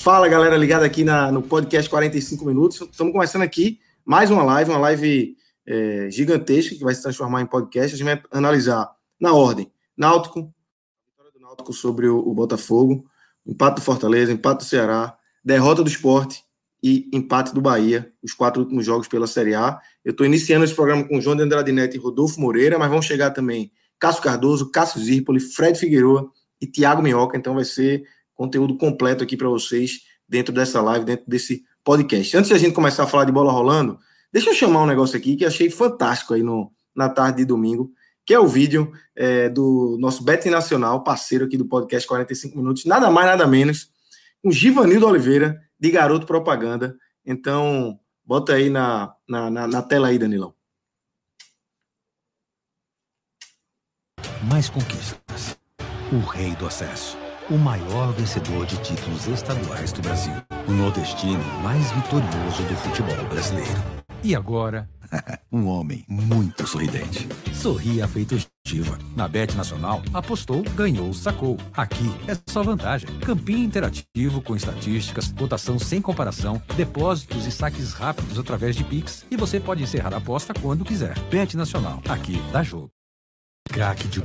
Fala 0.00 0.26
galera, 0.28 0.56
ligada 0.56 0.86
aqui 0.86 1.04
na, 1.04 1.30
no 1.30 1.42
podcast 1.42 1.88
45 1.90 2.42
Minutos. 2.46 2.80
Estamos 2.80 3.12
começando 3.12 3.42
aqui 3.42 3.78
mais 4.02 4.30
uma 4.30 4.42
live, 4.42 4.70
uma 4.70 4.78
live 4.78 5.36
é, 5.66 6.08
gigantesca 6.10 6.74
que 6.74 6.82
vai 6.82 6.94
se 6.94 7.02
transformar 7.02 7.42
em 7.42 7.46
podcast. 7.46 7.94
A 7.94 7.98
gente 7.98 8.06
vai 8.06 8.22
analisar 8.32 8.90
na 9.20 9.34
ordem: 9.34 9.70
Náutico, 9.94 10.54
vitória 11.06 11.30
do 11.30 11.38
Náutico 11.38 11.74
sobre 11.74 12.08
o, 12.08 12.16
o 12.16 12.32
Botafogo, 12.32 13.04
empate 13.46 13.74
do 13.74 13.82
Fortaleza, 13.82 14.32
empate 14.32 14.60
do 14.60 14.64
Ceará, 14.64 15.14
derrota 15.44 15.82
do 15.82 15.90
esporte 15.90 16.42
e 16.82 17.06
empate 17.12 17.52
do 17.52 17.60
Bahia, 17.60 18.10
os 18.22 18.32
quatro 18.32 18.62
últimos 18.62 18.86
jogos 18.86 19.06
pela 19.06 19.26
Série 19.26 19.54
A. 19.54 19.78
Eu 20.02 20.12
estou 20.12 20.24
iniciando 20.24 20.64
esse 20.64 20.74
programa 20.74 21.06
com 21.06 21.20
João 21.20 21.36
de 21.36 21.42
Andrade 21.42 21.72
Neto 21.72 21.94
e 21.94 22.00
Rodolfo 22.00 22.40
Moreira, 22.40 22.78
mas 22.78 22.88
vão 22.88 23.02
chegar 23.02 23.32
também 23.32 23.70
Cássio 23.98 24.22
Cardoso, 24.22 24.70
Cássio 24.70 24.98
Zirpoli, 24.98 25.40
Fred 25.40 25.78
Figueroa 25.78 26.26
e 26.58 26.66
Thiago 26.66 27.02
Minhoca. 27.02 27.36
Então 27.36 27.54
vai 27.54 27.66
ser 27.66 28.02
conteúdo 28.40 28.74
completo 28.74 29.22
aqui 29.22 29.36
para 29.36 29.50
vocês 29.50 30.00
dentro 30.26 30.50
dessa 30.50 30.80
live, 30.80 31.04
dentro 31.04 31.26
desse 31.28 31.62
podcast. 31.84 32.34
Antes 32.34 32.48
de 32.48 32.54
a 32.54 32.58
gente 32.58 32.72
começar 32.72 33.02
a 33.02 33.06
falar 33.06 33.26
de 33.26 33.32
bola 33.32 33.52
rolando, 33.52 33.98
deixa 34.32 34.48
eu 34.48 34.54
chamar 34.54 34.82
um 34.82 34.86
negócio 34.86 35.14
aqui 35.14 35.36
que 35.36 35.44
achei 35.44 35.68
fantástico 35.68 36.32
aí 36.32 36.42
no, 36.42 36.72
na 36.96 37.10
tarde 37.10 37.38
de 37.38 37.44
domingo, 37.44 37.92
que 38.24 38.32
é 38.32 38.40
o 38.40 38.46
vídeo 38.46 38.92
é, 39.14 39.50
do 39.50 39.98
nosso 40.00 40.24
Bet 40.24 40.48
Nacional, 40.48 41.04
parceiro 41.04 41.44
aqui 41.44 41.58
do 41.58 41.66
podcast 41.66 42.08
45 42.08 42.56
Minutos, 42.56 42.86
nada 42.86 43.10
mais, 43.10 43.26
nada 43.26 43.46
menos, 43.46 43.90
com 44.42 44.50
Givanildo 44.50 45.06
Oliveira, 45.06 45.60
de 45.78 45.90
Garoto 45.90 46.24
Propaganda. 46.24 46.96
Então, 47.26 48.00
bota 48.24 48.54
aí 48.54 48.70
na, 48.70 49.12
na, 49.28 49.50
na, 49.50 49.66
na 49.66 49.82
tela 49.82 50.08
aí, 50.08 50.18
Danilão. 50.18 50.54
Mais 54.48 54.70
conquistas. 54.70 55.58
O 56.10 56.26
rei 56.26 56.54
do 56.56 56.66
acesso 56.66 57.18
o 57.50 57.58
maior 57.58 58.12
vencedor 58.12 58.64
de 58.64 58.76
títulos 58.78 59.26
estaduais 59.26 59.92
do 59.92 60.00
Brasil. 60.00 60.32
O 60.68 60.72
nordestino 60.72 61.42
mais 61.62 61.90
vitorioso 61.90 62.62
do 62.62 62.76
futebol 62.76 63.24
brasileiro. 63.28 63.82
E 64.22 64.36
agora, 64.36 64.88
um 65.50 65.66
homem 65.66 66.04
muito 66.08 66.64
sorridente. 66.64 67.26
Sorria 67.52 68.06
feito 68.06 68.36
Giva. 68.64 68.98
Na 69.16 69.26
Bet 69.26 69.56
Nacional, 69.56 70.00
apostou, 70.14 70.62
ganhou, 70.76 71.12
sacou. 71.12 71.56
Aqui 71.76 72.14
é 72.28 72.36
só 72.48 72.62
vantagem. 72.62 73.08
Campinho 73.18 73.64
interativo 73.64 74.40
com 74.40 74.54
estatísticas, 74.54 75.32
cotação 75.32 75.76
sem 75.76 76.00
comparação, 76.00 76.62
depósitos 76.76 77.46
e 77.46 77.50
saques 77.50 77.92
rápidos 77.92 78.38
através 78.38 78.76
de 78.76 78.84
Pix. 78.84 79.26
E 79.28 79.36
você 79.36 79.58
pode 79.58 79.82
encerrar 79.82 80.14
a 80.14 80.18
aposta 80.18 80.54
quando 80.54 80.84
quiser. 80.84 81.18
Bet 81.30 81.56
Nacional, 81.56 82.00
aqui 82.08 82.40
dá 82.52 82.62
jogo. 82.62 82.90
Craque 83.68 84.06
de 84.06 84.22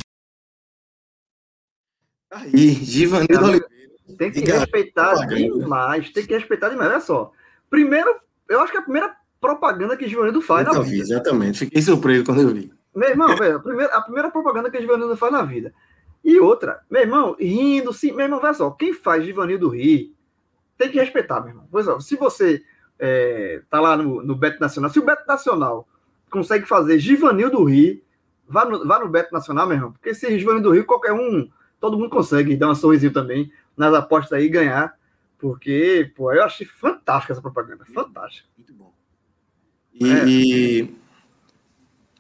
Aí, 2.36 2.74
Givanildo 2.74 3.46
Oliveira. 3.46 3.76
Tem 4.18 4.30
que 4.30 4.42
respeitar 4.42 5.16
demais, 5.26 6.10
tem 6.12 6.26
que 6.26 6.34
respeitar 6.34 6.70
demais. 6.70 6.92
Olha 6.92 7.00
só. 7.00 7.32
Primeiro, 7.70 8.14
eu 8.50 8.60
acho 8.60 8.72
que 8.72 8.78
é 8.78 8.82
a 8.82 8.84
primeira 8.84 9.16
propaganda 9.40 9.96
que 9.96 10.08
Givanildo 10.08 10.42
faz 10.42 10.68
eu 10.68 10.74
na 10.74 10.80
vi, 10.82 10.92
vida. 10.92 11.04
Exatamente, 11.04 11.60
fiquei 11.60 11.82
surpreso 11.82 12.26
quando 12.26 12.42
eu 12.42 12.50
vi. 12.50 12.72
Meu 12.94 13.10
irmão, 13.10 13.36
velho, 13.36 13.58
a 13.58 13.60
primeira, 13.60 13.96
a 13.96 14.02
primeira 14.02 14.32
propaganda 14.32 14.70
que 14.70 14.80
Givanildo 14.80 15.16
faz 15.18 15.32
na 15.32 15.44
vida. 15.44 15.74
E 16.24 16.40
outra, 16.40 16.82
meu 16.90 17.02
irmão, 17.02 17.36
rindo, 17.40 17.94
sim, 17.94 18.12
meu 18.12 18.26
irmão, 18.26 18.40
olha 18.42 18.54
só, 18.54 18.70
quem 18.72 18.94
faz 18.94 19.24
Givanildo 19.24 19.70
rir, 19.70 20.14
tem 20.78 20.90
que 20.90 21.00
respeitar, 21.00 21.40
meu 21.40 21.50
irmão. 21.50 21.68
Pois 21.72 21.88
é, 21.88 22.00
se 22.00 22.16
você 22.16 22.64
é, 23.00 23.62
tá 23.70 23.80
lá 23.80 23.96
no, 23.96 24.22
no 24.22 24.36
Beto 24.36 24.60
Nacional, 24.60 24.92
se 24.92 25.00
o 25.00 25.06
Beto 25.06 25.26
Nacional 25.28 25.88
consegue 26.30 26.66
fazer 26.66 27.00
Givanildo 27.00 27.64
rir, 27.64 28.04
vá 28.48 28.66
no, 28.66 28.86
vá 28.86 29.00
no 29.00 29.08
Beto 29.08 29.34
Nacional, 29.34 29.68
meu 29.68 29.78
irmão, 29.78 29.92
porque 29.92 30.14
se 30.14 30.38
Givanildo 30.38 30.72
rir, 30.72 30.84
qualquer 30.84 31.14
um 31.14 31.50
todo 31.80 31.98
mundo 31.98 32.10
consegue 32.10 32.56
dar 32.56 32.72
um 32.72 32.76
sorrisinho 32.76 33.14
também 33.14 33.52
nas 33.76 33.94
apostas 33.94 34.34
aí 34.34 34.46
e 34.46 34.50
ganhar. 34.50 34.96
Porque, 35.38 36.12
pô, 36.16 36.32
eu 36.32 36.44
achei 36.44 36.66
fantástica 36.66 37.34
essa 37.34 37.42
propaganda. 37.42 37.86
Fantástica. 37.86 38.48
Muito 38.58 38.74
bom. 38.74 38.94
E, 39.94 40.12
é. 40.12 40.26
e, 40.28 40.96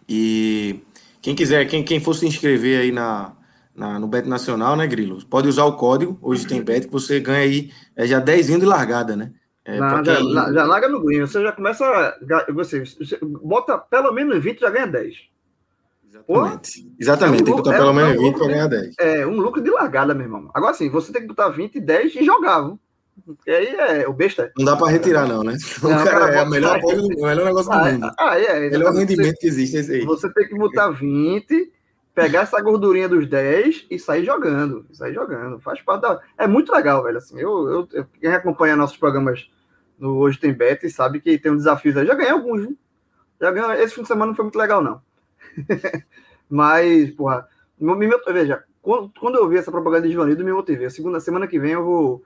e, 0.07 0.79
quem 1.21 1.35
quiser, 1.35 1.65
quem, 1.65 1.83
quem 1.83 1.99
for 1.99 2.13
se 2.13 2.25
inscrever 2.25 2.81
aí 2.81 2.91
na, 2.91 3.33
na, 3.73 3.99
no 3.99 4.07
Bet 4.07 4.27
Nacional, 4.27 4.75
né, 4.75 4.85
Grilo? 4.85 5.23
Pode 5.25 5.47
usar 5.47 5.65
o 5.65 5.75
código, 5.75 6.17
hoje 6.21 6.47
tem 6.47 6.61
Bet, 6.61 6.87
que 6.87 6.93
você 6.93 7.19
ganha 7.19 7.39
aí 7.39 7.71
é, 7.95 8.05
já 8.05 8.19
10 8.19 8.47
de 8.47 8.65
largada, 8.65 9.15
né? 9.15 9.33
É, 9.65 9.79
Não, 9.79 10.05
já, 10.05 10.17
quem... 10.17 10.33
já, 10.33 10.63
larga 10.63 10.87
no 10.87 11.03
green, 11.03 11.21
você 11.21 11.41
já 11.41 11.51
começa. 11.51 12.15
Você, 12.53 12.85
você 12.85 13.17
bota 13.19 13.79
pelo 13.79 14.11
menos 14.11 14.41
20, 14.41 14.59
já 14.59 14.69
ganha 14.69 14.85
10. 14.85 15.15
Exatamente. 16.27 16.95
Exatamente, 16.99 17.39
é 17.39 17.43
um 17.43 17.45
tem 17.45 17.55
que 17.55 17.61
botar 17.61 17.75
é, 17.75 17.77
pelo 17.77 17.93
menos 17.93 18.15
é 18.15 18.19
um 18.19 18.23
20 18.23 18.37
para 18.37 18.47
ganhar 18.47 18.67
10. 18.67 18.95
É, 18.99 19.27
um 19.27 19.39
lucro 19.39 19.61
de 19.61 19.69
largada, 19.69 20.13
meu 20.13 20.25
irmão. 20.25 20.49
Agora 20.53 20.73
sim, 20.73 20.89
você 20.89 21.11
tem 21.11 21.21
que 21.21 21.27
botar 21.27 21.49
20, 21.49 21.79
10 21.79 22.15
e 22.15 22.25
jogar, 22.25 22.61
viu? 22.61 22.79
Porque 23.23 23.49
aí 23.49 23.67
é 23.67 24.07
o 24.07 24.13
besta. 24.13 24.51
Não 24.57 24.65
dá 24.65 24.75
para 24.75 24.91
retirar, 24.91 25.27
não, 25.27 25.43
né? 25.43 25.55
Não, 25.81 25.89
o 25.89 26.03
cara, 26.03 26.35
é 26.35 26.43
o 26.43 26.49
melhor, 26.49 26.79
do, 26.79 26.87
o 26.87 27.25
melhor 27.25 27.45
negócio 27.45 27.71
do 27.71 27.77
ah, 27.77 27.91
mundo. 27.91 28.11
Ah, 28.19 28.39
é. 28.39 28.69
Melhor 28.69 28.93
rendimento 28.93 29.27
você, 29.27 29.37
que 29.39 29.47
existe 29.47 29.77
esse 29.77 29.93
aí. 29.93 30.05
Você 30.05 30.31
tem 30.33 30.47
que 30.47 30.55
botar 30.55 30.89
20, 30.89 31.71
pegar 32.13 32.41
essa 32.41 32.61
gordurinha 32.61 33.07
dos 33.07 33.27
10 33.27 33.87
e 33.89 33.97
sair 33.97 34.25
jogando. 34.25 34.85
Sair 34.91 35.13
jogando. 35.13 35.59
Faz 35.59 35.81
parte 35.81 36.01
da. 36.01 36.19
É 36.37 36.45
muito 36.45 36.73
legal, 36.73 37.03
velho. 37.03 37.17
Assim, 37.17 37.39
eu, 37.39 37.69
eu, 37.69 37.87
eu 37.93 38.05
quem 38.19 38.33
acompanha 38.33 38.75
nossos 38.75 38.97
programas 38.97 39.49
no 39.97 40.17
Hoje 40.17 40.37
Tem 40.37 40.53
Bet 40.53 40.87
sabe 40.89 41.21
que 41.21 41.37
tem 41.37 41.51
um 41.51 41.57
desafio 41.57 41.97
aí. 41.97 42.05
Já 42.05 42.15
ganhei 42.15 42.33
alguns, 42.33 42.61
viu? 42.61 42.77
Já 43.39 43.49
ganhei. 43.49 43.81
Esse 43.81 43.95
fim 43.95 44.01
de 44.01 44.07
semana 44.09 44.27
não 44.27 44.35
foi 44.35 44.43
muito 44.43 44.59
legal, 44.59 44.83
não. 44.83 45.01
Mas, 46.49 47.11
porra, 47.11 47.47
me, 47.79 48.07
veja, 48.27 48.63
quando, 48.81 49.11
quando 49.19 49.35
eu 49.35 49.49
vi 49.49 49.57
essa 49.57 49.71
propaganda 49.71 50.07
de 50.07 50.13
Ivanildo, 50.13 50.43
me 50.43 50.53
motivei. 50.53 50.87
A 50.87 50.91
segunda 50.91 51.19
semana 51.19 51.47
que 51.47 51.59
vem 51.59 51.71
eu 51.71 51.83
vou. 51.83 52.23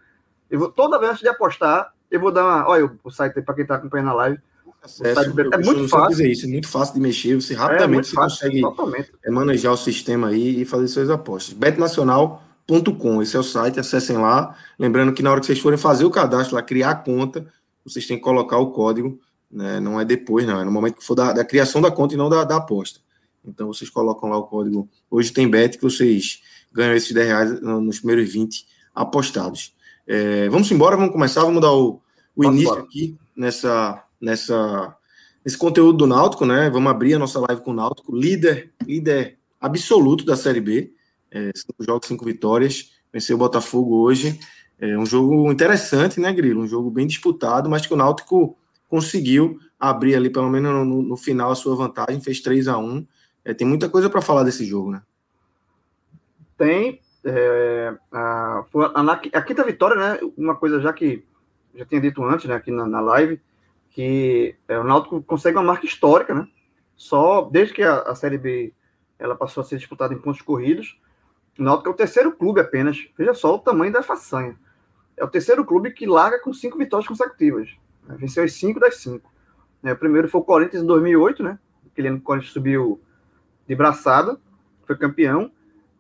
Eu 0.50 0.60
vou 0.60 0.72
toda 0.72 1.00
vez 1.00 1.12
antes 1.12 1.22
de 1.22 1.30
apostar, 1.30 1.94
eu 2.12 2.20
vou 2.20 2.32
dar 2.32 2.44
uma. 2.44 2.68
Olha, 2.68 2.92
o 3.04 3.12
site 3.12 3.42
para 3.42 3.56
quem 3.56 3.64
está 3.64 3.76
acompanhando 3.76 4.10
a 4.10 4.14
live. 4.14 4.40
Acesso, 4.82 5.22
é 5.22 5.58
muito 5.58 5.88
fácil. 5.88 6.10
Dizer 6.10 6.32
isso, 6.32 6.46
é 6.46 6.50
muito 6.50 6.68
fácil 6.68 6.94
de 6.96 7.02
mexer. 7.02 7.36
Você 7.36 7.54
rapidamente 7.54 8.08
é, 8.08 8.10
você 8.10 8.16
fácil, 8.16 8.48
consegue 8.48 8.62
totalmente. 8.62 9.12
manejar 9.28 9.72
o 9.72 9.78
sistema 9.78 10.30
aí 10.30 10.62
e 10.62 10.66
fazer 10.66 10.88
suas 10.88 11.10
apostas. 11.10 11.54
betnacional.com, 11.54 13.22
esse 13.22 13.36
é 13.36 13.40
o 13.40 13.44
site, 13.44 13.80
acessem 13.80 14.18
lá. 14.18 14.56
Lembrando 14.78 15.14
que 15.14 15.22
na 15.22 15.32
hora 15.32 15.40
que 15.40 15.46
vocês 15.46 15.60
forem 15.60 15.78
fazer 15.78 16.06
o 16.06 16.12
cadastro 16.12 16.56
lá, 16.56 16.62
criar 16.62 16.92
a 16.92 16.96
conta, 16.96 17.46
vocês 17.86 18.08
têm 18.08 18.18
que 18.18 18.24
colocar 18.24 18.58
o 18.58 18.72
código, 18.72 19.20
né? 19.52 19.80
Não 19.80 20.00
é 20.00 20.06
depois, 20.06 20.46
não, 20.46 20.62
é 20.62 20.64
no 20.64 20.72
momento 20.72 20.96
que 20.96 21.06
for 21.06 21.16
da, 21.16 21.34
da 21.34 21.44
criação 21.44 21.82
da 21.82 21.92
conta 21.92 22.14
e 22.14 22.18
não 22.18 22.30
da, 22.30 22.44
da 22.44 22.58
aposta. 22.58 23.02
Então 23.50 23.68
vocês 23.68 23.90
colocam 23.90 24.30
lá 24.30 24.38
o 24.38 24.44
código 24.44 24.88
Hoje 25.10 25.32
tem 25.32 25.50
bet 25.50 25.78
que 25.78 25.84
vocês 25.84 26.42
ganham 26.72 26.96
esses 26.96 27.12
10 27.12 27.28
reais 27.28 27.62
nos 27.62 28.00
primeiros 28.00 28.32
20 28.32 28.66
apostados. 28.94 29.74
É, 30.06 30.50
vamos 30.50 30.70
embora, 30.72 30.96
vamos 30.96 31.12
começar, 31.12 31.42
vamos 31.42 31.62
dar 31.62 31.74
o, 31.74 32.02
o 32.36 32.44
início 32.44 32.68
embora. 32.68 32.82
aqui 32.82 33.18
nessa, 33.36 34.04
nessa, 34.20 34.96
nesse 35.44 35.58
conteúdo 35.58 36.00
do 36.00 36.08
Náutico, 36.08 36.46
né? 36.46 36.70
Vamos 36.70 36.92
abrir 36.92 37.14
a 37.14 37.20
nossa 37.20 37.40
live 37.40 37.62
com 37.62 37.72
o 37.72 37.76
Náutico, 37.76 38.16
líder, 38.16 38.72
líder 38.86 39.38
absoluto 39.60 40.26
da 40.26 40.36
Série 40.36 40.62
B. 40.62 40.94
É, 41.32 41.52
cinco 41.56 41.84
jogos, 41.84 42.08
cinco 42.08 42.26
vitórias. 42.26 42.92
Venceu 43.12 43.36
o 43.36 43.40
Botafogo 43.40 43.98
hoje. 43.98 44.40
É 44.80 44.98
um 44.98 45.06
jogo 45.06 45.52
interessante, 45.52 46.20
né, 46.20 46.32
Grilo? 46.32 46.62
Um 46.62 46.68
jogo 46.68 46.90
bem 46.90 47.06
disputado, 47.06 47.70
mas 47.70 47.86
que 47.86 47.94
o 47.94 47.98
Náutico 47.98 48.58
conseguiu 48.88 49.60
abrir 49.80 50.16
ali, 50.16 50.30
pelo 50.30 50.50
menos 50.50 50.88
no, 50.88 51.02
no 51.02 51.18
final, 51.18 51.52
a 51.52 51.56
sua 51.56 51.76
vantagem, 51.76 52.22
fez 52.22 52.42
3 52.42 52.68
a 52.68 52.78
1 52.78 53.06
é, 53.44 53.54
tem 53.54 53.68
muita 53.68 53.90
coisa 53.90 54.10
para 54.10 54.22
falar 54.22 54.44
desse 54.44 54.66
jogo, 54.66 54.92
né? 54.92 55.02
Tem. 56.58 57.02
É, 57.24 57.94
a, 58.12 58.64
a, 59.34 59.42
quinta 59.42 59.64
vitória, 59.64 59.96
né? 59.96 60.20
Uma 60.38 60.56
coisa 60.56 60.80
já 60.80 60.94
que 60.94 61.26
já 61.76 61.86
tinha 61.86 62.02
dito 62.02 62.24
antes, 62.24 62.46
né? 62.46 62.56
Aqui 62.56 62.72
na, 62.72 62.86
na 62.88 63.00
live, 63.02 63.42
que 63.92 64.56
é, 64.68 64.78
o 64.78 64.84
Náutico 64.84 65.22
consegue 65.24 65.58
uma 65.58 65.64
marca 65.64 65.86
histórica, 65.86 66.34
né? 66.34 66.48
Só 66.96 67.42
desde 67.42 67.74
que 67.74 67.84
a, 67.84 68.00
a 68.00 68.16
Série 68.16 68.38
B 68.38 68.74
ela 69.18 69.36
passou 69.36 69.62
a 69.62 69.64
ser 69.66 69.78
disputada 69.78 70.14
em 70.14 70.18
pontos 70.18 70.42
corridos. 70.42 71.00
O 71.58 71.64
Náutico 71.64 71.90
é 71.90 71.92
o 71.92 71.96
terceiro 71.96 72.32
clube 72.32 72.62
apenas. 72.62 73.08
Veja 73.18 73.34
só 73.34 73.56
o 73.56 73.60
tamanho 73.60 73.92
da 73.92 74.02
façanha. 74.02 74.58
É 75.18 75.24
o 75.24 75.28
terceiro 75.28 75.66
clube 75.66 75.92
que 75.92 76.06
larga 76.06 76.40
com 76.40 76.54
cinco 76.54 76.78
vitórias 76.78 77.08
consecutivas. 77.08 77.70
Venceu 78.08 78.44
as 78.44 78.54
cinco 78.54 78.80
das 78.80 78.96
cinco. 78.98 79.32
É, 79.84 79.92
o 79.92 79.98
primeiro 79.98 80.30
foi 80.30 80.42
o 80.42 80.44
Corinthians 80.44 80.84
em 80.84 80.86
2008, 80.86 81.44
né? 81.44 81.60
Aquele 81.92 82.08
ano 82.08 82.18
que 82.18 82.24
o 82.24 82.26
Corinthians 82.26 82.54
subiu 82.54 83.02
de 83.70 83.76
braçada, 83.76 84.36
foi 84.86 84.98
campeão. 84.98 85.52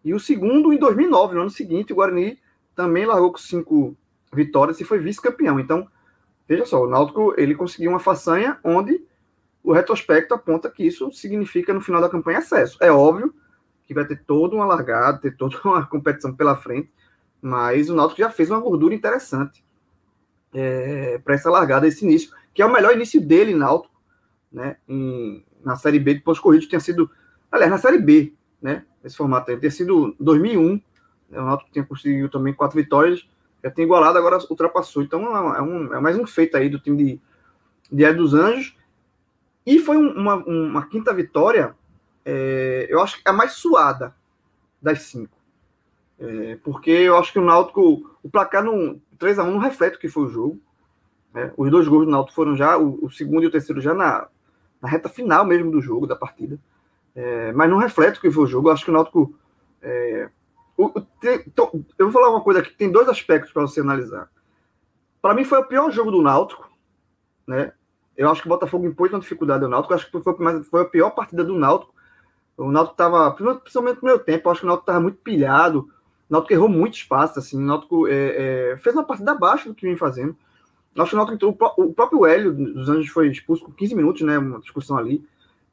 E 0.04 0.12
o 0.12 0.20
segundo 0.20 0.74
em 0.74 0.78
2009, 0.78 1.36
no 1.36 1.42
ano 1.42 1.50
seguinte, 1.52 1.94
o 1.94 1.96
Guarani 1.96 2.40
também 2.76 3.06
largou 3.06 3.32
com 3.32 3.38
cinco 3.38 3.96
vitórias 4.34 4.82
e 4.82 4.84
foi 4.84 4.98
vice-campeão. 4.98 5.60
Então, 5.60 5.88
veja 6.48 6.66
só, 6.66 6.84
o 6.84 6.90
Náutico 6.90 7.36
ele 7.38 7.54
conseguiu 7.54 7.92
uma 7.92 8.00
façanha 8.00 8.58
onde 8.64 9.06
o 9.64 9.72
retrospecto 9.72 10.34
aponta 10.34 10.70
que 10.72 10.84
isso 10.84 11.12
significa 11.12 11.72
no 11.72 11.82
final 11.82 12.02
da 12.02 12.10
campanha 12.10 12.40
acesso. 12.40 12.78
É 12.82 12.92
óbvio 12.92 13.36
que 13.86 13.94
vai 13.94 14.06
ter 14.06 14.24
todo 14.26 14.56
uma 14.56 14.66
largada, 14.66 15.20
ter 15.20 15.38
toda 15.38 15.60
uma 15.64 15.86
competição 15.86 16.36
pela 16.36 16.56
frente, 16.56 16.92
mas 17.40 17.90
o 17.90 17.96
Náutico 17.96 18.22
já 18.22 18.32
fez 18.32 18.50
uma 18.50 18.60
gordura 18.60 18.96
interessante 18.96 19.64
é, 20.54 21.20
para 21.20 21.36
essa 21.36 21.52
largada, 21.52 21.88
esse 21.88 22.04
início, 22.04 22.32
que 22.52 22.64
é 22.64 22.66
o 22.66 22.74
melhor 22.74 22.96
início 22.96 23.22
dele, 23.22 23.54
Náutico, 23.54 23.94
né, 24.52 24.78
em, 24.88 25.46
na 25.64 25.76
Série 25.76 26.00
B 26.00 26.16
de 26.16 26.22
pós-corrido, 26.22 26.68
tinha 26.68 26.80
sido, 26.80 27.10
aliás, 27.52 27.72
na 27.72 27.78
Série 27.78 27.98
B, 27.98 28.34
né, 28.62 28.86
esse 29.04 29.16
formato 29.16 29.52
aí, 29.52 29.58
tinha 29.58 29.72
sido 29.72 30.16
2001, 30.20 30.82
né, 31.30 31.40
o 31.40 31.46
Náutico 31.46 31.72
tinha 31.72 31.86
conseguido 31.86 32.30
também 32.30 32.54
quatro 32.54 32.78
vitórias, 32.78 33.28
já 33.64 33.70
tem 33.70 33.86
igualado, 33.86 34.18
agora 34.18 34.40
ultrapassou, 34.50 35.04
então 35.04 35.36
é, 35.56 35.62
um, 35.62 35.94
é 35.94 36.00
mais 36.00 36.18
um 36.18 36.26
feito 36.26 36.56
aí 36.56 36.70
do 36.70 36.80
time 36.80 37.22
de, 37.92 38.06
Air 38.06 38.16
dos 38.16 38.34
Anjos, 38.34 38.76
e 39.66 39.80
foi 39.80 39.98
uma, 39.98 40.36
uma 40.36 40.86
quinta 40.88 41.14
vitória, 41.14 41.76
é, 42.26 42.88
eu 42.90 43.02
acho 43.02 43.18
que 43.18 43.24
é 43.28 43.32
a 43.32 43.34
mais 43.34 43.54
suada 43.54 44.16
das 44.82 45.04
cinco, 45.04 45.38
é, 46.20 46.58
porque 46.64 46.92
eu 46.92 47.18
acho 47.18 47.32
que 47.32 47.40
o 47.40 47.46
Náutico, 47.46 48.18
o 48.22 48.30
placar 48.30 48.64
no 48.64 49.00
3 49.18 49.40
a 49.40 49.44
1 49.44 49.52
não 49.52 49.60
reflete 49.60 49.96
o 49.96 50.00
que 50.00 50.10
foi 50.10 50.24
o 50.24 50.30
jogo. 50.30 50.60
Né? 51.34 51.52
Os 51.56 51.70
dois 51.72 51.88
gols 51.88 52.06
do 52.06 52.12
Náutico 52.12 52.36
foram 52.36 52.56
já, 52.56 52.78
o, 52.78 53.06
o, 53.06 53.10
segundo 53.10 53.44
e 53.44 53.48
o 53.48 53.52
terceiro 53.52 53.80
já 53.80 53.94
na, 53.94 54.28
na 54.82 54.90
reta 54.90 55.08
final 55.08 55.46
mesmo 55.46 55.72
do 55.72 55.82
jogo, 55.82 56.06
da 56.06 56.16
partida. 56.16 56.60
É, 57.16 57.52
mas 57.54 57.70
não 57.70 57.78
reflete 57.78 58.18
o 58.18 58.22
que 58.22 58.32
foi 58.32 58.44
o 58.44 58.48
jogo. 58.48 58.70
Eu 58.70 58.74
acho 58.74 58.86
que 58.86 58.92
o 58.92 58.94
Náutico. 58.94 59.36
É, 59.82 60.30
o, 60.78 60.90
tem, 61.20 61.40
to, 61.50 61.86
eu 61.98 62.10
vou 62.10 62.14
falar 62.14 62.30
uma 62.30 62.42
coisa 62.42 62.60
aqui: 62.60 62.74
tem 62.74 62.92
dois 62.92 63.08
aspectos 63.10 63.52
para 63.52 63.64
você 63.64 63.82
analisar. 63.82 64.30
Para 65.22 65.34
mim, 65.34 65.44
foi 65.44 65.60
o 65.60 65.66
pior 65.66 65.92
jogo 65.92 66.12
do 66.12 66.22
Náutico. 66.22 66.70
Né? 67.46 67.74
Eu 68.16 68.30
acho 68.30 68.42
que 68.42 68.48
o 68.48 68.50
Botafogo 68.50 68.86
impôs 68.86 69.12
uma 69.12 69.20
dificuldade 69.20 69.64
ao 69.64 69.70
Náutico. 69.70 69.94
Eu 69.94 69.98
acho 69.98 70.06
que 70.06 70.20
foi, 70.22 70.64
foi 70.64 70.82
a 70.82 70.86
pior 70.86 71.12
partida 71.12 71.44
do 71.44 71.58
Náutico. 71.58 71.94
O 72.58 72.72
Náutico 72.72 72.94
estava, 72.94 73.32
principalmente 73.32 74.02
no 74.02 74.08
meu 74.08 74.20
tempo, 74.20 74.48
eu 74.48 74.52
acho 74.52 74.62
que 74.62 74.66
o 74.66 74.68
Náutico 74.68 74.84
estava 74.84 75.00
muito 75.00 75.18
pilhado. 75.20 75.90
O 76.30 76.34
Náutico 76.34 76.54
errou 76.54 76.70
muito 76.70 76.96
espaço, 76.96 77.40
assim. 77.40 77.58
O 77.58 77.66
Náutico 77.66 78.08
é, 78.08 78.72
é, 78.72 78.78
fez 78.78 78.96
uma 78.96 79.04
partida 79.04 79.32
abaixo 79.32 79.70
do 79.70 79.76
que 79.76 79.88
vem 79.88 79.96
fazendo. 79.96 80.36
Acho 80.98 81.12
que 81.12 81.16
o 81.16 81.18
Náutico 81.18 81.36
entrou, 81.36 81.58
o 81.78 81.94
próprio 81.94 82.26
Hélio 82.26 82.52
dos 82.54 82.90
Anjos 82.90 83.10
foi 83.10 83.30
expulso 83.30 83.64
com 83.64 83.72
15 83.72 83.96
minutos, 83.96 84.22
né? 84.22 84.38
Uma 84.38 84.60
discussão 84.60 84.98
ali. 84.98 85.26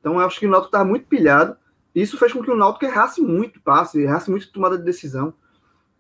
Então 0.06 0.20
eu 0.20 0.26
acho 0.29 0.38
que 0.38 0.47
o 0.47 0.49
Náutico 0.49 0.69
estava 0.69 0.85
muito 0.85 1.08
pilhado. 1.08 1.56
Isso 1.93 2.17
fez 2.17 2.32
com 2.32 2.41
que 2.41 2.49
o 2.49 2.56
Náutico 2.56 2.85
errasse 2.85 3.20
muito 3.20 3.61
passe, 3.61 4.00
errasse 4.00 4.31
muito 4.31 4.53
tomada 4.53 4.79
de 4.79 4.85
decisão. 4.85 5.35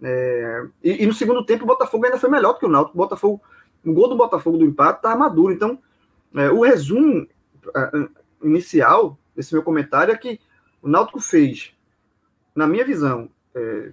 É, 0.00 0.64
e, 0.80 1.02
e, 1.02 1.06
no 1.06 1.12
segundo 1.12 1.44
tempo 1.44 1.64
o 1.64 1.66
Botafogo 1.66 2.04
ainda 2.04 2.16
foi 2.16 2.30
melhor 2.30 2.52
do 2.52 2.60
que 2.60 2.66
o 2.66 2.68
Náutico. 2.68 2.96
O 2.96 3.02
Botafogo, 3.02 3.42
o 3.84 3.92
gol 3.92 4.08
do 4.08 4.16
Botafogo 4.16 4.58
do 4.58 4.64
empate 4.64 4.98
estava 4.98 5.18
maduro. 5.18 5.52
Então, 5.52 5.82
é, 6.36 6.48
o 6.52 6.60
resumo 6.60 7.26
é, 7.74 8.08
inicial 8.44 9.18
desse 9.34 9.52
meu 9.52 9.64
comentário 9.64 10.14
é 10.14 10.16
que 10.16 10.38
o 10.80 10.86
Náutico 10.86 11.18
fez, 11.18 11.74
na 12.54 12.68
minha 12.68 12.84
visão, 12.84 13.28
é, 13.56 13.90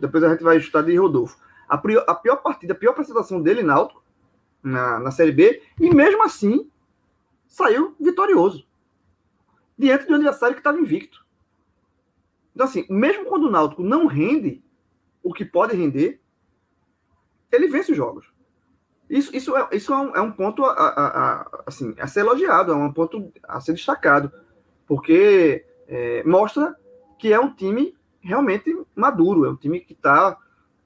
depois 0.00 0.24
a 0.24 0.30
gente 0.30 0.42
vai 0.42 0.56
ajustar 0.56 0.82
de 0.82 0.96
Rodolfo. 0.96 1.38
A, 1.68 1.78
pior, 1.78 2.04
a 2.08 2.16
pior 2.16 2.36
partida, 2.38 2.72
a 2.72 2.76
pior 2.76 2.90
apresentação 2.90 3.40
dele, 3.40 3.62
Náutico, 3.62 4.02
na, 4.60 4.98
na 4.98 5.12
Série 5.12 5.30
B, 5.30 5.62
e 5.80 5.88
mesmo 5.94 6.24
assim 6.24 6.68
saiu 7.46 7.94
vitorioso. 8.00 8.66
Diante 9.82 10.06
de 10.06 10.12
um 10.12 10.14
adversário 10.14 10.54
que 10.54 10.60
estava 10.60 10.78
invicto. 10.78 11.26
Então, 12.54 12.64
assim, 12.64 12.86
mesmo 12.88 13.24
quando 13.24 13.48
o 13.48 13.50
Náutico 13.50 13.82
não 13.82 14.06
rende 14.06 14.62
o 15.24 15.34
que 15.34 15.44
pode 15.44 15.74
render, 15.74 16.20
ele 17.50 17.66
vence 17.66 17.90
os 17.90 17.96
jogos. 17.96 18.32
Isso, 19.10 19.34
isso, 19.34 19.56
é, 19.56 19.68
isso 19.72 19.92
é, 19.92 19.96
um, 19.96 20.16
é 20.16 20.20
um 20.20 20.30
ponto 20.30 20.64
a, 20.64 20.70
a, 20.70 21.06
a, 21.06 21.62
assim, 21.66 21.96
a 21.98 22.06
ser 22.06 22.20
elogiado, 22.20 22.70
é 22.70 22.76
um 22.76 22.92
ponto 22.92 23.32
a 23.42 23.60
ser 23.60 23.72
destacado, 23.72 24.30
porque 24.86 25.66
é, 25.88 26.22
mostra 26.22 26.76
que 27.18 27.32
é 27.32 27.40
um 27.40 27.52
time 27.52 27.92
realmente 28.20 28.72
maduro, 28.94 29.44
é 29.44 29.50
um 29.50 29.56
time 29.56 29.80
que 29.80 29.94
está 29.94 30.38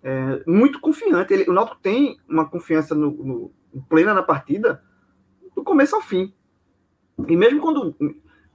é, 0.02 0.43
muito 0.46 0.81
confiante. 0.81 1.34
Ele, 1.34 1.50
o 1.50 1.52
Náutico 1.52 1.82
tem 1.82 2.19
uma 2.26 2.48
confiança 2.48 2.94
no, 2.94 3.10
no, 3.10 3.82
plena 3.90 4.14
na 4.14 4.22
partida 4.22 4.82
do 5.54 5.62
começo 5.62 5.94
ao 5.94 6.00
fim. 6.00 6.32
E 7.28 7.37
mesmo 7.37 7.60
quando 7.60 7.94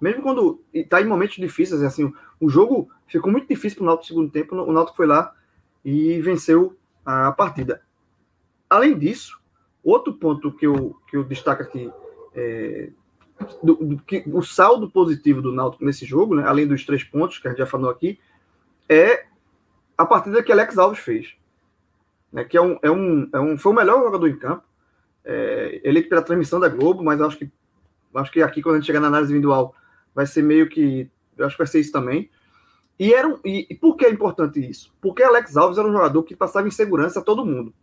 mesmo 0.01 0.23
quando 0.23 0.61
está 0.73 0.99
em 0.99 1.05
momentos 1.05 1.35
difíceis, 1.35 1.83
assim, 1.83 2.11
o 2.39 2.49
jogo 2.49 2.89
ficou 3.07 3.31
muito 3.31 3.47
difícil 3.47 3.77
para 3.77 3.83
o 3.83 3.85
Náutico 3.85 4.03
no 4.03 4.07
segundo 4.07 4.31
tempo, 4.31 4.55
o 4.55 4.73
Náutico 4.73 4.97
foi 4.97 5.05
lá 5.05 5.33
e 5.85 6.19
venceu 6.21 6.75
a 7.05 7.31
partida. 7.31 7.81
Além 8.67 8.97
disso, 8.97 9.39
outro 9.83 10.13
ponto 10.13 10.51
que 10.51 10.65
eu, 10.65 10.97
que 11.07 11.15
eu 11.15 11.23
destaco 11.23 11.61
aqui, 11.61 11.91
é, 12.33 12.89
do, 13.61 13.75
do, 13.75 13.97
que, 14.03 14.23
o 14.27 14.41
saldo 14.41 14.89
positivo 14.89 15.41
do 15.41 15.51
Náutico 15.51 15.85
nesse 15.85 16.05
jogo, 16.05 16.35
né, 16.35 16.43
além 16.45 16.67
dos 16.67 16.83
três 16.83 17.03
pontos 17.03 17.37
que 17.37 17.47
a 17.47 17.51
gente 17.51 17.59
já 17.59 17.67
falou 17.67 17.89
aqui, 17.89 18.19
é 18.89 19.25
a 19.97 20.05
partida 20.05 20.41
que 20.41 20.51
Alex 20.51 20.77
Alves 20.77 20.99
fez. 20.99 21.35
Né, 22.31 22.43
que 22.43 22.57
é 22.57 22.61
um, 22.61 22.79
é 22.81 22.89
um, 22.89 23.29
é 23.33 23.39
um, 23.39 23.57
foi 23.57 23.71
o 23.71 23.75
melhor 23.75 24.01
jogador 24.01 24.27
em 24.27 24.37
campo. 24.37 24.63
É, 25.23 25.79
eleito 25.83 26.09
pela 26.09 26.23
transmissão 26.23 26.59
da 26.59 26.67
Globo, 26.67 27.03
mas 27.03 27.21
acho 27.21 27.37
que, 27.37 27.51
acho 28.15 28.31
que 28.31 28.41
aqui, 28.41 28.61
quando 28.61 28.75
a 28.75 28.77
gente 28.79 28.87
chegar 28.87 28.99
na 28.99 29.07
análise 29.07 29.31
individual, 29.31 29.75
vai 30.13 30.25
ser 30.25 30.41
meio 30.41 30.69
que. 30.69 31.09
Eu 31.37 31.45
acho 31.45 31.55
que 31.55 31.63
vai 31.63 31.67
ser 31.67 31.79
isso 31.79 31.91
também. 31.91 32.29
E, 32.99 33.13
era 33.13 33.27
um, 33.27 33.39
e, 33.43 33.67
e, 33.69 33.75
por 33.75 33.95
que 33.95 34.05
é 34.05 34.09
importante 34.09 34.59
isso? 34.59 34.93
Porque 35.01 35.23
Alex 35.23 35.57
Alves 35.57 35.77
era 35.77 35.87
um 35.87 35.91
jogador 35.91 36.21
que 36.23 36.35
passava 36.35 36.67
insegurança 36.67 37.19
a 37.19 37.23
todo 37.23 37.45
mundo. 37.45 37.73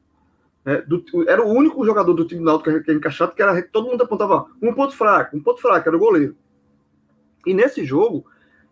É, 0.65 0.83
do, 0.83 1.03
era 1.29 1.43
o 1.43 1.51
único 1.51 1.85
jogador 1.85 2.13
do 2.13 2.25
time 2.25 2.41
do 2.41 2.45
Náutico 2.45 2.71
que, 2.71 2.81
que 2.81 2.91
era 2.91 2.99
encaixado, 2.99 3.35
que 3.35 3.43
era, 3.43 3.61
todo 3.63 3.89
mundo 3.89 4.03
apontava 4.03 4.47
um 4.63 4.73
ponto 4.73 4.95
fraco, 4.95 5.37
um 5.37 5.43
ponto 5.43 5.61
fraco, 5.61 5.89
era 5.89 5.97
o 5.97 6.01
goleiro. 6.01 6.37
E 7.47 7.55
nesse 7.55 7.85
jogo, 7.85 8.27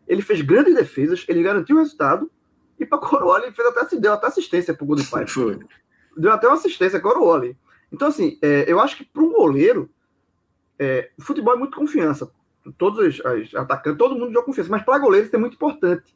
ele 0.07 0.23
fez 0.23 0.41
grandes 0.43 0.75
defesas, 0.75 1.25
ele 1.27 1.43
garantiu 1.43 1.77
o 1.77 1.79
resultado, 1.79 2.31
e 2.79 2.85
para 2.85 2.99
Coroa 2.99 3.43
ele 3.43 3.53
fez 3.53 3.67
até, 3.69 3.97
deu 3.97 4.13
até 4.13 4.27
assistência 4.27 4.75
para 4.75 4.85
o 4.85 4.87
gol 4.87 4.97
do 4.97 5.05
pai. 5.07 5.27
Foi. 5.27 5.59
Deu 6.17 6.33
até 6.33 6.47
uma 6.47 6.55
assistência, 6.55 7.01
Coroa. 7.01 7.43
Então, 7.91 8.09
assim, 8.09 8.39
é, 8.43 8.71
eu 8.71 8.79
acho 8.79 8.99
que 8.99 9.05
para 9.05 9.23
um 9.23 9.33
goleiro, 9.33 9.91
é, 10.79 11.11
o 11.19 11.23
futebol 11.23 11.55
é 11.55 11.59
muito 11.59 11.77
confiança. 11.77 12.31
Todos 12.77 12.99
os, 12.99 13.25
os 13.25 13.55
atacantes, 13.55 13.99
todo 13.99 14.15
mundo 14.15 14.33
joga 14.33 14.47
confiança, 14.47 14.71
mas 14.71 14.83
para 14.83 14.99
goleiro 14.99 15.27
isso 15.27 15.37
é 15.37 15.39
muito 15.39 15.55
importante. 15.55 16.15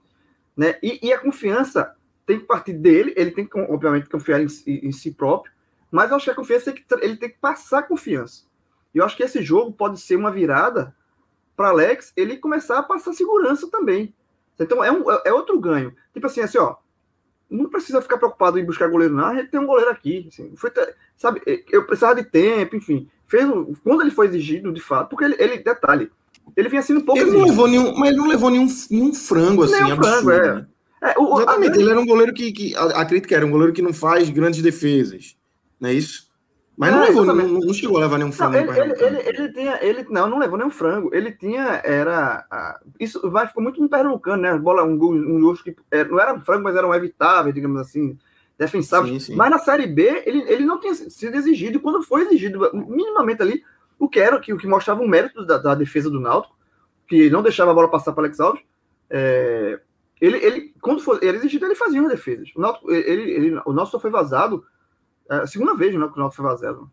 Né? 0.57 0.77
E, 0.83 1.09
e, 1.09 1.13
a 1.13 1.19
confiança 1.19 1.95
tem 2.27 2.39
que 2.39 2.47
partir 2.47 2.73
dele, 2.73 3.15
ele 3.17 3.31
tem 3.31 3.47
que, 3.47 3.59
obviamente, 3.59 4.09
confiar 4.09 4.41
em, 4.41 4.47
em 4.67 4.93
si 4.93 5.13
próprio, 5.13 5.53
mas 5.91 6.11
eu 6.11 6.17
acho 6.17 6.25
que 6.25 6.31
a 6.31 6.35
confiança 6.35 6.73
que, 6.73 6.85
ele 7.01 7.17
tem 7.17 7.29
que 7.29 7.39
passar 7.39 7.83
confiança. 7.85 8.45
E 8.95 8.99
eu 8.99 9.05
acho 9.05 9.17
que 9.17 9.23
esse 9.23 9.43
jogo 9.43 9.73
pode 9.73 10.01
ser 10.01 10.17
uma 10.17 10.31
virada 10.31 10.95
para 11.57 11.69
Alex 11.69 12.13
ele 12.17 12.37
começar 12.37 12.79
a 12.79 12.83
passar 12.83 13.13
segurança 13.13 13.69
também. 13.71 14.15
Então 14.59 14.85
é, 14.85 14.93
um, 14.93 15.05
é 15.25 15.33
outro 15.33 15.59
ganho. 15.59 15.95
Tipo 16.13 16.27
assim, 16.27 16.41
assim, 16.41 16.59
ó. 16.59 16.77
Não 17.49 17.69
precisa 17.69 18.01
ficar 18.01 18.17
preocupado 18.17 18.59
em 18.59 18.65
buscar 18.65 18.89
goleiro, 18.89 19.15
não. 19.15 19.27
A 19.27 19.35
gente 19.35 19.51
tem 19.51 19.59
um 19.59 19.67
goleiro 19.67 19.91
aqui. 19.91 20.27
Assim, 20.29 20.55
foi, 20.57 20.71
sabe, 21.17 21.43
eu 21.71 21.85
precisava 21.85 22.15
de 22.15 22.25
tempo, 22.25 22.77
enfim. 22.77 23.11
Fez, 23.27 23.45
quando 23.83 24.03
ele 24.03 24.11
foi 24.11 24.27
exigido, 24.27 24.73
de 24.73 24.81
fato, 24.81 25.11
porque 25.11 25.25
ele, 25.25 25.37
ele 25.39 25.59
detalhe, 25.59 26.13
ele 26.57 26.69
vinha 26.69 26.83
sendo 26.83 27.01
um 27.01 27.05
pouco. 27.05 27.21
Ele 27.21 27.31
não 27.31 27.45
levou 27.45 27.69
nenhum, 27.69 27.95
mas 27.97 28.11
ele 28.11 28.19
não 28.19 28.29
levou 28.29 28.51
nenhum, 28.51 28.67
nenhum 28.91 29.15
frango 29.15 29.65
assim. 29.65 29.75
Nenhum 29.75 29.93
absurdo, 29.93 30.23
frango, 30.23 30.31
é. 30.31 30.55
Né? 30.55 30.67
É, 31.03 31.15
o, 31.19 31.41
Exatamente, 31.41 31.79
a... 31.79 31.81
ele 31.81 31.91
era 31.91 32.01
um 32.01 32.07
goleiro 32.07 32.33
que, 32.35 32.53
que 32.53 32.77
a, 32.77 32.85
a 33.01 33.05
crítica 33.05 33.35
era 33.35 33.47
um 33.47 33.51
goleiro 33.51 33.73
que 33.73 33.83
não 33.83 33.93
faz 33.93 34.29
grandes 34.29 34.63
defesas. 34.63 35.37
Não 35.81 35.89
é 35.89 35.95
isso? 35.95 36.31
Mas 36.81 36.93
não, 36.93 37.03
é, 37.03 37.07
levou, 37.09 37.25
não, 37.27 37.35
não, 37.35 37.75
chegou 37.75 37.99
a 37.99 38.01
levar 38.01 38.17
nenhum 38.17 38.33
frango. 38.33 38.53
Não, 38.55 38.75
ele, 38.75 38.81
ele, 38.81 39.05
ele, 39.05 39.29
ele, 39.29 39.53
tinha, 39.53 39.79
ele 39.83 40.07
não, 40.09 40.31
não 40.31 40.39
levou 40.39 40.57
nenhum 40.57 40.71
frango. 40.71 41.11
Ele 41.13 41.31
tinha, 41.31 41.81
era. 41.85 42.47
isso 42.99 43.31
vai 43.31 43.47
ficou 43.47 43.63
muito 43.63 43.83
no 43.83 43.89
pernambucano, 43.89 44.43
né? 44.43 44.57
Bola, 44.57 44.83
um 44.83 44.97
gol, 44.97 45.13
um 45.13 45.41
gol 45.43 45.55
que 45.57 45.77
era, 45.91 46.09
não 46.09 46.19
era 46.19 46.41
frango, 46.41 46.65
mas 46.65 46.75
era 46.75 46.89
um 46.89 46.95
evitável, 46.95 47.53
digamos 47.53 47.79
assim, 47.83 48.17
defensável. 48.59 49.13
Sim, 49.13 49.21
sim. 49.21 49.37
Mas 49.37 49.51
na 49.51 49.59
Série 49.59 49.87
B, 49.87 50.23
ele, 50.25 50.43
ele 50.49 50.65
não 50.65 50.81
tinha 50.81 50.95
sido 50.95 51.37
exigido. 51.37 51.77
E 51.77 51.81
quando 51.81 52.03
foi 52.03 52.23
exigido, 52.23 52.71
minimamente 52.73 53.43
ali, 53.43 53.63
o 54.01 54.09
que 54.09 54.19
era 54.19 54.37
o 54.37 54.41
que 54.41 54.67
mostrava 54.67 55.03
o 55.03 55.09
mérito 55.09 55.45
da, 55.45 55.59
da, 55.59 55.75
defesa 55.75 56.09
do 56.09 56.19
Náutico, 56.19 56.57
que 57.07 57.29
não 57.29 57.43
deixava 57.43 57.71
a 57.71 57.75
bola 57.75 57.91
passar 57.91 58.13
para 58.13 58.23
Alex 58.23 58.41
Alves. 58.41 58.63
É, 59.11 59.79
ele, 60.19 60.39
ele, 60.39 60.75
quando 60.81 61.03
foi, 61.03 61.19
era 61.23 61.37
exigido, 61.37 61.67
ele 61.67 61.75
fazia 61.75 62.01
as 62.01 62.09
defesas. 62.09 62.51
O, 62.57 62.61
Náutico, 62.61 62.91
ele, 62.91 63.31
ele, 63.31 63.63
o 63.67 63.73
nosso 63.75 63.93
só 63.93 64.01
foi 64.01 64.11
vazado 64.11 64.65
é 65.29 65.37
a 65.37 65.47
segunda 65.47 65.75
vez 65.75 65.95
né, 65.95 66.09
que 66.09 66.17
o 66.17 66.19
Náutico 66.19 66.43
foi 66.43 66.51
vazado. 66.51 66.91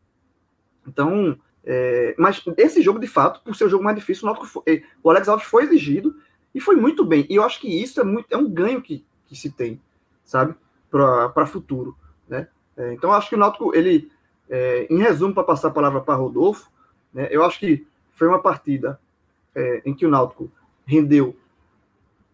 Então, 0.86 1.38
é, 1.64 2.14
mas 2.20 2.44
esse 2.58 2.82
jogo, 2.82 3.00
de 3.00 3.08
fato, 3.08 3.42
por 3.42 3.56
ser 3.56 3.64
o 3.64 3.70
jogo 3.70 3.84
mais 3.84 3.96
difícil, 3.96 4.30
o, 4.30 4.46
foi, 4.46 4.84
o 5.02 5.10
Alex 5.10 5.30
Alves 5.30 5.48
foi 5.48 5.64
exigido 5.64 6.16
E 6.54 6.60
foi 6.60 6.76
muito 6.76 7.06
bem. 7.06 7.26
E 7.30 7.36
eu 7.36 7.44
acho 7.44 7.60
que 7.62 7.68
isso 7.68 8.02
é, 8.02 8.04
muito, 8.04 8.28
é 8.30 8.38
um 8.38 8.50
ganho 8.50 8.82
que, 8.82 9.06
que 9.26 9.36
se 9.36 9.50
tem, 9.50 9.82
sabe? 10.26 10.54
Para 10.92 11.48
futuro, 11.48 11.98
né? 12.28 12.48
É, 12.76 12.94
então, 12.94 13.10
eu 13.10 13.16
acho 13.16 13.30
que 13.30 13.36
o 13.36 13.40
Náutico, 13.40 13.74
ele, 13.74 14.12
é, 14.50 14.88
em 14.90 15.00
resumo, 15.00 15.34
para 15.34 15.44
passar 15.44 15.70
a 15.70 15.72
palavra 15.72 16.02
para 16.02 16.16
Rodolfo, 16.16 16.70
né, 17.14 17.28
eu 17.32 17.44
acho 17.44 17.60
que 17.60 17.86
foi 18.12 18.28
uma 18.28 18.42
partida 18.42 19.00
é, 19.56 19.82
em 19.86 19.94
que 19.94 20.06
o 20.06 20.10
Náutico 20.10 20.52
rendeu 20.86 21.36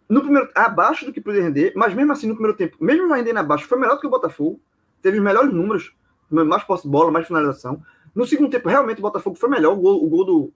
no 0.08 0.22
primeiro 0.22 0.50
abaixo 0.54 1.06
do 1.06 1.14
que 1.14 1.22
poderia 1.22 1.46
render, 1.46 1.74
mas 1.76 1.94
mesmo 1.94 2.12
assim 2.12 2.28
no 2.28 2.36
primeiro 2.36 2.58
tempo, 2.58 2.78
mesmo 2.80 3.12
rendendo 3.12 3.40
abaixo, 3.40 3.68
foi 3.68 3.80
melhor 3.80 3.96
do 3.96 4.02
que 4.02 4.08
o 4.08 4.12
Botafogo, 4.12 4.60
teve 5.02 5.18
os 5.18 5.24
melhores 5.24 5.52
números, 5.52 5.96
mais 6.30 6.64
posse 6.64 6.84
de 6.84 6.90
bola, 6.90 7.12
mais 7.12 7.28
finalização. 7.28 7.82
No 8.14 8.26
segundo 8.26 8.50
tempo, 8.50 8.70
realmente 8.70 9.00
o 9.00 9.02
Botafogo 9.02 9.36
foi 9.36 9.50
melhor, 9.50 9.74
o 9.74 9.78
gol, 9.78 10.04
o 10.04 10.10
gol 10.10 10.26
do, 10.26 10.54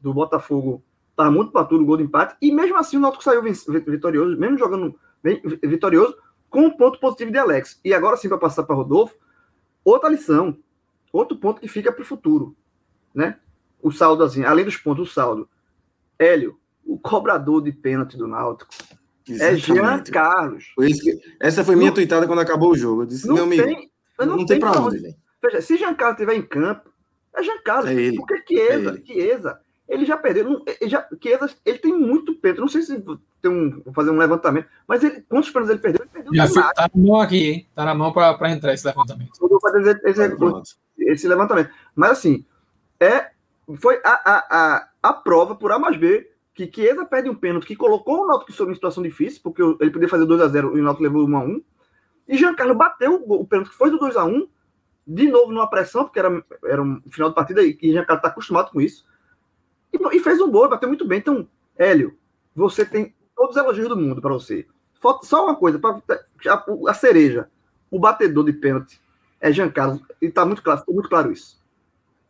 do 0.00 0.14
Botafogo 0.14 0.82
estava 1.10 1.30
muito 1.30 1.52
paturo, 1.52 1.82
o 1.82 1.86
gol 1.86 1.96
de 1.96 2.02
empate, 2.04 2.36
e 2.40 2.52
mesmo 2.52 2.76
assim 2.76 2.96
o 2.96 3.00
Náutico 3.00 3.22
saiu 3.22 3.42
vitorioso, 3.42 4.36
mesmo 4.36 4.58
jogando 4.58 4.98
bem 5.22 5.40
vitorioso, 5.62 6.16
com 6.50 6.62
um 6.62 6.70
ponto 6.70 6.98
positivo 6.98 7.30
de 7.30 7.38
Alex. 7.38 7.80
E 7.84 7.94
agora 7.94 8.16
sim, 8.16 8.28
para 8.28 8.38
passar 8.38 8.64
para 8.64 8.74
Rodolfo, 8.74 9.14
outra 9.84 10.08
lição, 10.08 10.56
outro 11.12 11.36
ponto 11.36 11.60
que 11.60 11.68
fica 11.68 11.92
para 11.92 12.02
o 12.02 12.04
futuro, 12.04 12.56
né? 13.14 13.38
O 13.86 13.92
saldo, 13.92 14.24
assim, 14.24 14.42
além 14.42 14.64
dos 14.64 14.76
pontos, 14.76 15.08
o 15.08 15.12
saldo. 15.12 15.48
Hélio, 16.18 16.58
o 16.84 16.98
cobrador 16.98 17.62
de 17.62 17.70
pênalti 17.70 18.16
do 18.16 18.26
Náutico. 18.26 18.68
É 19.30 19.54
Jean 19.54 20.02
Carlos. 20.02 20.72
Que, 20.76 21.20
essa 21.38 21.64
foi 21.64 21.76
minha 21.76 21.90
não, 21.90 21.94
tweetada 21.94 22.26
quando 22.26 22.40
acabou 22.40 22.72
o 22.72 22.76
jogo. 22.76 23.02
Eu 23.02 23.06
disse, 23.06 23.28
meu 23.28 23.44
amigo, 23.44 23.62
tem, 23.62 23.88
não, 24.18 24.26
não, 24.26 24.36
tem, 24.38 24.46
tem 24.46 24.58
pra 24.58 24.72
onde, 24.72 24.98
velho. 24.98 25.14
Veja, 25.40 25.60
se 25.60 25.76
Jean 25.76 25.94
Carlos 25.94 26.18
estiver 26.18 26.34
em 26.34 26.42
campo, 26.42 26.90
é 27.32 27.44
Jean 27.44 27.62
Carlos. 27.62 27.88
É 27.88 27.94
ele. 27.94 28.16
Porque 28.16 28.42
Chiesa, 28.48 28.90
é 28.90 28.94
ele. 28.94 29.04
Chiesa, 29.06 29.60
ele 29.88 30.04
já 30.04 30.16
perdeu. 30.16 30.64
Ele 30.80 30.90
já, 30.90 31.08
Chiesa, 31.22 31.48
ele 31.64 31.78
tem 31.78 31.96
muito 31.96 32.34
pênalti. 32.34 32.60
Não 32.60 32.68
sei 32.68 32.82
se 32.82 33.00
tem 33.40 33.52
um, 33.52 33.82
vou 33.84 33.94
fazer 33.94 34.10
um 34.10 34.18
levantamento, 34.18 34.66
mas 34.88 35.04
ele, 35.04 35.20
quantos 35.28 35.48
pênaltis 35.50 35.70
ele 35.70 35.80
perdeu? 35.80 36.00
Ele 36.02 36.10
perdeu 36.12 36.34
já 36.34 36.48
foi, 36.48 36.60
tá 36.74 36.90
na 36.92 37.00
mão 37.00 37.20
aqui, 37.20 37.50
hein? 37.50 37.68
Tá 37.72 37.84
na 37.84 37.94
mão 37.94 38.12
para 38.12 38.50
entrar 38.50 38.74
esse 38.74 38.84
levantamento. 38.84 39.30
Eu 39.40 39.48
vou 39.48 39.60
fazer 39.60 40.00
esse, 40.04 40.22
esse, 40.24 41.12
esse 41.12 41.28
levantamento. 41.28 41.70
Mas 41.94 42.10
assim, 42.10 42.44
é, 42.98 43.30
foi 43.74 44.00
a, 44.04 44.10
a, 44.10 44.46
a, 44.50 44.88
a 45.02 45.12
prova 45.12 45.56
por 45.56 45.72
A 45.72 45.78
mais 45.78 45.96
B 45.96 46.30
que 46.54 46.70
Chiesa 46.72 47.04
perde 47.04 47.28
um 47.28 47.34
pênalti 47.34 47.66
que 47.66 47.76
colocou 47.76 48.22
o 48.22 48.26
Náutico 48.26 48.52
sob 48.52 48.70
uma 48.70 48.74
situação 48.74 49.02
difícil, 49.02 49.40
porque 49.42 49.60
ele 49.62 49.90
podia 49.90 50.08
fazer 50.08 50.24
2 50.24 50.40
a 50.40 50.48
0 50.48 50.76
e 50.76 50.80
o 50.80 50.84
Náutico 50.84 51.02
levou 51.02 51.28
1 51.28 51.36
a 51.36 51.40
1 51.40 51.62
E 52.28 52.38
Giancarlo 52.38 52.74
bateu 52.74 53.22
o, 53.26 53.46
pênalti 53.46 53.68
que 53.68 53.76
foi 53.76 53.90
do 53.90 53.98
2 53.98 54.16
a 54.16 54.24
1 54.24 54.48
de 55.06 55.28
novo 55.28 55.52
numa 55.52 55.68
pressão, 55.68 56.04
porque 56.04 56.18
era, 56.18 56.44
era 56.64 56.82
um 56.82 57.00
final 57.10 57.28
de 57.28 57.34
partida 57.34 57.62
e 57.62 57.76
Giancarlo 57.80 58.18
está 58.18 58.28
acostumado 58.28 58.70
com 58.70 58.80
isso. 58.80 59.04
E, 59.92 60.16
e, 60.16 60.20
fez 60.20 60.40
um 60.40 60.50
gol, 60.50 60.68
bateu 60.68 60.88
muito 60.88 61.06
bem. 61.06 61.18
Então, 61.18 61.46
Hélio, 61.76 62.16
você 62.54 62.84
tem 62.84 63.14
todos 63.36 63.54
os 63.54 63.62
elogios 63.62 63.88
do 63.88 63.96
mundo 63.96 64.20
para 64.20 64.32
você. 64.32 64.66
Só 65.22 65.44
uma 65.44 65.54
coisa, 65.54 65.78
pra, 65.78 66.00
a, 66.48 66.64
a 66.88 66.94
cereja, 66.94 67.50
o 67.90 67.98
batedor 67.98 68.44
de 68.44 68.52
pênalti 68.54 69.00
é 69.40 69.52
Giancarlo, 69.52 70.00
e 70.20 70.26
está 70.26 70.44
muito 70.44 70.62
claro, 70.62 70.82
muito 70.88 71.08
claro 71.08 71.30
isso. 71.30 71.62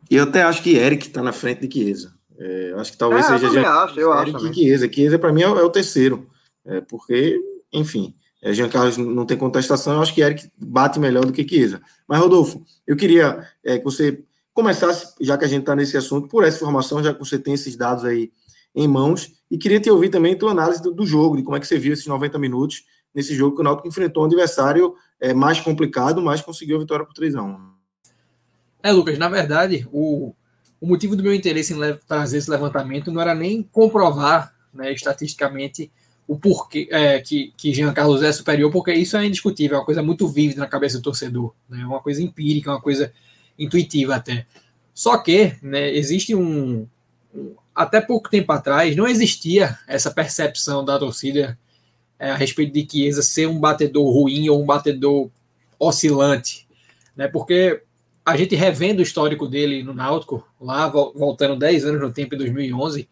E 0.09 0.15
eu 0.15 0.23
até 0.23 0.43
acho 0.43 0.63
que 0.63 0.75
Eric 0.75 1.07
está 1.07 1.21
na 1.21 1.31
frente 1.31 1.67
de 1.67 1.73
Chiesa. 1.73 2.13
É, 2.39 2.73
acho 2.77 2.91
que 2.91 2.97
talvez 2.97 3.29
é, 3.29 3.39
seja. 3.39 3.59
Eu 3.59 3.69
acho, 3.69 3.99
eu 3.99 4.13
acho. 4.13 4.37
Que 4.37 4.53
Chiesa. 4.53 4.91
Chiesa, 4.91 5.19
para 5.19 5.33
mim, 5.33 5.41
é, 5.41 5.45
é, 5.45 5.49
o 5.49 5.69
terceiro. 5.69 6.27
É, 6.65 6.81
porque, 6.81 7.39
enfim, 7.73 8.15
é, 8.41 8.53
Jean 8.53 8.69
Carlos 8.69 8.97
não 8.97 9.25
tem 9.25 9.37
contestação. 9.37 9.95
Eu 9.95 10.01
acho 10.01 10.13
que 10.13 10.21
Eric 10.21 10.49
bate 10.57 10.99
melhor 10.99 11.25
do 11.25 11.33
que 11.33 11.47
Chiesa. 11.47 11.81
Mas, 12.07 12.19
Rodolfo, 12.19 12.63
eu 12.85 12.95
queria 12.95 13.45
é, 13.63 13.77
que 13.77 13.83
você 13.83 14.23
começasse, 14.53 15.13
já 15.19 15.37
que 15.37 15.45
a 15.45 15.47
gente 15.47 15.61
está 15.61 15.75
nesse 15.75 15.97
assunto, 15.97 16.27
por 16.27 16.43
essa 16.43 16.57
informação, 16.57 17.03
já 17.03 17.13
que 17.13 17.19
você 17.19 17.37
tem 17.37 17.53
esses 17.53 17.75
dados 17.75 18.05
aí 18.05 18.31
em 18.73 18.87
mãos. 18.87 19.31
E 19.49 19.57
queria 19.57 19.79
te 19.79 19.89
ouvir 19.89 20.09
também 20.09 20.33
a 20.33 20.37
tua 20.37 20.51
análise 20.51 20.81
do, 20.81 20.93
do 20.93 21.05
jogo, 21.05 21.37
de 21.37 21.43
como 21.43 21.55
é 21.55 21.59
que 21.59 21.67
você 21.67 21.77
viu 21.77 21.93
esses 21.93 22.05
90 22.05 22.37
minutos 22.37 22.83
nesse 23.13 23.33
jogo 23.33 23.55
que 23.55 23.61
o 23.61 23.63
Náutico 23.63 23.87
enfrentou 23.87 24.23
um 24.23 24.25
adversário 24.27 24.93
é, 25.19 25.33
mais 25.33 25.59
complicado, 25.59 26.21
mas 26.21 26.41
conseguiu 26.41 26.77
a 26.77 26.79
vitória 26.79 27.05
por 27.05 27.13
3 27.13 27.35
a 27.35 27.41
1 27.41 27.76
É, 28.81 28.91
Lucas, 28.91 29.17
na 29.17 29.27
verdade, 29.27 29.87
o, 29.91 30.33
o 30.79 30.87
motivo 30.87 31.15
do 31.15 31.23
meu 31.23 31.33
interesse 31.33 31.73
em 31.73 31.77
trazer 32.07 32.37
esse 32.37 32.49
levantamento 32.49 33.11
não 33.11 33.21
era 33.21 33.33
nem 33.33 33.63
comprovar 33.63 34.53
né, 34.73 34.91
estatisticamente 34.91 35.91
o 36.27 36.37
porquê 36.37 36.87
é, 36.91 37.19
que, 37.19 37.53
que 37.55 37.73
Jean 37.73 37.93
Carlos 37.93 38.21
é 38.21 38.31
superior, 38.31 38.71
porque 38.71 38.93
isso 38.93 39.15
é 39.15 39.25
indiscutível, 39.25 39.77
é 39.77 39.79
uma 39.79 39.85
coisa 39.85 40.03
muito 40.03 40.27
vívida 40.27 40.59
na 40.59 40.67
cabeça 40.67 40.97
do 40.97 41.03
torcedor, 41.03 41.53
né, 41.69 41.85
uma 41.85 42.01
coisa 42.01 42.21
empírica, 42.21 42.71
uma 42.71 42.81
coisa 42.81 43.13
intuitiva 43.57 44.15
até. 44.15 44.45
Só 44.93 45.17
que 45.17 45.55
né, 45.61 45.89
existe 45.91 46.35
um, 46.35 46.87
um, 47.33 47.55
Até 47.73 48.01
pouco 48.01 48.29
tempo 48.29 48.51
atrás, 48.51 48.95
não 48.95 49.07
existia 49.07 49.77
essa 49.87 50.11
percepção 50.11 50.83
da 50.83 50.99
torcida 50.99 51.57
é, 52.19 52.31
a 52.31 52.35
respeito 52.35 52.73
de 52.73 52.87
Chiesa 52.89 53.21
ser 53.21 53.47
um 53.47 53.59
batedor 53.59 54.11
ruim 54.11 54.49
ou 54.49 54.61
um 54.61 54.65
batedor 54.65 55.29
oscilante. 55.79 56.67
Né, 57.15 57.27
porque 57.27 57.83
a 58.27 58.35
gente 58.35 58.57
revendo 58.57 58.99
o 58.99 59.03
histórico 59.03 59.47
dele 59.47 59.81
no 59.81 59.93
Náutico, 59.93 60.45
lá 60.59 60.89
voltando 60.89 61.55
10 61.55 61.85
anos 61.85 62.01
no 62.01 62.11
tempo 62.11 62.35
em 62.35 62.37
2011, 62.37 63.07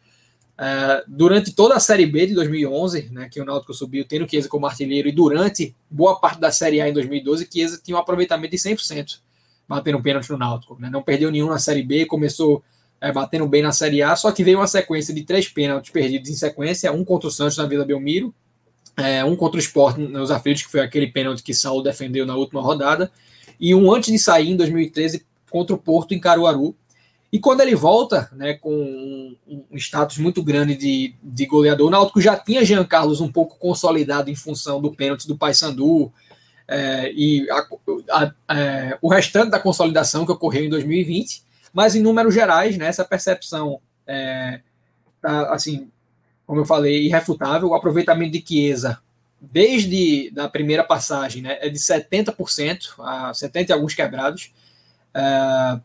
é, 0.57 1.03
durante 1.07 1.53
toda 1.53 1.74
a 1.74 1.79
Série 1.79 2.05
B 2.05 2.27
de 2.27 2.34
2011, 2.34 3.10
né, 3.13 3.29
que 3.31 3.39
o 3.39 3.45
Náutico 3.45 3.74
subiu 3.74 4.03
tendo 4.03 4.29
Chiesa 4.29 4.50
como 4.50 4.65
artilheiro, 4.65 5.07
e 5.07 5.13
durante 5.13 5.74
boa 5.89 6.19
parte 6.19 6.41
da 6.41 6.51
Série 6.51 6.81
A 6.81 6.89
em 6.89 6.91
2012, 6.91 7.48
Chiesa 7.50 7.79
tinha 7.81 7.95
um 7.95 8.00
aproveitamento 8.01 8.51
de 8.51 8.57
100%, 8.57 9.22
batendo 9.65 10.01
pênalti 10.01 10.29
no 10.31 10.38
Náutico. 10.38 10.77
Né, 10.77 10.89
não 10.89 11.01
perdeu 11.01 11.31
nenhum 11.31 11.48
na 11.48 11.60
Série 11.60 11.81
B, 11.81 12.05
começou 12.05 12.62
é, 13.00 13.10
batendo 13.10 13.48
bem 13.48 13.62
na 13.62 13.72
Série 13.72 14.03
A, 14.03 14.17
só 14.17 14.34
que 14.34 14.43
veio 14.43 14.60
uma 14.60 14.67
sequência 14.67 15.13
de 15.13 15.24
três 15.24 15.48
pênaltis 15.48 15.91
perdidos 15.91 16.29
em 16.29 16.36
sequência, 16.36 16.91
um 16.91 17.05
contra 17.05 17.29
o 17.29 17.31
Santos 17.31 17.55
na 17.55 17.65
Vila 17.65 17.86
Belmiro, 17.86 18.36
é, 18.98 19.24
um 19.24 19.38
contra 19.38 19.55
o 19.55 19.62
Sport 19.62 19.95
nos 19.95 20.29
aflitos, 20.29 20.63
que 20.63 20.72
foi 20.72 20.81
aquele 20.81 21.07
pênalti 21.07 21.41
que 21.41 21.53
Saulo 21.53 21.81
defendeu 21.81 22.25
na 22.25 22.36
última 22.36 22.62
rodada, 22.62 23.10
e 23.59 23.74
um 23.74 23.91
antes 23.93 24.12
de 24.12 24.19
sair 24.19 24.51
em 24.51 24.55
2013 24.55 25.25
contra 25.50 25.75
o 25.75 25.79
Porto 25.79 26.13
em 26.13 26.19
Caruaru. 26.19 26.75
E 27.31 27.39
quando 27.39 27.62
ele 27.62 27.75
volta, 27.75 28.29
né, 28.33 28.53
com 28.53 28.74
um, 28.74 29.63
um 29.71 29.77
status 29.77 30.17
muito 30.17 30.41
grande 30.41 30.75
de, 30.75 31.15
de 31.21 31.45
goleador, 31.45 31.88
o 31.88 31.89
Náutico 31.89 32.21
já 32.21 32.38
tinha 32.38 32.63
Jean 32.63 32.85
Carlos 32.85 33.19
um 33.19 33.31
pouco 33.31 33.57
consolidado 33.57 34.29
em 34.29 34.35
função 34.35 34.81
do 34.81 34.91
pênalti 34.91 35.27
do 35.27 35.38
Paysandu 35.38 36.12
é, 36.67 37.12
e 37.12 37.50
a, 37.50 37.67
a, 38.12 38.33
a, 38.47 38.59
é, 38.59 38.97
o 39.01 39.09
restante 39.09 39.51
da 39.51 39.59
consolidação 39.59 40.25
que 40.25 40.31
ocorreu 40.31 40.63
em 40.63 40.69
2020, 40.69 41.43
mas 41.74 41.95
em 41.95 42.01
números 42.01 42.33
gerais, 42.33 42.77
né, 42.77 42.88
essa 42.88 43.03
percepção 43.03 43.81
é, 44.07 44.62
tá, 45.21 45.53
assim, 45.53 45.89
como 46.45 46.62
eu 46.62 46.65
falei, 46.65 47.05
irrefutável, 47.05 47.69
o 47.69 47.75
aproveitamento 47.75 48.31
de 48.31 48.45
Chiesa 48.47 49.00
desde 49.51 50.31
a 50.37 50.47
primeira 50.47 50.83
passagem, 50.83 51.41
né, 51.41 51.57
é 51.61 51.69
de 51.69 51.79
70%, 51.79 52.95
a 52.99 53.33
70 53.33 53.71
e 53.71 53.73
alguns 53.73 53.93
quebrados. 53.93 54.51
Uh, 55.15 55.81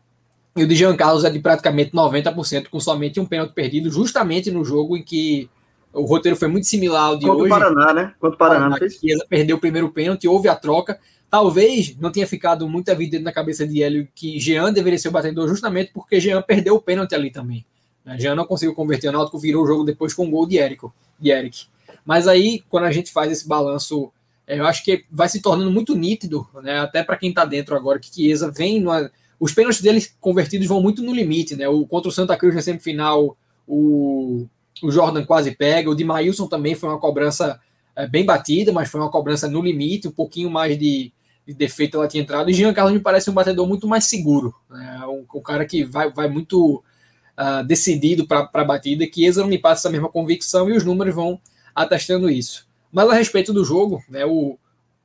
e 0.55 0.63
o 0.63 0.67
de 0.67 0.75
Jean 0.75 0.95
Carlos 0.95 1.23
é 1.23 1.29
de 1.29 1.39
praticamente 1.39 1.91
90%, 1.91 2.67
com 2.67 2.79
somente 2.79 3.19
um 3.19 3.25
pênalti 3.25 3.53
perdido, 3.53 3.89
justamente 3.89 4.51
no 4.51 4.65
jogo 4.65 4.97
em 4.97 5.03
que 5.03 5.49
o 5.93 6.03
roteiro 6.03 6.37
foi 6.37 6.47
muito 6.47 6.67
similar 6.67 7.03
ao 7.03 7.17
de 7.17 7.25
Contra 7.25 7.43
hoje. 7.43 7.49
Contra 7.49 7.69
o 7.69 7.73
Paraná, 7.73 7.93
né? 7.93 8.13
Contra 8.19 8.35
o 8.35 8.37
Paraná. 8.37 8.69
Paraná 8.69 8.77
fez. 8.77 8.99
perdeu 9.29 9.57
o 9.57 9.59
primeiro 9.59 9.89
pênalti, 9.91 10.27
houve 10.27 10.47
a 10.47 10.55
troca. 10.55 10.99
Talvez 11.29 11.95
não 11.97 12.11
tenha 12.11 12.27
ficado 12.27 12.67
muito 12.67 12.89
evidente 12.89 13.23
na 13.23 13.31
cabeça 13.31 13.65
de 13.65 13.81
Hélio 13.81 14.07
que 14.13 14.37
Jean 14.37 14.73
deveria 14.73 14.99
ser 14.99 15.07
o 15.07 15.11
batedor 15.11 15.47
justamente 15.47 15.91
porque 15.93 16.19
Jean 16.19 16.41
perdeu 16.41 16.75
o 16.75 16.81
pênalti 16.81 17.15
ali 17.15 17.31
também. 17.31 17.65
Né? 18.03 18.17
Jean 18.19 18.35
não 18.35 18.45
conseguiu 18.45 18.75
converter 18.75 19.07
o 19.07 19.11
Náutico, 19.13 19.39
virou 19.39 19.63
o 19.63 19.67
jogo 19.67 19.85
depois 19.85 20.13
com 20.13 20.27
o 20.27 20.29
gol 20.29 20.45
de 20.45 20.57
Érico, 20.57 20.93
de 21.17 21.31
Eric. 21.31 21.67
Mas 22.05 22.27
aí, 22.27 22.63
quando 22.69 22.85
a 22.85 22.91
gente 22.91 23.11
faz 23.11 23.31
esse 23.31 23.47
balanço, 23.47 24.11
é, 24.47 24.59
eu 24.59 24.65
acho 24.65 24.83
que 24.83 25.05
vai 25.09 25.29
se 25.29 25.41
tornando 25.41 25.71
muito 25.71 25.95
nítido, 25.95 26.47
né? 26.61 26.79
Até 26.79 27.03
para 27.03 27.17
quem 27.17 27.29
está 27.29 27.45
dentro 27.45 27.75
agora, 27.75 27.99
que 27.99 28.13
Chiesa 28.13 28.51
vem. 28.51 28.79
Numa... 28.79 29.11
Os 29.39 29.53
pênaltis 29.53 29.81
dele 29.81 30.05
convertidos 30.19 30.67
vão 30.67 30.81
muito 30.81 31.01
no 31.01 31.13
limite, 31.13 31.55
né? 31.55 31.67
O 31.67 31.85
contra 31.85 32.09
o 32.09 32.11
Santa 32.11 32.37
Cruz 32.37 32.53
na 32.53 32.61
semifinal, 32.61 33.37
o, 33.67 34.45
o 34.83 34.91
Jordan 34.91 35.25
quase 35.25 35.51
pega. 35.51 35.89
O 35.89 35.95
de 35.95 36.03
Maílson 36.03 36.47
também 36.47 36.75
foi 36.75 36.89
uma 36.89 36.99
cobrança 36.99 37.59
é, 37.95 38.07
bem 38.07 38.25
batida, 38.25 38.71
mas 38.71 38.89
foi 38.89 38.99
uma 38.99 39.09
cobrança 39.09 39.47
no 39.47 39.61
limite, 39.61 40.07
um 40.07 40.11
pouquinho 40.11 40.49
mais 40.49 40.77
de, 40.77 41.11
de 41.45 41.53
defeito 41.53 41.97
ela 41.97 42.07
tinha 42.07 42.23
entrado. 42.23 42.49
E 42.49 42.53
Jean 42.53 42.73
Carlos 42.73 42.93
me 42.93 42.99
parece 42.99 43.29
um 43.29 43.33
batedor 43.33 43.67
muito 43.67 43.87
mais 43.87 44.05
seguro, 44.05 44.53
né? 44.69 45.01
um, 45.07 45.25
um 45.37 45.41
cara 45.41 45.65
que 45.65 45.83
vai, 45.83 46.11
vai 46.11 46.27
muito 46.27 46.83
uh, 47.37 47.63
decidido 47.65 48.27
para 48.27 48.49
a 48.53 48.63
batida. 48.63 49.05
Chiesa 49.05 49.41
não 49.41 49.49
me 49.49 49.57
passa 49.57 49.81
essa 49.81 49.89
mesma 49.89 50.09
convicção 50.09 50.69
e 50.69 50.73
os 50.73 50.83
números 50.83 51.13
vão 51.13 51.39
atestando 51.75 52.29
isso. 52.29 52.67
Mas 52.91 53.09
a 53.09 53.13
respeito 53.13 53.53
do 53.53 53.63
jogo, 53.63 54.03
né, 54.09 54.25
o, 54.25 54.57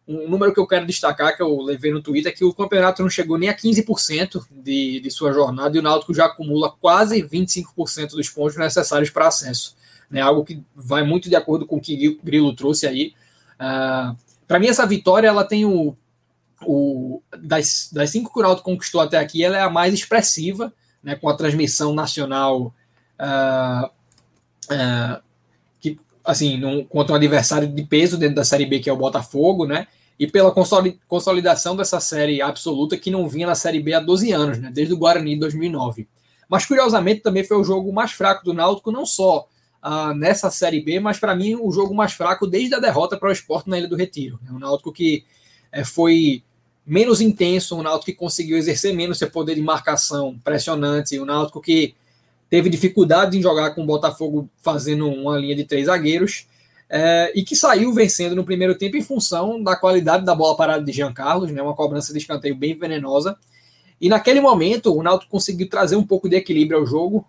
um 0.08 0.28
número 0.28 0.52
que 0.52 0.60
eu 0.60 0.66
quero 0.66 0.86
destacar, 0.86 1.36
que 1.36 1.42
eu 1.42 1.60
levei 1.60 1.92
no 1.92 2.00
Twitter, 2.00 2.30
é 2.30 2.34
que 2.34 2.44
o 2.44 2.54
campeonato 2.54 3.02
não 3.02 3.10
chegou 3.10 3.36
nem 3.36 3.48
a 3.48 3.56
15% 3.56 4.44
de, 4.50 5.00
de 5.00 5.10
sua 5.10 5.32
jornada 5.32 5.76
e 5.76 5.80
o 5.80 5.82
Náutico 5.82 6.14
já 6.14 6.26
acumula 6.26 6.72
quase 6.80 7.22
25% 7.22 8.10
dos 8.10 8.28
pontos 8.28 8.56
necessários 8.56 9.10
para 9.10 9.28
acesso. 9.28 9.76
Né, 10.08 10.20
algo 10.20 10.44
que 10.44 10.62
vai 10.74 11.02
muito 11.02 11.28
de 11.28 11.34
acordo 11.34 11.66
com 11.66 11.76
o 11.76 11.80
que 11.80 12.08
o 12.08 12.24
Grilo 12.24 12.54
trouxe 12.54 12.86
aí. 12.86 13.08
Uh, 13.08 13.58
ah, 13.58 14.16
para 14.46 14.60
mim, 14.60 14.68
essa 14.68 14.86
vitória 14.86 15.26
ela 15.26 15.44
tem 15.44 15.64
o. 15.64 15.96
o 16.64 17.20
das, 17.36 17.90
das 17.92 18.10
cinco 18.10 18.32
que 18.32 18.38
o 18.38 18.42
Náutico 18.42 18.70
conquistou 18.70 19.00
até 19.00 19.18
aqui, 19.18 19.42
ela 19.42 19.56
é 19.56 19.62
a 19.62 19.70
mais 19.70 19.92
expressiva, 19.92 20.72
né, 21.02 21.16
com 21.16 21.28
a 21.28 21.34
transmissão 21.34 21.92
nacional. 21.92 22.72
Uh, 23.18 23.86
uh, 24.72 25.25
assim, 26.26 26.58
num, 26.58 26.84
contra 26.84 27.12
um 27.12 27.16
adversário 27.16 27.68
de 27.68 27.82
peso 27.84 28.18
dentro 28.18 28.34
da 28.34 28.44
Série 28.44 28.66
B, 28.66 28.80
que 28.80 28.90
é 28.90 28.92
o 28.92 28.96
Botafogo, 28.96 29.64
né? 29.64 29.86
E 30.18 30.26
pela 30.26 30.52
consolidação 31.06 31.76
dessa 31.76 32.00
série 32.00 32.42
absoluta 32.42 32.96
que 32.96 33.10
não 33.10 33.28
vinha 33.28 33.46
na 33.46 33.54
Série 33.54 33.80
B 33.80 33.94
há 33.94 34.00
12 34.00 34.32
anos, 34.32 34.58
né? 34.58 34.70
Desde 34.72 34.92
o 34.92 34.96
Guarani 34.96 35.34
de 35.34 35.40
2009. 35.40 36.08
Mas 36.48 36.66
curiosamente 36.66 37.20
também 37.20 37.44
foi 37.44 37.56
o 37.56 37.64
jogo 37.64 37.92
mais 37.92 38.12
fraco 38.12 38.44
do 38.44 38.52
Náutico, 38.52 38.90
não 38.90 39.06
só 39.06 39.46
uh, 39.84 40.14
nessa 40.14 40.50
Série 40.50 40.80
B, 40.80 40.98
mas 40.98 41.18
para 41.18 41.34
mim 41.34 41.54
o 41.54 41.70
jogo 41.70 41.94
mais 41.94 42.12
fraco 42.12 42.46
desde 42.46 42.74
a 42.74 42.80
derrota 42.80 43.16
para 43.16 43.28
o 43.28 43.32
Esporte 43.32 43.70
na 43.70 43.78
Ilha 43.78 43.88
do 43.88 43.96
Retiro. 43.96 44.40
É 44.48 44.52
um 44.52 44.58
Náutico 44.58 44.92
que 44.92 45.24
é, 45.70 45.84
foi 45.84 46.42
menos 46.84 47.20
intenso, 47.20 47.76
um 47.76 47.82
Náutico 47.82 48.06
que 48.06 48.14
conseguiu 48.14 48.56
exercer 48.56 48.94
menos 48.94 49.18
seu 49.18 49.30
poder 49.30 49.54
de 49.54 49.62
marcação 49.62 50.38
pressionante, 50.42 51.20
um 51.20 51.24
Náutico 51.24 51.60
que 51.60 51.94
teve 52.48 52.68
dificuldade 52.68 53.36
em 53.36 53.42
jogar 53.42 53.70
com 53.74 53.82
o 53.82 53.86
Botafogo 53.86 54.48
fazendo 54.62 55.08
uma 55.08 55.38
linha 55.38 55.56
de 55.56 55.64
três 55.64 55.86
zagueiros 55.86 56.46
é, 56.88 57.32
e 57.34 57.42
que 57.42 57.56
saiu 57.56 57.92
vencendo 57.92 58.36
no 58.36 58.44
primeiro 58.44 58.74
tempo 58.76 58.96
em 58.96 59.02
função 59.02 59.62
da 59.62 59.76
qualidade 59.76 60.24
da 60.24 60.34
bola 60.34 60.56
parada 60.56 60.84
de 60.84 60.92
Jean 60.92 61.12
Carlos, 61.12 61.50
né, 61.50 61.60
uma 61.60 61.74
cobrança 61.74 62.12
de 62.12 62.18
escanteio 62.18 62.54
bem 62.54 62.78
venenosa. 62.78 63.36
E 64.00 64.08
naquele 64.08 64.40
momento 64.40 64.94
o 64.94 65.02
Náutico 65.02 65.30
conseguiu 65.30 65.68
trazer 65.68 65.96
um 65.96 66.06
pouco 66.06 66.28
de 66.28 66.36
equilíbrio 66.36 66.78
ao 66.78 66.86
jogo, 66.86 67.26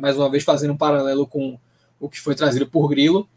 mais 0.00 0.16
uma 0.16 0.30
vez 0.30 0.42
fazendo 0.42 0.72
um 0.72 0.76
paralelo 0.76 1.26
com 1.26 1.58
o 2.00 2.08
que 2.08 2.20
foi 2.20 2.34
trazido 2.34 2.66
por 2.66 2.88
Grilo. 2.88 3.28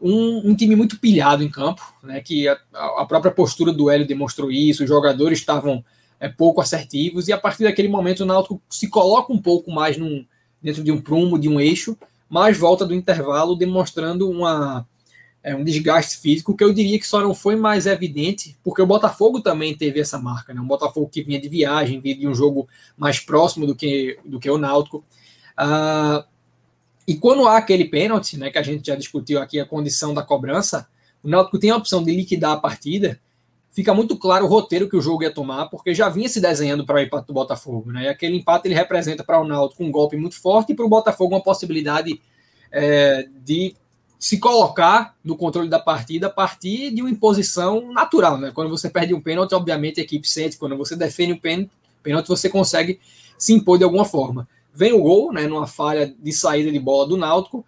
Um, 0.00 0.50
um 0.50 0.54
time 0.54 0.76
muito 0.76 0.98
pilhado 0.98 1.42
em 1.42 1.48
campo, 1.48 1.82
né, 2.02 2.20
que 2.20 2.46
a, 2.46 2.58
a, 2.74 3.06
própria 3.06 3.32
postura 3.32 3.72
do 3.72 3.88
Hélio 3.88 4.06
demonstrou 4.06 4.50
isso, 4.50 4.82
os 4.82 4.88
jogadores 4.88 5.38
estavam 5.38 5.82
é, 6.20 6.28
pouco 6.28 6.60
assertivos, 6.60 7.28
e 7.28 7.32
a 7.32 7.38
partir 7.38 7.62
daquele 7.62 7.88
momento 7.88 8.20
o 8.20 8.26
Náutico 8.26 8.60
se 8.68 8.88
coloca 8.88 9.32
um 9.32 9.40
pouco 9.40 9.70
mais 9.70 9.96
num, 9.96 10.26
dentro 10.64 10.82
de 10.82 10.90
um 10.90 10.98
prumo, 10.98 11.38
de 11.38 11.46
um 11.46 11.60
eixo, 11.60 11.94
mas 12.26 12.56
volta 12.56 12.86
do 12.86 12.94
intervalo 12.94 13.54
demonstrando 13.54 14.30
uma, 14.30 14.88
é, 15.42 15.54
um 15.54 15.62
desgaste 15.62 16.16
físico 16.16 16.56
que 16.56 16.64
eu 16.64 16.72
diria 16.72 16.98
que 16.98 17.06
só 17.06 17.20
não 17.20 17.34
foi 17.34 17.54
mais 17.54 17.84
evidente, 17.84 18.56
porque 18.64 18.80
o 18.80 18.86
Botafogo 18.86 19.42
também 19.42 19.76
teve 19.76 20.00
essa 20.00 20.18
marca, 20.18 20.54
né? 20.54 20.60
um 20.60 20.66
Botafogo 20.66 21.06
que 21.06 21.22
vinha 21.22 21.38
de 21.38 21.50
viagem, 21.50 22.00
vinha 22.00 22.16
de 22.16 22.26
um 22.26 22.34
jogo 22.34 22.66
mais 22.96 23.20
próximo 23.20 23.66
do 23.66 23.74
que, 23.74 24.18
do 24.24 24.40
que 24.40 24.50
o 24.50 24.56
Náutico. 24.56 25.04
Ah, 25.54 26.24
e 27.06 27.14
quando 27.14 27.46
há 27.46 27.58
aquele 27.58 27.84
pênalti, 27.84 28.38
né, 28.38 28.50
que 28.50 28.56
a 28.56 28.62
gente 28.62 28.86
já 28.86 28.96
discutiu 28.96 29.42
aqui 29.42 29.60
a 29.60 29.66
condição 29.66 30.14
da 30.14 30.22
cobrança, 30.22 30.88
o 31.22 31.28
Náutico 31.28 31.58
tem 31.58 31.68
a 31.68 31.76
opção 31.76 32.02
de 32.02 32.10
liquidar 32.16 32.52
a 32.52 32.56
partida 32.56 33.20
fica 33.74 33.92
muito 33.92 34.16
claro 34.16 34.44
o 34.44 34.48
roteiro 34.48 34.88
que 34.88 34.96
o 34.96 35.00
jogo 35.00 35.24
ia 35.24 35.32
tomar, 35.32 35.66
porque 35.66 35.92
já 35.92 36.08
vinha 36.08 36.28
se 36.28 36.40
desenhando 36.40 36.86
para 36.86 36.96
o 36.96 37.00
empate 37.00 37.26
do 37.26 37.34
Botafogo. 37.34 37.90
Né? 37.90 38.04
E 38.04 38.08
aquele 38.08 38.36
empate 38.36 38.68
ele 38.68 38.74
representa 38.74 39.24
para 39.24 39.40
o 39.40 39.44
Náutico 39.44 39.82
um 39.82 39.90
golpe 39.90 40.16
muito 40.16 40.40
forte 40.40 40.72
e 40.72 40.76
para 40.76 40.86
o 40.86 40.88
Botafogo 40.88 41.34
uma 41.34 41.42
possibilidade 41.42 42.22
é, 42.70 43.26
de 43.44 43.74
se 44.16 44.38
colocar 44.38 45.16
no 45.24 45.36
controle 45.36 45.68
da 45.68 45.80
partida 45.80 46.28
a 46.28 46.30
partir 46.30 46.92
de 46.92 47.02
uma 47.02 47.10
imposição 47.10 47.92
natural. 47.92 48.38
Né? 48.38 48.52
Quando 48.54 48.70
você 48.70 48.88
perde 48.88 49.12
um 49.12 49.20
pênalti, 49.20 49.54
obviamente 49.54 50.00
a 50.00 50.04
equipe 50.04 50.26
sente, 50.28 50.56
quando 50.56 50.76
você 50.76 50.94
defende 50.94 51.32
um 51.32 51.38
pênalti, 51.38 51.70
pênalti 52.00 52.28
você 52.28 52.48
consegue 52.48 53.00
se 53.36 53.52
impor 53.52 53.76
de 53.76 53.82
alguma 53.82 54.04
forma. 54.04 54.48
Vem 54.72 54.92
o 54.92 55.02
gol, 55.02 55.32
né, 55.32 55.48
numa 55.48 55.66
falha 55.66 56.14
de 56.16 56.32
saída 56.32 56.70
de 56.70 56.78
bola 56.78 57.08
do 57.08 57.16
Náutico. 57.16 57.66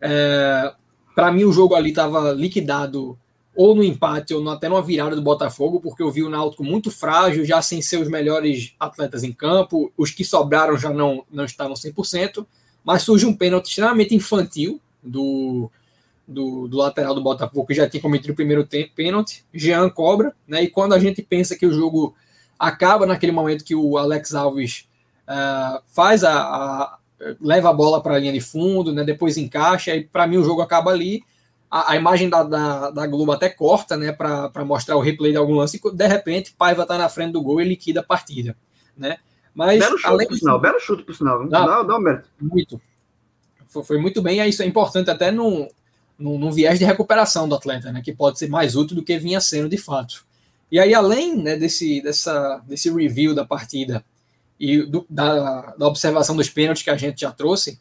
É, 0.00 0.72
para 1.14 1.30
mim, 1.30 1.44
o 1.44 1.52
jogo 1.52 1.74
ali 1.74 1.90
estava 1.90 2.32
liquidado 2.32 3.18
ou 3.56 3.74
no 3.74 3.84
empate 3.84 4.34
ou 4.34 4.48
até 4.50 4.68
numa 4.68 4.82
virada 4.82 5.14
do 5.14 5.22
Botafogo, 5.22 5.80
porque 5.80 6.02
eu 6.02 6.10
vi 6.10 6.22
o 6.22 6.28
Náutico 6.28 6.64
muito 6.64 6.90
frágil, 6.90 7.44
já 7.44 7.62
sem 7.62 7.80
seus 7.80 8.08
melhores 8.08 8.74
atletas 8.78 9.22
em 9.22 9.32
campo, 9.32 9.92
os 9.96 10.10
que 10.10 10.24
sobraram 10.24 10.76
já 10.76 10.90
não, 10.90 11.24
não 11.30 11.44
estavam 11.44 11.74
100%, 11.74 12.44
mas 12.82 13.02
surge 13.02 13.26
um 13.26 13.34
pênalti 13.34 13.68
extremamente 13.68 14.14
infantil 14.14 14.80
do, 15.02 15.70
do, 16.26 16.66
do, 16.66 16.76
lateral 16.76 17.14
do 17.14 17.22
Botafogo, 17.22 17.66
que 17.66 17.74
já 17.74 17.88
tinha 17.88 18.02
cometido 18.02 18.32
o 18.32 18.36
primeiro 18.36 18.66
pênalti, 18.94 19.44
Jean 19.54 19.88
cobra, 19.88 20.34
né, 20.46 20.62
e 20.64 20.68
quando 20.68 20.92
a 20.92 20.98
gente 20.98 21.22
pensa 21.22 21.56
que 21.56 21.66
o 21.66 21.72
jogo 21.72 22.14
acaba 22.58 23.06
naquele 23.06 23.32
momento 23.32 23.64
que 23.64 23.74
o 23.74 23.96
Alex 23.96 24.34
Alves 24.34 24.88
uh, 25.28 25.80
faz 25.86 26.24
a, 26.24 26.40
a, 26.40 26.98
leva 27.40 27.70
a 27.70 27.72
bola 27.72 28.02
para 28.02 28.16
a 28.16 28.18
linha 28.18 28.32
de 28.32 28.40
fundo, 28.40 28.92
né, 28.92 29.04
depois 29.04 29.36
encaixa, 29.36 29.94
e 29.94 30.04
para 30.04 30.26
mim 30.26 30.38
o 30.38 30.44
jogo 30.44 30.60
acaba 30.60 30.90
ali, 30.90 31.22
a, 31.74 31.90
a 31.90 31.96
imagem 31.96 32.30
da, 32.30 32.44
da, 32.44 32.90
da, 32.90 33.04
Globo 33.04 33.32
até 33.32 33.48
corta, 33.48 33.96
né, 33.96 34.12
para 34.12 34.64
mostrar 34.64 34.94
o 34.94 35.00
replay 35.00 35.32
de 35.32 35.36
algum 35.36 35.56
lance, 35.56 35.80
e 35.84 35.90
de 35.90 36.06
repente 36.06 36.54
Paiva 36.56 36.86
tá 36.86 36.96
na 36.96 37.08
frente 37.08 37.32
do 37.32 37.42
gol 37.42 37.60
e 37.60 37.64
liquida 37.64 37.98
a 37.98 38.04
partida, 38.04 38.56
né? 38.96 39.16
Mas, 39.52 39.80
belo 39.80 39.98
chute, 39.98 40.06
além 40.06 40.28
por 40.28 40.36
sinal, 40.36 40.60
belo 40.60 40.78
chute, 40.78 41.02
por 41.02 41.16
sinal. 41.16 41.48
Dá, 41.48 41.66
dá, 41.66 41.82
dá 41.82 41.96
um 41.96 42.00
mérito. 42.00 42.28
Muito. 42.40 42.80
Foi, 43.66 43.82
foi, 43.82 43.98
muito 43.98 44.22
bem, 44.22 44.40
e 44.40 44.48
isso 44.48 44.62
é 44.62 44.66
importante 44.66 45.10
até 45.10 45.32
no, 45.32 45.68
no, 46.16 46.38
no, 46.38 46.52
viés 46.52 46.78
de 46.78 46.84
recuperação 46.84 47.48
do 47.48 47.56
atleta, 47.56 47.90
né, 47.90 48.00
que 48.04 48.12
pode 48.12 48.38
ser 48.38 48.48
mais 48.48 48.76
útil 48.76 48.94
do 48.94 49.02
que 49.02 49.18
vinha 49.18 49.40
sendo 49.40 49.68
de 49.68 49.76
fato. 49.76 50.24
E 50.70 50.78
aí, 50.78 50.94
além 50.94 51.42
né, 51.42 51.56
desse, 51.56 52.00
dessa, 52.00 52.62
desse 52.68 52.88
review 52.88 53.34
da 53.34 53.44
partida 53.44 54.04
e 54.60 54.80
do, 54.82 55.04
da, 55.10 55.74
da 55.76 55.88
observação 55.88 56.36
dos 56.36 56.48
pênaltis 56.48 56.84
que 56.84 56.90
a 56.90 56.96
gente 56.96 57.22
já 57.22 57.32
trouxe, 57.32 57.80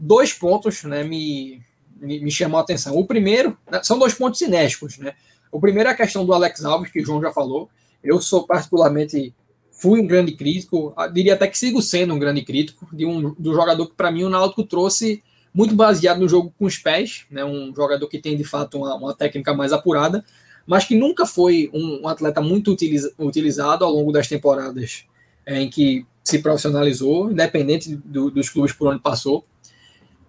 dois 0.00 0.32
pontos 0.32 0.82
né, 0.84 1.04
me, 1.04 1.62
me, 2.04 2.30
chamou 2.30 2.58
a 2.58 2.62
atenção. 2.62 2.96
O 2.96 3.06
primeiro, 3.06 3.56
né, 3.70 3.82
são 3.82 3.98
dois 3.98 4.14
pontos 4.14 4.38
cinéticos, 4.38 4.98
né? 4.98 5.14
O 5.50 5.60
primeiro 5.60 5.88
é 5.88 5.92
a 5.92 5.96
questão 5.96 6.26
do 6.26 6.32
Alex 6.32 6.64
Alves, 6.64 6.90
que 6.90 7.00
o 7.00 7.04
João 7.04 7.20
já 7.20 7.32
falou. 7.32 7.68
Eu 8.02 8.20
sou 8.20 8.46
particularmente, 8.46 9.34
fui 9.70 10.00
um 10.00 10.06
grande 10.06 10.32
crítico, 10.32 10.92
ah, 10.96 11.06
diria 11.06 11.34
até 11.34 11.46
que 11.46 11.56
sigo 11.56 11.80
sendo 11.80 12.12
um 12.14 12.18
grande 12.18 12.42
crítico, 12.42 12.86
de 12.92 13.06
um 13.06 13.34
do 13.38 13.54
jogador 13.54 13.86
que 13.86 13.94
para 13.94 14.10
mim 14.10 14.24
o 14.24 14.30
Náutico 14.30 14.64
trouxe 14.64 15.22
muito 15.52 15.74
baseado 15.74 16.18
no 16.18 16.28
jogo 16.28 16.52
com 16.58 16.64
os 16.66 16.76
pés, 16.76 17.24
né? 17.30 17.44
Um 17.44 17.72
jogador 17.74 18.08
que 18.08 18.18
tem 18.18 18.36
de 18.36 18.44
fato 18.44 18.78
uma, 18.78 18.94
uma 18.96 19.14
técnica 19.14 19.54
mais 19.54 19.72
apurada, 19.72 20.24
mas 20.66 20.84
que 20.84 20.96
nunca 20.96 21.24
foi 21.24 21.70
um, 21.72 22.02
um 22.02 22.08
atleta 22.08 22.40
muito 22.40 22.72
utiliza, 22.72 23.12
utilizado 23.18 23.84
ao 23.84 23.92
longo 23.92 24.10
das 24.10 24.26
temporadas 24.26 25.04
é, 25.46 25.60
em 25.60 25.70
que 25.70 26.04
se 26.24 26.38
profissionalizou, 26.38 27.30
independente 27.30 27.94
do, 27.94 28.30
dos 28.30 28.48
clubes 28.48 28.72
por 28.72 28.88
onde 28.88 29.00
passou. 29.00 29.44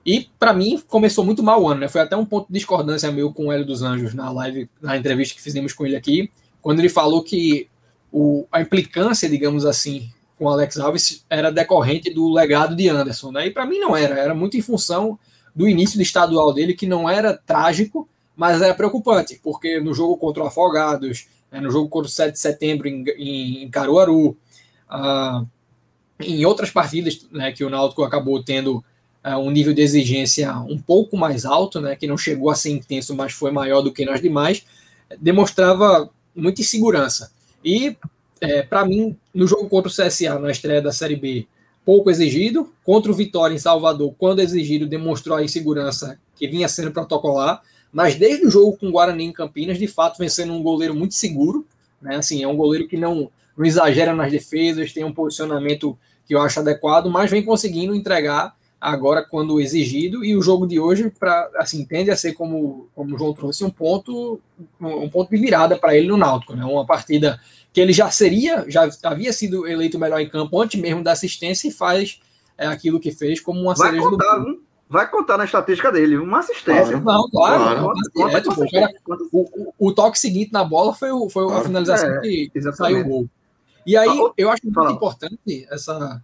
E 0.05 0.29
para 0.37 0.53
mim 0.53 0.81
começou 0.87 1.25
muito 1.25 1.41
mal 1.41 1.63
o 1.63 1.67
ano, 1.67 1.81
né? 1.81 1.87
Foi 1.87 2.01
até 2.01 2.15
um 2.15 2.25
ponto 2.25 2.47
de 2.47 2.53
discordância 2.53 3.11
meu 3.11 3.33
com 3.33 3.47
o 3.47 3.51
Hélio 3.51 3.65
dos 3.65 3.81
Anjos 3.81 4.13
na 4.13 4.31
live, 4.31 4.69
na 4.79 4.95
entrevista 4.95 5.35
que 5.35 5.41
fizemos 5.41 5.73
com 5.73 5.85
ele 5.85 5.95
aqui, 5.95 6.29
quando 6.61 6.79
ele 6.79 6.89
falou 6.89 7.23
que 7.23 7.67
o, 8.11 8.45
a 8.51 8.61
implicância, 8.61 9.27
digamos 9.27 9.65
assim, 9.65 10.09
com 10.37 10.47
Alex 10.47 10.77
Alves 10.77 11.25
era 11.29 11.51
decorrente 11.51 12.13
do 12.13 12.31
legado 12.31 12.75
de 12.75 12.87
Anderson, 12.87 13.31
né? 13.31 13.47
E 13.47 13.51
para 13.51 13.65
mim 13.65 13.79
não 13.79 13.95
era, 13.95 14.19
era 14.19 14.35
muito 14.35 14.55
em 14.55 14.61
função 14.61 15.17
do 15.55 15.67
início 15.67 15.97
do 15.97 16.03
estadual 16.03 16.53
dele, 16.53 16.73
que 16.73 16.85
não 16.85 17.09
era 17.09 17.35
trágico, 17.35 18.07
mas 18.35 18.61
era 18.61 18.73
preocupante, 18.73 19.39
porque 19.41 19.79
no 19.79 19.93
jogo 19.93 20.17
contra 20.17 20.43
o 20.43 20.47
Afogados, 20.47 21.27
né, 21.51 21.61
no 21.61 21.71
jogo 21.71 21.87
contra 21.87 22.07
o 22.07 22.11
7 22.11 22.33
de 22.33 22.39
setembro 22.39 22.87
em, 22.87 23.03
em, 23.17 23.63
em 23.63 23.69
Caruaru, 23.69 24.37
ah, 24.89 25.43
em 26.19 26.45
outras 26.45 26.69
partidas 26.69 27.25
né, 27.31 27.51
que 27.51 27.63
o 27.63 27.69
Náutico 27.69 28.03
acabou 28.03 28.43
tendo 28.43 28.83
um 29.33 29.49
nível 29.49 29.73
de 29.73 29.81
exigência 29.81 30.55
um 30.59 30.77
pouco 30.77 31.17
mais 31.17 31.45
alto, 31.45 31.81
né, 31.81 31.95
que 31.95 32.05
não 32.05 32.17
chegou 32.17 32.51
a 32.51 32.55
ser 32.55 32.69
intenso, 32.69 33.15
mas 33.15 33.33
foi 33.33 33.51
maior 33.51 33.81
do 33.81 33.91
que 33.91 34.05
nas 34.05 34.21
demais, 34.21 34.63
demonstrava 35.19 36.09
muita 36.35 36.61
insegurança. 36.61 37.31
E, 37.63 37.97
é, 38.39 38.61
para 38.61 38.85
mim, 38.85 39.17
no 39.33 39.47
jogo 39.47 39.67
contra 39.67 39.89
o 39.89 39.93
CSA, 39.93 40.38
na 40.38 40.51
estreia 40.51 40.81
da 40.81 40.91
Série 40.91 41.15
B, 41.15 41.47
pouco 41.85 42.09
exigido. 42.09 42.71
Contra 42.83 43.11
o 43.11 43.15
Vitória 43.15 43.53
em 43.53 43.59
Salvador, 43.59 44.13
quando 44.17 44.41
exigido, 44.41 44.85
demonstrou 44.85 45.38
a 45.38 45.43
insegurança 45.43 46.19
que 46.35 46.47
vinha 46.47 46.67
sendo 46.67 46.91
protocolar. 46.91 47.61
Mas 47.93 48.15
desde 48.15 48.45
o 48.45 48.51
jogo 48.51 48.77
com 48.77 48.89
o 48.89 48.91
Guarani 48.91 49.23
em 49.23 49.31
Campinas, 49.31 49.77
de 49.77 49.88
fato, 49.88 50.17
vem 50.17 50.27
sendo 50.27 50.53
um 50.53 50.61
goleiro 50.61 50.93
muito 50.93 51.13
seguro. 51.13 51.65
Né? 52.01 52.17
Assim, 52.17 52.43
é 52.43 52.47
um 52.47 52.57
goleiro 52.57 52.88
que 52.88 52.97
não, 52.97 53.31
não 53.55 53.65
exagera 53.65 54.13
nas 54.13 54.31
defesas, 54.31 54.91
tem 54.91 55.03
um 55.03 55.13
posicionamento 55.13 55.97
que 56.27 56.35
eu 56.35 56.41
acho 56.41 56.59
adequado, 56.59 57.09
mas 57.09 57.29
vem 57.29 57.43
conseguindo 57.43 57.95
entregar 57.95 58.55
agora 58.85 59.23
quando 59.23 59.59
exigido 59.59 60.23
e 60.23 60.35
o 60.35 60.41
jogo 60.43 60.67
de 60.67 60.79
hoje 60.79 61.11
para 61.19 61.49
assim 61.55 61.83
tende 61.83 62.11
a 62.11 62.15
ser 62.15 62.33
como, 62.33 62.87
como 62.93 63.15
o 63.15 63.17
João 63.17 63.33
trouxe 63.33 63.63
um 63.63 63.69
ponto 63.69 64.39
um 64.79 65.09
ponto 65.09 65.31
de 65.31 65.37
virada 65.37 65.75
para 65.75 65.97
ele 65.97 66.07
no 66.07 66.17
Náutico, 66.17 66.55
né? 66.55 66.63
Uma 66.63 66.85
partida 66.85 67.39
que 67.73 67.81
ele 67.81 67.91
já 67.91 68.11
seria, 68.11 68.63
já 68.69 68.87
havia 69.03 69.33
sido 69.33 69.67
eleito 69.67 69.97
melhor 69.97 70.19
em 70.19 70.29
campo 70.29 70.61
antes 70.61 70.79
mesmo 70.79 71.03
da 71.03 71.13
assistência 71.13 71.67
e 71.67 71.71
faz 71.71 72.21
é, 72.57 72.67
aquilo 72.67 72.99
que 72.99 73.11
fez 73.11 73.39
como 73.39 73.59
uma 73.59 73.73
vai 73.73 73.89
cereja 73.89 74.07
contar, 74.07 74.37
do 74.37 74.63
Vai 74.87 75.09
contar 75.09 75.37
na 75.37 75.45
estatística 75.45 75.91
dele, 75.91 76.15
uma 76.17 76.39
assistência. 76.39 76.99
Não, 76.99 77.27
claro. 77.29 77.91
o, 79.31 79.73
o, 79.79 79.91
toque 79.93 80.19
seguinte 80.19 80.53
na 80.53 80.63
bola 80.63 80.93
foi, 80.93 81.09
o, 81.09 81.27
foi 81.27 81.43
claro. 81.45 81.59
a 81.59 81.63
finalização 81.65 82.09
é, 82.17 82.21
que 82.21 82.51
exatamente. 82.53 82.77
saiu 82.77 83.05
o 83.05 83.09
gol. 83.09 83.29
E 83.83 83.97
aí, 83.97 84.15
eu 84.37 84.51
acho 84.51 84.61
muito 84.63 84.91
importante 84.91 85.67
essa, 85.71 86.21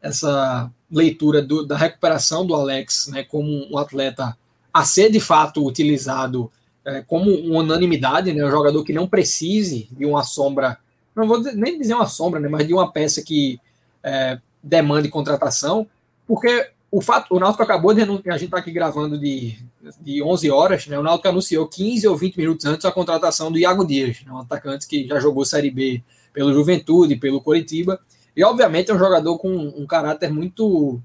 essa 0.00 0.70
leitura 0.90 1.42
do, 1.42 1.66
da 1.66 1.76
recuperação 1.76 2.46
do 2.46 2.54
Alex 2.54 3.08
né, 3.08 3.22
como 3.22 3.70
um 3.70 3.76
atleta 3.78 4.36
a 4.72 4.84
ser 4.84 5.10
de 5.10 5.20
fato 5.20 5.64
utilizado 5.66 6.50
é, 6.84 7.02
como 7.02 7.30
uma 7.30 7.60
unanimidade, 7.60 8.32
né, 8.32 8.44
um 8.44 8.50
jogador 8.50 8.82
que 8.84 8.92
não 8.92 9.06
precise 9.06 9.88
de 9.90 10.06
uma 10.06 10.22
sombra, 10.22 10.78
não 11.14 11.26
vou 11.26 11.40
nem 11.40 11.78
dizer 11.78 11.94
uma 11.94 12.06
sombra, 12.06 12.40
né, 12.40 12.48
mas 12.48 12.66
de 12.66 12.72
uma 12.72 12.90
peça 12.90 13.22
que 13.22 13.60
é, 14.02 14.38
demande 14.62 15.08
contratação, 15.08 15.86
porque 16.26 16.70
o 16.90 17.02
fato, 17.02 17.34
o 17.34 17.38
Náutico 17.38 17.62
acabou 17.62 17.92
de 17.92 18.02
a 18.02 18.04
gente 18.04 18.44
está 18.44 18.58
aqui 18.58 18.70
gravando 18.70 19.18
de, 19.18 19.58
de 20.00 20.22
11 20.22 20.50
horas, 20.50 20.86
né? 20.86 20.98
O 20.98 21.02
Náutico 21.02 21.28
anunciou 21.28 21.68
15 21.68 22.08
ou 22.08 22.16
20 22.16 22.36
minutos 22.36 22.64
antes 22.64 22.86
a 22.86 22.90
contratação 22.92 23.52
do 23.52 23.58
Iago 23.58 23.86
Dias, 23.86 24.22
né? 24.24 24.32
um 24.32 24.38
atacante 24.38 24.86
que 24.86 25.06
já 25.06 25.20
jogou 25.20 25.44
Série 25.44 25.70
B 25.70 26.02
pelo 26.32 26.52
Juventude, 26.52 27.16
pelo 27.16 27.42
Coritiba, 27.42 28.00
e 28.38 28.44
obviamente 28.44 28.88
é 28.88 28.94
um 28.94 28.98
jogador 28.98 29.36
com 29.36 29.52
um 29.52 29.84
caráter 29.84 30.32
muito 30.32 31.02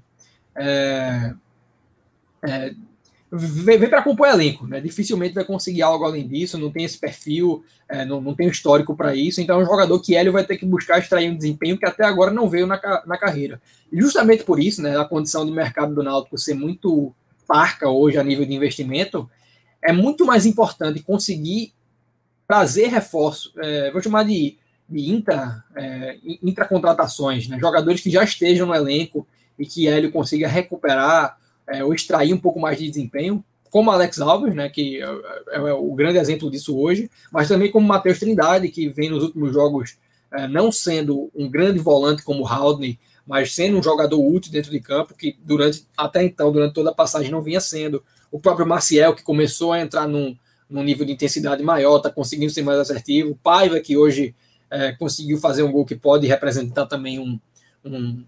é, 0.54 1.34
é, 2.46 2.74
vem, 3.32 3.76
vem 3.76 3.90
para 3.90 4.04
compor 4.04 4.28
elenco, 4.28 4.68
né? 4.68 4.80
Dificilmente 4.80 5.34
vai 5.34 5.44
conseguir 5.44 5.82
algo 5.82 6.04
além 6.04 6.28
disso, 6.28 6.56
não 6.56 6.70
tem 6.70 6.84
esse 6.84 6.96
perfil, 6.96 7.64
é, 7.88 8.04
não, 8.04 8.20
não 8.20 8.36
tem 8.36 8.46
histórico 8.46 8.94
para 8.94 9.16
isso. 9.16 9.40
Então 9.40 9.58
é 9.58 9.64
um 9.64 9.66
jogador 9.66 9.98
que 9.98 10.14
Hélio 10.14 10.32
vai 10.32 10.44
ter 10.44 10.56
que 10.56 10.64
buscar 10.64 11.00
extrair 11.00 11.28
um 11.28 11.36
desempenho 11.36 11.76
que 11.76 11.84
até 11.84 12.04
agora 12.04 12.30
não 12.30 12.48
veio 12.48 12.68
na, 12.68 12.80
na 13.04 13.18
carreira. 13.18 13.60
E 13.90 14.00
justamente 14.00 14.44
por 14.44 14.60
isso, 14.60 14.80
né, 14.80 14.96
a 14.96 15.04
condição 15.04 15.44
de 15.44 15.50
mercado 15.50 15.92
do 15.92 16.04
Náutico 16.04 16.38
ser 16.38 16.54
muito 16.54 17.12
parca 17.48 17.90
hoje 17.90 18.16
a 18.16 18.22
nível 18.22 18.46
de 18.46 18.54
investimento, 18.54 19.28
é 19.82 19.92
muito 19.92 20.24
mais 20.24 20.46
importante 20.46 21.02
conseguir 21.02 21.74
trazer 22.46 22.86
reforço, 22.86 23.52
é, 23.58 23.90
vou 23.90 24.00
chamar 24.00 24.22
de, 24.22 24.56
de 24.88 25.10
intra, 25.10 25.64
é, 25.74 26.18
intracontratações, 26.42 27.48
né? 27.48 27.58
jogadores 27.58 28.00
que 28.00 28.10
já 28.10 28.22
estejam 28.22 28.66
no 28.66 28.74
elenco 28.74 29.26
e 29.58 29.66
que 29.66 29.88
Hélio 29.88 30.12
consiga 30.12 30.48
recuperar 30.48 31.38
é, 31.66 31.82
ou 31.82 31.94
extrair 31.94 32.32
um 32.32 32.38
pouco 32.38 32.60
mais 32.60 32.78
de 32.78 32.88
desempenho, 32.88 33.42
como 33.70 33.90
Alex 33.90 34.20
Alves, 34.20 34.54
né, 34.54 34.68
que 34.68 35.02
é, 35.02 35.06
é, 35.48 35.56
é 35.56 35.72
o 35.72 35.92
grande 35.94 36.18
exemplo 36.18 36.48
disso 36.50 36.78
hoje, 36.78 37.10
mas 37.32 37.48
também 37.48 37.70
como 37.70 37.86
Matheus 37.86 38.20
Trindade, 38.20 38.68
que 38.68 38.88
vem 38.88 39.10
nos 39.10 39.24
últimos 39.24 39.52
jogos 39.52 39.96
é, 40.32 40.46
não 40.46 40.70
sendo 40.70 41.30
um 41.34 41.48
grande 41.50 41.78
volante 41.78 42.22
como 42.22 42.46
Haldney, 42.46 42.98
mas 43.26 43.54
sendo 43.54 43.78
um 43.78 43.82
jogador 43.82 44.20
útil 44.20 44.52
dentro 44.52 44.70
de 44.70 44.80
campo, 44.80 45.14
que 45.14 45.36
durante 45.42 45.86
até 45.96 46.22
então, 46.22 46.52
durante 46.52 46.74
toda 46.74 46.90
a 46.90 46.94
passagem, 46.94 47.30
não 47.30 47.42
vinha 47.42 47.60
sendo. 47.60 48.02
O 48.30 48.38
próprio 48.38 48.66
Maciel, 48.66 49.14
que 49.14 49.22
começou 49.22 49.72
a 49.72 49.80
entrar 49.80 50.06
num, 50.06 50.36
num 50.68 50.82
nível 50.82 51.06
de 51.06 51.12
intensidade 51.12 51.62
maior, 51.62 51.96
está 51.96 52.10
conseguindo 52.10 52.52
ser 52.52 52.62
mais 52.62 52.78
assertivo. 52.78 53.38
Paiva, 53.42 53.80
que 53.80 53.96
hoje 53.96 54.34
é, 54.74 54.92
conseguiu 54.92 55.38
fazer 55.38 55.62
um 55.62 55.70
gol 55.70 55.84
que 55.84 55.94
pode 55.94 56.26
representar 56.26 56.86
também 56.86 57.20
um, 57.20 57.38
um, 57.84 58.24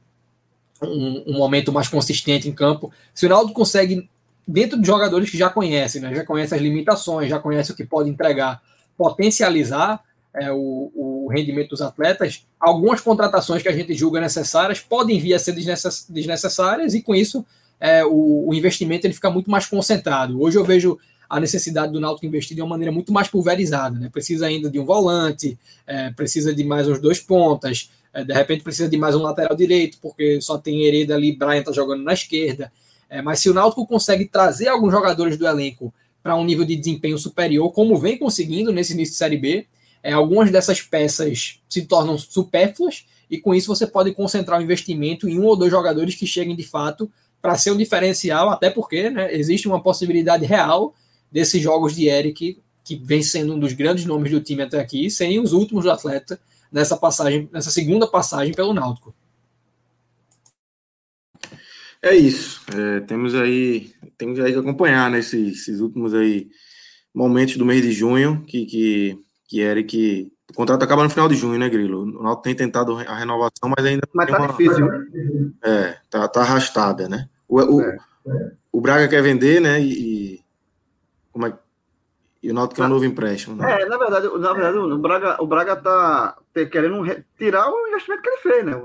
um, 0.81 1.25
um, 1.27 1.33
momento 1.33 1.73
mais 1.73 1.89
consistente 1.89 2.49
em 2.49 2.53
campo. 2.53 2.93
Se 3.13 3.27
o 3.27 3.29
Naldo 3.29 3.53
consegue, 3.53 4.09
dentro 4.47 4.81
de 4.81 4.87
jogadores 4.87 5.29
que 5.29 5.37
já 5.37 5.51
conhecem, 5.51 6.01
né, 6.01 6.15
já 6.15 6.25
conhece 6.25 6.55
as 6.55 6.61
limitações, 6.61 7.29
já 7.29 7.41
conhece 7.41 7.73
o 7.73 7.75
que 7.75 7.85
pode 7.85 8.09
entregar, 8.09 8.63
potencializar 8.97 10.01
é, 10.33 10.53
o, 10.53 10.93
o, 10.95 11.29
rendimento 11.29 11.71
dos 11.71 11.83
atletas, 11.83 12.47
algumas 12.61 13.01
contratações 13.01 13.61
que 13.61 13.69
a 13.69 13.73
gente 13.73 13.93
julga 13.95 14.21
necessárias 14.21 14.79
podem 14.79 15.19
vir 15.19 15.35
a 15.35 15.39
ser 15.41 15.53
desnecessárias 15.53 16.95
e 16.95 17.03
com 17.03 17.15
isso 17.15 17.45
é, 17.81 18.05
o, 18.05 18.49
o, 18.49 18.55
investimento 18.55 19.07
ele 19.07 19.15
fica 19.15 19.31
muito 19.31 19.51
mais 19.51 19.67
concentrado. 19.67 20.41
Hoje 20.41 20.57
eu 20.57 20.65
vejo 20.65 20.99
a 21.29 21.41
necessidade 21.41 21.93
do 21.93 22.01
Náutico 22.01 22.27
investir 22.27 22.55
de 22.55 22.63
uma 22.63 22.71
maneira 22.71 22.93
muito 22.93 23.13
mais 23.13 23.29
pulverizada. 23.29 23.99
Né? 23.99 24.09
Precisa 24.11 24.47
ainda 24.47 24.71
de 24.71 24.79
um 24.79 24.85
volante, 24.85 25.59
é, 25.87 26.11
precisa 26.11 26.55
de 26.55 26.65
mais 26.65 26.89
uns 26.89 27.01
dois 27.01 27.21
pontas, 27.21 27.91
é, 28.13 28.25
de 28.25 28.33
repente 28.33 28.63
precisa 28.63 28.89
de 28.89 28.97
mais 28.97 29.15
um 29.15 29.23
lateral 29.23 29.57
direito, 29.57 29.99
porque 30.01 30.41
só 30.41 30.57
tem 30.57 30.85
Hereda 30.85 31.15
ali, 31.15 31.37
Brian 31.37 31.63
tá 31.63 31.73
jogando 31.73 32.03
na 32.03 32.13
esquerda. 32.13 32.73
É, 33.09 33.21
mas 33.23 33.41
se 33.41 33.51
o 33.51 33.55
Náutico 33.55 33.87
consegue 33.87 34.25
trazer 34.25 34.69
alguns 34.69 34.93
jogadores 34.93 35.37
do 35.37 35.47
elenco 35.47 35.93
para 36.23 36.35
um 36.37 36.45
nível 36.45 36.65
de 36.65 36.75
desempenho 36.75 37.19
superior, 37.19 37.71
como 37.73 37.97
vem 37.97 38.19
conseguindo 38.19 38.73
nesse 38.73 38.95
início 38.95 39.13
de 39.13 39.19
Série 39.19 39.37
B, 39.37 39.67
é, 40.03 40.13
algumas 40.13 40.51
dessas 40.51 40.81
peças 40.81 41.61
se 41.69 41.83
tornam 41.83 42.17
supérfluas 42.17 43.07
e 43.31 43.39
com 43.39 43.55
isso 43.55 43.69
você 43.69 43.87
pode 43.87 44.13
concentrar 44.13 44.59
o 44.59 44.63
investimento 44.63 45.29
em 45.29 45.39
um 45.39 45.45
ou 45.45 45.57
dois 45.57 45.71
jogadores 45.71 46.15
que 46.15 46.27
cheguem 46.27 46.55
de 46.55 46.63
fato 46.63 47.11
para 47.43 47.57
ser 47.57 47.71
um 47.71 47.77
diferencial, 47.77 48.49
até 48.51 48.71
porque 48.71 49.11
né, 49.11 49.33
existe 49.35 49.69
uma 49.69 49.83
possibilidade 49.83 50.45
real 50.45 50.95
desses 51.31 51.61
jogos 51.61 51.95
de 51.95 52.09
Eric, 52.09 52.61
que 52.85 52.97
vem 52.97 53.23
sendo 53.23 53.55
um 53.55 53.59
dos 53.59 53.73
grandes 53.73 54.05
nomes 54.05 54.31
do 54.31 54.41
time 54.41 54.63
até 54.63 54.81
aqui, 54.81 55.11
serem 55.11 55.41
os 55.41 55.53
últimos 55.53 55.85
do 55.85 55.91
atleta 55.91 56.39
nessa 56.71 56.97
passagem, 56.97 57.49
nessa 57.53 57.71
segunda 57.71 58.07
passagem 58.07 58.55
pelo 58.55 58.73
Náutico. 58.73 59.15
É 62.03 62.15
isso. 62.15 62.61
É, 62.77 63.01
temos 63.01 63.35
aí, 63.35 63.91
temos 64.17 64.39
aí 64.39 64.53
que 64.53 64.59
acompanhar 64.59 65.11
nesses 65.11 65.43
né, 65.43 65.49
esses 65.49 65.81
últimos 65.81 66.15
aí 66.15 66.49
momentos 67.13 67.57
do 67.57 67.65
mês 67.65 67.83
de 67.83 67.91
junho 67.91 68.45
que 68.47 68.67
que 68.67 69.19
que 69.49 69.61
Eric 69.61 70.31
o 70.51 70.55
contrato 70.55 70.83
acaba 70.85 71.03
no 71.03 71.11
final 71.11 71.29
de 71.29 71.35
junho, 71.35 71.59
né, 71.59 71.69
Grilo? 71.69 72.03
O 72.03 72.23
Náutico 72.23 72.43
tem 72.43 72.55
tentado 72.55 72.97
a 72.99 73.17
renovação, 73.17 73.69
mas 73.77 73.85
ainda 73.85 74.07
mas 74.13 74.31
tá 74.31 74.39
uma, 74.39 74.49
difícil. 74.49 74.87
Né? 74.87 75.07
É, 75.65 75.97
tá, 76.09 76.29
tá 76.29 76.41
arrastada, 76.43 77.09
né? 77.09 77.29
O, 77.49 77.59
o, 77.61 77.81
é. 77.83 77.99
o 78.71 78.81
Braga 78.81 79.09
quer 79.09 79.23
vender, 79.23 79.61
né? 79.61 79.81
E 79.81 80.41
como 81.37 81.47
é 81.47 81.59
e 82.43 82.51
o 82.51 82.55
Náutico 82.55 82.81
é 82.81 82.87
um 82.87 82.89
novo 82.89 83.05
empréstimo. 83.05 83.57
Né? 83.57 83.83
É, 83.83 83.87
na 83.87 83.99
verdade, 83.99 84.29
na 84.39 84.53
verdade 84.53 84.79
o 84.79 84.99
Braga, 84.99 85.43
o 85.43 85.47
Braga 85.47 85.77
tá 85.77 86.37
querendo 86.55 87.05
tirar 87.37 87.69
o 87.69 87.89
investimento 87.89 88.23
que 88.23 88.29
ele 88.29 88.37
fez, 88.39 88.65
né? 88.65 88.77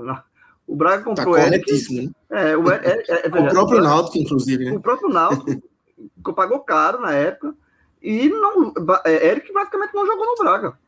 O 0.66 0.74
Braga 0.74 0.98
tá 0.98 1.04
comprou 1.04 1.34
tá 1.34 1.46
Eric, 1.46 1.94
né? 1.94 2.10
É, 2.30 2.56
o, 2.56 2.70
é, 2.70 2.80
é, 3.08 3.26
é, 3.26 3.28
o 3.28 3.48
próprio 3.50 3.80
Náutico, 3.80 4.18
inclusive, 4.18 4.64
né? 4.64 4.72
O 4.72 4.80
próprio 4.80 5.08
Náutico 5.08 5.62
pagou 6.34 6.60
caro 6.60 7.00
na 7.00 7.12
época 7.12 7.54
e 8.02 8.28
não, 8.28 8.72
é, 9.04 9.28
Eric 9.28 9.52
praticamente 9.52 9.94
não 9.94 10.06
jogou 10.06 10.26
no 10.26 10.44
Braga. 10.44 10.78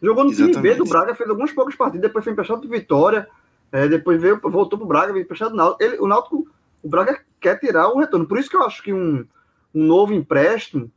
Jogou 0.00 0.24
no 0.24 0.30
Exatamente. 0.30 0.54
time 0.54 0.68
B 0.70 0.74
do 0.76 0.84
Braga, 0.84 1.14
fez 1.14 1.28
algumas 1.28 1.52
poucas 1.52 1.76
partidas, 1.76 2.02
depois 2.02 2.24
foi 2.24 2.32
emprestado 2.32 2.60
para 2.60 2.78
Vitória, 2.78 3.28
é, 3.70 3.86
depois 3.86 4.20
veio, 4.20 4.40
voltou 4.42 4.78
para 4.78 4.86
o 4.86 4.88
Braga, 4.88 5.12
veio 5.12 5.24
emprestado 5.24 5.50
no 5.50 5.56
Náutico. 5.58 5.84
Ele, 5.84 5.98
o 5.98 6.08
Náutico, 6.08 6.48
o 6.82 6.88
Braga 6.88 7.20
quer 7.38 7.58
tirar 7.58 7.88
o 7.88 7.98
retorno. 7.98 8.26
Por 8.26 8.38
isso 8.38 8.48
que 8.48 8.56
eu 8.56 8.62
acho 8.62 8.82
que 8.82 8.92
um, 8.92 9.26
um 9.74 9.84
novo 9.84 10.14
empréstimo 10.14 10.90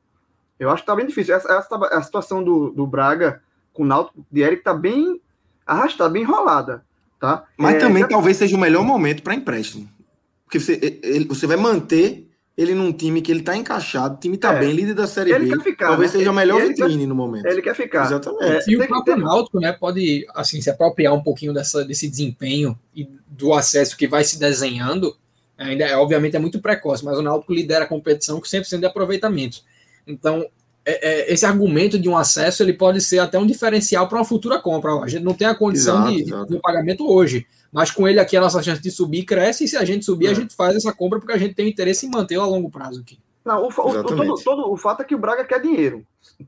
eu 0.60 0.70
acho 0.70 0.84
que 0.84 0.88
tá 0.88 0.96
bem 0.96 1.06
difícil. 1.06 1.36
Essa, 1.36 1.52
essa 1.54 1.76
a 1.76 2.02
situação 2.02 2.44
do, 2.44 2.70
do 2.72 2.88
Braga 2.88 3.42
com 3.74 3.84
o 3.84 3.86
Náutico 3.86 4.26
de 4.32 4.42
Eric 4.42 4.64
tá 4.64 4.74
bem 4.74 5.22
arrastada, 5.66 6.12
bem 6.12 6.24
enrolada, 6.24 6.84
tá? 7.20 7.44
Mas 7.58 7.76
é, 7.76 7.80
também 7.80 8.04
já... 8.04 8.10
talvez 8.10 8.38
seja 8.38 8.56
o 8.56 8.60
melhor 8.60 8.84
momento 8.84 9.22
para 9.22 9.36
empréstimo. 9.36 9.90
Porque 10.46 10.60
você, 10.60 11.00
ele, 11.04 11.26
você 11.26 11.48
vai 11.48 11.58
manter 11.58 12.26
ele 12.58 12.74
num 12.74 12.94
time 12.94 13.22
que 13.22 13.32
ele 13.32 13.42
tá 13.42 13.58
encaixado, 13.58 14.16
o 14.16 14.18
time 14.18 14.38
tá 14.38 14.54
é. 14.54 14.60
bem, 14.60 14.72
líder 14.72 14.94
da 14.94 15.08
Série 15.08 15.32
ele 15.32 15.46
B. 15.46 15.58
Quer 15.58 15.64
ficar, 15.64 15.88
talvez 15.88 16.14
né? 16.14 16.20
seja 16.20 16.30
a 16.30 16.34
melhor 16.34 16.62
ele 16.62 16.70
vitrine 16.70 17.00
quer, 17.00 17.08
no 17.08 17.16
momento. 17.16 17.46
Ele 17.46 17.62
quer 17.62 17.76
ficar. 17.76 18.06
Exatamente. 18.06 18.70
É, 18.70 18.74
e 18.74 18.78
o 18.78 18.88
próprio 18.88 19.18
Náutico, 19.18 19.60
né, 19.60 19.74
pode 19.74 20.26
assim 20.34 20.62
se 20.62 20.70
apropriar 20.70 21.14
um 21.14 21.22
pouquinho 21.22 21.54
dessa, 21.54 21.84
desse 21.84 22.08
desempenho 22.08 22.80
e 22.96 23.10
do 23.28 23.54
acesso 23.54 23.98
que 23.98 24.08
vai 24.08 24.24
se 24.24 24.40
desenhando. 24.40 25.16
Ainda 25.58 25.86
é, 25.86 25.98
obviamente 25.98 26.36
é 26.36 26.40
muito 26.40 26.62
precoce, 26.62 27.04
mas 27.04 27.18
o 27.18 27.22
Náutico 27.22 27.54
lidera 27.54 27.84
a 27.84 27.88
competição 27.88 28.40
com 28.40 28.46
100% 28.46 28.80
de 28.80 28.86
aproveitamento. 28.86 29.62
Então, 30.08 30.46
é, 30.86 31.10
é, 31.10 31.34
esse 31.34 31.46
argumento 31.46 31.98
de 31.98 32.08
um 32.08 32.16
acesso 32.16 32.62
ele 32.62 32.74
pode 32.74 33.02
ser 33.02 33.20
até 33.20 33.40
um 33.40 33.46
diferencial 33.46 34.08
para 34.08 34.20
uma 34.20 34.26
futura 34.26 34.60
compra. 34.60 34.94
A 35.00 35.08
gente 35.08 35.24
não 35.24 35.34
tem 35.34 35.48
a 35.48 35.56
condição 35.56 35.96
exato, 35.96 36.12
de, 36.12 36.22
exato. 36.22 36.54
de, 36.54 36.60
pagamento 36.60 37.10
hoje, 37.10 37.48
mas 37.72 37.90
com 37.90 38.08
ele 38.08 38.20
aqui 38.20 38.38
a 38.38 38.42
nossa 38.42 38.62
chance 38.62 38.82
de 38.82 38.92
subir 38.92 39.26
cresce 39.26 39.64
e 39.64 39.68
se 39.68 39.76
a 39.76 39.84
gente 39.84 40.06
subir, 40.06 40.28
é. 40.28 40.30
a 40.30 40.34
gente 40.34 40.56
faz 40.56 40.76
essa 40.76 40.94
compra 40.94 41.20
porque 41.20 41.34
a 41.34 41.38
gente 41.38 41.56
tem 41.56 41.68
interesse 41.68 42.06
em 42.06 42.12
mantê-lo 42.12 42.44
a 42.44 42.48
longo 42.48 42.70
prazo 42.70 43.02
aqui. 43.02 43.18
Não, 43.44 43.64
o, 43.64 43.68
o, 43.68 44.04
todo, 44.04 44.44
todo, 44.44 44.72
o 44.72 44.76
fato 44.76 45.02
é 45.02 45.06
que 45.06 45.14
o 45.14 45.20
Braga 45.20 45.46
quer 45.46 45.62
dinheiro. 45.62 46.04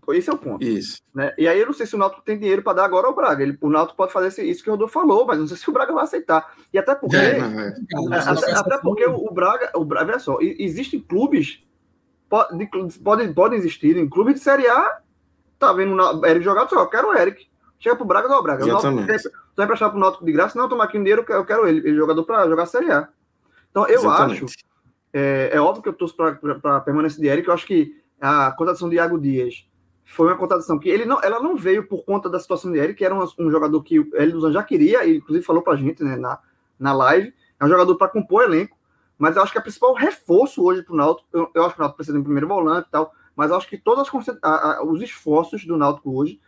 Esse 0.10 0.32
é 0.32 0.34
o 0.34 0.38
ponto. 0.38 0.65
Isso. 0.65 1.00
Né? 1.13 1.32
E 1.38 1.48
aí 1.48 1.60
eu 1.60 1.67
não 1.67 1.74
sei 1.74 1.86
se 1.86 1.93
o 1.93 1.98
Náutico 1.98 2.24
tem 2.24 2.39
dinheiro 2.39 2.63
para 2.63 2.74
dar 2.74 2.86
agora 2.86 3.06
ao 3.06 3.13
Braga. 3.13 3.43
Ele, 3.43 3.56
o 3.62 3.70
Náutico 3.70 3.96
pode 3.96 4.12
fazer 4.12 4.43
isso 4.43 4.63
que 4.63 4.70
o 4.70 4.74
Rodolfo 4.74 4.96
falou, 4.96 5.24
mas 5.24 5.38
não 5.38 5.48
sei 5.48 5.58
se 5.58 5.70
o 5.70 5.74
Braga 5.74 5.93
vai 5.93 6.04
aceitar. 6.04 6.52
E 6.74 6.78
até 6.80 6.96
porque. 6.96 7.15
É, 7.15 7.38
é. 7.38 7.74
Até, 8.17 8.52
até, 8.52 8.78
porque 8.80 9.06
o 9.06 9.32
Braga. 9.32 9.70
O 9.76 9.86
Braga, 9.86 10.12
olha 10.12 10.20
só, 10.20 10.39
existem 10.41 11.00
clubes 11.00 11.60
pode, 12.30 12.70
pode, 13.04 13.34
podem 13.34 13.58
existir 13.58 13.98
em 13.98 14.10
clube 14.10 14.34
de 14.34 14.40
Série 14.40 14.68
A, 14.68 15.00
tá 15.58 15.74
vendo 15.74 15.96
o 15.96 16.26
Eric 16.26 16.44
jogar, 16.44 16.68
só, 16.68 16.80
eu 16.80 16.88
quero 16.88 17.10
o 17.10 17.13
Eric. 17.16 17.48
Chega 17.80 17.96
pro 17.96 18.06
Braga, 18.06 18.28
dá 18.28 18.40
o 18.40 18.44
Braga. 18.44 18.66
Exatamente. 18.66 19.24
Tu 19.24 19.32
vai 19.56 19.66
emprestar 19.66 19.90
pro 19.90 20.00
Náutico 20.00 20.26
de 20.26 20.32
graça, 20.32 20.58
não, 20.58 20.70
tomar 20.70 20.86
aqui 20.86 20.98
dinheiro, 20.98 21.26
eu 21.28 21.46
quero 21.46 21.68
ele, 21.68 21.80
ele 21.80 21.96
jogador 21.96 22.24
para 22.24 22.48
jogar 22.48 22.66
Série 22.66 22.92
A. 22.92 23.08
Então, 23.70 23.88
eu 23.88 24.00
Exatamente. 24.00 24.44
acho, 24.44 24.56
é, 25.13 25.52
é, 25.54 25.62
óbvio 25.62 25.84
que 25.84 25.90
eu 25.90 25.94
torço 25.94 26.16
para 26.16 26.82
permanência 26.82 27.22
de 27.22 27.28
Eric, 27.28 27.48
eu 27.48 27.54
acho 27.54 27.66
que 27.66 27.96
a 28.20 28.52
contratação 28.52 28.90
de 28.90 28.96
Iago 28.96 29.20
Dias 29.20 29.68
foi 30.04 30.28
uma 30.28 30.38
contratação 30.38 30.80
que 30.80 30.90
ele 30.90 31.06
não, 31.06 31.22
ela 31.22 31.40
não 31.40 31.56
veio 31.56 31.88
por 31.88 32.04
conta 32.04 32.30
da 32.30 32.40
situação 32.40 32.72
de 32.72 32.80
Eric, 32.80 32.96
que 32.96 33.06
era 33.06 33.13
um, 33.13 33.28
um 33.40 33.52
jogador 33.52 33.84
que 33.84 33.96
ele 34.13 34.32
dos 34.32 34.54
já 34.54 34.63
queria, 34.63 35.06
e 35.06 35.18
inclusive 35.18 35.46
falou 35.46 35.62
pra 35.62 35.76
gente 35.76 36.04
né, 36.04 36.16
na, 36.16 36.40
na 36.80 36.94
live, 36.94 37.34
é 37.60 37.66
um 37.66 37.70
jogador 37.70 37.96
para 37.96 38.08
compor 38.08 38.44
elenco, 38.44 38.77
mas 39.17 39.36
eu 39.36 39.41
acho 39.41 39.51
que 39.51 39.58
a 39.58 39.62
principal 39.62 39.93
reforço 39.93 40.63
hoje 40.63 40.84
para 40.84 40.93
o 40.93 40.97
Náutico, 40.97 41.27
eu, 41.34 41.49
eu, 41.56 41.65
acho 41.65 41.75
que 41.75 41.80
o 41.80 41.84
Náutico 41.84 41.97
precisa 41.97 42.17
de 42.17 42.21
um 42.21 42.23
primeiro 42.23 42.47
volante 42.47 42.88
e 42.88 42.91
tal, 42.91 43.12
mas 43.36 43.49
eu 43.49 43.58
acho 43.58 43.67
que 43.67 43.77
todos 43.77 44.08
os 44.84 45.01
esforços 45.01 45.65
do 45.65 45.77
Náutico 45.77 46.12
hoje 46.15 46.39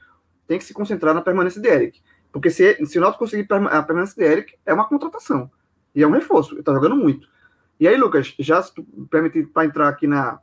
tem 0.48 0.58
que 0.58 0.66
se 0.66 0.74
concentrar 0.74 1.14
na 1.14 1.22
permanência 1.22 1.62
de 1.62 1.68
Eric. 1.68 2.02
Porque 2.32 2.50
se, 2.50 2.86
se 2.86 2.98
o 2.98 3.02
Náutico 3.02 3.24
conseguir 3.24 3.48
a 3.52 3.84
permanência 3.84 4.16
de 4.16 4.24
Eric, 4.24 4.56
é 4.66 4.74
uma 4.74 4.88
contratação. 4.88 5.50
E 5.96 6.04
é 6.04 6.08
um 6.08 6.12
reforço. 6.12 6.54
Ele 6.54 6.62
está 6.62 6.74
jogando 6.74 6.96
muito. 6.96 7.28
E 7.80 7.88
aí, 7.88 7.96
Lucas, 7.96 8.36
já 8.38 8.62
se 8.62 8.74
tu 8.74 8.84
permitir 9.10 9.48
para 9.48 9.66
entrar 9.66 9.88
aqui 9.88 10.06
na. 10.06 10.40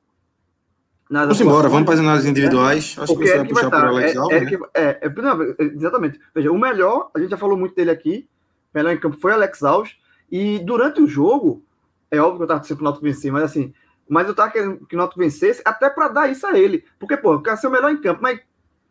Vamos 1.08 1.40
embora, 1.40 1.68
vamos 1.68 1.84
para 1.84 1.94
as 1.94 2.00
análises 2.00 2.28
individuais. 2.28 2.96
É, 2.98 3.02
acho 3.02 3.16
que 3.16 3.26
você 3.26 3.36
vai 3.36 3.46
puxar 3.46 3.70
para 3.70 3.92
o 3.92 3.96
Alex 3.96 4.16
Alves. 4.16 4.36
É, 4.36 4.44
né? 4.44 4.58
é, 4.74 4.98
é, 5.02 5.08
não, 5.08 5.54
exatamente. 5.58 6.20
Veja, 6.34 6.50
o 6.50 6.58
melhor, 6.58 7.10
a 7.14 7.20
gente 7.20 7.30
já 7.30 7.36
falou 7.36 7.56
muito 7.56 7.76
dele 7.76 7.92
aqui, 7.92 8.28
melhor 8.74 8.92
em 8.92 8.98
campo 8.98 9.16
foi 9.20 9.32
Alex 9.32 9.62
Alves. 9.62 9.96
E 10.30 10.58
durante 10.60 11.00
o 11.00 11.06
jogo, 11.06 11.64
É 12.10 12.20
óbvio 12.20 12.38
que 12.38 12.42
eu 12.44 12.48
tava 12.48 12.64
sempre 12.64 12.82
o 12.82 12.84
Náutico 12.84 13.04
vencer, 13.04 13.32
mas 13.32 13.42
assim, 13.44 13.72
mas 14.08 14.28
eu 14.28 14.34
tava 14.34 14.50
querendo 14.50 14.86
que 14.86 14.94
o 14.94 14.98
Náutico 14.98 15.20
vencesse 15.20 15.62
até 15.64 15.90
para 15.90 16.08
dar 16.08 16.30
isso 16.30 16.46
a 16.46 16.58
ele. 16.58 16.84
Porque, 16.98 17.16
pô, 17.16 17.34
eu 17.34 17.42
quero 17.42 17.56
ser 17.56 17.66
o 17.66 17.70
melhor 17.70 17.90
em 17.90 18.00
campo, 18.00 18.22
mas 18.22 18.40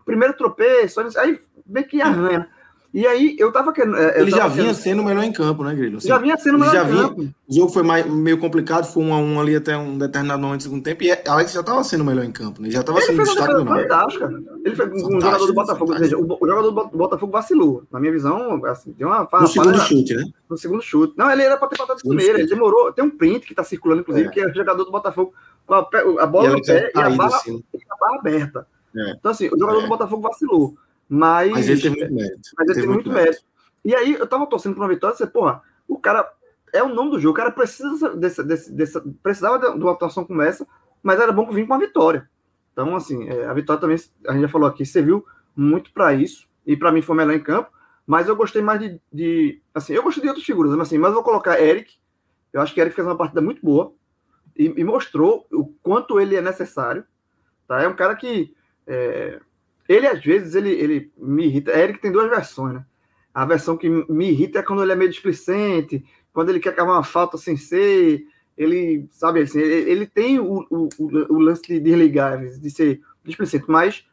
primeiro 0.06 0.36
tropeço, 0.36 1.00
aí 1.18 1.40
meio 1.66 1.88
que 1.88 2.02
arranha. 2.02 2.50
E 2.96 3.06
aí 3.06 3.36
eu 3.38 3.52
tava 3.52 3.74
querendo. 3.74 3.98
É, 3.98 4.18
eu 4.18 4.22
ele 4.22 4.32
tava 4.32 4.44
já 4.44 4.48
vinha 4.48 4.74
sendo 4.74 5.02
o 5.02 5.06
melhor 5.06 5.26
em 5.26 5.32
campo, 5.34 5.66
né, 5.66 5.76
Grilo? 5.76 5.98
Assim, 5.98 6.08
já 6.08 6.18
vinha 6.18 6.38
sendo 6.38 6.56
o 6.56 6.60
melhor 6.62 6.74
já 6.74 6.84
em 6.84 6.88
vinha, 6.88 7.02
campo. 7.02 7.22
O 7.24 7.54
jogo 7.54 7.70
foi 7.70 7.84
mais, 7.84 8.06
meio 8.06 8.38
complicado, 8.38 8.86
foi 8.86 9.04
um 9.04 9.14
a 9.14 9.18
um 9.18 9.38
ali 9.38 9.54
até 9.54 9.76
um 9.76 9.98
determinado 9.98 10.42
momento 10.42 10.60
do 10.60 10.64
segundo 10.64 10.82
tempo, 10.82 11.04
e 11.04 11.12
Alex 11.12 11.52
já 11.52 11.60
estava 11.60 11.84
sendo 11.84 12.04
o 12.04 12.06
melhor 12.06 12.24
em 12.24 12.32
campo, 12.32 12.62
né? 12.62 12.70
Já 12.70 12.80
estava 12.80 13.02
sendo 13.02 13.18
fez 13.18 13.28
destaque 13.28 13.54
uma 13.54 13.76
fantástica. 13.82 14.44
Ele 14.64 14.76
foi 14.78 14.90
um 14.94 15.20
jogador 15.20 15.46
do 15.46 15.54
Botafogo. 15.54 15.92
Ou 15.92 15.98
seja, 15.98 16.18
o, 16.18 16.48
jogador 16.48 16.72
do 16.72 16.98
Botafogo 16.98 17.32
vacilou. 17.34 17.84
Na 17.92 18.00
minha 18.00 18.14
visão, 18.14 18.66
assim, 18.66 18.96
deu 18.98 19.10
uma 19.10 19.28
No 19.30 19.48
segundo 19.48 19.78
chute, 19.78 20.16
né? 20.16 20.24
No 20.50 20.58
segundo 20.58 20.82
chute. 20.82 21.14
Não, 21.18 21.30
ele 21.30 21.42
era 21.42 21.58
para 21.58 21.68
ter 21.68 21.76
faltado 21.76 21.98
de 22.02 22.08
primeira. 22.08 22.40
Ele 22.40 22.48
demorou. 22.48 22.94
Tem 22.94 23.04
um 23.04 23.10
print 23.10 23.46
que 23.46 23.52
está 23.52 23.66
circulando, 23.66 24.04
inclusive, 24.04 24.30
é. 24.30 24.32
que 24.32 24.40
é 24.40 24.48
o 24.48 24.56
jogador 24.56 24.86
do 24.86 24.92
Botafogo 24.92 25.34
com 25.68 25.74
a, 25.74 25.80
a 26.22 26.26
bola 26.26 26.52
no 26.52 26.62
pé 26.62 26.94
e 26.96 26.98
a, 26.98 27.10
barra, 27.10 27.36
assim. 27.36 27.62
e 27.74 27.78
a 27.78 27.96
barra 28.00 28.20
aberta. 28.20 28.68
É. 28.96 29.12
Então, 29.20 29.32
assim, 29.32 29.48
o 29.48 29.60
jogador 29.60 29.80
é. 29.80 29.84
do 29.84 29.90
Botafogo 29.90 30.22
vacilou. 30.22 30.78
Mas, 31.08 31.52
mas 31.52 31.70
ele 31.70 31.82
teve 31.82 31.98
muito 31.98 32.14
mérito. 32.14 32.50
Mas 32.58 32.68
ele 32.68 32.76
teve 32.76 32.88
muito 32.88 33.10
mérito. 33.10 33.26
mérito. 33.26 33.46
E 33.84 33.96
aí 33.96 34.14
eu 34.14 34.28
tava 34.28 34.48
torcendo 34.48 34.74
pra 34.74 34.84
uma 34.84 34.90
vitória 34.90 35.14
e 35.14 35.18
disse, 35.18 35.32
porra, 35.32 35.62
o 35.88 36.00
cara 36.00 36.32
é 36.74 36.84
o 36.84 36.90
nome 36.90 37.12
do 37.12 37.20
jogo, 37.20 37.34
o 37.34 37.38
cara 37.38 37.52
precisa 37.52 38.16
desse, 38.16 38.44
desse, 38.44 38.72
desse 38.72 39.00
precisava 39.22 39.60
de 39.60 39.68
uma 39.68 39.92
atuação 39.92 40.26
como 40.26 40.42
essa, 40.42 40.68
mas 41.02 41.20
era 41.20 41.32
bom 41.32 41.48
que 41.48 41.54
vinha 41.54 41.68
com 41.68 41.74
a 41.74 41.80
vitória. 41.80 42.30
Então, 42.74 42.96
assim, 42.96 43.30
é, 43.30 43.46
a 43.46 43.54
vitória 43.54 43.80
também, 43.80 43.98
a 44.28 44.34
gente 44.34 44.42
já 44.42 44.50
falou 44.50 44.68
aqui, 44.68 44.86
serviu 44.86 45.26
muito 45.56 45.94
para 45.94 46.14
isso, 46.14 46.50
e 46.66 46.76
para 46.76 46.92
mim 46.92 47.02
foi 47.02 47.16
melhor 47.16 47.34
em 47.34 47.44
campo, 47.44 47.70
mas 48.06 48.28
eu 48.28 48.36
gostei 48.36 48.62
mais 48.62 48.80
de, 48.80 49.00
de, 49.14 49.62
assim, 49.74 49.94
eu 49.94 50.04
gostei 50.04 50.22
de 50.22 50.28
outras 50.28 50.46
figuras, 50.46 50.72
mas 50.72 50.88
assim, 50.88 50.98
mas 50.98 51.10
eu 51.10 51.16
vou 51.16 51.24
colocar 51.24 51.62
Eric, 51.62 51.94
eu 52.52 52.62
acho 52.62 52.74
que 52.74 52.82
Eric 52.82 52.96
fez 52.96 53.08
uma 53.08 53.16
partida 53.16 53.42
muito 53.42 53.62
boa, 53.64 53.94
e, 54.58 54.66
e 54.76 54.84
mostrou 54.84 55.46
o 55.52 55.68
quanto 55.82 56.20
ele 56.20 56.36
é 56.36 56.42
necessário, 56.42 57.06
tá? 57.68 57.82
É 57.82 57.88
um 57.88 57.96
cara 57.96 58.16
que, 58.16 58.54
é, 58.88 59.40
ele 59.88 60.08
às 60.08 60.24
vezes, 60.24 60.56
ele, 60.56 60.70
ele 60.70 61.12
me 61.18 61.46
irrita, 61.46 61.72
Eric 61.72 62.00
tem 62.00 62.12
duas 62.12 62.30
versões, 62.30 62.76
né? 62.76 62.86
A 63.34 63.46
versão 63.46 63.76
que 63.76 63.90
me 63.90 64.30
irrita 64.30 64.60
é 64.60 64.64
quando 64.64 64.82
ele 64.82 64.94
é 64.94 64.96
meio 64.96 65.12
displicente, 65.12 66.04
quando 66.32 66.50
ele 66.50 66.60
quer 66.60 66.70
acabar 66.70 66.94
uma 66.94 67.04
falta 67.04 67.38
sem 67.38 67.58
ser. 67.58 68.26
Ele, 68.58 69.08
sabe 69.12 69.42
assim, 69.42 69.60
ele, 69.60 69.92
ele 69.92 70.08
tem 70.08 70.40
o, 70.40 70.66
o, 70.70 70.90
o, 71.30 71.40
lance 71.40 71.62
de 71.64 71.78
desligar, 71.78 72.40
de 72.40 72.70
ser 72.70 73.02
displicente, 73.26 73.66
mas 73.68 74.08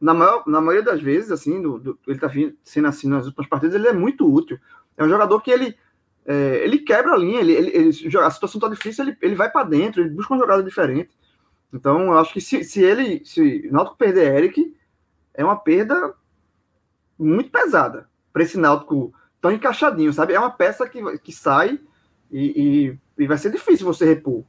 na, 0.00 0.14
maior, 0.14 0.42
na 0.46 0.62
maioria 0.62 0.82
das 0.82 1.02
vezes, 1.02 1.30
assim, 1.30 1.60
do, 1.60 1.78
do, 1.78 1.98
ele 2.06 2.16
está 2.16 2.30
sendo 2.64 2.88
assim 2.88 3.06
nas 3.06 3.26
últimas 3.26 3.46
partidas, 3.46 3.74
ele 3.74 3.88
é 3.88 3.92
muito 3.92 4.26
útil. 4.26 4.58
É 4.96 5.04
um 5.04 5.08
jogador 5.10 5.38
que 5.42 5.50
ele, 5.50 5.76
é, 6.24 6.64
ele 6.64 6.78
quebra 6.78 7.12
a 7.12 7.16
linha, 7.18 7.40
ele, 7.40 7.52
ele, 7.52 7.70
ele 7.70 8.18
a 8.18 8.30
situação 8.30 8.58
está 8.58 8.68
difícil, 8.68 9.04
ele, 9.04 9.16
ele 9.20 9.34
vai 9.34 9.50
para 9.50 9.68
dentro, 9.68 10.00
ele 10.00 10.10
busca 10.10 10.32
uma 10.32 10.40
jogada 10.40 10.62
diferente. 10.62 11.10
Então, 11.70 12.06
eu 12.06 12.18
acho 12.18 12.32
que 12.32 12.40
se, 12.40 12.64
se 12.64 12.82
ele, 12.82 13.22
se 13.24 13.68
Náutico 13.70 13.98
perder 13.98 14.34
Eric, 14.34 14.74
é 15.34 15.44
uma 15.44 15.56
perda 15.56 16.14
muito 17.18 17.50
pesada 17.50 18.08
para 18.32 18.42
esse 18.42 18.58
Náutico 18.58 19.12
tão 19.40 19.50
encaixadinho, 19.50 20.12
sabe? 20.12 20.32
É 20.32 20.38
uma 20.38 20.50
peça 20.50 20.88
que, 20.88 21.18
que 21.18 21.32
sai 21.32 21.80
e, 22.30 22.98
e, 23.18 23.22
e 23.22 23.26
vai 23.26 23.36
ser 23.36 23.50
difícil 23.50 23.86
você 23.86 24.04
repor. 24.04 24.44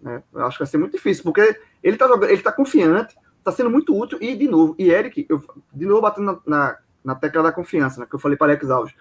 Né? 0.00 0.22
Eu 0.32 0.46
acho 0.46 0.56
que 0.56 0.64
vai 0.64 0.70
ser 0.70 0.78
muito 0.78 0.92
difícil, 0.92 1.22
porque 1.22 1.58
ele 1.82 1.96
jogando, 1.96 2.24
ele 2.24 2.42
tá 2.42 2.52
confiante, 2.52 3.16
está 3.38 3.52
sendo 3.52 3.70
muito 3.70 3.96
útil, 3.96 4.18
e 4.20 4.34
de 4.34 4.48
novo, 4.48 4.74
e 4.78 4.90
Eric, 4.90 5.26
eu, 5.28 5.42
de 5.72 5.86
novo 5.86 6.00
batendo 6.00 6.42
na, 6.46 6.58
na, 6.58 6.78
na 7.04 7.14
tecla 7.14 7.42
da 7.42 7.52
confiança, 7.52 8.00
né, 8.00 8.06
que 8.08 8.14
eu 8.14 8.18
falei 8.18 8.36
para 8.36 8.48
Alex 8.48 8.70
Alves. 8.70 8.94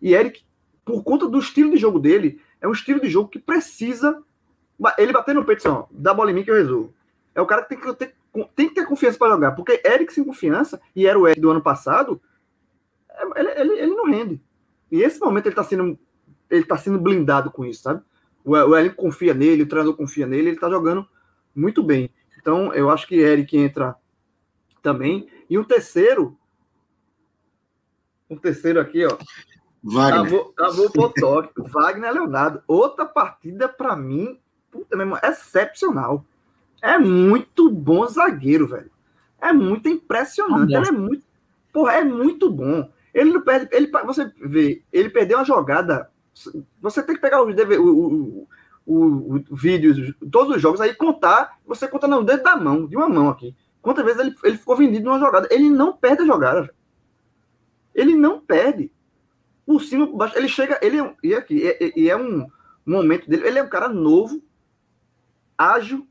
E 0.00 0.14
Eric, 0.14 0.42
por 0.84 1.02
conta 1.02 1.28
do 1.28 1.38
estilo 1.38 1.70
de 1.70 1.76
jogo 1.76 1.98
dele, 1.98 2.40
é 2.60 2.68
um 2.68 2.72
estilo 2.72 3.00
de 3.00 3.08
jogo 3.08 3.28
que 3.28 3.38
precisa. 3.38 4.22
Ele 4.98 5.12
bater 5.12 5.34
no 5.34 5.44
peito, 5.44 5.66
assim, 5.66 5.84
dá 5.90 6.12
bola 6.12 6.30
em 6.30 6.34
mim 6.34 6.44
que 6.44 6.50
eu 6.50 6.56
resolvo. 6.56 6.92
É 7.34 7.40
o 7.40 7.46
cara 7.46 7.62
que 7.62 7.70
tem 7.70 7.80
que 7.80 7.94
ter, 7.94 8.14
tem 8.42 8.68
que 8.68 8.74
ter 8.74 8.86
confiança 8.86 9.16
para 9.16 9.32
jogar, 9.32 9.52
porque 9.52 9.80
Eric 9.84 10.12
sem 10.12 10.24
confiança, 10.24 10.80
e 10.94 11.06
era 11.06 11.18
o 11.18 11.26
Eric 11.26 11.40
do 11.40 11.50
ano 11.50 11.62
passado, 11.62 12.20
ele, 13.36 13.50
ele, 13.50 13.72
ele 13.80 13.94
não 13.94 14.06
rende. 14.06 14.42
E 14.90 15.02
esse 15.02 15.20
momento 15.20 15.46
ele 15.46 15.52
está 15.52 15.62
sendo, 15.62 15.98
ele 16.50 16.64
tá 16.64 16.76
sendo 16.76 16.98
blindado 16.98 17.50
com 17.50 17.64
isso, 17.64 17.82
sabe? 17.82 18.02
O, 18.44 18.52
o 18.52 18.76
Elenco 18.76 18.96
confia 18.96 19.32
nele, 19.32 19.62
o 19.62 19.68
treinador 19.68 19.96
confia 19.96 20.26
nele, 20.26 20.48
ele 20.48 20.56
está 20.56 20.68
jogando 20.68 21.06
muito 21.54 21.82
bem. 21.82 22.10
Então, 22.38 22.74
eu 22.74 22.90
acho 22.90 23.06
que 23.06 23.16
Eric 23.16 23.56
entra 23.56 23.96
também. 24.82 25.28
E 25.48 25.58
um 25.58 25.64
terceiro, 25.64 26.36
um 28.28 28.36
terceiro 28.36 28.80
aqui, 28.80 29.06
ó. 29.06 29.16
Wagner. 29.82 30.34
O 30.34 31.08
toque. 31.10 31.52
Wagner 31.70 32.12
Leonardo. 32.12 32.62
Outra 32.66 33.06
partida, 33.06 33.68
para 33.68 33.94
mim, 33.94 34.38
puta 34.70 34.96
mesmo, 34.96 35.16
excepcional. 35.22 36.24
É 36.84 36.98
muito 36.98 37.70
bom 37.70 38.06
zagueiro, 38.06 38.68
velho. 38.68 38.90
É 39.40 39.54
muito 39.54 39.88
impressionante. 39.88 40.74
Ele 40.74 40.88
é 40.88 40.92
muito, 40.92 41.24
porra, 41.72 41.94
é 41.94 42.04
muito 42.04 42.50
bom. 42.50 42.90
Ele 43.14 43.32
não 43.32 43.40
perde. 43.40 43.68
Ele, 43.72 43.90
você 44.04 44.30
vê, 44.36 44.82
ele 44.92 45.08
perdeu 45.08 45.38
uma 45.38 45.46
jogada. 45.46 46.10
Você 46.82 47.02
tem 47.02 47.14
que 47.14 47.22
pegar 47.22 47.42
os 47.42 47.54
o, 47.54 47.88
o, 47.88 48.48
o, 48.84 49.36
o 49.48 49.56
vídeos, 49.56 50.14
todos 50.30 50.56
os 50.56 50.60
jogos, 50.60 50.78
aí 50.78 50.94
contar. 50.94 51.58
Você 51.64 51.88
conta 51.88 52.06
no 52.06 52.22
dedo 52.22 52.42
da 52.42 52.54
mão, 52.54 52.86
de 52.86 52.94
uma 52.94 53.08
mão 53.08 53.30
aqui. 53.30 53.56
Quantas 53.80 54.04
vezes 54.04 54.20
ele, 54.20 54.34
ele 54.44 54.58
ficou 54.58 54.76
vendido 54.76 55.06
numa 55.06 55.18
jogada? 55.18 55.48
Ele 55.50 55.70
não 55.70 55.96
perde 55.96 56.24
a 56.24 56.26
jogada. 56.26 56.68
Ele 57.94 58.14
não 58.14 58.40
perde. 58.40 58.92
Por 59.64 59.80
cima, 59.80 60.06
por 60.06 60.18
baixo. 60.18 60.36
Ele 60.36 60.48
chega. 60.48 60.78
Ele 60.82 61.00
é, 61.00 61.14
e 61.22 61.34
aqui, 61.34 61.62
e 61.96 62.10
é, 62.10 62.12
é 62.12 62.16
um 62.16 62.46
momento 62.84 63.26
dele. 63.26 63.46
Ele 63.46 63.58
é 63.58 63.62
um 63.62 63.70
cara 63.70 63.88
novo, 63.88 64.42
ágil, 65.56 66.06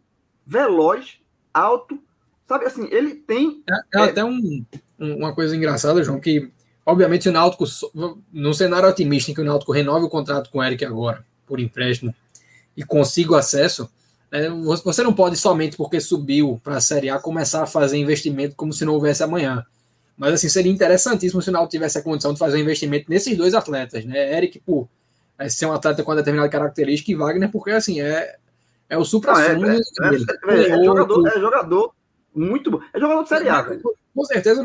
veloz, 0.45 1.19
alto. 1.53 1.99
Sabe 2.47 2.65
assim, 2.65 2.87
ele 2.91 3.15
tem. 3.15 3.63
É, 3.69 3.99
é, 3.99 4.01
é 4.01 4.03
até 4.09 4.23
um, 4.23 4.65
uma 4.99 5.33
coisa 5.33 5.55
engraçada, 5.55 6.03
João, 6.03 6.19
que 6.19 6.51
Obviamente, 6.85 7.29
o 7.29 7.31
Náutico, 7.31 7.63
no 8.31 8.53
cenário 8.53 8.89
otimista 8.89 9.31
em 9.31 9.33
que 9.33 9.41
o 9.41 9.45
Náutico 9.45 9.71
renove 9.71 10.05
o 10.05 10.09
contrato 10.09 10.49
com 10.49 10.59
o 10.59 10.63
Eric 10.63 10.83
agora, 10.83 11.25
por 11.47 11.59
empréstimo, 11.59 12.13
e 12.75 12.83
consiga 12.83 13.33
o 13.33 13.35
acesso, 13.35 13.89
né, 14.29 14.49
você 14.83 15.01
não 15.01 15.13
pode 15.13 15.37
somente 15.37 15.77
porque 15.77 16.01
subiu 16.01 16.59
para 16.61 16.77
a 16.77 16.81
Série 16.81 17.09
A 17.09 17.19
começar 17.19 17.63
a 17.63 17.67
fazer 17.67 17.97
investimento 17.97 18.55
como 18.55 18.73
se 18.73 18.83
não 18.83 18.93
houvesse 18.93 19.23
amanhã. 19.23 19.65
Mas 20.17 20.33
assim, 20.33 20.49
seria 20.49 20.71
interessantíssimo 20.71 21.41
se 21.41 21.49
o 21.49 21.53
Náutico 21.53 21.71
tivesse 21.71 21.97
a 21.97 22.01
condição 22.01 22.33
de 22.33 22.39
fazer 22.39 22.57
um 22.57 22.61
investimento 22.61 23.05
nesses 23.09 23.37
dois 23.37 23.53
atletas, 23.53 24.03
né? 24.03 24.35
Eric, 24.35 24.59
por 24.59 24.89
é, 25.39 25.47
ser 25.47 25.65
um 25.65 25.71
atleta 25.71 26.03
com 26.03 26.11
uma 26.11 26.17
determinada 26.17 26.49
característica, 26.49 27.11
e 27.11 27.15
Wagner, 27.15 27.49
porque 27.49 27.71
assim, 27.71 28.01
é, 28.01 28.35
é 28.89 28.97
o 28.97 29.05
supra 29.05 29.31
é, 29.41 29.51
é, 29.51 29.53
é, 29.53 30.55
é, 30.55 30.69
é, 30.69 30.83
jogador, 30.83 31.27
é 31.27 31.39
jogador 31.39 31.93
muito 32.35 32.71
bom. 32.71 32.79
É 32.93 32.99
jogador 32.99 33.23
de 33.23 33.29
Série 33.29 33.49
A, 33.49 33.61
velho. 33.61 33.81
Com 34.13 34.25
certeza, 34.25 34.63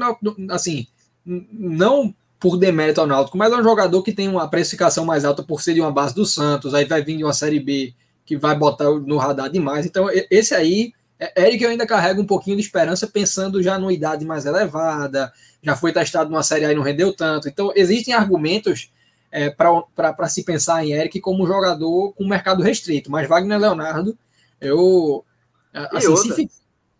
assim, 0.50 0.86
não 1.24 2.14
por 2.38 2.56
demérito 2.56 3.00
ao 3.00 3.06
Náutico, 3.06 3.36
mas 3.36 3.52
é 3.52 3.56
um 3.56 3.62
jogador 3.62 4.02
que 4.02 4.12
tem 4.12 4.28
uma 4.28 4.48
precificação 4.48 5.04
mais 5.04 5.24
alta 5.24 5.42
por 5.42 5.60
ser 5.60 5.74
de 5.74 5.80
uma 5.80 5.90
base 5.90 6.14
do 6.14 6.24
Santos, 6.24 6.72
aí 6.72 6.84
vai 6.84 7.02
vir 7.02 7.16
de 7.16 7.24
uma 7.24 7.32
Série 7.32 7.58
B 7.58 7.94
que 8.24 8.36
vai 8.36 8.56
botar 8.56 8.84
no 8.84 9.16
radar 9.16 9.50
demais. 9.50 9.86
Então, 9.86 10.08
esse 10.30 10.54
aí, 10.54 10.92
é 11.18 11.46
Eric 11.46 11.64
eu 11.64 11.70
ainda 11.70 11.86
carrega 11.86 12.20
um 12.20 12.26
pouquinho 12.26 12.56
de 12.56 12.62
esperança, 12.62 13.06
pensando 13.06 13.62
já 13.62 13.78
numa 13.78 13.92
idade 13.92 14.24
mais 14.24 14.46
elevada, 14.46 15.32
já 15.62 15.74
foi 15.74 15.92
testado 15.92 16.30
numa 16.30 16.42
Série 16.42 16.64
A 16.66 16.72
e 16.72 16.74
não 16.74 16.82
rendeu 16.82 17.12
tanto. 17.12 17.48
Então, 17.48 17.72
existem 17.74 18.14
argumentos 18.14 18.92
é, 19.30 19.50
para 19.50 20.28
se 20.28 20.44
pensar 20.44 20.84
em 20.84 20.92
Eric 20.92 21.20
como 21.20 21.44
um 21.44 21.46
jogador 21.46 22.12
com 22.14 22.26
mercado 22.26 22.62
restrito, 22.62 23.10
mas 23.10 23.28
Wagner 23.28 23.58
Leonardo, 23.58 24.16
eu. 24.60 25.24
Assim, 25.72 26.32
se, 26.32 26.50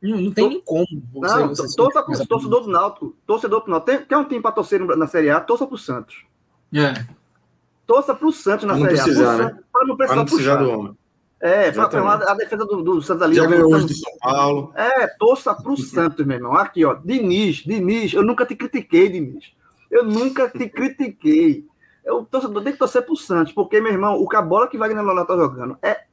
não, 0.01 0.21
não 0.21 0.33
tem 0.33 0.49
nem 0.49 0.61
como. 0.61 0.87
Você, 1.13 1.35
não, 1.35 1.49
você 1.49 1.77
torça 1.77 2.03
pro 2.03 2.27
torcedor 2.27 2.63
do 2.63 2.71
Náutico. 2.71 3.17
Torcedor 3.27 3.65
do 3.65 3.71
Náutico. 3.71 3.91
Tem, 3.91 4.07
quer 4.07 4.17
um 4.17 4.25
time 4.25 4.41
para 4.41 4.53
torcer 4.53 4.81
na 4.81 5.07
Série 5.07 5.31
A? 5.31 5.41
Torça 5.41 5.67
pro 5.67 5.77
Santos. 5.77 6.25
É. 6.73 7.05
Torça 7.87 8.15
pro 8.15 8.31
Santos 8.31 8.67
na 8.67 8.75
Série 8.75 9.01
A. 9.01 9.03
Precisar, 9.03 9.39
né? 9.39 9.59
Para 9.73 9.87
não 9.87 9.97
precisar, 9.97 10.17
não 10.17 10.25
precisar 10.25 10.57
do 10.57 10.71
homem. 10.71 10.99
É, 11.41 11.71
para 11.71 12.31
a 12.31 12.35
defesa 12.35 12.65
do, 12.65 12.83
do 12.83 13.03
Santos 13.03 13.23
ali. 13.23 13.37
Já 13.37 13.47
ganhou 13.47 13.73
hoje 13.73 13.87
de 13.87 13.95
São 13.95 14.13
Paulo. 14.21 14.73
É, 14.75 15.07
torça 15.07 15.55
pro 15.55 15.77
Santos, 15.77 16.25
meu 16.25 16.37
irmão. 16.37 16.55
Aqui, 16.55 16.85
ó. 16.85 16.95
Diniz, 16.95 17.57
Diniz. 17.57 18.13
Eu 18.13 18.23
nunca 18.23 18.45
te 18.45 18.55
critiquei, 18.55 19.09
Diniz. 19.09 19.53
Eu 19.91 20.05
nunca 20.05 20.49
te 20.49 20.69
critiquei. 20.69 21.67
Eu 22.09 22.25
torcedor 22.25 22.63
tem 22.63 22.73
que 22.73 22.79
torcer 22.79 23.03
pro 23.03 23.15
Santos, 23.15 23.53
porque, 23.53 23.81
meu 23.83 23.93
irmão, 23.93 24.15
o 24.15 24.27
que 24.27 24.35
a 24.35 24.41
bola 24.41 24.67
que 24.67 24.79
Wagner 24.79 25.05
Leonardo 25.05 25.29
tá 25.29 25.37
jogando 25.37 25.77
é. 25.83 26.05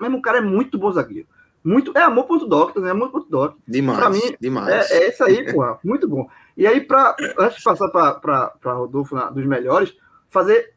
Mesmo 0.00 0.18
o 0.18 0.22
cara 0.22 0.38
é 0.38 0.40
muito 0.40 0.78
bom 0.78 0.90
zagueiro. 0.90 1.26
Muito, 1.62 1.96
é 1.96 2.02
amor.doc, 2.02 2.76
né? 2.76 2.90
Amor.doc. 2.90 3.56
Demais. 3.66 3.98
Pra 3.98 4.10
mim, 4.10 4.36
demais. 4.40 4.90
É, 4.90 5.04
é 5.04 5.08
isso 5.10 5.24
aí, 5.24 5.44
pô. 5.52 5.62
Muito 5.82 6.08
bom. 6.08 6.28
E 6.56 6.66
aí, 6.66 6.80
pra, 6.80 7.16
antes 7.38 7.58
de 7.58 7.64
passar 7.64 7.88
para 7.88 8.52
Rodolfo 8.64 9.14
na, 9.14 9.30
dos 9.30 9.44
melhores, 9.44 9.94
fazer 10.28 10.74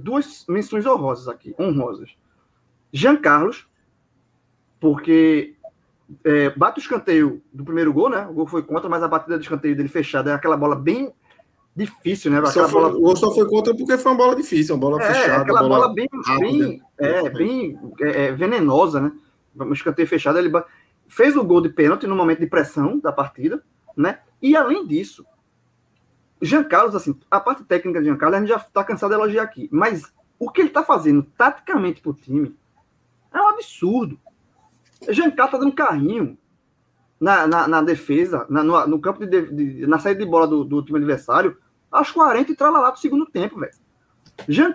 duas 0.00 0.44
menções 0.48 0.86
honrosas 0.86 1.28
aqui. 1.28 1.54
Honrosas. 1.58 2.10
Jean 2.92 3.16
Carlos, 3.16 3.66
porque 4.78 5.56
é, 6.24 6.50
bate 6.50 6.78
o 6.78 6.82
escanteio 6.82 7.42
do 7.52 7.64
primeiro 7.64 7.92
gol, 7.92 8.10
né? 8.10 8.26
O 8.28 8.32
gol 8.32 8.46
foi 8.46 8.62
contra, 8.62 8.88
mas 8.88 9.02
a 9.02 9.08
batida 9.08 9.36
de 9.36 9.44
escanteio 9.44 9.76
dele 9.76 9.88
fechada 9.88 10.30
é 10.30 10.34
aquela 10.34 10.56
bola 10.56 10.76
bem 10.76 11.12
difícil, 11.74 12.30
né? 12.30 12.38
Aquela 12.38 12.68
foi, 12.68 12.80
bola... 12.80 12.96
O 12.96 13.00
gol 13.00 13.16
só 13.16 13.34
foi 13.34 13.48
contra 13.48 13.74
porque 13.74 13.98
foi 13.98 14.12
uma 14.12 14.18
bola 14.18 14.36
difícil, 14.36 14.74
uma 14.74 14.80
bola 14.80 15.02
é, 15.02 15.06
fechada. 15.06 15.42
Aquela 15.42 15.62
bola, 15.62 15.80
bola 15.80 15.94
bem, 15.94 16.08
bem, 16.38 16.82
é, 16.98 17.30
bem 17.30 17.78
é, 18.00 18.26
é, 18.26 18.32
venenosa, 18.32 19.00
né? 19.00 19.12
O 19.56 19.72
escanteio 19.72 20.08
fechado, 20.08 20.38
ele 20.38 20.50
fez 21.06 21.36
o 21.36 21.44
gol 21.44 21.60
de 21.60 21.68
pênalti 21.68 22.06
no 22.06 22.16
momento 22.16 22.40
de 22.40 22.46
pressão 22.46 22.98
da 22.98 23.12
partida, 23.12 23.62
né? 23.96 24.20
E 24.40 24.56
além 24.56 24.86
disso, 24.86 25.24
Jean 26.40 26.64
Carlos, 26.64 26.94
assim, 26.94 27.18
a 27.30 27.40
parte 27.40 27.64
técnica 27.64 28.00
de 28.00 28.06
Jean 28.06 28.16
Carlos, 28.16 28.36
a 28.36 28.40
gente 28.40 28.48
já 28.50 28.56
está 28.56 28.84
cansado 28.84 29.10
de 29.10 29.16
elogiar 29.16 29.42
aqui, 29.42 29.68
mas 29.72 30.12
o 30.38 30.50
que 30.50 30.60
ele 30.60 30.68
está 30.68 30.82
fazendo 30.82 31.22
taticamente 31.36 32.00
para 32.00 32.10
o 32.10 32.14
time 32.14 32.54
é 33.32 33.40
um 33.40 33.48
absurdo. 33.48 34.18
Jean 35.08 35.30
Carlos 35.30 35.54
está 35.54 35.58
dando 35.58 35.72
carrinho 35.72 36.36
na, 37.20 37.46
na, 37.46 37.68
na 37.68 37.82
defesa, 37.82 38.46
na, 38.48 38.62
no, 38.62 38.86
no, 38.86 39.00
campo 39.00 39.24
de, 39.24 39.42
de, 39.50 39.86
na 39.86 39.98
saída 39.98 40.24
de 40.24 40.30
bola 40.30 40.46
do, 40.46 40.64
do 40.64 40.82
time 40.82 40.98
adversário, 40.98 41.56
aos 41.94 42.10
40 42.10 42.52
e 42.52 42.56
lá 42.58 42.90
do 42.90 42.98
segundo 42.98 43.24
tempo, 43.24 43.60
velho. 43.60 43.72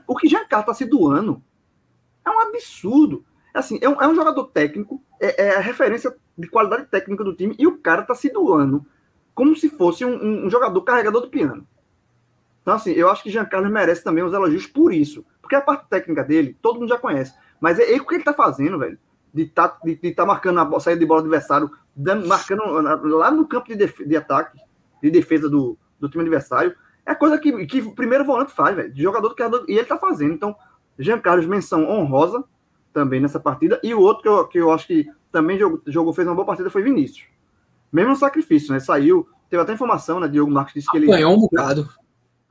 O 0.07 0.15
que 0.15 0.27
Jean 0.27 0.45
Carlos 0.45 0.69
está 0.69 0.73
se 0.73 0.85
doando 0.85 1.43
é 2.25 2.29
um 2.29 2.39
absurdo. 2.39 3.25
Assim, 3.53 3.77
é 3.81 3.89
um, 3.89 4.01
é 4.01 4.07
um 4.07 4.15
jogador 4.15 4.45
técnico, 4.45 5.03
é, 5.19 5.47
é, 5.47 5.57
a 5.57 5.59
referência 5.59 6.15
de 6.37 6.47
qualidade 6.47 6.85
técnica 6.85 7.23
do 7.23 7.35
time, 7.35 7.55
e 7.59 7.67
o 7.67 7.77
cara 7.77 8.03
está 8.03 8.15
se 8.15 8.29
doando 8.29 8.85
como 9.35 9.55
se 9.55 9.69
fosse 9.69 10.05
um, 10.05 10.13
um, 10.13 10.45
um, 10.45 10.49
jogador 10.49 10.81
carregador 10.81 11.21
do 11.21 11.29
piano. 11.29 11.67
Então, 12.61 12.73
assim, 12.73 12.91
eu 12.91 13.09
acho 13.09 13.23
que 13.23 13.29
Jean 13.29 13.45
Carlos 13.45 13.71
merece 13.71 14.03
também 14.03 14.23
os 14.23 14.33
elogios 14.33 14.67
por 14.67 14.93
isso. 14.93 15.25
Porque 15.41 15.55
a 15.55 15.61
parte 15.61 15.87
técnica 15.89 16.23
dele, 16.23 16.57
todo 16.61 16.79
mundo 16.79 16.89
já 16.89 16.97
conhece. 16.97 17.33
Mas 17.59 17.79
é, 17.79 17.93
é 17.93 17.97
o 17.97 18.05
que 18.05 18.15
ele 18.15 18.21
está 18.21 18.33
fazendo, 18.33 18.77
velho. 18.77 18.97
De 19.33 19.45
tá, 19.45 19.77
de, 19.83 19.95
de 19.95 20.11
tá 20.11 20.25
marcando 20.25 20.59
a 20.59 20.79
saída 20.79 20.99
de 20.99 21.05
bola 21.05 21.21
do 21.21 21.25
adversário, 21.25 21.71
dando, 21.95 22.27
marcando 22.27 22.63
lá 23.17 23.31
no 23.31 23.47
campo 23.47 23.67
de, 23.67 23.75
def, 23.75 23.99
de 23.99 24.15
ataque, 24.15 24.59
de 25.01 25.09
defesa 25.09 25.49
do, 25.49 25.77
do 25.99 26.09
time 26.09 26.21
adversário. 26.23 26.75
É 27.09 27.15
coisa 27.15 27.39
que, 27.39 27.65
que 27.65 27.81
o 27.81 27.95
primeiro 27.95 28.23
volante 28.23 28.51
faz, 28.51 28.75
velho. 28.75 28.93
De 28.93 29.01
jogador 29.01 29.29
do 29.29 29.35
criador, 29.35 29.65
e 29.67 29.71
ele 29.71 29.81
está 29.81 29.97
fazendo. 29.97 30.31
Então, 30.31 30.55
Jean 30.97 31.19
Carlos, 31.19 31.47
menção 31.47 31.89
honrosa 31.89 32.43
também 32.93 33.19
nessa 33.19 33.39
partida. 33.39 33.79
E 33.83 33.95
o 33.95 33.99
outro 33.99 34.21
que 34.21 34.29
eu, 34.29 34.47
que 34.47 34.57
eu 34.59 34.71
acho 34.71 34.85
que 34.85 35.07
também 35.31 35.57
jogou, 35.57 35.81
jogou, 35.87 36.13
fez 36.13 36.27
uma 36.27 36.35
boa 36.35 36.45
partida 36.45 36.69
foi 36.69 36.83
Vinícius. 36.83 37.25
Mesmo 37.91 38.11
no 38.11 38.15
sacrifício, 38.15 38.71
né? 38.71 38.79
Saiu, 38.79 39.27
teve 39.49 39.63
até 39.63 39.73
informação, 39.73 40.19
né? 40.19 40.27
Diogo 40.27 40.51
Marques 40.51 40.75
disse 40.75 40.91
que 40.91 40.97
ele. 40.97 41.07
Ganhou 41.07 41.33
um 41.33 41.39
bocado. 41.39 41.89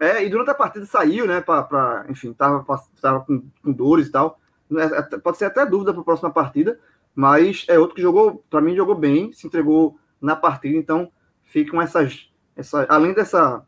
É, 0.01 0.25
e 0.25 0.29
durante 0.29 0.51
a 0.51 0.55
partida 0.55 0.85
saiu, 0.87 1.25
né? 1.25 1.41
Pra, 1.41 1.63
pra 1.63 2.07
enfim, 2.09 2.33
tava, 2.33 2.65
tava 3.01 3.21
com, 3.21 3.41
com 3.63 3.73
dores 3.73 4.09
e 4.09 4.11
tal. 4.11 4.41
É, 4.77 5.19
pode 5.19 5.39
ser 5.39 5.45
até 5.45 5.65
dúvida 5.65 5.93
para 5.93 6.03
a 6.03 6.05
próxima 6.05 6.31
partida, 6.33 6.81
mas 7.15 7.65
é 7.69 7.79
outro 7.79 7.95
que 7.95 8.03
jogou, 8.03 8.45
para 8.51 8.61
mim, 8.61 8.75
jogou 8.75 8.97
bem, 8.97 9.33
se 9.33 9.47
entregou 9.47 9.97
na 10.21 10.35
partida, 10.35 10.77
então 10.77 11.13
ficam 11.45 11.81
essas. 11.81 12.29
Essa, 12.57 12.85
além 12.89 13.13
dessa, 13.13 13.65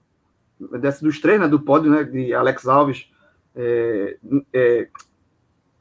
dessa 0.79 1.05
dos 1.05 1.21
três, 1.21 1.41
né? 1.41 1.49
Do 1.49 1.61
pódio, 1.61 1.91
né? 1.91 2.05
De 2.05 2.35
Alex 2.35 2.67
Alves, 2.67 3.09
é, 3.55 4.19
é, 4.53 4.89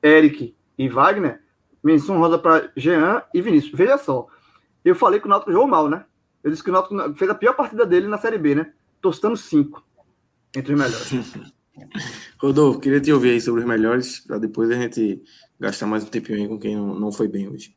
Eric 0.02 0.56
e 0.78 0.89
Wagner, 0.89 1.42
menção 1.84 2.18
rosa 2.18 2.38
para 2.38 2.72
Jean 2.76 3.24
e 3.34 3.42
Vinícius. 3.42 3.74
Veja 3.74 3.98
só, 3.98 4.28
eu 4.84 4.96
falei 4.96 5.20
que 5.20 5.26
o 5.26 5.30
Náutico 5.30 5.52
jogou 5.52 5.68
mal, 5.68 5.89
né? 5.89 6.06
Eu 6.44 6.52
disse 6.52 6.63
que 6.63 6.70
o 6.70 6.74
Náutico 6.74 7.15
fez 7.15 7.30
a 7.30 7.36
pior 7.36 7.54
partida 7.54 7.86
dele 7.86 8.08
na 8.08 8.18
Série 8.18 8.38
B, 8.38 8.56
né? 8.56 8.72
Tostando 9.02 9.36
cinco 9.36 9.84
entre 10.56 10.74
os 10.74 10.80
melhores. 10.80 11.12
Rodolfo, 12.42 12.80
queria 12.80 13.00
te 13.00 13.12
ouvir 13.12 13.32
aí 13.32 13.42
sobre 13.42 13.62
os 13.62 13.68
melhores, 13.68 14.20
para 14.20 14.38
depois 14.38 14.70
a 14.70 14.76
gente 14.76 15.22
gastar 15.60 15.88
mais 15.88 16.04
um 16.04 16.08
tempinho 16.08 16.39
aí 16.39 16.48
com 16.48 16.60
quem 16.60 16.76
não, 16.76 16.94
não 16.98 17.12
foi 17.12 17.28
bem 17.28 17.48
hoje. 17.48 17.76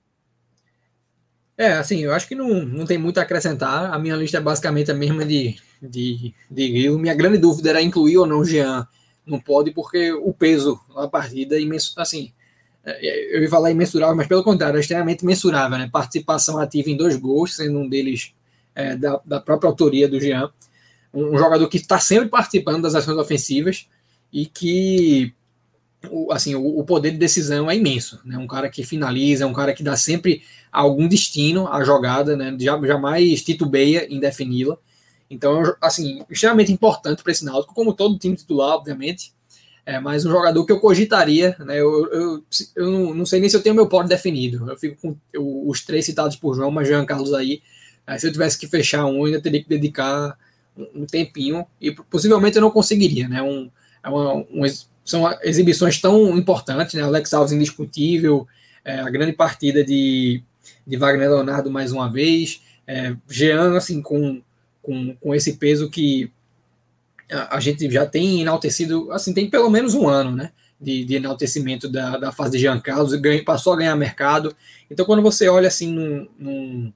É, 1.57 1.73
assim, 1.75 2.01
eu 2.01 2.13
acho 2.13 2.27
que 2.27 2.35
não, 2.35 2.65
não 2.65 2.87
tem 2.87 2.99
muito 2.99 3.19
a 3.19 3.23
acrescentar. 3.23 3.93
A 3.93 3.99
minha 3.99 4.17
lista 4.17 4.39
é 4.39 4.41
basicamente 4.41 4.91
a 4.91 4.95
mesma 4.95 5.25
de, 5.25 5.57
de, 5.81 6.35
de 6.51 6.67
Rio. 6.67 6.99
Minha 6.99 7.15
grande 7.15 7.39
dúvida 7.39 7.71
era 7.71 7.83
incluir 7.83 8.19
ou 8.19 8.27
não 8.27 8.39
o 8.39 8.45
Jean 8.45 8.87
no 9.25 9.41
pódio, 9.41 9.73
porque 9.73 10.13
o 10.13 10.33
peso 10.33 10.81
da 10.95 11.07
partida, 11.07 11.57
é 11.57 11.61
imenso, 11.61 11.93
assim, 11.97 12.33
é, 12.85 13.37
eu 13.37 13.43
ia 13.43 13.49
falar 13.49 13.71
imensurável, 13.71 14.17
mas 14.17 14.27
pelo 14.27 14.43
contrário, 14.43 14.77
é 14.77 14.81
extremamente 14.81 15.25
mensurável, 15.25 15.79
né? 15.79 15.89
Participação 15.93 16.59
ativa 16.59 16.91
em 16.91 16.97
dois 16.97 17.17
gols, 17.17 17.55
sendo 17.55 17.79
um 17.79 17.89
deles 17.89 18.35
é, 18.75 18.97
da, 18.97 19.21
da, 19.25 19.41
própria 19.41 19.69
autoria 19.69 20.09
do 20.09 20.21
Jean. 20.21 20.51
Um 21.15 21.37
jogador 21.39 21.69
que 21.69 21.77
está 21.77 21.99
sempre 21.99 22.29
participando 22.29 22.83
das 22.83 22.95
ações 22.95 23.19
ofensivas 23.19 23.87
e 24.33 24.47
que 24.47 25.33
o, 26.11 26.33
assim, 26.33 26.55
o, 26.55 26.79
o, 26.79 26.85
poder 26.85 27.13
de 27.13 27.19
decisão 27.19 27.71
é 27.71 27.77
imenso. 27.77 28.21
Né? 28.25 28.37
Um 28.39 28.47
cara 28.47 28.69
que 28.69 28.83
finaliza, 28.83 29.47
um 29.47 29.53
cara 29.53 29.73
que 29.73 29.83
dá 29.83 29.97
sempre 29.97 30.43
algum 30.71 31.07
destino 31.07 31.69
à 31.69 31.85
jogada, 31.85 32.37
né? 32.37 32.57
jamais 32.59 33.43
titubeia 33.43 34.07
em 34.13 34.19
defini-la. 34.19 34.77
Então, 35.31 35.63
assim, 35.81 36.23
extremamente 36.29 36.73
importante 36.73 37.23
para 37.23 37.33
esse 37.33 37.45
Náutico, 37.45 37.75
como 37.75 37.95
todo 37.95 38.19
time 38.19 38.37
titular, 38.37 38.77
obviamente. 38.77 39.33
É, 39.85 39.99
mas 39.99 40.25
um 40.25 40.31
jogador 40.31 40.65
que 40.65 40.71
eu 40.71 40.79
cogitaria, 40.79 41.57
né? 41.59 41.81
Eu, 41.81 42.07
eu, 42.13 42.45
eu 42.77 43.15
não, 43.15 43.27
sei 43.27 43.41
nem 43.41 43.49
se 43.49 43.57
eu 43.57 43.63
tenho 43.63 43.75
meu 43.75 43.89
pódio 43.89 44.11
definido. 44.11 44.71
Eu 44.71 44.79
fico 44.79 44.97
com 45.01 45.17
eu, 45.33 45.67
os 45.67 45.85
três 45.85 46.05
citados 46.05 46.37
por 46.37 46.55
João, 46.55 46.71
mas 46.71 46.87
Jean 46.87 47.05
Carlos 47.05 47.33
aí. 47.33 47.63
É, 48.07 48.17
se 48.19 48.27
eu 48.27 48.33
tivesse 48.33 48.59
que 48.59 48.67
fechar 48.69 49.07
um, 49.07 49.25
ainda 49.25 49.41
teria 49.41 49.63
que 49.63 49.69
dedicar 49.69 50.39
um, 50.77 51.03
um 51.03 51.07
tempinho. 51.07 51.67
E 51.81 51.91
possivelmente 51.91 52.57
eu 52.57 52.63
não 52.63 52.71
conseguiria, 52.71 53.27
né? 53.27 53.43
Um, 53.43 53.71
é 54.05 54.09
uma, 54.09 54.35
um, 54.35 54.65
são 55.05 55.29
exibições 55.43 56.01
tão 56.01 56.37
importantes, 56.37 56.95
né? 56.95 57.03
Alex 57.03 57.33
Alves 57.35 57.53
indiscutível, 57.53 58.47
é, 58.85 59.01
a 59.01 59.11
grande 59.11 59.33
partida 59.33 59.85
de, 59.85 60.43
de 60.87 60.97
Wagner 60.97 61.31
Leonardo 61.31 61.71
mais 61.71 61.93
uma 61.93 62.11
vez. 62.11 62.63
É, 62.87 63.15
Jean, 63.29 63.77
assim, 63.77 64.01
com, 64.01 64.43
com, 64.83 65.15
com 65.17 65.35
esse 65.35 65.55
peso 65.55 65.91
que 65.91 66.31
a, 67.31 67.59
gente 67.61 67.91
já 67.91 68.05
tem 68.07 68.43
enaltecido, 68.43 69.11
assim, 69.11 69.33
tem 69.33 69.49
pelo 69.49 69.71
menos 69.71 69.95
um 69.95 70.09
ano, 70.09 70.31
né? 70.35 70.53
De, 70.81 71.05
de 71.05 71.15
enaltecimento 71.15 71.89
da, 71.89 72.17
da 72.19 72.33
fase 72.33 72.53
de 72.53 72.59
Jean 72.59 72.81
Carlos, 72.81 73.15
ganha, 73.15 73.45
passou 73.45 73.73
a 73.73 73.77
ganhar 73.77 73.95
mercado. 73.95 74.55
Então, 74.91 75.07
quando 75.07 75.23
você 75.23 75.49
olha 75.49 75.69
assim 75.69 75.93
num, 75.93 76.29
num, 76.37 76.93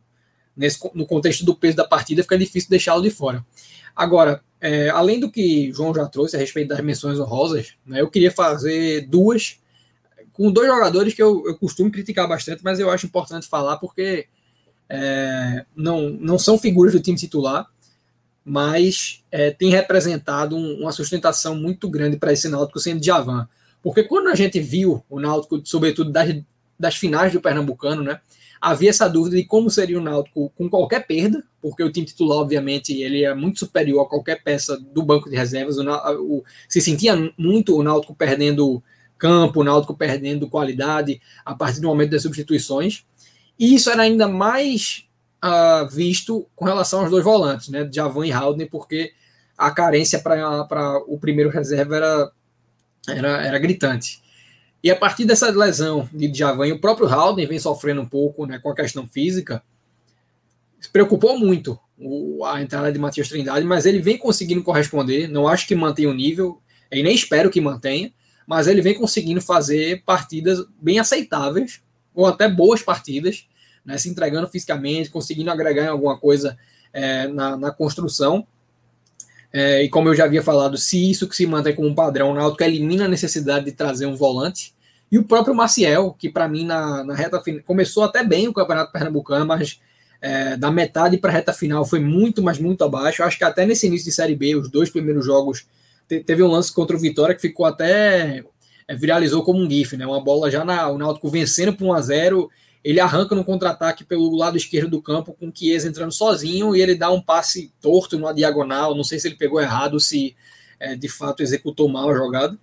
nesse, 0.57 0.79
no 0.92 1.07
contexto 1.07 1.45
do 1.45 1.55
peso 1.55 1.77
da 1.77 1.85
partida, 1.85 2.23
fica 2.23 2.37
difícil 2.37 2.69
deixá-lo 2.69 3.03
de 3.03 3.11
fora. 3.11 3.45
Agora, 3.95 4.42
é, 4.61 4.88
além 4.90 5.21
do 5.21 5.31
que 5.31 5.73
João 5.73 5.95
já 5.95 6.07
trouxe 6.07 6.37
a 6.37 6.38
respeito 6.38 6.69
das 6.69 6.81
menções 6.81 7.19
honrosas, 7.19 7.75
né, 7.85 8.01
eu 8.01 8.11
queria 8.11 8.31
fazer 8.31 9.07
duas 9.07 9.59
com 10.33 10.53
dois 10.53 10.69
jogadores 10.69 11.14
que 11.14 11.23
eu, 11.23 11.45
eu 11.47 11.57
costumo 11.57 11.90
criticar 11.90 12.29
bastante, 12.29 12.62
mas 12.62 12.79
eu 12.79 12.90
acho 12.90 13.07
importante 13.07 13.49
falar 13.49 13.79
porque 13.79 14.27
é, 14.88 15.64
não, 15.75 16.11
não 16.11 16.38
são 16.38 16.59
figuras 16.59 16.92
do 16.92 17.01
time 17.01 17.16
titular, 17.16 17.66
mas 18.45 19.25
é, 19.33 19.51
tem 19.51 19.71
representado 19.71 20.55
um, 20.55 20.81
uma 20.83 20.92
sustentação 20.92 21.57
muito 21.57 21.88
grande 21.88 22.19
para 22.19 22.33
esse 22.33 22.49
Náutico 22.49 22.79
sendo 22.79 23.03
Javan. 23.03 23.49
Porque 23.83 24.05
quando 24.05 24.29
a 24.29 24.35
gente 24.35 24.61
viu 24.61 25.03
o 25.09 25.19
Náutico, 25.19 25.61
sobretudo 25.64 26.12
das, 26.12 26.37
das 26.79 26.97
finais 26.97 27.33
do 27.33 27.40
Pernambucano, 27.40 28.03
né, 28.03 28.21
havia 28.61 28.90
essa 28.90 29.09
dúvida 29.09 29.37
de 29.37 29.45
como 29.45 29.71
seria 29.71 29.99
o 29.99 30.03
Náutico 30.03 30.53
com 30.57 30.69
qualquer 30.69 31.07
perda, 31.07 31.45
porque 31.61 31.83
o 31.83 31.90
time 31.90 32.07
titular, 32.07 32.38
obviamente, 32.38 32.92
ele 32.92 33.25
é 33.25 33.35
muito 33.35 33.59
superior 33.59 34.03
a 34.03 34.09
qualquer 34.09 34.42
peça 34.42 34.79
do 34.79 35.03
banco 35.03 35.29
de 35.29 35.37
reservas. 35.37 35.79
O, 35.79 35.85
o, 36.21 36.45
se 36.69 36.81
sentia 36.81 37.33
muito 37.37 37.77
o 37.77 37.83
Náutico 37.83 38.14
perdendo 38.14 38.83
campo, 39.19 39.61
o 39.61 39.64
Náutico 39.64 39.97
perdendo 39.97 40.49
qualidade 40.49 41.21
a 41.45 41.55
partir 41.55 41.81
do 41.81 41.88
momento 41.88 42.11
das 42.11 42.23
substituições. 42.23 43.05
E 43.59 43.75
isso 43.75 43.90
era 43.90 44.03
ainda 44.03 44.29
mais 44.29 45.07
uh, 45.45 45.88
visto 45.88 46.47
com 46.55 46.64
relação 46.64 47.01
aos 47.01 47.11
dois 47.11 47.25
volantes, 47.25 47.69
né, 47.69 47.88
Javan 47.92 48.27
e 48.27 48.33
Haldner, 48.33 48.69
porque 48.71 49.12
a 49.57 49.71
carência 49.71 50.19
para 50.21 50.99
o 51.07 51.19
primeiro 51.19 51.51
reserva 51.51 51.97
era, 51.97 52.33
era, 53.09 53.47
era 53.47 53.59
gritante. 53.59 54.23
E 54.83 54.91
a 54.91 54.97
partir 54.97 55.25
dessa 55.25 55.51
lesão 55.51 56.09
de 56.12 56.33
Javan, 56.33 56.73
o 56.75 56.79
próprio 56.79 57.09
Haldner 57.09 57.49
vem 57.49 57.59
sofrendo 57.59 58.03
um 58.03 58.09
pouco 58.09 58.47
né, 58.47 58.59
com 58.59 58.71
a 58.71 58.75
questão 58.75 59.07
física, 59.07 59.62
preocupou 60.93 61.39
muito 61.39 61.79
o, 61.99 62.45
a 62.45 62.62
entrada 62.62 62.93
de 62.93 62.99
Matias 62.99 63.29
Trindade, 63.29 63.65
mas 63.65 63.87
ele 63.87 64.01
vem 64.01 64.19
conseguindo 64.19 64.62
corresponder. 64.62 65.29
Não 65.29 65.49
acho 65.49 65.67
que 65.67 65.75
mantenha 65.75 66.11
o 66.11 66.15
nível, 66.15 66.61
e 66.91 67.03
nem 67.03 67.15
espero 67.15 67.51
que 67.51 67.61
mantenha, 67.61 68.12
mas 68.47 68.67
ele 68.67 68.81
vem 68.81 68.95
conseguindo 68.95 69.41
fazer 69.41 70.03
partidas 70.05 70.65
bem 70.81 70.99
aceitáveis, 70.99 71.81
ou 72.14 72.27
até 72.27 72.49
boas 72.49 72.83
partidas, 72.83 73.47
né, 73.85 73.99
se 73.99 74.09
entregando 74.09 74.49
fisicamente, 74.49 75.11
conseguindo 75.11 75.51
agregar 75.51 75.85
em 75.85 75.89
alguma 75.89 76.18
coisa 76.18 76.57
é, 76.93 77.29
na, 77.29 77.57
na, 77.57 77.70
construção. 77.70 78.47
É, 79.59 79.82
e 79.82 79.88
como 79.88 80.11
eu 80.11 80.14
já 80.14 80.24
havia 80.24 80.42
falado, 80.42 80.76
se 80.76 81.11
isso 81.11 81.26
que 81.26 81.34
se 81.34 81.46
mantém 81.46 81.74
como 81.74 81.88
um 81.88 81.94
padrão, 81.94 82.30
o 82.30 82.34
Náutico 82.34 82.62
elimina 82.62 83.07
a 83.07 83.09
necessidade 83.09 83.64
de 83.64 83.72
trazer 83.72 84.04
um 84.04 84.14
volante. 84.14 84.74
E 85.11 85.16
o 85.16 85.24
próprio 85.24 85.54
Maciel, 85.54 86.14
que 86.18 86.28
para 86.28 86.46
mim 86.46 86.66
na, 86.66 87.02
na 87.02 87.14
reta 87.14 87.40
final 87.40 87.62
começou 87.64 88.04
até 88.04 88.22
bem 88.22 88.46
o 88.48 88.52
Campeonato 88.52 88.92
Pernambucano, 88.92 89.46
mas 89.46 89.80
é, 90.20 90.59
da 90.59 90.70
metade 90.70 91.16
para 91.16 91.30
a 91.30 91.32
reta 91.32 91.54
final 91.54 91.86
foi 91.86 92.00
muito, 92.00 92.42
mas 92.42 92.59
muito 92.59 92.84
abaixo. 92.84 93.22
Acho 93.22 93.38
que 93.38 93.44
até 93.44 93.64
nesse 93.64 93.86
início 93.86 94.04
de 94.04 94.12
Série 94.12 94.36
B, 94.36 94.57
os 94.57 94.68
dois 94.68 94.90
primeiros 94.90 95.24
jogos, 95.24 95.66
te, 96.07 96.20
teve 96.20 96.42
um 96.42 96.48
lance 96.48 96.70
contra 96.70 96.94
o 96.94 97.00
Vitória 97.00 97.34
que 97.34 97.40
ficou 97.40 97.64
até. 97.64 98.44
É, 98.86 98.94
viralizou 98.94 99.42
como 99.42 99.59
um 99.59 99.70
GIF, 99.70 99.96
né? 99.96 100.07
Uma 100.07 100.22
bola 100.22 100.50
já 100.50 100.66
na, 100.66 100.90
o 100.90 100.98
Náutico 100.98 101.30
vencendo 101.30 101.72
por 101.72 101.86
1 101.86 101.92
a 101.94 102.00
0 102.02 102.50
ele 102.87 103.01
arranca 103.01 103.34
no 103.34 103.45
contra-ataque 103.45 104.05
pelo 104.05 104.37
lado 104.37 104.57
esquerdo 104.57 104.91
do 104.91 105.03
campo, 105.03 105.32
com 105.32 105.49
o 105.49 105.53
Chiesa 105.53 105.89
entrando 105.89 106.12
sozinho, 106.12 106.72
e 106.76 106.80
ele 106.80 106.95
dá 106.95 107.11
um 107.11 107.20
passe 107.20 107.72
torto 107.80 108.16
numa 108.16 108.32
diagonal. 108.32 108.95
Não 108.95 109.03
sei 109.03 109.18
se 109.18 109.26
ele 109.26 109.34
pegou 109.34 109.61
errado, 109.61 109.99
se 109.99 110.37
é, 110.78 110.95
de 110.95 111.09
fato 111.09 111.43
executou 111.43 111.89
mal 111.89 112.09
a 112.09 112.14
jogada. 112.14 112.57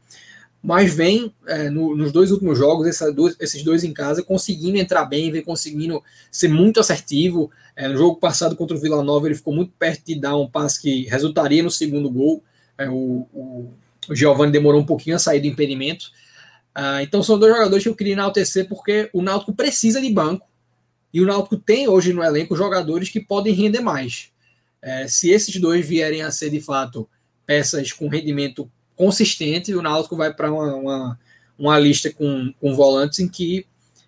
Mas 0.63 0.93
vem 0.93 1.35
é, 1.45 1.69
no, 1.69 1.93
nos 1.93 2.13
dois 2.13 2.31
últimos 2.31 2.57
jogos, 2.57 2.87
essa, 2.87 3.11
dois, 3.11 3.35
esses 3.37 3.63
dois 3.65 3.83
em 3.83 3.91
casa, 3.91 4.23
conseguindo 4.23 4.77
entrar 4.77 5.03
bem, 5.03 5.29
vem 5.29 5.43
conseguindo 5.43 6.01
ser 6.31 6.47
muito 6.47 6.79
assertivo. 6.79 7.51
É, 7.75 7.89
no 7.89 7.97
jogo 7.97 8.15
passado 8.15 8.55
contra 8.55 8.77
o 8.77 8.79
Vila 8.79 9.03
Nova, 9.03 9.27
ele 9.27 9.35
ficou 9.35 9.53
muito 9.53 9.73
perto 9.77 10.05
de 10.05 10.15
dar 10.15 10.37
um 10.37 10.49
passe 10.49 10.81
que 10.81 11.03
resultaria 11.03 11.61
no 11.61 11.69
segundo 11.69 12.09
gol. 12.09 12.41
É, 12.77 12.89
o, 12.89 13.27
o, 13.33 13.73
o 14.07 14.15
Giovanni 14.15 14.53
demorou 14.53 14.79
um 14.79 14.85
pouquinho 14.85 15.17
a 15.17 15.19
sair 15.19 15.41
do 15.41 15.47
impedimento 15.47 16.13
ah, 16.75 17.03
então 17.03 17.21
são 17.21 17.37
dois 17.37 17.53
jogadores 17.53 17.83
que 17.83 17.89
eu 17.89 17.95
queria 17.95 18.13
enaltecer 18.13 18.67
porque 18.67 19.09
o 19.13 19.21
Náutico 19.21 19.53
precisa 19.53 20.01
de 20.01 20.11
banco 20.11 20.47
e 21.13 21.21
o 21.21 21.25
Náutico 21.25 21.57
tem 21.57 21.87
hoje 21.87 22.11
no 22.11 22.23
elenco 22.23 22.55
jogadores 22.55 23.09
que 23.09 23.19
podem 23.19 23.53
render 23.53 23.81
mais. 23.81 24.31
É, 24.81 25.07
se 25.07 25.29
esses 25.29 25.55
dois 25.61 25.85
vierem 25.85 26.23
a 26.23 26.31
ser 26.31 26.49
de 26.49 26.59
fato 26.59 27.07
peças 27.45 27.91
com 27.91 28.07
rendimento 28.07 28.69
consistente, 28.95 29.73
o 29.73 29.81
Náutico 29.81 30.15
vai 30.15 30.33
para 30.33 30.51
uma, 30.51 30.75
uma, 30.75 31.19
uma, 31.57 31.79
lista 31.79 32.11
com, 32.11 32.51
com 32.59 32.75
volantes 32.75 33.19
em 33.19 33.27
que 33.27 33.65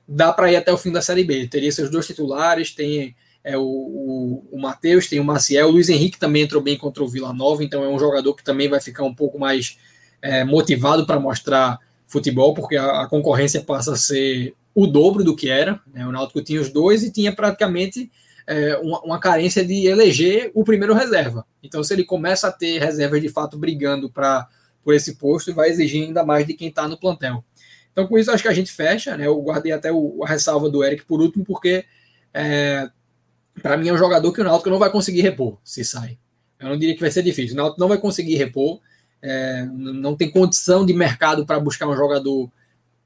dá 0.07 0.33
para 0.33 0.51
ir 0.51 0.55
até 0.55 0.73
o 0.73 0.77
fim 0.77 0.91
da 0.91 1.01
Série 1.01 1.23
B. 1.23 1.47
Teria 1.47 1.71
seus 1.71 1.91
dois 1.91 2.07
titulares, 2.07 2.71
tem 2.73 3.15
é, 3.43 3.55
o, 3.55 3.61
o, 3.61 4.47
o 4.51 4.59
Matheus, 4.59 5.07
tem 5.07 5.19
o 5.19 5.23
Maciel, 5.23 5.67
o 5.67 5.71
Luiz 5.71 5.87
Henrique 5.87 6.17
também 6.17 6.43
entrou 6.43 6.61
bem 6.61 6.77
contra 6.77 7.03
o 7.03 7.07
Vila 7.07 7.31
Nova, 7.31 7.63
então 7.63 7.83
é 7.83 7.87
um 7.87 7.99
jogador 7.99 8.33
que 8.33 8.43
também 8.43 8.67
vai 8.67 8.81
ficar 8.81 9.03
um 9.03 9.13
pouco 9.13 9.37
mais 9.37 9.77
é, 10.21 10.43
motivado 10.43 11.05
para 11.05 11.19
mostrar 11.19 11.79
futebol, 12.07 12.53
porque 12.53 12.75
a, 12.75 13.01
a, 13.01 13.07
concorrência 13.07 13.61
passa 13.61 13.93
a 13.93 13.97
ser 13.97 14.53
o 14.73 14.87
dobro 14.87 15.23
do 15.23 15.35
que 15.35 15.49
era. 15.49 15.79
Né? 15.93 16.05
O 16.05 16.11
Náutico 16.11 16.41
tinha 16.41 16.61
os 16.61 16.69
dois 16.69 17.03
e 17.03 17.11
tinha 17.11 17.33
praticamente 17.33 18.11
é, 18.47 18.77
uma, 18.77 19.01
uma, 19.01 19.19
carência 19.19 19.65
de 19.65 19.87
eleger 19.87 20.51
o 20.53 20.63
primeiro 20.63 20.93
reserva. 20.93 21.45
Então, 21.63 21.83
se 21.83 21.93
ele 21.93 22.03
começa 22.03 22.47
a 22.47 22.51
ter 22.51 22.79
reservas 22.79 23.21
de 23.21 23.29
fato 23.29 23.57
brigando 23.57 24.09
para 24.09 24.47
por 24.83 24.93
esse 24.93 25.15
posto, 25.15 25.51
vai 25.51 25.69
exigir 25.69 26.03
ainda 26.03 26.23
mais 26.23 26.45
de 26.45 26.53
quem 26.53 26.67
está 26.67 26.87
no 26.87 26.99
plantel. 26.99 27.43
Então, 27.91 28.05
com 28.05 28.19
isso, 28.19 28.29
acho 28.29 28.43
que 28.43 28.49
a 28.49 28.53
gente 28.53 28.71
fecha. 28.71 29.17
Né? 29.17 29.25
Eu 29.25 29.41
guardei 29.41 29.71
até 29.71 29.91
o, 29.91 30.23
a 30.23 30.27
ressalva 30.27 30.69
do 30.69 30.83
Eric 30.83 31.05
por 31.05 31.19
último, 31.19 31.43
porque 31.43 31.85
é, 32.31 32.87
para 33.63 33.77
mim 33.77 33.87
é 33.87 33.93
um 33.93 33.97
jogador 33.97 34.31
que 34.31 34.41
o 34.41 34.43
Náutico 34.43 34.69
não 34.69 34.77
vai 34.77 34.91
conseguir 34.91 35.21
repor 35.21 35.57
se 35.63 35.83
sai. 35.83 36.19
Eu 36.59 36.69
não 36.69 36.77
diria 36.77 36.93
que 36.93 37.01
vai 37.01 37.09
ser 37.09 37.23
difícil. 37.23 37.55
O 37.55 37.57
Náutico 37.57 37.79
não 37.79 37.87
vai 37.87 37.97
conseguir 37.97 38.35
repor 38.35 38.79
é, 39.27 39.67
não 39.73 40.15
tem 40.15 40.29
condição 40.29 40.85
de 40.85 40.93
mercado 40.93 41.47
para 41.47 41.59
buscar 41.59 41.87
um 41.87 41.95
jogador 41.95 42.47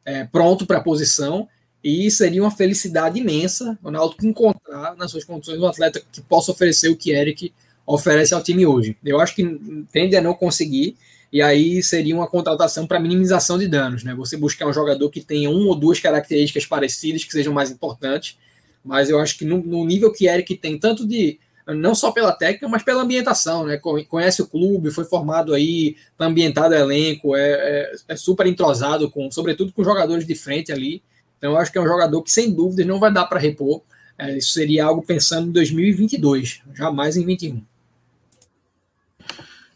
é, 0.03 0.25
pronto 0.25 0.65
para 0.65 0.79
a 0.79 0.83
posição, 0.83 1.47
e 1.81 2.11
seria 2.11 2.43
uma 2.43 2.51
felicidade 2.51 3.17
imensa 3.17 3.79
o 3.81 3.89
Náutico 3.89 4.25
encontrar 4.25 4.97
nas 4.97 5.11
suas 5.11 5.23
condições 5.23 5.57
um 5.57 5.65
atleta 5.65 6.01
que 6.11 6.19
possa 6.19 6.51
oferecer 6.51 6.89
o 6.89 6.97
que 6.97 7.11
Eric 7.11 7.53
oferece 7.85 8.33
ao 8.33 8.43
time 8.43 8.65
hoje. 8.65 8.97
Eu 9.03 9.21
acho 9.21 9.33
que 9.33 9.85
tende 9.93 10.17
a 10.17 10.21
não 10.21 10.33
conseguir, 10.33 10.97
e 11.31 11.41
aí 11.41 11.81
seria 11.81 12.13
uma 12.13 12.27
contratação 12.27 12.85
para 12.85 12.99
minimização 12.99 13.57
de 13.57 13.67
danos, 13.67 14.03
né? 14.03 14.13
Você 14.15 14.35
buscar 14.35 14.67
um 14.67 14.73
jogador 14.73 15.09
que 15.09 15.21
tenha 15.21 15.49
uma 15.49 15.67
ou 15.67 15.75
duas 15.75 16.01
características 16.01 16.65
parecidas 16.65 17.23
que 17.23 17.31
sejam 17.31 17.53
mais 17.53 17.71
importantes, 17.71 18.37
mas 18.83 19.09
eu 19.09 19.19
acho 19.19 19.37
que 19.37 19.45
no, 19.45 19.63
no 19.63 19.85
nível 19.85 20.11
que 20.11 20.27
Eric 20.27 20.57
tem, 20.57 20.77
tanto 20.77 21.07
de 21.07 21.39
não 21.75 21.93
só 21.93 22.11
pela 22.11 22.31
técnica, 22.31 22.67
mas 22.67 22.83
pela 22.83 23.03
ambientação, 23.03 23.65
né? 23.65 23.77
Conhece 23.77 24.41
o 24.41 24.47
clube, 24.47 24.91
foi 24.91 25.05
formado 25.05 25.53
aí, 25.53 25.95
tá 26.17 26.25
ambientado 26.25 26.73
elenco, 26.73 27.35
é, 27.35 27.51
é, 27.51 27.95
é, 28.09 28.15
super 28.15 28.47
entrosado, 28.47 29.09
com, 29.09 29.29
sobretudo 29.31 29.71
com 29.71 29.83
jogadores 29.83 30.25
de 30.25 30.35
frente 30.35 30.71
ali. 30.71 31.01
Então, 31.37 31.51
eu 31.51 31.57
acho 31.57 31.71
que 31.71 31.77
é 31.77 31.81
um 31.81 31.87
jogador 31.87 32.21
que, 32.21 32.31
sem 32.31 32.53
dúvidas, 32.53 32.85
não 32.85 32.99
vai 32.99 33.11
dar 33.11 33.25
para 33.25 33.39
repor. 33.39 33.81
É, 34.17 34.37
isso 34.37 34.51
seria 34.51 34.85
algo 34.85 35.01
pensando 35.01 35.47
em 35.47 35.51
2022, 35.51 36.61
jamais 36.73 37.15
em 37.15 37.25
21. 37.25 37.63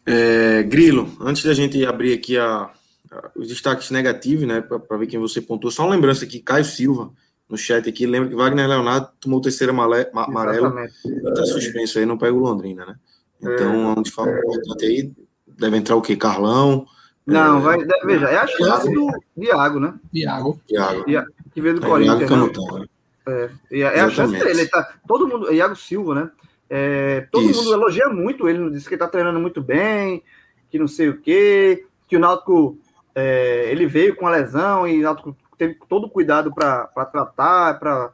É, 0.05 0.63
Grilo, 0.63 1.15
antes 1.21 1.43
da 1.43 1.53
gente 1.53 1.85
abrir 1.85 2.13
aqui 2.13 2.37
a, 2.37 2.69
a 3.09 3.31
os 3.35 3.47
destaques 3.47 3.89
negativos, 3.89 4.45
né, 4.45 4.59
para 4.61 4.97
ver 4.97 5.07
quem 5.07 5.19
você 5.19 5.39
pontuou, 5.39 5.71
só 5.71 5.83
uma 5.83 5.95
lembrança 5.95 6.25
aqui: 6.25 6.39
Caio 6.39 6.65
Silva 6.65 7.11
no 7.53 7.57
chat 7.57 7.87
aqui, 7.87 8.07
lembra 8.07 8.29
que 8.29 8.35
Wagner 8.35 8.67
Leonardo 8.67 9.09
tomou 9.21 9.37
o 9.37 9.41
terceiro 9.41 9.71
amarelo 9.71 10.79
e 11.05 11.29
está 11.29 11.45
suspenso 11.45 11.99
aí, 11.99 12.05
não 12.05 12.17
pega 12.17 12.33
o 12.33 12.39
Londrina, 12.39 12.83
né? 12.83 12.95
Então, 13.39 13.91
é 13.91 13.99
um 13.99 14.01
desfalque 14.01 14.33
é. 14.33 14.39
importante 14.39 14.85
aí. 14.85 15.11
Deve 15.47 15.77
entrar 15.77 15.95
o 15.95 16.01
quê? 16.01 16.15
Carlão? 16.15 16.87
Não, 17.27 17.59
é... 17.59 17.61
vai, 17.61 17.77
veja, 18.05 18.25
é 18.27 18.37
a 18.37 18.47
chance 18.47 18.91
do 18.91 19.07
Iago, 19.37 19.79
né? 19.79 19.93
Iago. 20.11 20.59
Iago. 20.67 21.05
Que 21.53 21.61
veio 21.61 21.79
do 21.79 21.85
é, 21.85 21.89
Corinthians. 21.89 22.31
Iago 22.31 22.79
né? 22.79 22.85
É, 23.71 23.79
é 23.81 23.99
a 23.99 24.09
chance 24.09 24.33
dele. 24.33 24.49
Ele 24.49 24.65
tá, 24.67 24.95
todo 25.07 25.27
mundo, 25.27 25.53
Iago 25.53 25.75
Silva, 25.75 26.15
né? 26.15 26.31
É, 26.67 27.27
todo 27.31 27.47
Isso. 27.47 27.61
mundo 27.61 27.73
elogia 27.73 28.09
muito 28.09 28.49
ele, 28.49 28.71
disse 28.71 28.87
que 28.87 28.95
ele 28.95 28.99
tá 28.99 29.07
treinando 29.07 29.39
muito 29.39 29.61
bem, 29.61 30.23
que 30.71 30.79
não 30.79 30.87
sei 30.87 31.09
o 31.09 31.21
quê, 31.21 31.85
que 32.07 32.17
o 32.17 32.19
Náutico 32.19 32.79
é, 33.13 33.67
ele 33.69 33.85
veio 33.85 34.15
com 34.15 34.25
a 34.25 34.31
lesão 34.31 34.87
e 34.87 34.99
o 34.99 35.03
Náutico 35.03 35.37
teve 35.57 35.77
todo 35.87 36.07
o 36.07 36.09
cuidado 36.09 36.53
para 36.53 36.87
tratar, 37.11 37.79
para 37.79 38.11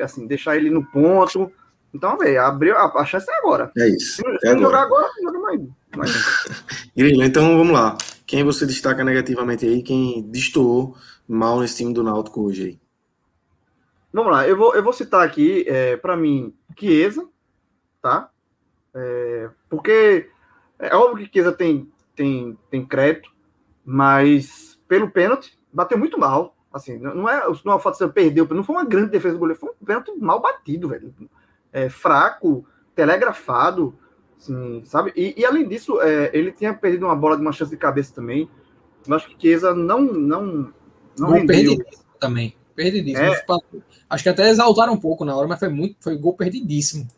assim, 0.00 0.26
deixar 0.26 0.56
ele 0.56 0.70
no 0.70 0.84
ponto. 0.84 1.50
Então, 1.92 2.18
velho, 2.18 2.42
abriu 2.42 2.76
a, 2.76 2.84
a, 3.00 3.04
chance 3.04 3.30
é 3.30 3.38
agora. 3.38 3.72
É 3.76 3.88
isso. 3.88 4.16
Se, 4.16 4.22
é 4.46 4.50
agora. 4.50 4.60
jogar 4.60 4.82
agora, 4.82 5.08
joga 5.22 5.38
mais. 5.38 5.60
mais. 5.96 6.46
então 6.96 7.56
vamos 7.56 7.72
lá. 7.72 7.96
Quem 8.26 8.44
você 8.44 8.66
destaca 8.66 9.02
negativamente 9.02 9.64
aí? 9.64 9.82
Quem 9.82 10.22
destoou 10.22 10.96
mal 11.26 11.60
nesse 11.60 11.78
time 11.78 11.94
do 11.94 12.02
Náutico 12.02 12.42
hoje 12.42 12.64
aí? 12.64 12.80
Vamos 14.12 14.32
lá, 14.32 14.48
eu 14.48 14.56
vou, 14.56 14.74
eu 14.74 14.82
vou 14.82 14.92
citar 14.92 15.24
aqui, 15.24 15.64
é, 15.68 15.96
para 15.96 16.16
mim, 16.16 16.54
Chiesa, 16.78 17.28
tá? 18.00 18.30
É, 18.94 19.50
porque 19.68 20.30
é 20.78 20.96
óbvio 20.96 21.26
que 21.26 21.32
Chiesa 21.32 21.52
tem, 21.52 21.92
tem, 22.16 22.58
tem 22.70 22.86
crédito, 22.86 23.30
mas 23.84 24.78
pelo 24.88 25.10
pênalti, 25.10 25.58
bateu 25.72 25.98
muito 25.98 26.18
mal. 26.18 26.56
Assim, 26.72 26.98
não 26.98 27.28
é, 27.28 27.42
não 27.64 27.72
é 27.72 27.76
o 27.76 27.78
fato 27.78 27.94
de 27.94 27.98
você 27.98 28.08
perder, 28.08 28.46
não 28.50 28.62
foi 28.62 28.76
uma 28.76 28.84
grande 28.84 29.10
defesa 29.10 29.34
do 29.34 29.38
goleiro, 29.38 29.58
foi 29.58 29.70
um 29.70 29.84
pênalti 29.86 30.12
mal 30.18 30.40
batido, 30.40 30.88
velho. 30.88 31.14
É, 31.72 31.88
fraco, 31.88 32.66
telegrafado, 32.94 33.98
assim, 34.36 34.82
sabe? 34.84 35.12
E, 35.16 35.34
e 35.36 35.44
além 35.44 35.66
disso, 35.66 36.00
é, 36.00 36.30
ele 36.32 36.52
tinha 36.52 36.74
perdido 36.74 37.06
uma 37.06 37.16
bola 37.16 37.36
de 37.36 37.42
uma 37.42 37.52
chance 37.52 37.70
de 37.70 37.76
cabeça 37.76 38.14
também. 38.14 38.48
Eu 39.06 39.14
acho 39.14 39.28
que 39.28 39.40
Chiesa 39.40 39.74
não. 39.74 40.00
não, 40.00 40.72
não 41.18 41.28
gol 41.30 41.46
perdidíssimo 41.46 42.04
também. 42.20 42.54
Perdidíssimo. 42.74 43.24
É. 43.24 43.44
Acho 44.10 44.22
que 44.22 44.28
até 44.28 44.48
exaltaram 44.50 44.92
um 44.92 45.00
pouco 45.00 45.24
na 45.24 45.34
hora, 45.34 45.48
mas 45.48 45.58
foi 45.58 45.68
muito. 45.68 45.96
Foi 46.00 46.16
gol 46.16 46.34
perdidíssimo. 46.34 47.08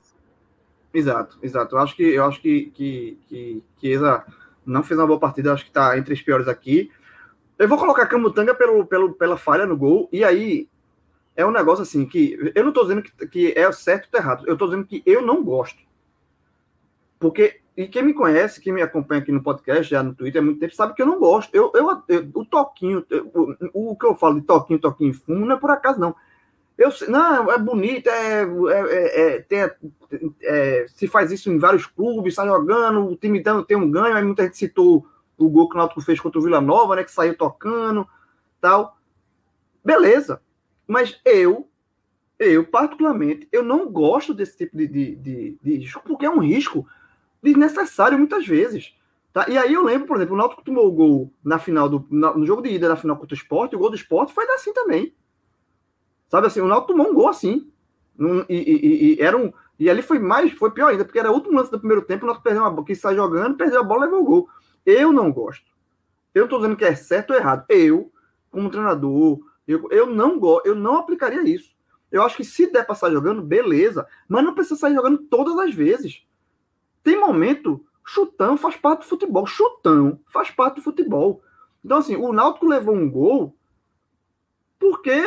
Exato, 0.95 1.39
exato. 1.43 1.77
Eu 1.77 1.81
acho 1.81 1.97
que 1.97 2.03
eu 2.03 2.25
acho 2.25 2.41
que, 2.41 2.67
que, 2.75 3.19
que 3.29 3.63
Chiesa 3.81 4.25
não 4.65 4.83
fez 4.83 4.99
uma 4.99 5.07
boa 5.07 5.19
partida, 5.19 5.53
acho 5.53 5.65
que 5.65 5.71
está 5.71 5.97
entre 5.99 6.15
os 6.15 6.23
piores 6.23 6.49
aqui. 6.49 6.91
Eu 7.61 7.69
vou 7.69 7.77
colocar 7.77 8.07
Camutanga 8.07 8.55
pelo, 8.55 8.87
pelo, 8.87 9.13
pela 9.13 9.37
falha 9.37 9.67
no 9.67 9.77
gol, 9.77 10.09
e 10.11 10.25
aí 10.25 10.67
é 11.37 11.45
um 11.45 11.51
negócio 11.51 11.83
assim 11.83 12.07
que 12.07 12.53
eu 12.55 12.63
não 12.63 12.71
estou 12.71 12.85
dizendo 12.85 13.03
que, 13.03 13.27
que 13.27 13.53
é 13.53 13.71
certo 13.71 14.09
ou 14.11 14.19
errado, 14.19 14.45
eu 14.47 14.55
estou 14.55 14.67
dizendo 14.67 14.87
que 14.87 15.03
eu 15.05 15.21
não 15.21 15.45
gosto. 15.45 15.79
Porque, 17.19 17.61
e 17.77 17.87
quem 17.87 18.03
me 18.03 18.15
conhece, 18.15 18.63
quem 18.63 18.73
me 18.73 18.81
acompanha 18.81 19.21
aqui 19.21 19.31
no 19.31 19.43
podcast, 19.43 19.91
já 19.91 20.03
no 20.03 20.15
Twitter 20.15 20.41
há 20.41 20.45
muito 20.45 20.59
tempo, 20.59 20.75
sabe 20.75 20.95
que 20.95 21.03
eu 21.03 21.07
não 21.07 21.19
gosto. 21.19 21.55
Eu, 21.55 21.71
eu, 21.75 22.03
eu 22.09 22.31
o 22.33 22.47
toquinho, 22.47 23.05
eu, 23.11 23.31
o, 23.75 23.91
o, 23.91 23.97
que 23.97 24.07
eu 24.07 24.17
falo 24.17 24.41
de 24.41 24.47
toquinho, 24.47 24.81
toquinho 24.81 25.13
fumo, 25.13 25.45
não 25.45 25.57
é 25.57 25.59
por 25.59 25.71
acaso, 25.71 26.01
não. 26.01 26.17
Eu, 26.79 26.89
não, 27.09 27.53
é 27.53 27.59
bonito, 27.59 28.09
é, 28.09 28.43
é, 28.43 29.21
é, 29.21 29.39
tem, 29.41 29.71
é, 30.43 30.87
se 30.89 31.07
faz 31.07 31.31
isso 31.31 31.53
em 31.53 31.59
vários 31.59 31.85
clubes, 31.85 32.37
sai 32.37 32.49
jogando, 32.49 33.07
o 33.07 33.17
time 33.17 33.43
tem 33.69 33.77
um 33.77 33.91
ganho, 33.91 34.17
aí 34.17 34.25
muita 34.25 34.45
gente 34.45 34.57
citou 34.57 35.07
o 35.47 35.51
gol 35.51 35.69
que 35.69 35.75
o 35.75 35.79
Náutico 35.79 36.01
fez 36.01 36.21
contra 36.21 36.39
o 36.39 36.43
Vila 36.43 36.61
Nova, 36.61 36.97
né, 36.97 37.05
que 37.05 37.11
saiu 37.11 37.37
tocando, 37.37 38.07
tal. 38.61 38.97
Beleza. 39.85 40.43
Mas 40.87 41.21
eu, 41.25 41.69
eu 42.39 42.65
particularmente, 42.65 43.49
eu 43.53 43.63
não 43.63 43.91
gosto 43.91 44.35
desse 44.35 44.57
tipo 44.57 44.77
de, 44.77 44.87
de, 44.87 45.17
de, 45.17 45.59
de 45.63 45.77
risco, 45.77 46.03
porque 46.05 46.27
é 46.27 46.31
um 46.31 46.41
risco 46.41 46.87
desnecessário 47.43 48.19
muitas 48.19 48.47
vezes. 48.47 48.95
Tá? 49.33 49.47
E 49.49 49.57
aí 49.57 49.73
eu 49.73 49.85
lembro, 49.85 50.09
por 50.09 50.17
exemplo, 50.17 50.35
o 50.35 50.39
Náutico 50.39 50.65
tomou 50.65 50.87
o 50.87 50.93
gol 50.93 51.33
na 51.45 51.59
final 51.59 51.89
do 51.89 52.05
no 52.11 52.45
jogo 52.45 52.63
de 52.63 52.71
ida 52.71 52.89
na 52.89 52.97
final 52.97 53.17
contra 53.17 53.35
o 53.35 53.39
Sport, 53.39 53.73
o 53.73 53.79
gol 53.79 53.91
do 53.91 53.97
Sport 53.97 54.31
foi 54.31 54.45
assim 54.53 54.73
também. 54.73 55.15
Sabe 56.29 56.47
assim, 56.49 56.61
o 56.61 56.67
Náutico 56.67 56.93
tomou 56.93 57.11
um 57.11 57.15
gol 57.15 57.29
assim. 57.29 57.71
e, 58.49 58.55
e, 58.55 59.15
e, 59.15 59.21
era 59.21 59.37
um, 59.37 59.53
e 59.79 59.89
ali 59.89 60.03
foi 60.03 60.19
mais, 60.19 60.53
foi 60.53 60.71
pior 60.73 60.89
ainda, 60.89 61.05
porque 61.05 61.19
era 61.19 61.31
o 61.31 61.35
último 61.35 61.57
lance 61.57 61.71
do 61.71 61.79
primeiro 61.79 62.03
tempo, 62.03 62.25
o 62.25 62.27
Náutico 62.27 62.45
perdeu 62.45 62.63
uma 62.63 62.71
bola, 62.71 62.85
que 62.85 62.95
sai 62.95 63.15
jogando, 63.15 63.57
perdeu 63.57 63.81
a 63.81 63.85
bola 63.85 64.05
levou 64.05 64.21
o 64.21 64.25
gol. 64.25 64.49
Eu 64.85 65.13
não 65.13 65.33
gosto. 65.33 65.67
Eu 66.35 66.41
não 66.41 66.47
estou 66.47 66.61
dizendo 66.61 66.77
que 66.77 66.85
é 66.85 66.95
certo 66.95 67.31
ou 67.31 67.37
errado. 67.37 67.65
Eu, 67.69 68.13
como 68.51 68.71
treinador, 68.71 69.41
eu, 69.67 69.89
eu 69.91 70.07
não 70.07 70.39
gosto, 70.39 70.67
eu 70.67 70.75
não 70.75 70.97
aplicaria 70.97 71.43
isso. 71.43 71.75
Eu 72.11 72.23
acho 72.23 72.37
que 72.37 72.45
se 72.45 72.71
der 72.71 72.85
para 72.85 72.95
sair 72.95 73.13
jogando, 73.13 73.43
beleza. 73.43 74.07
Mas 74.29 74.45
não 74.45 74.55
precisa 74.55 74.77
sair 74.77 74.95
jogando 74.95 75.19
todas 75.19 75.59
as 75.59 75.75
vezes. 75.75 76.25
Tem 77.03 77.19
momento, 77.19 77.85
chutão 78.05 78.57
faz 78.57 78.77
parte 78.77 79.01
do 79.01 79.07
futebol. 79.07 79.47
Chutão 79.47 80.21
faz 80.27 80.51
parte 80.51 80.77
do 80.77 80.83
futebol. 80.83 81.43
Então, 81.85 81.99
assim, 81.99 82.17
o 82.17 82.33
Náutico 82.33 82.67
levou 82.67 82.95
um 82.95 83.11
gol 83.11 83.57
porque 84.79 85.23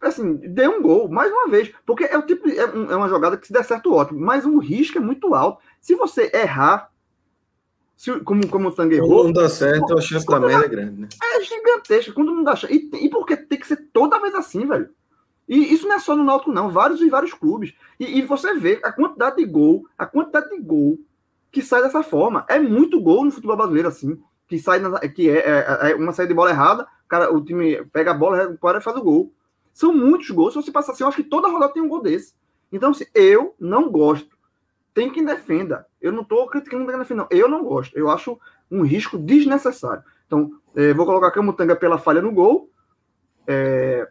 assim, 0.00 0.36
dê 0.36 0.66
um 0.66 0.82
gol, 0.82 1.08
mais 1.08 1.30
uma 1.30 1.48
vez. 1.48 1.72
Porque 1.86 2.04
é 2.04 2.18
o 2.18 2.26
tipo 2.26 2.48
é, 2.48 2.58
é, 2.58 2.96
uma 2.96 3.08
jogada 3.08 3.36
que 3.36 3.46
se 3.46 3.52
der 3.52 3.64
certo, 3.64 3.94
ótimo. 3.94 4.20
Mas 4.20 4.44
o 4.44 4.58
risco 4.58 4.98
é 4.98 5.00
muito 5.00 5.34
alto. 5.34 5.62
Se 5.80 5.94
você 5.94 6.30
errar, 6.34 6.89
se, 8.00 8.18
como, 8.20 8.48
como 8.48 8.68
o 8.68 8.72
Tang 8.72 8.94
errou. 8.94 9.24
Não 9.24 9.32
dá 9.32 9.46
certo, 9.46 9.92
a 9.92 10.00
chance 10.00 10.24
da 10.24 10.40
merda 10.40 10.64
é 10.64 10.68
grande, 10.70 11.02
né? 11.02 11.08
É 11.22 11.42
gigantesca. 11.42 12.14
Quando 12.14 12.34
não 12.34 12.42
dá 12.42 12.54
E, 12.70 12.88
e 12.94 13.10
porque 13.10 13.36
tem 13.36 13.58
que 13.58 13.66
ser 13.66 13.76
toda 13.92 14.18
vez 14.18 14.34
assim, 14.34 14.66
velho. 14.66 14.88
E 15.46 15.74
isso 15.74 15.86
não 15.86 15.96
é 15.96 15.98
só 15.98 16.16
no 16.16 16.24
Náutico, 16.24 16.50
não. 16.50 16.70
Vários 16.70 17.02
e 17.02 17.10
vários 17.10 17.34
clubes. 17.34 17.74
E, 17.98 18.18
e, 18.18 18.22
você 18.22 18.54
vê 18.54 18.80
a 18.82 18.90
quantidade 18.90 19.36
de 19.36 19.44
gol, 19.44 19.84
a 19.98 20.06
quantidade 20.06 20.48
de 20.48 20.58
gol 20.62 20.98
que 21.52 21.60
sai 21.60 21.82
dessa 21.82 22.02
forma. 22.02 22.46
É 22.48 22.58
muito 22.58 22.98
gol 23.02 23.22
no 23.22 23.30
futebol 23.30 23.58
brasileiro, 23.58 23.88
assim. 23.88 24.18
Que 24.48 24.58
sai 24.58 24.78
na, 24.78 24.98
que 25.00 25.28
é, 25.28 25.36
é, 25.36 25.90
é, 25.90 25.94
uma 25.94 26.12
saída 26.12 26.28
de 26.28 26.34
bola 26.34 26.48
errada, 26.48 26.84
o, 26.84 27.06
cara, 27.06 27.30
o 27.30 27.44
time 27.44 27.84
pega 27.92 28.12
a 28.12 28.14
bola, 28.14 28.38
recupera 28.38 28.78
e 28.78 28.82
faz 28.82 28.96
o 28.96 29.02
gol. 29.02 29.30
São 29.74 29.94
muitos 29.94 30.30
gols. 30.30 30.54
Se 30.54 30.62
você 30.62 30.72
passar 30.72 30.92
assim, 30.92 31.02
eu 31.02 31.08
acho 31.08 31.18
que 31.18 31.28
toda 31.28 31.48
rodada 31.48 31.74
tem 31.74 31.82
um 31.82 31.88
gol 31.88 32.00
desse. 32.00 32.32
Então, 32.72 32.92
assim, 32.92 33.04
eu 33.14 33.54
não 33.60 33.90
gosto. 33.90 34.39
Tem 34.92 35.10
quem 35.10 35.24
defenda. 35.24 35.86
Eu 36.00 36.12
não 36.12 36.22
estou 36.22 36.46
criticando 36.48 36.86
quem 36.86 36.98
defenda. 36.98 37.26
Eu 37.30 37.48
não 37.48 37.64
gosto. 37.64 37.96
Eu 37.96 38.10
acho 38.10 38.38
um 38.70 38.82
risco 38.82 39.18
desnecessário. 39.18 40.02
Então, 40.26 40.50
é, 40.74 40.92
vou 40.94 41.06
colocar 41.06 41.30
Camutanga 41.30 41.74
pela 41.76 41.98
falha 41.98 42.22
no 42.22 42.32
gol. 42.32 42.70
É, 43.46 44.08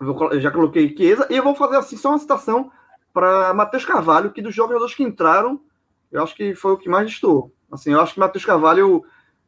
vou, 0.00 0.38
já 0.40 0.50
coloquei 0.50 0.94
Chiesa. 0.96 1.26
E 1.30 1.36
eu 1.36 1.44
vou 1.44 1.54
fazer 1.54 1.76
assim, 1.76 1.96
só 1.96 2.10
uma 2.10 2.18
citação 2.18 2.70
para 3.12 3.52
Matheus 3.54 3.84
Carvalho, 3.84 4.30
que 4.30 4.42
dos 4.42 4.54
jogadores 4.54 4.94
que 4.94 5.02
entraram, 5.02 5.60
eu 6.10 6.22
acho 6.22 6.34
que 6.34 6.54
foi 6.54 6.72
o 6.72 6.78
que 6.78 6.88
mais 6.88 7.08
estou. 7.08 7.52
Assim, 7.70 7.92
eu 7.92 8.00
acho 8.00 8.14
que 8.14 8.20
Matheus 8.20 8.44
Carvalho, 8.44 9.04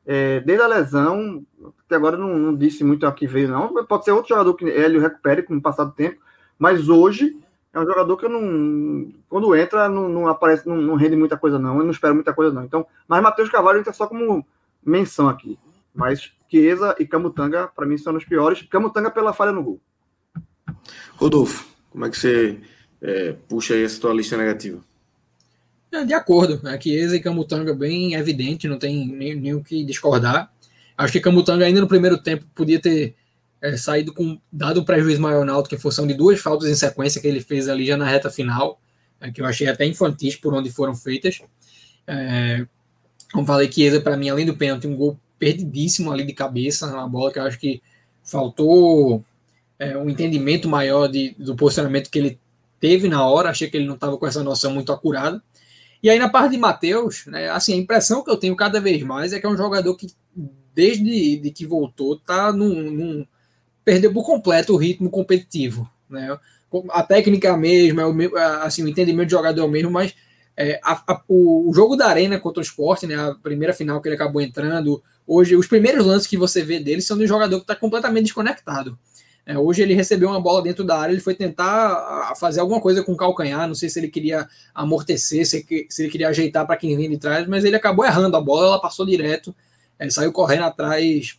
é, 0.06 0.40
desde 0.40 0.64
a 0.64 0.68
lesão, 0.68 1.44
até 1.84 1.96
agora 1.96 2.16
não, 2.16 2.38
não, 2.38 2.56
disse 2.56 2.84
muito 2.84 3.06
a 3.06 3.12
que 3.12 3.26
veio, 3.26 3.48
não. 3.48 3.84
Pode 3.84 4.04
ser 4.04 4.12
outro 4.12 4.30
jogador 4.30 4.54
que 4.54 4.64
ele 4.64 4.98
recupere 4.98 5.42
com 5.42 5.56
o 5.56 5.62
passar 5.62 5.84
do 5.84 5.92
tempo, 5.92 6.20
mas 6.58 6.88
hoje 6.88 7.38
é 7.74 7.80
um 7.80 7.84
jogador 7.84 8.16
que 8.16 8.24
eu 8.24 8.30
não. 8.30 9.12
Quando 9.28 9.54
entra, 9.56 9.88
não, 9.88 10.08
não 10.08 10.28
aparece, 10.28 10.66
não, 10.66 10.76
não, 10.76 10.94
rende 10.94 11.16
muita 11.16 11.36
coisa, 11.36 11.58
não. 11.58 11.78
Eu 11.78 11.84
não 11.84 11.90
espero 11.90 12.14
muita 12.14 12.32
coisa, 12.32 12.52
não. 12.52 12.64
Então, 12.64 12.86
mas 13.08 13.20
Matheus 13.20 13.50
Carvalho 13.50 13.80
entra 13.80 13.92
só 13.92 14.06
como 14.06 14.46
menção 14.84 15.28
aqui. 15.28 15.58
Mas 15.92 16.30
Chiesa 16.48 16.94
e 17.00 17.06
Camutanga, 17.06 17.66
para 17.66 17.84
mim, 17.84 17.98
são 17.98 18.14
os 18.14 18.24
piores. 18.24 18.62
Camutanga 18.70 19.10
pela 19.10 19.32
falha 19.32 19.50
no 19.50 19.62
gol. 19.62 19.80
Rodolfo, 21.16 21.66
como 21.90 22.06
é 22.06 22.10
que 22.10 22.16
você 22.16 22.60
é, 23.02 23.32
puxa 23.48 23.74
aí 23.74 23.82
essa 23.82 24.00
tua 24.00 24.14
lista 24.14 24.36
negativa? 24.36 24.80
É, 25.90 26.04
de 26.04 26.14
acordo. 26.14 26.60
Né? 26.62 26.80
Chiesa 26.80 27.16
e 27.16 27.20
Camutanga 27.20 27.74
bem 27.74 28.14
evidente, 28.14 28.68
não 28.68 28.78
tem 28.78 29.04
nem, 29.08 29.34
nem 29.34 29.54
o 29.54 29.64
que 29.64 29.84
discordar. 29.84 30.48
Acho 30.96 31.12
que 31.12 31.20
Camutanga 31.20 31.64
ainda 31.64 31.80
no 31.80 31.88
primeiro 31.88 32.22
tempo 32.22 32.44
podia 32.54 32.80
ter 32.80 33.16
é, 33.64 33.78
saído 33.78 34.12
com 34.12 34.38
dado 34.52 34.82
um 34.82 34.84
prejuízo 34.84 35.22
maior 35.22 35.48
alto, 35.48 35.70
que 35.70 35.78
função 35.78 36.06
de 36.06 36.12
duas 36.12 36.38
faltas 36.38 36.68
em 36.68 36.74
sequência 36.74 37.18
que 37.18 37.26
ele 37.26 37.40
fez 37.40 37.66
ali 37.66 37.86
já 37.86 37.96
na 37.96 38.04
reta 38.04 38.30
final, 38.30 38.78
é, 39.18 39.30
que 39.30 39.40
eu 39.40 39.46
achei 39.46 39.66
até 39.66 39.86
infantis 39.86 40.36
por 40.36 40.52
onde 40.52 40.70
foram 40.70 40.94
feitas. 40.94 41.40
É, 42.06 42.66
como 43.32 43.46
falei, 43.46 43.72
Chiesa, 43.72 44.02
para 44.02 44.18
mim, 44.18 44.28
além 44.28 44.44
do 44.44 44.54
pênalti, 44.54 44.86
um 44.86 44.94
gol 44.94 45.18
perdidíssimo 45.38 46.12
ali 46.12 46.24
de 46.24 46.34
cabeça 46.34 46.88
na 46.88 47.06
bola, 47.08 47.32
que 47.32 47.38
eu 47.38 47.42
acho 47.42 47.58
que 47.58 47.82
faltou 48.22 49.24
é, 49.78 49.96
um 49.96 50.10
entendimento 50.10 50.68
maior 50.68 51.08
de, 51.08 51.34
do 51.38 51.56
posicionamento 51.56 52.10
que 52.10 52.18
ele 52.18 52.38
teve 52.78 53.08
na 53.08 53.26
hora, 53.26 53.48
achei 53.48 53.70
que 53.70 53.78
ele 53.78 53.86
não 53.86 53.94
estava 53.94 54.18
com 54.18 54.26
essa 54.26 54.42
noção 54.42 54.74
muito 54.74 54.92
acurada. 54.92 55.42
E 56.02 56.10
aí 56.10 56.18
na 56.18 56.28
parte 56.28 56.50
de 56.50 56.58
Matheus, 56.58 57.24
né, 57.26 57.48
assim, 57.48 57.72
a 57.72 57.76
impressão 57.76 58.22
que 58.22 58.30
eu 58.30 58.36
tenho 58.36 58.54
cada 58.54 58.78
vez 58.78 59.02
mais 59.02 59.32
é 59.32 59.40
que 59.40 59.46
é 59.46 59.48
um 59.48 59.56
jogador 59.56 59.96
que, 59.96 60.08
desde 60.74 61.38
de 61.38 61.50
que 61.50 61.64
voltou, 61.64 62.18
tá 62.18 62.52
num, 62.52 62.90
num 62.90 63.26
perdeu 63.84 64.12
por 64.12 64.24
completo 64.24 64.72
o 64.72 64.76
ritmo 64.76 65.10
competitivo. 65.10 65.88
Né? 66.08 66.36
A 66.90 67.02
técnica 67.02 67.56
mesmo, 67.56 68.00
é 68.00 68.06
o 68.06 68.12
mesmo, 68.12 68.36
assim, 68.36 68.82
o 68.82 68.88
entendimento 68.88 69.26
de 69.26 69.32
jogador 69.32 69.62
é 69.62 69.64
o 69.64 69.68
mesmo, 69.68 69.90
mas 69.90 70.14
é, 70.56 70.80
a, 70.82 71.12
a, 71.12 71.22
o, 71.28 71.70
jogo 71.74 71.96
da 71.96 72.06
Arena 72.06 72.38
contra 72.38 72.60
o 72.60 72.62
esporte, 72.62 73.06
né, 73.06 73.16
a 73.16 73.34
primeira 73.34 73.72
final 73.72 74.00
que 74.00 74.08
ele 74.08 74.14
acabou 74.14 74.40
entrando, 74.40 75.02
hoje, 75.26 75.56
os 75.56 75.66
primeiros 75.66 76.06
lances 76.06 76.26
que 76.26 76.36
você 76.36 76.62
vê 76.62 76.78
dele 76.78 77.02
são 77.02 77.18
de 77.18 77.24
um 77.24 77.28
jogador 77.28 77.56
que 77.56 77.64
está 77.64 77.76
completamente 77.76 78.24
desconectado. 78.24 78.98
É, 79.46 79.58
hoje 79.58 79.82
ele 79.82 79.92
recebeu 79.92 80.30
uma 80.30 80.40
bola 80.40 80.62
dentro 80.62 80.84
da 80.84 80.98
área, 80.98 81.12
ele 81.12 81.20
foi 81.20 81.34
tentar 81.34 82.32
fazer 82.40 82.60
alguma 82.60 82.80
coisa 82.80 83.02
com 83.02 83.12
o 83.12 83.16
calcanhar, 83.16 83.68
não 83.68 83.74
sei 83.74 83.90
se 83.90 83.98
ele 83.98 84.08
queria 84.08 84.48
amortecer, 84.74 85.44
se, 85.46 85.66
se 85.90 86.02
ele 86.02 86.10
queria 86.10 86.28
ajeitar 86.28 86.66
para 86.66 86.78
quem 86.78 86.96
vem 86.96 87.10
de 87.10 87.18
trás, 87.18 87.46
mas 87.46 87.62
ele 87.62 87.76
acabou 87.76 88.06
errando 88.06 88.36
a 88.36 88.40
bola, 88.40 88.68
ela 88.68 88.80
passou 88.80 89.04
direto, 89.04 89.54
é, 89.98 90.08
saiu 90.08 90.32
correndo 90.32 90.64
atrás 90.64 91.38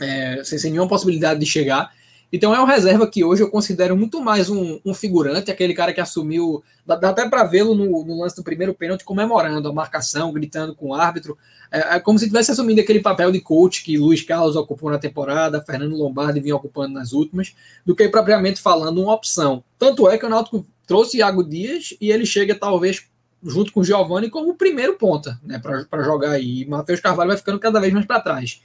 é, 0.00 0.42
sem, 0.44 0.58
sem, 0.58 0.70
nenhuma 0.70 0.88
possibilidade 0.88 1.40
de 1.40 1.46
chegar. 1.46 1.92
Então 2.32 2.54
é 2.54 2.60
um 2.60 2.64
reserva 2.64 3.06
que 3.06 3.22
hoje 3.22 3.42
eu 3.42 3.50
considero 3.50 3.96
muito 3.96 4.20
mais 4.20 4.50
um, 4.50 4.80
um 4.84 4.92
figurante, 4.92 5.50
aquele 5.50 5.74
cara 5.74 5.92
que 5.92 6.00
assumiu. 6.00 6.62
Dá, 6.84 6.96
dá 6.96 7.10
até 7.10 7.28
para 7.28 7.44
vê-lo 7.44 7.74
no, 7.74 8.04
no, 8.04 8.20
lance 8.20 8.34
do 8.34 8.42
primeiro 8.42 8.74
pênalti 8.74 9.04
comemorando 9.04 9.68
a 9.68 9.72
marcação, 9.72 10.32
gritando 10.32 10.74
com 10.74 10.88
o 10.88 10.94
árbitro. 10.94 11.38
É, 11.70 11.96
é, 11.96 12.00
como 12.00 12.18
se 12.18 12.26
tivesse 12.26 12.50
assumindo 12.50 12.80
aquele 12.80 13.00
papel 13.00 13.30
de 13.30 13.40
coach 13.40 13.84
que 13.84 13.96
Luiz 13.96 14.22
Carlos 14.22 14.56
ocupou 14.56 14.90
na 14.90 14.98
temporada, 14.98 15.62
Fernando 15.62 15.96
Lombardi 15.96 16.40
vinha 16.40 16.56
ocupando 16.56 16.94
nas 16.94 17.12
últimas, 17.12 17.54
do 17.84 17.94
que 17.94 18.08
propriamente 18.08 18.60
falando 18.60 19.02
uma 19.02 19.14
opção. 19.14 19.62
Tanto 19.78 20.08
é 20.08 20.18
que 20.18 20.26
o 20.26 20.28
Náutico 20.28 20.66
trouxe 20.86 21.18
Iago 21.18 21.44
Dias 21.44 21.94
e 22.00 22.10
ele 22.10 22.26
chega 22.26 22.54
talvez 22.54 23.06
junto 23.42 23.72
com 23.72 23.80
o 23.80 23.84
Giovani 23.84 24.30
como 24.30 24.50
o 24.50 24.54
primeiro 24.54 24.94
ponta 24.94 25.38
né, 25.42 25.58
para 25.58 26.02
jogar 26.02 26.32
aí. 26.32 26.62
E 26.62 26.66
Matheus 26.66 27.00
Carvalho 27.00 27.28
vai 27.28 27.36
ficando 27.36 27.58
cada 27.58 27.80
vez 27.80 27.92
mais 27.92 28.06
para 28.06 28.20
trás. 28.20 28.60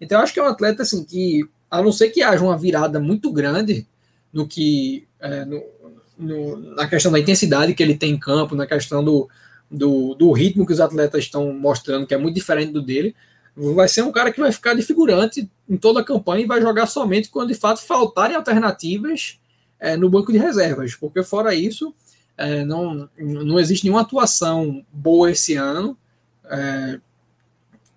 Então, 0.00 0.18
eu 0.18 0.22
acho 0.22 0.32
que 0.32 0.40
é 0.40 0.42
um 0.42 0.46
atleta 0.46 0.82
assim 0.82 1.04
que, 1.04 1.48
a 1.70 1.82
não 1.82 1.92
ser 1.92 2.10
que 2.10 2.22
haja 2.22 2.42
uma 2.42 2.56
virada 2.56 3.00
muito 3.00 3.32
grande 3.32 3.86
no 4.32 4.46
que 4.46 5.06
é, 5.20 5.44
no, 5.44 5.62
no, 6.18 6.56
na 6.74 6.86
questão 6.86 7.12
da 7.12 7.18
intensidade 7.18 7.74
que 7.74 7.82
ele 7.82 7.96
tem 7.96 8.12
em 8.12 8.18
campo, 8.18 8.54
na 8.54 8.66
questão 8.66 9.02
do, 9.02 9.28
do, 9.70 10.14
do, 10.14 10.32
ritmo 10.32 10.66
que 10.66 10.72
os 10.72 10.80
atletas 10.80 11.24
estão 11.24 11.52
mostrando, 11.52 12.06
que 12.06 12.14
é 12.14 12.18
muito 12.18 12.34
diferente 12.34 12.72
do 12.72 12.82
dele, 12.82 13.14
vai 13.56 13.88
ser 13.88 14.02
um 14.02 14.12
cara 14.12 14.32
que 14.32 14.40
vai 14.40 14.52
ficar 14.52 14.74
de 14.74 14.82
figurante 14.82 15.50
em 15.68 15.76
toda 15.76 16.00
a 16.00 16.04
campanha 16.04 16.44
e 16.44 16.46
vai 16.46 16.60
jogar 16.60 16.86
somente 16.86 17.28
quando 17.28 17.48
de 17.48 17.54
fato 17.54 17.80
faltarem 17.80 18.36
alternativas 18.36 19.38
é, 19.80 19.96
no 19.96 20.08
banco 20.08 20.32
de 20.32 20.38
reservas, 20.38 20.94
porque 20.94 21.22
fora 21.22 21.54
isso, 21.54 21.94
é, 22.36 22.64
não, 22.64 23.08
não 23.18 23.58
existe 23.58 23.84
nenhuma 23.84 24.02
atuação 24.02 24.84
boa 24.92 25.30
esse 25.30 25.54
ano. 25.54 25.96
É, 26.44 27.00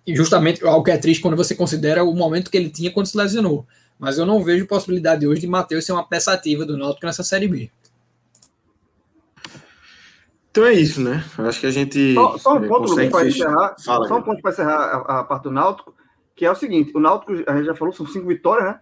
e 0.06 0.14
justamente 0.14 0.64
algo 0.64 0.84
que 0.84 0.90
é 0.90 0.98
triste 0.98 1.20
quando 1.20 1.36
você 1.36 1.54
considera 1.54 2.04
o 2.04 2.14
momento 2.14 2.50
que 2.50 2.56
ele 2.56 2.70
tinha 2.70 2.90
quando 2.90 3.06
se 3.06 3.16
lesionou. 3.16 3.66
Mas 3.98 4.18
eu 4.18 4.26
não 4.26 4.42
vejo 4.42 4.66
possibilidade 4.66 5.26
hoje 5.26 5.42
de 5.42 5.46
Matheus 5.46 5.84
ser 5.84 5.92
uma 5.92 6.06
peça 6.06 6.32
ativa 6.32 6.66
do 6.66 6.76
Náutico 6.76 7.06
nessa 7.06 7.22
Série 7.22 7.46
B. 7.46 7.70
Então 10.50 10.66
é 10.66 10.72
isso, 10.72 11.00
né? 11.00 11.24
Acho 11.38 11.60
que 11.60 11.66
a 11.66 11.70
gente. 11.70 12.14
Só, 12.14 12.36
só 12.36 12.54
um 12.56 12.68
ponto 12.68 12.94
para 12.94 13.26
encerrar. 13.26 13.74
Fala, 13.82 14.06
só 14.06 14.18
um 14.18 14.22
ponto 14.22 14.42
para 14.42 14.50
encerrar 14.50 14.74
a, 14.74 15.20
a, 15.20 15.24
parte 15.24 15.44
do 15.44 15.50
Náutico, 15.50 15.94
que 16.34 16.44
é 16.44 16.50
o 16.50 16.54
seguinte: 16.54 16.92
o 16.94 17.00
Náutico, 17.00 17.32
a 17.46 17.56
gente 17.56 17.64
já 17.64 17.74
falou, 17.74 17.94
são 17.94 18.06
cinco 18.06 18.26
vitórias, 18.26 18.66
né? 18.66 18.80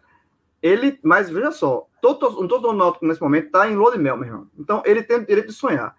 Ele, 0.62 0.98
mas 1.02 1.30
veja 1.30 1.52
só, 1.52 1.86
todo, 2.02 2.48
todo 2.48 2.68
o 2.68 2.72
Náutico 2.72 3.06
nesse 3.06 3.20
momento 3.20 3.46
está 3.46 3.70
em 3.70 3.76
lua 3.76 3.92
de 3.92 3.98
mel, 3.98 4.16
meu 4.16 4.26
irmão. 4.26 4.48
Então 4.58 4.82
ele 4.84 5.02
tem 5.02 5.18
o 5.18 5.26
direito 5.26 5.46
de 5.46 5.52
sonhar. 5.52 5.96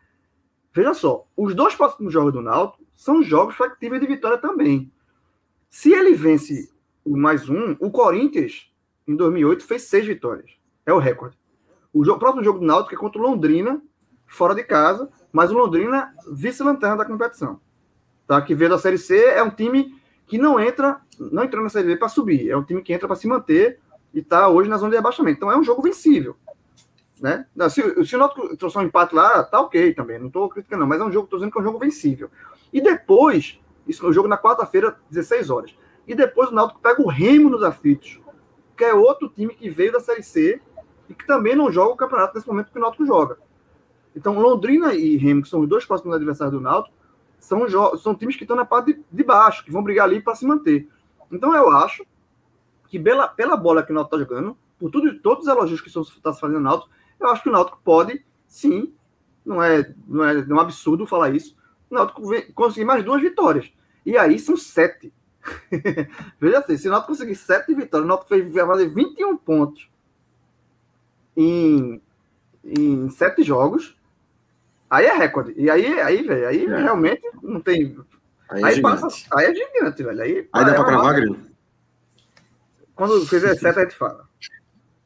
Veja 0.73 0.93
só, 0.93 1.25
os 1.37 1.55
dois 1.55 1.73
próximos 1.73 2.11
jogos 2.11 2.33
do 2.33 2.41
Náutico 2.41 2.83
são 2.95 3.23
jogos 3.23 3.55
factíveis 3.55 4.01
de 4.01 4.07
vitória 4.07 4.37
também. 4.37 4.91
Se 5.71 5.93
ele 5.93 6.13
vence 6.13 6.69
o 7.03 7.15
mais 7.15 7.47
um, 7.47 7.77
o 7.79 7.89
Corinthians, 7.89 8.69
em 9.07 9.15
2008, 9.15 9.63
fez 9.63 9.83
seis 9.83 10.05
vitórias. 10.05 10.51
É 10.85 10.91
o 10.91 10.99
recorde. 10.99 11.39
O, 11.93 12.03
jogo, 12.03 12.19
próximo 12.19 12.43
jogo 12.43 12.59
do 12.59 12.65
Náutico 12.65 12.93
é 12.93 12.97
contra 12.97 13.21
o 13.21 13.23
Londrina, 13.23 13.81
fora 14.27 14.53
de 14.53 14.65
casa, 14.65 15.09
mas 15.31 15.49
o 15.49 15.53
Londrina 15.57 16.13
vice-lanterna 16.29 16.97
da 16.97 17.05
competição. 17.05 17.61
Tá? 18.27 18.41
Que 18.41 18.53
veio 18.53 18.69
da 18.69 18.77
Série 18.77 18.97
C, 18.97 19.17
é 19.17 19.41
um 19.41 19.49
time 19.49 19.97
que 20.27 20.37
não 20.37 20.59
entra, 20.59 20.99
não 21.17 21.45
entrou 21.45 21.63
na 21.63 21.69
Série 21.69 21.87
B 21.87 21.95
para 21.95 22.09
subir. 22.09 22.49
É 22.49 22.57
um 22.57 22.63
time 22.63 22.81
que 22.81 22.91
entra 22.91 23.07
para 23.07 23.15
se 23.15 23.25
manter 23.25 23.79
e 24.13 24.19
está 24.19 24.49
hoje 24.49 24.69
na 24.69 24.77
zona 24.77 24.91
de 24.91 24.97
abaixamento. 24.97 25.37
Então 25.37 25.51
é 25.51 25.57
um 25.57 25.63
jogo 25.63 25.81
vencível. 25.81 26.35
Né? 27.21 27.45
Se, 27.69 28.05
se 28.05 28.15
o 28.17 28.19
Náutico 28.19 28.57
trouxe 28.57 28.77
um 28.77 28.81
empate 28.81 29.15
lá, 29.15 29.41
tá 29.41 29.61
ok 29.61 29.93
também. 29.93 30.19
Não 30.19 30.27
estou 30.27 30.49
criticando, 30.49 30.81
não, 30.81 30.87
mas 30.87 30.99
é 30.99 31.03
um 31.05 31.11
jogo, 31.13 31.25
estou 31.25 31.39
dizendo 31.39 31.53
que 31.53 31.57
é 31.57 31.61
um 31.61 31.65
jogo 31.65 31.79
vencível. 31.79 32.29
E 32.73 32.81
depois 32.81 33.60
isso 33.87 34.05
no 34.05 34.13
jogo 34.13 34.27
na 34.27 34.37
quarta-feira, 34.37 34.97
16 35.09 35.49
horas. 35.49 35.75
E 36.07 36.15
depois 36.15 36.49
o 36.49 36.53
Náutico 36.53 36.79
pega 36.79 37.01
o 37.01 37.07
Remo 37.07 37.49
nos 37.49 37.63
aflitos, 37.63 38.19
que 38.75 38.83
é 38.83 38.93
outro 38.93 39.29
time 39.29 39.53
que 39.53 39.69
veio 39.69 39.91
da 39.91 39.99
Série 39.99 40.23
C 40.23 40.61
e 41.07 41.13
que 41.13 41.25
também 41.25 41.55
não 41.55 41.71
joga 41.71 41.93
o 41.93 41.97
campeonato 41.97 42.35
nesse 42.35 42.47
momento 42.47 42.71
que 42.71 42.77
o 42.77 42.81
Náutico 42.81 43.05
joga. 43.05 43.37
Então, 44.15 44.39
Londrina 44.39 44.93
e 44.93 45.15
Remo, 45.17 45.41
que 45.41 45.49
são 45.49 45.61
os 45.61 45.69
dois 45.69 45.85
próximos 45.85 46.15
adversários 46.15 46.53
do 46.53 46.61
Náutico, 46.61 46.95
são, 47.39 47.67
são 47.97 48.15
times 48.15 48.35
que 48.35 48.43
estão 48.43 48.55
na 48.55 48.65
parte 48.65 48.93
de, 48.93 49.01
de 49.11 49.23
baixo, 49.23 49.63
que 49.63 49.71
vão 49.71 49.83
brigar 49.83 50.05
ali 50.05 50.21
para 50.21 50.35
se 50.35 50.45
manter. 50.45 50.87
Então, 51.31 51.55
eu 51.55 51.69
acho 51.71 52.05
que 52.87 52.99
pela, 52.99 53.27
pela 53.27 53.55
bola 53.55 53.83
que 53.83 53.91
o 53.91 53.95
Náutico 53.95 54.15
está 54.15 54.29
jogando, 54.29 54.57
por 54.77 54.91
tudo, 54.91 55.17
todos 55.19 55.45
os 55.45 55.51
elogios 55.51 55.79
que 55.79 55.87
está 55.87 56.33
se 56.33 56.39
fazendo 56.39 56.59
no 56.59 56.69
Náutico, 56.69 56.91
eu 57.19 57.29
acho 57.29 57.43
que 57.43 57.49
o 57.49 57.51
Náutico 57.51 57.79
pode, 57.83 58.25
sim, 58.47 58.93
não 59.45 59.61
é, 59.61 59.93
não 60.07 60.23
é, 60.23 60.45
não 60.45 60.57
é 60.57 60.59
um 60.59 60.61
absurdo 60.61 61.05
falar 61.05 61.33
isso, 61.35 61.55
o 61.91 61.95
Náutico 61.95 62.53
conseguir 62.53 62.85
mais 62.85 63.03
duas 63.03 63.21
vitórias. 63.21 63.71
E 64.05 64.17
aí 64.17 64.39
são 64.39 64.55
sete. 64.55 65.13
Veja 66.39 66.59
assim, 66.59 66.77
se 66.77 66.87
o 66.87 66.91
Náutico 66.91 67.11
conseguir 67.11 67.35
sete 67.35 67.73
vitórias, 67.73 68.05
o 68.05 68.07
Náutico 68.07 68.29
vai 68.29 68.67
fazer 68.67 68.87
21 68.87 69.37
pontos. 69.37 69.89
em, 71.35 72.01
em 72.63 73.09
sete 73.09 73.43
jogos, 73.43 73.95
aí 74.89 75.05
é 75.05 75.13
recorde. 75.13 75.53
E 75.55 75.69
aí, 75.69 75.99
aí 75.99 76.23
velho, 76.23 76.47
aí 76.47 76.65
é. 76.65 76.77
realmente 76.77 77.29
não 77.41 77.59
tem. 77.59 77.97
Aí, 78.49 78.61
é 78.61 78.65
aí, 78.67 78.81
passa, 78.81 79.07
aí 79.33 79.45
é 79.47 79.53
gigante, 79.53 80.03
velho. 80.03 80.21
Aí, 80.21 80.49
aí 80.51 80.65
dá 80.65 80.73
pra 80.73 80.85
cravar, 80.85 81.15
Grilo? 81.15 81.39
Quando 82.95 83.25
fizer 83.25 83.55
sete, 83.55 83.79
a 83.79 83.83
gente 83.83 83.95
fala. 83.95 84.29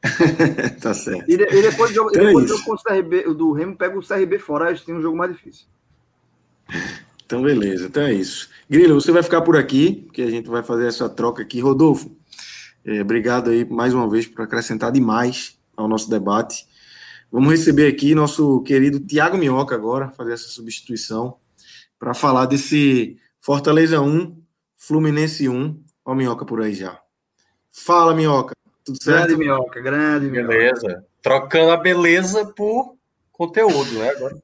tá 0.82 0.94
certo. 0.94 1.30
E, 1.30 1.36
de, 1.36 1.44
e 1.44 1.62
depois, 1.62 1.92
do, 1.92 2.08
então 2.08 2.26
depois 2.26 2.44
é 2.44 2.48
jogo 2.48 2.64
com 2.64 2.74
o 2.74 2.82
CRB, 2.82 3.22
do 3.34 3.52
Remo, 3.52 3.76
pega 3.76 3.98
o 3.98 4.06
CRB 4.06 4.38
fora, 4.38 4.66
a 4.66 4.72
gente 4.72 4.86
tem 4.86 4.94
um 4.94 5.00
jogo 5.00 5.16
mais 5.16 5.32
difícil. 5.32 5.66
Então, 7.26 7.42
beleza. 7.42 7.86
Então 7.86 8.04
é 8.04 8.12
isso. 8.12 8.48
Grilo, 8.70 9.00
você 9.00 9.10
vai 9.10 9.22
ficar 9.22 9.42
por 9.42 9.56
aqui, 9.56 10.04
porque 10.06 10.22
a 10.22 10.30
gente 10.30 10.48
vai 10.48 10.62
fazer 10.62 10.86
essa 10.86 11.08
troca 11.08 11.42
aqui. 11.42 11.60
Rodolfo, 11.60 12.16
é, 12.84 13.02
obrigado 13.02 13.50
aí 13.50 13.68
mais 13.68 13.92
uma 13.92 14.08
vez 14.08 14.28
por 14.28 14.42
acrescentar 14.42 14.92
demais 14.92 15.58
ao 15.76 15.88
nosso 15.88 16.08
debate. 16.08 16.64
Vamos 17.30 17.50
receber 17.50 17.88
aqui 17.88 18.14
nosso 18.14 18.62
querido 18.62 19.00
Tiago 19.00 19.36
Minhoca 19.36 19.74
agora, 19.74 20.10
fazer 20.10 20.34
essa 20.34 20.48
substituição, 20.48 21.36
para 21.98 22.14
falar 22.14 22.46
desse 22.46 23.18
Fortaleza 23.40 24.00
1, 24.00 24.40
Fluminense 24.76 25.48
1. 25.48 25.82
Ó, 26.04 26.14
Minhoca 26.14 26.46
por 26.46 26.62
aí 26.62 26.74
já. 26.74 27.00
Fala, 27.72 28.14
Minhoca. 28.14 28.54
Tudo 28.84 29.02
certo? 29.02 29.26
Grande 29.26 29.36
Minhoca, 29.36 29.80
grande 29.80 30.30
Minhoca. 30.30 30.48
Beleza. 30.48 31.04
Trocando 31.20 31.72
a 31.72 31.76
beleza 31.76 32.46
por 32.46 32.96
conteúdo, 33.32 33.90
né? 33.98 34.10
Agora. 34.10 34.36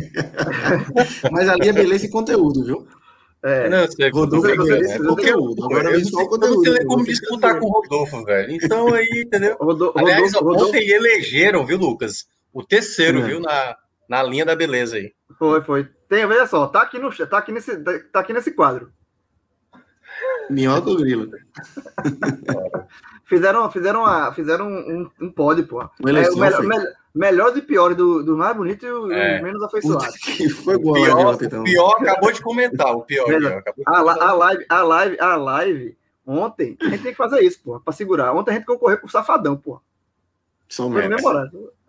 Mas 1.30 1.48
ali 1.48 1.68
é 1.68 1.72
beleza 1.72 2.06
e 2.06 2.10
conteúdo, 2.10 2.64
viu? 2.64 2.86
É, 3.42 3.70
não, 3.70 3.86
você, 3.86 4.08
Rodolfo 4.10 4.48
é, 4.48 4.52
é 4.52 4.98
conteúdo. 4.98 5.64
Agora 5.64 5.90
eu 5.92 6.04
só 6.04 6.26
conteúdo. 6.26 6.62
Não 6.62 6.74
tem 6.74 6.86
como 6.86 7.04
disputar 7.04 7.58
com 7.58 7.66
o 7.66 7.70
Rodolfo, 7.70 8.22
velho. 8.24 8.52
Então 8.52 8.92
aí, 8.92 9.24
entendeu? 9.26 9.56
Rodolfo, 9.58 9.98
Aliás, 9.98 10.34
Rodolfo, 10.34 10.66
ontem 10.66 10.90
elegeram, 10.90 11.64
viu, 11.64 11.78
Lucas? 11.78 12.26
O 12.52 12.62
terceiro, 12.62 13.20
é. 13.20 13.22
viu, 13.22 13.40
na, 13.40 13.76
na 14.08 14.22
linha 14.22 14.44
da 14.44 14.54
beleza 14.54 14.96
aí. 14.96 15.12
Foi, 15.38 15.62
foi. 15.62 15.88
Tem, 16.08 16.26
veja 16.26 16.46
só, 16.46 16.66
tá 16.66 16.82
aqui, 16.82 16.98
no, 16.98 17.10
tá 17.14 17.38
aqui, 17.38 17.52
nesse, 17.52 17.78
tá 17.78 18.20
aqui 18.20 18.32
nesse 18.32 18.50
quadro. 18.50 18.92
Minhoca 20.50 20.90
ou 20.90 20.96
grilo? 20.96 21.30
Fizeram, 23.30 23.70
fizeram, 23.70 24.00
uma, 24.00 24.32
fizeram 24.32 24.68
um, 24.68 25.08
um 25.20 25.30
pódio, 25.30 25.64
pô. 25.64 25.82
É, 25.82 25.88
o 26.02 26.36
melhor, 26.36 26.62
melhor, 26.62 26.86
melhores 27.14 27.56
e 27.56 27.62
piores 27.62 27.96
do, 27.96 28.24
do 28.24 28.36
mais 28.36 28.56
bonito 28.56 28.84
e 28.84 28.90
os 28.90 29.10
é. 29.12 29.40
menos 29.40 29.62
afeiçoados. 29.62 30.16
Foi 30.64 30.76
boa 30.76 30.98
o 30.98 31.04
pior, 31.04 31.26
ontem, 31.26 31.46
então. 31.46 31.60
o 31.60 31.64
pior 31.64 31.96
acabou 32.00 32.32
de 32.32 32.42
comentar, 32.42 32.92
o 32.92 33.02
pior. 33.02 33.26
pior 33.26 33.62
a, 33.86 33.98
a, 33.98 34.32
live, 34.32 34.66
a 34.68 34.82
live, 34.82 35.20
a 35.20 35.36
live, 35.36 35.96
ontem, 36.26 36.76
a 36.80 36.88
gente 36.88 37.02
tem 37.04 37.12
que 37.12 37.18
fazer 37.18 37.40
isso, 37.40 37.60
pô, 37.62 37.78
pra 37.78 37.92
segurar. 37.92 38.34
Ontem 38.34 38.50
a 38.50 38.54
gente 38.54 38.66
concorreu 38.66 38.98
com 38.98 39.06
o 39.06 39.10
Safadão, 39.10 39.56
pô. 39.56 39.80
Somente. 40.68 41.14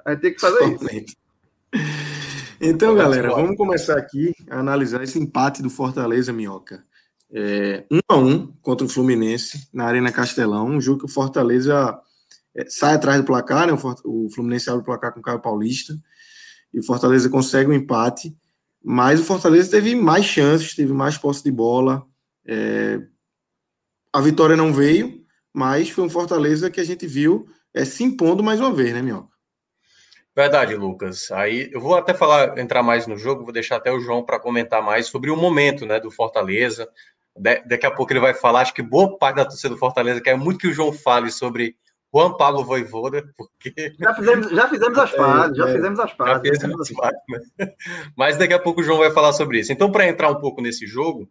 A 0.06 0.12
gente 0.12 0.22
tem 0.22 0.34
que 0.34 0.40
fazer 0.40 0.60
Somente. 0.60 1.18
isso. 1.74 2.12
Então, 2.64 2.94
galera, 2.94 3.30
vamos 3.30 3.58
começar 3.58 3.98
aqui 3.98 4.36
a 4.48 4.60
analisar 4.60 5.02
esse 5.02 5.18
empate 5.18 5.64
do 5.64 5.70
Fortaleza 5.72 6.32
Minhoca. 6.32 6.84
É, 7.34 7.86
um 7.90 8.00
a 8.10 8.18
um 8.18 8.48
contra 8.62 8.86
o 8.86 8.90
Fluminense 8.90 9.68
na 9.74 9.86
Arena 9.86 10.12
Castelão, 10.12 10.68
um 10.68 10.82
jogo 10.82 11.00
que 11.00 11.06
o 11.06 11.14
Fortaleza 11.14 11.98
é, 12.56 12.66
sai 12.70 12.96
atrás 12.96 13.20
do 13.20 13.26
placar, 13.26 13.68
né? 13.68 13.74
O, 14.04 14.30
Fluminense 14.30 14.70
abre 14.70 14.82
o 14.82 14.86
placar 14.86 15.14
com 15.14 15.20
o 15.20 15.24
Caio 15.24 15.40
Paulista 15.40 15.94
e 16.74 16.80
o 16.80 16.84
Fortaleza 16.84 17.30
consegue 17.30 17.70
o 17.70 17.74
um 17.74 17.76
empate, 17.76 18.36
mas 18.84 19.20
o 19.20 19.24
Fortaleza 19.24 19.72
teve 19.72 19.96
mais 19.96 20.26
chances, 20.26 20.76
teve 20.76 20.92
mais 20.92 21.18
posse 21.18 21.44
de 21.44 21.52
bola. 21.52 22.06
É, 22.46 23.00
a 24.12 24.20
vitória 24.20 24.58
não 24.58 24.74
veio, 24.74 25.24
mas 25.54 25.90
foi 25.90 26.04
um 26.04 26.10
Fortaleza 26.10 26.70
que 26.70 26.82
a 26.82 26.84
gente 26.84 27.08
viu 27.08 27.48
é, 27.74 27.86
se 27.86 28.04
impondo 28.04 28.44
mais 28.44 28.60
uma 28.60 28.74
vez, 28.74 28.94
né, 28.94 29.02
Minhoca? 29.02 29.32
Verdade, 30.36 30.76
Lucas. 30.76 31.30
Aí 31.32 31.70
eu 31.74 31.82
vou 31.82 31.96
até 31.96 32.14
falar, 32.14 32.58
entrar 32.58 32.82
mais 32.82 33.06
no 33.06 33.18
jogo, 33.18 33.44
vou 33.44 33.52
deixar 33.52 33.76
até 33.76 33.92
o 33.92 34.00
João 34.00 34.24
para 34.24 34.40
comentar 34.40 34.82
mais 34.82 35.08
sobre 35.08 35.30
o 35.30 35.36
momento 35.36 35.86
né, 35.86 36.00
do 36.00 36.10
Fortaleza. 36.10 36.90
Daqui 37.38 37.86
a 37.86 37.92
pouco 37.92 38.12
ele 38.12 38.20
vai 38.20 38.34
falar, 38.34 38.62
acho 38.62 38.74
que 38.74 38.82
boa 38.82 39.18
parte 39.18 39.38
da 39.38 39.46
torcida 39.46 39.70
do 39.70 39.78
Fortaleza 39.78 40.22
quer 40.22 40.38
muito 40.38 40.60
que 40.60 40.68
o 40.68 40.74
João 40.74 40.92
fale 40.92 41.32
sobre 41.32 41.76
Juan 42.14 42.36
Pablo 42.36 42.64
Voivoda, 42.64 43.24
porque. 43.38 43.96
Já 44.00 44.14
fizemos, 44.14 44.50
já 44.50 44.68
fizemos 44.68 44.98
as 44.98 45.12
pazes, 45.12 45.52
é, 45.52 45.56
já 45.56 45.68
fizemos 45.68 46.00
as 46.00 46.14
pazes. 46.14 46.34
Já 46.34 46.54
fizemos 46.54 46.82
as 46.82 46.92
pazes, 46.92 47.20
né? 47.30 47.40
Mas 48.18 48.38
daqui 48.38 48.54
a 48.54 48.60
pouco 48.60 48.82
o 48.82 48.84
João 48.84 49.00
vai 49.00 49.12
falar 49.12 49.34
sobre 49.34 49.60
isso. 49.60 49.72
Então, 49.72 49.92
para 49.92 50.08
entrar 50.08 50.30
um 50.30 50.40
pouco 50.40 50.62
nesse 50.62 50.86
jogo, 50.86 51.30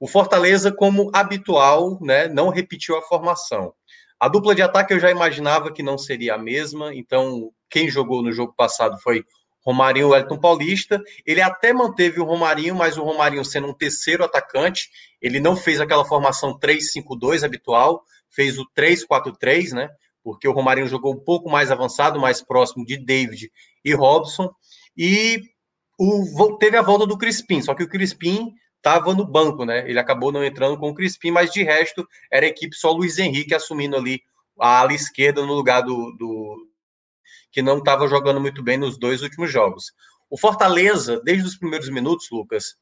o 0.00 0.08
Fortaleza, 0.08 0.72
como 0.72 1.10
habitual, 1.14 1.98
né, 2.00 2.28
não 2.28 2.48
repetiu 2.48 2.96
a 2.96 3.02
formação. 3.02 3.74
A 4.18 4.28
dupla 4.28 4.54
de 4.54 4.62
ataque 4.62 4.94
eu 4.94 5.00
já 5.00 5.10
imaginava 5.10 5.72
que 5.72 5.82
não 5.82 5.98
seria 5.98 6.34
a 6.34 6.38
mesma, 6.38 6.94
então 6.94 7.50
quem 7.68 7.88
jogou 7.88 8.22
no 8.22 8.32
jogo 8.32 8.54
passado 8.56 8.98
foi 9.00 9.24
Romarinho 9.64 10.08
e 10.08 10.10
Wellington 10.10 10.38
Paulista. 10.38 11.02
Ele 11.24 11.40
até 11.40 11.72
manteve 11.72 12.20
o 12.20 12.24
Romarinho, 12.24 12.74
mas 12.74 12.96
o 12.96 13.02
Romarinho 13.02 13.44
sendo 13.44 13.68
um 13.68 13.74
terceiro 13.74 14.24
atacante, 14.24 14.90
ele 15.20 15.40
não 15.40 15.56
fez 15.56 15.80
aquela 15.80 16.04
formação 16.04 16.58
3-5-2 16.58 17.44
habitual, 17.44 18.04
fez 18.30 18.58
o 18.58 18.66
3-4-3, 18.76 19.72
né? 19.72 19.88
porque 20.22 20.46
o 20.46 20.52
Romarinho 20.52 20.88
jogou 20.88 21.14
um 21.14 21.20
pouco 21.20 21.50
mais 21.50 21.70
avançado, 21.70 22.20
mais 22.20 22.40
próximo 22.40 22.84
de 22.84 22.96
David 22.96 23.50
e 23.84 23.94
Robson, 23.94 24.50
e 24.96 25.42
o, 25.98 26.56
teve 26.58 26.76
a 26.76 26.82
volta 26.82 27.06
do 27.06 27.18
Crispim, 27.18 27.60
só 27.60 27.74
que 27.74 27.82
o 27.82 27.88
Crispim 27.88 28.52
estava 28.76 29.14
no 29.14 29.26
banco, 29.26 29.64
né? 29.64 29.88
Ele 29.88 29.98
acabou 29.98 30.32
não 30.32 30.44
entrando 30.44 30.78
com 30.78 30.90
o 30.90 30.94
Crispim, 30.94 31.30
mas 31.30 31.52
de 31.52 31.62
resto 31.62 32.06
era 32.30 32.46
a 32.46 32.48
equipe 32.48 32.74
só 32.74 32.90
Luiz 32.90 33.18
Henrique 33.18 33.54
assumindo 33.54 33.96
ali 33.96 34.20
a 34.58 34.80
ala 34.80 34.92
esquerda 34.92 35.44
no 35.44 35.54
lugar 35.54 35.82
do, 35.82 36.12
do 36.12 36.68
que 37.52 37.62
não 37.62 37.78
estava 37.78 38.08
jogando 38.08 38.40
muito 38.40 38.62
bem 38.62 38.78
nos 38.78 38.98
dois 38.98 39.22
últimos 39.22 39.52
jogos. 39.52 39.92
O 40.30 40.38
Fortaleza, 40.38 41.20
desde 41.22 41.46
os 41.46 41.56
primeiros 41.56 41.90
minutos, 41.90 42.28
Lucas, 42.32 42.76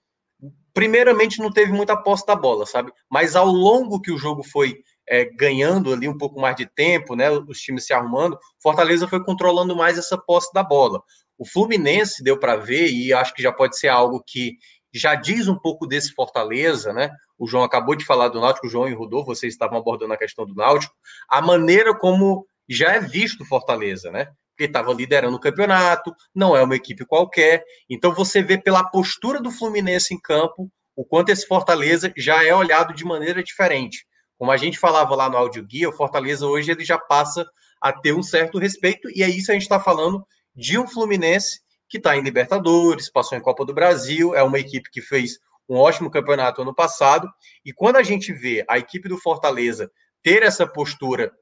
primeiramente 0.73 1.41
não 1.41 1.51
teve 1.51 1.73
muita 1.73 1.97
posse 1.97 2.25
da 2.25 2.37
bola, 2.37 2.64
sabe? 2.64 2.93
Mas 3.11 3.35
ao 3.35 3.47
longo 3.47 4.01
que 4.01 4.12
o 4.12 4.18
jogo 4.18 4.43
foi 4.43 4.77
é, 5.09 5.25
ganhando 5.25 5.93
ali 5.93 6.09
um 6.09 6.16
pouco 6.16 6.41
mais 6.41 6.55
de 6.55 6.64
tempo, 6.64 7.16
né? 7.16 7.29
Os 7.31 7.61
times 7.61 7.85
se 7.85 7.93
arrumando, 7.93 8.39
Fortaleza 8.62 9.09
foi 9.09 9.23
controlando 9.23 9.75
mais 9.75 9.99
essa 9.99 10.16
posse 10.16 10.53
da 10.55 10.62
bola. 10.62 11.03
O 11.37 11.45
Fluminense 11.45 12.23
deu 12.23 12.39
para 12.39 12.57
ver, 12.57 12.91
e 12.91 13.12
acho 13.12 13.35
que 13.35 13.43
já 13.43 13.53
pode 13.53 13.77
ser 13.77 13.89
algo 13.89 14.23
que 14.25 14.57
já 14.93 15.14
diz 15.14 15.49
um 15.49 15.59
pouco 15.59 15.87
desse 15.87 16.12
Fortaleza, 16.12 16.93
né? 16.93 17.11
O 17.39 17.47
João 17.47 17.64
acabou 17.64 17.97
de 17.97 18.05
falar 18.05 18.29
do 18.29 18.41
Náutico, 18.41 18.66
o 18.66 18.71
João 18.71 18.89
e 18.89 18.93
o 18.93 18.99
Rodolfo, 18.99 19.35
vocês 19.35 19.53
estavam 19.53 19.79
abordando 19.79 20.12
a 20.12 20.18
questão 20.18 20.47
do 20.47 20.55
Náutico, 20.55 20.95
a 21.29 21.41
maneira 21.41 21.97
como 21.97 22.47
já 22.68 22.93
é 22.93 23.01
visto 23.01 23.45
Fortaleza, 23.45 24.11
né? 24.11 24.29
Estava 24.64 24.92
liderando 24.92 25.36
o 25.36 25.40
campeonato, 25.40 26.14
não 26.34 26.56
é 26.56 26.62
uma 26.62 26.76
equipe 26.76 27.04
qualquer. 27.04 27.64
Então 27.88 28.14
você 28.14 28.42
vê 28.42 28.58
pela 28.58 28.84
postura 28.84 29.40
do 29.40 29.50
Fluminense 29.50 30.14
em 30.14 30.20
campo 30.20 30.70
o 30.96 31.04
quanto 31.04 31.30
esse 31.30 31.46
Fortaleza 31.46 32.12
já 32.16 32.44
é 32.44 32.54
olhado 32.54 32.92
de 32.92 33.04
maneira 33.04 33.42
diferente. 33.42 34.06
Como 34.36 34.50
a 34.50 34.56
gente 34.56 34.78
falava 34.78 35.14
lá 35.14 35.28
no 35.28 35.36
áudio 35.36 35.64
guia, 35.64 35.88
o 35.88 35.92
Fortaleza 35.92 36.46
hoje 36.46 36.70
ele 36.70 36.84
já 36.84 36.98
passa 36.98 37.46
a 37.80 37.92
ter 37.92 38.12
um 38.12 38.22
certo 38.22 38.58
respeito, 38.58 39.08
e 39.14 39.22
é 39.22 39.28
isso 39.28 39.50
a 39.50 39.54
gente 39.54 39.62
está 39.62 39.80
falando 39.80 40.22
de 40.54 40.78
um 40.78 40.86
Fluminense 40.86 41.61
que 41.88 41.96
está 41.96 42.16
em 42.16 42.22
Libertadores, 42.22 43.11
passou 43.11 43.36
em 43.36 43.40
Copa 43.40 43.64
do 43.64 43.74
Brasil, 43.74 44.34
é 44.34 44.42
uma 44.42 44.58
equipe 44.58 44.90
que 44.90 45.00
fez 45.00 45.38
um 45.68 45.76
ótimo 45.76 46.11
campeonato 46.11 46.62
ano 46.62 46.74
passado, 46.74 47.28
e 47.64 47.72
quando 47.72 47.96
a 47.96 48.02
gente 48.02 48.32
vê 48.32 48.64
a 48.68 48.78
equipe 48.78 49.08
do 49.08 49.18
Fortaleza 49.18 49.90
ter 50.22 50.42
essa 50.42 50.66
postura 50.66 51.32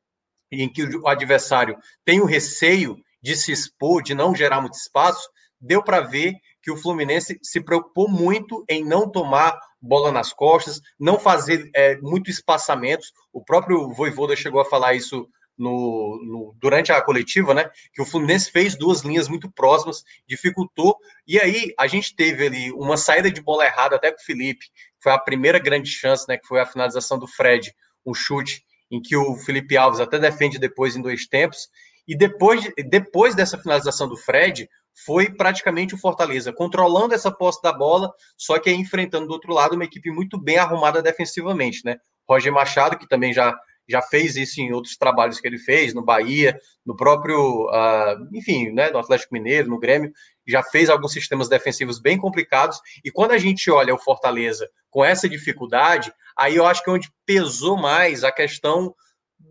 em 0.50 0.68
que 0.68 0.84
o 0.84 1.08
adversário 1.08 1.76
tem 2.04 2.20
o 2.20 2.24
receio 2.24 2.96
de 3.22 3.36
se 3.36 3.52
expor, 3.52 4.02
de 4.02 4.14
não 4.14 4.34
gerar 4.34 4.60
muito 4.60 4.74
espaço, 4.74 5.28
deu 5.60 5.82
para 5.82 6.00
ver 6.00 6.34
que 6.62 6.70
o 6.70 6.76
Fluminense 6.76 7.38
se 7.42 7.60
preocupou 7.60 8.08
muito 8.08 8.64
em 8.68 8.84
não 8.84 9.10
tomar 9.10 9.58
bola 9.80 10.12
nas 10.12 10.32
costas, 10.32 10.80
não 10.98 11.18
fazer 11.18 11.70
é, 11.74 11.96
muito 11.98 12.30
espaçamentos. 12.30 13.12
O 13.32 13.42
próprio 13.42 13.92
Voivoda 13.92 14.36
chegou 14.36 14.60
a 14.60 14.64
falar 14.64 14.94
isso 14.94 15.28
no, 15.56 16.20
no, 16.24 16.54
durante 16.58 16.92
a 16.92 17.02
coletiva, 17.02 17.52
né? 17.52 17.68
Que 17.92 18.00
o 18.00 18.06
Fluminense 18.06 18.50
fez 18.50 18.76
duas 18.76 19.00
linhas 19.00 19.28
muito 19.28 19.50
próximas, 19.50 20.04
dificultou. 20.26 20.96
E 21.26 21.38
aí 21.38 21.74
a 21.78 21.86
gente 21.86 22.14
teve 22.14 22.46
ali 22.46 22.72
uma 22.72 22.96
saída 22.96 23.30
de 23.30 23.42
bola 23.42 23.64
errada 23.64 23.96
até 23.96 24.12
com 24.12 24.20
o 24.20 24.24
Felipe, 24.24 24.66
foi 25.02 25.12
a 25.12 25.18
primeira 25.18 25.58
grande 25.58 25.90
chance, 25.90 26.26
né? 26.28 26.36
Que 26.36 26.46
foi 26.46 26.60
a 26.60 26.66
finalização 26.66 27.18
do 27.18 27.26
Fred, 27.26 27.74
um 28.06 28.14
chute 28.14 28.64
em 28.90 29.02
que 29.02 29.16
o 29.16 29.36
Felipe 29.36 29.76
Alves 29.76 30.00
até 30.00 30.18
defende 30.18 30.58
depois 30.58 30.96
em 30.96 31.02
dois 31.02 31.26
tempos. 31.26 31.68
E 32.08 32.16
depois, 32.16 32.66
depois 32.88 33.34
dessa 33.34 33.58
finalização 33.58 34.08
do 34.08 34.16
Fred, 34.16 34.66
foi 35.04 35.30
praticamente 35.30 35.94
o 35.94 35.98
Fortaleza 35.98 36.52
controlando 36.52 37.14
essa 37.14 37.30
posse 37.30 37.62
da 37.62 37.72
bola, 37.72 38.10
só 38.36 38.58
que 38.58 38.70
enfrentando 38.72 39.26
do 39.26 39.32
outro 39.32 39.52
lado 39.52 39.74
uma 39.74 39.84
equipe 39.84 40.10
muito 40.10 40.40
bem 40.40 40.56
arrumada 40.56 41.02
defensivamente, 41.02 41.84
né? 41.84 41.98
Roger 42.28 42.52
Machado, 42.52 42.98
que 42.98 43.06
também 43.06 43.32
já, 43.32 43.54
já 43.86 44.02
fez 44.02 44.36
isso 44.36 44.60
em 44.60 44.72
outros 44.72 44.96
trabalhos 44.96 45.38
que 45.38 45.46
ele 45.46 45.58
fez, 45.58 45.94
no 45.94 46.04
Bahia, 46.04 46.58
no 46.84 46.96
próprio, 46.96 47.66
uh, 47.66 48.28
enfim, 48.36 48.70
né, 48.70 48.90
no 48.90 48.98
Atlético 48.98 49.34
Mineiro, 49.34 49.68
no 49.68 49.78
Grêmio, 49.78 50.12
já 50.46 50.62
fez 50.62 50.90
alguns 50.90 51.12
sistemas 51.12 51.48
defensivos 51.48 52.00
bem 52.00 52.18
complicados. 52.18 52.80
E 53.04 53.10
quando 53.10 53.32
a 53.32 53.38
gente 53.38 53.70
olha 53.70 53.94
o 53.94 53.98
Fortaleza 53.98 54.68
com 54.90 55.04
essa 55.04 55.28
dificuldade, 55.28 56.12
aí 56.36 56.56
eu 56.56 56.66
acho 56.66 56.82
que 56.82 56.90
é 56.90 56.92
onde 56.92 57.12
pesou 57.24 57.76
mais 57.76 58.24
a 58.24 58.32
questão 58.32 58.94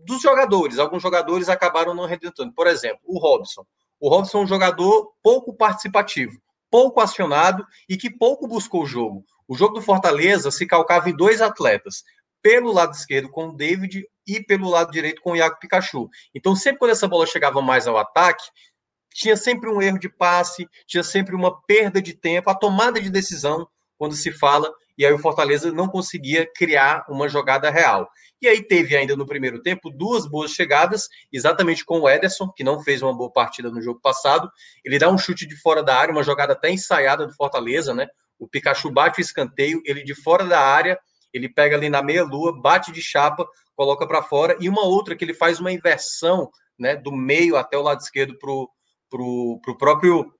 dos 0.04 0.20
jogadores. 0.22 0.78
Alguns 0.78 1.02
jogadores 1.02 1.48
acabaram 1.48 1.94
não 1.94 2.06
redentando. 2.06 2.52
Por 2.52 2.66
exemplo, 2.66 3.00
o 3.04 3.18
Robson. 3.18 3.64
O 4.00 4.08
Robson 4.08 4.38
é 4.38 4.42
um 4.42 4.46
jogador 4.46 5.12
pouco 5.22 5.52
participativo, 5.52 6.40
pouco 6.70 7.00
acionado 7.00 7.66
e 7.88 7.96
que 7.96 8.10
pouco 8.10 8.46
buscou 8.46 8.82
o 8.82 8.86
jogo. 8.86 9.24
O 9.46 9.56
jogo 9.56 9.74
do 9.74 9.82
Fortaleza 9.82 10.50
se 10.50 10.66
calcava 10.66 11.10
em 11.10 11.16
dois 11.16 11.40
atletas, 11.40 12.04
pelo 12.40 12.72
lado 12.72 12.94
esquerdo 12.94 13.28
com 13.28 13.48
o 13.48 13.56
David 13.56 14.06
e 14.26 14.42
pelo 14.42 14.68
lado 14.68 14.92
direito 14.92 15.20
com 15.22 15.32
o 15.32 15.36
Iago 15.36 15.58
Pikachu. 15.58 16.08
Então, 16.34 16.54
sempre 16.54 16.78
quando 16.78 16.92
essa 16.92 17.08
bola 17.08 17.26
chegava 17.26 17.60
mais 17.60 17.88
ao 17.88 17.96
ataque, 17.96 18.44
tinha 19.12 19.36
sempre 19.36 19.68
um 19.68 19.82
erro 19.82 19.98
de 19.98 20.08
passe, 20.08 20.68
tinha 20.86 21.02
sempre 21.02 21.34
uma 21.34 21.60
perda 21.62 22.00
de 22.00 22.14
tempo, 22.14 22.50
a 22.50 22.54
tomada 22.54 23.00
de 23.00 23.10
decisão 23.10 23.66
quando 23.96 24.14
se 24.14 24.30
fala, 24.30 24.72
e 24.96 25.04
aí 25.04 25.12
o 25.12 25.18
Fortaleza 25.18 25.72
não 25.72 25.88
conseguia 25.88 26.48
criar 26.54 27.04
uma 27.08 27.28
jogada 27.28 27.68
real. 27.70 28.08
E 28.40 28.46
aí 28.48 28.62
teve 28.62 28.96
ainda 28.96 29.16
no 29.16 29.26
primeiro 29.26 29.60
tempo 29.60 29.90
duas 29.90 30.26
boas 30.26 30.52
chegadas, 30.52 31.08
exatamente 31.32 31.84
com 31.84 32.00
o 32.00 32.08
Ederson, 32.08 32.52
que 32.56 32.62
não 32.62 32.82
fez 32.82 33.02
uma 33.02 33.16
boa 33.16 33.32
partida 33.32 33.70
no 33.70 33.82
jogo 33.82 34.00
passado. 34.00 34.50
Ele 34.84 34.98
dá 34.98 35.10
um 35.10 35.18
chute 35.18 35.46
de 35.46 35.56
fora 35.56 35.82
da 35.82 35.96
área, 35.96 36.12
uma 36.12 36.22
jogada 36.22 36.52
até 36.52 36.70
ensaiada 36.70 37.26
do 37.26 37.34
Fortaleza, 37.34 37.92
né? 37.92 38.06
O 38.38 38.46
Pikachu 38.46 38.90
bate 38.90 39.20
o 39.20 39.22
escanteio, 39.22 39.82
ele 39.84 40.04
de 40.04 40.14
fora 40.14 40.44
da 40.44 40.60
área, 40.60 40.98
ele 41.32 41.48
pega 41.48 41.76
ali 41.76 41.88
na 41.88 42.02
meia-lua, 42.02 42.60
bate 42.60 42.92
de 42.92 43.02
chapa, 43.02 43.46
coloca 43.74 44.06
para 44.06 44.22
fora, 44.22 44.56
e 44.60 44.68
uma 44.68 44.84
outra 44.84 45.16
que 45.16 45.24
ele 45.24 45.34
faz 45.34 45.58
uma 45.58 45.72
inversão, 45.72 46.48
né, 46.78 46.94
do 46.94 47.10
meio 47.10 47.56
até 47.56 47.76
o 47.76 47.82
lado 47.82 48.00
esquerdo 48.00 48.38
para 48.38 48.50
o 48.50 48.68
pro, 49.10 49.60
pro 49.62 49.76
próprio 49.76 50.32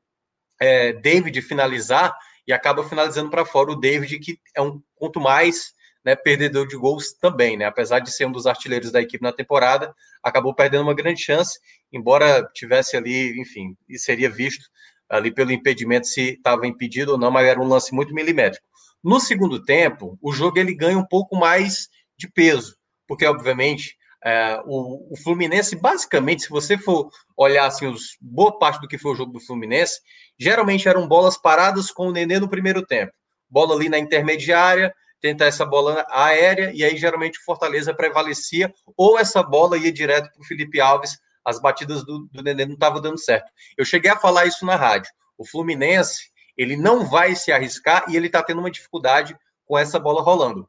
é, 0.60 0.92
David 0.92 1.40
finalizar, 1.42 2.16
e 2.46 2.52
acaba 2.52 2.82
finalizando 2.82 3.30
para 3.30 3.44
fora 3.44 3.72
o 3.72 3.76
David, 3.76 4.18
que 4.20 4.38
é 4.54 4.62
um 4.62 4.80
quanto 4.94 5.20
mais 5.20 5.72
né, 6.08 6.16
perdedor 6.16 6.66
de 6.66 6.74
gols 6.74 7.12
também, 7.12 7.54
né? 7.54 7.66
Apesar 7.66 7.98
de 7.98 8.10
ser 8.10 8.24
um 8.24 8.32
dos 8.32 8.46
artilheiros 8.46 8.90
da 8.90 9.02
equipe 9.02 9.22
na 9.22 9.30
temporada, 9.30 9.94
acabou 10.22 10.54
perdendo 10.54 10.84
uma 10.84 10.94
grande 10.94 11.20
chance, 11.20 11.60
embora 11.92 12.48
tivesse 12.54 12.96
ali, 12.96 13.38
enfim, 13.38 13.76
e 13.86 13.98
seria 13.98 14.30
visto 14.30 14.64
ali 15.06 15.30
pelo 15.30 15.52
impedimento 15.52 16.06
se 16.06 16.30
estava 16.30 16.66
impedido 16.66 17.12
ou 17.12 17.18
não, 17.18 17.30
mas 17.30 17.46
era 17.46 17.60
um 17.60 17.68
lance 17.68 17.94
muito 17.94 18.14
milimétrico. 18.14 18.64
No 19.04 19.20
segundo 19.20 19.62
tempo, 19.62 20.18
o 20.22 20.32
jogo 20.32 20.58
ele 20.58 20.74
ganha 20.74 20.96
um 20.96 21.04
pouco 21.04 21.36
mais 21.36 21.90
de 22.16 22.26
peso, 22.26 22.74
porque 23.06 23.26
obviamente 23.26 23.94
é, 24.24 24.62
o, 24.64 25.12
o, 25.12 25.16
Fluminense, 25.22 25.76
basicamente, 25.76 26.44
se 26.44 26.48
você 26.48 26.78
for 26.78 27.10
olhar 27.36 27.66
assim, 27.66 27.86
os, 27.86 28.16
boa 28.18 28.58
parte 28.58 28.80
do 28.80 28.88
que 28.88 28.96
foi 28.96 29.12
o 29.12 29.14
jogo 29.14 29.32
do 29.32 29.40
Fluminense, 29.40 30.00
geralmente 30.38 30.88
eram 30.88 31.06
bolas 31.06 31.36
paradas 31.36 31.90
com 31.90 32.08
o 32.08 32.12
Nenê 32.12 32.40
no 32.40 32.48
primeiro 32.48 32.84
tempo. 32.84 33.12
Bola 33.50 33.74
ali 33.74 33.90
na 33.90 33.98
intermediária, 33.98 34.90
tentar 35.20 35.46
essa 35.46 35.64
bola 35.64 36.06
aérea, 36.10 36.70
e 36.74 36.84
aí 36.84 36.96
geralmente 36.96 37.38
o 37.38 37.44
Fortaleza 37.44 37.94
prevalecia, 37.94 38.72
ou 38.96 39.18
essa 39.18 39.42
bola 39.42 39.76
ia 39.76 39.92
direto 39.92 40.30
para 40.32 40.40
o 40.40 40.44
Felipe 40.44 40.80
Alves, 40.80 41.18
as 41.44 41.60
batidas 41.60 42.04
do, 42.04 42.28
do 42.30 42.42
Nenê 42.42 42.66
não 42.66 42.74
estavam 42.74 43.00
dando 43.00 43.18
certo. 43.18 43.50
Eu 43.76 43.84
cheguei 43.84 44.10
a 44.10 44.18
falar 44.18 44.46
isso 44.46 44.66
na 44.66 44.76
rádio. 44.76 45.10
O 45.36 45.46
Fluminense, 45.46 46.30
ele 46.56 46.76
não 46.76 47.06
vai 47.06 47.34
se 47.34 47.50
arriscar 47.50 48.04
e 48.08 48.16
ele 48.16 48.26
está 48.26 48.42
tendo 48.42 48.58
uma 48.58 48.70
dificuldade 48.70 49.36
com 49.64 49.78
essa 49.78 49.98
bola 49.98 50.22
rolando. 50.22 50.68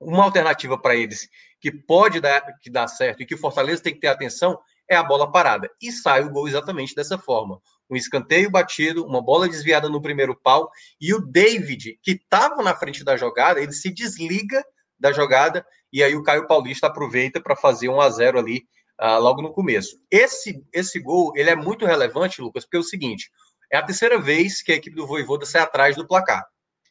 Uma 0.00 0.24
alternativa 0.24 0.78
para 0.78 0.96
eles 0.96 1.28
que 1.60 1.70
pode 1.70 2.20
dar, 2.20 2.40
que 2.58 2.70
dar 2.70 2.88
certo 2.88 3.22
e 3.22 3.26
que 3.26 3.34
o 3.34 3.38
Fortaleza 3.38 3.82
tem 3.82 3.92
que 3.92 4.00
ter 4.00 4.08
atenção 4.08 4.58
é 4.88 4.96
a 4.96 5.02
bola 5.02 5.30
parada. 5.30 5.70
E 5.80 5.92
sai 5.92 6.22
o 6.22 6.30
gol 6.30 6.48
exatamente 6.48 6.94
dessa 6.94 7.18
forma. 7.18 7.60
Um 7.90 7.96
escanteio 7.96 8.50
batido, 8.50 9.04
uma 9.04 9.20
bola 9.20 9.48
desviada 9.48 9.88
no 9.88 10.00
primeiro 10.00 10.34
pau, 10.34 10.70
e 11.00 11.12
o 11.12 11.20
David, 11.20 11.98
que 12.02 12.12
estava 12.12 12.62
na 12.62 12.74
frente 12.74 13.02
da 13.02 13.16
jogada, 13.16 13.60
ele 13.60 13.72
se 13.72 13.92
desliga 13.92 14.64
da 14.98 15.12
jogada, 15.12 15.66
e 15.92 16.02
aí 16.02 16.14
o 16.14 16.22
Caio 16.22 16.46
Paulista 16.46 16.86
aproveita 16.86 17.40
para 17.40 17.56
fazer 17.56 17.88
um 17.88 18.00
a 18.00 18.08
0 18.08 18.38
ali 18.38 18.64
uh, 19.00 19.18
logo 19.18 19.42
no 19.42 19.52
começo. 19.52 19.98
Esse, 20.10 20.62
esse 20.72 21.00
gol 21.00 21.32
ele 21.34 21.50
é 21.50 21.56
muito 21.56 21.86
relevante, 21.86 22.40
Lucas, 22.40 22.64
porque 22.64 22.76
é 22.76 22.80
o 22.80 22.84
seguinte: 22.84 23.30
é 23.72 23.78
a 23.78 23.82
terceira 23.82 24.20
vez 24.20 24.62
que 24.62 24.72
a 24.72 24.76
equipe 24.76 24.94
do 24.94 25.06
Voivoda 25.06 25.46
sai 25.46 25.62
atrás 25.62 25.96
do 25.96 26.06
placar. 26.06 26.44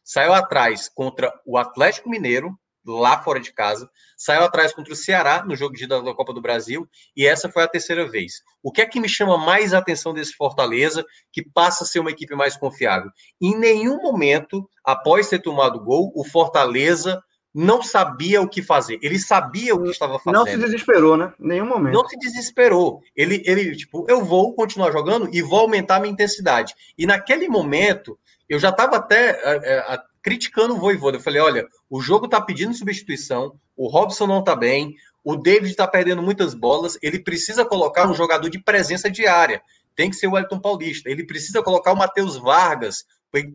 Saiu 0.03 0.33
atrás 0.33 0.89
contra 0.89 1.31
o 1.45 1.55
Atlético 1.55 2.09
Mineiro, 2.09 2.57
lá 2.97 3.21
fora 3.21 3.39
de 3.39 3.53
casa, 3.53 3.89
saiu 4.17 4.43
atrás 4.43 4.73
contra 4.73 4.93
o 4.93 4.95
Ceará 4.95 5.43
no 5.45 5.55
jogo 5.55 5.75
de 5.75 5.87
da 5.87 6.01
Copa 6.13 6.33
do 6.33 6.41
Brasil, 6.41 6.87
e 7.15 7.25
essa 7.25 7.49
foi 7.49 7.63
a 7.63 7.67
terceira 7.67 8.09
vez. 8.09 8.41
O 8.63 8.71
que 8.71 8.81
é 8.81 8.85
que 8.85 8.99
me 8.99 9.09
chama 9.09 9.37
mais 9.37 9.73
a 9.73 9.77
atenção 9.77 10.13
desse 10.13 10.33
Fortaleza, 10.33 11.05
que 11.31 11.43
passa 11.43 11.83
a 11.83 11.87
ser 11.87 11.99
uma 11.99 12.11
equipe 12.11 12.35
mais 12.35 12.57
confiável? 12.57 13.11
Em 13.41 13.57
nenhum 13.57 14.01
momento, 14.01 14.69
após 14.83 15.29
ter 15.29 15.39
tomado 15.39 15.83
gol, 15.83 16.11
o 16.15 16.23
Fortaleza 16.23 17.21
não 17.53 17.81
sabia 17.81 18.41
o 18.41 18.47
que 18.47 18.61
fazer. 18.61 18.99
Ele 19.01 19.17
sabia 19.17 19.73
o 19.73 19.83
que 19.83 19.89
estava 19.89 20.19
fazendo. 20.19 20.33
Não 20.33 20.45
se 20.45 20.57
desesperou, 20.57 21.17
né? 21.17 21.33
Nenhum 21.39 21.65
momento. 21.65 21.93
Não 21.93 22.07
se 22.07 22.17
desesperou. 22.17 23.01
Ele, 23.15 23.41
ele, 23.45 23.75
tipo, 23.75 24.05
eu 24.07 24.23
vou 24.23 24.53
continuar 24.53 24.91
jogando 24.91 25.29
e 25.33 25.41
vou 25.41 25.61
aumentar 25.61 25.95
a 25.95 25.99
minha 25.99 26.13
intensidade. 26.13 26.75
E 26.97 27.07
naquele 27.07 27.47
momento, 27.47 28.19
eu 28.47 28.59
já 28.59 28.69
estava 28.69 28.97
até 28.97 29.31
é, 29.43 29.99
criticando 30.21 30.75
o 30.75 30.79
Voivoda. 30.79 31.17
Eu 31.17 31.21
falei, 31.21 31.41
olha, 31.41 31.67
o 31.89 32.01
jogo 32.01 32.25
está 32.25 32.41
pedindo 32.41 32.73
substituição, 32.73 33.59
o 33.75 33.87
Robson 33.87 34.27
não 34.27 34.39
está 34.39 34.55
bem, 34.55 34.95
o 35.23 35.35
David 35.35 35.71
está 35.71 35.87
perdendo 35.87 36.21
muitas 36.21 36.53
bolas, 36.53 36.97
ele 37.01 37.19
precisa 37.19 37.65
colocar 37.65 38.09
um 38.09 38.13
jogador 38.13 38.49
de 38.49 38.59
presença 38.59 39.09
diária. 39.09 39.61
Tem 39.95 40.09
que 40.09 40.15
ser 40.15 40.27
o 40.27 40.37
Elton 40.37 40.59
Paulista. 40.59 41.09
Ele 41.09 41.25
precisa 41.25 41.61
colocar 41.61 41.91
o 41.91 41.95
Matheus 41.95 42.37
Vargas 42.37 43.05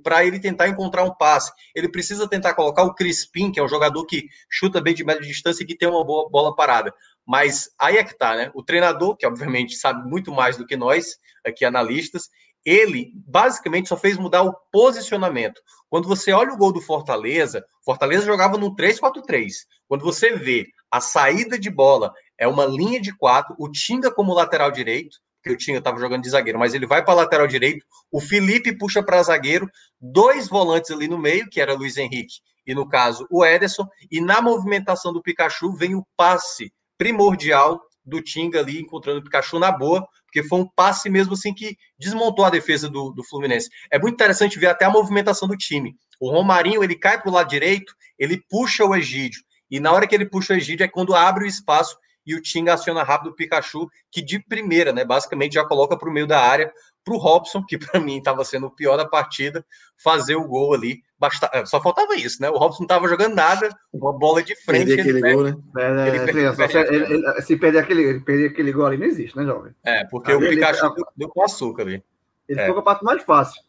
para 0.02 0.24
ele 0.24 0.38
tentar 0.38 0.68
encontrar 0.68 1.02
um 1.02 1.14
passe. 1.14 1.50
Ele 1.74 1.88
precisa 1.88 2.28
tentar 2.28 2.54
colocar 2.54 2.84
o 2.84 2.94
Crispim, 2.94 3.50
que 3.50 3.58
é 3.58 3.62
um 3.62 3.68
jogador 3.68 4.04
que 4.06 4.28
chuta 4.48 4.80
bem 4.80 4.94
de 4.94 5.04
média 5.04 5.22
distância 5.22 5.64
e 5.64 5.66
que 5.66 5.76
tem 5.76 5.88
uma 5.88 6.04
boa 6.04 6.28
bola 6.28 6.54
parada. 6.54 6.92
Mas 7.26 7.70
aí 7.78 7.96
é 7.96 8.04
que 8.04 8.16
tá, 8.16 8.36
né? 8.36 8.50
O 8.54 8.62
treinador, 8.62 9.16
que 9.16 9.26
obviamente 9.26 9.74
sabe 9.76 10.08
muito 10.08 10.30
mais 10.30 10.56
do 10.56 10.66
que 10.66 10.76
nós, 10.76 11.18
aqui 11.44 11.64
analistas, 11.64 12.28
ele 12.64 13.12
basicamente 13.26 13.88
só 13.88 13.96
fez 13.96 14.16
mudar 14.16 14.42
o 14.42 14.54
posicionamento. 14.72 15.60
Quando 15.88 16.08
você 16.08 16.32
olha 16.32 16.52
o 16.52 16.56
gol 16.56 16.72
do 16.72 16.80
Fortaleza, 16.80 17.64
Fortaleza 17.84 18.24
jogava 18.24 18.56
no 18.56 18.74
3-4-3. 18.74 19.52
Quando 19.86 20.04
você 20.04 20.34
vê 20.34 20.66
a 20.90 21.00
saída 21.00 21.58
de 21.58 21.70
bola 21.70 22.12
é 22.38 22.48
uma 22.48 22.66
linha 22.66 23.00
de 23.00 23.16
quatro, 23.16 23.54
o 23.58 23.70
Tinga 23.70 24.12
como 24.12 24.34
lateral 24.34 24.70
direito, 24.70 25.18
que 25.42 25.50
o 25.50 25.56
Tinga 25.56 25.78
estava 25.78 26.00
jogando 26.00 26.22
de 26.22 26.30
zagueiro, 26.30 26.58
mas 26.58 26.72
ele 26.72 26.86
vai 26.86 27.04
para 27.04 27.14
lateral 27.14 27.46
direito, 27.46 27.84
o 28.10 28.20
Felipe 28.20 28.76
puxa 28.76 29.02
para 29.02 29.22
zagueiro, 29.22 29.68
dois 30.00 30.48
volantes 30.48 30.90
ali 30.90 31.06
no 31.06 31.18
meio, 31.18 31.48
que 31.50 31.60
era 31.60 31.74
Luiz 31.74 31.96
Henrique 31.96 32.40
e 32.66 32.74
no 32.74 32.88
caso 32.88 33.26
o 33.30 33.44
Ederson, 33.44 33.86
e 34.10 34.20
na 34.20 34.40
movimentação 34.40 35.12
do 35.12 35.22
Pikachu 35.22 35.72
vem 35.72 35.94
o 35.94 36.06
passe 36.16 36.72
primordial 36.96 37.80
do 38.04 38.22
Tinga 38.22 38.60
ali 38.60 38.80
encontrando 38.80 39.20
o 39.20 39.22
Pikachu 39.22 39.58
na 39.58 39.70
boa, 39.70 40.06
porque 40.34 40.48
foi 40.48 40.58
um 40.58 40.68
passe 40.74 41.08
mesmo 41.08 41.34
assim 41.34 41.54
que 41.54 41.76
desmontou 41.96 42.44
a 42.44 42.50
defesa 42.50 42.90
do, 42.90 43.12
do 43.12 43.22
Fluminense. 43.22 43.70
É 43.88 44.00
muito 44.00 44.14
interessante 44.14 44.58
ver 44.58 44.66
até 44.66 44.84
a 44.84 44.90
movimentação 44.90 45.46
do 45.46 45.56
time. 45.56 45.94
O 46.20 46.28
Romarinho, 46.28 46.82
ele 46.82 46.96
cai 46.96 47.20
para 47.20 47.30
o 47.30 47.32
lado 47.32 47.48
direito, 47.48 47.94
ele 48.18 48.42
puxa 48.50 48.84
o 48.84 48.96
Egídio, 48.96 49.42
e 49.70 49.78
na 49.78 49.92
hora 49.92 50.08
que 50.08 50.14
ele 50.14 50.26
puxa 50.26 50.52
o 50.52 50.56
Egídio 50.56 50.82
é 50.82 50.88
quando 50.88 51.14
abre 51.14 51.44
o 51.44 51.46
espaço 51.46 51.96
e 52.26 52.34
o 52.34 52.42
Tinga 52.42 52.74
aciona 52.74 53.04
rápido 53.04 53.30
o 53.30 53.34
Pikachu, 53.34 53.88
que 54.10 54.20
de 54.20 54.40
primeira, 54.40 54.92
né, 54.92 55.04
basicamente 55.04 55.54
já 55.54 55.64
coloca 55.64 55.96
para 55.96 56.08
o 56.08 56.12
meio 56.12 56.26
da 56.26 56.40
área, 56.40 56.72
para 57.04 57.14
o 57.14 57.18
Robson, 57.18 57.62
que 57.62 57.76
para 57.76 58.00
mim 58.00 58.18
estava 58.18 58.44
sendo 58.44 58.66
o 58.66 58.70
pior 58.70 58.96
da 58.96 59.06
partida, 59.06 59.64
fazer 60.02 60.34
o 60.36 60.46
gol 60.46 60.74
ali. 60.74 61.02
Basta... 61.18 61.50
É, 61.52 61.64
só 61.66 61.80
faltava 61.80 62.14
isso, 62.16 62.40
né? 62.40 62.48
O 62.50 62.56
Robson 62.56 62.80
não 62.80 62.86
estava 62.86 63.08
jogando 63.08 63.34
nada, 63.34 63.68
uma 63.92 64.12
bola 64.12 64.42
de 64.42 64.56
frente. 64.56 64.86
Perder 64.96 65.00
aquele 65.00 65.34
gol, 65.34 65.44
né? 65.44 65.54
É, 65.78 66.08
ele 66.08 67.26
é, 67.38 67.42
se 67.42 67.56
perder 67.56 67.78
aquele, 67.78 68.02
ele 68.02 68.20
perder 68.20 68.50
aquele 68.50 68.72
gol 68.72 68.86
ali, 68.86 68.96
não 68.96 69.06
existe, 69.06 69.36
né, 69.36 69.44
jovem? 69.44 69.74
É, 69.84 70.04
porque 70.06 70.32
o 70.32 70.40
Pikachu 70.40 70.86
ele, 70.86 71.04
deu 71.16 71.28
com 71.28 71.42
açúcar 71.42 71.82
ali. 71.82 72.02
Ele 72.48 72.60
é. 72.60 72.62
ficou 72.62 72.74
com 72.74 72.80
a 72.80 72.94
parte 72.94 73.04
mais 73.04 73.22
fácil. 73.22 73.62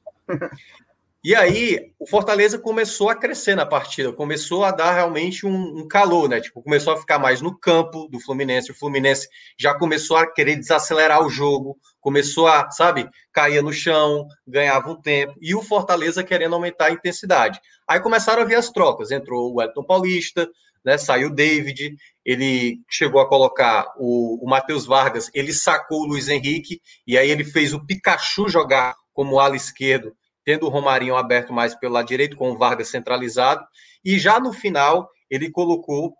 E 1.25 1.33
aí, 1.33 1.91
o 1.97 2.05
Fortaleza 2.05 2.59
começou 2.59 3.09
a 3.09 3.15
crescer 3.15 3.55
na 3.55 3.65
partida, 3.65 4.13
começou 4.13 4.63
a 4.63 4.69
dar 4.69 4.93
realmente 4.93 5.43
um, 5.43 5.79
um, 5.79 5.87
calor, 5.87 6.29
né? 6.29 6.39
Tipo, 6.39 6.61
começou 6.61 6.93
a 6.93 6.97
ficar 6.97 7.17
mais 7.17 7.41
no 7.41 7.57
campo 7.57 8.07
do 8.09 8.19
Fluminense. 8.19 8.69
O 8.69 8.75
Fluminense 8.75 9.27
já 9.57 9.73
começou 9.73 10.17
a 10.17 10.31
querer 10.31 10.55
desacelerar 10.55 11.25
o 11.25 11.29
jogo, 11.31 11.79
começou 11.99 12.45
a, 12.47 12.69
sabe, 12.69 13.09
caía 13.33 13.63
no 13.63 13.73
chão, 13.73 14.27
ganhava 14.47 14.91
um 14.91 15.01
tempo, 15.01 15.33
e 15.41 15.55
o 15.55 15.63
Fortaleza 15.63 16.23
querendo 16.23 16.53
aumentar 16.53 16.85
a 16.85 16.91
intensidade. 16.91 17.59
Aí 17.87 17.99
começaram 17.99 18.43
a 18.43 18.45
vir 18.45 18.53
as 18.53 18.69
trocas. 18.69 19.09
Entrou 19.09 19.51
o 19.51 19.59
Elton 19.59 19.83
Paulista, 19.83 20.47
né? 20.85 20.95
Saiu 20.95 21.29
o 21.29 21.33
David, 21.33 21.95
ele 22.23 22.81
chegou 22.87 23.19
a 23.19 23.27
colocar 23.27 23.91
o, 23.97 24.45
o 24.45 24.47
Matheus 24.47 24.85
Vargas, 24.85 25.31
ele 25.33 25.53
sacou 25.53 26.01
o 26.01 26.05
Luiz 26.05 26.29
Henrique, 26.29 26.79
e 27.07 27.17
aí 27.17 27.31
ele 27.31 27.43
fez 27.43 27.73
o 27.73 27.83
Pikachu 27.83 28.47
jogar 28.47 28.93
como 29.11 29.39
ala 29.39 29.55
esquerdo 29.55 30.15
tendo 30.45 30.67
o 30.67 30.69
Romarinho 30.69 31.15
aberto 31.15 31.51
mais 31.51 31.75
pelo 31.75 31.95
lado 31.95 32.07
direito, 32.07 32.37
com 32.37 32.51
o 32.51 32.57
Vargas 32.57 32.89
centralizado, 32.89 33.65
e 34.03 34.19
já 34.19 34.39
no 34.39 34.53
final 34.53 35.09
ele 35.29 35.49
colocou 35.49 36.15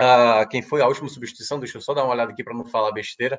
uh, 0.00 0.48
quem 0.48 0.62
foi 0.62 0.80
a 0.80 0.86
última 0.86 1.08
substituição, 1.08 1.58
deixa 1.58 1.76
eu 1.76 1.82
só 1.82 1.92
dar 1.92 2.04
uma 2.04 2.12
olhada 2.12 2.32
aqui 2.32 2.44
para 2.44 2.54
não 2.54 2.64
falar 2.64 2.92
besteira, 2.92 3.38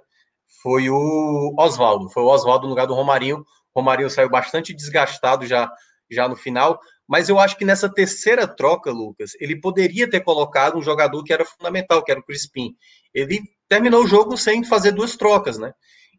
foi 0.62 0.90
o 0.90 1.56
Oswaldo, 1.58 2.10
foi 2.10 2.22
o 2.22 2.28
Oswaldo 2.28 2.66
no 2.66 2.70
lugar 2.70 2.86
do 2.86 2.94
Romarinho, 2.94 3.46
o 3.74 3.80
Romarinho 3.80 4.10
saiu 4.10 4.30
bastante 4.30 4.74
desgastado 4.74 5.46
já, 5.46 5.72
já 6.12 6.28
no 6.28 6.36
final, 6.36 6.80
mas 7.08 7.30
eu 7.30 7.40
acho 7.40 7.58
que 7.58 7.66
nessa 7.66 7.92
terceira 7.92 8.48
troca, 8.48 8.92
Lucas, 8.92 9.32
ele 9.40 9.60
poderia 9.60 10.10
ter 10.10 10.20
colocado 10.20 10.78
um 10.78 10.82
jogador 10.82 11.24
que 11.24 11.34
era 11.34 11.46
fundamental, 11.46 12.04
que 12.04 12.12
era 12.12 12.20
o 12.20 12.24
Crispim. 12.24 12.76
Ele 13.14 13.42
terminou 13.68 14.04
o 14.04 14.08
jogo 14.08 14.38
sem 14.38 14.64
fazer 14.64 14.92
duas 14.92 15.16
trocas, 15.18 15.58
né? 15.58 15.74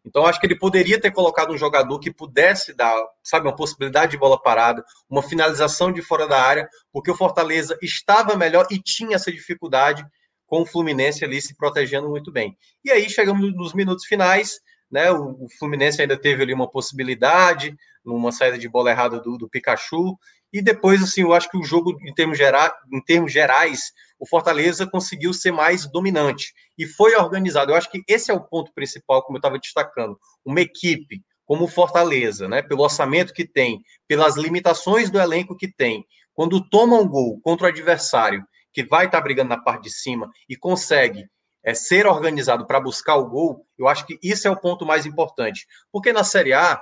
Então, 0.05 0.25
acho 0.25 0.39
que 0.39 0.47
ele 0.47 0.57
poderia 0.57 0.99
ter 0.99 1.11
colocado 1.11 1.53
um 1.53 1.57
jogador 1.57 1.99
que 1.99 2.11
pudesse 2.11 2.73
dar, 2.73 2.95
sabe, 3.23 3.47
uma 3.47 3.55
possibilidade 3.55 4.11
de 4.11 4.17
bola 4.17 4.41
parada, 4.41 4.83
uma 5.09 5.21
finalização 5.21 5.91
de 5.91 6.01
fora 6.01 6.27
da 6.27 6.41
área, 6.41 6.67
porque 6.91 7.11
o 7.11 7.15
Fortaleza 7.15 7.77
estava 7.81 8.35
melhor 8.35 8.65
e 8.71 8.79
tinha 8.81 9.15
essa 9.15 9.31
dificuldade 9.31 10.03
com 10.47 10.63
o 10.63 10.65
Fluminense 10.65 11.23
ali 11.23 11.41
se 11.41 11.55
protegendo 11.55 12.09
muito 12.09 12.31
bem. 12.31 12.57
E 12.83 12.91
aí 12.91 13.09
chegamos 13.09 13.55
nos 13.55 13.73
minutos 13.73 14.05
finais, 14.05 14.59
né? 14.91 15.11
O, 15.11 15.45
o 15.45 15.47
Fluminense 15.57 16.01
ainda 16.01 16.17
teve 16.17 16.43
ali 16.43 16.53
uma 16.53 16.69
possibilidade, 16.69 17.75
numa 18.03 18.31
saída 18.31 18.57
de 18.57 18.67
bola 18.67 18.91
errada 18.91 19.19
do, 19.19 19.37
do 19.37 19.49
Pikachu, 19.49 20.17
e 20.53 20.61
depois, 20.61 21.01
assim, 21.01 21.21
eu 21.21 21.33
acho 21.33 21.49
que 21.49 21.57
o 21.57 21.63
jogo, 21.63 21.97
em 22.05 22.13
termos, 22.13 22.37
gera, 22.37 22.75
em 22.91 23.01
termos 23.01 23.31
gerais, 23.31 23.93
o 24.19 24.27
Fortaleza 24.27 24.85
conseguiu 24.85 25.33
ser 25.33 25.51
mais 25.51 25.89
dominante 25.89 26.53
e 26.77 26.85
foi 26.85 27.15
organizado. 27.15 27.71
Eu 27.71 27.75
acho 27.75 27.89
que 27.89 28.03
esse 28.07 28.29
é 28.29 28.33
o 28.33 28.43
ponto 28.43 28.73
principal, 28.73 29.23
como 29.23 29.37
eu 29.37 29.39
estava 29.39 29.57
destacando. 29.57 30.19
Uma 30.45 30.61
equipe 30.61 31.23
como 31.45 31.65
o 31.65 31.67
Fortaleza, 31.67 32.47
né, 32.47 32.61
pelo 32.61 32.83
orçamento 32.83 33.33
que 33.33 33.45
tem, 33.45 33.81
pelas 34.07 34.37
limitações 34.37 35.09
do 35.09 35.19
elenco 35.19 35.55
que 35.55 35.67
tem, 35.67 36.05
quando 36.33 36.65
toma 36.69 36.97
um 36.97 37.07
gol 37.07 37.41
contra 37.41 37.65
o 37.65 37.69
adversário, 37.69 38.45
que 38.73 38.85
vai 38.85 39.05
estar 39.05 39.17
tá 39.17 39.23
brigando 39.23 39.49
na 39.49 39.61
parte 39.61 39.83
de 39.83 39.91
cima 39.91 40.29
e 40.47 40.55
consegue 40.55 41.25
é, 41.63 41.73
ser 41.73 42.07
organizado 42.07 42.65
para 42.65 42.79
buscar 42.79 43.15
o 43.15 43.27
gol, 43.27 43.65
eu 43.77 43.87
acho 43.87 44.05
que 44.05 44.19
isso 44.21 44.47
é 44.47 44.51
o 44.51 44.59
ponto 44.59 44.85
mais 44.85 45.05
importante. 45.05 45.67
Porque 45.91 46.11
na 46.11 46.23
Série 46.23 46.53
A, 46.53 46.81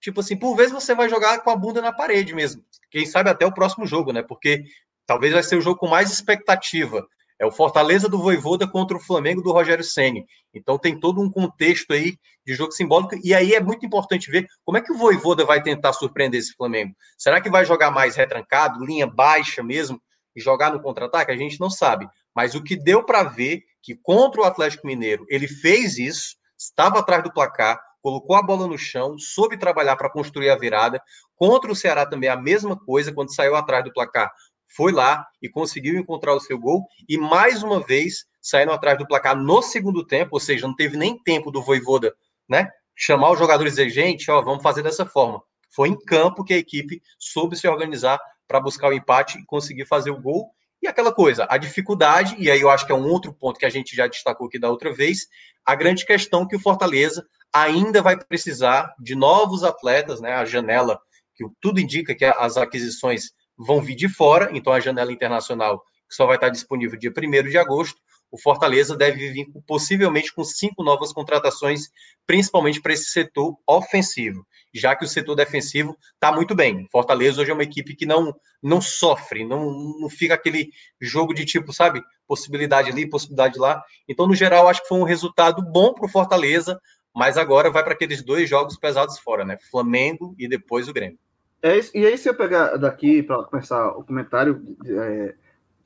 tipo 0.00 0.20
assim, 0.20 0.36
por 0.36 0.54
vezes 0.54 0.72
você 0.72 0.94
vai 0.94 1.08
jogar 1.08 1.38
com 1.40 1.50
a 1.50 1.56
bunda 1.56 1.80
na 1.80 1.92
parede 1.92 2.34
mesmo. 2.34 2.62
Quem 2.90 3.06
sabe 3.06 3.30
até 3.30 3.46
o 3.46 3.54
próximo 3.54 3.86
jogo, 3.86 4.12
né? 4.12 4.22
Porque 4.22 4.64
talvez 5.06 5.32
vai 5.32 5.42
ser 5.42 5.56
o 5.56 5.60
jogo 5.60 5.78
com 5.78 5.88
mais 5.88 6.10
expectativa. 6.10 7.06
É 7.40 7.46
o 7.46 7.52
Fortaleza 7.52 8.08
do 8.08 8.18
Voivoda 8.18 8.66
contra 8.66 8.96
o 8.96 9.00
Flamengo 9.00 9.40
do 9.40 9.52
Rogério 9.52 9.84
Ceni. 9.84 10.26
Então 10.52 10.76
tem 10.76 10.98
todo 10.98 11.20
um 11.20 11.30
contexto 11.30 11.92
aí 11.92 12.18
de 12.44 12.54
jogo 12.54 12.72
simbólico 12.72 13.14
e 13.22 13.32
aí 13.32 13.54
é 13.54 13.60
muito 13.60 13.86
importante 13.86 14.30
ver 14.30 14.48
como 14.64 14.76
é 14.76 14.80
que 14.80 14.92
o 14.92 14.96
Voivoda 14.96 15.44
vai 15.44 15.62
tentar 15.62 15.92
surpreender 15.92 16.40
esse 16.40 16.52
Flamengo. 16.54 16.94
Será 17.16 17.40
que 17.40 17.48
vai 17.48 17.64
jogar 17.64 17.92
mais 17.92 18.16
retrancado, 18.16 18.84
linha 18.84 19.06
baixa 19.06 19.62
mesmo 19.62 20.02
e 20.34 20.40
jogar 20.40 20.72
no 20.72 20.82
contra-ataque? 20.82 21.30
A 21.30 21.36
gente 21.36 21.60
não 21.60 21.70
sabe. 21.70 22.08
Mas 22.38 22.54
o 22.54 22.62
que 22.62 22.76
deu 22.76 23.02
para 23.02 23.24
ver 23.24 23.64
que 23.82 23.96
contra 23.96 24.40
o 24.40 24.44
Atlético 24.44 24.86
Mineiro 24.86 25.26
ele 25.28 25.48
fez 25.48 25.98
isso, 25.98 26.36
estava 26.56 27.00
atrás 27.00 27.20
do 27.20 27.32
placar, 27.32 27.76
colocou 28.00 28.36
a 28.36 28.42
bola 28.42 28.68
no 28.68 28.78
chão, 28.78 29.18
soube 29.18 29.58
trabalhar 29.58 29.96
para 29.96 30.08
construir 30.08 30.48
a 30.48 30.56
virada. 30.56 31.02
Contra 31.34 31.72
o 31.72 31.74
Ceará 31.74 32.06
também 32.06 32.30
a 32.30 32.36
mesma 32.36 32.78
coisa, 32.78 33.12
quando 33.12 33.34
saiu 33.34 33.56
atrás 33.56 33.82
do 33.82 33.92
placar, 33.92 34.30
foi 34.68 34.92
lá 34.92 35.26
e 35.42 35.48
conseguiu 35.48 35.98
encontrar 35.98 36.32
o 36.32 36.38
seu 36.38 36.56
gol. 36.56 36.86
E 37.08 37.18
mais 37.18 37.64
uma 37.64 37.80
vez 37.80 38.24
saindo 38.40 38.70
atrás 38.70 38.96
do 38.96 39.08
placar 39.08 39.36
no 39.36 39.60
segundo 39.60 40.06
tempo, 40.06 40.30
ou 40.34 40.40
seja, 40.40 40.64
não 40.64 40.76
teve 40.76 40.96
nem 40.96 41.20
tempo 41.20 41.50
do 41.50 41.60
Voivoda, 41.60 42.14
né? 42.48 42.70
Chamar 42.94 43.32
os 43.32 43.38
jogadores 43.40 43.72
e 43.72 43.76
dizer, 43.78 43.90
gente, 43.90 44.30
ó, 44.30 44.40
vamos 44.42 44.62
fazer 44.62 44.84
dessa 44.84 45.04
forma. 45.04 45.42
Foi 45.74 45.88
em 45.88 45.98
campo 45.98 46.44
que 46.44 46.54
a 46.54 46.58
equipe 46.58 47.02
soube 47.18 47.56
se 47.56 47.66
organizar 47.66 48.16
para 48.46 48.60
buscar 48.60 48.90
o 48.90 48.94
empate 48.94 49.40
e 49.40 49.44
conseguir 49.44 49.86
fazer 49.86 50.12
o 50.12 50.22
gol. 50.22 50.52
E 50.82 50.86
aquela 50.86 51.12
coisa, 51.12 51.46
a 51.50 51.58
dificuldade, 51.58 52.36
e 52.38 52.50
aí 52.50 52.60
eu 52.60 52.70
acho 52.70 52.86
que 52.86 52.92
é 52.92 52.94
um 52.94 53.08
outro 53.08 53.32
ponto 53.32 53.58
que 53.58 53.66
a 53.66 53.70
gente 53.70 53.96
já 53.96 54.06
destacou 54.06 54.46
aqui 54.46 54.58
da 54.58 54.70
outra 54.70 54.92
vez, 54.92 55.26
a 55.64 55.74
grande 55.74 56.06
questão 56.06 56.46
que 56.46 56.56
o 56.56 56.60
Fortaleza 56.60 57.26
ainda 57.52 58.00
vai 58.00 58.16
precisar 58.16 58.94
de 58.98 59.14
novos 59.14 59.64
atletas, 59.64 60.20
né? 60.20 60.34
A 60.34 60.44
janela, 60.44 61.00
que 61.34 61.44
tudo 61.60 61.80
indica 61.80 62.14
que 62.14 62.24
as 62.24 62.56
aquisições 62.56 63.30
vão 63.56 63.82
vir 63.82 63.96
de 63.96 64.08
fora, 64.08 64.50
então 64.52 64.72
a 64.72 64.80
janela 64.80 65.12
internacional 65.12 65.82
que 66.08 66.14
só 66.14 66.26
vai 66.26 66.36
estar 66.36 66.48
disponível 66.48 66.98
dia 66.98 67.12
1 67.12 67.48
de 67.50 67.58
agosto, 67.58 68.00
o 68.30 68.38
Fortaleza 68.38 68.96
deve 68.96 69.30
vir 69.30 69.46
possivelmente 69.66 70.34
com 70.34 70.44
cinco 70.44 70.82
novas 70.82 71.12
contratações, 71.12 71.88
principalmente 72.26 72.80
para 72.80 72.92
esse 72.92 73.10
setor 73.10 73.56
ofensivo, 73.66 74.46
já 74.74 74.94
que 74.94 75.04
o 75.04 75.08
setor 75.08 75.34
defensivo 75.34 75.96
está 76.14 76.30
muito 76.30 76.54
bem. 76.54 76.86
Fortaleza 76.90 77.40
hoje 77.40 77.50
é 77.50 77.54
uma 77.54 77.62
equipe 77.62 77.96
que 77.96 78.04
não, 78.04 78.34
não 78.62 78.80
sofre, 78.80 79.44
não, 79.44 79.72
não 79.98 80.10
fica 80.10 80.34
aquele 80.34 80.70
jogo 81.00 81.32
de 81.32 81.44
tipo, 81.44 81.72
sabe, 81.72 82.02
possibilidade 82.26 82.90
ali, 82.90 83.08
possibilidade 83.08 83.58
lá. 83.58 83.82
Então, 84.06 84.26
no 84.26 84.34
geral, 84.34 84.68
acho 84.68 84.82
que 84.82 84.88
foi 84.88 84.98
um 84.98 85.04
resultado 85.04 85.62
bom 85.62 85.94
para 85.94 86.06
o 86.06 86.10
Fortaleza, 86.10 86.78
mas 87.14 87.38
agora 87.38 87.70
vai 87.70 87.82
para 87.82 87.94
aqueles 87.94 88.22
dois 88.22 88.48
jogos 88.48 88.76
pesados 88.76 89.18
fora, 89.18 89.44
né? 89.44 89.58
Flamengo 89.70 90.34
e 90.38 90.46
depois 90.46 90.86
o 90.86 90.92
Grêmio. 90.92 91.18
É 91.60 91.76
isso, 91.76 91.90
e 91.92 92.06
aí, 92.06 92.16
se 92.16 92.28
eu 92.28 92.34
pegar 92.34 92.76
daqui 92.76 93.20
para 93.20 93.42
começar 93.42 93.88
o 93.88 94.04
comentário 94.04 94.62
é, 94.86 95.34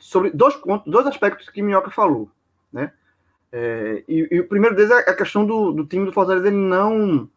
sobre 0.02 0.30
dois 0.30 0.56
pontos, 0.56 0.90
dois 0.90 1.06
aspectos 1.06 1.48
que 1.48 1.62
Minhoca 1.62 1.88
falou, 1.88 2.28
né? 2.72 2.92
É, 3.52 4.02
e, 4.08 4.28
e, 4.32 4.40
o 4.40 4.48
primeiro 4.48 4.74
deles 4.74 4.90
é 4.90 5.08
a 5.08 5.14
questão 5.14 5.46
do, 5.46 5.70
do 5.70 5.86
time 5.86 6.04
do 6.04 6.12
Fortaleza 6.12 6.48
ele 6.48 6.56
não 6.56 7.30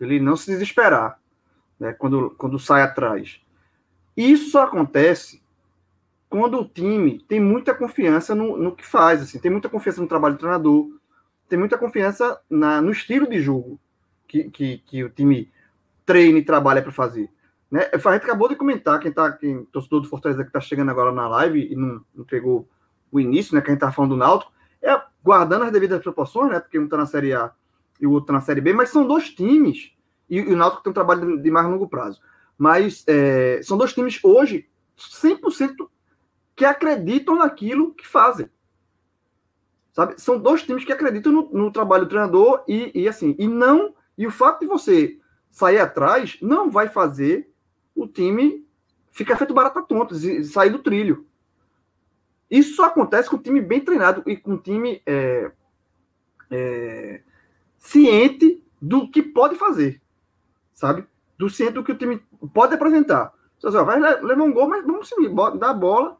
ele 0.00 0.18
não 0.18 0.34
se 0.34 0.50
desesperar 0.50 1.20
né, 1.78 1.92
quando, 1.92 2.30
quando 2.30 2.58
sai 2.58 2.82
atrás. 2.82 3.40
Isso 4.16 4.50
só 4.50 4.64
acontece 4.64 5.40
quando 6.28 6.58
o 6.58 6.64
time 6.64 7.20
tem 7.20 7.38
muita 7.38 7.72
confiança 7.72 8.34
no, 8.34 8.56
no 8.56 8.74
que 8.74 8.84
faz, 8.84 9.22
assim, 9.22 9.38
tem 9.38 9.50
muita 9.50 9.68
confiança 9.68 10.00
no 10.00 10.08
trabalho 10.08 10.34
do 10.34 10.40
treinador, 10.40 10.90
tem 11.48 11.56
muita 11.56 11.78
confiança 11.78 12.40
na, 12.50 12.82
no 12.82 12.90
estilo 12.90 13.28
de 13.28 13.40
jogo 13.40 13.78
que, 14.26 14.50
que, 14.50 14.78
que 14.78 15.04
o 15.04 15.10
time 15.10 15.52
treina 16.04 16.38
e 16.38 16.44
trabalha 16.44 16.82
para 16.82 16.90
fazer. 16.90 17.30
Né? 17.70 17.88
A 17.92 17.96
gente 17.96 18.24
acabou 18.24 18.48
de 18.48 18.56
comentar, 18.56 18.98
quem 18.98 19.12
tá, 19.12 19.30
quem, 19.32 19.64
torcedor 19.66 20.00
do 20.00 20.08
Fortaleza 20.08 20.42
que 20.42 20.48
está 20.48 20.60
chegando 20.60 20.90
agora 20.90 21.12
na 21.12 21.28
live 21.28 21.70
e 21.70 21.76
não, 21.76 22.04
não 22.14 22.24
pegou 22.24 22.68
o 23.12 23.20
início, 23.20 23.54
né? 23.54 23.60
Que 23.60 23.68
a 23.68 23.72
gente 23.72 23.80
tá 23.80 23.92
falando 23.92 24.12
do 24.12 24.16
Náutico, 24.16 24.52
é 24.82 25.00
guardando 25.22 25.64
as 25.64 25.72
devidas 25.72 26.02
proporções, 26.02 26.50
né? 26.50 26.60
Porque 26.60 26.78
um 26.78 26.84
está 26.84 26.96
na 26.96 27.06
Série 27.06 27.34
A 27.34 27.52
e 28.00 28.06
o 28.06 28.12
outro 28.12 28.24
está 28.24 28.32
na 28.32 28.40
Série 28.40 28.60
B, 28.60 28.72
mas 28.72 28.90
são 28.90 29.06
dois 29.06 29.30
times, 29.30 29.92
e, 30.30 30.38
e 30.38 30.52
o 30.52 30.56
Náutico 30.56 30.82
tem 30.82 30.90
um 30.90 30.94
trabalho 30.94 31.36
de, 31.36 31.42
de 31.42 31.50
mais 31.50 31.66
longo 31.66 31.88
prazo. 31.88 32.20
Mas 32.56 33.04
é, 33.06 33.60
são 33.62 33.76
dois 33.76 33.92
times 33.92 34.18
hoje 34.22 34.68
100% 34.96 35.88
que 36.56 36.64
acreditam 36.64 37.36
naquilo 37.36 37.94
que 37.94 38.06
fazem. 38.06 38.50
Sabe? 39.92 40.20
São 40.20 40.38
dois 40.38 40.62
times 40.62 40.84
que 40.84 40.92
acreditam 40.92 41.32
no, 41.32 41.50
no 41.52 41.72
trabalho 41.72 42.04
do 42.04 42.08
treinador 42.08 42.62
e, 42.66 42.90
e, 42.94 43.08
assim, 43.08 43.34
e 43.38 43.46
não. 43.46 43.94
E 44.16 44.26
o 44.26 44.30
fato 44.30 44.60
de 44.60 44.66
você 44.66 45.18
sair 45.50 45.78
atrás 45.78 46.38
não 46.40 46.70
vai 46.70 46.88
fazer 46.88 47.50
o 48.02 48.08
time 48.08 48.66
ficar 49.10 49.36
feito 49.36 49.54
barata 49.54 49.82
tonta, 49.82 50.14
e 50.14 50.44
sair 50.44 50.70
do 50.70 50.78
trilho. 50.78 51.26
Isso 52.50 52.76
só 52.76 52.86
acontece 52.86 53.28
com 53.28 53.36
o 53.36 53.42
time 53.42 53.60
bem 53.60 53.80
treinado 53.80 54.22
e 54.26 54.36
com 54.36 54.54
o 54.54 54.58
time 54.58 55.02
é, 55.04 55.50
é, 56.50 57.20
ciente 57.78 58.62
do 58.80 59.10
que 59.10 59.22
pode 59.22 59.56
fazer, 59.56 60.00
sabe? 60.72 61.04
Do 61.36 61.50
ciente 61.50 61.72
do 61.72 61.84
que 61.84 61.92
o 61.92 61.98
time 61.98 62.22
pode 62.54 62.74
apresentar. 62.74 63.34
Você 63.60 63.70
vai 63.82 63.98
levar 63.98 64.42
um 64.42 64.52
gol, 64.52 64.68
mas 64.68 64.86
vamos 64.86 65.08
seguir, 65.08 65.28
dar 65.58 65.70
a 65.70 65.74
bola 65.74 66.16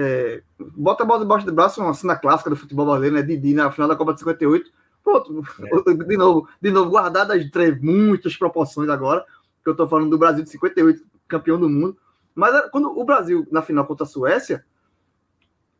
é, 0.00 0.42
bota 0.76 1.02
a 1.02 1.06
bola 1.06 1.20
debaixo 1.20 1.46
do 1.46 1.52
braço, 1.52 1.80
uma 1.80 1.94
cena 1.94 2.16
clássica 2.16 2.50
do 2.50 2.56
futebol 2.56 2.86
brasileiro, 2.86 3.16
né? 3.16 3.22
Didi 3.22 3.54
na 3.54 3.70
final 3.70 3.88
da 3.88 3.96
Copa 3.96 4.12
de 4.12 4.20
58. 4.20 4.70
Pronto, 5.02 5.42
é. 5.60 5.94
de 6.04 6.16
novo, 6.16 6.48
de 6.60 6.70
novo, 6.70 6.90
guardadas 6.90 7.44
de 7.44 7.80
muitas 7.80 8.36
proporções 8.36 8.88
agora, 8.88 9.24
que 9.68 9.80
eu 9.80 9.84
tô 9.84 9.88
falando 9.88 10.10
do 10.10 10.18
Brasil 10.18 10.42
de 10.42 10.50
58, 10.50 11.04
campeão 11.26 11.58
do 11.58 11.68
mundo. 11.68 11.96
Mas 12.34 12.54
é, 12.54 12.68
quando 12.70 12.96
o 12.98 13.04
Brasil, 13.04 13.46
na 13.50 13.62
final 13.62 13.86
contra 13.86 14.04
a 14.04 14.08
Suécia, 14.08 14.64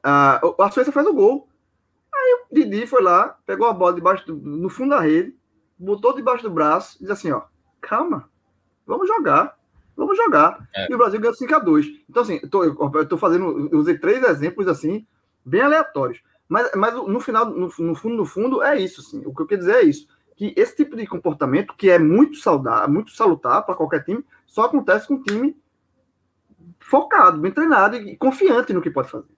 a, 0.03 0.41
a 0.61 0.71
Suécia 0.71 0.93
faz 0.93 1.07
o 1.07 1.15
gol. 1.15 1.49
Aí 2.15 2.45
o 2.51 2.55
Didi 2.55 2.87
foi 2.87 3.03
lá, 3.03 3.39
pegou 3.47 3.67
a 3.67 3.73
bola 3.73 3.95
debaixo 3.95 4.27
do, 4.27 4.37
no 4.37 4.69
fundo 4.69 4.91
da 4.91 5.01
rede, 5.01 5.37
botou 5.79 6.15
debaixo 6.15 6.43
do 6.43 6.51
braço 6.51 6.97
e 6.97 7.01
disse 7.01 7.13
assim: 7.13 7.31
ó, 7.31 7.43
calma, 7.81 8.29
vamos 8.87 9.09
jogar. 9.09 9.57
Vamos 9.97 10.17
jogar. 10.17 10.69
É. 10.77 10.87
E 10.89 10.95
o 10.95 10.99
Brasil 10.99 11.19
ganhou 11.19 11.35
5 11.35 11.55
a 11.57 11.59
2 11.59 11.87
Então, 12.09 12.23
assim, 12.23 12.39
eu 12.41 12.49
tô, 12.49 12.63
eu 12.63 13.09
tô 13.09 13.19
fazendo, 13.19 13.69
eu 13.73 13.81
usei 13.81 13.99
três 13.99 14.23
exemplos 14.23 14.69
assim, 14.69 15.05
bem 15.45 15.61
aleatórios. 15.61 16.23
Mas, 16.49 16.71
mas 16.77 16.95
no 16.95 17.19
final, 17.21 17.47
no, 17.47 17.69
no, 17.79 17.95
fundo, 17.95 18.17
no 18.17 18.25
fundo, 18.25 18.63
é 18.63 18.81
isso. 18.81 19.01
Assim. 19.01 19.23
O 19.27 19.35
que 19.35 19.43
eu 19.43 19.47
quero 19.47 19.61
dizer 19.61 19.75
é 19.75 19.83
isso. 19.83 20.07
Que 20.39 20.55
esse 20.57 20.75
tipo 20.77 20.97
de 20.97 21.07
comportamento, 21.07 21.75
que 21.77 21.91
é 21.91 21.99
muito 21.99 22.37
saudável, 22.37 22.89
muito 22.89 23.11
salutar 23.11 23.67
para 23.67 23.75
qualquer 23.75 24.05
time, 24.05 24.25
só 24.47 24.65
acontece 24.65 25.07
com 25.07 25.15
um 25.15 25.23
time 25.23 25.55
focado, 26.81 27.39
bem 27.39 27.53
treinado 27.53 27.97
e 27.97 28.17
confiante 28.17 28.73
no 28.73 28.81
que 28.81 28.91
pode 28.91 29.11
fazer. 29.11 29.29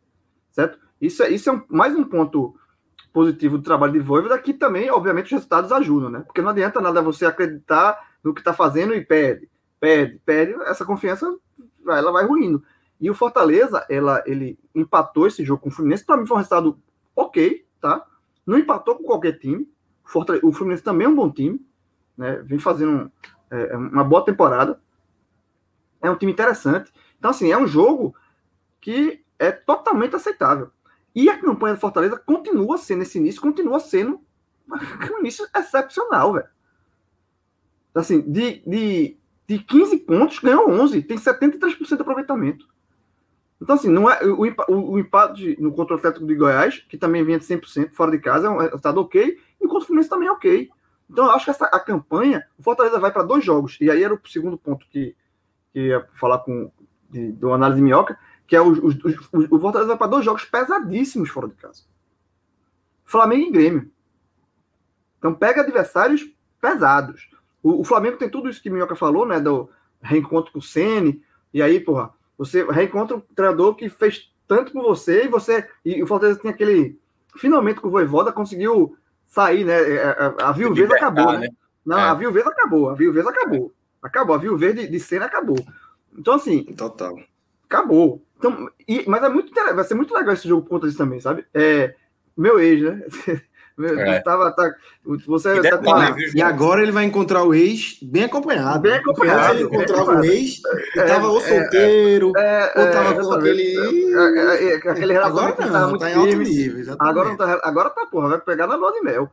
Certo? 0.52 0.78
Isso 1.00 1.22
é, 1.22 1.30
isso 1.30 1.50
é 1.50 1.52
um, 1.52 1.62
mais 1.68 1.96
um 1.96 2.04
ponto 2.04 2.54
positivo 3.12 3.58
do 3.58 3.64
trabalho 3.64 3.94
de 3.94 3.98
Voivoda, 3.98 4.38
que 4.38 4.54
também, 4.54 4.90
obviamente, 4.90 5.26
os 5.26 5.32
resultados 5.32 5.72
ajudam, 5.72 6.10
né? 6.10 6.20
Porque 6.20 6.40
não 6.40 6.50
adianta 6.50 6.80
nada 6.80 7.02
você 7.02 7.26
acreditar 7.26 7.98
no 8.22 8.32
que 8.32 8.40
está 8.40 8.52
fazendo 8.52 8.94
e 8.94 9.04
perde 9.04 9.50
perde, 9.80 10.20
perde, 10.24 10.52
essa 10.64 10.84
confiança 10.84 11.34
ela 11.88 12.12
vai 12.12 12.26
ruindo. 12.26 12.62
E 13.00 13.10
o 13.10 13.14
Fortaleza, 13.14 13.84
ela, 13.88 14.22
ele 14.26 14.58
empatou 14.74 15.26
esse 15.26 15.42
jogo 15.42 15.62
com 15.62 15.70
o 15.70 15.72
Fluminense, 15.72 16.04
para 16.04 16.18
mim 16.18 16.26
foi 16.26 16.36
um 16.36 16.38
resultado 16.38 16.78
ok, 17.16 17.66
tá? 17.80 18.06
Não 18.46 18.58
empatou 18.58 18.96
com 18.96 19.04
qualquer 19.04 19.38
time. 19.38 19.66
O 20.42 20.52
Fluminense 20.52 20.82
também 20.82 21.06
é 21.06 21.10
um 21.10 21.14
bom 21.14 21.30
time, 21.30 21.64
né? 22.16 22.36
Vem 22.44 22.58
fazendo 22.58 23.10
é, 23.50 23.72
é, 23.72 23.76
uma 23.76 24.04
boa 24.04 24.24
temporada. 24.24 24.80
É 26.02 26.10
um 26.10 26.16
time 26.16 26.32
interessante. 26.32 26.92
Então, 27.18 27.30
assim, 27.30 27.50
é 27.50 27.58
um 27.58 27.66
jogo 27.66 28.14
que 28.80 29.24
é 29.38 29.52
totalmente 29.52 30.16
aceitável. 30.16 30.70
E 31.14 31.28
a 31.28 31.38
campanha 31.38 31.74
do 31.74 31.80
Fortaleza 31.80 32.16
continua 32.16 32.78
sendo, 32.78 33.02
esse 33.02 33.18
início 33.18 33.40
continua 33.40 33.80
sendo 33.80 34.20
um 35.14 35.18
início 35.20 35.46
excepcional, 35.54 36.34
velho. 36.34 36.48
Assim, 37.94 38.20
de, 38.20 38.62
de, 38.66 39.18
de 39.46 39.58
15 39.58 39.98
pontos, 39.98 40.38
ganhou 40.38 40.70
11. 40.70 41.02
Tem 41.02 41.18
73% 41.18 41.96
de 41.96 42.02
aproveitamento. 42.02 42.68
Então, 43.60 43.74
assim, 43.74 43.88
não 43.88 44.10
é, 44.10 44.24
o, 44.24 44.42
o, 44.68 44.92
o 44.92 44.98
empate 44.98 45.56
no 45.60 45.72
contra 45.72 45.94
o 45.94 45.98
Atlético 45.98 46.26
de 46.26 46.34
Goiás, 46.34 46.78
que 46.88 46.96
também 46.96 47.22
vinha 47.22 47.38
de 47.38 47.44
100% 47.44 47.92
fora 47.92 48.10
de 48.10 48.18
casa, 48.18 48.46
é 48.46 48.50
um 48.50 48.58
resultado 48.58 49.00
ok, 49.00 49.38
enquanto 49.60 49.82
o 49.82 49.86
Fluminense 49.86 50.08
também 50.08 50.28
é 50.28 50.32
ok. 50.32 50.70
Então, 51.10 51.26
eu 51.26 51.30
acho 51.32 51.44
que 51.44 51.50
essa, 51.50 51.66
a 51.66 51.78
campanha, 51.78 52.46
o 52.58 52.62
Fortaleza 52.62 52.98
vai 52.98 53.12
para 53.12 53.22
dois 53.22 53.44
jogos, 53.44 53.76
e 53.80 53.90
aí 53.90 54.02
era 54.02 54.14
o 54.14 54.20
segundo 54.28 54.56
ponto 54.56 54.86
que, 54.88 55.14
que 55.72 55.80
ia 55.88 56.06
falar 56.14 56.38
com 56.38 56.70
de, 57.10 57.32
do 57.32 57.52
análise 57.52 57.82
minhoca, 57.82 58.18
que 58.46 58.56
é 58.56 58.60
o, 58.60 58.72
o, 58.72 58.88
o 59.50 59.60
Fortaleza 59.60 59.88
vai 59.88 59.98
para 59.98 60.06
dois 60.06 60.24
jogos 60.24 60.44
pesadíssimos 60.44 61.28
fora 61.28 61.48
de 61.48 61.54
casa. 61.54 61.82
Flamengo 63.04 63.48
e 63.48 63.50
Grêmio. 63.50 63.90
Então, 65.18 65.34
pega 65.34 65.60
adversários 65.60 66.30
pesados. 66.60 67.28
O, 67.62 67.80
o 67.80 67.84
Flamengo 67.84 68.16
tem 68.16 68.30
tudo 68.30 68.48
isso 68.48 68.62
que 68.62 68.70
Minhoca 68.70 68.96
falou, 68.96 69.26
né? 69.26 69.38
Do 69.38 69.68
reencontro 70.00 70.52
com 70.52 70.60
o 70.60 70.62
Sene, 70.62 71.22
e 71.52 71.60
aí, 71.60 71.78
porra, 71.78 72.14
você 72.40 72.64
reencontra 72.64 73.18
um 73.18 73.20
treinador 73.20 73.74
que 73.74 73.90
fez 73.90 74.32
tanto 74.48 74.72
por 74.72 74.82
você 74.82 75.26
e 75.26 75.28
você. 75.28 75.68
E 75.84 76.02
o 76.02 76.06
Fortaleza 76.06 76.40
tem 76.40 76.50
aquele. 76.50 76.98
Finalmente 77.36 77.82
com 77.82 77.88
o 77.88 77.90
Voivoda 77.90 78.32
conseguiu 78.32 78.96
sair, 79.26 79.62
né? 79.62 79.76
A, 79.76 79.78
é, 79.78 79.94
é, 79.94 80.42
a, 80.42 80.48
a 80.48 80.52
viuvez 80.52 80.90
acabou, 80.90 81.32
né? 81.32 81.38
né? 81.40 81.48
Não, 81.84 81.98
é. 81.98 82.02
a 82.02 82.14
viuvez 82.14 82.46
acabou, 82.46 82.88
a 82.88 82.94
viuvez 82.94 83.26
acabou. 83.26 83.74
Acabou, 84.02 84.34
a 84.34 84.38
viuvez 84.38 84.74
de, 84.74 84.88
de 84.88 84.98
cena 84.98 85.26
acabou. 85.26 85.62
Então, 86.16 86.32
assim. 86.32 86.64
Total. 86.64 87.14
Acabou. 87.66 88.22
Então, 88.38 88.70
e, 88.88 89.04
mas 89.06 89.22
é 89.22 89.28
muito 89.28 89.52
vai 89.52 89.84
ser 89.84 89.94
muito 89.94 90.14
legal 90.14 90.32
esse 90.32 90.48
jogo 90.48 90.62
por 90.62 90.70
conta 90.70 90.86
disso 90.86 90.96
também, 90.96 91.20
sabe? 91.20 91.44
É, 91.52 91.94
meu 92.34 92.58
ex, 92.58 92.80
né? 92.80 93.04
É. 93.84 94.20
Tava, 94.20 94.50
tá, 94.52 94.74
você 95.26 95.56
e, 95.56 95.62
tá 95.62 95.78
com 95.78 95.94
a... 95.94 96.14
e 96.34 96.42
agora 96.42 96.82
ele 96.82 96.92
vai 96.92 97.04
encontrar 97.04 97.44
o 97.44 97.54
ex 97.54 97.98
bem 98.02 98.24
acompanhado. 98.24 98.80
Bem 98.80 98.94
acompanhado. 98.94 99.54
Ele 99.54 99.64
encontrava 99.64 100.20
o 100.20 100.24
ex 100.24 100.60
e 100.94 101.02
tava 101.02 101.26
é, 101.26 101.28
ou 101.28 101.40
solteiro, 101.40 102.32
é, 102.36 102.72
ou 102.76 102.90
tava 102.90 103.14
com 103.14 103.32
aquele. 103.32 103.74
É, 103.76 104.74
aquele 104.76 105.16
agora 105.16 105.56
não, 105.66 105.98
tá 105.98 106.10
em 106.10 106.14
alto 106.14 106.36
nível. 106.36 106.96
Agora, 106.98 107.28
não 107.28 107.36
tá, 107.36 107.60
agora 107.62 107.90
tá, 107.90 108.06
porra, 108.06 108.28
vai 108.28 108.40
pegar 108.40 108.66
na 108.66 108.76
lua 108.76 108.92
de 108.92 109.00
mel. 109.00 109.30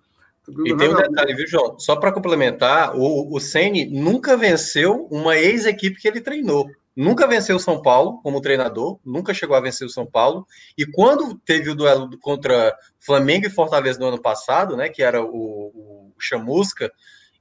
E 0.65 0.75
tem 0.77 0.89
um 0.89 0.95
detalhe, 0.95 1.33
viu, 1.33 1.45
João? 1.45 1.77
Só 1.77 1.97
para 1.97 2.11
complementar, 2.11 2.95
o, 2.95 3.35
o 3.35 3.39
Ceni 3.39 3.85
nunca 3.85 4.37
venceu 4.37 5.07
uma 5.11 5.37
ex-equipe 5.37 5.99
que 5.99 6.07
ele 6.07 6.21
treinou 6.21 6.67
nunca 6.97 7.27
venceu 7.27 7.55
o 7.55 7.59
São 7.59 7.79
Paulo 7.79 8.19
como 8.23 8.41
treinador, 8.41 8.99
nunca 9.05 9.31
chegou 9.31 9.55
a 9.55 9.61
vencer 9.61 9.85
o 9.85 9.89
São 9.89 10.05
Paulo. 10.05 10.47
E 10.75 10.83
quando 10.83 11.37
teve 11.45 11.69
o 11.69 11.75
duelo 11.75 12.17
contra 12.19 12.75
Flamengo 12.99 13.45
e 13.45 13.51
Fortaleza 13.51 13.99
no 13.99 14.07
ano 14.07 14.19
passado, 14.19 14.75
né, 14.75 14.89
que 14.89 15.03
era 15.03 15.23
o, 15.23 15.27
o 15.29 16.13
Chamusca, 16.19 16.91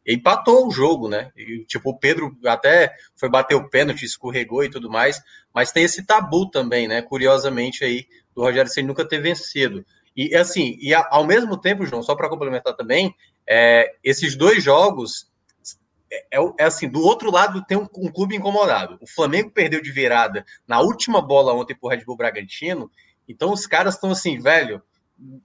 empatou 0.07 0.69
o 0.69 0.71
jogo, 0.71 1.09
né? 1.09 1.33
E, 1.37 1.65
tipo, 1.65 1.91
o 1.91 1.99
Pedro 1.99 2.37
até 2.45 2.95
foi 3.17 3.29
bater 3.29 3.57
o 3.57 3.69
pênalti, 3.69 4.05
escorregou 4.05 4.63
e 4.63 4.71
tudo 4.71 4.89
mais, 4.89 5.21
mas 5.53 5.73
tem 5.73 5.83
esse 5.83 6.07
tabu 6.07 6.49
também, 6.49 6.87
né? 6.87 7.03
Curiosamente 7.03 7.83
aí, 7.83 8.07
do 8.35 8.43
Rogério 8.43 8.71
Ceni 8.71 8.87
nunca 8.87 9.09
ter 9.09 9.21
vencido. 9.21 9.85
E 10.15 10.35
assim, 10.37 10.77
e 10.81 10.95
ao 10.95 11.27
mesmo 11.27 11.61
tempo, 11.61 11.85
João, 11.85 12.03
só 12.03 12.15
para 12.15 12.29
complementar 12.29 12.77
também, 12.77 13.13
é, 13.49 13.91
esses 14.05 14.37
dois 14.37 14.63
jogos 14.63 15.29
é, 16.11 16.39
é, 16.39 16.53
é, 16.61 16.65
assim, 16.65 16.89
do 16.89 17.01
outro 17.01 17.31
lado 17.31 17.65
tem 17.65 17.77
um, 17.77 17.89
um, 17.97 18.11
clube 18.11 18.37
incomodado. 18.37 18.97
O 19.01 19.07
Flamengo 19.07 19.51
perdeu 19.51 19.83
de 19.83 19.91
virada 19.91 20.45
na 20.67 20.81
última 20.81 21.21
bola 21.21 21.53
ontem 21.53 21.75
pro 21.75 21.89
Red 21.89 22.05
Bull 22.05 22.17
Bragantino. 22.17 22.91
Então 23.29 23.53
os 23.53 23.67
caras 23.67 23.95
estão 23.95 24.11
assim, 24.11 24.39
velho, 24.39 24.83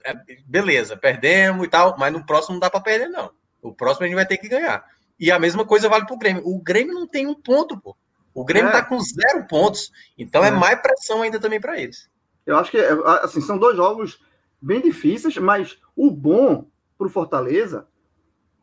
é, 0.04 0.14
beleza, 0.46 0.96
perdemos 0.96 1.66
e 1.66 1.68
tal, 1.68 1.96
mas 1.98 2.12
no 2.12 2.24
próximo 2.24 2.54
não 2.54 2.60
dá 2.60 2.70
para 2.70 2.80
perder, 2.80 3.08
não. 3.08 3.30
O 3.60 3.72
próximo 3.72 4.04
a 4.04 4.08
gente 4.08 4.16
vai 4.16 4.26
ter 4.26 4.38
que 4.38 4.48
ganhar. 4.48 4.84
E 5.18 5.30
a 5.30 5.38
mesma 5.38 5.64
coisa 5.64 5.88
vale 5.88 6.06
pro 6.06 6.18
Grêmio. 6.18 6.42
O 6.44 6.60
Grêmio 6.60 6.94
não 6.94 7.06
tem 7.06 7.26
um 7.26 7.34
ponto, 7.34 7.80
pô. 7.80 7.96
O 8.34 8.44
Grêmio 8.44 8.70
é. 8.70 8.72
tá 8.72 8.82
com 8.82 8.98
zero 9.00 9.46
pontos. 9.46 9.90
Então 10.16 10.44
é, 10.44 10.48
é 10.48 10.50
mais 10.50 10.80
pressão 10.80 11.22
ainda 11.22 11.38
também 11.38 11.60
para 11.60 11.80
eles. 11.80 12.10
Eu 12.46 12.56
acho 12.56 12.70
que 12.70 12.78
assim, 13.22 13.40
são 13.40 13.58
dois 13.58 13.76
jogos 13.76 14.20
bem 14.60 14.80
difíceis, 14.80 15.36
mas 15.36 15.78
o 15.94 16.10
bom 16.10 16.66
pro 16.96 17.08
Fortaleza 17.08 17.86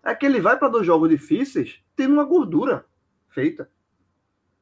é 0.03 0.15
que 0.15 0.25
ele 0.25 0.39
vai 0.39 0.57
para 0.57 0.69
dois 0.69 0.85
jogos 0.85 1.09
difíceis 1.09 1.81
tendo 1.99 2.13
uma 2.13 2.23
gordura 2.23 2.85
feita. 3.27 3.69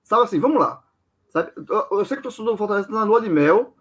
Sabe 0.02 0.24
assim, 0.24 0.40
vamos 0.40 0.60
lá. 0.60 0.82
Sabe? 1.30 1.52
Eu, 1.56 2.00
eu 2.00 2.06
sei 2.06 2.18
que 2.18 2.22
o 2.22 2.24
torcedor 2.24 2.54
do 2.54 2.58
Fortaleza 2.58 2.90
na 2.90 3.04
lua 3.04 3.22
de 3.22 3.30
mel. 3.30 3.76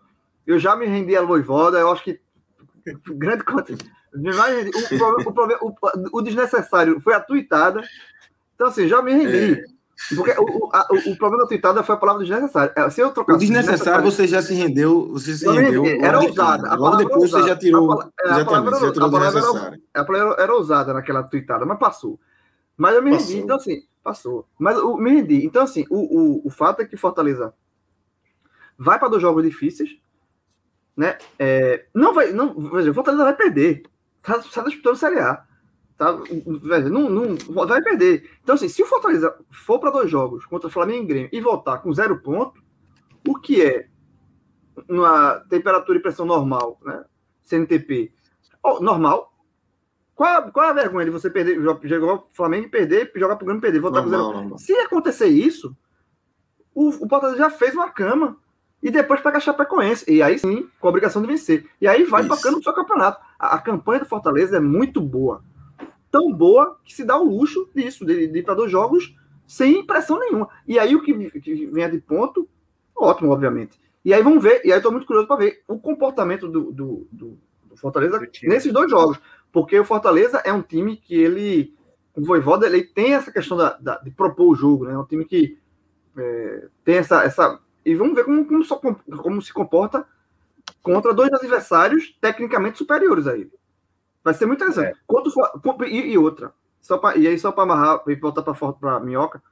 Eu 0.47 0.59
já 0.59 0.77
me 0.77 0.85
rendi 0.85 1.17
a 1.17 1.23
Loivoda. 1.23 1.79
Eu 1.79 1.91
acho 1.91 2.05
que 2.05 2.21
grande 3.17 3.43
conta. 3.45 3.73
O, 4.13 5.69
o, 5.69 5.69
o, 5.71 6.19
o, 6.19 6.23
desnecessário 6.23 7.01
foi 7.01 7.15
a 7.15 7.21
tuitada. 7.21 7.83
Então, 8.55 8.67
assim, 8.67 8.87
já 8.89 9.01
me 9.01 9.15
rendi. 9.15 9.55
É. 9.55 9.65
Porque 10.15 10.33
o, 10.33 10.69
a, 10.71 10.87
o, 11.07 11.17
problema 11.17 11.45
da 11.45 11.49
tuitada 11.49 11.83
foi 11.83 11.95
a 11.95 11.99
palavra 11.99 12.23
desnecessário. 12.23 12.73
É, 12.77 12.91
se 12.91 13.01
eu 13.01 13.11
trocar 13.11 13.37
o 13.37 13.39
desnecessário, 13.39 14.05
você 14.05 14.27
já 14.27 14.43
se 14.43 14.53
rendeu. 14.53 15.09
Você 15.13 15.35
se 15.35 15.49
rendeu. 15.49 15.87
Era 15.87 16.21
ousada. 16.21 16.75
Logo 16.75 16.97
depois 16.97 17.31
você 17.31 17.43
já 17.43 17.57
tirou. 17.57 17.91
A, 17.93 18.05
tirou 18.05 18.41
a 18.41 18.45
palavra, 18.45 18.77
era, 18.77 19.77
a 19.95 20.05
palavra 20.05 20.43
era 20.43 20.55
ousada 20.55 20.93
naquela 20.93 21.23
tuitada, 21.23 21.65
mas 21.65 21.79
passou. 21.79 22.21
Mas 22.77 22.95
eu 22.95 23.03
me 23.03 23.11
passou. 23.11 23.27
rendi, 23.27 23.43
então 23.43 23.57
assim, 23.57 23.83
passou. 24.03 24.49
Mas 24.59 24.77
eu 24.77 24.97
me 24.97 25.11
rendi. 25.11 25.45
Então, 25.45 25.62
assim, 25.62 25.85
o, 25.91 25.97
o, 25.97 26.47
o 26.47 26.51
fato 26.51 26.83
é 26.83 26.87
que 26.87 26.97
Fortaleza 26.97 27.55
vai 28.79 28.99
para 28.99 29.09
dois 29.09 29.22
jogos 29.22 29.43
difíceis, 29.43 29.99
né? 30.97 31.18
É, 31.39 31.87
não 31.95 32.14
vai. 32.14 32.33
Não, 32.33 32.55
veja, 32.70 32.95
Fortaleza 32.95 33.24
vai 33.24 33.35
perder. 33.35 33.83
Tá, 34.22 34.39
tá 34.39 34.62
disputando 34.62 34.97
Série 34.97 35.20
A. 35.20 35.45
Tá, 35.97 36.12
velho, 36.12 36.91
não, 36.91 37.09
não, 37.09 37.37
vai 37.66 37.81
perder. 37.81 38.31
Então, 38.43 38.55
assim, 38.55 38.68
se 38.68 38.83
o 38.83 38.87
Fortaleza 38.87 39.35
for 39.51 39.79
para 39.79 39.91
dois 39.91 40.11
jogos 40.11 40.45
contra 40.45 40.68
Flamengo 40.68 41.05
e 41.05 41.07
Grêmio 41.07 41.31
e 41.33 41.41
voltar 41.41 41.79
com 41.79 41.93
zero 41.93 42.20
ponto, 42.20 42.62
o 43.27 43.39
que 43.39 43.62
é 43.62 43.89
uma 44.89 45.41
temperatura 45.49 45.99
e 45.99 46.03
pressão 46.03 46.27
normal, 46.27 46.79
né? 46.85 47.05
CNTP, 47.43 48.12
normal. 48.81 49.33
Qual, 50.17 50.51
qual 50.51 50.67
é 50.67 50.71
a 50.71 50.73
vergonha 50.73 51.05
de 51.05 51.12
você 51.12 51.31
perder, 51.31 51.61
jogar 51.85 52.14
o 52.14 52.27
Flamengo 52.33 52.67
e 52.67 52.71
perder, 52.71 53.12
jogar 53.14 53.37
para 53.37 53.45
o 53.45 53.47
Grêmio 53.47 53.61
e 53.61 53.62
perder, 53.62 53.79
voltar 53.79 54.03
com 54.03 54.09
zero? 54.09 54.23
Normal. 54.23 54.59
Se 54.59 54.73
acontecer 54.73 55.29
isso, 55.29 55.77
o, 56.75 56.89
o 56.89 57.09
Fortaleza 57.09 57.39
já 57.39 57.51
fez 57.51 57.75
uma 57.75 57.91
cama 57.91 58.37
e 58.83 58.91
depois 58.91 59.21
pega 59.21 59.37
a 59.37 59.41
Chapecoense. 59.41 60.11
E 60.11 60.23
aí 60.23 60.39
sim, 60.39 60.69
com 60.81 60.89
a 60.89 60.91
obrigação 60.91 61.23
de 61.23 61.29
vencer. 61.29 61.69
E 61.81 61.87
aí 61.87 62.03
vai 62.03 62.27
tocando 62.27 62.59
o 62.59 62.62
seu 62.62 62.73
campeonato. 62.73 63.21
A, 63.39 63.55
a 63.55 63.59
campanha 63.59 64.01
do 64.01 64.07
Fortaleza 64.07 64.57
é 64.57 64.61
muito 64.61 65.01
boa 65.01 65.45
tão 66.17 66.33
boa 66.33 66.79
que 66.83 66.95
se 66.95 67.05
dá 67.05 67.19
o 67.19 67.25
luxo 67.25 67.69
disso, 67.75 68.07
de, 68.07 68.27
de 68.29 68.39
ir 68.39 68.43
para 68.43 68.55
dois 68.55 68.71
jogos 68.71 69.14
sem 69.47 69.85
pressão 69.85 70.19
nenhuma. 70.19 70.49
E 70.67 70.79
aí 70.79 70.97
o 70.97 71.03
que, 71.03 71.12
que 71.41 71.67
venha 71.67 71.91
de 71.91 71.99
ponto, 71.99 72.49
ótimo, 72.97 73.31
obviamente. 73.31 73.79
E 74.03 74.14
aí 74.14 74.23
vamos 74.23 74.43
ver, 74.43 74.62
e 74.64 74.73
aí 74.73 74.79
estou 74.79 74.91
muito 74.91 75.07
curioso 75.07 75.29
para 75.29 75.37
ver 75.37 75.62
o 75.69 75.79
comportamento 75.79 76.49
do, 76.49 76.73
do, 76.73 77.09
do, 77.12 77.39
do 77.64 77.77
Fortaleza 77.77 78.19
nesses 78.45 78.73
dois 78.73 78.91
jogos. 78.91 79.19
Porque 79.57 79.81
o 79.81 79.87
Fortaleza 79.87 80.43
é 80.45 80.53
um 80.53 80.61
time 80.61 80.99
que 80.99 81.15
ele. 81.15 81.75
O 82.15 82.23
Voivoda 82.23 82.67
ele 82.67 82.83
tem 82.83 83.15
essa 83.15 83.33
questão 83.33 83.57
da, 83.57 83.73
da 83.79 83.97
de 83.97 84.11
propor 84.11 84.53
o 84.53 84.55
jogo, 84.55 84.85
né? 84.85 84.93
É 84.93 84.99
um 84.99 85.07
time 85.07 85.25
que 85.25 85.59
é, 86.15 86.69
tem 86.85 86.97
essa, 86.97 87.23
essa. 87.25 87.59
E 87.83 87.95
vamos 87.95 88.15
ver 88.15 88.27
como, 88.27 88.45
como, 88.45 89.17
como 89.17 89.41
se 89.41 89.55
comporta 89.55 90.07
contra 90.83 91.15
dois 91.15 91.33
adversários 91.33 92.15
tecnicamente 92.21 92.77
superiores 92.77 93.27
a 93.27 93.33
ele. 93.33 93.51
Vai 94.23 94.35
ser 94.35 94.45
muito 94.45 94.63
interessante. 94.63 94.95
É. 94.95 95.01
Quanto 95.07 95.31
for, 95.31 95.51
e, 95.87 96.13
e, 96.13 96.19
outra, 96.19 96.53
só 96.79 96.99
pra, 96.99 97.17
e 97.17 97.27
aí 97.27 97.39
só 97.39 97.51
para 97.51 97.63
amarrar 97.63 98.03
e 98.09 98.15
voltar 98.15 98.43
para 98.43 98.97
a 98.97 99.01
minhoca, 99.01 99.43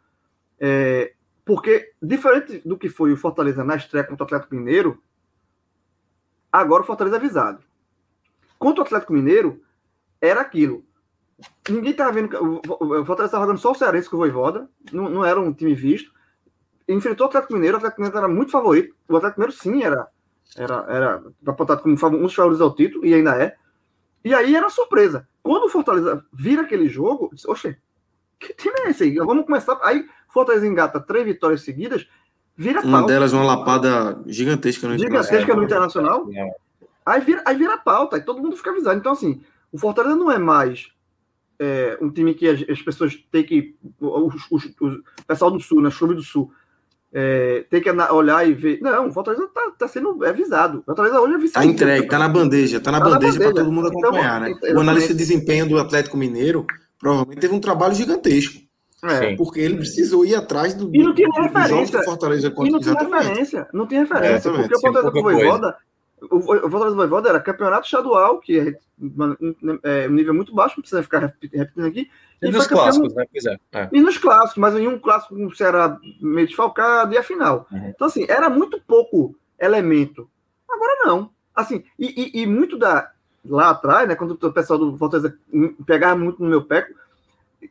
é, 0.60 1.14
porque 1.46 1.94
diferente 2.02 2.58
do 2.58 2.76
que 2.76 2.90
foi 2.90 3.10
o 3.10 3.16
Fortaleza 3.16 3.64
na 3.64 3.76
estreia 3.76 4.04
contra 4.04 4.24
o 4.24 4.26
Atlético 4.26 4.54
Mineiro, 4.54 5.02
agora 6.52 6.82
o 6.82 6.86
Fortaleza 6.86 7.16
é 7.16 7.18
avisado. 7.18 7.64
Contra 8.58 8.82
o 8.82 8.84
Atlético 8.84 9.14
Mineiro, 9.14 9.64
era 10.26 10.40
aquilo. 10.40 10.84
Ninguém 11.68 11.90
estava 11.90 12.12
vendo. 12.12 12.36
O 12.36 13.04
Fortaleza 13.04 13.26
estava 13.26 13.44
jogando 13.44 13.58
só 13.58 13.72
o 13.72 13.74
Cearense 13.74 14.08
com 14.08 14.16
o 14.16 14.20
Voivoda, 14.20 14.68
não, 14.92 15.08
não 15.08 15.24
era 15.24 15.40
um 15.40 15.52
time 15.52 15.74
visto. 15.74 16.12
Enfrentou 16.88 17.26
o 17.26 17.28
Atlético 17.28 17.54
Mineiro, 17.54 17.76
o 17.76 17.78
Atlético 17.78 18.02
Mineiro 18.02 18.18
era 18.18 18.28
muito 18.28 18.52
favorito. 18.52 18.94
O 19.08 19.16
Atlético 19.16 19.40
Mineiro, 19.40 19.60
sim, 19.60 19.82
era, 19.82 20.06
era, 20.56 20.86
era 20.88 21.22
apontado 21.46 21.82
como 21.82 21.94
um 21.94 22.22
dos 22.22 22.34
favoritos 22.34 22.60
ao 22.60 22.74
título, 22.74 23.04
e 23.04 23.14
ainda 23.14 23.42
é. 23.42 23.56
E 24.24 24.34
aí 24.34 24.54
era 24.54 24.68
surpresa. 24.68 25.26
Quando 25.42 25.64
o 25.64 25.68
Fortaleza 25.68 26.24
vira 26.32 26.62
aquele 26.62 26.88
jogo, 26.88 27.30
disse, 27.32 27.50
oxe, 27.50 27.76
que 28.38 28.54
time 28.54 28.74
é 28.80 28.90
esse 28.90 29.04
aí? 29.04 29.16
Vamos 29.16 29.44
começar. 29.44 29.78
Aí 29.82 30.06
Fortaleza 30.28 30.66
engata 30.66 31.00
três 31.00 31.24
vitórias 31.24 31.62
seguidas, 31.62 32.06
vira 32.56 32.80
Uma 32.80 32.98
pauta. 32.98 33.12
delas 33.12 33.32
uma 33.32 33.44
lapada 33.44 34.22
gigantesca 34.26 34.86
no 34.86 34.98
Gigantesca 34.98 35.54
no 35.54 35.64
Internacional. 35.64 36.26
Aí 37.04 37.20
vira, 37.20 37.42
aí 37.44 37.56
vira 37.56 37.76
pauta, 37.76 38.16
aí 38.16 38.22
todo 38.22 38.40
mundo 38.40 38.56
fica 38.56 38.70
avisado. 38.70 38.98
Então, 38.98 39.12
assim, 39.12 39.42
o 39.74 39.78
Fortaleza 39.78 40.14
não 40.14 40.30
é 40.30 40.38
mais 40.38 40.86
é, 41.58 41.98
um 42.00 42.08
time 42.08 42.32
que 42.32 42.46
as, 42.48 42.64
as 42.68 42.80
pessoas 42.80 43.18
têm 43.32 43.42
que. 43.42 43.74
O, 44.00 44.30
pessoal 45.26 45.50
do 45.50 45.58
Sul, 45.58 45.82
né? 45.82 45.90
Chuva 45.90 46.14
do 46.14 46.22
Sul 46.22 46.52
é, 47.12 47.66
tem 47.68 47.80
que 47.80 47.90
olhar 47.90 48.48
e 48.48 48.54
ver. 48.54 48.78
Não, 48.80 49.08
o 49.08 49.12
Fortaleza 49.12 49.42
está 49.46 49.72
tá 49.76 49.88
sendo 49.88 50.24
avisado. 50.24 50.78
O 50.78 50.82
Fortaleza 50.84 51.20
hoje 51.20 51.34
é 51.34 51.38
vice 51.38 51.46
Está 51.46 51.64
entregue, 51.64 52.04
está 52.04 52.20
na 52.20 52.28
bandeja, 52.28 52.76
está 52.76 52.92
na 52.92 53.00
tá 53.00 53.10
bandeja 53.10 53.36
para 53.36 53.52
todo 53.52 53.72
mundo 53.72 53.88
então, 53.88 54.10
acompanhar, 54.10 54.48
então, 54.48 54.68
né? 54.68 54.76
O 54.76 54.80
analista 54.80 55.12
de 55.12 55.18
desempenho 55.18 55.68
do 55.68 55.76
Atlético 55.76 56.16
Mineiro 56.16 56.64
provavelmente 56.96 57.40
teve 57.40 57.54
um 57.54 57.60
trabalho 57.60 57.96
gigantesco. 57.96 58.62
É, 59.02 59.34
porque 59.34 59.60
ele 59.60 59.76
precisou 59.76 60.24
ir 60.24 60.36
atrás 60.36 60.72
do, 60.72 60.88
e 60.94 61.02
não 61.02 61.12
tinha 61.12 61.28
referência. 61.34 61.98
do 61.98 62.04
Fortaleza 62.04 62.50
contra, 62.50 62.68
e 62.68 62.72
não 62.72 62.80
tinha 62.80 62.92
exatamente. 62.92 63.22
referência. 63.24 63.68
Não 63.72 63.86
tinha 63.88 64.00
referência. 64.00 64.48
É, 64.48 64.52
porque 64.52 64.76
o 64.76 64.80
Fortaleza 64.80 65.10
com 65.10 65.74
o 66.30 66.40
Fortaleza 66.42 66.90
do 66.90 66.96
Voivoda 66.96 67.28
era 67.28 67.40
campeonato 67.40 67.86
estadual, 67.86 68.38
que 68.40 68.58
é, 68.58 68.78
é 69.82 70.08
um 70.08 70.12
nível 70.12 70.34
muito 70.34 70.54
baixo, 70.54 70.76
não 70.76 70.82
precisa 70.82 71.02
ficar 71.02 71.18
repetindo 71.18 71.86
aqui. 71.86 72.10
E, 72.42 72.48
e 72.48 72.50
nos 72.50 72.66
clássicos, 72.66 73.14
campeão... 73.14 73.24
né? 73.24 73.30
Pois 73.32 73.46
é. 73.46 73.58
é. 73.72 73.88
E 73.92 74.00
nos 74.00 74.18
clássicos, 74.18 74.56
mas 74.56 74.74
em 74.76 74.88
um 74.88 74.98
clássico 74.98 75.34
com 75.34 75.46
o 75.46 75.54
Ceará 75.54 75.98
meio 76.20 76.46
desfalcado 76.46 77.14
e 77.14 77.18
a 77.18 77.22
final. 77.22 77.66
Uhum. 77.70 77.88
Então, 77.88 78.06
assim, 78.06 78.26
era 78.28 78.48
muito 78.48 78.80
pouco 78.86 79.34
elemento. 79.58 80.28
Agora 80.68 81.06
não. 81.06 81.30
Assim, 81.54 81.84
e, 81.98 82.32
e, 82.36 82.42
e 82.42 82.46
muito 82.46 82.76
da. 82.76 83.10
Lá 83.46 83.70
atrás, 83.70 84.08
né? 84.08 84.14
Quando 84.14 84.30
o 84.30 84.52
pessoal 84.52 84.78
do 84.78 84.96
Fortaleza 84.96 85.36
pegava 85.84 86.16
muito 86.18 86.42
no 86.42 86.48
meu 86.48 86.64
pé, 86.64 86.88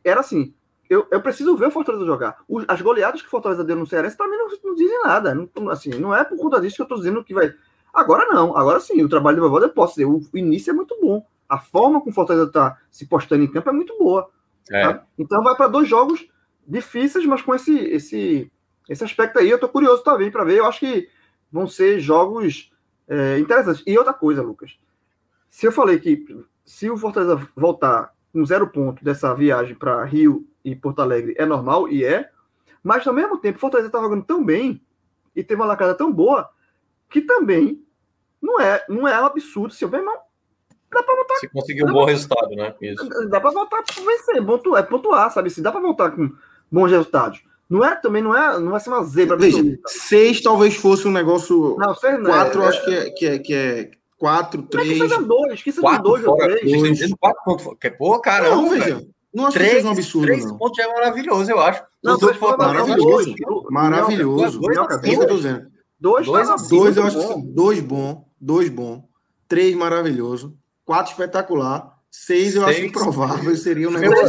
era 0.04 0.20
assim: 0.20 0.54
eu, 0.88 1.06
eu 1.10 1.20
preciso 1.20 1.56
ver 1.56 1.66
o 1.66 1.70
Fortaleza 1.70 2.04
jogar. 2.04 2.36
As 2.68 2.80
goleadas 2.80 3.20
que 3.20 3.26
o 3.26 3.30
Fortaleza 3.30 3.64
deu 3.64 3.76
no 3.76 3.86
Cearense, 3.86 4.16
para 4.16 4.28
mim, 4.28 4.36
não, 4.36 4.48
não, 4.62 4.74
dizem 4.74 5.02
nada. 5.02 5.34
Não, 5.34 5.68
assim, 5.70 5.90
não 5.90 6.14
é 6.14 6.24
por 6.24 6.38
conta 6.38 6.60
disso 6.60 6.76
que 6.76 6.82
eu 6.82 6.84
estou 6.84 6.98
dizendo 6.98 7.24
que 7.24 7.34
vai. 7.34 7.52
Agora 7.94 8.26
não, 8.26 8.56
agora 8.56 8.80
sim, 8.80 9.00
o 9.02 9.08
trabalho 9.08 9.36
do 9.36 9.42
Voivoda 9.42 9.66
eu 9.66 9.70
posso 9.70 9.94
dizer, 9.94 10.06
o, 10.06 10.20
o 10.32 10.38
início 10.38 10.70
é 10.70 10.74
muito 10.74 10.98
bom. 11.00 11.24
A 11.48 11.60
forma 11.60 12.00
como 12.00 12.10
o 12.10 12.14
Fortaleza 12.14 12.46
está 12.46 12.76
se 12.90 13.06
postando 13.06 13.44
em 13.44 13.50
campo 13.50 13.68
é 13.68 13.72
muito 13.72 13.96
boa. 13.96 14.28
É. 14.72 14.98
Então 15.16 15.42
vai 15.44 15.54
para 15.54 15.68
dois 15.68 15.88
jogos 15.88 16.26
difíceis, 16.66 17.24
mas 17.24 17.40
com 17.42 17.54
esse, 17.54 17.72
esse, 17.78 18.50
esse 18.88 19.04
aspecto 19.04 19.38
aí, 19.38 19.48
eu 19.48 19.56
estou 19.56 19.68
curioso 19.68 20.02
também 20.02 20.30
para 20.30 20.42
ver. 20.42 20.58
Eu 20.58 20.66
acho 20.66 20.80
que 20.80 21.08
vão 21.52 21.68
ser 21.68 22.00
jogos 22.00 22.72
é, 23.06 23.38
interessantes. 23.38 23.84
E 23.86 23.96
outra 23.96 24.12
coisa, 24.12 24.42
Lucas. 24.42 24.76
Se 25.48 25.66
eu 25.66 25.70
falei 25.70 26.00
que 26.00 26.26
se 26.64 26.90
o 26.90 26.96
Fortaleza 26.96 27.48
voltar 27.54 28.12
com 28.32 28.44
zero 28.44 28.66
ponto 28.66 29.04
dessa 29.04 29.32
viagem 29.34 29.76
para 29.76 30.04
Rio 30.04 30.44
e 30.64 30.74
Porto 30.74 31.00
Alegre 31.00 31.36
é 31.38 31.46
normal, 31.46 31.88
e 31.88 32.04
é, 32.04 32.28
mas 32.82 33.06
ao 33.06 33.14
mesmo 33.14 33.38
tempo, 33.38 33.60
Fortaleza 33.60 33.88
está 33.88 34.00
jogando 34.00 34.24
tão 34.24 34.44
bem 34.44 34.82
e 35.36 35.44
teve 35.44 35.60
uma 35.60 35.66
lacada 35.66 35.94
tão 35.94 36.12
boa 36.12 36.50
que 37.14 37.20
também 37.20 37.80
não 38.42 38.60
é, 38.60 38.84
não 38.88 39.06
é 39.06 39.22
um 39.22 39.26
absurdo. 39.26 39.72
Seu 39.72 39.88
bem, 39.88 40.00
irmão, 40.00 40.16
dá 40.92 41.00
para 41.00 41.14
voltar. 41.14 41.36
Se 41.36 41.48
conseguir 41.48 41.84
um 41.84 41.92
bom 41.92 42.04
resultado, 42.04 42.50
né? 42.56 42.74
Isso. 42.82 43.08
Dá 43.28 43.40
para 43.40 43.52
voltar 43.52 43.84
para 43.84 44.04
vencer, 44.04 44.44
pontuar, 44.44 44.82
é 44.82 44.84
pontuar, 44.84 45.32
sabe? 45.32 45.48
Se 45.48 45.62
dá 45.62 45.70
para 45.70 45.80
voltar 45.80 46.10
com 46.10 46.32
bons 46.72 46.90
resultados. 46.90 47.40
Não 47.70 47.84
é 47.84 47.94
também, 47.94 48.20
não 48.20 48.36
é, 48.36 48.58
não 48.58 48.72
vai 48.72 48.80
ser 48.80 48.90
uma 48.90 49.04
zebra. 49.04 49.36
Veja, 49.36 49.62
seis 49.86 50.42
talvez 50.42 50.74
fosse 50.74 51.06
um 51.06 51.12
negócio. 51.12 51.76
Não, 51.78 51.94
seis 51.94 52.18
não. 52.18 52.24
Quatro, 52.24 52.62
é, 52.62 52.66
acho 52.66 52.84
que 52.84 52.90
é, 52.92 53.10
que 53.10 53.26
é, 53.26 53.38
que 53.38 53.54
é 53.54 53.90
quatro, 54.18 54.62
três. 54.64 54.88
Que 54.88 54.98
seja 54.98 55.22
dois, 55.22 55.62
que 55.62 55.70
seja 55.70 55.96
dois 55.98 56.26
ou 56.26 56.36
três. 56.36 56.62
Dois. 56.62 57.14
Quatro 57.20 57.44
pontos. 57.44 57.66
Que, 57.80 57.90
pô, 57.92 58.18
caramba. 58.18 58.56
Não, 58.56 58.70
veja. 58.70 59.06
Não 59.32 59.46
acho 59.46 59.54
três, 59.54 59.70
que 59.70 59.76
seja 59.76 59.88
um 59.88 59.92
absurdo. 59.92 60.26
Três 60.26 60.44
não. 60.44 60.58
pontos 60.58 60.78
é 60.80 60.88
maravilhoso, 60.88 61.48
eu 61.48 61.60
acho. 61.60 61.84
Não, 62.02 62.18
dois 62.18 62.36
pontos 62.36 62.58
maravilhoso. 62.58 63.34
Maravilhoso. 63.70 64.60
Maravilhoso. 64.60 65.73
Dois, 66.04 66.26
dois, 66.26 66.46
dois, 66.46 66.68
dois 66.68 66.96
eu 66.98 67.04
acho 67.04 67.34
que 67.34 67.46
dois 67.46 67.80
bom, 67.80 68.28
dois 68.38 68.68
bom, 68.68 69.08
três 69.48 69.74
maravilhoso, 69.74 70.54
quatro 70.84 71.12
espetacular, 71.12 71.98
seis 72.10 72.54
eu 72.54 72.66
acho 72.66 72.84
improvável 72.84 73.56
seria 73.56 73.88
um 73.88 73.92
negócio. 73.92 74.28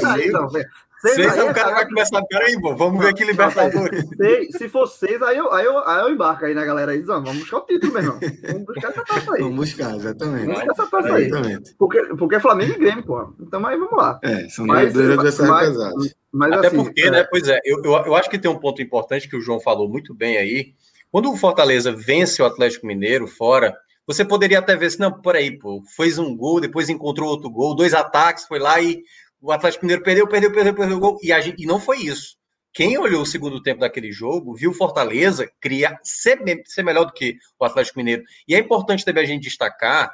Seis, 1.01 1.19
aí, 1.19 1.49
o 1.49 1.53
cara 1.53 1.71
vai 1.71 1.85
começar, 1.85 2.23
peraí, 2.29 2.57
bom, 2.57 2.77
vamos 2.77 3.03
ver 3.03 3.09
aqui 3.09 3.25
Libertadores. 3.25 4.05
Seis, 4.15 4.55
se 4.57 4.69
for 4.69 4.87
seis, 4.87 5.21
aí 5.21 5.37
eu, 5.37 5.51
aí, 5.51 5.65
eu, 5.65 5.77
aí 5.85 6.01
eu 6.03 6.13
embarco 6.13 6.45
aí 6.45 6.53
na 6.53 6.63
galera 6.63 6.93
aí, 6.93 7.01
vamos 7.01 7.39
buscar 7.39 7.57
o 7.57 7.65
título, 7.65 7.91
meu 7.91 8.01
irmão. 8.03 8.19
Vamos 8.47 8.65
buscar 8.65 8.89
essa 8.91 9.03
taça 9.03 9.33
aí. 9.33 9.41
Vamos 9.41 9.55
buscar, 9.57 9.95
exatamente. 9.97 10.45
Vamos 10.45 10.63
buscar 10.63 10.71
essa 10.71 10.91
taça 10.91 11.13
aí. 11.13 11.25
Exatamente. 11.25 11.75
Porque, 11.77 12.01
porque 12.17 12.35
é 12.35 12.39
Flamengo 12.39 12.71
e 12.71 12.77
Grêmio, 12.77 13.03
pô. 13.03 13.33
Então 13.41 13.67
aí 13.67 13.77
vamos 13.77 13.97
lá. 13.97 14.17
É, 14.23 14.47
são 14.47 14.65
mas, 14.65 14.93
dois 14.93 15.09
adversários 15.09 15.69
pesados. 15.73 16.15
Mas, 16.31 16.53
Até 16.53 16.67
assim, 16.67 16.77
porque, 16.77 17.01
é... 17.01 17.11
né, 17.11 17.23
pois 17.29 17.47
é, 17.49 17.59
eu, 17.65 17.83
eu, 17.83 17.91
eu 17.91 18.15
acho 18.15 18.29
que 18.29 18.39
tem 18.39 18.49
um 18.49 18.59
ponto 18.59 18.81
importante 18.81 19.27
que 19.27 19.35
o 19.35 19.41
João 19.41 19.59
falou 19.59 19.89
muito 19.89 20.13
bem 20.13 20.37
aí. 20.37 20.73
Quando 21.15 21.31
o 21.31 21.37
Fortaleza 21.37 21.93
vence 21.93 22.41
o 22.41 22.45
Atlético 22.45 22.85
Mineiro 22.85 23.25
fora, 23.25 23.73
você 24.05 24.25
poderia 24.25 24.59
até 24.59 24.75
ver 24.75 24.87
assim, 24.87 24.99
não, 24.99 25.21
por 25.21 25.33
aí, 25.33 25.57
pô, 25.57 25.81
fez 25.95 26.19
um 26.19 26.35
gol, 26.35 26.59
depois 26.59 26.89
encontrou 26.89 27.29
outro 27.29 27.49
gol, 27.49 27.73
dois 27.73 27.93
ataques, 27.93 28.45
foi 28.45 28.59
lá 28.59 28.81
e 28.81 29.01
o 29.39 29.49
Atlético 29.49 29.85
Mineiro 29.85 30.03
perdeu, 30.03 30.27
perdeu, 30.27 30.51
perdeu, 30.51 30.75
perdeu 30.75 30.97
o 30.97 30.99
gol. 30.99 31.17
E, 31.23 31.27
gente, 31.41 31.63
e 31.63 31.65
não 31.65 31.79
foi 31.79 31.99
isso. 31.99 32.35
Quem 32.73 32.97
olhou 32.97 33.21
o 33.21 33.25
segundo 33.25 33.63
tempo 33.63 33.79
daquele 33.79 34.11
jogo 34.11 34.55
viu 34.55 34.73
Fortaleza 34.73 35.49
criar, 35.61 35.97
ser, 36.03 36.37
ser 36.65 36.83
melhor 36.83 37.05
do 37.05 37.13
que 37.13 37.37
o 37.57 37.63
Atlético 37.63 37.99
Mineiro. 37.99 38.21
E 38.45 38.53
é 38.53 38.59
importante 38.59 39.05
também 39.05 39.23
a 39.23 39.25
gente 39.25 39.43
destacar. 39.43 40.13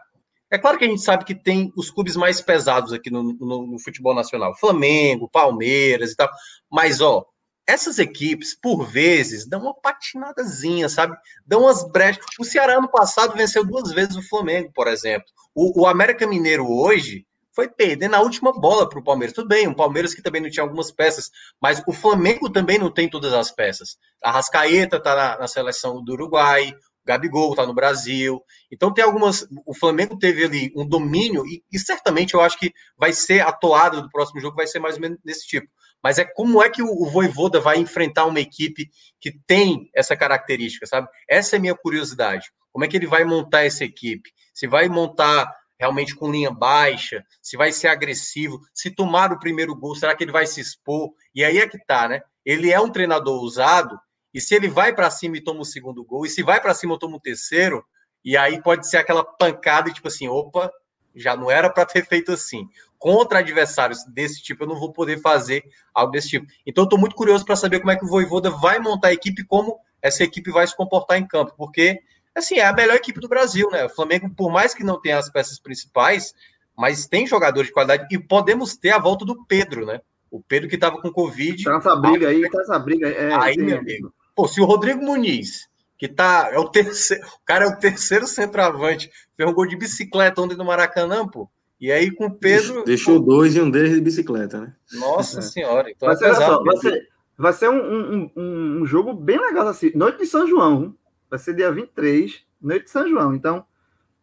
É 0.52 0.58
claro 0.60 0.78
que 0.78 0.86
a 0.86 0.88
gente 0.88 1.02
sabe 1.02 1.26
que 1.26 1.34
tem 1.34 1.74
os 1.76 1.90
clubes 1.90 2.16
mais 2.16 2.42
pesados 2.42 2.94
aqui 2.94 3.10
no, 3.10 3.24
no, 3.24 3.66
no 3.66 3.80
futebol 3.80 4.14
nacional: 4.14 4.56
Flamengo, 4.56 5.28
Palmeiras 5.28 6.12
e 6.12 6.16
tal. 6.16 6.30
Mas, 6.72 7.02
ó, 7.02 7.26
essas 7.72 8.00
equipes, 8.00 8.54
por 8.54 8.86
vezes, 8.86 9.48
dão 9.48 9.62
uma 9.62 9.74
patinadazinha, 9.74 10.90
sabe? 10.90 11.18
Dão 11.46 11.62
umas 11.62 11.90
brechas. 11.90 12.26
O 12.40 12.44
Ceará, 12.44 12.78
ano 12.78 12.90
passado, 12.90 13.36
venceu 13.36 13.66
duas 13.66 13.92
vezes 13.92 14.16
o 14.16 14.28
Flamengo, 14.28 14.72
por 14.74 14.88
exemplo. 14.88 15.28
O, 15.56 15.82
o 15.82 15.88
América 15.88 16.28
Mineiro, 16.28 16.70
hoje, 16.70 17.26
foi 17.54 17.70
perder 17.70 18.10
na 18.10 18.20
última 18.20 18.52
bola 18.52 18.88
para 18.88 19.00
o 19.00 19.04
Palmeiras. 19.04 19.34
Tudo 19.34 19.48
bem, 19.48 19.68
o 19.68 19.76
Palmeiras 19.76 20.14
que 20.14 20.22
também 20.22 20.42
não 20.42 20.50
tinha 20.50 20.64
algumas 20.64 20.92
peças, 20.92 21.32
mas 21.62 21.82
o 21.88 21.94
Flamengo 21.94 22.50
também 22.50 22.78
não 22.78 22.92
tem 22.92 23.10
todas 23.10 23.34
as 23.34 23.52
peças. 23.52 23.98
A 24.22 24.32
Rascaeta 24.32 24.98
está 24.98 25.16
na, 25.16 25.40
na, 25.40 25.48
seleção 25.48 26.04
do 26.04 26.14
Uruguai, 26.14 26.72
o 26.72 27.06
Gabigol 27.06 27.52
está 27.52 27.66
no 27.66 27.74
Brasil. 27.74 28.42
Então 28.72 28.94
tem 28.94 29.04
algumas. 29.04 29.48
O 29.66 29.74
Flamengo 29.74 30.18
teve 30.18 30.46
ali 30.46 30.74
um 30.76 30.88
domínio, 30.88 31.46
e, 31.46 31.64
e 31.72 31.80
certamente 31.80 32.34
eu 32.34 32.42
acho 32.42 32.58
que 32.58 32.74
vai 32.98 33.14
ser 33.14 33.42
a 33.42 33.52
toada 33.52 34.02
do 34.02 34.10
próximo 34.10 34.40
jogo, 34.40 34.56
vai 34.56 34.68
ser 34.68 34.80
mais 34.80 34.96
ou 34.96 35.02
menos 35.02 35.20
desse 35.24 35.46
tipo. 35.48 35.68
Mas 36.04 36.18
é 36.18 36.26
como 36.26 36.62
é 36.62 36.70
que 36.70 36.82
o, 36.82 37.06
Voivoda 37.06 37.60
vai 37.60 37.78
enfrentar 37.78 38.26
uma 38.26 38.40
equipe 38.40 38.90
que 39.20 39.32
tem 39.46 39.90
essa 39.96 40.16
característica, 40.16 40.86
sabe? 40.86 41.08
Essa 41.30 41.56
é 41.56 41.58
a 41.58 41.62
minha 41.62 41.76
curiosidade. 41.76 42.52
Como 42.72 42.86
é 42.86 42.88
que 42.88 42.98
ele 42.98 43.08
vai 43.08 43.24
montar 43.24 43.64
essa 43.64 43.84
equipe? 43.84 44.32
Se 44.54 44.68
vai 44.68 44.88
montar 44.88 45.54
realmente 45.80 46.16
com 46.16 46.32
linha 46.32 46.52
baixa, 46.52 47.26
se 47.42 47.58
vai 47.58 47.72
ser 47.72 47.88
agressivo, 47.88 48.60
se 48.74 48.92
tomar 48.92 49.32
o 49.32 49.40
primeiro 49.40 49.76
gol, 49.76 49.96
será 49.96 50.16
que 50.16 50.24
ele 50.24 50.32
vai 50.32 50.46
se 50.46 50.62
expor? 50.62 51.12
E 51.34 51.44
aí 51.44 51.58
é 51.58 51.68
que 51.68 51.84
tá, 51.86 52.08
né? 52.08 52.22
Ele 52.46 52.72
é 52.72 52.80
um 52.80 52.90
treinador 52.90 53.42
usado, 53.42 54.00
e 54.34 54.40
se 54.40 54.54
ele 54.54 54.70
vai 54.70 54.94
para 54.94 55.10
cima 55.10 55.38
e 55.38 55.44
toma 55.44 55.62
o 55.62 55.66
segundo 55.66 56.04
gol, 56.06 56.26
e 56.26 56.30
se 56.30 56.44
vai 56.44 56.62
para 56.62 56.74
cima 56.76 56.94
e 56.94 57.00
toma 57.00 57.18
o 57.18 57.20
terceiro, 57.20 57.84
e 58.24 58.38
aí 58.38 58.62
pode 58.62 58.88
ser 58.88 58.98
aquela 58.98 59.24
pancada 59.24 59.92
tipo 59.92 60.08
assim, 60.08 60.28
opa, 60.28 60.72
já 61.16 61.36
não 61.36 61.50
era 61.50 61.70
para 61.70 61.86
ter 61.86 62.06
feito 62.06 62.32
assim. 62.32 62.68
Contra 63.02 63.40
adversários 63.40 64.04
desse 64.06 64.44
tipo, 64.44 64.64
eu 64.64 64.68
não 64.68 64.80
vou 64.80 64.94
poder 64.94 65.20
fazer 65.22 65.64
algo 65.92 66.12
desse 66.12 66.30
tipo. 66.30 66.46
Então, 66.68 66.84
eu 66.84 66.86
estou 66.86 67.00
muito 67.00 67.16
curioso 67.16 67.44
para 67.44 67.56
saber 67.56 67.80
como 67.80 67.90
é 67.90 67.96
que 67.96 68.06
o 68.06 68.08
Voivoda 68.08 68.52
vai 68.52 68.78
montar 68.78 69.08
a 69.08 69.14
equipe, 69.14 69.44
como 69.44 69.80
essa 70.00 70.24
equipe 70.24 70.52
vai 70.52 70.68
se 70.68 70.78
comportar 70.78 71.18
em 71.18 71.26
campo, 71.26 71.52
porque 71.58 72.00
assim, 72.36 72.60
é 72.60 72.66
a 72.68 72.72
melhor 72.72 72.96
equipe 72.96 73.20
do 73.20 73.28
Brasil, 73.28 73.68
né? 73.72 73.86
O 73.86 73.90
Flamengo, 73.90 74.30
por 74.30 74.52
mais 74.52 74.76
que 74.76 74.84
não 74.84 75.02
tenha 75.02 75.18
as 75.18 75.32
peças 75.32 75.60
principais, 75.60 76.36
mas 76.78 77.08
tem 77.08 77.26
jogadores 77.26 77.70
de 77.70 77.74
qualidade 77.74 78.06
e 78.12 78.20
podemos 78.20 78.78
ter 78.78 78.92
a 78.92 79.00
volta 79.00 79.26
do 79.26 79.48
Pedro, 79.48 79.84
né? 79.84 80.00
O 80.30 80.40
Pedro 80.40 80.70
que 80.70 80.76
estava 80.76 81.02
com 81.02 81.12
Covid. 81.12 81.64
Tá 81.64 81.78
essa 81.78 81.96
briga 81.96 82.30
aí, 82.30 82.48
tá 82.52 82.62
essa 82.62 82.78
briga. 82.78 83.10
É, 83.10 83.34
aí, 83.34 83.58
meu 83.58 83.80
amigo. 83.80 84.14
Pô, 84.36 84.48
se 84.48 84.62
o 84.62 84.66
Rodrigo 84.66 85.04
Muniz, 85.04 85.68
que 85.98 86.08
tá. 86.08 86.52
É 86.54 86.60
o 86.60 86.70
terceiro. 86.70 87.26
O 87.42 87.44
cara 87.44 87.66
é 87.66 87.68
o 87.68 87.76
terceiro 87.80 88.28
centroavante, 88.28 89.12
fez 89.36 89.50
um 89.50 89.54
gol 89.54 89.66
de 89.66 89.76
bicicleta 89.76 90.40
ontem 90.40 90.56
no 90.56 90.64
Maracanã, 90.64 91.28
pô. 91.28 91.50
E 91.82 91.92
aí 91.92 92.12
com 92.12 92.28
o 92.28 92.32
Pedro. 92.32 92.84
Deixou 92.86 93.20
pô, 93.20 93.26
dois 93.26 93.56
e 93.56 93.60
um 93.60 93.70
deles 93.70 93.96
de 93.96 94.02
bicicleta, 94.02 94.62
né? 94.62 94.74
Nossa 94.94 95.40
é. 95.40 95.42
senhora. 95.42 95.90
Então 95.90 96.06
vai, 96.06 96.16
é 96.16 96.18
ser, 96.20 96.26
pesado, 96.26 96.64
vai, 96.64 96.78
ser, 96.78 97.10
vai 97.36 97.54
ser 97.54 97.70
um, 97.70 97.76
um, 97.76 98.32
um, 98.38 98.86
jogo 98.86 99.14
bem 99.14 99.40
legal 99.40 99.68
assim. 99.68 99.92
Noite 99.96 100.20
de 100.20 100.28
São 100.28 100.48
João 100.48 100.96
vai 101.28 101.40
ser 101.40 101.56
dia 101.56 101.72
23, 101.72 102.44
noite 102.62 102.84
de 102.84 102.92
São 102.92 103.10
João. 103.10 103.34
Então, 103.34 103.66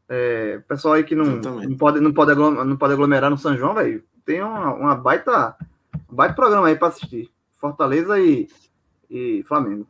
é, 0.09 0.60
pessoal 0.68 0.94
aí 0.94 1.02
que 1.02 1.16
não, 1.16 1.24
não, 1.24 1.76
pode, 1.76 2.01
não, 2.01 2.12
pode 2.12 2.30
aglomerar, 2.30 2.64
não 2.64 2.76
pode 2.76 2.93
aglomerar 2.93 3.30
no 3.30 3.39
São 3.39 3.56
João, 3.56 3.74
velho, 3.74 4.05
tem 4.24 4.40
uma, 4.40 4.72
uma 4.74 4.94
baita, 4.94 5.56
baita 6.09 6.36
programa 6.36 6.68
aí 6.68 6.76
para 6.76 6.89
assistir. 6.89 7.28
Fortaleza 7.59 8.20
e, 8.20 8.48
e 9.10 9.43
Flamengo. 9.48 9.85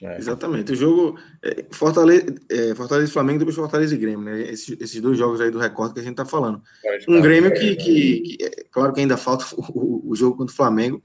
É. 0.00 0.16
Exatamente. 0.16 0.72
O 0.72 0.76
jogo 0.76 1.18
é, 1.42 1.66
Fortaleza, 1.70 2.26
é, 2.48 2.74
Fortaleza 2.74 3.08
e 3.08 3.12
Flamengo, 3.12 3.40
depois 3.40 3.56
Fortaleza 3.56 3.94
e 3.94 3.98
Grêmio, 3.98 4.24
né? 4.24 4.42
Esses, 4.42 4.80
esses 4.80 5.00
dois 5.00 5.18
jogos 5.18 5.40
aí 5.40 5.50
do 5.50 5.58
recorde 5.58 5.94
que 5.94 6.00
a 6.00 6.02
gente 6.02 6.14
tá 6.14 6.24
falando. 6.24 6.62
Um 7.08 7.20
Grêmio 7.20 7.52
que, 7.52 7.74
que, 7.74 8.20
que 8.20 8.44
é, 8.44 8.64
claro 8.70 8.92
que 8.92 9.00
ainda 9.00 9.16
falta 9.16 9.44
o, 9.58 10.10
o, 10.10 10.14
jogo 10.14 10.36
contra 10.36 10.52
o 10.52 10.56
Flamengo, 10.56 11.02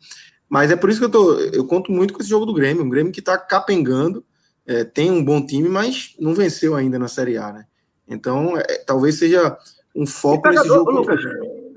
mas 0.48 0.70
é 0.70 0.76
por 0.76 0.90
isso 0.90 1.00
que 1.00 1.06
eu 1.06 1.12
tô. 1.12 1.40
Eu 1.40 1.66
conto 1.66 1.92
muito 1.92 2.14
com 2.14 2.22
esse 2.22 2.30
jogo 2.30 2.46
do 2.46 2.54
Grêmio, 2.54 2.84
um 2.84 2.90
Grêmio 2.90 3.12
que 3.12 3.22
tá 3.22 3.36
capengando, 3.36 4.24
é, 4.68 4.84
tem 4.84 5.10
um 5.10 5.24
bom 5.24 5.44
time, 5.44 5.68
mas 5.68 6.16
não 6.20 6.36
venceu 6.36 6.76
ainda 6.76 7.00
na 7.00 7.08
Série 7.08 7.38
A, 7.38 7.52
né? 7.52 7.66
Então, 8.08 8.56
é, 8.58 8.64
talvez 8.86 9.18
seja 9.18 9.58
um 9.96 10.06
foco 10.06 10.48
nesse 10.50 10.68
jogo. 10.68 10.92
Lucas, 10.92 11.20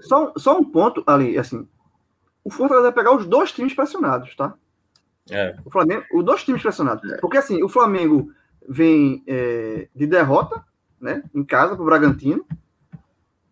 só, 0.03 0.33
só 0.37 0.59
um 0.59 0.65
ponto 0.65 1.03
ali, 1.07 1.39
assim, 1.39 1.67
o 2.45 2.51
Fortaleza 2.51 2.85
vai 2.85 2.93
pegar 2.93 3.17
os 3.17 3.27
dois 3.27 3.53
times 3.53 3.73
pressionados, 3.73 4.37
tá? 4.37 4.55
É. 5.31 5.57
O 5.65 5.71
Flamengo, 5.71 6.05
os 6.13 6.25
dois 6.25 6.45
times 6.45 6.63
pressionados. 6.63 7.11
É. 7.11 7.19
Porque 7.19 7.37
assim, 7.37 7.63
o 7.63 7.69
Flamengo 7.69 8.31
vem 8.69 9.23
é, 9.27 9.89
de 9.95 10.07
derrota, 10.07 10.65
né? 11.01 11.23
Em 11.35 11.45
casa 11.45 11.75
para 11.75 11.83
o 11.83 11.87
Bragantino. 11.87 12.45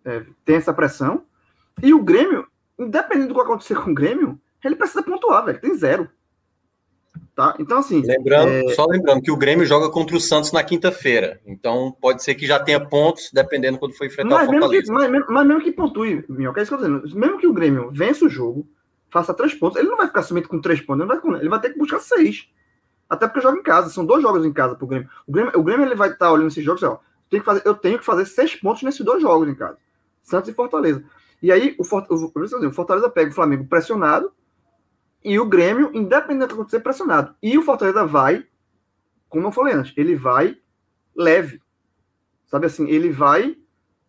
É, 0.04 0.24
tem 0.44 0.56
essa 0.56 0.72
pressão. 0.72 1.24
E 1.82 1.92
o 1.92 2.02
Grêmio, 2.02 2.46
independente 2.78 3.28
do 3.28 3.34
que 3.34 3.40
acontecer 3.40 3.74
com 3.74 3.90
o 3.90 3.94
Grêmio, 3.94 4.38
Ele 4.64 4.76
precisa 4.76 5.02
pontuar, 5.02 5.44
velho. 5.44 5.60
Tem 5.60 5.74
zero. 5.74 6.08
Tá? 7.34 7.54
Então, 7.58 7.78
assim. 7.78 8.00
Lembrando, 8.00 8.48
é... 8.48 8.74
Só 8.74 8.86
lembrando 8.86 9.20
que 9.20 9.30
o 9.30 9.36
Grêmio 9.36 9.66
joga 9.66 9.90
contra 9.90 10.16
o 10.16 10.20
Santos 10.20 10.52
na 10.52 10.62
quinta-feira. 10.62 11.40
Então, 11.44 11.94
pode 12.00 12.22
ser 12.22 12.34
que 12.34 12.46
já 12.46 12.58
tenha 12.58 12.80
pontos, 12.80 13.30
dependendo 13.32 13.78
quando 13.78 13.96
for 13.96 14.06
enfrentar 14.06 14.36
mas 14.36 14.48
o 14.48 14.52
Fortaleza. 14.52 14.92
Mesmo 14.92 15.00
que, 15.00 15.10
mas, 15.10 15.26
mas, 15.28 15.46
mesmo 15.46 15.62
que 15.62 15.72
pontue, 15.72 16.24
Minhoca, 16.28 16.60
é 16.60 16.62
isso 16.62 16.76
que 16.76 16.82
eu 16.82 16.88
tô 16.88 17.00
dizendo. 17.00 17.20
Mesmo 17.20 17.38
que 17.38 17.46
o 17.46 17.52
Grêmio 17.52 17.90
vença 17.92 18.24
o 18.24 18.28
jogo, 18.28 18.66
faça 19.14 19.32
três 19.32 19.54
pontos, 19.54 19.78
ele 19.78 19.88
não 19.88 19.96
vai 19.96 20.08
ficar 20.08 20.24
sumido 20.24 20.48
com 20.48 20.60
três 20.60 20.80
pontos, 20.80 21.08
ele 21.08 21.20
vai, 21.20 21.40
ele 21.40 21.48
vai 21.48 21.60
ter 21.60 21.70
que 21.70 21.78
buscar 21.78 22.00
seis. 22.00 22.48
Até 23.08 23.28
porque 23.28 23.40
joga 23.40 23.56
em 23.56 23.62
casa, 23.62 23.88
são 23.88 24.04
dois 24.04 24.20
jogos 24.20 24.44
em 24.44 24.52
casa 24.52 24.74
pro 24.74 24.88
Grêmio. 24.88 25.08
O 25.24 25.30
Grêmio, 25.30 25.52
o 25.54 25.62
Grêmio 25.62 25.86
ele 25.86 25.94
vai 25.94 26.08
estar 26.08 26.26
tá 26.26 26.32
olhando 26.32 26.48
esses 26.48 26.64
jogos, 26.64 26.82
ó, 26.82 27.00
tem 27.30 27.38
que 27.38 27.46
fazer, 27.46 27.62
eu 27.64 27.76
tenho 27.76 27.96
que 27.96 28.04
fazer 28.04 28.26
seis 28.26 28.56
pontos 28.56 28.82
nesses 28.82 29.04
dois 29.04 29.22
jogos 29.22 29.48
em 29.48 29.54
casa. 29.54 29.78
Santos 30.20 30.50
e 30.50 30.52
Fortaleza. 30.52 31.04
E 31.40 31.52
aí, 31.52 31.76
o, 31.78 31.82
o, 31.84 32.66
o 32.66 32.72
Fortaleza 32.72 33.08
pega 33.08 33.30
o 33.30 33.34
Flamengo 33.34 33.64
pressionado, 33.66 34.32
e 35.22 35.38
o 35.38 35.46
Grêmio, 35.46 35.92
independente 35.94 36.48
do 36.48 36.48
que 36.48 36.54
acontecer, 36.54 36.80
pressionado. 36.80 37.36
E 37.40 37.56
o 37.56 37.62
Fortaleza 37.62 38.04
vai, 38.04 38.44
como 39.28 39.46
eu 39.46 39.52
falei 39.52 39.74
antes, 39.74 39.94
ele 39.96 40.16
vai 40.16 40.58
leve. 41.14 41.62
Sabe 42.46 42.66
assim, 42.66 42.88
ele 42.88 43.10
vai 43.10 43.56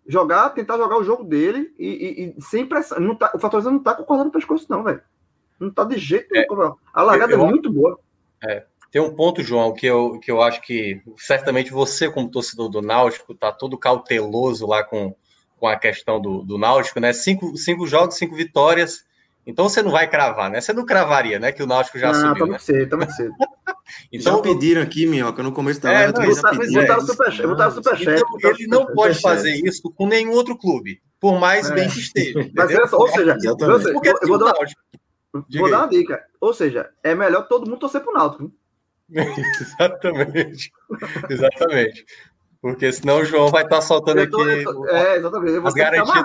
jogar, 0.07 0.49
tentar 0.51 0.77
jogar 0.77 0.97
o 0.97 1.03
jogo 1.03 1.23
dele 1.23 1.73
e, 1.77 1.87
e, 1.87 2.35
e 2.37 2.41
sem 2.41 2.65
pressão. 2.65 2.99
Não 2.99 3.15
tá, 3.15 3.31
o 3.33 3.39
Fortaleza 3.39 3.71
não 3.71 3.79
tá 3.79 3.93
concordando 3.95 4.29
o 4.29 4.33
pescoço, 4.33 4.65
não, 4.69 4.83
velho. 4.83 5.01
Não 5.59 5.69
tá 5.69 5.83
de 5.83 5.97
jeito 5.97 6.27
nenhum. 6.31 6.63
É, 6.63 6.73
a 6.93 7.03
largada 7.03 7.33
eu, 7.33 7.39
eu, 7.39 7.45
é 7.45 7.49
muito 7.49 7.71
boa. 7.71 7.99
É, 8.43 8.65
tem 8.91 9.01
um 9.01 9.15
ponto, 9.15 9.41
João, 9.41 9.73
que 9.73 9.85
eu, 9.85 10.19
que 10.19 10.31
eu 10.31 10.41
acho 10.41 10.61
que 10.61 11.01
certamente 11.17 11.71
você, 11.71 12.09
como 12.09 12.29
torcedor 12.29 12.69
do 12.69 12.81
Náutico, 12.81 13.33
tá 13.33 13.51
todo 13.51 13.77
cauteloso 13.77 14.67
lá 14.67 14.83
com, 14.83 15.15
com 15.57 15.67
a 15.67 15.75
questão 15.75 16.21
do, 16.21 16.43
do 16.43 16.57
Náutico, 16.57 16.99
né? 16.99 17.13
Cinco, 17.13 17.57
cinco 17.57 17.87
jogos, 17.87 18.15
cinco 18.15 18.35
vitórias 18.35 19.05
então 19.45 19.69
você 19.69 19.83
não 19.83 19.91
vai 19.91 20.09
cravar, 20.09 20.49
né? 20.49 20.59
Você 20.59 20.73
não 20.73 20.85
cravaria, 20.85 21.39
né? 21.39 21.51
Que 21.51 21.61
o 21.61 21.67
Náutico 21.67 21.99
já 21.99 22.11
não, 22.11 22.15
subiu. 22.15 22.33
Tá 22.33 22.39
muito 22.39 22.51
né? 22.51 22.59
cedo, 22.59 22.89
tá 22.89 22.97
muito 22.97 23.13
cedo. 23.13 23.33
então, 24.11 24.37
já 24.37 24.41
pediram 24.41 24.81
aqui, 24.81 25.05
Minhoca, 25.05 25.43
no 25.43 25.51
começo 25.51 25.79
da 25.81 25.91
é, 25.91 26.11
live. 26.11 26.13
Botaram 26.13 27.01
super, 27.01 27.47
botaram 27.47 27.71
super 27.71 27.97
chat. 27.97 28.23
Então, 28.35 28.51
ele 28.51 28.67
não 28.67 28.85
pode 28.87 29.21
fazer 29.21 29.53
isso 29.53 29.91
com 29.91 30.07
nenhum 30.07 30.31
outro 30.31 30.57
clube, 30.57 30.99
por 31.19 31.39
mais 31.39 31.69
é. 31.69 31.75
bem 31.75 31.89
que 31.89 31.99
esteja. 31.99 32.49
Mas 32.55 32.71
é 32.71 32.81
ou 32.95 33.07
seja, 33.07 33.37
Porque 33.93 34.09
eu 34.09 34.27
vou, 34.27 34.37
dar, 34.39 34.53
vou 35.51 35.69
dar 35.69 35.79
uma 35.79 35.87
dica. 35.87 36.23
Ou 36.41 36.53
seja, 36.53 36.89
é 37.03 37.13
melhor 37.13 37.47
todo 37.47 37.69
mundo 37.69 37.79
torcer 37.79 38.01
pro 38.01 38.13
Náutico. 38.13 38.51
exatamente. 39.61 40.71
Exatamente. 41.29 42.05
Porque 42.59 42.91
senão 42.91 43.19
o 43.19 43.25
João 43.25 43.49
vai 43.49 43.63
estar 43.63 43.75
tá 43.75 43.81
soltando 43.83 44.27
tô, 44.27 44.41
aqui. 44.41 44.63
Tô, 44.63 44.87
é, 44.87 45.17
exatamente. 45.17 45.53
Eu 45.53 45.61
vou 45.61 45.67
as 45.67 45.75
garantias. 45.75 46.15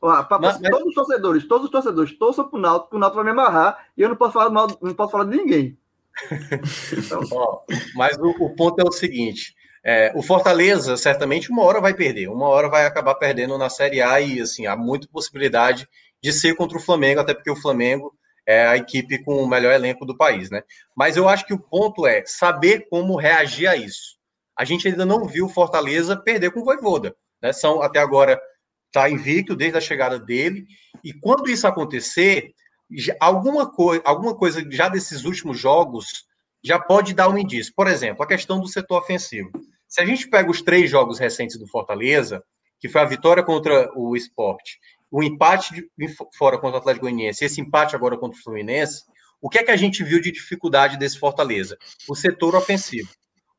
Ó, 0.00 0.22
pra, 0.22 0.38
mas, 0.38 0.58
todos 0.58 0.88
os 0.88 0.94
torcedores, 0.94 1.46
todos 1.46 1.64
os 1.66 1.70
torcedores 1.70 2.18
torçam 2.18 2.48
pro 2.48 2.58
Náutico, 2.58 2.96
o 2.96 2.98
Náutico 2.98 3.22
vai 3.22 3.32
me 3.32 3.38
amarrar 3.38 3.86
e 3.96 4.02
eu 4.02 4.08
não 4.08 4.16
posso 4.16 4.32
falar 4.32 4.48
mal, 4.48 4.66
não 4.80 4.94
posso 4.94 5.12
falar 5.12 5.24
de 5.24 5.36
ninguém. 5.36 5.76
então, 6.96 7.20
ó, 7.32 7.60
mas 7.94 8.16
o, 8.18 8.30
o, 8.30 8.54
ponto 8.56 8.80
é 8.80 8.84
o 8.84 8.92
seguinte: 8.92 9.54
é, 9.84 10.10
o 10.14 10.22
Fortaleza 10.22 10.96
certamente 10.96 11.50
uma 11.50 11.62
hora 11.62 11.80
vai 11.80 11.92
perder, 11.92 12.28
uma 12.28 12.48
hora 12.48 12.68
vai 12.68 12.86
acabar 12.86 13.14
perdendo 13.14 13.58
na 13.58 13.68
Série 13.68 14.00
A 14.00 14.20
e 14.20 14.40
assim 14.40 14.66
há 14.66 14.74
muita 14.74 15.06
possibilidade 15.08 15.86
de 16.22 16.32
ser 16.32 16.54
contra 16.54 16.78
o 16.78 16.82
Flamengo, 16.82 17.20
até 17.20 17.34
porque 17.34 17.50
o 17.50 17.56
Flamengo 17.56 18.14
é 18.46 18.66
a 18.66 18.76
equipe 18.76 19.22
com 19.22 19.36
o 19.36 19.48
melhor 19.48 19.72
elenco 19.72 20.06
do 20.06 20.16
país, 20.16 20.50
né? 20.50 20.62
Mas 20.96 21.16
eu 21.16 21.28
acho 21.28 21.46
que 21.46 21.54
o 21.54 21.58
ponto 21.58 22.06
é 22.06 22.24
saber 22.26 22.88
como 22.88 23.16
reagir 23.16 23.68
a 23.68 23.76
isso. 23.76 24.18
A 24.56 24.64
gente 24.64 24.88
ainda 24.88 25.04
não 25.04 25.26
viu 25.26 25.46
o 25.46 25.48
Fortaleza 25.48 26.16
perder 26.16 26.50
com 26.50 26.60
o 26.60 26.64
Voivoda, 26.64 27.14
né? 27.40 27.52
São 27.52 27.82
até 27.82 27.98
agora 27.98 28.40
está 28.90 29.08
invicto 29.08 29.56
desde 29.56 29.78
a 29.78 29.80
chegada 29.80 30.18
dele. 30.18 30.66
E 31.02 31.12
quando 31.12 31.48
isso 31.48 31.66
acontecer, 31.66 32.52
alguma, 33.18 33.70
coi 33.70 34.02
alguma 34.04 34.36
coisa 34.36 34.64
já 34.70 34.88
desses 34.88 35.24
últimos 35.24 35.58
jogos 35.58 36.28
já 36.62 36.78
pode 36.78 37.14
dar 37.14 37.28
um 37.28 37.38
indício. 37.38 37.72
Por 37.74 37.86
exemplo, 37.86 38.22
a 38.22 38.26
questão 38.26 38.60
do 38.60 38.68
setor 38.68 38.98
ofensivo. 38.98 39.50
Se 39.88 40.00
a 40.00 40.04
gente 40.04 40.28
pega 40.28 40.50
os 40.50 40.60
três 40.60 40.90
jogos 40.90 41.18
recentes 41.18 41.58
do 41.58 41.66
Fortaleza, 41.66 42.44
que 42.78 42.88
foi 42.88 43.00
a 43.00 43.06
vitória 43.06 43.42
contra 43.42 43.90
o 43.96 44.14
Esporte, 44.14 44.78
o 45.10 45.22
empate 45.22 45.88
de, 45.96 46.08
fora 46.36 46.58
contra 46.58 46.76
o 46.76 46.80
Atlético 46.80 47.06
Goianiense, 47.06 47.44
esse 47.44 47.60
empate 47.60 47.96
agora 47.96 48.16
contra 48.16 48.38
o 48.38 48.42
Fluminense, 48.42 49.02
o 49.40 49.48
que 49.48 49.58
é 49.58 49.64
que 49.64 49.70
a 49.70 49.76
gente 49.76 50.04
viu 50.04 50.20
de 50.20 50.30
dificuldade 50.30 50.98
desse 50.98 51.18
Fortaleza? 51.18 51.78
O 52.08 52.14
setor 52.14 52.54
ofensivo. 52.54 53.08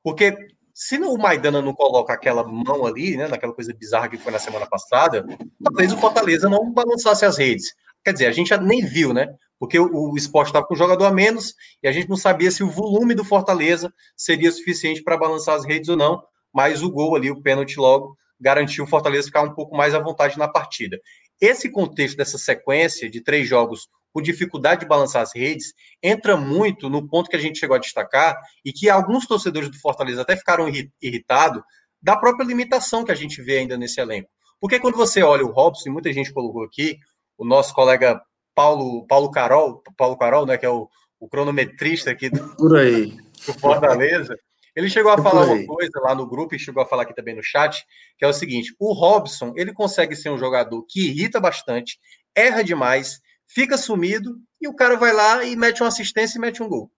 Porque 0.03 0.37
se 0.83 0.97
o 0.97 1.15
Maidana 1.15 1.61
não 1.61 1.75
coloca 1.75 2.11
aquela 2.11 2.43
mão 2.43 2.87
ali, 2.87 3.15
né, 3.15 3.27
naquela 3.27 3.53
coisa 3.53 3.71
bizarra 3.71 4.09
que 4.09 4.17
foi 4.17 4.31
na 4.31 4.39
semana 4.39 4.65
passada, 4.65 5.23
talvez 5.63 5.93
o 5.93 5.97
Fortaleza 5.97 6.49
não 6.49 6.73
balançasse 6.73 7.23
as 7.23 7.37
redes. 7.37 7.75
Quer 8.03 8.13
dizer, 8.13 8.25
a 8.25 8.31
gente 8.31 8.57
nem 8.57 8.83
viu, 8.83 9.13
né? 9.13 9.27
Porque 9.59 9.77
o, 9.77 10.11
o 10.11 10.17
esporte 10.17 10.47
estava 10.47 10.65
com 10.65 10.73
um 10.73 10.77
jogador 10.77 11.05
a 11.05 11.11
menos 11.11 11.53
e 11.83 11.87
a 11.87 11.91
gente 11.91 12.09
não 12.09 12.17
sabia 12.17 12.49
se 12.49 12.63
o 12.63 12.67
volume 12.67 13.13
do 13.13 13.23
Fortaleza 13.23 13.93
seria 14.17 14.51
suficiente 14.51 15.03
para 15.03 15.15
balançar 15.15 15.55
as 15.55 15.67
redes 15.67 15.87
ou 15.87 15.95
não, 15.95 16.19
mas 16.51 16.81
o 16.81 16.89
gol 16.89 17.15
ali, 17.15 17.29
o 17.29 17.43
pênalti 17.43 17.79
logo, 17.79 18.17
garantiu 18.39 18.83
o 18.83 18.87
Fortaleza 18.87 19.27
ficar 19.27 19.43
um 19.43 19.53
pouco 19.53 19.77
mais 19.77 19.93
à 19.93 19.99
vontade 19.99 20.35
na 20.35 20.47
partida. 20.47 20.99
Esse 21.39 21.69
contexto 21.69 22.17
dessa 22.17 22.39
sequência 22.39 23.07
de 23.07 23.21
três 23.21 23.47
jogos 23.47 23.87
com 24.13 24.21
dificuldade 24.21 24.81
de 24.81 24.87
balançar 24.87 25.21
as 25.21 25.33
redes, 25.35 25.73
entra 26.01 26.35
muito 26.35 26.89
no 26.89 27.07
ponto 27.07 27.29
que 27.29 27.35
a 27.35 27.39
gente 27.39 27.59
chegou 27.59 27.75
a 27.75 27.79
destacar 27.79 28.39
e 28.63 28.73
que 28.73 28.89
alguns 28.89 29.25
torcedores 29.25 29.69
do 29.69 29.79
Fortaleza 29.79 30.21
até 30.21 30.35
ficaram 30.35 30.67
irritados 31.01 31.63
da 32.01 32.15
própria 32.15 32.45
limitação 32.45 33.03
que 33.03 33.11
a 33.11 33.15
gente 33.15 33.41
vê 33.41 33.59
ainda 33.59 33.77
nesse 33.77 34.01
elenco. 34.01 34.29
Porque 34.59 34.79
quando 34.79 34.97
você 34.97 35.21
olha 35.23 35.45
o 35.45 35.51
Robson, 35.51 35.89
e 35.89 35.91
muita 35.91 36.11
gente 36.11 36.33
colocou 36.33 36.63
aqui, 36.63 36.97
o 37.37 37.45
nosso 37.45 37.73
colega 37.73 38.21
Paulo, 38.53 39.05
Paulo 39.07 39.31
Carol, 39.31 39.83
Paulo 39.97 40.17
Carol, 40.17 40.45
né, 40.45 40.57
que 40.57 40.65
é 40.65 40.69
o, 40.69 40.89
o 41.19 41.27
cronometrista 41.27 42.11
aqui 42.11 42.29
do, 42.29 42.55
Por 42.55 42.77
aí. 42.77 43.17
do 43.45 43.53
Fortaleza, 43.53 44.37
ele 44.75 44.89
chegou 44.89 45.11
a 45.11 45.21
falar 45.21 45.45
uma 45.45 45.65
coisa 45.65 45.99
lá 46.01 46.15
no 46.15 46.27
grupo 46.27 46.55
e 46.55 46.59
chegou 46.59 46.81
a 46.81 46.85
falar 46.85 47.03
aqui 47.03 47.13
também 47.13 47.35
no 47.35 47.43
chat, 47.43 47.83
que 48.17 48.23
é 48.23 48.27
o 48.27 48.33
seguinte: 48.33 48.73
o 48.79 48.93
Robson 48.93 49.53
ele 49.55 49.73
consegue 49.73 50.15
ser 50.15 50.29
um 50.29 50.37
jogador 50.37 50.85
que 50.87 51.07
irrita 51.07 51.39
bastante, 51.39 51.99
erra 52.35 52.63
demais, 52.63 53.19
fica 53.53 53.77
sumido 53.77 54.37
e 54.59 54.67
o 54.67 54.75
cara 54.75 54.95
vai 54.95 55.13
lá 55.13 55.43
e 55.43 55.55
mete 55.55 55.81
uma 55.81 55.89
assistência 55.89 56.37
e 56.37 56.41
mete 56.41 56.61
um 56.61 56.69
gol. 56.69 56.91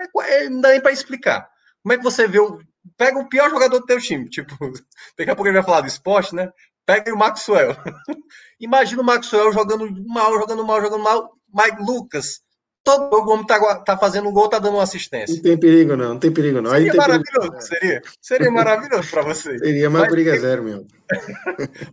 É, 0.00 0.44
é 0.44 0.48
não 0.48 0.60
dá 0.60 0.70
nem 0.70 0.80
para 0.80 0.92
explicar. 0.92 1.48
Como 1.82 1.92
é 1.92 1.96
que 1.96 2.04
você 2.04 2.26
vê 2.26 2.38
o. 2.38 2.58
Pega 2.96 3.18
o 3.18 3.28
pior 3.28 3.50
jogador 3.50 3.80
do 3.80 3.86
teu 3.86 4.00
time, 4.00 4.28
tipo, 4.28 4.54
daqui 5.18 5.30
a 5.30 5.34
pouco 5.34 5.48
ele 5.48 5.56
vai 5.56 5.64
falar 5.64 5.80
do 5.80 5.88
esporte, 5.88 6.34
né? 6.34 6.52
Pega 6.84 7.12
o 7.12 7.18
Maxwell. 7.18 7.76
Imagina 8.60 9.02
o 9.02 9.04
Maxwell 9.04 9.52
jogando 9.52 9.88
mal, 10.06 10.32
jogando 10.34 10.64
mal, 10.64 10.80
jogando 10.80 11.02
mal. 11.02 11.32
Mike 11.52 11.82
Lucas, 11.82 12.42
todo 12.84 13.10
jogo 13.10 13.30
o 13.30 13.34
homem 13.34 13.46
tá, 13.46 13.76
tá 13.80 13.98
fazendo 13.98 14.28
um 14.28 14.32
gol, 14.32 14.48
tá 14.48 14.60
dando 14.60 14.74
uma 14.74 14.84
assistência. 14.84 15.34
Não 15.34 15.42
tem 15.42 15.58
perigo, 15.58 15.96
não, 15.96 16.10
não 16.10 16.18
tem 16.18 16.32
perigo, 16.32 16.60
não. 16.60 16.70
Seria 16.70 16.94
maravilhoso, 16.94 17.50
perigo. 17.50 17.60
seria. 17.60 18.02
Seria 18.22 18.50
maravilhoso 18.50 19.10
para 19.10 19.22
você. 19.22 19.58
Seria, 19.58 19.90
mas 19.90 20.08
briga 20.08 20.38
zero, 20.38 20.62
meu. 20.62 20.86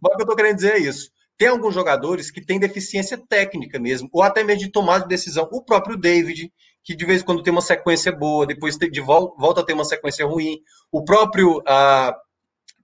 mas 0.02 0.14
o 0.14 0.18
que 0.18 0.22
eu 0.22 0.28
tô 0.28 0.36
querendo 0.36 0.56
dizer 0.58 0.74
é 0.74 0.80
isso. 0.80 1.10
Tem 1.44 1.50
alguns 1.50 1.74
jogadores 1.74 2.32
que 2.32 2.40
têm 2.40 2.58
deficiência 2.58 3.18
técnica 3.18 3.78
mesmo, 3.78 4.08
ou 4.14 4.24
até 4.24 4.46
mesmo 4.46 4.62
de 4.62 4.72
tomar 4.72 5.00
de 5.00 5.10
decisão. 5.10 5.50
O 5.52 5.62
próprio 5.62 5.98
David, 5.98 6.50
que 6.82 6.96
de 6.96 7.06
vez 7.06 7.22
em 7.22 7.26
quando 7.26 7.44
tem 7.44 7.52
uma 7.52 7.62
sequência 7.62 8.14
boa, 8.14 8.48
depois 8.48 8.78
de 8.78 9.02
volta 9.02 9.60
a 9.60 9.66
ter 9.66 9.74
uma 9.74 9.84
sequência 9.84 10.26
ruim. 10.26 10.62
O 10.90 11.04
próprio 11.04 11.58
uh, 11.58 12.14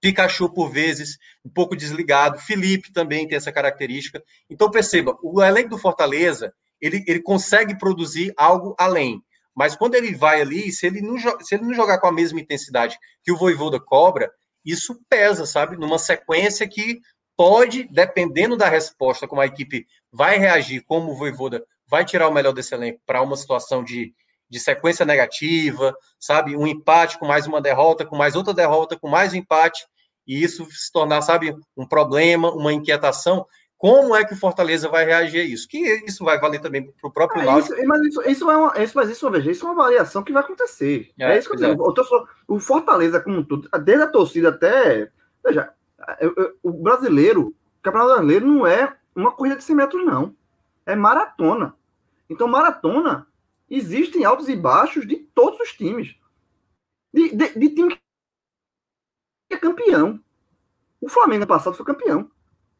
Pikachu, 0.01 0.53
por 0.53 0.69
vezes, 0.69 1.17
um 1.45 1.49
pouco 1.49 1.73
desligado. 1.73 2.37
Felipe 2.37 2.91
também 2.91 3.25
tem 3.25 3.37
essa 3.37 3.49
característica. 3.49 4.21
Então, 4.49 4.69
perceba, 4.69 5.17
o 5.23 5.41
elenco 5.41 5.69
do 5.69 5.77
Fortaleza, 5.77 6.53
ele, 6.81 7.01
ele 7.07 7.21
consegue 7.21 7.77
produzir 7.77 8.33
algo 8.35 8.75
além. 8.77 9.23
Mas 9.55 9.73
quando 9.73 9.95
ele 9.95 10.13
vai 10.13 10.41
ali, 10.41 10.69
se 10.69 10.85
ele, 10.85 10.99
não, 10.99 11.17
se 11.17 11.55
ele 11.55 11.63
não 11.63 11.73
jogar 11.73 11.97
com 11.99 12.07
a 12.07 12.11
mesma 12.11 12.41
intensidade 12.41 12.97
que 13.23 13.31
o 13.31 13.37
Voivoda 13.37 13.79
cobra, 13.79 14.29
isso 14.65 14.99
pesa, 15.07 15.45
sabe? 15.45 15.77
Numa 15.77 15.97
sequência 15.97 16.67
que 16.67 16.99
pode, 17.39 17.87
dependendo 17.89 18.57
da 18.57 18.67
resposta, 18.67 19.25
como 19.25 19.39
a 19.39 19.45
equipe 19.45 19.87
vai 20.11 20.37
reagir, 20.37 20.83
como 20.83 21.13
o 21.13 21.15
Voivoda 21.15 21.63
vai 21.87 22.03
tirar 22.03 22.27
o 22.27 22.33
melhor 22.33 22.51
desse 22.51 22.75
elenco 22.75 22.99
para 23.05 23.21
uma 23.21 23.37
situação 23.37 23.81
de, 23.81 24.13
de 24.49 24.59
sequência 24.59 25.05
negativa, 25.05 25.95
sabe? 26.19 26.57
Um 26.57 26.67
empate 26.67 27.17
com 27.17 27.25
mais 27.25 27.47
uma 27.47 27.61
derrota, 27.61 28.05
com 28.05 28.17
mais 28.17 28.35
outra 28.35 28.53
derrota, 28.53 28.99
com 28.99 29.07
mais 29.07 29.31
um 29.31 29.37
empate, 29.37 29.87
e 30.27 30.43
isso 30.43 30.67
se 30.69 30.91
tornar, 30.91 31.21
sabe, 31.21 31.55
um 31.77 31.87
problema, 31.87 32.51
uma 32.51 32.73
inquietação. 32.73 33.45
Como 33.77 34.13
é 34.13 34.25
que 34.25 34.33
o 34.33 34.37
Fortaleza 34.37 34.89
vai 34.89 35.05
reagir 35.05 35.39
a 35.39 35.45
isso? 35.45 35.65
Que 35.65 35.77
isso 36.05 36.25
vai 36.25 36.37
valer 36.41 36.59
também 36.59 36.91
para 36.91 37.07
o 37.07 37.13
próprio 37.13 37.49
é, 37.49 37.57
isso, 37.57 37.73
Mas 37.87 38.01
isso, 38.01 38.21
isso, 38.23 38.51
é 38.51 38.57
uma, 38.57 38.83
isso, 38.83 38.97
mas 38.97 39.09
isso, 39.09 39.31
veja, 39.31 39.49
isso 39.49 39.65
é 39.65 39.69
uma 39.69 39.81
variação 39.81 40.23
que 40.23 40.33
vai 40.33 40.43
acontecer. 40.43 41.09
É, 41.17 41.35
é 41.35 41.39
isso 41.39 41.49
que 41.49 41.55
eu 41.55 41.69
digo. 41.69 41.95
O 42.49 42.59
Fortaleza, 42.59 43.21
como 43.21 43.45
tudo, 43.45 43.69
desde 43.81 44.03
a 44.03 44.11
torcida 44.11 44.49
até. 44.49 45.09
Veja, 45.41 45.73
o 46.63 46.71
brasileiro, 46.71 47.47
o 47.47 47.81
campeonato 47.81 48.13
brasileiro 48.13 48.47
não 48.47 48.65
é 48.65 48.97
uma 49.15 49.31
corrida 49.31 49.57
de 49.57 49.63
100 49.63 49.75
metros, 49.75 50.05
não. 50.05 50.35
É 50.85 50.95
maratona. 50.95 51.75
Então, 52.29 52.47
maratona, 52.47 53.27
existem 53.69 54.25
altos 54.25 54.47
e 54.47 54.55
baixos 54.55 55.07
de 55.07 55.17
todos 55.17 55.59
os 55.59 55.71
times. 55.73 56.15
De, 57.13 57.35
de, 57.35 57.59
de 57.59 57.69
time 57.69 57.89
que 59.49 59.55
é 59.55 59.57
campeão. 59.57 60.19
O 61.01 61.09
Flamengo 61.09 61.43
ano 61.43 61.47
passado 61.47 61.75
foi 61.75 61.85
campeão. 61.85 62.29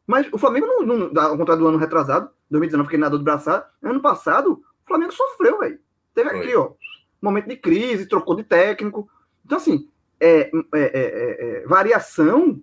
Mas 0.06 0.28
o 0.32 0.38
Flamengo, 0.38 0.66
não, 0.66 1.10
não, 1.10 1.22
ao 1.22 1.36
contrário 1.36 1.62
do 1.62 1.68
ano 1.68 1.78
retrasado, 1.78 2.30
2019, 2.50 2.88
que 2.88 2.96
ele 2.96 3.02
nadou 3.02 3.18
de 3.18 3.24
braçada, 3.24 3.68
ano 3.82 4.00
passado, 4.00 4.52
o 4.52 4.86
Flamengo 4.86 5.12
sofreu, 5.12 5.58
velho. 5.58 5.78
Teve 6.14 6.30
aqui, 6.30 6.54
ó, 6.54 6.72
momento 7.20 7.48
de 7.48 7.56
crise, 7.56 8.06
trocou 8.06 8.34
de 8.34 8.42
técnico. 8.42 9.08
Então, 9.44 9.58
assim, 9.58 9.88
é, 10.18 10.50
é, 10.50 10.50
é, 10.74 11.62
é 11.62 11.66
variação 11.66 12.60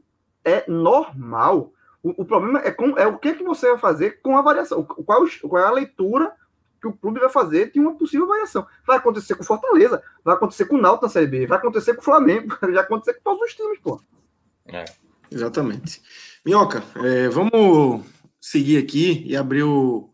é 0.50 0.64
normal. 0.68 1.74
O, 2.02 2.22
o, 2.22 2.26
problema 2.26 2.60
é, 2.60 2.72
com, 2.72 2.98
é 2.98 3.06
o 3.06 3.18
que, 3.18 3.34
que 3.34 3.44
você 3.44 3.70
vai 3.70 3.78
fazer 3.78 4.22
com 4.22 4.38
a 4.38 4.42
variação. 4.42 4.84
Qual, 4.84 5.26
qual 5.44 5.62
é 5.62 5.66
a 5.66 5.72
leitura 5.72 6.34
que 6.80 6.88
o 6.88 6.94
clube 6.94 7.20
vai 7.20 7.30
fazer 7.30 7.72
de 7.72 7.80
uma 7.80 7.96
possível 7.96 8.28
variação. 8.28 8.66
Vai 8.86 8.98
acontecer 8.98 9.36
com 9.36 9.44
o 9.44 9.46
Fortaleza, 9.46 10.02
vai 10.24 10.36
acontecer 10.36 10.66
com 10.66 10.76
o 10.76 10.82
Náutico 10.82 11.06
na 11.06 11.12
Série 11.12 11.28
B, 11.28 11.48
vai 11.48 11.58
acontecer 11.58 11.94
com 11.96 12.02
o 12.02 12.06
Flamengo, 12.06 12.56
vai 12.62 12.78
acontecer 12.78 13.16
com 13.16 13.22
todos 13.24 13.50
os 13.50 13.56
times, 13.56 13.80
pô. 13.80 14.02
É. 14.66 14.86
Exatamente. 15.30 16.02
Minhoca, 16.46 16.84
é, 16.98 17.28
vamos 17.30 18.06
seguir 18.40 18.78
aqui 18.78 19.24
e 19.26 19.36
abrir 19.36 19.64
o, 19.64 20.10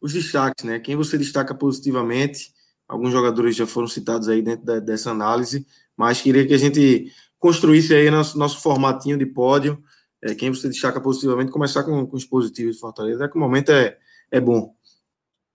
os 0.00 0.12
destaques, 0.12 0.64
né? 0.64 0.80
Quem 0.80 0.96
você 0.96 1.16
destaca 1.16 1.54
positivamente? 1.54 2.52
Alguns 2.88 3.12
jogadores 3.12 3.54
já 3.54 3.66
foram 3.66 3.86
citados 3.86 4.28
aí 4.28 4.42
dentro 4.42 4.64
da, 4.64 4.80
dessa 4.80 5.10
análise, 5.10 5.66
mas 5.96 6.20
queria 6.20 6.46
que 6.46 6.54
a 6.54 6.58
gente 6.58 7.12
construísse 7.38 7.94
aí 7.94 8.10
nosso, 8.10 8.38
nosso 8.38 8.60
formatinho 8.60 9.16
de 9.16 9.26
pódio. 9.26 9.82
É, 10.22 10.34
quem 10.34 10.50
você 10.50 10.68
destaca 10.68 11.00
positivamente, 11.00 11.52
começar 11.52 11.84
com, 11.84 12.06
com 12.06 12.16
os 12.16 12.24
positivos 12.24 12.76
de 12.76 12.80
Fortaleza, 12.80 13.24
é 13.24 13.28
que 13.28 13.36
o 13.36 13.40
momento 13.40 13.70
é, 13.70 13.96
é 14.30 14.40
bom. 14.40 14.74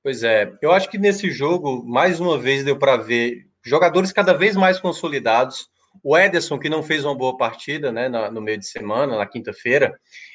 Pois 0.04 0.24
é, 0.24 0.52
eu 0.62 0.72
acho 0.72 0.90
que 0.90 0.98
nesse 0.98 1.30
jogo, 1.30 1.84
mais 1.86 2.20
uma 2.20 2.38
vez, 2.38 2.64
deu 2.64 2.78
para 2.78 2.98
ver 2.98 3.48
jogadores 3.64 4.12
cada 4.12 4.34
vez 4.34 4.56
mais 4.56 4.80
consolidados. 4.80 5.70
O 6.04 6.18
Ederson, 6.18 6.58
que 6.58 6.70
não 6.70 6.82
fez 6.82 7.04
uma 7.04 7.14
boa 7.14 7.38
partida 7.38 7.92
né, 7.92 8.08
no 8.10 8.42
meio 8.42 8.58
de 8.58 8.66
semana, 8.66 9.18
na 9.18 9.26
quinta-feira, 9.26 9.94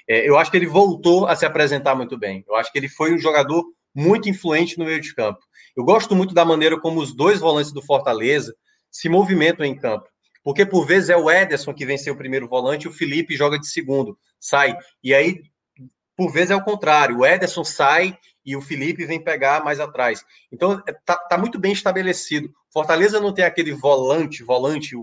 é, 0.09 0.29
eu 0.29 0.39
acho 0.39 0.51
que 0.51 0.57
ele 0.57 0.67
voltou 0.67 1.27
a 1.27 1.35
se 1.35 1.47
apresentar 1.47 1.95
muito 1.95 2.17
bem. 2.17 2.45
Eu 2.47 2.55
acho 2.55 2.71
que 2.71 2.79
ele 2.79 2.89
foi 2.89 3.13
um 3.13 3.19
jogador 3.19 3.65
muito 3.95 4.29
influente 4.29 4.79
no 4.79 4.85
meio 4.85 5.01
de 5.01 5.15
campo. 5.15 5.41
Eu 5.77 5.83
gosto 5.83 6.15
muito 6.15 6.35
da 6.35 6.45
maneira 6.45 6.79
como 6.79 7.01
os 7.01 7.15
dois 7.15 7.41
volantes 7.41 7.73
do 7.73 7.83
Fortaleza 7.83 8.55
se 8.91 9.09
movimentam 9.09 9.65
em 9.65 9.75
campo. 9.75 10.07
Porque 10.47 10.65
por 10.65 10.87
vezes 10.87 11.11
é 11.11 11.17
o 11.17 11.29
Ederson 11.29 11.75
que 11.75 11.85
vem 11.85 11.99
ser 11.99 12.13
o 12.13 12.17
primeiro 12.17 12.47
volante 12.47 12.85
e 12.85 12.89
o 12.89 12.93
Felipe 12.93 13.35
joga 13.35 13.59
de 13.59 13.67
segundo, 13.67 14.17
sai. 14.39 14.79
E 15.03 15.13
aí, 15.13 15.43
por 16.17 16.31
vezes 16.33 16.53
é 16.53 16.55
o 16.55 16.63
contrário, 16.63 17.19
o 17.19 17.27
Ederson 17.27 17.65
sai 17.65 18.17
e 18.45 18.55
o 18.55 18.61
Felipe 18.61 19.05
vem 19.05 19.21
pegar 19.21 19.65
mais 19.65 19.81
atrás. 19.81 20.25
Então, 20.53 20.81
é, 20.87 20.93
tá, 21.05 21.17
tá 21.17 21.37
muito 21.37 21.59
bem 21.59 21.73
estabelecido. 21.73 22.49
Fortaleza 22.73 23.19
não 23.19 23.35
tem 23.35 23.45
aquele 23.45 23.73
volante, 23.73 24.45
volante, 24.45 24.95
o, 24.95 25.03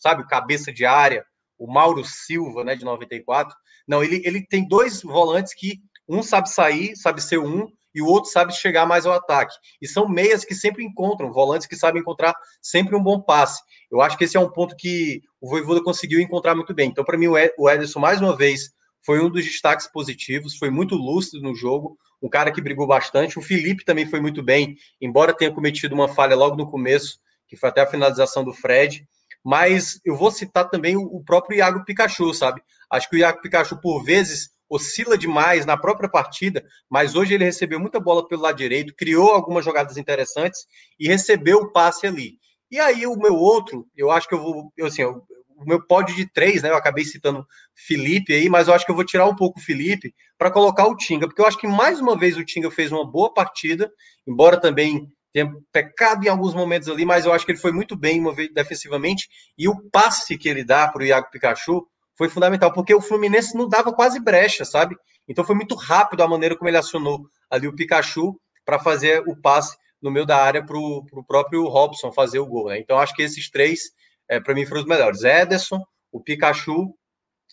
sabe, 0.00 0.22
o 0.22 0.26
cabeça 0.26 0.72
de 0.72 0.86
área, 0.86 1.22
o 1.58 1.70
Mauro 1.70 2.02
Silva, 2.02 2.64
né, 2.64 2.74
de 2.74 2.86
94. 2.86 3.54
Não, 3.86 4.02
ele, 4.02 4.22
ele 4.24 4.46
tem 4.46 4.66
dois 4.66 5.02
volantes 5.02 5.52
que 5.52 5.82
um 6.08 6.22
sabe 6.22 6.50
sair, 6.50 6.96
sabe 6.96 7.22
ser 7.22 7.38
um, 7.38 7.68
e 7.94 8.02
o 8.02 8.06
outro 8.06 8.30
sabe 8.30 8.52
chegar 8.54 8.86
mais 8.86 9.06
ao 9.06 9.12
ataque. 9.12 9.54
E 9.80 9.88
são 9.88 10.08
meias 10.08 10.44
que 10.44 10.54
sempre 10.54 10.84
encontram, 10.84 11.32
volantes 11.32 11.66
que 11.66 11.76
sabem 11.76 12.00
encontrar 12.00 12.34
sempre 12.62 12.94
um 12.94 13.02
bom 13.02 13.20
passe. 13.20 13.60
Eu 13.90 14.00
acho 14.00 14.16
que 14.16 14.24
esse 14.24 14.36
é 14.36 14.40
um 14.40 14.50
ponto 14.50 14.76
que 14.76 15.20
o 15.40 15.48
Voivoda 15.48 15.82
conseguiu 15.82 16.20
encontrar 16.20 16.54
muito 16.54 16.74
bem. 16.74 16.90
Então, 16.90 17.04
para 17.04 17.18
mim, 17.18 17.28
o 17.28 17.68
Ederson, 17.68 17.98
mais 17.98 18.20
uma 18.20 18.36
vez, 18.36 18.70
foi 19.04 19.20
um 19.20 19.30
dos 19.30 19.44
destaques 19.44 19.86
positivos, 19.90 20.56
foi 20.56 20.70
muito 20.70 20.94
lúcido 20.94 21.42
no 21.42 21.54
jogo, 21.54 21.96
um 22.22 22.28
cara 22.28 22.52
que 22.52 22.60
brigou 22.60 22.86
bastante. 22.86 23.38
O 23.38 23.42
Felipe 23.42 23.84
também 23.84 24.06
foi 24.06 24.20
muito 24.20 24.42
bem, 24.42 24.76
embora 25.00 25.34
tenha 25.34 25.52
cometido 25.52 25.94
uma 25.94 26.08
falha 26.08 26.36
logo 26.36 26.56
no 26.56 26.70
começo, 26.70 27.18
que 27.48 27.56
foi 27.56 27.68
até 27.68 27.80
a 27.80 27.86
finalização 27.86 28.44
do 28.44 28.52
Fred. 28.52 29.06
Mas 29.44 30.00
eu 30.04 30.14
vou 30.16 30.30
citar 30.30 30.68
também 30.68 30.96
o 30.96 31.22
próprio 31.24 31.56
Iago 31.56 31.84
Pikachu, 31.84 32.34
sabe? 32.34 32.60
Acho 32.90 33.08
que 33.08 33.16
o 33.16 33.18
Iago 33.18 33.40
Pikachu, 33.40 33.80
por 33.80 34.04
vezes, 34.04 34.50
oscila 34.68 35.16
demais 35.16 35.64
na 35.64 35.76
própria 35.76 36.08
partida, 36.08 36.64
mas 36.88 37.14
hoje 37.14 37.34
ele 37.34 37.44
recebeu 37.44 37.80
muita 37.80 37.98
bola 37.98 38.26
pelo 38.26 38.42
lado 38.42 38.56
direito, 38.56 38.94
criou 38.94 39.30
algumas 39.30 39.64
jogadas 39.64 39.96
interessantes 39.96 40.66
e 40.98 41.08
recebeu 41.08 41.58
o 41.58 41.72
passe 41.72 42.06
ali. 42.06 42.38
E 42.70 42.78
aí 42.78 43.06
o 43.06 43.16
meu 43.16 43.34
outro, 43.34 43.86
eu 43.96 44.10
acho 44.10 44.28
que 44.28 44.34
eu 44.34 44.42
vou, 44.42 44.72
eu, 44.76 44.86
assim, 44.86 45.02
eu, 45.02 45.22
o 45.56 45.64
meu 45.64 45.84
pódio 45.84 46.14
de 46.14 46.26
três, 46.26 46.62
né? 46.62 46.70
Eu 46.70 46.76
acabei 46.76 47.04
citando 47.04 47.46
Felipe 47.74 48.32
aí, 48.32 48.48
mas 48.48 48.68
eu 48.68 48.74
acho 48.74 48.84
que 48.84 48.90
eu 48.90 48.94
vou 48.94 49.04
tirar 49.04 49.26
um 49.26 49.34
pouco 49.34 49.58
o 49.58 49.62
Felipe 49.62 50.14
para 50.36 50.50
colocar 50.50 50.86
o 50.86 50.96
Tinga, 50.96 51.26
porque 51.26 51.40
eu 51.40 51.46
acho 51.46 51.58
que 51.58 51.66
mais 51.66 52.00
uma 52.00 52.16
vez 52.16 52.36
o 52.36 52.44
Tinga 52.44 52.70
fez 52.70 52.92
uma 52.92 53.04
boa 53.04 53.32
partida, 53.32 53.90
embora 54.26 54.60
também 54.60 55.10
tenha 55.32 55.52
pecado 55.72 56.24
em 56.24 56.28
alguns 56.28 56.54
momentos 56.54 56.88
ali, 56.88 57.04
mas 57.04 57.24
eu 57.26 57.32
acho 57.32 57.44
que 57.44 57.52
ele 57.52 57.58
foi 57.58 57.72
muito 57.72 57.96
bem 57.96 58.22
defensivamente 58.52 59.28
e 59.56 59.68
o 59.68 59.90
passe 59.90 60.38
que 60.38 60.48
ele 60.48 60.64
dá 60.64 60.88
para 60.88 61.02
o 61.02 61.04
Iago 61.04 61.30
Pikachu 61.30 61.86
foi 62.18 62.28
fundamental, 62.28 62.72
porque 62.72 62.92
o 62.92 63.00
Fluminense 63.00 63.56
não 63.56 63.68
dava 63.68 63.92
quase 63.92 64.18
brecha, 64.18 64.64
sabe? 64.64 64.96
Então 65.28 65.44
foi 65.44 65.54
muito 65.54 65.76
rápido 65.76 66.20
a 66.22 66.28
maneira 66.28 66.56
como 66.56 66.68
ele 66.68 66.76
acionou 66.76 67.30
ali 67.48 67.68
o 67.68 67.74
Pikachu 67.74 68.36
para 68.64 68.80
fazer 68.80 69.22
o 69.28 69.36
passe 69.36 69.76
no 70.02 70.10
meio 70.10 70.26
da 70.26 70.36
área 70.36 70.64
para 70.64 70.76
o 70.76 71.24
próprio 71.26 71.64
Robson 71.68 72.10
fazer 72.10 72.40
o 72.40 72.46
gol. 72.46 72.68
Né? 72.68 72.80
Então 72.80 72.98
acho 72.98 73.14
que 73.14 73.22
esses 73.22 73.48
três 73.48 73.92
é, 74.28 74.40
para 74.40 74.52
mim 74.52 74.66
foram 74.66 74.80
os 74.80 74.86
melhores. 74.86 75.22
Ederson, 75.22 75.80
o 76.10 76.20
Pikachu 76.20 76.92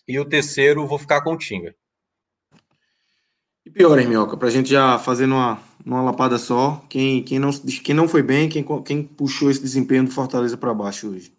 e 0.06 0.18
o 0.18 0.24
terceiro 0.24 0.86
vou 0.86 0.98
ficar 0.98 1.22
com 1.22 1.34
o 1.34 1.38
Tinga. 1.38 1.72
E 3.64 3.70
pior, 3.70 3.98
hein? 3.98 4.08
Para 4.36 4.48
a 4.48 4.50
gente 4.50 4.68
já 4.68 4.98
fazer 4.98 5.26
numa, 5.26 5.60
numa 5.84 6.02
lapada 6.02 6.38
só, 6.38 6.84
quem, 6.88 7.22
quem, 7.22 7.38
não, 7.38 7.50
quem 7.52 7.94
não 7.94 8.08
foi 8.08 8.22
bem, 8.22 8.48
quem, 8.48 8.64
quem 8.82 9.02
puxou 9.02 9.50
esse 9.50 9.60
desempenho 9.60 10.04
do 10.04 10.10
Fortaleza 10.10 10.56
para 10.56 10.74
baixo 10.74 11.10
hoje? 11.10 11.35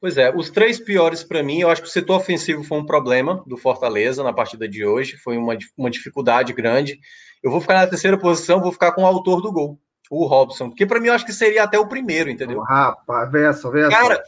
Pois 0.00 0.18
é, 0.18 0.34
os 0.34 0.50
três 0.50 0.78
piores 0.78 1.24
para 1.24 1.42
mim, 1.42 1.60
eu 1.60 1.70
acho 1.70 1.82
que 1.82 1.88
o 1.88 1.90
setor 1.90 2.16
ofensivo 2.16 2.62
foi 2.62 2.78
um 2.78 2.84
problema 2.86 3.42
do 3.46 3.56
Fortaleza 3.56 4.22
na 4.22 4.32
partida 4.32 4.68
de 4.68 4.84
hoje, 4.84 5.16
foi 5.16 5.36
uma, 5.36 5.56
uma 5.76 5.90
dificuldade 5.90 6.52
grande. 6.52 7.00
Eu 7.42 7.50
vou 7.50 7.60
ficar 7.60 7.74
na 7.74 7.86
terceira 7.86 8.18
posição, 8.18 8.60
vou 8.60 8.72
ficar 8.72 8.92
com 8.92 9.02
o 9.02 9.06
autor 9.06 9.40
do 9.40 9.50
gol, 9.50 9.78
o 10.10 10.26
Robson, 10.26 10.68
porque 10.68 10.84
para 10.86 11.00
mim 11.00 11.08
eu 11.08 11.14
acho 11.14 11.24
que 11.24 11.32
seria 11.32 11.64
até 11.64 11.78
o 11.78 11.88
primeiro, 11.88 12.28
entendeu? 12.28 12.60
Rapaz, 12.60 13.30
verso, 13.30 13.70
verso. 13.70 13.90
Cara, 13.90 14.22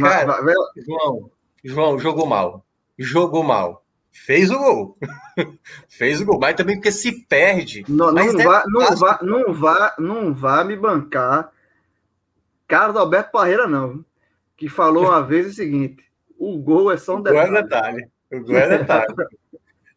Cara, 0.00 0.42
João, 0.86 1.30
João, 1.62 1.98
jogou 1.98 2.26
mal. 2.26 2.64
Jogou 2.98 3.42
mal. 3.42 3.84
Fez 4.10 4.50
o 4.50 4.58
gol. 4.58 4.98
Fez 5.88 6.20
o 6.20 6.24
gol. 6.24 6.38
Mas 6.38 6.54
também 6.54 6.76
porque 6.76 6.92
se 6.92 7.26
perde. 7.26 7.84
Não, 7.88 8.12
não, 8.12 8.32
vá, 8.38 8.64
não, 8.66 8.96
vá, 8.96 9.18
não, 9.22 9.52
vá, 9.52 9.94
não 9.98 10.34
vá 10.34 10.64
me 10.64 10.76
bancar 10.76 11.50
Carlos 12.66 12.96
Alberto 12.96 13.32
Parreira, 13.32 13.66
não. 13.66 14.04
Que 14.56 14.68
falou 14.68 15.06
uma 15.06 15.22
vez 15.22 15.46
o 15.46 15.52
seguinte: 15.52 16.04
o 16.38 16.58
gol 16.58 16.92
é 16.92 16.96
só 16.96 17.16
um 17.16 17.22
detalhe. 17.22 17.48
O 17.48 17.50
gol 17.50 17.58
é 17.58 17.62
detalhe. 17.62 18.10
O 18.32 18.40
gol 18.40 18.56
é 18.56 18.78
detalhe. 18.78 19.14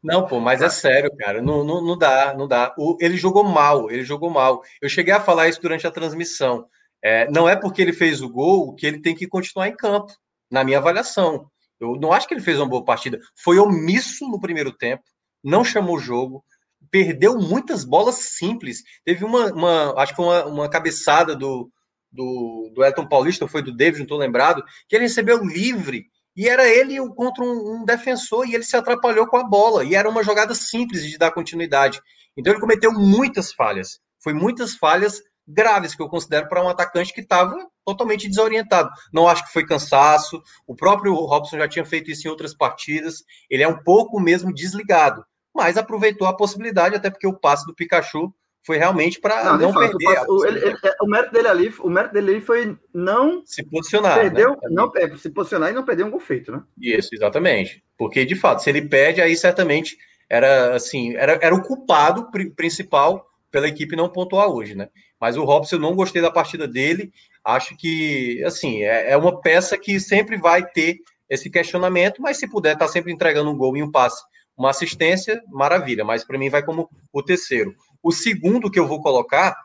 Não, 0.06 0.28
pô, 0.28 0.40
mas 0.40 0.62
é 0.62 0.70
sério, 0.70 1.10
cara. 1.18 1.42
Não, 1.42 1.64
não, 1.64 1.84
não 1.84 1.98
dá, 1.98 2.36
não 2.38 2.48
dá. 2.48 2.76
O, 2.78 2.96
ele 3.02 3.18
jogou 3.18 3.44
mal, 3.44 3.90
ele 3.90 4.04
jogou 4.04 4.30
mal. 4.30 4.62
Eu 4.80 4.88
cheguei 4.88 5.12
a 5.12 5.20
falar 5.20 5.48
isso 5.48 5.60
durante 5.60 5.88
a 5.88 5.92
transmissão. 5.92 6.68
É, 7.04 7.30
não 7.32 7.50
é 7.50 7.56
porque 7.56 7.82
ele 7.82 7.92
fez 7.92 8.22
o 8.22 8.30
gol 8.30 8.76
que 8.76 8.86
ele 8.86 9.02
tem 9.02 9.16
que 9.16 9.28
continuar 9.28 9.68
em 9.68 9.76
campo, 9.76 10.14
na 10.52 10.64
minha 10.64 10.78
avaliação. 10.78 11.50
Eu 11.80 11.96
não 11.96 12.14
acho 12.14 12.28
que 12.28 12.36
ele 12.36 12.42
fez 12.42 12.60
uma 12.60 12.70
boa 12.70 12.86
partida. 12.86 13.20
Foi 13.36 13.58
omisso 13.58 14.28
no 14.30 14.40
primeiro 14.40 14.72
tempo, 14.72 15.04
não 15.44 15.64
chamou 15.64 15.96
o 15.96 16.00
jogo, 16.00 16.44
perdeu 16.92 17.38
muitas 17.38 17.84
bolas 17.84 18.16
simples. 18.16 18.84
Teve 19.04 19.26
uma, 19.26 19.52
uma 19.54 19.94
acho 20.02 20.16
que 20.16 20.22
uma, 20.22 20.46
uma 20.46 20.70
cabeçada 20.70 21.36
do, 21.36 21.70
do, 22.16 22.72
do 22.74 22.84
Elton 22.84 23.08
Paulista, 23.08 23.48
foi 23.48 23.62
do 23.62 23.76
David, 23.76 24.00
não 24.00 24.06
estou 24.06 24.18
lembrado, 24.18 24.64
que 24.88 24.96
ele 24.96 25.04
recebeu 25.04 25.44
livre 25.44 26.06
e 26.36 26.50
era 26.50 26.68
ele 26.68 26.98
contra 27.14 27.44
um, 27.44 27.76
um, 27.76 27.86
defensor 27.86 28.48
e 28.48 28.56
ele 28.56 28.64
se 28.64 28.76
atrapalhou 28.76 29.28
com 29.28 29.38
a 29.38 29.44
bola. 29.44 29.84
E 29.84 29.96
era 29.96 30.10
uma 30.10 30.24
jogada 30.24 30.54
simples 30.54 31.04
de 31.06 31.18
dar 31.18 31.32
continuidade. 31.32 32.02
Então 32.36 32.52
ele 32.52 32.60
cometeu 32.60 32.92
muitas 32.92 33.54
falhas. 33.54 34.00
Foi 34.20 34.34
muitas 34.34 34.76
falhas 34.76 35.22
graves 35.48 35.96
que 35.96 36.02
eu 36.02 36.10
considero 36.10 36.50
para 36.50 36.64
um 36.64 36.68
atacante 36.68 37.14
que 37.14 37.22
estava 37.22 37.56
totalmente 37.86 38.28
desorientado. 38.28 38.90
Não 39.14 39.30
acho 39.30 39.46
que 39.46 39.54
foi 39.54 39.66
cansaço. 39.66 40.42
O 40.68 40.76
próprio 40.76 41.14
Robson 41.14 41.58
já 41.58 41.68
tinha 41.68 41.86
feito 41.86 42.12
isso 42.12 42.28
em 42.28 42.32
outras 42.32 42.54
partidas. 42.54 43.24
Ele 43.50 43.64
é 43.64 43.68
um 43.68 43.82
pouco 43.84 44.20
mesmo 44.20 44.54
desligado, 44.54 45.24
mas 45.54 45.78
aproveitou 45.78 46.28
a 46.28 46.36
possibilidade, 46.36 46.96
até 46.96 47.10
porque 47.10 47.28
o 47.28 47.40
passe 47.40 47.66
do 47.66 47.76
Pikachu 47.76 48.34
foi 48.66 48.78
realmente 48.78 49.20
para 49.20 49.44
não, 49.44 49.58
não 49.58 49.74
fato, 49.74 49.98
perder. 49.98 50.22
O, 50.28 50.40
passe, 50.40 50.48
ele, 50.48 50.66
ele, 50.66 50.78
é, 50.84 50.96
o, 51.02 51.08
mérito 51.08 51.34
dele 51.34 51.48
ali, 51.48 51.74
o 51.80 51.90
mérito 51.90 52.14
dele 52.14 52.42
foi 52.42 52.78
não 52.94 53.44
se 53.46 53.64
posicionar, 53.64 54.20
perdeu, 54.20 54.52
né? 54.52 54.58
não 54.72 54.92
é, 54.96 55.16
se 55.16 55.30
posicionar 55.30 55.70
e 55.70 55.74
não 55.74 55.86
perder 55.86 56.04
um 56.04 56.12
gol 56.12 56.20
feito, 56.20 56.52
né? 56.52 56.64
Isso, 56.80 57.10
exatamente. 57.14 57.84
Porque 57.98 58.26
de 58.26 58.36
fato, 58.36 58.64
se 58.64 58.70
ele 58.70 58.82
perde, 58.82 59.22
aí 59.22 59.36
certamente 59.36 59.98
era 60.30 60.76
assim, 60.76 61.16
era, 61.16 61.38
era 61.42 61.54
o 61.54 61.62
culpado 61.62 62.30
principal 62.56 63.26
pela 63.52 63.68
equipe 63.68 63.96
não 63.96 64.10
pontuar 64.10 64.50
hoje, 64.50 64.76
né? 64.76 64.90
Mas 65.20 65.38
o 65.38 65.44
Robson 65.44 65.78
eu 65.78 65.80
não 65.80 65.96
gostei 65.96 66.22
da 66.22 66.32
partida 66.32 66.68
dele. 66.68 67.12
Acho 67.44 67.76
que, 67.78 68.44
assim, 68.44 68.84
é, 68.84 69.12
é 69.12 69.18
uma 69.18 69.40
peça 69.40 69.78
que 69.78 70.00
sempre 70.00 70.38
vai 70.38 70.66
ter 70.66 70.98
esse 71.30 71.50
questionamento, 71.50 72.22
mas 72.22 72.38
se 72.38 72.50
puder 72.50 72.74
estar 72.74 72.88
tá 72.88 72.92
sempre 72.92 73.12
entregando 73.12 73.50
um 73.50 73.58
gol 73.58 73.78
e 73.78 73.84
um 73.84 73.92
passe, 73.92 74.22
uma 74.58 74.72
assistência, 74.72 75.42
maravilha. 75.50 76.04
Mas 76.04 76.24
para 76.24 76.38
mim 76.38 76.50
vai 76.50 76.64
como 76.64 76.90
o 77.14 77.24
terceiro. 77.24 77.74
O 78.06 78.12
segundo 78.12 78.70
que 78.70 78.80
eu 78.80 78.88
vou 78.88 79.02
colocar, 79.02 79.56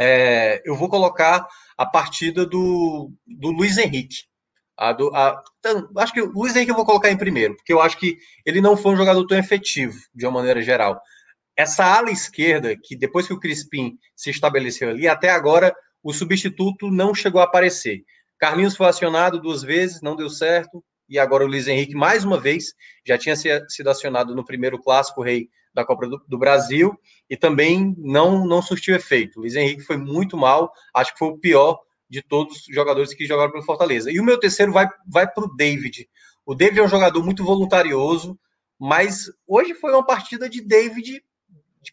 é, 0.00 0.62
eu 0.64 0.74
vou 0.74 0.88
colocar 0.88 1.46
a 1.76 1.84
partida 1.84 2.46
do, 2.46 3.12
do 3.26 3.50
Luiz 3.50 3.76
Henrique. 3.76 4.24
A 4.78 4.94
do, 4.94 5.14
a, 5.14 5.42
então, 5.58 5.86
acho 5.98 6.10
que 6.10 6.22
o 6.22 6.32
Luiz 6.32 6.56
Henrique 6.56 6.70
eu 6.70 6.76
vou 6.76 6.86
colocar 6.86 7.10
em 7.10 7.18
primeiro, 7.18 7.54
porque 7.54 7.74
eu 7.74 7.82
acho 7.82 7.98
que 7.98 8.16
ele 8.46 8.62
não 8.62 8.78
foi 8.78 8.92
um 8.92 8.96
jogador 8.96 9.26
tão 9.26 9.36
efetivo, 9.36 9.94
de 10.14 10.24
uma 10.24 10.38
maneira 10.38 10.62
geral. 10.62 10.98
essa 11.54 11.84
ala 11.84 12.10
esquerda, 12.10 12.74
que 12.82 12.96
depois 12.96 13.26
que 13.26 13.34
o 13.34 13.40
Crispim 13.40 13.98
se 14.14 14.30
estabeleceu 14.30 14.88
ali, 14.88 15.06
até 15.06 15.28
agora 15.28 15.74
o 16.02 16.14
substituto 16.14 16.90
não 16.90 17.14
chegou 17.14 17.42
a 17.42 17.44
aparecer. 17.44 18.04
Carlinhos 18.38 18.74
foi 18.74 18.86
acionado 18.86 19.38
duas 19.38 19.62
vezes, 19.62 20.00
não 20.00 20.16
deu 20.16 20.30
certo, 20.30 20.82
e 21.10 21.18
agora 21.18 21.44
o 21.44 21.46
Luiz 21.46 21.68
Henrique, 21.68 21.94
mais 21.94 22.24
uma 22.24 22.40
vez, 22.40 22.72
já 23.06 23.18
tinha 23.18 23.36
sido 23.36 23.90
acionado 23.90 24.34
no 24.34 24.46
primeiro 24.46 24.80
clássico 24.80 25.22
rei 25.22 25.50
da 25.76 25.84
Copa 25.84 26.08
do, 26.08 26.20
do, 26.26 26.38
Brasil 26.38 26.98
e 27.28 27.36
também 27.36 27.94
não, 27.98 28.46
não 28.46 28.62
surtiu 28.62 28.96
efeito. 28.96 29.36
O 29.36 29.40
Luiz 29.42 29.54
Henrique 29.54 29.82
foi 29.82 29.98
muito 29.98 30.36
mal, 30.36 30.72
acho 30.94 31.12
que 31.12 31.18
foi 31.18 31.28
o 31.28 31.38
pior 31.38 31.78
de 32.08 32.22
todos 32.22 32.66
os 32.66 32.74
jogadores 32.74 33.12
que 33.12 33.26
jogaram 33.26 33.52
pelo 33.52 33.62
Fortaleza. 33.62 34.10
E 34.10 34.18
o 34.18 34.24
meu 34.24 34.40
terceiro 34.40 34.72
vai, 34.72 34.88
vai 35.06 35.30
para 35.30 35.44
o 35.44 35.54
David. 35.54 36.08
O 36.46 36.54
David 36.54 36.80
é 36.80 36.82
um 36.82 36.88
jogador 36.88 37.22
muito 37.22 37.44
voluntarioso, 37.44 38.38
mas 38.78 39.30
hoje 39.46 39.74
foi 39.74 39.92
uma 39.92 40.04
partida 40.04 40.48
de 40.48 40.62
David 40.62 41.22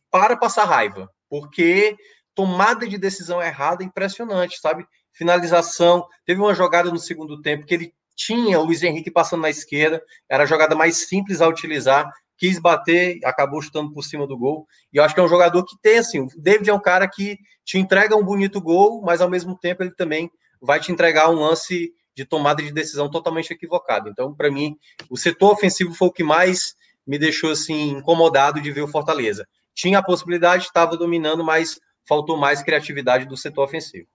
para 0.09 0.37
passar 0.37 0.63
raiva, 0.63 1.09
porque 1.29 1.97
tomada 2.33 2.87
de 2.87 2.97
decisão 2.97 3.41
errada 3.41 3.83
impressionante, 3.83 4.59
sabe? 4.59 4.87
Finalização, 5.11 6.07
teve 6.25 6.39
uma 6.39 6.53
jogada 6.53 6.89
no 6.89 6.97
segundo 6.97 7.41
tempo 7.41 7.65
que 7.65 7.73
ele 7.73 7.93
tinha 8.15 8.59
o 8.59 8.63
Luiz 8.63 8.81
Henrique 8.81 9.11
passando 9.11 9.41
na 9.41 9.49
esquerda, 9.49 10.01
era 10.29 10.43
a 10.43 10.45
jogada 10.45 10.75
mais 10.75 11.07
simples 11.07 11.41
a 11.41 11.47
utilizar, 11.47 12.09
quis 12.37 12.59
bater, 12.59 13.19
acabou 13.23 13.61
chutando 13.61 13.91
por 13.91 14.03
cima 14.03 14.27
do 14.27 14.37
gol. 14.37 14.67
E 14.91 14.97
eu 14.97 15.03
acho 15.03 15.13
que 15.13 15.19
é 15.19 15.23
um 15.23 15.29
jogador 15.29 15.63
que 15.63 15.75
tem, 15.81 15.97
assim, 15.97 16.19
o 16.19 16.27
David 16.37 16.69
é 16.69 16.73
um 16.73 16.81
cara 16.81 17.07
que 17.07 17.37
te 17.63 17.77
entrega 17.77 18.15
um 18.15 18.23
bonito 18.23 18.61
gol, 18.61 19.01
mas 19.01 19.21
ao 19.21 19.29
mesmo 19.29 19.57
tempo 19.57 19.83
ele 19.83 19.91
também 19.91 20.29
vai 20.61 20.79
te 20.79 20.91
entregar 20.91 21.29
um 21.29 21.39
lance 21.39 21.93
de 22.15 22.25
tomada 22.25 22.61
de 22.61 22.71
decisão 22.71 23.09
totalmente 23.09 23.51
equivocado. 23.51 24.09
Então, 24.09 24.33
para 24.33 24.51
mim, 24.51 24.77
o 25.09 25.17
setor 25.17 25.51
ofensivo 25.51 25.93
foi 25.93 26.07
o 26.07 26.11
que 26.11 26.23
mais 26.23 26.75
me 27.05 27.17
deixou 27.17 27.51
assim 27.51 27.91
incomodado 27.91 28.61
de 28.61 28.71
ver 28.71 28.81
o 28.81 28.87
Fortaleza. 28.87 29.47
Tinha 29.73 29.99
a 29.99 30.03
possibilidade, 30.03 30.65
estava 30.65 30.95
dominando, 30.95 31.43
mas 31.43 31.79
faltou 32.07 32.37
mais 32.37 32.61
criatividade 32.61 33.25
do 33.25 33.35
setor 33.35 33.63
ofensivo. 33.63 34.07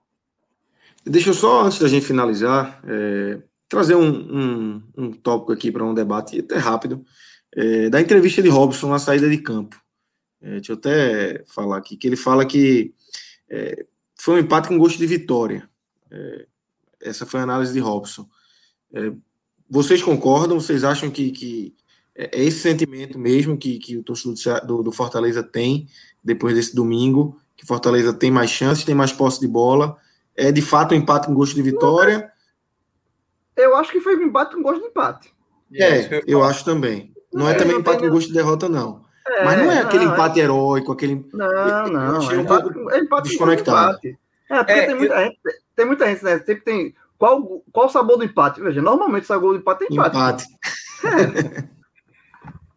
Deixa 1.05 1.31
eu 1.31 1.35
só, 1.35 1.63
antes 1.63 1.79
da 1.79 1.89
gente 1.89 2.07
finalizar, 2.07 2.81
é, 2.87 3.41
trazer 3.69 3.95
um, 3.95 4.09
um, 4.09 4.83
um 4.97 5.13
tópico 5.13 5.53
aqui 5.53 5.71
para 5.71 5.85
um 5.85 5.95
debate 5.95 6.41
até 6.41 6.57
rápido, 6.57 7.05
é, 7.55 7.89
da 7.91 8.01
entrevista 8.01 8.43
de 8.43 8.49
Robson 8.49 8.89
na 8.89 8.99
saída 8.99 9.29
de 9.29 9.39
campo. 9.39 9.81
É, 10.41 10.53
deixa 10.53 10.73
eu 10.73 10.77
até 10.77 11.45
falar 11.47 11.79
aqui, 11.79 11.97
que 11.97 12.07
ele 12.07 12.17
fala 12.17 12.47
que 12.47 12.95
é, 13.49 13.87
foi 14.15 14.35
um 14.35 14.39
empate 14.39 14.69
com 14.69 14.79
gosto 14.79 14.99
de 14.99 15.07
vitória. 15.07 15.69
É, 16.11 16.47
essa 17.01 17.27
foi 17.27 17.41
a 17.41 17.45
análise 17.45 17.73
de 17.73 17.81
Robson. 17.81 18.29
É, 18.93 19.13
vocês 19.69 20.03
concordam? 20.03 20.61
Vocês 20.61 20.85
acham 20.85 21.11
que, 21.11 21.31
que 21.31 21.75
é 22.15 22.43
esse 22.43 22.61
sentimento 22.61 23.19
mesmo 23.19 23.57
que, 23.57 23.79
que 23.79 23.97
o 23.97 24.03
torcedor 24.03 24.67
do, 24.67 24.83
do 24.83 24.93
Fortaleza 24.93 25.43
tem 25.43 25.89
depois 26.23 26.55
desse 26.55 26.75
domingo? 26.75 27.41
Que 27.57 27.67
Fortaleza 27.67 28.13
tem 28.13 28.31
mais 28.31 28.51
chances, 28.51 28.85
tem 28.85 28.95
mais 28.95 29.13
posse 29.13 29.41
de 29.41 29.49
bola? 29.49 29.97
É 30.35 30.53
de 30.53 30.63
fato 30.63 30.95
um 30.95 30.99
empate 30.99 31.27
com 31.27 31.35
gosto 31.35 31.55
de 31.55 31.63
vitória? 31.63 32.31
Eu 33.57 33.75
acho 33.75 33.91
que 33.91 34.01
foi 34.01 34.17
um 34.17 34.23
empate 34.23 34.55
com 34.55 34.63
gosto 34.63 34.81
de 34.81 34.87
empate. 34.87 35.35
É, 35.75 36.23
eu 36.27 36.43
acho 36.43 36.65
também. 36.65 37.13
Não 37.33 37.49
é, 37.49 37.53
é 37.53 37.55
também 37.55 37.77
empate 37.77 38.01
com 38.01 38.11
gosto 38.11 38.29
de 38.29 38.35
derrota, 38.35 38.69
não. 38.69 39.07
É, 39.27 39.45
Mas 39.45 39.59
não 39.59 39.71
é 39.71 39.81
aquele 39.81 40.07
não, 40.07 40.15
empate 40.15 40.41
é... 40.41 40.45
heróico, 40.45 40.93
aquele. 40.93 41.27
Não, 41.33 41.89
não. 41.89 42.31
É 42.31 42.37
empate, 42.37 42.79
um 42.79 42.91
é 42.91 42.99
empate 42.99 43.29
desconectado. 43.29 43.99
Empate. 43.99 44.19
É, 44.49 44.57
porque 44.57 44.73
é, 44.73 44.87
tem, 44.87 44.95
muita 44.95 45.15
eu... 45.15 45.25
gente, 45.25 45.39
tem 45.77 45.87
muita 45.87 46.07
gente, 46.07 46.25
né? 46.25 46.39
Sempre 46.39 46.61
tem. 46.63 46.95
Qual, 47.19 47.63
qual 47.73 47.87
o 47.87 47.91
sabor 47.91 48.17
do 48.17 48.25
empate? 48.25 48.61
Veja, 48.61 48.81
normalmente 48.81 49.25
o 49.25 49.27
sabor 49.27 49.53
do 49.53 49.61
empate 49.61 49.85
é 49.85 49.87
empate. 49.93 50.17
Empate. 50.17 50.45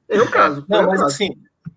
É. 0.10 0.18
é 0.18 0.22
o 0.22 0.30
caso. 0.30 0.65
Não, 0.68 0.84
mas 0.84 0.99
caso. 0.99 1.06
assim, 1.06 1.30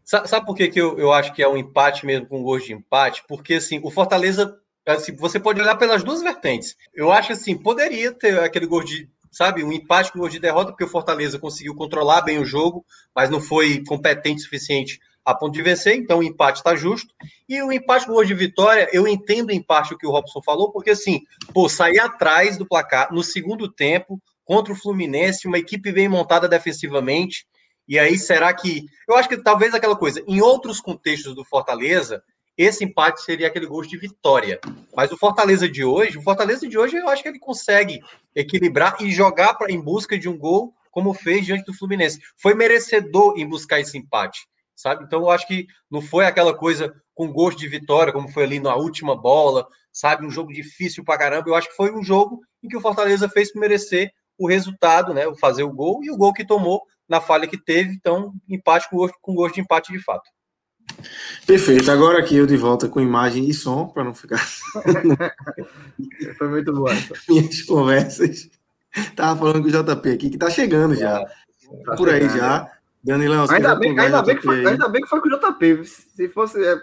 sabe, 0.02 0.44
por 0.44 0.56
que, 0.56 0.68
que 0.68 0.80
eu, 0.80 0.98
eu 0.98 1.12
acho 1.12 1.32
que 1.32 1.42
é 1.42 1.48
um 1.48 1.56
empate 1.56 2.04
mesmo 2.04 2.26
com 2.26 2.42
gosto 2.42 2.66
de 2.66 2.72
empate? 2.72 3.22
Porque 3.28 3.54
assim, 3.54 3.80
o 3.82 3.90
Fortaleza 3.90 4.58
assim, 4.86 5.14
você 5.14 5.38
pode 5.40 5.60
olhar 5.60 5.76
pelas 5.76 6.02
duas 6.02 6.20
vertentes. 6.22 6.76
Eu 6.92 7.12
acho 7.12 7.32
assim, 7.32 7.56
poderia 7.56 8.12
ter 8.12 8.38
aquele 8.40 8.66
gol 8.66 8.82
de, 8.82 9.08
sabe, 9.34 9.64
um 9.64 9.72
empate 9.72 10.12
com 10.12 10.20
gol 10.20 10.28
de 10.28 10.38
derrota, 10.38 10.70
porque 10.70 10.84
o 10.84 10.88
Fortaleza 10.88 11.38
conseguiu 11.38 11.74
controlar 11.74 12.22
bem 12.22 12.38
o 12.38 12.44
jogo, 12.44 12.84
mas 13.14 13.28
não 13.28 13.40
foi 13.40 13.82
competente 13.84 14.40
o 14.40 14.44
suficiente 14.44 15.00
a 15.24 15.34
ponto 15.34 15.54
de 15.54 15.62
vencer, 15.62 15.96
então 15.96 16.18
o 16.18 16.22
empate 16.22 16.58
está 16.58 16.76
justo. 16.76 17.12
E 17.48 17.60
o 17.62 17.72
empate 17.72 18.06
com 18.06 18.12
gol 18.12 18.24
de 18.24 18.34
vitória, 18.34 18.88
eu 18.92 19.08
entendo 19.08 19.50
em 19.50 19.62
parte 19.62 19.94
o 19.94 19.98
que 19.98 20.06
o 20.06 20.10
Robson 20.10 20.42
falou, 20.42 20.70
porque 20.70 20.90
assim, 20.90 21.22
pô, 21.52 21.68
sair 21.68 21.98
atrás 21.98 22.58
do 22.58 22.66
placar 22.66 23.12
no 23.12 23.22
segundo 23.22 23.70
tempo 23.70 24.20
contra 24.44 24.72
o 24.72 24.76
Fluminense, 24.76 25.48
uma 25.48 25.58
equipe 25.58 25.90
bem 25.90 26.08
montada 26.08 26.46
defensivamente. 26.46 27.46
E 27.88 27.98
aí, 27.98 28.18
será 28.18 28.52
que. 28.52 28.84
Eu 29.08 29.16
acho 29.16 29.28
que 29.28 29.36
talvez 29.36 29.74
aquela 29.74 29.96
coisa, 29.96 30.22
em 30.26 30.40
outros 30.40 30.80
contextos 30.80 31.34
do 31.34 31.44
Fortaleza, 31.44 32.22
esse 32.56 32.84
empate 32.84 33.22
seria 33.22 33.48
aquele 33.48 33.66
gosto 33.66 33.90
de 33.90 33.98
vitória. 33.98 34.60
Mas 34.94 35.10
o 35.10 35.16
Fortaleza 35.16 35.68
de 35.68 35.84
hoje, 35.84 36.18
o 36.18 36.22
Fortaleza 36.22 36.68
de 36.68 36.78
hoje, 36.78 36.96
eu 36.96 37.08
acho 37.08 37.22
que 37.22 37.28
ele 37.28 37.38
consegue 37.38 38.00
equilibrar 38.34 38.96
e 39.00 39.10
jogar 39.10 39.54
pra, 39.54 39.70
em 39.70 39.80
busca 39.80 40.18
de 40.18 40.28
um 40.28 40.38
gol, 40.38 40.72
como 40.90 41.12
fez 41.12 41.44
diante 41.44 41.64
do 41.64 41.74
Fluminense. 41.74 42.20
Foi 42.36 42.54
merecedor 42.54 43.34
em 43.36 43.48
buscar 43.48 43.80
esse 43.80 43.98
empate, 43.98 44.46
sabe? 44.74 45.04
Então 45.04 45.22
eu 45.22 45.30
acho 45.30 45.46
que 45.46 45.66
não 45.90 46.00
foi 46.00 46.26
aquela 46.26 46.54
coisa 46.56 46.94
com 47.14 47.32
gosto 47.32 47.58
de 47.58 47.68
vitória, 47.68 48.12
como 48.12 48.28
foi 48.28 48.44
ali 48.44 48.60
na 48.60 48.74
última 48.74 49.16
bola, 49.16 49.66
sabe? 49.92 50.24
Um 50.24 50.30
jogo 50.30 50.52
difícil 50.52 51.04
pra 51.04 51.18
caramba. 51.18 51.48
Eu 51.48 51.54
acho 51.54 51.68
que 51.68 51.76
foi 51.76 51.92
um 51.92 52.02
jogo 52.02 52.40
em 52.62 52.68
que 52.68 52.76
o 52.76 52.80
Fortaleza 52.80 53.28
fez 53.28 53.52
merecer 53.54 54.12
o 54.38 54.48
resultado, 54.48 55.12
né? 55.12 55.26
O 55.26 55.36
fazer 55.36 55.62
o 55.62 55.72
gol 55.72 56.04
e 56.04 56.10
o 56.10 56.16
gol 56.16 56.32
que 56.32 56.44
tomou 56.44 56.82
na 57.08 57.20
falha 57.20 57.46
que 57.46 57.58
teve. 57.58 57.92
Então, 57.92 58.32
empate 58.48 58.88
com 58.88 58.96
gosto, 58.96 59.16
com 59.20 59.34
gosto 59.34 59.54
de 59.54 59.60
empate 59.60 59.92
de 59.92 60.02
fato. 60.02 60.28
Perfeito. 61.46 61.90
Agora 61.90 62.18
aqui 62.18 62.36
eu 62.36 62.46
de 62.46 62.56
volta 62.56 62.88
com 62.88 63.00
imagem 63.00 63.48
e 63.48 63.54
som, 63.54 63.86
para 63.86 64.04
não 64.04 64.14
ficar. 64.14 64.38
Foi 66.38 66.48
muito 66.48 66.72
bom. 66.72 66.86
Minhas 67.28 67.62
conversas. 67.62 68.48
Tava 69.16 69.38
falando 69.38 69.62
com 69.62 69.68
o 69.68 69.70
JP 69.70 70.10
aqui, 70.10 70.30
que 70.30 70.38
tá 70.38 70.50
chegando 70.50 70.94
já. 70.94 71.24
Tá 71.84 71.96
Por 71.96 72.08
aí 72.08 72.28
já. 72.28 72.70
Danilão, 73.02 73.46
ainda, 73.50 73.74
bem, 73.74 73.98
ainda, 74.00 74.22
bem 74.22 74.36
que 74.36 74.42
foi, 74.42 74.66
ainda 74.66 74.88
bem 74.88 75.02
que 75.02 75.08
foi 75.08 75.20
com 75.20 75.28
o 75.28 75.38
JP. 75.38 75.84
Se 75.84 76.28
fosse. 76.30 76.64
É, 76.64 76.80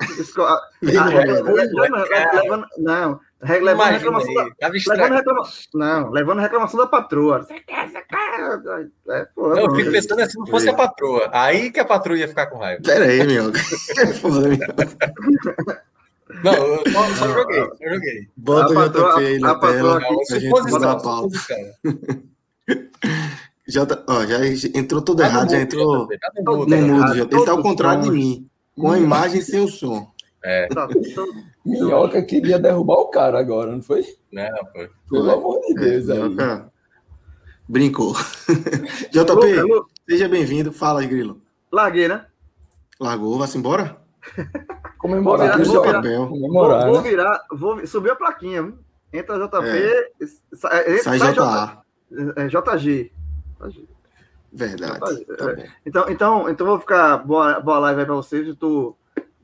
não, 2.77 3.19
levando 3.43 3.91
reclamação 3.91 4.33
da, 4.33 4.43
levando 4.69 5.13
reclamação, 5.13 5.63
não, 5.73 6.09
levando 6.11 6.39
reclamação 6.39 6.79
da 6.79 6.87
patroa. 6.87 7.43
Você 7.43 7.59
quer, 7.61 7.89
você 7.89 8.01
quer? 8.01 8.91
É, 9.09 9.25
pô, 9.35 9.55
eu 9.55 9.75
fico 9.75 9.91
pensando 9.91 10.21
assim, 10.21 10.31
se 10.31 10.39
não 10.39 10.47
fosse 10.47 10.69
a 10.69 10.73
patroa, 10.73 11.29
aí 11.33 11.71
que 11.71 11.79
a 11.79 11.85
patroa 11.85 12.17
ia 12.17 12.27
ficar 12.27 12.47
com 12.47 12.59
raiva. 12.59 12.81
Pera 12.83 13.05
aí, 13.05 13.25
meu. 13.25 13.51
Foda, 14.21 14.47
meu. 14.47 14.57
Não, 16.43 16.53
eu 16.53 16.91
só, 16.91 17.03
só 17.15 17.27
joguei, 17.33 17.61
só 17.61 17.93
joguei. 17.93 18.29
Bota 18.37 18.73
a 18.73 18.85
o 18.85 18.89
JP 18.89 19.25
aí 19.25 19.39
na 19.39 19.59
tela. 19.59 19.99
Não, 19.99 20.23
suposição, 20.25 20.99
suposição. 20.99 21.57
Já, 23.67 23.85
tá, 23.85 24.03
ó, 24.07 24.25
já 24.25 24.45
entrou 24.75 25.01
tudo 25.01 25.19
tá 25.19 25.25
errado, 25.27 25.51
já 25.51 25.61
entrou 25.61 26.07
no 26.45 26.77
mudo. 26.77 27.15
Já. 27.15 27.23
Ele 27.23 27.45
tá 27.45 27.51
ao 27.51 27.61
contrário 27.61 28.03
de 28.03 28.11
mim, 28.11 28.49
com 28.75 28.91
a 28.91 28.97
imagem 28.97 29.41
sem 29.41 29.61
o 29.61 29.67
som. 29.67 30.10
É. 30.43 30.67
Tá, 30.67 30.87
Minhoca 31.63 32.21
queria 32.23 32.57
derrubar 32.57 32.95
o 32.95 33.09
cara 33.09 33.39
agora, 33.39 33.71
não 33.71 33.81
foi? 33.81 34.03
Não, 34.31 34.49
foi. 34.71 34.89
Pelo 35.09 35.31
amor 35.31 35.61
de 35.61 35.75
Deus, 35.75 36.09
é, 36.09 36.13
aí. 36.13 36.63
Brincou. 37.67 38.13
JP, 39.11 39.85
seja 40.09 40.27
bem-vindo. 40.27 40.71
Fala, 40.71 41.05
Grilo. 41.05 41.41
Larguei, 41.71 42.07
né? 42.07 42.25
Largou, 42.99 43.37
vai-se 43.37 43.57
embora? 43.57 43.97
Comemorar. 44.97 45.57
Vou 45.57 45.65
virar, 45.65 45.73
vou, 45.73 45.93
papel. 45.93 46.27
Comemorar, 46.27 46.85
vou, 46.85 46.93
vou 46.93 47.03
né? 47.03 47.09
virar, 47.09 47.45
vou 47.51 47.87
subir 47.87 48.11
a 48.11 48.15
plaquinha. 48.15 48.73
Entra 49.13 49.37
JP, 49.37 49.67
é. 49.67 50.09
sai, 50.53 50.97
sai 50.99 51.33
JA. 51.33 51.83
É, 52.35 52.47
JG. 52.47 53.11
Verdade. 54.51 54.99
Tá 55.25 55.45
então, 55.85 56.09
então, 56.09 56.49
então 56.49 56.67
vou 56.67 56.79
ficar 56.79 57.17
boa, 57.17 57.59
boa 57.59 57.79
live 57.79 58.01
aí 58.01 58.05
para 58.05 58.15
vocês. 58.15 58.47
Eu 58.47 58.55
tô 58.55 58.95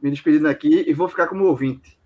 me 0.07 0.11
despedindo 0.11 0.47
aqui 0.47 0.85
e 0.87 0.93
vou 0.93 1.07
ficar 1.07 1.27
como 1.27 1.45
ouvinte. 1.45 1.97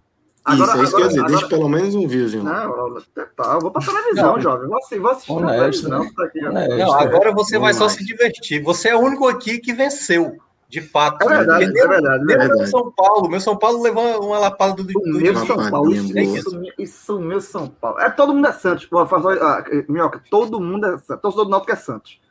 Agora, 0.43 0.71
isso, 0.71 0.79
é 0.79 0.83
isso 0.83 0.95
agora, 0.95 1.03
quer 1.03 1.07
dizer, 1.09 1.19
agora, 1.19 1.33
deixa 1.33 1.47
pelo 1.49 1.69
menos 1.69 1.95
um 1.95 2.07
viewzinho. 2.07 2.43
Não, 2.43 3.01
tá, 3.35 3.53
eu 3.53 3.59
vou 3.61 3.71
pra 3.71 3.81
televisão, 3.81 4.33
não, 4.33 4.41
jovem. 4.41 4.67
Vou 4.67 4.77
assistir, 4.77 4.99
vou 4.99 5.11
assistir 5.11 5.31
honesto, 5.31 5.83
televisão. 5.83 6.13
Tá 6.15 6.23
aqui, 6.23 6.41
não, 6.41 6.93
agora 6.93 7.31
você 7.31 7.59
vai 7.59 7.73
só 7.73 7.87
se 7.87 8.03
divertir. 8.03 8.63
Você 8.63 8.89
é 8.89 8.95
o 8.95 9.01
único 9.01 9.27
aqui 9.27 9.59
que 9.59 9.73
venceu. 9.73 10.37
De 10.67 10.79
fato. 10.79 11.21
É 11.23 11.27
verdade, 11.27 11.65
né? 11.65 11.79
é 11.81 11.87
verdade. 11.87 12.33
É 12.33 12.37
verdade. 12.37 12.69
São 12.69 12.89
Paulo. 12.91 13.29
Meu 13.29 13.41
São 13.41 13.57
Paulo 13.57 13.83
levou 13.83 14.25
uma 14.25 14.39
lapada 14.39 14.73
do. 14.73 14.85
do 14.85 15.19
meu 15.19 15.35
São 15.35 15.69
Paulo. 15.69 15.93
Isso, 15.93 16.17
isso, 16.17 16.61
isso, 16.79 17.19
meu 17.19 17.41
São 17.41 17.67
Paulo. 17.67 17.99
É, 17.99 18.09
todo 18.09 18.33
mundo 18.33 18.47
é 18.47 18.53
Santos. 18.53 18.87
Vou 18.89 19.05
fazer, 19.05 19.37
ah, 19.43 19.65
Minhoca, 19.89 20.23
todo 20.31 20.61
mundo 20.61 20.85
é 20.85 20.97
Santos. 20.97 21.21
Torcedor 21.21 21.45
do 21.45 21.51
Náutico 21.51 21.73
é 21.73 21.75
Santos. 21.75 22.21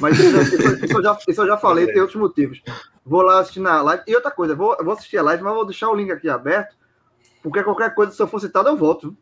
Mas 0.00 0.18
isso, 0.18 0.40
isso, 0.40 0.84
isso, 0.84 0.98
eu 0.98 1.02
já, 1.02 1.18
isso 1.28 1.42
eu 1.42 1.46
já 1.46 1.56
falei, 1.56 1.86
tem 1.86 2.00
outros 2.00 2.20
motivos. 2.20 2.62
Vou 3.10 3.22
lá 3.22 3.40
assistir 3.40 3.58
na 3.58 3.82
live. 3.82 4.04
E 4.06 4.14
outra 4.14 4.30
coisa, 4.30 4.54
vou, 4.54 4.76
vou 4.84 4.92
assistir 4.92 5.18
a 5.18 5.22
live, 5.24 5.42
mas 5.42 5.52
vou 5.52 5.66
deixar 5.66 5.90
o 5.90 5.96
link 5.96 6.12
aqui 6.12 6.28
aberto, 6.28 6.76
porque 7.42 7.60
qualquer 7.64 7.92
coisa, 7.92 8.12
se 8.12 8.22
eu 8.22 8.28
for 8.28 8.40
citado, 8.40 8.68
eu 8.68 8.76
volto. 8.76 9.16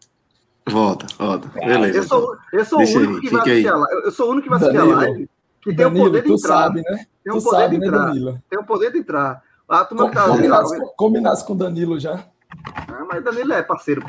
Volta, 0.69 1.07
volta. 1.19 1.49
Beleza. 1.59 1.97
Eu 1.97 2.03
sou, 2.05 2.37
eu 2.53 2.65
sou 2.67 2.81
o 2.81 2.83
único 2.83 3.15
aí, 3.15 3.21
que 3.23 3.31
vai 3.31 3.41
assistir 3.41 3.69
a 3.69 3.77
live. 3.77 4.03
Eu 4.05 4.11
sou 4.11 4.29
o 4.29 4.31
único 4.33 4.43
que 4.43 4.51
vai 4.51 4.59
assistir 4.59 4.77
Danilo, 4.77 4.95
a 4.95 5.01
live 5.01 5.31
que 5.63 5.75
tem 5.75 5.77
Danilo, 5.77 6.05
o 6.05 6.11
poder 6.11 6.23
de 6.23 6.33
entrar. 6.33 6.59
Sabe, 6.59 6.83
né? 6.83 7.07
Tem 7.25 7.33
o 7.33 7.43
poder 7.43 7.57
sabe, 7.57 7.75
de 7.75 7.81
né, 7.81 7.87
entrar. 7.87 8.15
Né, 8.15 8.43
tem 8.51 8.59
o 8.59 8.65
poder 8.65 8.93
de 8.93 8.99
entrar. 8.99 9.43
Tá 9.67 9.85
combinasse, 9.87 10.81
combinasse 10.95 11.47
com 11.47 11.57
Danilo 11.57 11.99
já. 11.99 12.27
Ah, 12.89 13.07
mas 13.11 13.25
Danilo 13.25 13.55
é 13.55 13.63
parceiro. 13.63 14.03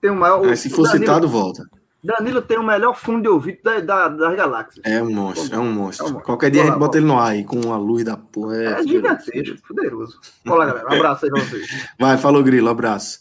Tem 0.00 0.10
o 0.10 0.16
maior. 0.16 0.42
É, 0.46 0.56
se 0.56 0.70
for 0.70 0.84
Danilo, 0.84 1.00
citado, 1.00 1.28
volta. 1.28 1.68
Danilo 2.02 2.40
tem 2.40 2.58
o 2.58 2.62
melhor 2.62 2.94
fundo 2.94 3.22
de 3.22 3.28
ouvido 3.28 3.58
da, 3.62 3.80
da, 3.80 4.08
das 4.08 4.36
galáxias. 4.36 4.84
É 4.84 5.02
um 5.02 5.10
monstro, 5.10 5.54
é 5.54 5.58
um 5.58 5.72
monstro. 5.72 6.06
É 6.06 6.08
um 6.08 6.12
monstro. 6.12 6.26
Qualquer 6.26 6.50
dia 6.50 6.62
a 6.62 6.66
gente 6.66 6.78
bota 6.78 6.96
ele 6.96 7.06
no 7.06 7.18
ar 7.18 7.32
aí, 7.32 7.44
com 7.44 7.72
a 7.72 7.76
luz 7.76 8.04
da 8.04 8.16
porra. 8.16 8.56
É, 8.56 8.66
é 8.80 8.82
gigantesco, 8.84 9.58
poderoso. 9.66 10.20
Olá, 10.46 10.66
galera. 10.66 10.88
Um 10.88 10.94
abraço 10.94 11.24
aí 11.24 11.30
pra 11.30 11.40
vocês. 11.40 11.66
Vai, 11.98 12.16
falou, 12.16 12.42
Grilo. 12.44 12.68
Abraço. 12.68 13.20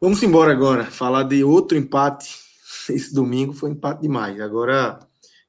Vamos 0.00 0.20
embora 0.22 0.52
agora. 0.52 0.84
Falar 0.84 1.22
de 1.22 1.44
outro 1.44 1.78
empate. 1.78 2.36
Esse 2.90 3.14
domingo 3.14 3.52
foi 3.52 3.70
empate 3.70 4.02
demais. 4.02 4.40
Agora, 4.40 4.98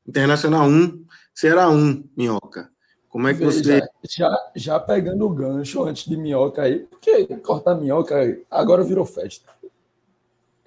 Internacional 0.07 0.67
1, 0.67 1.05
Ceará 1.33 1.69
1, 1.69 2.09
Minhoca. 2.15 2.69
Como 3.09 3.27
é 3.27 3.33
que 3.33 3.39
Veja, 3.39 3.59
você. 3.59 3.81
Já, 4.07 4.51
já 4.55 4.79
pegando 4.79 5.25
o 5.25 5.29
gancho 5.29 5.83
antes 5.83 6.07
de 6.07 6.15
minhoca 6.15 6.61
aí, 6.61 6.79
porque 6.79 7.25
cortar 7.37 7.73
minhoca 7.73 8.15
agora 8.51 8.83
virou 8.83 9.03
festa. 9.03 9.49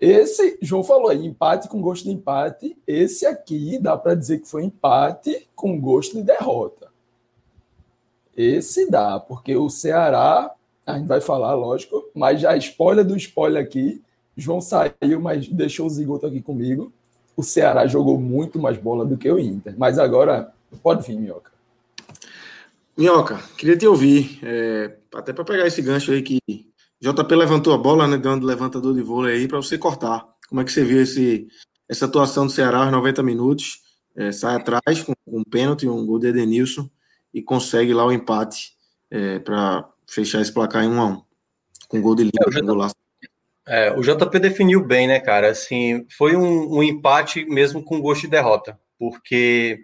Esse, 0.02 0.58
João 0.60 0.82
falou 0.82 1.10
aí, 1.10 1.24
empate 1.24 1.68
com 1.68 1.80
gosto 1.80 2.06
de 2.06 2.10
empate. 2.10 2.76
Esse 2.84 3.24
aqui 3.24 3.78
dá 3.78 3.96
para 3.96 4.16
dizer 4.16 4.40
que 4.40 4.48
foi 4.48 4.64
empate 4.64 5.48
com 5.54 5.80
gosto 5.80 6.16
de 6.16 6.24
derrota. 6.24 6.88
Esse 8.36 8.90
dá, 8.90 9.20
porque 9.20 9.54
o 9.54 9.70
Ceará, 9.70 10.50
a 10.84 10.98
gente 10.98 11.06
vai 11.06 11.20
falar, 11.20 11.54
lógico, 11.54 12.04
mas 12.16 12.40
já 12.40 12.56
spoiler 12.56 13.04
do 13.04 13.16
spoiler 13.16 13.62
aqui. 13.62 14.02
João 14.36 14.60
saiu, 14.60 15.20
mas 15.20 15.46
deixou 15.46 15.86
o 15.86 15.90
zigoto 15.90 16.26
aqui 16.26 16.42
comigo. 16.42 16.92
O 17.36 17.44
Ceará 17.44 17.86
jogou 17.86 18.18
muito 18.18 18.58
mais 18.58 18.76
bola 18.76 19.04
do 19.04 19.16
que 19.16 19.30
o 19.30 19.38
Inter. 19.38 19.76
Mas 19.78 20.00
agora, 20.00 20.52
pode 20.82 21.06
vir, 21.06 21.16
Minhoca. 21.16 21.52
Minhoca, 22.96 23.40
queria 23.56 23.76
te 23.76 23.86
ouvir, 23.86 24.40
é, 24.42 24.96
até 25.14 25.32
para 25.32 25.44
pegar 25.44 25.68
esse 25.68 25.80
gancho 25.80 26.10
aí 26.10 26.22
que 26.22 26.40
JP 27.02 27.34
levantou 27.34 27.74
a 27.74 27.78
bola, 27.78 28.06
né, 28.06 28.16
dando 28.16 28.46
levantador 28.46 28.94
de 28.94 29.02
vôlei 29.02 29.34
aí, 29.34 29.48
para 29.48 29.56
você 29.56 29.76
cortar. 29.76 30.24
Como 30.48 30.60
é 30.60 30.64
que 30.64 30.70
você 30.70 30.84
viu 30.84 31.02
esse, 31.02 31.48
essa 31.88 32.04
atuação 32.06 32.46
do 32.46 32.52
Ceará 32.52 32.78
aos 32.78 32.92
90 32.92 33.24
minutos? 33.24 33.82
É, 34.14 34.30
sai 34.30 34.54
atrás 34.54 35.02
com, 35.02 35.12
com 35.24 35.40
um 35.40 35.44
pênalti, 35.44 35.88
um 35.88 36.06
gol 36.06 36.20
de 36.20 36.28
Edenilson 36.28 36.88
e 37.34 37.42
consegue 37.42 37.92
lá 37.92 38.06
o 38.06 38.12
empate 38.12 38.74
é, 39.10 39.40
para 39.40 39.88
fechar 40.06 40.40
esse 40.40 40.52
placar 40.52 40.84
em 40.84 40.88
1 40.88 41.00
a 41.00 41.06
1 41.06 41.22
com 41.88 42.00
gol 42.00 42.14
de 42.14 42.22
Lima, 42.22 42.56
é, 42.56 42.60
golaço. 42.62 42.94
É, 43.66 43.92
o 43.92 44.00
JP 44.00 44.38
definiu 44.38 44.84
bem, 44.84 45.08
né, 45.08 45.18
cara? 45.18 45.50
Assim, 45.50 46.06
foi 46.16 46.36
um, 46.36 46.76
um 46.76 46.82
empate 46.82 47.44
mesmo 47.46 47.82
com 47.82 48.00
gosto 48.00 48.22
de 48.22 48.28
derrota, 48.28 48.78
porque 48.98 49.82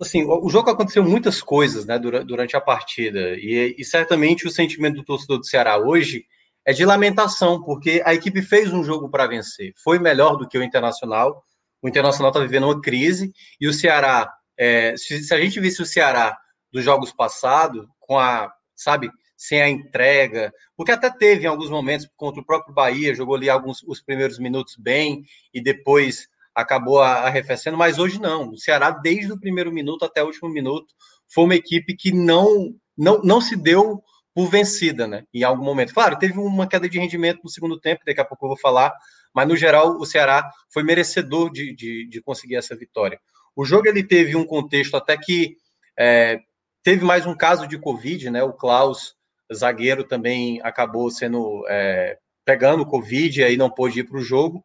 assim, 0.00 0.24
o 0.24 0.48
jogo 0.48 0.70
aconteceu 0.70 1.04
muitas 1.04 1.42
coisas, 1.42 1.84
né, 1.84 1.98
durante 1.98 2.56
a 2.56 2.60
partida, 2.60 3.36
e, 3.36 3.74
e, 3.78 3.84
certamente 3.84 4.46
o 4.46 4.50
sentimento 4.50 4.96
do 4.96 5.04
torcedor 5.04 5.38
do 5.38 5.46
Ceará 5.46 5.76
hoje 5.78 6.24
é 6.64 6.72
de 6.72 6.84
lamentação, 6.84 7.62
porque 7.62 8.02
a 8.04 8.14
equipe 8.14 8.40
fez 8.42 8.72
um 8.72 8.82
jogo 8.82 9.10
para 9.10 9.26
vencer, 9.26 9.72
foi 9.82 9.98
melhor 9.98 10.36
do 10.36 10.48
que 10.48 10.56
o 10.56 10.62
Internacional, 10.62 11.42
o 11.82 11.88
Internacional 11.88 12.30
está 12.30 12.40
vivendo 12.40 12.64
uma 12.64 12.80
crise, 12.80 13.32
e 13.60 13.68
o 13.68 13.72
Ceará, 13.72 14.32
é, 14.56 14.96
se, 14.96 15.22
se, 15.22 15.34
a 15.34 15.40
gente 15.40 15.60
visse 15.60 15.82
o 15.82 15.86
Ceará 15.86 16.36
dos 16.72 16.84
jogos 16.84 17.12
passados, 17.12 17.86
com 17.98 18.18
a, 18.18 18.52
sabe, 18.74 19.10
sem 19.36 19.60
a 19.60 19.68
entrega, 19.68 20.52
porque 20.76 20.92
até 20.92 21.10
teve 21.10 21.44
em 21.44 21.46
alguns 21.46 21.70
momentos 21.70 22.08
contra 22.16 22.40
o 22.40 22.44
próprio 22.44 22.74
Bahia, 22.74 23.14
jogou 23.14 23.34
ali 23.34 23.48
alguns 23.48 23.82
os 23.82 24.00
primeiros 24.00 24.38
minutos 24.38 24.76
bem, 24.76 25.24
e 25.52 25.62
depois 25.62 26.28
acabou 26.54 27.00
arrefecendo, 27.00 27.76
mas 27.76 27.98
hoje 27.98 28.20
não. 28.20 28.50
O 28.50 28.58
Ceará, 28.58 28.90
desde 28.90 29.32
o 29.32 29.40
primeiro 29.40 29.72
minuto 29.72 30.04
até 30.04 30.22
o 30.22 30.26
último 30.26 30.48
minuto, 30.48 30.94
foi 31.28 31.44
uma 31.44 31.54
equipe 31.54 31.94
que 31.94 32.12
não, 32.12 32.74
não, 32.96 33.20
não 33.22 33.40
se 33.40 33.56
deu 33.56 34.02
por 34.34 34.48
vencida, 34.48 35.06
né? 35.06 35.24
Em 35.32 35.42
algum 35.42 35.64
momento. 35.64 35.94
Claro, 35.94 36.18
teve 36.18 36.38
uma 36.38 36.66
queda 36.66 36.88
de 36.88 36.98
rendimento 36.98 37.40
no 37.42 37.50
segundo 37.50 37.78
tempo, 37.78 38.02
daqui 38.04 38.20
a 38.20 38.24
pouco 38.24 38.44
eu 38.44 38.50
vou 38.50 38.58
falar, 38.58 38.92
mas 39.34 39.46
no 39.46 39.56
geral 39.56 39.96
o 39.96 40.06
Ceará 40.06 40.50
foi 40.72 40.82
merecedor 40.82 41.50
de, 41.50 41.74
de, 41.74 42.08
de 42.08 42.22
conseguir 42.22 42.56
essa 42.56 42.76
vitória. 42.76 43.20
O 43.54 43.64
jogo 43.64 43.88
ele 43.88 44.02
teve 44.02 44.36
um 44.36 44.46
contexto 44.46 44.96
até 44.96 45.16
que 45.16 45.56
é, 45.98 46.40
teve 46.82 47.04
mais 47.04 47.26
um 47.26 47.36
caso 47.36 47.66
de 47.66 47.78
Covid, 47.78 48.30
né? 48.30 48.42
O 48.42 48.52
Klaus, 48.52 49.14
zagueiro, 49.52 50.04
também 50.04 50.60
acabou 50.62 51.10
sendo 51.10 51.64
é, 51.68 52.16
pegando 52.44 52.86
Covid 52.86 53.40
e 53.40 53.44
aí 53.44 53.56
não 53.56 53.70
pôde 53.70 54.00
ir 54.00 54.04
para 54.04 54.18
o 54.18 54.22
jogo 54.22 54.64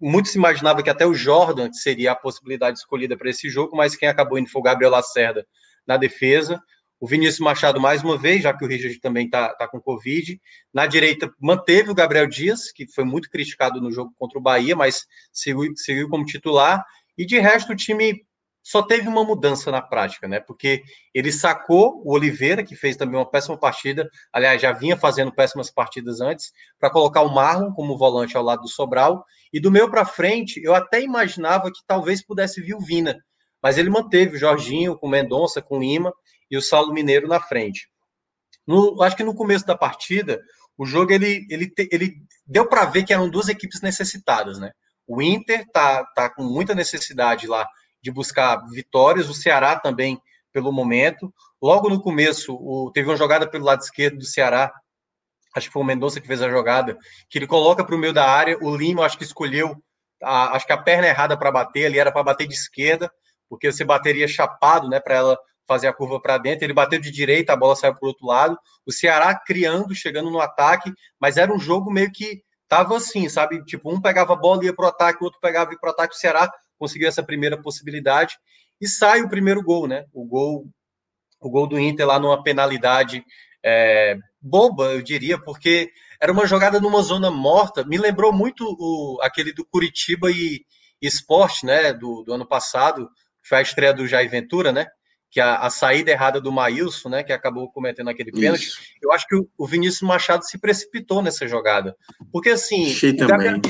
muito 0.00 0.28
se 0.28 0.38
imaginava 0.38 0.82
que 0.82 0.90
até 0.90 1.06
o 1.06 1.14
Jordan 1.14 1.72
seria 1.72 2.12
a 2.12 2.16
possibilidade 2.16 2.78
escolhida 2.78 3.16
para 3.16 3.30
esse 3.30 3.48
jogo, 3.50 3.76
mas 3.76 3.94
quem 3.94 4.08
acabou 4.08 4.38
indo 4.38 4.48
foi 4.48 4.60
o 4.60 4.64
Gabriel 4.64 4.90
Lacerda 4.90 5.46
na 5.86 5.96
defesa. 5.96 6.60
O 6.98 7.06
Vinícius 7.06 7.40
Machado, 7.40 7.80
mais 7.80 8.02
uma 8.02 8.18
vez, 8.18 8.42
já 8.42 8.52
que 8.52 8.64
o 8.64 8.68
Richard 8.68 8.98
também 9.00 9.24
está 9.24 9.54
tá 9.54 9.66
com 9.66 9.80
Covid. 9.80 10.40
Na 10.72 10.86
direita, 10.86 11.32
manteve 11.40 11.90
o 11.90 11.94
Gabriel 11.94 12.26
Dias, 12.26 12.70
que 12.70 12.86
foi 12.86 13.04
muito 13.04 13.30
criticado 13.30 13.80
no 13.80 13.90
jogo 13.90 14.12
contra 14.18 14.38
o 14.38 14.42
Bahia, 14.42 14.76
mas 14.76 15.06
seguiu, 15.32 15.72
seguiu 15.76 16.08
como 16.08 16.26
titular. 16.26 16.84
E 17.16 17.24
de 17.24 17.38
resto, 17.38 17.72
o 17.72 17.76
time 17.76 18.22
só 18.62 18.82
teve 18.82 19.08
uma 19.08 19.24
mudança 19.24 19.70
na 19.70 19.80
prática, 19.80 20.28
né? 20.28 20.38
Porque 20.40 20.82
ele 21.14 21.32
sacou 21.32 22.02
o 22.04 22.12
Oliveira, 22.12 22.62
que 22.62 22.76
fez 22.76 22.96
também 22.96 23.16
uma 23.16 23.28
péssima 23.28 23.58
partida, 23.58 24.08
aliás, 24.32 24.60
já 24.60 24.72
vinha 24.72 24.96
fazendo 24.96 25.32
péssimas 25.34 25.70
partidas 25.70 26.20
antes, 26.20 26.52
para 26.78 26.90
colocar 26.90 27.22
o 27.22 27.34
Marlon 27.34 27.72
como 27.72 27.96
volante 27.96 28.36
ao 28.36 28.42
lado 28.42 28.62
do 28.62 28.68
Sobral. 28.68 29.24
E 29.52 29.60
do 29.60 29.70
meio 29.70 29.90
para 29.90 30.04
frente, 30.04 30.60
eu 30.62 30.74
até 30.74 31.00
imaginava 31.00 31.70
que 31.70 31.80
talvez 31.86 32.24
pudesse 32.24 32.60
vir 32.60 32.74
o 32.74 32.80
Vina, 32.80 33.16
mas 33.62 33.78
ele 33.78 33.90
manteve 33.90 34.36
o 34.36 34.38
Jorginho 34.38 34.96
com 34.96 35.08
Mendonça, 35.08 35.62
com 35.62 35.80
Lima 35.80 36.12
e 36.50 36.56
o 36.56 36.62
Saulo 36.62 36.92
Mineiro 36.92 37.26
na 37.26 37.40
frente. 37.40 37.88
No, 38.66 39.02
acho 39.02 39.16
que 39.16 39.24
no 39.24 39.34
começo 39.34 39.66
da 39.66 39.76
partida, 39.76 40.40
o 40.76 40.84
jogo 40.84 41.12
ele, 41.12 41.46
ele, 41.50 41.72
ele 41.90 42.14
deu 42.46 42.68
para 42.68 42.84
ver 42.84 43.04
que 43.04 43.12
eram 43.12 43.28
duas 43.28 43.48
equipes 43.48 43.80
necessitadas, 43.80 44.58
né? 44.58 44.70
O 45.06 45.20
Inter 45.20 45.66
tá, 45.72 46.04
tá 46.14 46.30
com 46.30 46.44
muita 46.44 46.74
necessidade 46.74 47.46
lá 47.46 47.66
de 48.02 48.10
buscar 48.10 48.56
vitórias, 48.70 49.28
o 49.28 49.34
Ceará 49.34 49.78
também, 49.78 50.20
pelo 50.52 50.72
momento. 50.72 51.32
Logo 51.60 51.88
no 51.88 52.00
começo, 52.00 52.54
o, 52.54 52.90
teve 52.92 53.08
uma 53.08 53.16
jogada 53.16 53.48
pelo 53.48 53.64
lado 53.64 53.80
esquerdo 53.80 54.18
do 54.18 54.24
Ceará, 54.24 54.72
acho 55.54 55.66
que 55.66 55.72
foi 55.72 55.82
o 55.82 55.84
Mendonça 55.84 56.20
que 56.20 56.26
fez 56.26 56.42
a 56.42 56.50
jogada, 56.50 56.96
que 57.28 57.38
ele 57.38 57.46
coloca 57.46 57.84
para 57.84 57.94
o 57.94 57.98
meio 57.98 58.12
da 58.12 58.28
área, 58.28 58.58
o 58.60 58.74
Lima 58.74 59.04
acho 59.04 59.18
que 59.18 59.24
escolheu, 59.24 59.76
a, 60.22 60.56
acho 60.56 60.66
que 60.66 60.72
a 60.72 60.78
perna 60.78 61.08
errada 61.08 61.36
para 61.36 61.52
bater, 61.52 61.86
ali 61.86 61.98
era 61.98 62.12
para 62.12 62.22
bater 62.22 62.46
de 62.46 62.54
esquerda, 62.54 63.10
porque 63.48 63.70
você 63.70 63.84
bateria 63.84 64.28
chapado, 64.28 64.88
né, 64.88 65.00
para 65.00 65.16
ela 65.16 65.38
fazer 65.66 65.86
a 65.86 65.92
curva 65.92 66.20
para 66.20 66.38
dentro, 66.38 66.64
ele 66.64 66.72
bateu 66.72 67.00
de 67.00 67.10
direita, 67.10 67.52
a 67.52 67.56
bola 67.56 67.76
saiu 67.76 67.94
para 67.94 68.04
o 68.04 68.08
outro 68.08 68.26
lado, 68.26 68.58
o 68.86 68.92
Ceará 68.92 69.34
criando, 69.34 69.94
chegando 69.94 70.30
no 70.30 70.40
ataque, 70.40 70.92
mas 71.20 71.36
era 71.36 71.52
um 71.52 71.60
jogo 71.60 71.92
meio 71.92 72.10
que 72.10 72.42
tava 72.68 72.96
assim, 72.96 73.28
sabe, 73.28 73.64
tipo, 73.64 73.92
um 73.92 74.00
pegava 74.00 74.32
a 74.32 74.36
bola 74.36 74.62
e 74.62 74.66
ia 74.66 74.74
para 74.74 74.86
o 74.86 74.88
ataque, 74.88 75.22
o 75.22 75.24
outro 75.24 75.40
pegava 75.40 75.70
e 75.70 75.74
ia 75.74 75.78
para 75.78 75.90
o 75.90 75.92
ataque, 75.92 76.14
o 76.14 76.18
Ceará 76.18 76.50
conseguiu 76.80 77.06
essa 77.06 77.22
primeira 77.22 77.60
possibilidade 77.60 78.38
e 78.80 78.88
sai 78.88 79.20
o 79.20 79.28
primeiro 79.28 79.62
gol, 79.62 79.86
né? 79.86 80.06
O 80.12 80.24
gol, 80.24 80.66
o 81.38 81.50
gol 81.50 81.68
do 81.68 81.78
Inter 81.78 82.06
lá 82.06 82.18
numa 82.18 82.42
penalidade 82.42 83.22
é, 83.62 84.16
boba, 84.40 84.94
eu 84.94 85.02
diria, 85.02 85.38
porque 85.38 85.90
era 86.18 86.32
uma 86.32 86.46
jogada 86.46 86.80
numa 86.80 87.02
zona 87.02 87.30
morta. 87.30 87.84
Me 87.84 87.98
lembrou 87.98 88.32
muito 88.32 88.64
o, 88.64 89.18
aquele 89.20 89.52
do 89.52 89.64
Curitiba 89.66 90.30
e, 90.30 90.64
e 91.00 91.06
Esporte, 91.06 91.66
né? 91.66 91.92
Do, 91.92 92.22
do 92.22 92.32
ano 92.32 92.46
passado, 92.46 93.06
que 93.42 93.48
foi 93.48 93.58
a 93.58 93.62
estreia 93.62 93.92
do 93.92 94.08
Jair 94.08 94.30
Ventura, 94.30 94.72
né? 94.72 94.86
que 95.30 95.40
a, 95.40 95.58
a, 95.58 95.70
saída 95.70 96.10
errada 96.10 96.40
do 96.40 96.50
Maílson, 96.50 97.08
né, 97.08 97.22
que 97.22 97.32
acabou 97.32 97.70
cometendo 97.70 98.10
aquele 98.10 98.32
pênalti, 98.32 98.64
Isso. 98.64 98.80
eu 99.00 99.12
acho 99.12 99.24
que 99.28 99.36
o, 99.36 99.48
o, 99.56 99.64
Vinícius 99.64 100.02
Machado 100.02 100.44
se 100.44 100.58
precipitou 100.58 101.22
nessa 101.22 101.46
jogada. 101.46 101.96
Porque 102.32 102.50
assim, 102.50 102.92
o 102.92 103.26
Gabriel, 103.28 103.60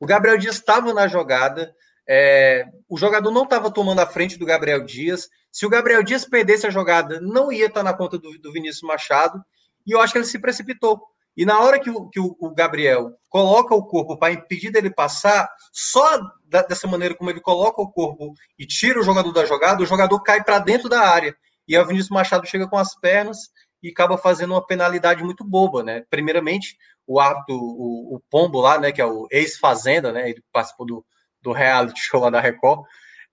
o 0.00 0.06
Gabriel, 0.06 0.38
Dias 0.38 0.56
estava 0.56 0.94
na 0.94 1.06
jogada, 1.06 1.74
é, 2.08 2.66
o 2.88 2.98
jogador 2.98 3.30
não 3.30 3.44
estava 3.44 3.70
tomando 3.70 4.00
a 4.00 4.06
frente 4.06 4.38
do 4.38 4.46
Gabriel 4.46 4.84
Dias. 4.84 5.28
Se 5.50 5.64
o 5.64 5.70
Gabriel 5.70 6.02
Dias 6.02 6.24
perdesse 6.24 6.66
a 6.66 6.70
jogada, 6.70 7.20
não 7.20 7.50
ia 7.50 7.66
estar 7.66 7.80
tá 7.80 7.84
na 7.84 7.94
conta 7.94 8.18
do, 8.18 8.38
do 8.38 8.52
Vinícius 8.52 8.82
Machado. 8.82 9.42
E 9.86 9.92
eu 9.92 10.00
acho 10.00 10.12
que 10.12 10.18
ele 10.18 10.26
se 10.26 10.38
precipitou. 10.38 11.00
E 11.36 11.44
na 11.44 11.58
hora 11.60 11.80
que 11.80 11.90
o, 11.90 12.08
que 12.08 12.20
o 12.20 12.54
Gabriel 12.54 13.12
coloca 13.28 13.74
o 13.74 13.84
corpo 13.84 14.16
para 14.16 14.32
impedir 14.32 14.70
dele 14.70 14.90
passar, 14.90 15.48
só 15.72 16.20
da, 16.44 16.62
dessa 16.62 16.86
maneira 16.86 17.14
como 17.14 17.28
ele 17.28 17.40
coloca 17.40 17.82
o 17.82 17.90
corpo 17.90 18.34
e 18.56 18.64
tira 18.64 19.00
o 19.00 19.02
jogador 19.02 19.32
da 19.32 19.44
jogada, 19.44 19.82
o 19.82 19.86
jogador 19.86 20.20
cai 20.22 20.44
para 20.44 20.60
dentro 20.60 20.88
da 20.88 21.00
área. 21.00 21.36
E 21.66 21.76
aí 21.76 21.82
o 21.82 21.86
Vinícius 21.86 22.10
Machado 22.10 22.46
chega 22.46 22.68
com 22.68 22.78
as 22.78 22.94
pernas 22.94 23.38
e 23.82 23.88
acaba 23.88 24.16
fazendo 24.16 24.52
uma 24.52 24.64
penalidade 24.64 25.24
muito 25.24 25.44
boba, 25.44 25.82
né? 25.82 26.04
Primeiramente, 26.08 26.76
o 27.06 27.18
árbitro, 27.18 27.56
o, 27.56 28.16
o 28.16 28.22
Pombo 28.30 28.60
lá, 28.60 28.78
né, 28.78 28.92
que 28.92 29.00
é 29.00 29.06
o 29.06 29.26
ex-fazenda, 29.30 30.12
né, 30.12 30.30
ele 30.30 30.42
participou 30.52 30.86
do, 30.86 31.04
do 31.44 31.52
reality 31.52 32.00
show 32.00 32.20
lá 32.20 32.30
da 32.30 32.40
Record. 32.40 32.84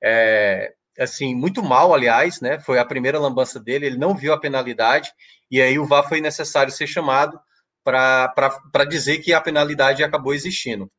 É, 0.03 0.73
assim, 0.99 1.33
muito 1.33 1.63
mal, 1.63 1.93
aliás, 1.93 2.41
né? 2.41 2.59
Foi 2.59 2.77
a 2.77 2.85
primeira 2.85 3.17
lambança 3.17 3.59
dele, 3.59 3.85
ele 3.85 3.97
não 3.97 4.13
viu 4.13 4.33
a 4.33 4.39
penalidade, 4.39 5.11
e 5.49 5.61
aí 5.61 5.79
o 5.79 5.85
VAR 5.85 6.07
foi 6.07 6.21
necessário 6.21 6.71
ser 6.71 6.85
chamado 6.85 7.39
para 7.83 8.85
dizer 8.87 9.19
que 9.19 9.33
a 9.33 9.41
penalidade 9.41 10.03
acabou 10.03 10.33
existindo. 10.33 10.91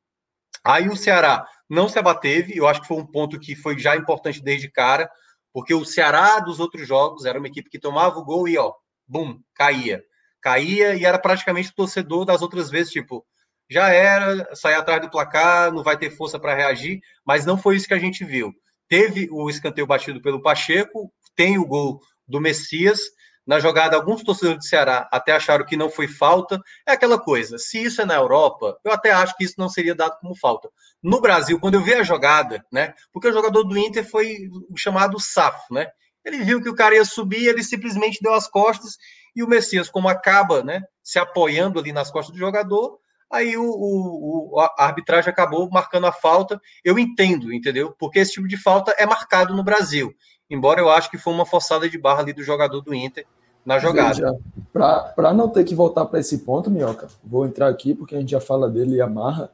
Aí 0.64 0.88
o 0.88 0.96
Ceará 0.96 1.46
não 1.68 1.88
se 1.88 1.98
abateve, 1.98 2.56
eu 2.56 2.66
acho 2.66 2.80
que 2.80 2.88
foi 2.88 2.96
um 2.96 3.06
ponto 3.06 3.38
que 3.38 3.54
foi 3.54 3.78
já 3.78 3.94
importante 3.94 4.42
desde 4.42 4.70
cara, 4.70 5.08
porque 5.52 5.74
o 5.74 5.84
Ceará 5.84 6.40
dos 6.40 6.58
outros 6.58 6.88
jogos 6.88 7.24
era 7.24 7.38
uma 7.38 7.46
equipe 7.46 7.70
que 7.70 7.78
tomava 7.78 8.18
o 8.18 8.24
gol 8.24 8.48
e, 8.48 8.56
ó, 8.56 8.72
bum, 9.06 9.38
caía. 9.54 10.02
caía 10.40 10.94
e 10.94 11.04
era 11.04 11.18
praticamente 11.18 11.70
o 11.70 11.74
torcedor 11.74 12.24
das 12.24 12.42
outras 12.42 12.70
vezes, 12.70 12.92
tipo, 12.92 13.24
já 13.72 13.88
era, 13.88 14.54
sair 14.54 14.74
atrás 14.74 15.00
do 15.00 15.10
placar, 15.10 15.72
não 15.72 15.82
vai 15.82 15.96
ter 15.96 16.10
força 16.10 16.38
para 16.38 16.54
reagir, 16.54 17.00
mas 17.24 17.46
não 17.46 17.56
foi 17.56 17.76
isso 17.76 17.88
que 17.88 17.94
a 17.94 17.98
gente 17.98 18.24
viu. 18.24 18.52
Teve 18.88 19.28
o 19.32 19.48
escanteio 19.48 19.86
batido 19.86 20.20
pelo 20.20 20.42
Pacheco, 20.42 21.10
tem 21.34 21.58
o 21.58 21.66
gol 21.66 22.00
do 22.28 22.40
Messias. 22.40 23.00
Na 23.46 23.58
jogada, 23.58 23.96
alguns 23.96 24.22
torcedores 24.22 24.58
do 24.58 24.68
Ceará 24.68 25.08
até 25.10 25.32
acharam 25.32 25.64
que 25.64 25.76
não 25.76 25.90
foi 25.90 26.06
falta. 26.06 26.60
É 26.86 26.92
aquela 26.92 27.18
coisa, 27.18 27.58
se 27.58 27.82
isso 27.82 28.02
é 28.02 28.04
na 28.04 28.14
Europa, 28.14 28.78
eu 28.84 28.92
até 28.92 29.10
acho 29.10 29.34
que 29.36 29.44
isso 29.44 29.54
não 29.56 29.68
seria 29.68 29.94
dado 29.94 30.18
como 30.20 30.36
falta. 30.36 30.68
No 31.02 31.20
Brasil, 31.20 31.58
quando 31.58 31.74
eu 31.74 31.82
vi 31.82 31.94
a 31.94 32.02
jogada, 32.02 32.64
né? 32.70 32.94
Porque 33.12 33.28
o 33.28 33.32
jogador 33.32 33.64
do 33.64 33.78
Inter 33.78 34.08
foi 34.08 34.48
o 34.70 34.76
chamado 34.76 35.18
safo, 35.18 35.72
né? 35.72 35.88
Ele 36.24 36.44
viu 36.44 36.62
que 36.62 36.68
o 36.68 36.74
cara 36.74 36.94
ia 36.94 37.04
subir, 37.04 37.46
ele 37.46 37.64
simplesmente 37.64 38.20
deu 38.22 38.34
as 38.34 38.46
costas 38.46 38.96
e 39.34 39.42
o 39.42 39.48
Messias, 39.48 39.88
como 39.88 40.08
acaba, 40.08 40.62
né, 40.62 40.82
se 41.02 41.18
apoiando 41.18 41.80
ali 41.80 41.92
nas 41.92 42.10
costas 42.10 42.34
do 42.34 42.38
jogador, 42.38 42.98
aí 43.32 43.56
o, 43.56 43.64
o, 43.64 44.60
a 44.60 44.84
arbitragem 44.84 45.30
acabou 45.30 45.68
marcando 45.70 46.06
a 46.06 46.12
falta. 46.12 46.60
Eu 46.84 46.98
entendo, 46.98 47.52
entendeu? 47.52 47.94
Porque 47.98 48.18
esse 48.18 48.32
tipo 48.32 48.46
de 48.46 48.56
falta 48.56 48.94
é 48.98 49.06
marcado 49.06 49.54
no 49.56 49.64
Brasil. 49.64 50.14
Embora 50.50 50.80
eu 50.80 50.90
acho 50.90 51.10
que 51.10 51.16
foi 51.16 51.32
uma 51.32 51.46
forçada 51.46 51.88
de 51.88 51.96
barra 51.96 52.20
ali 52.20 52.32
do 52.32 52.42
jogador 52.42 52.82
do 52.82 52.94
Inter 52.94 53.26
na 53.64 53.78
jogada. 53.78 54.38
Para 54.72 55.32
não 55.32 55.48
ter 55.48 55.64
que 55.64 55.74
voltar 55.74 56.04
para 56.04 56.20
esse 56.20 56.38
ponto, 56.38 56.70
Minhoca, 56.70 57.08
vou 57.24 57.46
entrar 57.46 57.68
aqui 57.68 57.94
porque 57.94 58.14
a 58.14 58.20
gente 58.20 58.30
já 58.30 58.40
fala 58.40 58.68
dele 58.68 58.96
e 58.96 59.00
amarra. 59.00 59.50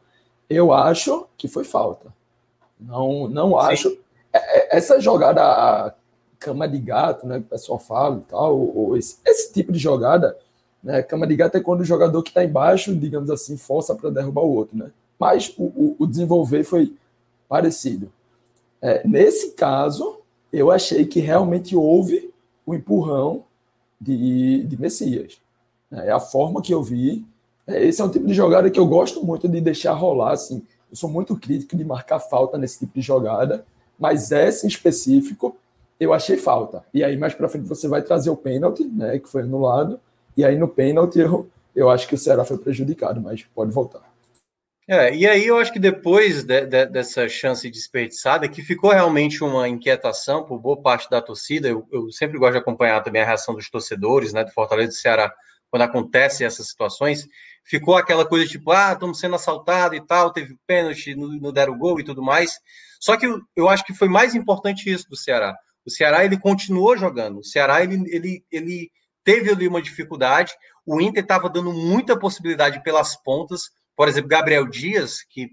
Eu 0.50 0.72
acho 0.72 1.26
que 1.36 1.46
foi 1.46 1.62
falta. 1.62 2.12
Não, 2.80 3.28
não 3.28 3.58
acho. 3.58 3.96
É, 4.32 4.38
é, 4.74 4.76
essa 4.76 5.00
jogada, 5.00 5.42
a 5.42 5.94
cama 6.38 6.68
de 6.68 6.78
gato, 6.78 7.26
né, 7.26 7.38
que 7.38 7.46
o 7.46 7.48
pessoal 7.48 7.78
fala 7.78 8.16
e 8.16 8.30
tal, 8.30 8.58
ou 8.58 8.96
esse, 8.96 9.18
esse 9.26 9.52
tipo 9.52 9.72
de 9.72 9.78
jogada, 9.78 10.36
né? 10.82 11.02
Cama 11.02 11.26
de 11.26 11.36
gato 11.36 11.56
é 11.56 11.60
quando 11.60 11.80
o 11.80 11.84
jogador 11.84 12.22
que 12.22 12.30
está 12.30 12.44
embaixo, 12.44 12.94
digamos 12.94 13.30
assim, 13.30 13.56
força 13.56 13.94
para 13.94 14.10
derrubar 14.10 14.42
o 14.42 14.54
outro. 14.54 14.76
Né? 14.76 14.90
Mas 15.18 15.54
o, 15.56 15.64
o, 15.64 15.96
o 15.98 16.06
desenvolver 16.06 16.64
foi 16.64 16.94
parecido. 17.48 18.10
É, 18.80 19.06
nesse 19.06 19.52
caso, 19.52 20.20
eu 20.52 20.70
achei 20.70 21.04
que 21.04 21.20
realmente 21.20 21.74
houve 21.74 22.32
o 22.64 22.74
empurrão 22.74 23.44
de, 24.00 24.62
de 24.64 24.80
Messias. 24.80 25.40
É 25.90 26.10
a 26.10 26.20
forma 26.20 26.62
que 26.62 26.72
eu 26.72 26.82
vi. 26.82 27.26
É, 27.66 27.84
esse 27.84 28.00
é 28.00 28.04
um 28.04 28.10
tipo 28.10 28.26
de 28.26 28.34
jogada 28.34 28.70
que 28.70 28.78
eu 28.78 28.86
gosto 28.86 29.24
muito 29.24 29.48
de 29.48 29.60
deixar 29.60 29.92
rolar. 29.94 30.32
Assim. 30.32 30.62
Eu 30.90 30.96
sou 30.96 31.10
muito 31.10 31.36
crítico 31.36 31.76
de 31.76 31.84
marcar 31.84 32.20
falta 32.20 32.56
nesse 32.56 32.80
tipo 32.80 32.94
de 32.94 33.00
jogada, 33.00 33.64
mas 33.98 34.30
essa 34.32 34.64
em 34.64 34.68
específico 34.68 35.56
eu 35.98 36.12
achei 36.12 36.36
falta. 36.36 36.84
E 36.94 37.02
aí 37.02 37.16
mais 37.16 37.34
para 37.34 37.48
frente 37.48 37.66
você 37.66 37.88
vai 37.88 38.02
trazer 38.02 38.30
o 38.30 38.36
pênalti, 38.36 38.84
né, 38.84 39.18
que 39.18 39.28
foi 39.28 39.42
anulado, 39.42 39.98
e 40.38 40.44
aí 40.44 40.56
no 40.56 40.68
pênalti 40.68 41.18
eu, 41.18 41.50
eu 41.74 41.90
acho 41.90 42.06
que 42.06 42.14
o 42.14 42.18
Ceará 42.18 42.44
foi 42.44 42.56
prejudicado, 42.58 43.20
mas 43.20 43.42
pode 43.42 43.72
voltar. 43.72 44.08
É, 44.88 45.12
e 45.12 45.26
aí 45.26 45.44
eu 45.44 45.58
acho 45.58 45.72
que 45.72 45.80
depois 45.80 46.44
de, 46.44 46.64
de, 46.64 46.86
dessa 46.86 47.28
chance 47.28 47.68
desperdiçada, 47.68 48.48
que 48.48 48.62
ficou 48.62 48.90
realmente 48.90 49.42
uma 49.42 49.68
inquietação 49.68 50.46
por 50.46 50.60
boa 50.60 50.80
parte 50.80 51.10
da 51.10 51.20
torcida, 51.20 51.68
eu, 51.68 51.86
eu, 51.92 52.10
sempre 52.12 52.38
gosto 52.38 52.52
de 52.52 52.58
acompanhar 52.58 53.02
também 53.02 53.20
a 53.20 53.26
reação 53.26 53.54
dos 53.54 53.68
torcedores, 53.68 54.32
né, 54.32 54.44
do 54.44 54.52
Fortaleza 54.52 54.88
do 54.88 54.94
Ceará, 54.94 55.34
quando 55.70 55.82
acontecem 55.82 56.46
essas 56.46 56.68
situações, 56.68 57.26
ficou 57.64 57.96
aquela 57.96 58.24
coisa 58.24 58.46
tipo, 58.46 58.70
ah, 58.70 58.92
estamos 58.92 59.18
sendo 59.18 59.34
assaltados 59.34 59.98
e 59.98 60.00
tal, 60.00 60.32
teve 60.32 60.56
pênalti, 60.66 61.16
não, 61.16 61.28
não 61.28 61.52
deram 61.52 61.76
gol 61.76 61.98
e 61.98 62.04
tudo 62.04 62.22
mais. 62.22 62.58
Só 63.00 63.16
que 63.16 63.26
eu, 63.26 63.40
eu 63.56 63.68
acho 63.68 63.84
que 63.84 63.92
foi 63.92 64.08
mais 64.08 64.36
importante 64.36 64.88
isso 64.88 65.10
do 65.10 65.16
Ceará. 65.16 65.54
O 65.84 65.90
Ceará, 65.90 66.24
ele 66.24 66.38
continuou 66.38 66.96
jogando. 66.96 67.40
O 67.40 67.44
Ceará, 67.44 67.82
ele, 67.82 68.02
ele, 68.14 68.44
ele 68.50 68.90
teve 69.28 69.50
ali 69.50 69.68
uma 69.68 69.82
dificuldade. 69.82 70.54
O 70.86 71.02
Inter 71.02 71.22
estava 71.22 71.50
dando 71.50 71.70
muita 71.70 72.18
possibilidade 72.18 72.82
pelas 72.82 73.14
pontas. 73.14 73.64
Por 73.94 74.08
exemplo, 74.08 74.30
Gabriel 74.30 74.66
Dias, 74.66 75.22
que 75.22 75.50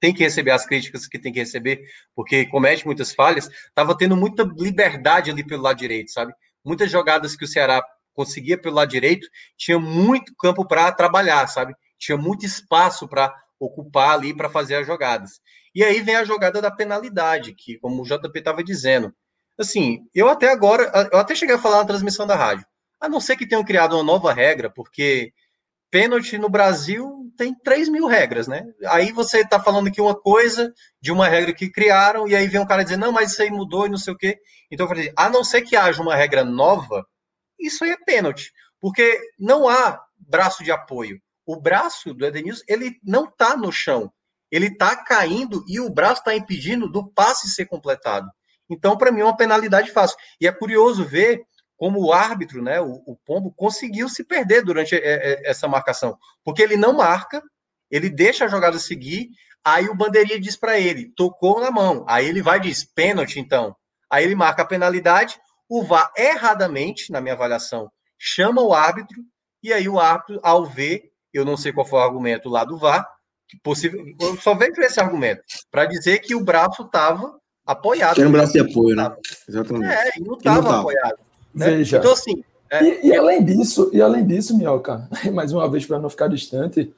tem 0.00 0.12
que 0.12 0.24
receber 0.24 0.50
as 0.50 0.66
críticas 0.66 1.06
que 1.06 1.16
tem 1.16 1.32
que 1.32 1.38
receber, 1.38 1.84
porque 2.16 2.46
comete 2.46 2.84
muitas 2.84 3.14
falhas, 3.14 3.48
estava 3.68 3.96
tendo 3.96 4.16
muita 4.16 4.42
liberdade 4.58 5.30
ali 5.30 5.46
pelo 5.46 5.62
lado 5.62 5.78
direito, 5.78 6.10
sabe? 6.10 6.34
Muitas 6.64 6.90
jogadas 6.90 7.36
que 7.36 7.44
o 7.44 7.48
Ceará 7.48 7.80
conseguia 8.12 8.58
pelo 8.58 8.74
lado 8.74 8.90
direito, 8.90 9.28
tinha 9.56 9.78
muito 9.78 10.34
campo 10.36 10.66
para 10.66 10.90
trabalhar, 10.90 11.46
sabe? 11.46 11.76
Tinha 11.96 12.18
muito 12.18 12.44
espaço 12.44 13.06
para 13.06 13.32
ocupar 13.56 14.14
ali 14.14 14.36
para 14.36 14.50
fazer 14.50 14.74
as 14.74 14.86
jogadas. 14.86 15.40
E 15.72 15.84
aí 15.84 16.00
vem 16.00 16.16
a 16.16 16.24
jogada 16.24 16.60
da 16.60 16.72
penalidade, 16.72 17.54
que, 17.54 17.78
como 17.78 18.02
o 18.02 18.04
JP 18.04 18.36
estava 18.36 18.64
dizendo, 18.64 19.14
assim, 19.58 20.00
eu 20.14 20.28
até 20.28 20.50
agora, 20.50 20.90
eu 21.12 21.18
até 21.18 21.34
cheguei 21.34 21.54
a 21.54 21.58
falar 21.58 21.78
na 21.78 21.86
transmissão 21.86 22.26
da 22.26 22.34
rádio, 22.36 22.66
a 23.00 23.08
não 23.08 23.20
ser 23.20 23.36
que 23.36 23.46
tenham 23.46 23.64
criado 23.64 23.94
uma 23.94 24.02
nova 24.02 24.32
regra, 24.32 24.70
porque 24.70 25.32
pênalti 25.90 26.38
no 26.38 26.48
Brasil 26.48 27.32
tem 27.36 27.54
3 27.54 27.88
mil 27.88 28.06
regras, 28.06 28.48
né? 28.48 28.64
Aí 28.86 29.12
você 29.12 29.40
está 29.40 29.60
falando 29.60 29.88
aqui 29.88 30.00
uma 30.00 30.14
coisa 30.14 30.72
de 31.00 31.12
uma 31.12 31.28
regra 31.28 31.52
que 31.52 31.70
criaram, 31.70 32.26
e 32.26 32.34
aí 32.34 32.48
vem 32.48 32.60
um 32.60 32.66
cara 32.66 32.82
dizer, 32.82 32.96
não, 32.96 33.12
mas 33.12 33.32
isso 33.32 33.42
aí 33.42 33.50
mudou 33.50 33.86
e 33.86 33.90
não 33.90 33.96
sei 33.96 34.12
o 34.12 34.16
quê. 34.16 34.38
Então 34.70 34.84
eu 34.84 34.88
falei, 34.88 35.12
a 35.16 35.28
não 35.28 35.44
ser 35.44 35.62
que 35.62 35.76
haja 35.76 36.02
uma 36.02 36.16
regra 36.16 36.44
nova, 36.44 37.06
isso 37.58 37.84
aí 37.84 37.90
é 37.90 37.96
pênalti, 37.96 38.52
porque 38.80 39.20
não 39.38 39.68
há 39.68 40.00
braço 40.16 40.64
de 40.64 40.72
apoio. 40.72 41.20
O 41.46 41.60
braço 41.60 42.14
do 42.14 42.24
Edenilson, 42.24 42.62
ele 42.66 42.98
não 43.04 43.24
está 43.24 43.56
no 43.56 43.70
chão, 43.70 44.10
ele 44.50 44.66
está 44.66 44.96
caindo 44.96 45.64
e 45.68 45.78
o 45.78 45.90
braço 45.90 46.20
está 46.20 46.34
impedindo 46.34 46.90
do 46.90 47.08
passe 47.10 47.48
ser 47.50 47.66
completado. 47.66 48.28
Então, 48.68 48.96
para 48.96 49.12
mim, 49.12 49.20
é 49.20 49.24
uma 49.24 49.36
penalidade 49.36 49.90
fácil. 49.90 50.16
E 50.40 50.46
é 50.46 50.52
curioso 50.52 51.04
ver 51.04 51.44
como 51.76 52.00
o 52.00 52.12
árbitro, 52.12 52.62
né, 52.62 52.80
o, 52.80 53.02
o 53.06 53.16
Pombo, 53.26 53.52
conseguiu 53.52 54.08
se 54.08 54.24
perder 54.24 54.62
durante 54.62 54.94
é, 54.94 54.98
é, 54.98 55.50
essa 55.50 55.68
marcação. 55.68 56.16
Porque 56.44 56.62
ele 56.62 56.76
não 56.76 56.94
marca, 56.94 57.42
ele 57.90 58.08
deixa 58.08 58.44
a 58.44 58.48
jogada 58.48 58.78
seguir, 58.78 59.28
aí 59.64 59.88
o 59.88 59.94
bandeirinha 59.94 60.40
diz 60.40 60.56
para 60.56 60.78
ele, 60.78 61.12
tocou 61.16 61.60
na 61.60 61.70
mão. 61.70 62.04
Aí 62.08 62.26
ele 62.26 62.42
vai 62.42 62.58
e 62.58 62.62
diz, 62.62 62.84
pênalti, 62.84 63.40
então. 63.40 63.74
Aí 64.10 64.24
ele 64.24 64.34
marca 64.34 64.62
a 64.62 64.66
penalidade, 64.66 65.38
o 65.68 65.82
VAR 65.82 66.12
erradamente, 66.16 67.10
na 67.10 67.20
minha 67.20 67.34
avaliação, 67.34 67.90
chama 68.18 68.62
o 68.62 68.72
árbitro, 68.72 69.22
e 69.62 69.72
aí 69.72 69.88
o 69.88 69.98
árbitro, 69.98 70.38
ao 70.42 70.64
ver, 70.64 71.10
eu 71.32 71.44
não 71.44 71.56
sei 71.56 71.72
qual 71.72 71.86
foi 71.86 71.98
o 71.98 72.02
argumento 72.02 72.48
lá 72.48 72.64
do 72.64 72.78
VAR, 72.78 73.06
que 73.48 73.58
possível, 73.60 74.04
eu 74.20 74.36
só 74.36 74.54
vejo 74.54 74.80
esse 74.80 75.00
argumento, 75.00 75.42
para 75.70 75.86
dizer 75.86 76.20
que 76.20 76.34
o 76.34 76.44
braço 76.44 76.82
estava 76.82 77.38
apoiado. 77.66 78.14
Tinha 78.14 78.28
um 78.28 78.32
braço 78.32 78.52
de 78.52 78.60
apoio, 78.60 78.96
né? 78.96 79.12
Exatamente. 79.48 79.92
É, 79.92 80.18
e 80.18 80.20
não 80.22 80.34
estava 80.34 80.80
apoiado. 80.80 81.18
Né? 81.54 81.66
Veja. 81.66 81.98
Então, 81.98 82.12
assim. 82.12 82.44
É, 82.70 82.82
e, 82.82 83.06
e 83.08 83.12
é... 83.12 83.18
além 83.18 83.44
disso, 83.44 83.90
e 83.92 84.00
além 84.00 84.26
disso, 84.26 84.56
Minhoca, 84.56 85.08
mais 85.32 85.52
uma 85.52 85.68
vez 85.68 85.86
para 85.86 85.98
não 85.98 86.10
ficar 86.10 86.28
distante, 86.28 86.92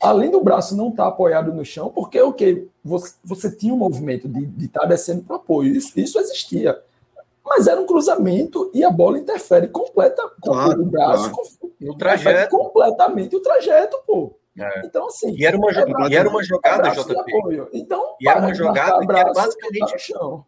além 0.00 0.30
do 0.30 0.42
braço 0.42 0.76
não 0.76 0.90
estar 0.90 1.04
tá 1.04 1.08
apoiado 1.08 1.52
no 1.52 1.64
chão, 1.64 1.90
porque 1.90 2.20
o 2.20 2.28
okay, 2.28 2.54
que 2.56 2.68
você, 2.84 3.14
você 3.24 3.50
tinha 3.50 3.72
um 3.72 3.78
movimento 3.78 4.28
de 4.28 4.66
estar 4.66 4.80
tá 4.80 4.86
descendo 4.86 5.22
para 5.22 5.36
apoio, 5.36 5.74
isso, 5.74 5.98
isso 5.98 6.18
existia. 6.18 6.78
Mas 7.44 7.66
era 7.66 7.80
um 7.80 7.86
cruzamento 7.86 8.70
e 8.72 8.82
a 8.82 8.90
bola 8.90 9.18
interfere 9.18 9.68
completa 9.68 10.22
claro, 10.42 10.80
o 10.80 10.86
braço 10.86 11.30
claro. 11.30 11.50
no 11.78 11.94
trajeto 11.96 12.56
completamente 12.56 13.36
o 13.36 13.40
trajeto, 13.40 13.98
pô. 14.06 14.32
É. 14.58 14.86
Então, 14.86 15.06
assim. 15.06 15.34
E 15.36 15.44
era 15.44 15.56
uma, 15.56 15.70
é 15.70 16.10
e 16.10 16.16
era 16.16 16.28
uma 16.28 16.42
jogada, 16.42 16.90
JP. 16.90 17.68
Então, 17.72 18.16
e 18.20 18.28
era 18.28 18.40
uma 18.40 18.54
jogada 18.54 19.04
que 19.04 19.12
era 19.12 19.32
basicamente. 19.32 19.98
Chão. 19.98 20.44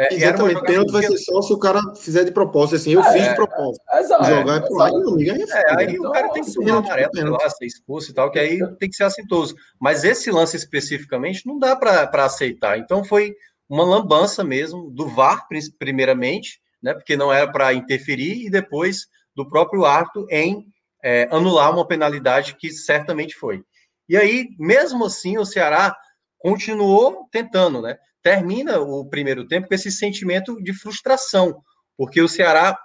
É, 0.00 0.14
Exatamente, 0.14 0.62
pênalti 0.62 0.92
vai 0.92 1.02
ser 1.02 1.18
só 1.18 1.42
se 1.42 1.52
o 1.52 1.58
cara 1.58 1.78
fizer 1.96 2.24
de 2.24 2.32
propósito, 2.32 2.76
assim, 2.76 2.92
eu 2.92 3.02
é, 3.02 3.12
fiz 3.12 3.28
de 3.28 3.34
propósito. 3.34 3.84
É, 3.90 4.00
exato. 4.00 4.24
Jogar 4.24 4.56
é 4.56 4.60
pro 4.60 4.74
lado, 4.74 4.96
amigo, 4.96 5.30
aí, 5.30 5.42
é, 5.42 5.76
aí 5.76 5.94
então, 5.94 6.08
o 6.08 6.12
cara 6.12 6.28
tem 6.30 6.42
que 6.42 6.54
tomar 6.54 6.76
amarelo, 6.78 7.10
sei 7.12 7.24
lá, 7.24 7.50
ser 7.50 7.66
expulso 7.66 8.10
e 8.10 8.14
tal, 8.14 8.30
que 8.30 8.38
aí 8.38 8.58
tem 8.78 8.88
que 8.88 8.96
ser 8.96 9.04
assintoso. 9.04 9.54
Mas 9.78 10.02
esse 10.02 10.30
lance 10.30 10.56
especificamente 10.56 11.46
não 11.46 11.58
dá 11.58 11.76
para 11.76 12.24
aceitar. 12.24 12.78
Então 12.78 13.04
foi 13.04 13.34
uma 13.68 13.84
lambança 13.84 14.42
mesmo 14.42 14.90
do 14.90 15.06
VAR, 15.06 15.46
primeiramente, 15.78 16.62
né, 16.82 16.94
porque 16.94 17.14
não 17.14 17.30
era 17.30 17.50
para 17.52 17.74
interferir, 17.74 18.46
e 18.46 18.50
depois 18.50 19.06
do 19.36 19.46
próprio 19.46 19.84
árbitro 19.84 20.26
em 20.30 20.66
é, 21.02 21.28
anular 21.30 21.72
uma 21.72 21.86
penalidade 21.86 22.56
que 22.56 22.70
certamente 22.70 23.34
foi. 23.34 23.62
E 24.08 24.16
aí, 24.16 24.48
mesmo 24.58 25.04
assim, 25.04 25.38
o 25.38 25.44
Ceará 25.44 25.96
continuou 26.38 27.28
tentando, 27.30 27.80
né? 27.80 27.96
Termina 28.22 28.80
o 28.80 29.08
primeiro 29.08 29.46
tempo 29.46 29.68
com 29.68 29.74
esse 29.74 29.90
sentimento 29.90 30.62
de 30.62 30.72
frustração, 30.72 31.62
porque 31.96 32.20
o 32.20 32.28
Ceará 32.28 32.78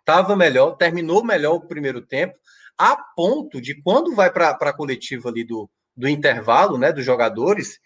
estava 0.00 0.34
melhor, 0.34 0.76
terminou 0.76 1.22
melhor 1.22 1.54
o 1.54 1.66
primeiro 1.66 2.00
tempo, 2.00 2.34
a 2.76 2.96
ponto 2.96 3.60
de 3.60 3.80
quando 3.82 4.14
vai 4.14 4.32
para 4.32 4.50
a 4.50 4.72
coletiva 4.72 5.28
ali 5.28 5.44
do, 5.44 5.68
do 5.96 6.08
intervalo, 6.08 6.78
né, 6.78 6.92
dos 6.92 7.04
jogadores, 7.04 7.78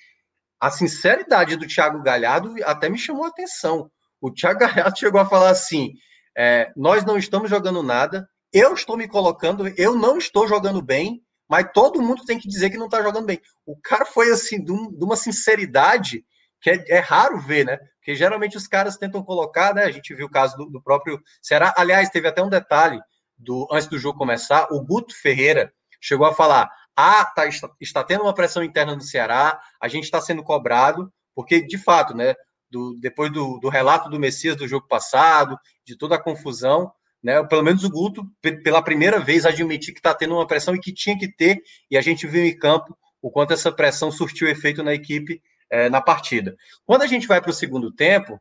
a 0.60 0.70
sinceridade 0.70 1.56
do 1.56 1.66
Thiago 1.66 2.02
Galhardo 2.02 2.54
até 2.64 2.88
me 2.88 2.96
chamou 2.96 3.24
a 3.24 3.28
atenção. 3.28 3.90
O 4.20 4.30
Thiago 4.30 4.60
Galhardo 4.60 4.96
chegou 4.98 5.20
a 5.20 5.26
falar 5.26 5.50
assim: 5.50 5.92
é, 6.36 6.70
nós 6.76 7.04
não 7.04 7.18
estamos 7.18 7.50
jogando 7.50 7.82
nada, 7.82 8.28
eu 8.52 8.74
estou 8.74 8.96
me 8.96 9.08
colocando, 9.08 9.66
eu 9.76 9.96
não 9.96 10.18
estou 10.18 10.46
jogando 10.46 10.82
bem, 10.82 11.22
mas 11.48 11.70
todo 11.72 12.02
mundo 12.02 12.24
tem 12.24 12.38
que 12.38 12.48
dizer 12.48 12.70
que 12.70 12.78
não 12.78 12.86
está 12.86 13.02
jogando 13.02 13.26
bem. 13.26 13.40
O 13.66 13.76
cara 13.76 14.04
foi 14.04 14.30
assim, 14.30 14.62
de, 14.62 14.72
um, 14.72 14.90
de 14.90 15.04
uma 15.04 15.16
sinceridade 15.16 16.24
que 16.60 16.70
é, 16.70 16.84
é, 16.88 16.98
raro 16.98 17.40
ver, 17.40 17.66
né? 17.66 17.78
Porque 17.96 18.14
geralmente 18.14 18.56
os 18.56 18.66
caras 18.66 18.96
tentam 18.96 19.22
colocar, 19.22 19.74
né? 19.74 19.84
A 19.84 19.90
gente 19.90 20.14
viu 20.14 20.26
o 20.26 20.30
caso 20.30 20.56
do, 20.56 20.66
do 20.66 20.82
próprio 20.82 21.20
Ceará. 21.42 21.74
Aliás, 21.76 22.08
teve 22.08 22.28
até 22.28 22.42
um 22.42 22.48
detalhe 22.48 23.00
do, 23.36 23.66
antes 23.70 23.88
do 23.88 23.98
jogo 23.98 24.18
começar, 24.18 24.68
o 24.70 24.80
Guto 24.80 25.14
Ferreira 25.14 25.72
chegou 26.00 26.26
a 26.26 26.34
falar: 26.34 26.70
ah, 26.96 27.24
tá, 27.24 27.46
está, 27.46 27.68
está 27.80 28.04
tendo 28.04 28.22
uma 28.22 28.34
pressão 28.34 28.62
interna 28.62 28.94
no 28.94 29.02
Ceará, 29.02 29.60
a 29.80 29.88
gente 29.88 30.04
está 30.04 30.20
sendo 30.20 30.42
cobrado, 30.42 31.12
porque 31.34 31.60
de 31.66 31.78
fato, 31.78 32.14
né? 32.14 32.34
Do, 32.70 32.96
depois 32.98 33.30
do, 33.30 33.58
do 33.58 33.68
relato 33.68 34.08
do 34.08 34.18
Messias 34.18 34.56
do 34.56 34.66
jogo 34.66 34.86
passado, 34.88 35.58
de 35.84 35.94
toda 35.94 36.14
a 36.14 36.22
confusão, 36.22 36.90
né? 37.22 37.42
Pelo 37.44 37.62
menos 37.62 37.84
o 37.84 37.90
Guto, 37.90 38.26
pela 38.64 38.82
primeira 38.82 39.18
vez, 39.18 39.46
admitir 39.46 39.92
que 39.92 40.00
está 40.00 40.14
tendo 40.14 40.34
uma 40.34 40.46
pressão 40.46 40.74
e 40.74 40.80
que 40.80 40.92
tinha 40.92 41.16
que 41.18 41.28
ter, 41.28 41.62
e 41.90 41.96
a 41.96 42.00
gente 42.00 42.26
viu 42.26 42.44
em 42.44 42.56
campo 42.56 42.96
o 43.20 43.30
quanto 43.30 43.52
essa 43.52 43.70
pressão 43.70 44.10
surtiu 44.10 44.48
efeito 44.48 44.82
na 44.82 44.92
equipe 44.92 45.40
é, 45.70 45.88
na 45.88 46.00
partida. 46.00 46.56
Quando 46.84 47.02
a 47.02 47.06
gente 47.06 47.26
vai 47.26 47.40
para 47.40 47.50
o 47.50 47.54
segundo 47.54 47.92
tempo, 47.92 48.40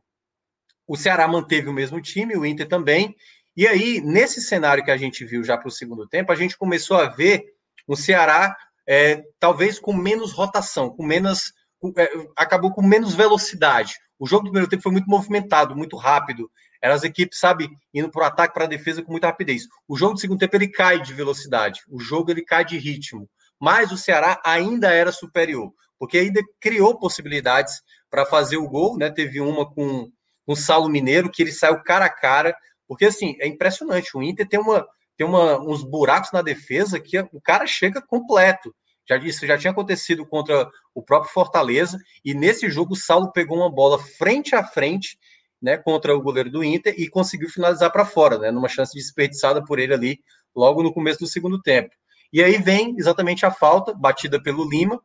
o 0.86 0.96
Ceará 0.96 1.26
manteve 1.28 1.68
o 1.68 1.72
mesmo 1.72 2.00
time, 2.00 2.36
o 2.36 2.44
Inter 2.44 2.68
também, 2.68 3.14
e 3.56 3.66
aí, 3.66 4.00
nesse 4.00 4.40
cenário 4.40 4.82
que 4.82 4.90
a 4.90 4.96
gente 4.96 5.24
viu 5.24 5.44
já 5.44 5.58
para 5.58 5.68
o 5.68 5.70
segundo 5.70 6.08
tempo, 6.08 6.32
a 6.32 6.34
gente 6.34 6.56
começou 6.56 6.96
a 6.96 7.08
ver 7.08 7.44
um 7.86 7.94
Ceará 7.94 8.56
é, 8.88 9.22
talvez 9.38 9.78
com 9.78 9.92
menos 9.92 10.32
rotação, 10.32 10.90
com 10.90 11.04
menos. 11.04 11.52
Com, 11.78 11.92
é, 11.96 12.08
acabou 12.36 12.72
com 12.72 12.82
menos 12.82 13.14
velocidade. 13.14 13.94
O 14.18 14.26
jogo 14.26 14.44
do 14.44 14.50
primeiro 14.50 14.70
tempo 14.70 14.82
foi 14.82 14.92
muito 14.92 15.08
movimentado, 15.08 15.76
muito 15.76 15.96
rápido. 15.96 16.50
Eram 16.82 16.96
as 16.96 17.04
equipes, 17.04 17.38
sabe, 17.38 17.70
indo 17.94 18.10
para 18.10 18.22
o 18.22 18.26
ataque, 18.26 18.54
para 18.54 18.64
a 18.64 18.68
defesa 18.68 19.02
com 19.02 19.12
muita 19.12 19.28
rapidez. 19.28 19.68
O 19.86 19.96
jogo 19.96 20.14
do 20.14 20.20
segundo 20.20 20.40
tempo 20.40 20.56
ele 20.56 20.68
cai 20.68 21.00
de 21.00 21.14
velocidade, 21.14 21.80
o 21.88 22.00
jogo 22.00 22.30
ele 22.32 22.42
cai 22.42 22.64
de 22.64 22.76
ritmo. 22.76 23.30
Mas 23.60 23.92
o 23.92 23.96
Ceará 23.96 24.40
ainda 24.44 24.90
era 24.90 25.12
superior, 25.12 25.72
porque 25.96 26.18
ainda 26.18 26.40
criou 26.60 26.98
possibilidades 26.98 27.80
para 28.10 28.26
fazer 28.26 28.56
o 28.56 28.68
gol, 28.68 28.98
né? 28.98 29.08
Teve 29.08 29.40
uma 29.40 29.64
com 29.64 30.10
o 30.44 30.56
Saulo 30.56 30.88
Mineiro, 30.88 31.30
que 31.30 31.42
ele 31.42 31.52
saiu 31.52 31.80
cara 31.84 32.06
a 32.06 32.10
cara, 32.10 32.56
porque 32.88 33.04
assim, 33.04 33.36
é 33.38 33.46
impressionante. 33.46 34.16
O 34.16 34.22
Inter 34.22 34.48
tem, 34.48 34.58
uma, 34.58 34.84
tem 35.16 35.24
uma, 35.24 35.60
uns 35.60 35.84
buracos 35.84 36.32
na 36.32 36.42
defesa 36.42 36.98
que 36.98 37.16
o 37.32 37.40
cara 37.40 37.66
chega 37.66 38.02
completo. 38.02 38.74
Já 39.08 39.16
disse, 39.16 39.46
já 39.46 39.56
tinha 39.56 39.70
acontecido 39.70 40.26
contra 40.26 40.68
o 40.94 41.02
próprio 41.02 41.32
Fortaleza, 41.32 41.98
e 42.24 42.34
nesse 42.34 42.68
jogo 42.68 42.94
o 42.94 42.96
Saulo 42.96 43.32
pegou 43.32 43.56
uma 43.56 43.70
bola 43.70 43.98
frente 43.98 44.54
a 44.54 44.64
frente 44.64 45.16
né, 45.62 45.76
contra 45.76 46.14
o 46.14 46.20
goleiro 46.20 46.50
do 46.50 46.64
Inter 46.64 46.94
e 46.98 47.08
conseguiu 47.08 47.48
finalizar 47.48 47.92
para 47.92 48.04
fora, 48.04 48.36
né, 48.38 48.50
numa 48.50 48.68
chance 48.68 48.92
desperdiçada 48.92 49.64
por 49.64 49.78
ele 49.78 49.94
ali 49.94 50.20
logo 50.54 50.82
no 50.82 50.92
começo 50.92 51.20
do 51.20 51.26
segundo 51.26 51.62
tempo. 51.62 51.94
E 52.32 52.42
aí 52.42 52.58
vem 52.58 52.96
exatamente 52.98 53.46
a 53.46 53.50
falta, 53.50 53.94
batida 53.94 54.42
pelo 54.42 54.68
Lima, 54.68 55.00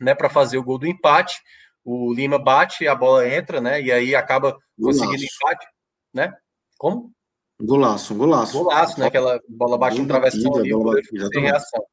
né, 0.00 0.14
para 0.14 0.30
fazer 0.30 0.58
o 0.58 0.62
gol 0.62 0.78
do 0.78 0.86
empate. 0.86 1.40
O 1.84 2.14
Lima 2.14 2.38
bate, 2.38 2.86
a 2.86 2.94
bola 2.94 3.28
entra, 3.28 3.60
né, 3.60 3.82
e 3.82 3.90
aí 3.90 4.14
acaba 4.14 4.56
conseguindo 4.80 5.24
empate, 5.24 5.66
né? 6.14 6.32
Como? 6.78 7.10
Golaço, 7.60 8.14
golaço. 8.14 8.58
Golaço, 8.58 9.00
né? 9.00 9.06
Aquela 9.06 9.40
bola 9.48 9.78
baixa 9.78 9.98
no 9.98 10.06
travessão 10.06 10.56
ali, 10.56 10.70
bola 10.70 11.00
sem 11.32 11.42
reação. 11.42 11.84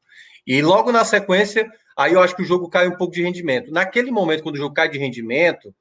E 0.45 0.61
logo 0.61 0.91
na 0.91 1.05
sequência, 1.05 1.69
aí 1.95 2.13
eu 2.13 2.21
acho 2.21 2.35
que 2.35 2.41
o 2.41 2.45
jogo 2.45 2.69
cai 2.69 2.87
um 2.87 2.97
pouco 2.97 3.13
de 3.13 3.21
rendimento. 3.21 3.71
Naquele 3.71 4.09
momento, 4.09 4.41
quando 4.41 4.55
o 4.55 4.57
jogo 4.57 4.73
cai 4.73 4.89
de 4.89 4.97
rendimento, 4.97 5.73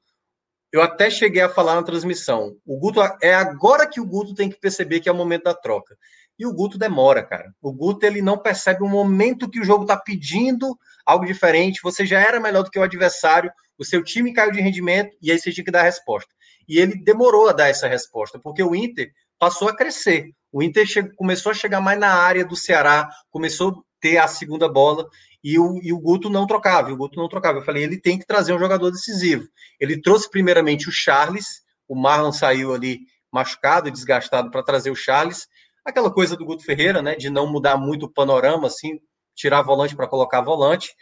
eu 0.71 0.81
até 0.81 1.09
cheguei 1.09 1.41
a 1.41 1.49
falar 1.49 1.75
na 1.75 1.83
transmissão. 1.83 2.55
O 2.65 2.77
Guto 2.77 3.01
é 3.21 3.33
agora 3.33 3.87
que 3.87 3.99
o 3.99 4.05
Guto 4.05 4.33
tem 4.33 4.49
que 4.49 4.59
perceber 4.59 4.99
que 4.99 5.09
é 5.09 5.11
o 5.11 5.15
momento 5.15 5.43
da 5.43 5.53
troca. 5.53 5.97
E 6.37 6.45
o 6.45 6.53
Guto 6.53 6.77
demora, 6.77 7.23
cara. 7.23 7.53
O 7.61 7.73
Guto 7.73 8.05
ele 8.05 8.21
não 8.21 8.37
percebe 8.37 8.83
o 8.83 8.87
momento 8.87 9.49
que 9.49 9.59
o 9.59 9.65
jogo 9.65 9.83
está 9.83 9.97
pedindo 9.97 10.77
algo 11.05 11.25
diferente. 11.25 11.81
Você 11.83 12.05
já 12.05 12.19
era 12.19 12.39
melhor 12.39 12.63
do 12.63 12.69
que 12.69 12.79
o 12.79 12.83
adversário, 12.83 13.51
o 13.77 13.83
seu 13.83 14.03
time 14.03 14.33
caiu 14.33 14.51
de 14.51 14.61
rendimento 14.61 15.15
e 15.21 15.31
aí 15.31 15.39
você 15.39 15.51
tinha 15.51 15.65
que 15.65 15.71
dar 15.71 15.81
a 15.81 15.83
resposta. 15.83 16.33
E 16.67 16.77
ele 16.77 16.95
demorou 17.03 17.49
a 17.49 17.53
dar 17.53 17.67
essa 17.67 17.87
resposta, 17.87 18.39
porque 18.39 18.61
o 18.61 18.75
Inter 18.75 19.11
passou 19.39 19.67
a 19.67 19.75
crescer. 19.75 20.31
O 20.51 20.61
Inter 20.61 20.85
começou 21.15 21.51
a 21.51 21.55
chegar 21.55 21.81
mais 21.81 21.99
na 21.99 22.13
área 22.13 22.45
do 22.45 22.55
Ceará, 22.55 23.09
começou 23.31 23.69
a 23.69 23.73
ter 23.99 24.17
a 24.17 24.27
segunda 24.27 24.69
bola 24.69 25.07
e 25.43 25.57
o, 25.57 25.79
e 25.81 25.93
o 25.93 25.99
Guto 25.99 26.29
não 26.29 26.45
trocava, 26.45 26.91
o 26.91 26.97
Guto 26.97 27.19
não 27.19 27.29
trocava. 27.29 27.59
Eu 27.59 27.63
falei, 27.63 27.83
ele 27.83 27.99
tem 27.99 28.17
que 28.17 28.25
trazer 28.25 28.53
um 28.53 28.59
jogador 28.59 28.91
decisivo. 28.91 29.47
Ele 29.79 30.01
trouxe 30.01 30.29
primeiramente 30.29 30.89
o 30.89 30.91
Charles, 30.91 31.61
o 31.87 31.95
Marlon 31.95 32.31
saiu 32.31 32.73
ali 32.73 32.99
machucado 33.31 33.87
e 33.87 33.91
desgastado 33.91 34.51
para 34.51 34.63
trazer 34.63 34.91
o 34.91 34.95
Charles. 34.95 35.47
Aquela 35.85 36.11
coisa 36.11 36.35
do 36.35 36.45
Guto 36.45 36.63
Ferreira, 36.63 37.01
né, 37.01 37.15
de 37.15 37.29
não 37.29 37.51
mudar 37.51 37.77
muito 37.77 38.05
o 38.05 38.11
panorama, 38.11 38.67
assim, 38.67 38.99
tirar 39.35 39.61
volante 39.61 39.95
para 39.95 40.07
colocar 40.07 40.41
volante. 40.41 40.93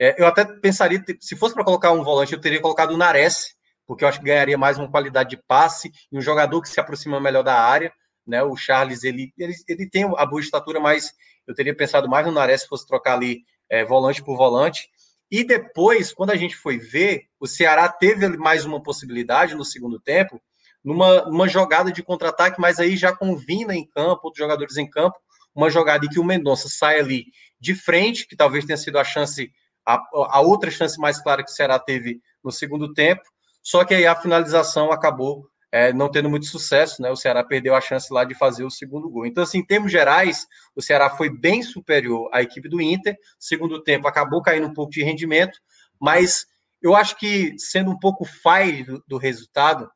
É, 0.00 0.20
eu 0.20 0.26
até 0.26 0.44
pensaria, 0.44 1.02
se 1.20 1.36
fosse 1.36 1.54
para 1.54 1.64
colocar 1.64 1.92
um 1.92 2.02
volante, 2.02 2.32
eu 2.32 2.40
teria 2.40 2.60
colocado 2.60 2.92
o 2.92 2.96
Nares, 2.96 3.54
porque 3.86 4.04
eu 4.04 4.08
acho 4.08 4.18
que 4.18 4.24
ganharia 4.24 4.58
mais 4.58 4.76
uma 4.78 4.90
qualidade 4.90 5.30
de 5.30 5.42
passe 5.46 5.90
e 6.10 6.18
um 6.18 6.20
jogador 6.20 6.60
que 6.60 6.68
se 6.68 6.80
aproxima 6.80 7.20
melhor 7.20 7.44
da 7.44 7.54
área. 7.54 7.92
Né? 8.26 8.42
O 8.42 8.56
Charles, 8.56 9.04
ele, 9.04 9.32
ele, 9.38 9.54
ele 9.68 9.88
tem 9.88 10.04
a 10.04 10.26
boa 10.26 10.40
estatura, 10.40 10.80
mas 10.80 11.12
eu 11.46 11.54
teria 11.54 11.76
pensado 11.76 12.08
mais 12.08 12.26
no 12.26 12.32
Nares 12.32 12.62
se 12.62 12.68
fosse 12.68 12.86
trocar 12.86 13.14
ali 13.14 13.44
é, 13.70 13.84
volante 13.84 14.22
por 14.22 14.36
volante. 14.36 14.88
E 15.30 15.42
depois, 15.42 16.12
quando 16.12 16.30
a 16.30 16.36
gente 16.36 16.56
foi 16.56 16.78
ver, 16.78 17.24
o 17.40 17.46
Ceará 17.46 17.88
teve 17.88 18.28
mais 18.36 18.64
uma 18.64 18.82
possibilidade 18.82 19.54
no 19.54 19.64
segundo 19.64 19.98
tempo, 19.98 20.40
numa, 20.84 21.24
numa 21.24 21.48
jogada 21.48 21.90
de 21.90 22.02
contra-ataque, 22.02 22.60
mas 22.60 22.78
aí 22.78 22.96
já 22.96 23.14
com 23.14 23.36
Vina 23.36 23.74
em 23.74 23.86
campo, 23.86 24.20
outros 24.24 24.38
jogadores 24.38 24.76
em 24.76 24.88
campo, 24.88 25.16
uma 25.54 25.70
jogada 25.70 26.04
em 26.04 26.08
que 26.08 26.20
o 26.20 26.24
Mendonça 26.24 26.68
sai 26.68 27.00
ali 27.00 27.26
de 27.58 27.74
frente, 27.74 28.26
que 28.26 28.36
talvez 28.36 28.64
tenha 28.64 28.76
sido 28.76 28.98
a 28.98 29.04
chance, 29.04 29.50
a, 29.86 30.00
a 30.28 30.40
outra 30.40 30.70
chance 30.70 30.98
mais 30.98 31.20
clara 31.20 31.42
que 31.42 31.50
o 31.50 31.54
Ceará 31.54 31.78
teve 31.78 32.20
no 32.42 32.52
segundo 32.52 32.92
tempo, 32.92 33.22
só 33.62 33.84
que 33.84 33.94
aí 33.94 34.06
a 34.06 34.14
finalização 34.14 34.92
acabou 34.92 35.48
é, 35.74 35.92
não 35.92 36.08
tendo 36.08 36.30
muito 36.30 36.46
sucesso, 36.46 37.02
né? 37.02 37.10
O 37.10 37.16
Ceará 37.16 37.42
perdeu 37.42 37.74
a 37.74 37.80
chance 37.80 38.06
lá 38.12 38.22
de 38.22 38.32
fazer 38.32 38.62
o 38.62 38.70
segundo 38.70 39.10
gol. 39.10 39.26
Então, 39.26 39.42
assim, 39.42 39.58
em 39.58 39.66
termos 39.66 39.90
gerais, 39.90 40.46
o 40.76 40.80
Ceará 40.80 41.10
foi 41.10 41.28
bem 41.28 41.64
superior 41.64 42.30
à 42.32 42.40
equipe 42.40 42.68
do 42.68 42.80
Inter. 42.80 43.18
Segundo 43.40 43.82
tempo, 43.82 44.06
acabou 44.06 44.40
caindo 44.40 44.68
um 44.68 44.72
pouco 44.72 44.92
de 44.92 45.02
rendimento, 45.02 45.58
mas 46.00 46.46
eu 46.80 46.94
acho 46.94 47.16
que, 47.18 47.56
sendo 47.58 47.90
um 47.90 47.98
pouco 47.98 48.24
fire 48.24 48.84
do, 48.84 49.02
do 49.04 49.18
resultado, 49.18 49.90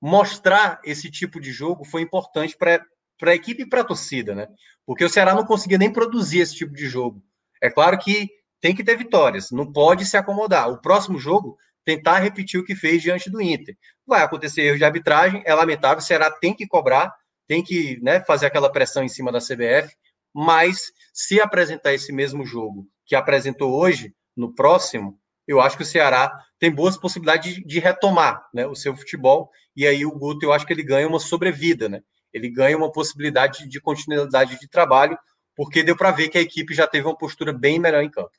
mostrar 0.00 0.80
esse 0.84 1.10
tipo 1.10 1.40
de 1.40 1.50
jogo 1.50 1.84
foi 1.84 2.02
importante 2.02 2.56
para 2.56 2.86
a 3.24 3.34
equipe 3.34 3.64
e 3.64 3.68
para 3.68 3.80
a 3.80 3.84
torcida, 3.84 4.36
né? 4.36 4.46
Porque 4.86 5.04
o 5.04 5.10
Ceará 5.10 5.34
não 5.34 5.44
conseguia 5.44 5.78
nem 5.78 5.92
produzir 5.92 6.38
esse 6.38 6.54
tipo 6.54 6.72
de 6.74 6.86
jogo. 6.86 7.20
É 7.60 7.68
claro 7.68 7.98
que 7.98 8.30
tem 8.60 8.72
que 8.72 8.84
ter 8.84 8.96
vitórias, 8.96 9.50
não 9.50 9.72
pode 9.72 10.06
se 10.06 10.16
acomodar. 10.16 10.70
O 10.70 10.80
próximo 10.80 11.18
jogo 11.18 11.58
tentar 11.84 12.18
repetir 12.18 12.58
o 12.58 12.64
que 12.64 12.74
fez 12.74 13.02
diante 13.02 13.30
do 13.30 13.40
Inter. 13.40 13.76
Vai 14.06 14.22
acontecer 14.22 14.62
erro 14.62 14.78
de 14.78 14.84
arbitragem, 14.84 15.42
é 15.44 15.54
lamentável, 15.54 16.00
será 16.00 16.30
tem 16.30 16.54
que 16.54 16.66
cobrar, 16.66 17.14
tem 17.46 17.62
que 17.62 18.00
né, 18.02 18.20
fazer 18.24 18.46
aquela 18.46 18.70
pressão 18.70 19.02
em 19.02 19.08
cima 19.08 19.30
da 19.30 19.38
CBF, 19.38 19.94
mas 20.34 20.92
se 21.12 21.40
apresentar 21.40 21.92
esse 21.92 22.12
mesmo 22.12 22.44
jogo 22.44 22.86
que 23.06 23.14
apresentou 23.14 23.72
hoje, 23.72 24.14
no 24.36 24.52
próximo, 24.54 25.18
eu 25.46 25.60
acho 25.60 25.76
que 25.76 25.82
o 25.82 25.86
Ceará 25.86 26.32
tem 26.58 26.70
boas 26.70 26.96
possibilidades 26.96 27.54
de, 27.54 27.64
de 27.64 27.78
retomar 27.78 28.44
né, 28.52 28.66
o 28.66 28.74
seu 28.74 28.96
futebol, 28.96 29.50
e 29.76 29.86
aí 29.86 30.04
o 30.04 30.10
Guto, 30.10 30.44
eu 30.44 30.52
acho 30.52 30.66
que 30.66 30.72
ele 30.72 30.82
ganha 30.82 31.06
uma 31.06 31.20
sobrevida, 31.20 31.88
né? 31.88 32.00
Ele 32.32 32.50
ganha 32.50 32.76
uma 32.76 32.90
possibilidade 32.90 33.68
de 33.68 33.80
continuidade 33.80 34.58
de 34.58 34.68
trabalho, 34.68 35.16
porque 35.54 35.82
deu 35.82 35.96
para 35.96 36.10
ver 36.10 36.28
que 36.28 36.38
a 36.38 36.40
equipe 36.40 36.74
já 36.74 36.86
teve 36.86 37.06
uma 37.06 37.16
postura 37.16 37.52
bem 37.52 37.78
melhor 37.78 38.02
em 38.02 38.10
campo. 38.10 38.32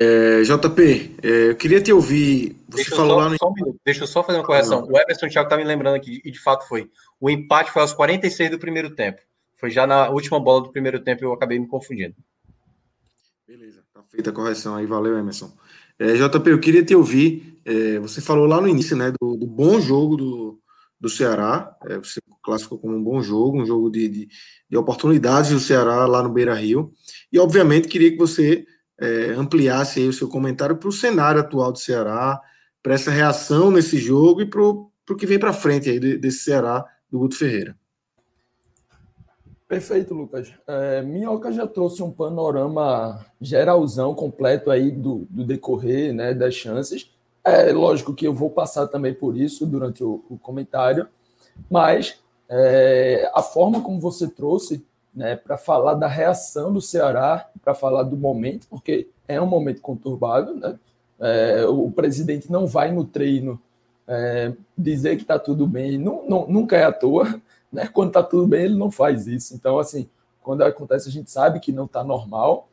É, 0.00 0.42
JP, 0.42 1.16
é, 1.22 1.50
eu 1.50 1.56
queria 1.56 1.80
te 1.80 1.92
ouvir. 1.92 2.56
Você 2.68 2.76
deixa 2.76 2.96
falou 2.96 3.12
só, 3.12 3.16
lá 3.16 3.28
no. 3.28 3.36
Só 3.38 3.52
Deixa 3.84 4.02
eu 4.02 4.06
só 4.06 4.22
fazer 4.24 4.38
uma 4.38 4.44
correção. 4.44 4.84
O 4.84 4.98
Everson 4.98 5.28
Thiago 5.28 5.46
está 5.46 5.56
me 5.56 5.64
lembrando 5.64 5.94
aqui, 5.94 6.20
e 6.24 6.30
de 6.30 6.40
fato 6.40 6.66
foi. 6.66 6.90
O 7.20 7.30
empate 7.30 7.70
foi 7.70 7.82
aos 7.82 7.92
46 7.92 8.50
do 8.50 8.58
primeiro 8.58 8.94
tempo. 8.94 9.20
Foi 9.56 9.70
já 9.70 9.86
na 9.86 10.10
última 10.10 10.40
bola 10.40 10.64
do 10.64 10.72
primeiro 10.72 11.00
tempo 11.00 11.24
eu 11.24 11.32
acabei 11.32 11.58
me 11.58 11.68
confundindo. 11.68 12.14
Beleza, 13.46 13.82
tá 13.94 14.02
feita 14.10 14.30
a 14.30 14.32
correção 14.32 14.74
aí, 14.74 14.86
valeu, 14.86 15.16
Emerson. 15.16 15.56
É, 15.98 16.14
JP, 16.14 16.50
eu 16.50 16.60
queria 16.60 16.84
te 16.84 16.94
ouvir. 16.94 17.60
É, 17.64 17.98
você 18.00 18.20
falou 18.20 18.46
lá 18.46 18.60
no 18.60 18.68
início, 18.68 18.96
né, 18.96 19.12
do, 19.18 19.36
do 19.36 19.46
bom 19.46 19.80
jogo 19.80 20.16
do, 20.16 20.60
do 21.00 21.08
Ceará. 21.08 21.74
É, 21.86 21.96
você 21.96 22.20
classificou 22.42 22.78
como 22.78 22.96
um 22.96 23.02
bom 23.02 23.22
jogo, 23.22 23.62
um 23.62 23.66
jogo 23.66 23.88
de, 23.88 24.08
de, 24.08 24.28
de 24.68 24.76
oportunidades 24.76 25.52
do 25.52 25.60
Ceará 25.60 26.06
lá 26.06 26.22
no 26.22 26.28
Beira 26.28 26.54
Rio. 26.54 26.92
E, 27.32 27.38
obviamente, 27.38 27.88
queria 27.88 28.10
que 28.10 28.18
você 28.18 28.66
é, 29.00 29.32
ampliasse 29.32 30.00
o 30.00 30.12
seu 30.12 30.28
comentário 30.28 30.76
para 30.76 30.88
o 30.88 30.92
cenário 30.92 31.40
atual 31.40 31.72
do 31.72 31.78
Ceará, 31.78 32.40
para 32.82 32.94
essa 32.94 33.10
reação 33.10 33.70
nesse 33.70 33.98
jogo 33.98 34.40
e 34.40 34.46
para 34.46 34.62
o 34.62 34.90
que 35.18 35.26
vem 35.26 35.38
para 35.38 35.52
frente 35.52 35.90
aí 35.90 35.98
desse 35.98 36.44
Ceará 36.44 36.84
do 37.10 37.18
Guto 37.18 37.36
Ferreira. 37.36 37.76
Perfeito, 39.68 40.14
Lucas. 40.14 40.52
É, 40.66 41.02
Minhoca 41.02 41.50
já 41.50 41.66
trouxe 41.66 42.00
um 42.00 42.10
panorama 42.10 43.24
geralzão, 43.40 44.14
completo 44.14 44.70
aí 44.70 44.92
do, 44.92 45.26
do 45.28 45.44
decorrer 45.44 46.14
né, 46.14 46.32
das 46.32 46.54
chances. 46.54 47.10
É 47.44 47.72
lógico 47.72 48.14
que 48.14 48.26
eu 48.26 48.32
vou 48.32 48.50
passar 48.50 48.86
também 48.86 49.12
por 49.12 49.36
isso 49.36 49.66
durante 49.66 50.04
o, 50.04 50.24
o 50.28 50.38
comentário, 50.38 51.08
mas 51.68 52.20
é, 52.48 53.28
a 53.34 53.42
forma 53.42 53.80
como 53.80 54.00
você 54.00 54.28
trouxe 54.28 54.86
né, 55.16 55.34
para 55.34 55.56
falar 55.56 55.94
da 55.94 56.06
reação 56.06 56.70
do 56.70 56.82
Ceará, 56.82 57.48
para 57.64 57.74
falar 57.74 58.02
do 58.02 58.18
momento, 58.18 58.66
porque 58.68 59.08
é 59.26 59.40
um 59.40 59.46
momento 59.46 59.80
conturbado. 59.80 60.54
Né? 60.54 60.78
É, 61.18 61.64
o 61.66 61.90
presidente 61.90 62.52
não 62.52 62.66
vai 62.66 62.92
no 62.92 63.02
treino 63.02 63.58
é, 64.06 64.52
dizer 64.76 65.16
que 65.16 65.22
está 65.22 65.38
tudo 65.38 65.66
bem, 65.66 65.96
não, 65.96 66.28
não, 66.28 66.46
nunca 66.46 66.76
é 66.76 66.84
à 66.84 66.92
toa. 66.92 67.40
Né? 67.72 67.88
Quando 67.88 68.08
está 68.08 68.22
tudo 68.22 68.46
bem, 68.46 68.66
ele 68.66 68.76
não 68.76 68.92
faz 68.92 69.26
isso. 69.26 69.52
Então, 69.52 69.78
assim, 69.78 70.08
quando 70.40 70.62
acontece, 70.62 71.08
a 71.08 71.12
gente 71.12 71.30
sabe 71.30 71.58
que 71.58 71.72
não 71.72 71.86
está 71.86 72.04
normal, 72.04 72.68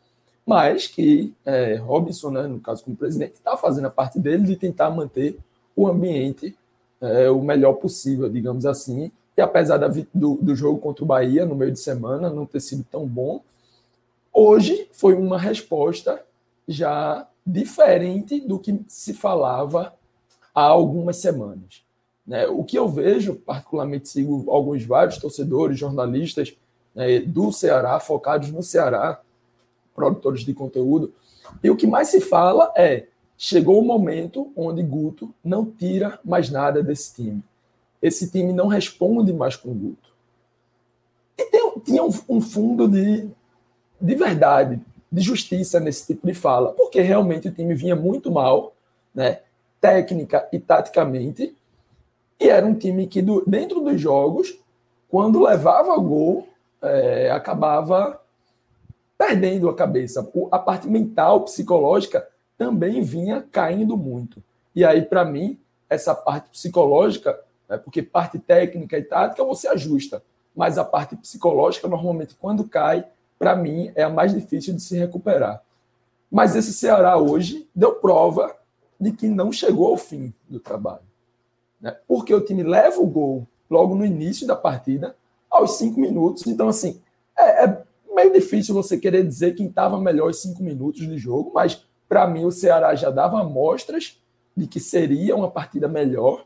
mas 0.45 0.85
que 0.85 1.33
é, 1.43 1.75
Robinson, 1.77 2.29
né, 2.29 2.43
no 2.43 2.59
caso 2.59 2.83
como 2.83 2.95
presidente, 2.95 3.33
está 3.33 3.57
fazendo 3.57 3.87
a 3.87 3.89
parte 3.89 4.19
dele 4.19 4.43
de 4.43 4.55
tentar 4.55 4.91
manter 4.91 5.39
o 5.75 5.87
ambiente 5.87 6.55
é, 7.01 7.29
o 7.29 7.41
melhor 7.41 7.73
possível, 7.73 8.29
digamos 8.29 8.65
assim. 8.65 9.11
E 9.35 9.41
apesar 9.41 9.77
da, 9.77 9.87
do, 10.13 10.35
do 10.35 10.55
jogo 10.55 10.79
contra 10.79 11.03
o 11.03 11.07
Bahia 11.07 11.45
no 11.45 11.55
meio 11.55 11.71
de 11.71 11.79
semana 11.79 12.29
não 12.29 12.45
ter 12.45 12.59
sido 12.59 12.85
tão 12.89 13.05
bom, 13.07 13.41
hoje 14.31 14.87
foi 14.91 15.15
uma 15.15 15.37
resposta 15.37 16.23
já 16.67 17.27
diferente 17.45 18.39
do 18.39 18.57
que 18.59 18.79
se 18.87 19.13
falava 19.13 19.93
há 20.53 20.61
algumas 20.61 21.17
semanas. 21.17 21.83
Né? 22.25 22.47
O 22.47 22.63
que 22.63 22.77
eu 22.77 22.87
vejo, 22.87 23.35
particularmente 23.35 24.07
sigo 24.07 24.49
alguns 24.49 24.83
vários 24.85 25.17
torcedores, 25.17 25.77
jornalistas 25.77 26.55
né, 26.95 27.19
do 27.19 27.51
Ceará, 27.51 27.99
focados 27.99 28.51
no 28.51 28.63
Ceará, 28.63 29.19
produtores 29.95 30.41
de 30.41 30.53
conteúdo, 30.53 31.13
e 31.63 31.69
o 31.69 31.75
que 31.75 31.85
mais 31.85 32.07
se 32.07 32.21
fala 32.21 32.71
é 32.75 33.07
chegou 33.37 33.79
o 33.79 33.85
momento 33.85 34.51
onde 34.55 34.81
Guto 34.81 35.33
não 35.43 35.65
tira 35.65 36.19
mais 36.23 36.49
nada 36.49 36.81
desse 36.81 37.13
time. 37.15 37.43
Esse 38.03 38.29
time 38.29 38.51
não 38.51 38.67
responde 38.67 39.31
mais 39.31 39.55
com 39.55 39.73
Guto. 39.73 40.13
E 41.37 41.45
tem, 41.45 41.79
tinha 41.79 42.03
um, 42.03 42.11
um 42.27 42.41
fundo 42.41 42.85
de, 42.85 43.29
de 43.99 44.15
verdade, 44.15 44.81
de 45.09 45.21
justiça 45.21 45.79
nesse 45.79 46.07
tipo 46.07 46.27
de 46.27 46.33
fala, 46.33 46.73
porque 46.73 46.99
realmente 46.99 47.47
o 47.47 47.51
time 47.51 47.73
vinha 47.73 47.95
muito 47.95 48.29
mal, 48.29 48.73
né, 49.15 49.39
técnica 49.79 50.47
e 50.51 50.59
taticamente, 50.59 51.55
e 52.39 52.49
era 52.49 52.65
um 52.65 52.75
time 52.75 53.07
que, 53.07 53.21
do, 53.21 53.41
dentro 53.47 53.79
dos 53.79 54.01
jogos, 54.01 54.53
quando 55.07 55.43
levava 55.43 55.95
gol, 55.95 56.49
é, 56.81 57.31
acabava 57.31 58.19
perdendo 59.17 59.69
a 59.69 59.75
cabeça. 59.75 60.29
A 60.51 60.59
parte 60.59 60.87
mental, 60.87 61.41
psicológica, 61.41 62.27
também 62.57 63.01
vinha 63.01 63.45
caindo 63.49 63.95
muito. 63.95 64.43
E 64.75 64.83
aí, 64.83 65.03
para 65.03 65.23
mim, 65.23 65.57
essa 65.89 66.13
parte 66.13 66.49
psicológica, 66.49 67.39
né, 67.73 67.79
porque 67.79 68.01
parte 68.01 68.39
técnica 68.39 68.97
e 68.97 69.03
tática 69.03 69.43
você 69.43 69.67
ajusta, 69.67 70.23
mas 70.55 70.77
a 70.77 70.85
parte 70.85 71.15
psicológica, 71.15 71.87
normalmente, 71.87 72.35
quando 72.35 72.67
cai, 72.67 73.05
para 73.39 73.55
mim, 73.55 73.91
é 73.95 74.03
a 74.03 74.09
mais 74.09 74.33
difícil 74.33 74.73
de 74.75 74.81
se 74.81 74.97
recuperar. 74.97 75.61
Mas 76.31 76.55
esse 76.55 76.73
Ceará 76.73 77.17
hoje 77.17 77.67
deu 77.75 77.95
prova 77.95 78.55
de 78.99 79.11
que 79.11 79.27
não 79.27 79.51
chegou 79.51 79.87
ao 79.87 79.97
fim 79.97 80.33
do 80.47 80.59
trabalho 80.59 81.13
né? 81.83 81.97
porque 82.07 82.33
o 82.33 82.39
time 82.39 82.63
leva 82.63 83.01
o 83.01 83.05
gol 83.05 83.45
logo 83.69 83.93
no 83.93 84.05
início 84.05 84.47
da 84.47 84.55
partida, 84.55 85.17
aos 85.51 85.77
cinco 85.77 85.99
minutos. 85.99 86.47
Então, 86.47 86.69
assim, 86.69 87.01
é, 87.37 87.65
é 87.65 87.83
meio 88.15 88.31
difícil 88.31 88.73
você 88.73 88.97
querer 88.97 89.27
dizer 89.27 89.53
quem 89.53 89.67
estava 89.67 89.99
melhor 89.99 90.29
os 90.29 90.41
cinco 90.41 90.63
minutos 90.63 91.01
de 91.01 91.17
jogo, 91.17 91.51
mas 91.53 91.85
para 92.07 92.25
mim 92.25 92.45
o 92.45 92.51
Ceará 92.51 92.95
já 92.95 93.09
dava 93.09 93.41
amostras 93.41 94.19
de 94.55 94.65
que 94.65 94.79
seria 94.79 95.35
uma 95.35 95.51
partida 95.51 95.87
melhor. 95.87 96.45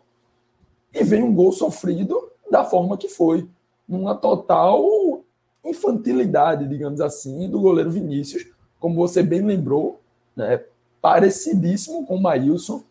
E 1.00 1.04
vem 1.04 1.22
um 1.22 1.34
gol 1.34 1.52
sofrido 1.52 2.32
da 2.50 2.64
forma 2.64 2.98
que 2.98 3.08
foi, 3.08 3.48
numa 3.88 4.16
total 4.16 5.24
infantilidade, 5.64 6.68
digamos 6.68 7.02
assim, 7.02 7.50
do 7.50 7.60
goleiro 7.60 7.92
Vinícius, 7.92 8.48
como 8.80 8.96
você 8.96 9.22
bem 9.22 9.42
lembrou, 9.42 10.00
né, 10.36 10.64
parecidíssimo 11.02 12.06
com 12.06 12.16
o 12.16 12.22
Maílson, 12.22 12.84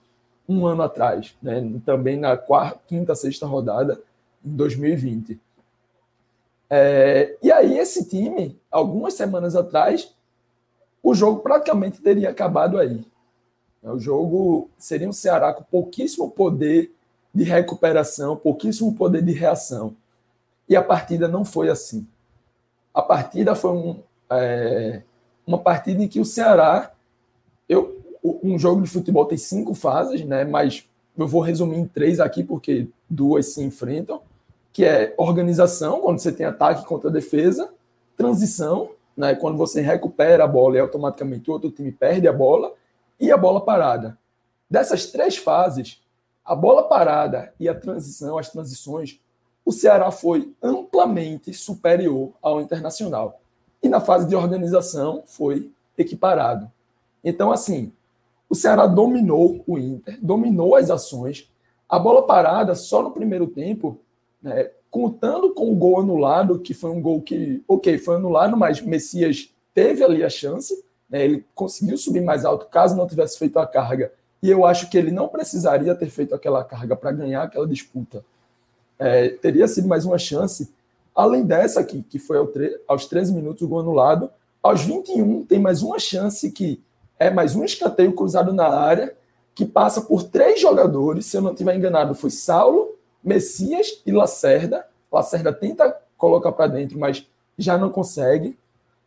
um 0.48 0.66
ano 0.66 0.82
atrás, 0.82 1.34
né? 1.42 1.60
também 1.84 2.16
na 2.16 2.36
quarta, 2.36 2.80
quinta, 2.86 3.14
sexta 3.14 3.46
rodada 3.46 4.00
em 4.44 4.54
2020. 4.54 5.40
É, 6.70 7.36
e 7.42 7.50
aí, 7.50 7.78
esse 7.78 8.08
time, 8.08 8.56
algumas 8.70 9.14
semanas 9.14 9.56
atrás, 9.56 10.14
o 11.02 11.14
jogo 11.14 11.40
praticamente 11.40 12.00
teria 12.00 12.30
acabado 12.30 12.78
aí. 12.78 13.04
O 13.82 13.98
jogo 13.98 14.70
seria 14.78 15.08
um 15.08 15.12
Ceará 15.12 15.52
com 15.52 15.62
pouquíssimo 15.64 16.30
poder 16.30 16.92
de 17.36 17.44
recuperação, 17.44 18.36
pouquíssimo 18.36 18.94
poder 18.94 19.22
de 19.22 19.32
reação. 19.32 19.94
E 20.68 20.74
a 20.74 20.82
partida 20.82 21.28
não 21.28 21.44
foi 21.44 21.68
assim. 21.68 22.06
A 22.94 23.02
partida 23.02 23.54
foi 23.54 23.72
um, 23.72 24.00
é, 24.30 25.02
uma 25.46 25.58
partida 25.58 26.02
em 26.02 26.08
que 26.08 26.18
o 26.18 26.24
Ceará, 26.24 26.92
eu, 27.68 28.02
um 28.42 28.58
jogo 28.58 28.82
de 28.82 28.88
futebol 28.88 29.26
tem 29.26 29.36
cinco 29.36 29.74
fases, 29.74 30.24
né? 30.24 30.44
Mas 30.44 30.88
eu 31.16 31.28
vou 31.28 31.42
resumir 31.42 31.76
em 31.76 31.86
três 31.86 32.20
aqui, 32.20 32.42
porque 32.42 32.88
duas 33.08 33.52
se 33.52 33.62
enfrentam, 33.62 34.22
que 34.72 34.84
é 34.84 35.14
organização, 35.18 36.00
quando 36.00 36.18
você 36.18 36.32
tem 36.32 36.46
ataque 36.46 36.86
contra 36.86 37.10
defesa, 37.10 37.70
transição, 38.16 38.90
né? 39.14 39.34
Quando 39.34 39.58
você 39.58 39.82
recupera 39.82 40.44
a 40.44 40.48
bola 40.48 40.76
e 40.76 40.80
automaticamente 40.80 41.50
o 41.50 41.52
outro 41.52 41.70
time 41.70 41.92
perde 41.92 42.26
a 42.26 42.32
bola, 42.32 42.72
e 43.20 43.30
a 43.30 43.36
bola 43.36 43.60
parada. 43.60 44.18
Dessas 44.70 45.06
três 45.06 45.36
fases, 45.36 46.02
a 46.46 46.54
bola 46.54 46.84
parada 46.84 47.52
e 47.58 47.68
a 47.68 47.74
transição, 47.74 48.38
as 48.38 48.48
transições, 48.48 49.20
o 49.64 49.72
Ceará 49.72 50.12
foi 50.12 50.54
amplamente 50.62 51.52
superior 51.52 52.32
ao 52.40 52.60
Internacional. 52.60 53.40
E 53.82 53.88
na 53.88 54.00
fase 54.00 54.28
de 54.28 54.36
organização 54.36 55.24
foi 55.26 55.72
equiparado. 55.98 56.70
Então, 57.24 57.50
assim, 57.50 57.92
o 58.48 58.54
Ceará 58.54 58.86
dominou 58.86 59.62
o 59.66 59.76
Inter, 59.76 60.18
dominou 60.22 60.76
as 60.76 60.88
ações. 60.88 61.50
A 61.88 61.98
bola 61.98 62.24
parada 62.24 62.76
só 62.76 63.02
no 63.02 63.10
primeiro 63.10 63.48
tempo, 63.48 63.98
né, 64.40 64.70
contando 64.88 65.52
com 65.52 65.72
o 65.72 65.74
gol 65.74 66.00
anulado, 66.00 66.60
que 66.60 66.72
foi 66.72 66.90
um 66.90 67.02
gol 67.02 67.20
que, 67.20 67.62
ok, 67.66 67.98
foi 67.98 68.16
anulado, 68.16 68.56
mas 68.56 68.80
Messias 68.80 69.52
teve 69.74 70.04
ali 70.04 70.22
a 70.22 70.30
chance, 70.30 70.84
né, 71.10 71.24
ele 71.24 71.44
conseguiu 71.54 71.98
subir 71.98 72.20
mais 72.20 72.44
alto 72.44 72.66
caso 72.66 72.96
não 72.96 73.06
tivesse 73.06 73.36
feito 73.36 73.58
a 73.58 73.66
carga. 73.66 74.12
E 74.46 74.50
eu 74.50 74.64
acho 74.64 74.88
que 74.88 74.96
ele 74.96 75.10
não 75.10 75.26
precisaria 75.26 75.92
ter 75.96 76.08
feito 76.08 76.32
aquela 76.32 76.62
carga 76.62 76.94
para 76.94 77.10
ganhar 77.10 77.42
aquela 77.42 77.66
disputa. 77.66 78.24
É, 78.96 79.30
teria 79.30 79.66
sido 79.66 79.88
mais 79.88 80.04
uma 80.04 80.18
chance. 80.18 80.72
Além 81.12 81.44
dessa 81.44 81.80
aqui, 81.80 82.00
que 82.08 82.16
foi 82.16 82.36
aos 82.86 83.06
13 83.06 83.34
minutos 83.34 83.62
o 83.62 83.66
gol 83.66 83.80
anulado, 83.80 84.30
aos 84.62 84.82
21 84.82 85.44
tem 85.46 85.58
mais 85.58 85.82
uma 85.82 85.98
chance 85.98 86.52
que 86.52 86.80
é 87.18 87.28
mais 87.28 87.56
um 87.56 87.64
escanteio 87.64 88.12
cruzado 88.12 88.52
na 88.52 88.68
área 88.68 89.16
que 89.52 89.64
passa 89.66 90.00
por 90.00 90.22
três 90.22 90.60
jogadores, 90.60 91.26
se 91.26 91.36
eu 91.36 91.40
não 91.40 91.50
estiver 91.50 91.74
enganado, 91.74 92.14
foi 92.14 92.30
Saulo, 92.30 92.94
Messias 93.24 94.00
e 94.06 94.12
Lacerda. 94.12 94.86
Lacerda 95.10 95.52
tenta 95.52 95.92
colocar 96.16 96.52
para 96.52 96.68
dentro, 96.68 96.96
mas 97.00 97.26
já 97.58 97.76
não 97.76 97.90
consegue. 97.90 98.56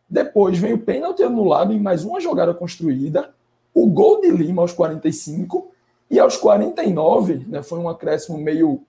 Depois 0.06 0.58
vem 0.58 0.74
o 0.74 0.78
pênalti 0.78 1.22
anulado 1.22 1.72
em 1.72 1.80
mais 1.80 2.04
uma 2.04 2.20
jogada 2.20 2.52
construída, 2.52 3.32
o 3.74 3.86
gol 3.86 4.20
de 4.20 4.30
Lima 4.30 4.62
aos 4.62 4.72
45 4.72 5.70
e 6.10 6.18
aos 6.18 6.36
49, 6.36 7.46
né, 7.48 7.62
foi 7.62 7.78
um 7.78 7.88
acréscimo 7.88 8.38
meio 8.38 8.82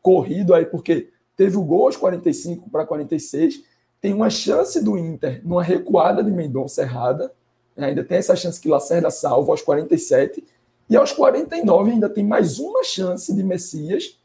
corrido 0.00 0.54
aí, 0.54 0.64
porque 0.64 1.10
teve 1.36 1.56
o 1.56 1.62
gol 1.62 1.86
aos 1.86 1.96
45 1.96 2.70
para 2.70 2.86
46, 2.86 3.62
tem 4.00 4.14
uma 4.14 4.30
chance 4.30 4.82
do 4.82 4.96
Inter 4.96 5.40
numa 5.44 5.62
recuada 5.62 6.22
de 6.22 6.30
Mendonça 6.30 6.82
errada, 6.82 7.32
né? 7.78 7.86
Ainda 7.86 8.02
tem 8.02 8.18
essa 8.18 8.34
chance 8.34 8.60
que 8.60 8.68
Lacerda 8.68 9.08
salva 9.08 9.52
aos 9.52 9.62
47. 9.62 10.44
E 10.90 10.96
aos 10.96 11.12
49 11.12 11.92
ainda 11.92 12.08
tem 12.08 12.24
mais 12.24 12.58
uma 12.58 12.82
chance 12.82 13.32
de 13.32 13.42
Messias, 13.44 14.18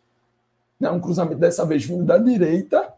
né? 0.80 0.90
um 0.90 1.00
cruzamento 1.00 1.40
dessa 1.40 1.64
vez 1.66 1.86
vindo 1.86 2.04
da 2.04 2.18
direita, 2.18 2.92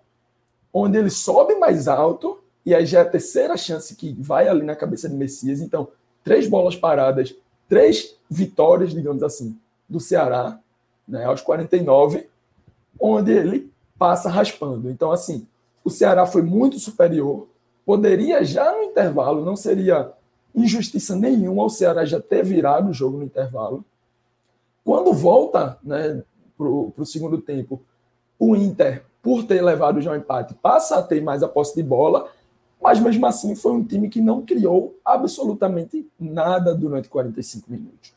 onde 0.72 0.98
ele 0.98 1.10
sobe 1.10 1.56
mais 1.56 1.88
alto, 1.88 2.40
e 2.66 2.74
aí 2.74 2.86
já 2.86 3.00
é 3.00 3.02
a 3.02 3.10
terceira 3.10 3.58
chance 3.58 3.96
que 3.96 4.16
vai 4.20 4.48
ali 4.48 4.64
na 4.64 4.76
cabeça 4.76 5.10
de 5.10 5.16
Messias. 5.16 5.60
Então, 5.60 5.90
três 6.26 6.48
bolas 6.48 6.76
paradas, 6.76 7.34
três 7.70 8.18
vitórias, 8.30 8.92
digamos 8.94 9.22
assim, 9.22 9.56
do 9.88 10.00
Ceará, 10.00 10.60
né? 11.08 11.24
aos 11.24 11.42
49, 11.42 12.28
onde 13.00 13.32
ele 13.32 13.72
passa 13.98 14.28
raspando. 14.28 14.90
Então, 14.90 15.12
assim, 15.12 15.48
o 15.84 15.90
Ceará 15.90 16.26
foi 16.26 16.42
muito 16.42 16.80
superior, 16.80 17.48
poderia 17.86 18.44
já 18.44 18.76
no 18.76 18.84
intervalo, 18.84 19.46
não 19.46 19.56
seria 19.56 20.12
injustiça 20.54 21.16
nenhuma 21.16 21.64
o 21.64 21.70
Ceará 21.70 22.04
já 22.06 22.20
ter 22.20 22.44
virado 22.44 22.90
o 22.90 22.94
jogo 22.94 23.20
no 23.20 23.24
intervalo. 23.24 23.86
Quando 24.84 25.14
volta 25.14 25.78
né, 25.84 26.24
para 26.58 26.68
o 26.68 27.06
segundo 27.06 27.40
tempo, 27.40 27.82
o 28.40 28.56
Inter, 28.56 29.04
por 29.22 29.44
ter 29.44 29.62
levado 29.62 30.02
já 30.02 30.12
o 30.12 30.16
empate, 30.16 30.56
passa 30.56 30.98
a 30.98 31.04
ter 31.04 31.22
mais 31.22 31.44
a 31.44 31.48
posse 31.48 31.76
de 31.76 31.84
bola, 31.84 32.30
mas 32.86 33.00
mesmo 33.00 33.26
assim 33.26 33.56
foi 33.56 33.72
um 33.72 33.84
time 33.84 34.08
que 34.08 34.22
não 34.22 34.44
criou 34.44 34.96
absolutamente 35.04 36.08
nada 36.20 36.72
durante 36.72 37.10
45 37.10 37.72
minutos. 37.72 38.14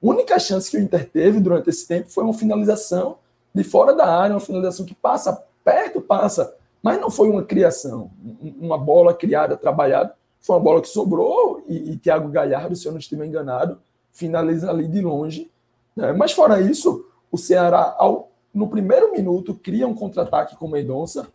A 0.00 0.06
única 0.06 0.38
chance 0.38 0.70
que 0.70 0.76
o 0.76 0.80
Inter 0.80 1.10
teve 1.10 1.40
durante 1.40 1.68
esse 1.70 1.88
tempo 1.88 2.08
foi 2.08 2.22
uma 2.22 2.32
finalização 2.32 3.16
de 3.52 3.64
fora 3.64 3.92
da 3.92 4.06
área, 4.06 4.36
uma 4.36 4.40
finalização 4.40 4.86
que 4.86 4.94
passa 4.94 5.44
perto, 5.64 6.00
passa, 6.00 6.54
mas 6.80 7.00
não 7.00 7.10
foi 7.10 7.30
uma 7.30 7.42
criação, 7.42 8.12
uma 8.60 8.78
bola 8.78 9.12
criada, 9.12 9.56
trabalhada. 9.56 10.14
Foi 10.40 10.54
uma 10.54 10.62
bola 10.62 10.80
que 10.80 10.88
sobrou 10.88 11.60
e, 11.66 11.90
e 11.90 11.96
Thiago 11.96 12.28
Galhardo, 12.28 12.76
se 12.76 12.86
eu 12.86 12.92
não 12.92 13.00
estiver 13.00 13.26
enganado, 13.26 13.80
finaliza 14.12 14.70
ali 14.70 14.86
de 14.86 15.00
longe. 15.00 15.50
Né? 15.96 16.12
Mas 16.12 16.30
fora 16.30 16.60
isso, 16.60 17.04
o 17.28 17.36
Ceará, 17.36 17.96
ao 17.98 18.30
no 18.54 18.68
primeiro 18.68 19.10
minuto, 19.10 19.52
cria 19.52 19.88
um 19.88 19.94
contra-ataque 19.94 20.54
com 20.56 20.68
Mendonça, 20.68 21.26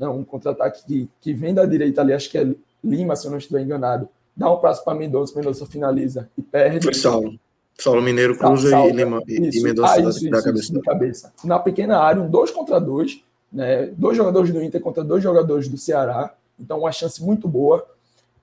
né, 0.00 0.08
um 0.08 0.24
contra-ataque 0.24 0.82
que, 0.86 1.08
que 1.20 1.34
vem 1.34 1.52
da 1.52 1.66
direita 1.66 2.00
ali, 2.00 2.14
acho 2.14 2.30
que 2.30 2.38
é 2.38 2.48
Lima, 2.82 3.14
se 3.14 3.26
eu 3.26 3.30
não 3.30 3.36
estiver 3.36 3.60
enganado, 3.60 4.08
dá 4.34 4.50
um 4.50 4.56
passo 4.56 4.82
para 4.82 4.98
Mendonça, 4.98 5.36
Mendonça 5.36 5.66
finaliza 5.66 6.30
e 6.36 6.40
perde. 6.40 6.82
Foi 6.82 6.94
Saulo. 6.94 7.38
Saulo 7.78 8.00
Mineiro 8.00 8.36
cruza 8.36 8.74
e, 8.86 8.92
Lima, 8.92 9.22
e, 9.28 9.58
e 9.58 9.62
Mendonça 9.62 9.94
ah, 9.94 10.00
isso, 10.00 10.30
dá 10.30 10.42
cabeça. 10.42 10.72
Isso, 10.72 10.80
cabeça. 10.80 11.32
Na 11.44 11.58
pequena 11.58 11.98
área, 11.98 12.22
um 12.22 12.30
dois 12.30 12.50
contra 12.50 12.80
dois, 12.80 13.22
né, 13.52 13.86
dois 13.96 14.16
jogadores 14.16 14.50
do 14.50 14.62
Inter 14.62 14.80
contra 14.80 15.04
dois 15.04 15.22
jogadores 15.22 15.68
do 15.68 15.76
Ceará, 15.76 16.34
então 16.58 16.80
uma 16.80 16.92
chance 16.92 17.22
muito 17.22 17.46
boa. 17.46 17.86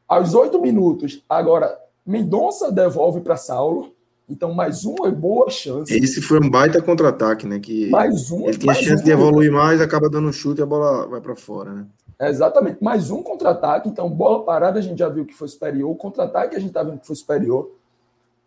Aos 0.07 0.35
oito 0.35 0.61
minutos, 0.61 1.23
agora 1.27 1.77
Mendonça 2.05 2.71
devolve 2.71 3.21
para 3.21 3.35
Saulo, 3.35 3.93
então, 4.29 4.53
mais 4.53 4.83
uma 4.83 5.09
boa 5.09 5.49
chance. 5.49 5.93
Esse 5.93 6.21
foi 6.21 6.39
um 6.39 6.49
baita 6.49 6.81
contra-ataque, 6.81 7.47
né? 7.47 7.59
Que 7.59 7.89
mais 7.89 8.29
um. 8.29 8.45
Ele 8.45 8.57
tinha 8.57 8.73
chance 8.73 9.01
um 9.01 9.05
de 9.05 9.11
evoluir 9.11 9.51
mais, 9.51 9.79
acaba 9.79 10.09
dando 10.09 10.27
um 10.27 10.33
chute 10.33 10.59
e 10.59 10.63
a 10.63 10.65
bola 10.65 11.07
vai 11.07 11.21
para 11.21 11.35
fora, 11.35 11.73
né? 11.73 11.85
exatamente. 12.19 12.83
Mais 12.83 13.09
um 13.09 13.23
contra-ataque. 13.23 13.87
Então, 13.87 14.09
bola 14.09 14.43
parada 14.43 14.79
a 14.79 14.81
gente 14.81 14.99
já 14.99 15.07
viu 15.07 15.25
que 15.25 15.33
foi 15.33 15.47
superior. 15.47 15.91
O 15.91 15.95
contra-ataque 15.95 16.55
a 16.55 16.59
gente 16.59 16.73
tá 16.73 16.83
vendo 16.83 16.99
que 16.99 17.07
foi 17.07 17.15
superior. 17.15 17.71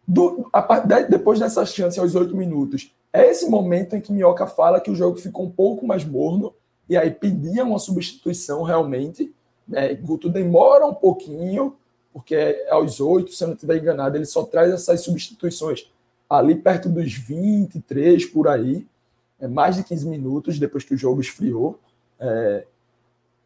Do, 0.06 0.48
a, 0.52 0.80
depois 1.08 1.38
dessa 1.38 1.64
chance 1.64 1.98
aos 1.98 2.14
oito 2.14 2.36
minutos, 2.36 2.92
é 3.12 3.30
esse 3.30 3.48
momento 3.48 3.94
em 3.96 4.00
que 4.00 4.12
Minhoca 4.12 4.46
fala 4.46 4.80
que 4.80 4.90
o 4.90 4.94
jogo 4.94 5.16
ficou 5.16 5.46
um 5.46 5.50
pouco 5.50 5.86
mais 5.86 6.04
morno 6.04 6.52
e 6.88 6.96
aí 6.96 7.10
pedia 7.10 7.64
uma 7.64 7.78
substituição 7.78 8.62
realmente. 8.64 9.32
Né? 9.66 9.94
Guto 9.94 10.28
demora 10.28 10.84
um 10.84 10.94
pouquinho 10.94 11.74
porque 12.12 12.34
é 12.34 12.70
aos 12.70 13.00
oito, 13.00 13.32
se 13.32 13.42
eu 13.42 13.48
não 13.48 13.54
estiver 13.54 13.78
enganado, 13.78 14.16
ele 14.16 14.26
só 14.26 14.42
traz 14.44 14.72
essas 14.72 15.00
substituições 15.00 15.90
ali 16.28 16.54
perto 16.54 16.88
dos 16.88 17.12
23 17.12 18.24
por 18.26 18.46
aí, 18.46 18.86
é 19.40 19.48
mais 19.48 19.74
de 19.74 19.82
15 19.82 20.06
minutos 20.06 20.58
depois 20.58 20.84
que 20.84 20.94
o 20.94 20.98
jogo 20.98 21.20
esfriou. 21.20 21.78
É, 22.20 22.64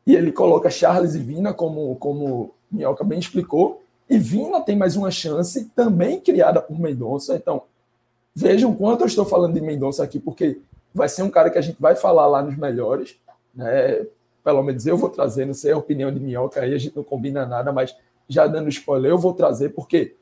e 0.06 0.14
ele 0.14 0.32
coloca 0.32 0.68
Charles 0.68 1.14
e 1.14 1.18
Vina, 1.18 1.54
como, 1.54 1.96
como 1.96 2.52
Minhoca 2.70 3.02
bem 3.02 3.18
explicou, 3.18 3.82
e 4.10 4.18
Vina 4.18 4.60
tem 4.60 4.76
mais 4.76 4.96
uma 4.96 5.10
chance, 5.10 5.70
também 5.74 6.20
criada 6.20 6.60
por 6.60 6.78
Mendonça. 6.78 7.36
Então, 7.36 7.62
vejam 8.34 8.74
quanto 8.74 9.02
eu 9.02 9.06
estou 9.06 9.24
falando 9.24 9.54
de 9.54 9.62
Mendonça 9.62 10.02
aqui, 10.04 10.18
porque 10.18 10.60
vai 10.92 11.08
ser 11.08 11.22
um 11.22 11.30
cara 11.30 11.48
que 11.48 11.58
a 11.58 11.62
gente 11.62 11.80
vai 11.80 11.96
falar 11.96 12.26
lá 12.26 12.42
nos 12.42 12.56
melhores. 12.56 13.16
Né? 13.54 14.04
Pelo 14.42 14.62
menos 14.62 14.86
eu 14.86 14.98
vou 14.98 15.08
trazer, 15.08 15.46
não 15.46 15.54
sei 15.54 15.72
a 15.72 15.78
opinião 15.78 16.12
de 16.12 16.20
Minhoca 16.20 16.60
aí, 16.60 16.74
a 16.74 16.78
gente 16.78 16.96
não 16.96 17.04
combina 17.04 17.46
nada, 17.46 17.72
mas 17.72 17.96
já 18.28 18.46
dando 18.46 18.68
spoiler, 18.68 19.10
eu 19.10 19.18
vou 19.18 19.34
trazer 19.34 19.70
porque 19.70 20.14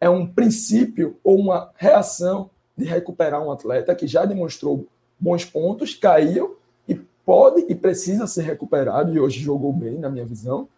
é 0.00 0.08
um 0.08 0.26
princípio 0.26 1.16
ou 1.24 1.38
uma 1.38 1.70
reação 1.76 2.50
de 2.76 2.84
recuperar 2.84 3.42
um 3.42 3.50
atleta 3.50 3.94
que 3.94 4.06
já 4.06 4.24
demonstrou 4.24 4.86
bons 5.18 5.44
pontos, 5.44 5.94
caiu 5.94 6.56
e 6.86 6.94
pode 6.94 7.66
e 7.68 7.74
precisa 7.74 8.26
ser 8.26 8.42
recuperado, 8.42 9.12
e 9.12 9.18
hoje 9.18 9.40
jogou 9.40 9.72
bem, 9.72 9.98
na 9.98 10.08
minha 10.08 10.24
visão. 10.24 10.68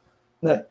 Né? 0.41 0.65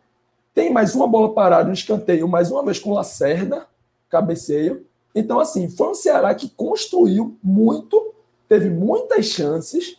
Tem 0.53 0.73
mais 0.73 0.95
uma 0.95 1.07
bola 1.07 1.34
parada 1.34 1.68
no 1.68 1.73
escanteio, 1.73 2.27
mais 2.27 2.49
uma 2.49 2.65
vez 2.65 2.80
com 2.80 2.94
Lacerda, 2.94 3.68
cabeceio. 4.10 4.86
Então, 5.14 5.40
assim, 5.40 5.69
foi 5.69 5.90
um 5.90 5.95
Ceará 5.95 6.34
que 6.34 6.49
construiu 6.49 7.38
muito, 7.44 8.14
teve 8.48 8.69
muitas 8.69 9.27
chances, 9.27 9.98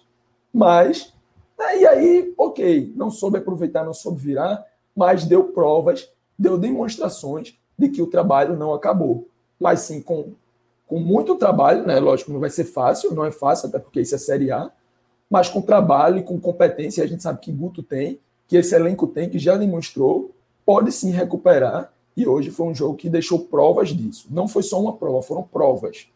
mas. 0.53 1.13
Né, 1.57 1.79
e 1.81 1.87
aí, 1.87 2.35
ok, 2.37 2.93
não 2.97 3.11
soube 3.11 3.39
aproveitar, 3.39 3.85
não 3.85 3.95
soube 3.95 4.21
virar 4.21 4.67
mas 5.01 5.25
deu 5.25 5.45
provas, 5.45 6.11
deu 6.39 6.59
demonstrações 6.59 7.59
de 7.79 7.89
que 7.89 8.03
o 8.03 8.07
trabalho 8.07 8.55
não 8.55 8.75
acabou. 8.75 9.27
Mas 9.59 9.81
sim, 9.81 10.03
com, 10.03 10.35
com 10.87 11.01
muito 11.01 11.37
trabalho, 11.37 11.87
né? 11.87 11.99
lógico, 11.99 12.31
não 12.31 12.39
vai 12.39 12.51
ser 12.51 12.65
fácil, 12.65 13.15
não 13.15 13.25
é 13.25 13.31
fácil, 13.31 13.71
até 13.71 13.79
porque 13.79 14.03
isso 14.03 14.15
é 14.15 14.19
Série 14.19 14.53
A, 14.53 14.71
mas 15.31 15.49
com 15.49 15.63
trabalho 15.63 16.19
e 16.19 16.23
com 16.23 16.39
competência, 16.39 17.03
a 17.03 17.07
gente 17.07 17.23
sabe 17.23 17.41
que 17.41 17.51
Guto 17.51 17.83
tem, 17.83 18.21
que 18.47 18.59
esse 18.59 18.75
elenco 18.75 19.07
tem, 19.07 19.31
que 19.31 19.39
já 19.39 19.57
demonstrou, 19.57 20.35
pode 20.67 20.93
sim 20.93 21.11
recuperar, 21.13 21.91
e 22.15 22.29
hoje 22.29 22.51
foi 22.51 22.67
um 22.67 22.75
jogo 22.75 22.95
que 22.95 23.09
deixou 23.09 23.47
provas 23.47 23.89
disso. 23.89 24.29
Não 24.31 24.47
foi 24.47 24.63
só 24.63 24.79
uma 24.79 24.95
prova, 24.99 25.23
foram 25.23 25.45
provas. 25.45 26.09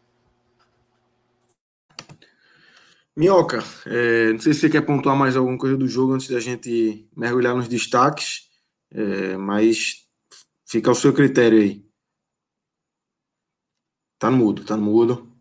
Minhoca, 3.16 3.65
é, 3.86 4.32
não 4.35 4.40
sei 4.40 4.52
se 4.52 4.61
você 4.61 4.69
quer 4.69 4.82
pontuar 4.82 5.16
mais 5.16 5.39
alguma 5.39 5.56
coisa 5.56 5.74
do 5.74 5.89
jogo 5.89 6.12
antes 6.12 6.28
da 6.28 6.39
gente 6.39 7.09
mergulhar 7.16 7.56
nos 7.56 7.66
destaques. 7.66 8.52
É, 8.93 9.36
mas 9.36 10.06
fica 10.66 10.90
ao 10.90 10.94
seu 10.94 11.12
critério 11.12 11.61
aí. 11.61 11.85
Tá 14.19 14.31
no 14.31 14.36
mudo, 14.36 14.65
tá 14.65 14.77
no 14.77 14.82
mudo. 14.82 15.32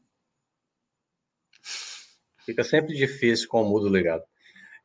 Fica 2.46 2.64
sempre 2.64 2.96
difícil 2.96 3.48
com 3.48 3.64
o 3.64 3.70
mudo 3.70 3.88
ligado. 3.88 4.24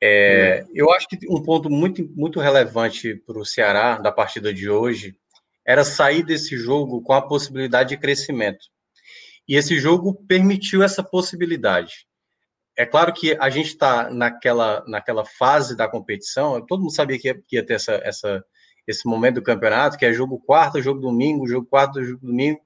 É, 0.00 0.60
é. 0.60 0.66
Eu 0.72 0.90
acho 0.92 1.08
que 1.08 1.18
um 1.28 1.42
ponto 1.42 1.68
muito, 1.68 2.08
muito 2.14 2.38
relevante 2.38 3.16
para 3.16 3.38
o 3.38 3.44
Ceará 3.44 3.98
da 3.98 4.12
partida 4.12 4.54
de 4.54 4.70
hoje 4.70 5.18
era 5.66 5.84
sair 5.84 6.22
desse 6.22 6.56
jogo 6.56 7.02
com 7.02 7.12
a 7.12 7.20
possibilidade 7.20 7.90
de 7.90 7.98
crescimento. 7.98 8.66
E 9.46 9.56
esse 9.56 9.78
jogo 9.78 10.14
permitiu 10.26 10.82
essa 10.82 11.02
possibilidade. 11.02 12.07
É 12.78 12.86
claro 12.86 13.12
que 13.12 13.36
a 13.40 13.50
gente 13.50 13.70
está 13.70 14.08
naquela, 14.08 14.84
naquela 14.86 15.24
fase 15.24 15.76
da 15.76 15.88
competição, 15.88 16.64
todo 16.64 16.78
mundo 16.80 16.94
sabia 16.94 17.18
que 17.18 17.26
ia, 17.26 17.34
que 17.34 17.56
ia 17.56 17.66
ter 17.66 17.74
essa, 17.74 17.94
essa, 18.04 18.44
esse 18.86 19.04
momento 19.04 19.34
do 19.34 19.42
campeonato, 19.42 19.98
que 19.98 20.06
é 20.06 20.12
jogo 20.12 20.38
quarto, 20.38 20.80
jogo 20.80 21.00
domingo, 21.00 21.48
jogo 21.48 21.66
quarto, 21.66 22.04
jogo 22.04 22.24
domingo. 22.24 22.60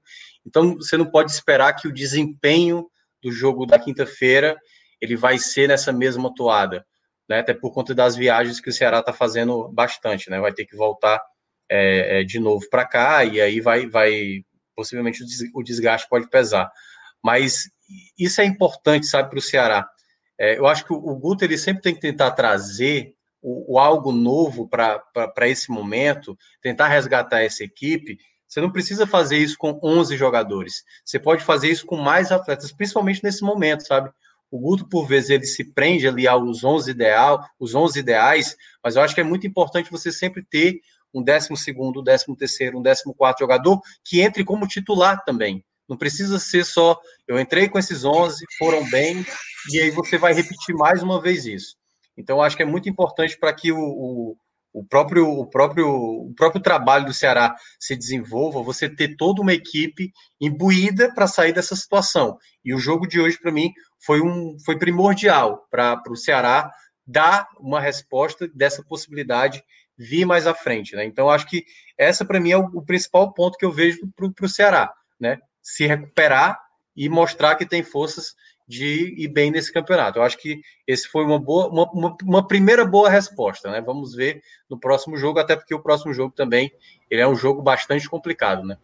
Então, 0.45 0.75
você 0.75 0.97
não 0.97 1.07
pode 1.07 1.31
esperar 1.31 1.73
que 1.73 1.87
o 1.87 1.91
desempenho 1.91 2.87
do 3.23 3.31
jogo 3.31 3.65
da 3.65 3.79
quinta-feira 3.79 4.55
ele 5.01 5.15
vai 5.15 5.39
ser 5.39 5.67
nessa 5.67 5.91
mesma 5.91 6.31
toada, 6.35 6.85
né? 7.27 7.39
Até 7.39 7.55
por 7.55 7.73
conta 7.73 7.95
das 7.95 8.15
viagens 8.15 8.59
que 8.59 8.69
o 8.69 8.73
Ceará 8.73 8.99
está 8.99 9.13
fazendo 9.13 9.67
bastante, 9.69 10.29
né? 10.29 10.39
Vai 10.39 10.53
ter 10.53 10.65
que 10.65 10.75
voltar 10.75 11.19
é, 11.67 12.19
é, 12.19 12.23
de 12.23 12.39
novo 12.39 12.69
para 12.69 12.85
cá 12.85 13.25
e 13.25 13.41
aí 13.41 13.59
vai, 13.59 13.87
vai 13.87 14.45
possivelmente 14.75 15.23
o 15.55 15.63
desgaste 15.63 16.07
pode 16.07 16.29
pesar. 16.29 16.71
Mas 17.23 17.63
isso 18.15 18.41
é 18.41 18.45
importante, 18.45 19.07
sabe, 19.07 19.31
para 19.31 19.39
o 19.39 19.41
Ceará. 19.41 19.89
É, 20.39 20.57
eu 20.57 20.65
acho 20.65 20.85
que 20.85 20.93
o, 20.93 21.15
Guto 21.15 21.45
ele 21.45 21.57
sempre 21.57 21.81
tem 21.81 21.93
que 21.93 22.01
tentar 22.01 22.31
trazer 22.31 23.13
o, 23.41 23.73
o 23.75 23.79
algo 23.79 24.11
novo 24.11 24.67
para 24.67 25.47
esse 25.47 25.71
momento, 25.71 26.37
tentar 26.61 26.87
resgatar 26.87 27.41
essa 27.41 27.63
equipe, 27.63 28.17
você 28.47 28.61
não 28.61 28.71
precisa 28.71 29.07
fazer 29.07 29.37
isso 29.37 29.57
com 29.57 29.79
11 29.83 30.15
jogadores. 30.15 30.83
Você 31.03 31.17
pode 31.19 31.43
fazer 31.43 31.69
isso 31.69 31.85
com 31.87 31.97
mais 31.97 32.31
atletas, 32.31 32.71
principalmente 32.71 33.23
nesse 33.23 33.43
momento, 33.43 33.85
sabe? 33.85 34.11
O 34.51 34.59
Guto, 34.59 34.87
por 34.87 35.07
vezes, 35.07 35.31
ele 35.31 35.45
se 35.47 35.73
prende 35.73 36.07
ali 36.07 36.27
aos 36.27 36.63
11 36.63 36.91
ideal, 36.91 37.43
os 37.59 37.73
11 37.73 37.99
ideais, 37.99 38.55
mas 38.83 38.95
eu 38.95 39.01
acho 39.01 39.15
que 39.15 39.21
é 39.21 39.23
muito 39.23 39.47
importante 39.47 39.89
você 39.89 40.11
sempre 40.11 40.43
ter 40.43 40.79
um 41.11 41.23
décimo 41.23 41.57
segundo, 41.57 42.01
um 42.01 42.03
décimo 42.03 42.35
terceiro, 42.35 42.77
um 42.77 42.81
décimo 42.81 43.15
quarto 43.15 43.39
jogador 43.39 43.81
que 44.05 44.21
entre 44.21 44.43
como 44.43 44.67
titular 44.67 45.23
também. 45.23 45.65
Não 45.93 45.97
precisa 45.97 46.39
ser 46.39 46.65
só, 46.65 46.99
eu 47.27 47.39
entrei 47.39 47.69
com 47.69 47.77
esses 47.77 48.03
11, 48.03 48.43
foram 48.57 48.83
bem, 48.89 49.23
e 49.71 49.79
aí 49.79 49.91
você 49.91 50.17
vai 50.17 50.33
repetir 50.33 50.73
mais 50.73 51.03
uma 51.03 51.21
vez 51.21 51.45
isso. 51.45 51.75
Então, 52.17 52.41
acho 52.41 52.57
que 52.57 52.63
é 52.63 52.65
muito 52.65 52.89
importante 52.89 53.37
para 53.37 53.53
que 53.53 53.71
o, 53.71 53.77
o, 53.77 54.35
o, 54.73 54.83
próprio, 54.83 55.29
o, 55.29 55.45
próprio, 55.45 55.87
o 55.87 56.33
próprio 56.35 56.63
trabalho 56.63 57.05
do 57.05 57.13
Ceará 57.13 57.55
se 57.79 57.95
desenvolva, 57.95 58.63
você 58.63 58.89
ter 58.89 59.15
toda 59.15 59.39
uma 59.39 59.53
equipe 59.53 60.11
imbuída 60.41 61.13
para 61.13 61.27
sair 61.27 61.53
dessa 61.53 61.75
situação. 61.75 62.39
E 62.65 62.73
o 62.73 62.79
jogo 62.79 63.07
de 63.07 63.21
hoje, 63.21 63.39
para 63.39 63.51
mim, 63.51 63.71
foi, 64.03 64.19
um, 64.19 64.57
foi 64.65 64.79
primordial 64.79 65.67
para 65.69 66.01
o 66.09 66.15
Ceará 66.15 66.71
dar 67.05 67.47
uma 67.59 67.79
resposta 67.79 68.49
dessa 68.51 68.83
possibilidade 68.83 69.63
vir 69.95 70.25
mais 70.25 70.47
à 70.47 70.55
frente. 70.55 70.95
Né? 70.95 71.05
Então, 71.05 71.29
acho 71.29 71.45
que 71.45 71.63
essa, 71.95 72.25
para 72.25 72.39
mim, 72.39 72.49
é 72.49 72.57
o, 72.57 72.65
o, 72.73 72.83
principal 72.83 73.31
ponto 73.31 73.59
que 73.59 73.65
eu 73.65 73.71
vejo 73.71 73.99
para 74.15 74.45
o 74.45 74.49
Ceará. 74.49 74.91
Né? 75.19 75.39
Se 75.63 75.87
recuperar 75.87 76.61
e 76.95 77.09
mostrar 77.09 77.55
que 77.55 77.65
tem 77.65 77.81
forças 77.81 78.35
de 78.67 79.15
ir 79.17 79.27
bem 79.27 79.51
nesse 79.51 79.71
campeonato. 79.71 80.19
Eu 80.19 80.23
acho 80.23 80.37
que 80.37 80.61
esse 80.87 81.07
foi 81.07 81.23
uma 81.25 81.39
boa, 81.39 81.67
uma, 81.67 81.91
uma, 81.91 82.17
uma, 82.23 82.47
primeira 82.47 82.85
boa 82.85 83.09
resposta, 83.09 83.69
né? 83.69 83.81
Vamos 83.81 84.15
ver 84.15 84.41
no 84.69 84.79
próximo 84.79 85.17
jogo, 85.17 85.39
até 85.39 85.55
porque 85.55 85.75
o 85.75 85.81
próximo 85.81 86.13
jogo 86.13 86.33
também 86.35 86.71
ele 87.09 87.21
é 87.21 87.27
um 87.27 87.35
jogo 87.35 87.61
bastante 87.61 88.09
complicado, 88.09 88.63
né? 88.63 88.77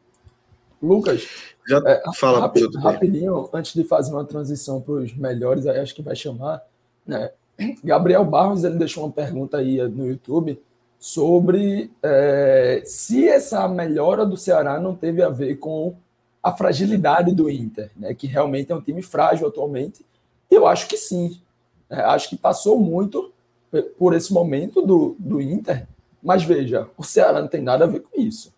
Lucas, 0.82 1.28
já 1.68 1.82
é, 1.86 2.02
fala 2.16 2.40
rapidinho, 2.40 2.80
rapidinho, 2.82 3.50
antes 3.54 3.74
de 3.74 3.84
fazer 3.84 4.12
uma 4.12 4.24
transição 4.24 4.82
para 4.82 4.94
os 4.94 5.14
melhores, 5.16 5.68
aí 5.68 5.80
acho 5.80 5.96
que 5.96 6.02
vai 6.02 6.16
chamar, 6.16 6.62
né? 7.06 7.32
Gabriel 7.84 8.24
Barros 8.24 8.64
ele 8.64 8.78
deixou 8.78 9.04
uma 9.04 9.12
pergunta 9.12 9.58
aí 9.58 9.78
no 9.90 10.08
YouTube 10.08 10.62
sobre 10.98 11.92
é, 12.02 12.82
se 12.86 13.28
essa 13.28 13.68
melhora 13.68 14.26
do 14.26 14.38
Ceará 14.38 14.80
não 14.80 14.96
teve 14.96 15.22
a 15.22 15.30
ver 15.30 15.58
com 15.58 15.96
a 16.42 16.52
fragilidade 16.52 17.34
do 17.34 17.50
Inter, 17.50 17.92
né, 17.96 18.14
que 18.14 18.28
realmente 18.28 18.72
é 18.72 18.76
um 18.76 18.82
time 18.82 19.02
frágil 19.02 19.48
atualmente. 19.48 20.06
Eu 20.50 20.66
acho 20.66 20.88
que 20.88 20.98
sim. 20.98 21.40
É, 21.90 22.02
acho 22.02 22.30
que 22.30 22.38
passou 22.38 22.80
muito 22.80 23.32
por 23.98 24.14
esse 24.14 24.34
momento 24.34 24.82
do, 24.82 25.16
do 25.20 25.42
Inter, 25.42 25.88
mas 26.24 26.44
veja, 26.44 26.88
o 26.98 27.04
Ceará 27.04 27.42
não 27.42 27.48
tem 27.48 27.62
nada 27.62 27.86
a 27.86 27.88
ver 27.88 28.02
com 28.02 28.20
isso. 28.20 28.54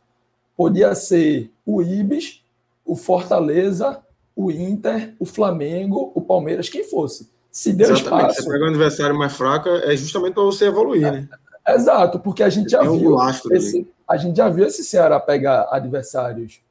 Podia 0.56 0.94
ser 0.96 1.52
o 1.66 1.82
Ibis, 1.82 2.42
o 2.86 2.96
Fortaleza, 2.96 4.02
o 4.36 4.52
Inter, 4.52 5.14
o 5.20 5.26
Flamengo, 5.26 6.12
o 6.16 6.22
Palmeiras, 6.22 6.70
quem 6.70 6.84
fosse. 6.84 7.30
Se 7.52 7.74
deu 7.74 7.92
Exatamente. 7.92 8.30
espaço. 8.30 8.44
Você 8.44 8.50
pega 8.52 8.66
um 8.66 8.70
adversário 8.70 9.18
mais 9.18 9.34
fraco, 9.34 9.68
é 9.70 9.96
justamente 9.96 10.34
para 10.34 10.44
você 10.44 10.66
evoluir, 10.66 11.12
né? 11.12 11.28
Exato, 11.68 12.20
porque 12.20 12.42
a 12.44 12.50
gente 12.50 12.70
já 12.72 12.80
Tem 12.80 12.90
um 12.90 12.98
viu. 12.98 13.12
lastro 13.12 13.54
Esse, 13.54 13.88
a 14.08 14.18
gente 14.18 14.38
já 14.38 14.50
viu 14.50 14.66
esse 14.66 14.84
Ceará 14.84 15.20
pegar 15.20 15.68
adversários 15.72 16.62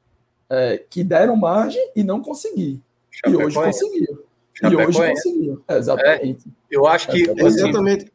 é, 0.51 0.79
que 0.91 1.05
deram 1.05 1.37
margem 1.37 1.93
e 1.95 2.03
não 2.03 2.21
conseguir. 2.21 2.81
E 3.27 3.35
hoje 3.37 3.55
conseguiu. 3.55 4.25
E 4.63 4.67
hoje 4.67 4.93
Chapecoense. 4.93 5.23
conseguiu. 5.23 5.65
Exatamente. 5.69 6.45
Eu 6.71 6.87
acho 6.87 7.09
que 7.11 7.23
É 7.23 7.27
É 7.29 7.47
assim, 7.47 7.59
exatamente, 7.61 8.13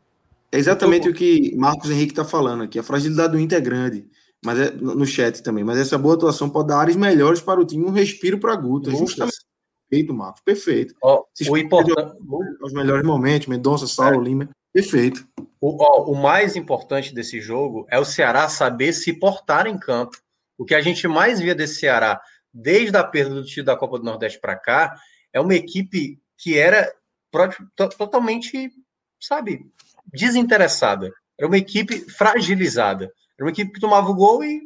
é 0.52 0.58
exatamente 0.58 1.10
o 1.10 1.14
que 1.14 1.56
Marcos 1.56 1.90
Henrique 1.90 2.12
está 2.12 2.26
falando 2.26 2.64
aqui. 2.64 2.78
A 2.78 2.84
fragilidade 2.84 3.34
do 3.34 3.40
Inter 3.40 3.58
é 3.58 3.62
grande, 3.62 4.08
mas 4.44 4.60
é 4.60 4.72
no 4.72 5.06
chat 5.06 5.42
também. 5.42 5.64
Mas 5.64 5.78
essa 5.80 5.98
boa 5.98 6.16
atuação 6.16 6.50
pode 6.50 6.68
dar 6.68 6.80
áreas 6.80 6.96
melhores 6.96 7.42
para 7.42 7.60
o 7.60 7.66
time, 7.66 7.86
um 7.86 7.92
respiro 7.92 8.40
para 8.40 8.54
a 8.54 8.56
Guta. 8.56 8.90
Lucas, 8.90 9.00
Justamente 9.00 9.38
perfeito, 9.90 10.14
Marcos. 10.14 10.42
Perfeito. 10.44 10.96
ó, 11.02 11.24
Se 11.34 11.50
o 11.50 11.58
importante, 11.58 12.18
Os 12.62 12.74
melhores 12.74 13.06
momentos, 13.06 13.48
Mendonça, 13.48 13.88
Saulo, 13.88 14.22
Lima. 14.22 14.50
Perfeito. 14.74 15.26
O, 15.62 15.82
ó, 15.82 16.12
o 16.12 16.16
mais 16.16 16.56
importante 16.56 17.14
desse 17.14 17.40
jogo 17.40 17.88
é 17.90 17.98
o 17.98 18.06
Ceará 18.06 18.50
saber 18.50 18.94
se 18.94 19.14
portar 19.14 19.68
em 19.68 19.78
campo. 19.78 20.18
O 20.58 20.66
que 20.66 20.76
a 20.76 20.82
gente 20.82 21.08
mais 21.08 21.40
via 21.40 21.56
desse 21.56 21.80
Ceará, 21.80 22.22
desde 22.54 22.96
a 22.96 23.04
perda 23.04 23.36
do 23.36 23.46
título 23.46 23.66
da 23.66 23.78
Copa 23.78 24.00
do 24.00 24.06
Nordeste 24.06 24.40
para 24.40 24.56
cá, 24.56 24.96
é 25.34 25.40
uma 25.40 25.56
equipe 25.56 26.20
que 26.38 26.58
era 26.58 26.92
totalmente, 27.98 28.72
sabe, 29.20 29.66
desinteressada. 30.14 31.12
Era 31.38 31.48
uma 31.48 31.58
equipe 31.58 32.10
fragilizada. 32.12 33.12
Era 33.38 33.46
uma 33.46 33.52
equipe 33.52 33.74
que 33.74 33.80
tomava 33.80 34.10
o 34.10 34.16
gol 34.16 34.44
e, 34.44 34.62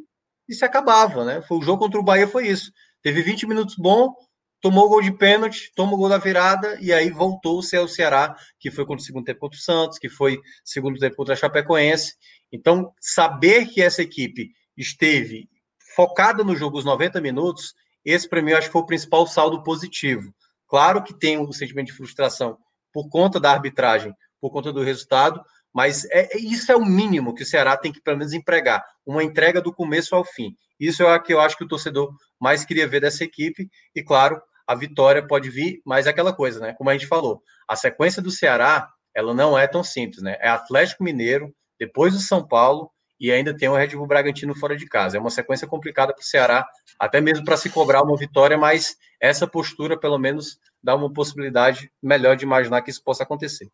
e 0.48 0.54
se 0.54 0.64
acabava, 0.64 1.24
né? 1.24 1.42
Foi 1.42 1.58
o 1.58 1.62
jogo 1.62 1.82
contra 1.82 1.98
o 1.98 2.04
Bahia 2.04 2.28
foi 2.28 2.46
isso. 2.46 2.72
Teve 3.02 3.22
20 3.22 3.46
minutos 3.46 3.74
bom, 3.76 4.14
tomou 4.60 4.86
o 4.86 4.88
gol 4.88 5.02
de 5.02 5.10
pênalti, 5.12 5.72
tomou 5.74 5.94
o 5.94 5.98
gol 5.98 6.08
da 6.08 6.18
virada 6.18 6.78
e 6.80 6.92
aí 6.92 7.10
voltou-se 7.10 7.76
ao 7.76 7.88
Ceará, 7.88 8.36
que 8.58 8.70
foi 8.70 8.84
contra 8.84 9.02
o 9.02 9.04
segundo 9.04 9.24
tempo 9.24 9.40
contra 9.40 9.58
o 9.58 9.60
Santos, 9.62 9.98
que 9.98 10.08
foi 10.08 10.38
segundo 10.64 10.98
tempo 10.98 11.16
contra 11.16 11.34
a 11.34 11.36
Chapecoense. 11.36 12.14
Então, 12.52 12.92
saber 13.00 13.66
que 13.66 13.82
essa 13.82 14.02
equipe 14.02 14.50
esteve 14.76 15.48
focada 15.94 16.42
no 16.44 16.56
jogo 16.56 16.78
os 16.78 16.84
90 16.84 17.20
minutos, 17.20 17.74
esse 18.04 18.28
para 18.28 18.42
mim 18.42 18.52
eu 18.52 18.58
acho 18.58 18.68
que 18.68 18.72
foi 18.72 18.82
o 18.82 18.86
principal 18.86 19.26
saldo 19.26 19.62
positivo. 19.62 20.34
Claro 20.68 21.02
que 21.02 21.12
tem 21.12 21.38
um 21.38 21.52
sentimento 21.52 21.88
de 21.88 21.92
frustração 21.92 22.56
por 22.92 23.08
conta 23.08 23.38
da 23.38 23.50
arbitragem, 23.50 24.14
por 24.40 24.50
conta 24.50 24.72
do 24.72 24.82
resultado, 24.82 25.42
mas 25.72 26.04
é, 26.06 26.36
é- 26.36 26.38
isso 26.38 26.70
é 26.72 26.76
o 26.76 26.84
mínimo 26.84 27.34
que 27.34 27.42
o 27.42 27.46
Ceará 27.46 27.76
tem 27.76 27.92
que 27.92 28.00
pelo 28.00 28.18
menos 28.18 28.32
empregar, 28.32 28.84
uma 29.06 29.22
entrega 29.22 29.60
do 29.60 29.72
começo 29.72 30.14
ao 30.14 30.24
fim. 30.24 30.56
Isso 30.78 31.02
é 31.02 31.14
o 31.14 31.22
que 31.22 31.32
eu 31.32 31.40
acho 31.40 31.56
que 31.56 31.64
o 31.64 31.68
torcedor 31.68 32.12
mais 32.40 32.64
queria 32.64 32.88
ver 32.88 33.00
dessa 33.00 33.22
equipe, 33.22 33.68
e 33.94 34.02
claro, 34.02 34.40
a 34.66 34.74
vitória 34.74 35.26
pode 35.26 35.50
vir, 35.50 35.80
mas 35.84 36.06
é 36.06 36.10
aquela 36.10 36.32
coisa, 36.32 36.60
né? 36.60 36.72
Como 36.74 36.88
a 36.88 36.92
gente 36.92 37.06
falou, 37.06 37.42
a 37.68 37.76
sequência 37.76 38.22
do 38.22 38.30
Ceará, 38.30 38.88
ela 39.14 39.34
não 39.34 39.58
é 39.58 39.66
tão 39.66 39.82
simples, 39.82 40.22
né? 40.22 40.36
É 40.40 40.48
Atlético 40.48 41.04
Mineiro, 41.04 41.52
depois 41.78 42.14
o 42.14 42.20
São 42.20 42.46
Paulo 42.46 42.90
e 43.20 43.30
ainda 43.30 43.54
tem 43.54 43.68
o 43.68 43.76
Red 43.76 43.88
Bull 43.88 44.06
Bragantino 44.06 44.54
fora 44.54 44.76
de 44.76 44.86
casa. 44.86 45.18
É 45.18 45.20
uma 45.20 45.30
sequência 45.30 45.66
complicada 45.66 46.14
para 46.14 46.22
o 46.22 46.24
Ceará, 46.24 46.66
até 46.98 47.20
mesmo 47.20 47.44
para 47.44 47.56
se 47.56 47.68
cobrar 47.68 48.02
uma 48.02 48.16
vitória, 48.16 48.56
mas 48.56 48.96
essa 49.20 49.46
postura, 49.46 49.98
pelo 49.98 50.18
menos, 50.18 50.58
dá 50.82 50.96
uma 50.96 51.12
possibilidade 51.12 51.92
melhor 52.02 52.34
de 52.36 52.44
imaginar 52.44 52.80
que 52.80 52.90
isso 52.90 53.04
possa 53.04 53.22
acontecer. 53.22 53.68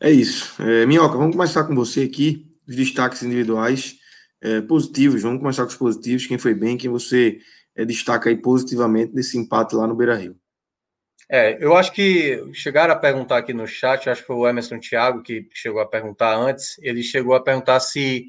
É 0.00 0.10
isso. 0.10 0.54
É, 0.62 0.86
Minhoca, 0.86 1.18
vamos 1.18 1.34
começar 1.34 1.64
com 1.64 1.74
você 1.74 2.02
aqui, 2.02 2.46
os 2.68 2.76
destaques 2.76 3.22
individuais 3.22 3.96
é, 4.40 4.60
positivos. 4.60 5.22
Vamos 5.22 5.40
começar 5.40 5.62
com 5.62 5.70
os 5.70 5.76
positivos. 5.76 6.26
Quem 6.26 6.38
foi 6.38 6.54
bem, 6.54 6.76
quem 6.76 6.90
você 6.90 7.38
é, 7.74 7.84
destaca 7.84 8.30
aí 8.30 8.36
positivamente 8.36 9.12
nesse 9.12 9.36
empate 9.36 9.74
lá 9.74 9.86
no 9.86 9.96
Beira 9.96 10.14
Rio. 10.14 10.36
É, 11.30 11.56
eu 11.64 11.74
acho 11.74 11.90
que 11.92 12.44
chegaram 12.52 12.92
a 12.92 12.98
perguntar 12.98 13.38
aqui 13.38 13.54
no 13.54 13.66
chat, 13.66 14.08
acho 14.08 14.20
que 14.20 14.26
foi 14.26 14.36
o 14.36 14.46
Emerson 14.46 14.78
Thiago 14.78 15.22
que 15.22 15.48
chegou 15.54 15.80
a 15.80 15.86
perguntar 15.86 16.36
antes. 16.36 16.76
Ele 16.80 17.02
chegou 17.02 17.34
a 17.34 17.42
perguntar 17.42 17.80
se 17.80 18.28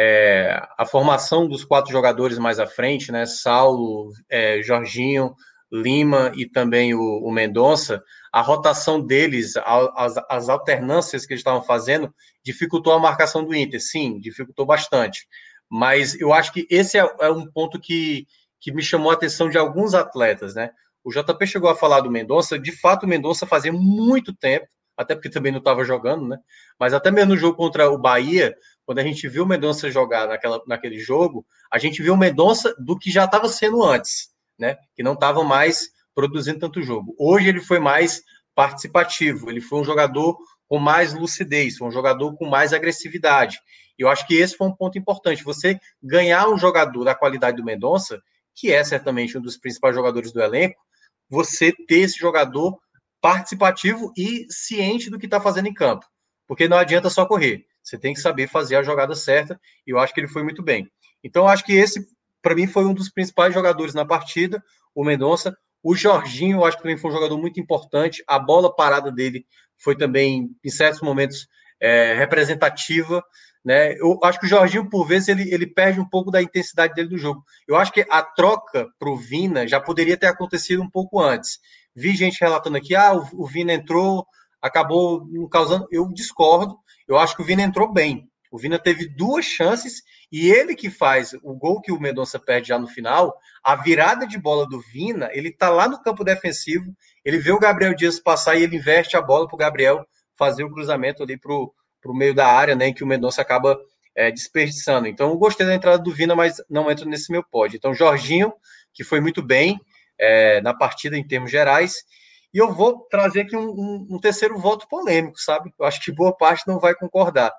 é, 0.00 0.64
a 0.78 0.86
formação 0.86 1.48
dos 1.48 1.64
quatro 1.64 1.90
jogadores 1.90 2.38
mais 2.38 2.60
à 2.60 2.66
frente, 2.66 3.10
né? 3.10 3.26
Saulo, 3.26 4.12
é, 4.30 4.62
Jorginho, 4.62 5.34
Lima 5.72 6.30
e 6.36 6.46
também 6.48 6.94
o, 6.94 7.00
o 7.00 7.32
Mendonça, 7.32 8.00
a 8.32 8.40
rotação 8.40 9.04
deles, 9.04 9.54
as, 9.56 10.14
as 10.30 10.48
alternâncias 10.48 11.26
que 11.26 11.32
eles 11.32 11.40
estavam 11.40 11.64
fazendo, 11.64 12.14
dificultou 12.44 12.92
a 12.92 13.00
marcação 13.00 13.44
do 13.44 13.52
Inter. 13.52 13.82
Sim, 13.82 14.20
dificultou 14.20 14.64
bastante. 14.64 15.26
Mas 15.68 16.18
eu 16.20 16.32
acho 16.32 16.52
que 16.52 16.64
esse 16.70 16.96
é, 16.96 17.04
é 17.20 17.30
um 17.30 17.50
ponto 17.50 17.80
que, 17.80 18.24
que 18.60 18.72
me 18.72 18.82
chamou 18.82 19.10
a 19.10 19.14
atenção 19.14 19.50
de 19.50 19.58
alguns 19.58 19.94
atletas, 19.94 20.54
né? 20.54 20.70
O 21.02 21.10
JP 21.10 21.44
chegou 21.44 21.68
a 21.68 21.76
falar 21.76 22.00
do 22.02 22.10
Mendonça, 22.10 22.56
de 22.56 22.70
fato 22.70 23.02
o 23.02 23.08
Mendonça 23.08 23.46
fazia 23.46 23.72
muito 23.72 24.32
tempo, 24.32 24.68
até 24.96 25.16
porque 25.16 25.28
também 25.28 25.50
não 25.50 25.58
estava 25.58 25.82
jogando, 25.82 26.28
né? 26.28 26.38
Mas 26.78 26.94
até 26.94 27.10
mesmo 27.10 27.34
no 27.34 27.36
jogo 27.36 27.56
contra 27.56 27.90
o 27.90 27.98
Bahia, 27.98 28.54
quando 28.88 29.00
a 29.00 29.02
gente 29.02 29.28
viu 29.28 29.42
o 29.44 29.46
Mendonça 29.46 29.90
jogar 29.90 30.26
naquela, 30.26 30.62
naquele 30.66 30.98
jogo, 30.98 31.44
a 31.70 31.76
gente 31.76 32.00
viu 32.00 32.14
o 32.14 32.16
Mendonça 32.16 32.74
do 32.78 32.98
que 32.98 33.10
já 33.10 33.26
estava 33.26 33.46
sendo 33.46 33.84
antes, 33.84 34.30
né? 34.58 34.78
Que 34.96 35.02
não 35.02 35.12
estava 35.12 35.44
mais 35.44 35.90
produzindo 36.14 36.58
tanto 36.58 36.80
jogo. 36.80 37.14
Hoje 37.18 37.50
ele 37.50 37.60
foi 37.60 37.78
mais 37.78 38.22
participativo, 38.54 39.50
ele 39.50 39.60
foi 39.60 39.78
um 39.78 39.84
jogador 39.84 40.38
com 40.66 40.78
mais 40.78 41.12
lucidez, 41.12 41.76
foi 41.76 41.86
um 41.86 41.90
jogador 41.90 42.34
com 42.38 42.48
mais 42.48 42.72
agressividade. 42.72 43.58
E 43.98 44.00
eu 44.02 44.08
acho 44.08 44.26
que 44.26 44.34
esse 44.34 44.56
foi 44.56 44.66
um 44.66 44.74
ponto 44.74 44.96
importante. 44.96 45.44
Você 45.44 45.78
ganhar 46.02 46.48
um 46.48 46.56
jogador 46.56 47.04
da 47.04 47.14
qualidade 47.14 47.58
do 47.58 47.64
Mendonça, 47.64 48.18
que 48.54 48.72
é 48.72 48.82
certamente 48.82 49.36
um 49.36 49.42
dos 49.42 49.58
principais 49.58 49.94
jogadores 49.94 50.32
do 50.32 50.40
elenco, 50.40 50.80
você 51.28 51.74
ter 51.86 51.98
esse 51.98 52.18
jogador 52.18 52.78
participativo 53.20 54.14
e 54.16 54.46
ciente 54.48 55.10
do 55.10 55.18
que 55.18 55.26
está 55.26 55.42
fazendo 55.42 55.68
em 55.68 55.74
campo. 55.74 56.06
Porque 56.46 56.66
não 56.66 56.78
adianta 56.78 57.10
só 57.10 57.26
correr. 57.26 57.66
Você 57.82 57.98
tem 57.98 58.14
que 58.14 58.20
saber 58.20 58.48
fazer 58.48 58.76
a 58.76 58.82
jogada 58.82 59.14
certa, 59.14 59.60
e 59.86 59.90
eu 59.90 59.98
acho 59.98 60.12
que 60.12 60.20
ele 60.20 60.28
foi 60.28 60.42
muito 60.42 60.62
bem. 60.62 60.90
Então, 61.22 61.48
acho 61.48 61.64
que 61.64 61.72
esse, 61.72 62.06
para 62.42 62.54
mim, 62.54 62.66
foi 62.66 62.84
um 62.84 62.94
dos 62.94 63.10
principais 63.10 63.52
jogadores 63.52 63.94
na 63.94 64.04
partida, 64.04 64.62
o 64.94 65.04
Mendonça. 65.04 65.56
O 65.82 65.94
Jorginho, 65.94 66.58
eu 66.58 66.64
acho 66.64 66.76
que 66.76 66.82
também 66.82 66.96
foi 66.96 67.10
um 67.10 67.14
jogador 67.14 67.38
muito 67.38 67.60
importante. 67.60 68.22
A 68.26 68.38
bola 68.38 68.74
parada 68.74 69.12
dele 69.12 69.46
foi 69.76 69.96
também, 69.96 70.50
em 70.64 70.70
certos 70.70 71.00
momentos, 71.00 71.46
é, 71.80 72.14
representativa. 72.14 73.22
Né? 73.64 73.94
Eu 73.94 74.18
acho 74.22 74.40
que 74.40 74.46
o 74.46 74.48
Jorginho, 74.48 74.88
por 74.88 75.06
vezes, 75.06 75.28
ele, 75.28 75.52
ele 75.52 75.66
perde 75.66 76.00
um 76.00 76.08
pouco 76.08 76.30
da 76.30 76.42
intensidade 76.42 76.94
dele 76.94 77.08
do 77.08 77.18
jogo. 77.18 77.44
Eu 77.66 77.76
acho 77.76 77.92
que 77.92 78.06
a 78.10 78.22
troca 78.22 78.88
para 78.98 79.10
o 79.10 79.16
Vina 79.16 79.66
já 79.66 79.80
poderia 79.80 80.16
ter 80.16 80.26
acontecido 80.26 80.82
um 80.82 80.90
pouco 80.90 81.20
antes. 81.20 81.58
Vi 81.94 82.14
gente 82.14 82.40
relatando 82.40 82.76
aqui, 82.76 82.94
ah, 82.94 83.12
o, 83.14 83.46
Vina 83.46 83.72
entrou, 83.72 84.26
acabou 84.62 85.26
causando. 85.50 85.86
Eu 85.90 86.08
discordo. 86.12 86.76
Eu 87.08 87.18
acho 87.18 87.34
que 87.34 87.42
o 87.42 87.44
Vina 87.44 87.62
entrou 87.62 87.90
bem. 87.90 88.28
O 88.50 88.58
Vina 88.58 88.78
teve 88.78 89.08
duas 89.08 89.44
chances 89.44 90.02
e 90.30 90.50
ele 90.50 90.74
que 90.74 90.90
faz 90.90 91.34
o 91.42 91.54
gol 91.54 91.80
que 91.80 91.92
o 91.92 92.00
Mendonça 92.00 92.38
perde 92.38 92.68
já 92.68 92.78
no 92.78 92.86
final, 92.86 93.34
a 93.62 93.74
virada 93.76 94.26
de 94.26 94.38
bola 94.38 94.66
do 94.66 94.80
Vina, 94.80 95.28
ele 95.32 95.50
tá 95.50 95.68
lá 95.68 95.88
no 95.88 96.02
campo 96.02 96.24
defensivo, 96.24 96.94
ele 97.24 97.38
vê 97.38 97.50
o 97.50 97.58
Gabriel 97.58 97.94
Dias 97.94 98.18
passar 98.18 98.56
e 98.56 98.62
ele 98.62 98.76
inverte 98.76 99.16
a 99.16 99.22
bola 99.22 99.46
para 99.46 99.54
o 99.54 99.58
Gabriel 99.58 100.06
fazer 100.36 100.64
o 100.64 100.70
cruzamento 100.70 101.22
ali 101.22 101.38
para 101.38 101.52
o 101.52 102.14
meio 102.14 102.34
da 102.34 102.46
área, 102.46 102.74
né, 102.74 102.88
em 102.88 102.94
que 102.94 103.02
o 103.02 103.06
Mendonça 103.06 103.42
acaba 103.42 103.78
é, 104.14 104.30
desperdiçando. 104.30 105.08
Então, 105.08 105.30
eu 105.30 105.36
gostei 105.36 105.66
da 105.66 105.74
entrada 105.74 106.02
do 106.02 106.12
Vina, 106.12 106.34
mas 106.34 106.56
não 106.68 106.90
entra 106.90 107.04
nesse 107.04 107.30
meu 107.30 107.42
pódio. 107.42 107.76
Então, 107.76 107.94
Jorginho, 107.94 108.52
que 108.92 109.04
foi 109.04 109.20
muito 109.20 109.42
bem 109.42 109.80
é, 110.18 110.60
na 110.60 110.74
partida 110.74 111.16
em 111.16 111.26
termos 111.26 111.50
gerais, 111.50 112.04
e 112.52 112.58
eu 112.58 112.72
vou 112.72 113.06
trazer 113.10 113.42
aqui 113.42 113.56
um, 113.56 113.68
um, 113.68 114.06
um, 114.10 114.18
terceiro 114.18 114.58
voto 114.58 114.88
polêmico, 114.88 115.40
sabe? 115.40 115.72
Eu 115.78 115.84
acho 115.84 116.00
que 116.00 116.12
boa 116.12 116.34
parte 116.34 116.66
não 116.66 116.78
vai 116.78 116.94
concordar. 116.94 117.52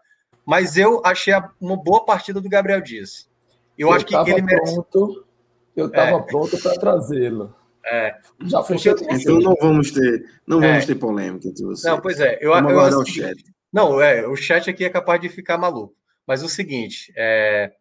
Mas 0.46 0.78
eu 0.78 1.02
achei 1.06 1.34
uma 1.62 1.78
boa 1.78 2.04
partida 2.06 2.42
do 2.42 2.50
Gabriel 2.50 2.82
Dias. 2.82 3.30
Eu, 3.78 3.90
eu 3.90 3.94
acho 3.94 4.06
que 4.06 4.16
ele 4.16 4.42
merece. 4.42 4.74
Pronto, 4.74 5.26
eu 5.76 5.88
estava 5.88 6.18
é. 6.18 6.22
pronto 6.22 6.58
para 6.58 6.80
trazê-lo. 6.80 7.56
É. 7.86 8.16
Já 8.46 8.62
fechei 8.64 8.94
Então 9.10 9.40
não 9.40 9.56
vamos 9.56 9.92
ter, 9.92 10.26
não 10.46 10.60
vamos 10.60 10.84
é. 10.84 10.88
ter 10.88 10.96
polêmica 10.96 11.48
entre 11.48 11.64
vocês. 11.64 11.92
Não, 11.92 12.02
pois 12.02 12.20
é. 12.20 12.38
Eu, 12.42 12.52
vamos 12.52 12.72
eu, 12.72 12.80
eu, 12.80 13.00
o 13.00 13.06
chat. 13.06 13.44
Não, 13.72 14.02
é, 14.02 14.28
o 14.28 14.36
chat 14.36 14.70
aqui 14.70 14.84
é 14.84 14.90
capaz 14.90 15.22
de 15.22 15.30
ficar 15.30 15.58
maluco. 15.58 15.96
Mas 16.26 16.44
o 16.44 16.50
seguinte, 16.50 17.14
é, 17.16 17.72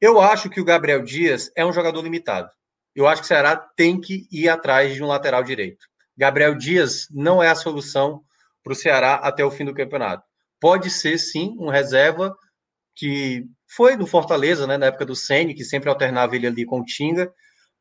eu 0.00 0.20
acho 0.20 0.50
que 0.50 0.60
o 0.60 0.64
Gabriel 0.64 1.02
Dias 1.02 1.52
é 1.54 1.64
um 1.64 1.72
jogador 1.72 2.02
limitado. 2.02 2.50
Eu 2.94 3.06
acho 3.06 3.22
que 3.22 3.26
o 3.26 3.28
Ceará 3.28 3.56
tem 3.56 4.00
que 4.00 4.26
ir 4.30 4.48
atrás 4.48 4.94
de 4.94 5.02
um 5.02 5.06
lateral 5.06 5.42
direito. 5.42 5.86
Gabriel 6.16 6.54
Dias 6.54 7.08
não 7.10 7.42
é 7.42 7.48
a 7.48 7.54
solução 7.54 8.22
para 8.62 8.72
o 8.72 8.76
Ceará 8.76 9.14
até 9.16 9.44
o 9.44 9.50
fim 9.50 9.64
do 9.64 9.74
campeonato. 9.74 10.24
Pode 10.60 10.90
ser, 10.90 11.18
sim, 11.18 11.56
um 11.58 11.68
reserva 11.68 12.34
que 12.94 13.44
foi 13.66 13.96
do 13.96 14.06
Fortaleza, 14.06 14.66
né, 14.66 14.76
na 14.76 14.86
época 14.86 15.04
do 15.04 15.16
Sene, 15.16 15.54
que 15.54 15.64
sempre 15.64 15.88
alternava 15.88 16.36
ele 16.36 16.46
ali 16.46 16.64
com 16.64 16.80
o 16.80 16.84
Tinga, 16.84 17.32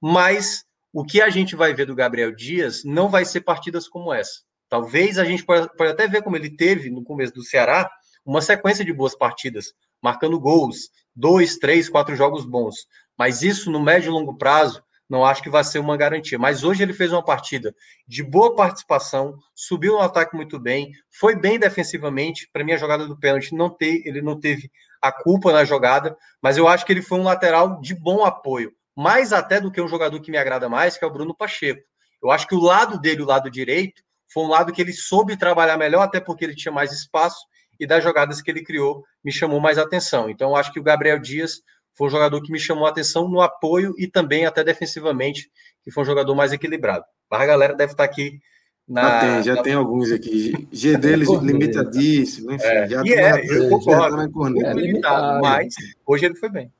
mas 0.02 0.66
o 0.92 1.04
que 1.04 1.22
a 1.22 1.30
gente 1.30 1.56
vai 1.56 1.74
ver 1.74 1.86
do 1.86 1.96
Gabriel 1.96 2.36
Dias 2.36 2.84
não 2.84 3.10
vai 3.10 3.26
ser 3.26 3.42
partidas 3.42 3.88
como 3.88 4.14
essa. 4.14 4.42
Talvez 4.70 5.18
a 5.20 5.24
gente 5.24 5.46
pode, 5.46 5.70
até 5.80 6.08
ver 6.08 6.24
como 6.24 6.36
ele 6.36 6.50
teve 6.50 6.90
no 6.90 7.04
começo 7.04 7.34
do 7.34 7.44
Ceará 7.44 7.90
uma 8.26 8.42
sequência 8.42 8.84
de 8.84 8.92
boas 8.92 9.16
partidas, 9.16 9.74
marcando 10.02 10.40
gols, 10.40 10.90
dois, 11.16 11.58
três, 11.58 11.88
quatro 11.88 12.16
jogos 12.16 12.46
bons. 12.46 12.88
Mas 13.18 13.44
isso 13.44 13.70
no 13.70 13.80
médio 13.80 14.10
e 14.10 14.12
longo 14.12 14.36
prazo 14.38 14.84
não 15.14 15.24
acho 15.24 15.44
que 15.44 15.50
vai 15.50 15.64
ser 15.64 15.78
uma 15.78 15.96
garantia. 15.96 16.40
Mas 16.40 16.64
hoje 16.64 16.82
ele 16.82 16.92
fez 16.92 17.14
uma 17.14 17.24
partida 17.24 17.76
de 18.08 18.24
boa 18.24 18.56
participação, 18.56 19.38
subiu 19.54 19.94
no 19.94 20.00
ataque 20.00 20.36
muito 20.36 20.60
bem, 20.60 20.92
foi 21.12 21.36
bem 21.36 21.60
defensivamente. 21.60 22.50
Para 22.52 22.64
mim, 22.64 22.72
a 22.72 22.78
jogada 22.78 23.06
do 23.06 23.16
pênalti 23.16 23.54
não 23.54 23.70
teve, 23.70 24.02
ele 24.10 24.24
não 24.24 24.40
teve 24.40 24.72
a 25.00 25.12
culpa 25.12 25.54
na 25.54 25.64
jogada, 25.64 26.18
mas 26.42 26.58
eu 26.58 26.68
acho 26.68 26.84
que 26.84 26.92
ele 26.92 27.04
foi 27.04 27.20
um 27.20 27.24
lateral 27.24 27.80
de 27.80 27.94
bom 27.94 28.26
apoio, 28.26 28.74
mais 28.98 29.32
até 29.32 29.62
do 29.62 29.72
que 29.72 29.80
um 29.80 29.88
jogador 29.88 30.20
que 30.20 30.32
me 30.32 30.38
agrada 30.38 30.68
mais, 30.68 30.98
que 30.98 31.06
é 31.06 31.08
o 31.08 31.14
Bruno 31.14 31.36
Pacheco. 31.36 31.84
Eu 32.22 32.32
acho 32.32 32.48
que 32.48 32.56
o 32.56 32.60
lado 32.60 33.00
dele, 33.00 33.22
o 33.22 33.28
lado 33.28 33.52
direito, 33.52 34.02
foi 34.34 34.44
um 34.44 34.48
lado 34.48 34.74
que 34.74 34.82
ele 34.82 34.94
soube 34.94 35.38
trabalhar 35.38 35.78
melhor, 35.78 36.02
até 36.02 36.20
porque 36.20 36.44
ele 36.44 36.56
tinha 36.56 36.72
mais 36.72 36.92
espaço 36.92 37.46
e 37.80 37.86
das 37.86 38.04
jogadas 38.04 38.42
que 38.42 38.50
ele 38.50 38.64
criou 38.64 39.04
me 39.24 39.32
chamou 39.32 39.60
mais 39.60 39.78
atenção. 39.78 40.28
Então, 40.28 40.50
eu 40.50 40.56
acho 40.56 40.74
que 40.74 40.80
o 40.80 40.84
Gabriel 40.84 41.20
Dias 41.20 41.62
foi 41.94 42.08
um 42.08 42.10
jogador 42.10 42.42
que 42.42 42.52
me 42.52 42.60
chamou 42.60 42.86
a 42.86 42.90
atenção 42.90 43.28
no 43.28 43.42
apoio 43.42 43.94
e 43.98 44.08
também 44.08 44.46
até 44.46 44.64
defensivamente, 44.64 45.50
que 45.84 45.92
foi 45.92 46.04
um 46.04 46.06
jogador 46.06 46.36
mais 46.36 46.52
equilibrado. 46.52 47.06
A 47.30 47.46
galera 47.46 47.74
deve 47.74 47.94
estar 47.94 48.04
aqui 48.04 48.40
na, 48.88 49.02
já 49.02 49.20
tem, 49.20 49.44
já 49.44 49.56
na... 49.56 49.64
tem 49.64 49.74
alguns 49.74 50.12
aqui. 50.12 50.68
G 50.72 50.98
deles 50.98 51.30
é 51.30 51.38
limitadíssimo, 51.38 52.52
enfim. 52.52 52.66
É, 52.66 52.90
já 52.90 53.02
e 53.04 53.14
é, 53.14 53.46
eu 53.46 53.70
concordo. 53.70 54.66
É 54.66 54.74
limitado, 54.74 55.42
mas 55.42 55.74
hoje 56.06 56.26
ele 56.26 56.36
foi 56.36 56.50
bem. 56.50 56.72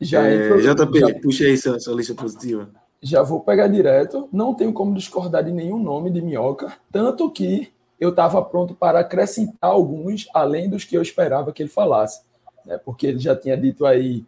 Já 0.00 0.22
é, 0.22 0.58
JP, 0.58 1.00
já... 1.00 1.14
puxa 1.20 1.44
aí 1.44 1.56
sua, 1.56 1.80
sua 1.80 1.94
lista 1.94 2.14
positiva. 2.14 2.68
Já 3.02 3.22
vou 3.22 3.40
pegar 3.40 3.68
direto. 3.68 4.28
Não 4.32 4.54
tenho 4.54 4.72
como 4.72 4.94
discordar 4.94 5.44
de 5.44 5.52
nenhum 5.52 5.78
nome 5.78 6.10
de 6.10 6.20
Minhoca, 6.20 6.72
tanto 6.92 7.30
que 7.30 7.72
eu 7.98 8.10
estava 8.10 8.42
pronto 8.42 8.74
para 8.74 9.00
acrescentar 9.00 9.70
alguns, 9.70 10.28
além 10.34 10.68
dos 10.68 10.84
que 10.84 10.96
eu 10.96 11.02
esperava 11.02 11.52
que 11.52 11.62
ele 11.62 11.70
falasse. 11.70 12.22
Né? 12.64 12.78
Porque 12.78 13.06
ele 13.06 13.18
já 13.18 13.36
tinha 13.36 13.56
dito 13.56 13.86
aí 13.86 14.24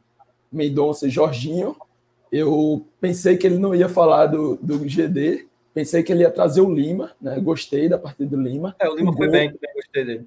Mendonça 0.53 1.07
e 1.07 1.11
Jorginho. 1.11 1.77
Eu 2.31 2.85
pensei 3.01 3.37
que 3.37 3.47
ele 3.47 3.59
não 3.59 3.75
ia 3.75 3.89
falar 3.89 4.27
do, 4.27 4.57
do 4.57 4.79
GD, 4.79 5.47
pensei 5.73 6.03
que 6.03 6.13
ele 6.13 6.23
ia 6.23 6.31
trazer 6.31 6.61
o 6.61 6.73
Lima, 6.73 7.13
né? 7.21 7.39
Gostei 7.39 7.89
da 7.89 7.99
partida 7.99 8.37
do 8.37 8.43
Lima. 8.43 8.75
É, 8.79 8.89
o 8.89 8.97
Lima 8.97 9.13
o 9.13 9.17
foi 9.17 9.29
bem, 9.29 9.55
gostei 9.75 10.05
dele. 10.05 10.27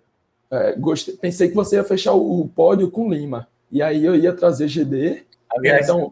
É, 0.52 0.76
gostei, 0.76 1.16
pensei 1.16 1.50
que 1.50 1.56
você 1.56 1.76
ia 1.76 1.84
fechar 1.84 2.14
o, 2.14 2.42
o 2.42 2.48
pódio 2.48 2.90
com 2.90 3.12
Lima. 3.12 3.48
E 3.72 3.82
aí 3.82 4.06
eu 4.06 4.16
ia 4.16 4.34
trazer 4.34 4.68
GD. 4.68 5.24
Aliás, 5.52 5.90
então... 5.90 6.10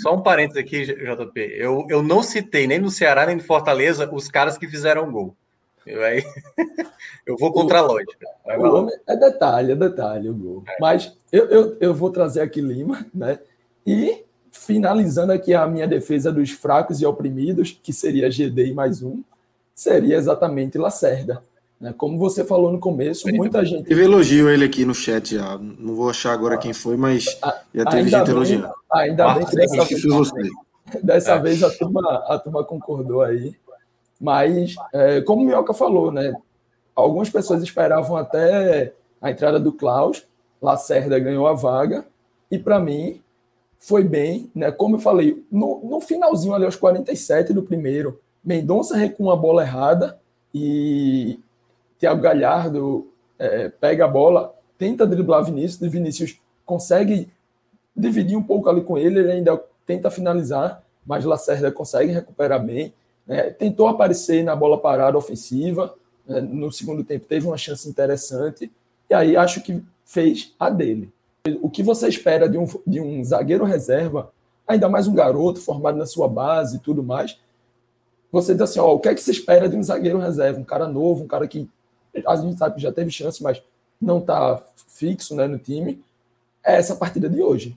só 0.00 0.14
um 0.14 0.22
parênteses 0.22 0.62
aqui, 0.62 0.84
JP. 0.86 1.40
Eu, 1.56 1.86
eu 1.88 2.02
não 2.02 2.22
citei 2.22 2.66
nem 2.66 2.78
no 2.78 2.90
Ceará 2.90 3.26
nem 3.26 3.36
no 3.36 3.42
Fortaleza 3.42 4.08
os 4.12 4.28
caras 4.28 4.56
que 4.58 4.66
fizeram 4.66 5.12
gol. 5.12 5.36
Eu, 5.88 6.04
aí, 6.04 6.22
eu 7.26 7.36
vou 7.36 7.52
contra 7.52 7.78
a 7.78 7.82
lógica. 7.82 8.26
é 9.06 9.16
detalhe, 9.16 9.72
é 9.72 9.76
detalhe 9.76 10.28
o 10.28 10.34
gol. 10.34 10.64
É. 10.68 10.76
Mas 10.80 11.16
eu, 11.32 11.46
eu, 11.46 11.76
eu 11.80 11.94
vou 11.94 12.10
trazer 12.10 12.42
aqui 12.42 12.60
Lima, 12.60 13.06
né? 13.14 13.38
E 13.86 14.24
finalizando 14.52 15.32
aqui 15.32 15.54
a 15.54 15.66
minha 15.66 15.86
defesa 15.86 16.30
dos 16.30 16.50
fracos 16.50 17.00
e 17.00 17.06
oprimidos, 17.06 17.78
que 17.82 17.92
seria 17.92 18.30
GD 18.30 18.66
e 18.66 18.74
mais 18.74 19.02
um, 19.02 19.22
seria 19.74 20.16
exatamente 20.16 20.76
Lacerda. 20.76 21.42
Né? 21.80 21.94
Como 21.96 22.18
você 22.18 22.44
falou 22.44 22.72
no 22.72 22.80
começo, 22.80 23.28
muita 23.32 23.64
gente. 23.64 23.86
Teve 23.86 24.04
elogio 24.04 24.50
ele 24.50 24.64
aqui 24.64 24.84
no 24.84 24.94
chat 24.94 25.36
já. 25.36 25.56
Não 25.58 25.94
vou 25.94 26.10
achar 26.10 26.32
agora 26.32 26.56
ah, 26.56 26.58
quem 26.58 26.72
foi, 26.72 26.96
mas 26.96 27.24
já 27.74 27.84
teve 27.84 28.04
ainda 28.04 28.18
gente 28.18 28.30
elogiando. 28.30 28.70
Ainda 28.92 29.24
ah, 29.24 29.34
bem 29.34 29.46
que 29.46 29.56
dessa, 29.56 29.84
vez, 29.84 30.30
dessa 31.02 31.32
é. 31.32 31.38
vez 31.38 31.62
a 31.62 31.70
turma, 31.70 32.24
a 32.26 32.38
turma 32.38 32.64
concordou 32.64 33.22
aí. 33.22 33.54
Mas, 34.20 34.74
é, 34.92 35.20
como 35.20 35.42
o 35.42 35.46
Mioca 35.46 35.72
falou, 35.72 36.10
né? 36.10 36.34
Algumas 36.94 37.30
pessoas 37.30 37.62
esperavam 37.62 38.16
até 38.16 38.92
a 39.20 39.30
entrada 39.30 39.60
do 39.60 39.72
Klaus, 39.72 40.26
Lacerda 40.60 41.18
ganhou 41.18 41.46
a 41.46 41.52
vaga, 41.52 42.04
e 42.50 42.58
para 42.58 42.80
mim 42.80 43.20
foi 43.78 44.02
bem, 44.02 44.50
né? 44.54 44.72
Como 44.72 44.96
eu 44.96 45.00
falei, 45.00 45.44
no, 45.50 45.80
no 45.84 46.00
finalzinho 46.00 46.54
ali, 46.54 46.64
aos 46.64 46.76
47 46.76 47.52
do 47.52 47.62
primeiro, 47.62 48.20
Mendonça 48.44 48.96
recua 48.96 49.34
a 49.34 49.36
bola 49.36 49.62
errada 49.62 50.18
e 50.54 51.38
Thiago 51.98 52.20
Galhardo 52.20 53.08
é, 53.38 53.68
pega 53.68 54.04
a 54.04 54.08
bola, 54.08 54.54
tenta 54.76 55.06
driblar 55.06 55.44
Vinícius, 55.44 55.80
e 55.82 55.88
Vinícius 55.88 56.40
consegue 56.64 57.30
dividir 57.94 58.36
um 58.36 58.42
pouco 58.42 58.68
ali 58.68 58.80
com 58.82 58.96
ele, 58.96 59.20
ele 59.20 59.32
ainda 59.32 59.60
tenta 59.84 60.10
finalizar, 60.10 60.82
mas 61.04 61.24
Lacerda 61.24 61.70
consegue 61.72 62.12
recuperar 62.12 62.64
bem. 62.64 62.92
Né? 63.28 63.50
Tentou 63.50 63.86
aparecer 63.86 64.42
na 64.42 64.56
bola 64.56 64.80
parada 64.80 65.18
ofensiva, 65.18 65.94
né? 66.26 66.40
no 66.40 66.72
segundo 66.72 67.04
tempo 67.04 67.26
teve 67.26 67.46
uma 67.46 67.58
chance 67.58 67.86
interessante, 67.86 68.72
e 69.08 69.14
aí 69.14 69.36
acho 69.36 69.60
que 69.60 69.82
fez 70.04 70.54
a 70.58 70.70
dele. 70.70 71.12
O 71.60 71.70
que 71.70 71.82
você 71.82 72.08
espera 72.08 72.48
de 72.48 72.56
um, 72.58 72.66
de 72.86 73.00
um 73.00 73.22
zagueiro 73.22 73.64
reserva, 73.64 74.32
ainda 74.66 74.88
mais 74.88 75.06
um 75.06 75.14
garoto 75.14 75.60
formado 75.60 75.98
na 75.98 76.06
sua 76.06 76.26
base 76.26 76.76
e 76.76 76.80
tudo 76.80 77.02
mais, 77.02 77.38
você 78.32 78.52
diz 78.52 78.62
assim, 78.62 78.80
ó, 78.80 78.92
o 78.92 79.00
que 79.00 79.08
é 79.08 79.14
que 79.14 79.22
você 79.22 79.30
espera 79.30 79.68
de 79.68 79.76
um 79.76 79.82
zagueiro 79.82 80.18
reserva? 80.18 80.58
Um 80.58 80.64
cara 80.64 80.88
novo, 80.88 81.24
um 81.24 81.26
cara 81.26 81.46
que 81.46 81.68
a 82.26 82.36
gente 82.36 82.58
sabe 82.58 82.76
que 82.76 82.82
já 82.82 82.92
teve 82.92 83.10
chance, 83.10 83.42
mas 83.42 83.62
não 84.00 84.18
está 84.18 84.62
fixo 84.88 85.34
né, 85.34 85.46
no 85.46 85.58
time. 85.58 86.02
É 86.64 86.76
essa 86.76 86.94
partida 86.94 87.28
de 87.28 87.42
hoje. 87.42 87.76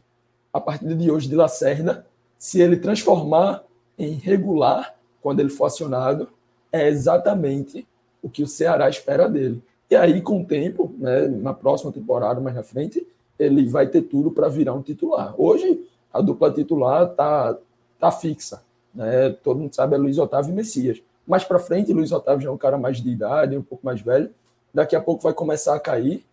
A 0.52 0.60
partida 0.60 0.94
de 0.94 1.10
hoje 1.10 1.30
de 1.30 1.36
Lacerda, 1.36 2.06
se 2.38 2.60
ele 2.60 2.76
transformar 2.76 3.64
em 3.98 4.14
regular, 4.14 4.96
quando 5.22 5.40
ele 5.40 5.50
for 5.50 5.66
acionado, 5.66 6.28
é 6.72 6.88
exatamente 6.88 7.88
o 8.22 8.30
que 8.30 8.44
o 8.44 8.48
Ceará 8.48 8.90
espera 8.90 9.28
dele. 9.28 9.62
E 9.90 9.96
aí, 9.96 10.22
com 10.22 10.42
o 10.42 10.46
tempo, 10.46 10.94
né, 10.98 11.28
na 11.28 11.54
próxima 11.54 11.92
temporada, 11.92 12.40
mais 12.40 12.56
na 12.56 12.64
frente, 12.64 13.06
ele 13.38 13.68
vai 13.68 13.88
ter 13.88 14.04
tudo 14.04 14.32
para 14.32 14.48
virar 14.48 14.74
um 14.74 14.82
titular. 14.82 15.34
Hoje, 15.38 15.86
a 16.14 16.22
dupla 16.22 16.52
titular 16.52 17.12
está 17.12 17.58
tá 18.00 18.12
fixa. 18.12 18.62
Né? 18.94 19.32
Todo 19.44 19.60
mundo 19.60 19.74
sabe, 19.74 19.96
é 19.96 19.98
Luiz 19.98 20.18
Otávio 20.18 20.52
e 20.52 20.56
Messias. 20.56 21.02
Mais 21.28 21.44
para 21.44 21.60
frente, 21.60 21.94
Luiz 21.94 22.12
Otávio 22.12 22.44
já 22.44 22.50
é 22.50 22.52
um 22.52 22.58
cara 22.58 22.78
mais 22.78 22.98
de 22.98 23.10
idade, 23.10 23.58
um 23.58 23.62
pouco 23.62 23.86
mais 23.86 24.02
velho. 24.02 24.30
Daqui 24.74 24.96
a 24.96 25.02
pouco 25.02 25.24
vai 25.24 25.34
começar 25.34 25.76
a 25.76 25.80
cair. 25.80 26.24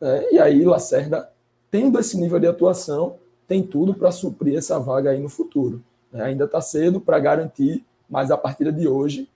Né? 0.00 0.24
E 0.32 0.38
aí, 0.38 0.64
Lacerda, 0.64 1.28
tendo 1.70 1.98
esse 1.98 2.18
nível 2.18 2.38
de 2.38 2.46
atuação, 2.46 3.16
tem 3.46 3.62
tudo 3.62 3.94
para 3.94 4.12
suprir 4.12 4.56
essa 4.56 4.78
vaga 4.78 5.10
aí 5.10 5.20
no 5.20 5.28
futuro. 5.28 5.82
Né? 6.12 6.22
Ainda 6.22 6.44
está 6.44 6.60
cedo 6.60 7.00
para 7.00 7.18
garantir 7.18 7.84
mas 8.08 8.30
a 8.30 8.36
partir 8.36 8.72
de 8.72 8.88
hoje, 8.88 9.28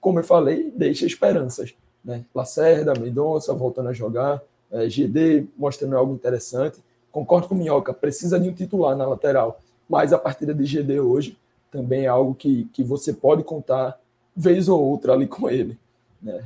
como 0.00 0.18
eu 0.18 0.24
falei, 0.24 0.72
deixa 0.74 1.06
esperanças. 1.06 1.74
Né? 2.04 2.24
Lacerda, 2.34 2.98
Mendonça 2.98 3.52
voltando 3.54 3.88
a 3.88 3.92
jogar, 3.92 4.42
é, 4.70 4.88
GD 4.88 5.46
mostrando 5.56 5.96
algo 5.96 6.14
interessante. 6.14 6.78
Concordo 7.10 7.48
com 7.48 7.54
o 7.54 7.58
Minhoca, 7.58 7.92
precisa 7.92 8.38
de 8.38 8.48
um 8.48 8.52
titular 8.52 8.96
na 8.96 9.06
lateral, 9.06 9.60
mas 9.88 10.12
a 10.12 10.18
partida 10.18 10.52
de 10.52 10.64
GD 10.64 11.00
hoje 11.00 11.38
também 11.70 12.04
é 12.04 12.08
algo 12.08 12.34
que, 12.34 12.68
que 12.72 12.82
você 12.82 13.12
pode 13.12 13.42
contar 13.44 13.98
vez 14.34 14.68
ou 14.68 14.82
outra 14.82 15.12
ali 15.12 15.26
com 15.26 15.48
ele. 15.48 15.78
Né? 16.20 16.42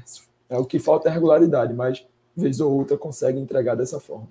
É 0.49 0.59
o 0.59 0.65
que 0.65 0.79
falta 0.79 1.09
é 1.09 1.13
regularidade, 1.13 1.73
mas 1.75 2.05
vez 2.37 2.61
ou 2.61 2.73
outra 2.73 2.97
consegue 2.97 3.39
entregar 3.39 3.75
dessa 3.75 3.99
forma. 3.99 4.29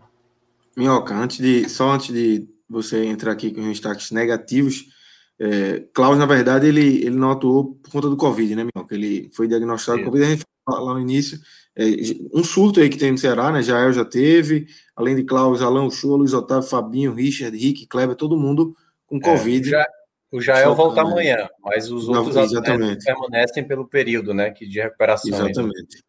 Minhoca, 0.76 1.16
antes 1.16 1.38
de, 1.38 1.68
só 1.70 1.92
antes 1.92 2.14
de 2.14 2.48
você 2.70 3.06
entrar 3.06 3.32
aqui 3.32 3.52
com 3.52 3.62
os 3.62 3.68
destaques 3.68 4.12
negativos, 4.12 4.90
é, 5.40 5.84
Klaus, 5.94 6.18
na 6.18 6.26
verdade, 6.26 6.68
ele, 6.68 6.98
ele 7.06 7.16
não 7.16 7.32
atuou 7.32 7.76
por 7.76 7.92
conta 7.92 8.10
do 8.10 8.18
Covid, 8.18 8.56
né, 8.56 8.64
Minhoca? 8.64 8.96
Ele 8.96 9.30
foi 9.34 9.48
diagnosticado 9.48 10.00
com 10.00 10.06
Covid, 10.06 10.26
a 10.26 10.30
gente 10.30 10.46
falou 10.66 10.88
lá 10.88 10.94
no 10.96 11.00
início. 11.00 11.40
É, 11.76 11.86
um 12.34 12.44
surto 12.44 12.80
aí 12.80 12.90
que 12.90 12.98
tem 12.98 13.12
no 13.12 13.18
Ceará, 13.18 13.52
né? 13.52 13.62
Jael 13.62 13.94
já 13.94 14.04
teve, 14.04 14.68
além 14.96 15.16
de 15.16 15.24
Klaus, 15.24 15.62
Alain 15.62 15.90
Show, 15.92 16.16
Luiz 16.16 16.34
Otávio, 16.34 16.68
Fabinho, 16.68 17.14
Richard, 17.14 17.56
Rick, 17.56 17.86
Kleber, 17.86 18.16
todo 18.16 18.38
mundo 18.38 18.76
com 19.06 19.18
é, 19.18 19.20
Covid. 19.20 19.76
É, 19.76 19.86
o 20.32 20.42
Jael 20.42 20.74
volta 20.74 21.02
amanhã, 21.02 21.48
mas 21.64 21.92
os 21.92 22.10
outros 22.10 22.36
exatamente. 22.36 23.06
permanecem 23.06 23.64
pelo 23.66 23.88
período, 23.88 24.34
né? 24.34 24.50
Que 24.50 24.68
de 24.68 24.82
recuperação. 24.82 25.30
Exatamente. 25.30 26.04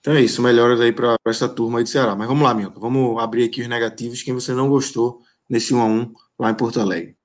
Então 0.00 0.14
é 0.14 0.20
isso, 0.20 0.42
melhoras 0.42 0.80
aí 0.80 0.92
para 0.92 1.16
essa 1.28 1.48
turma 1.48 1.78
aí 1.78 1.84
do 1.84 1.88
Ceará. 1.88 2.16
Mas 2.16 2.26
vamos 2.26 2.42
lá, 2.42 2.52
Minhoca, 2.52 2.80
vamos 2.80 3.22
abrir 3.22 3.44
aqui 3.44 3.62
os 3.62 3.68
negativos, 3.68 4.20
quem 4.20 4.34
você 4.34 4.52
não 4.52 4.68
gostou 4.68 5.20
nesse 5.48 5.72
1 5.72 5.80
a 5.80 5.84
1 5.84 6.12
lá 6.40 6.50
em 6.50 6.54
Porto 6.54 6.80
Alegre. 6.80 7.16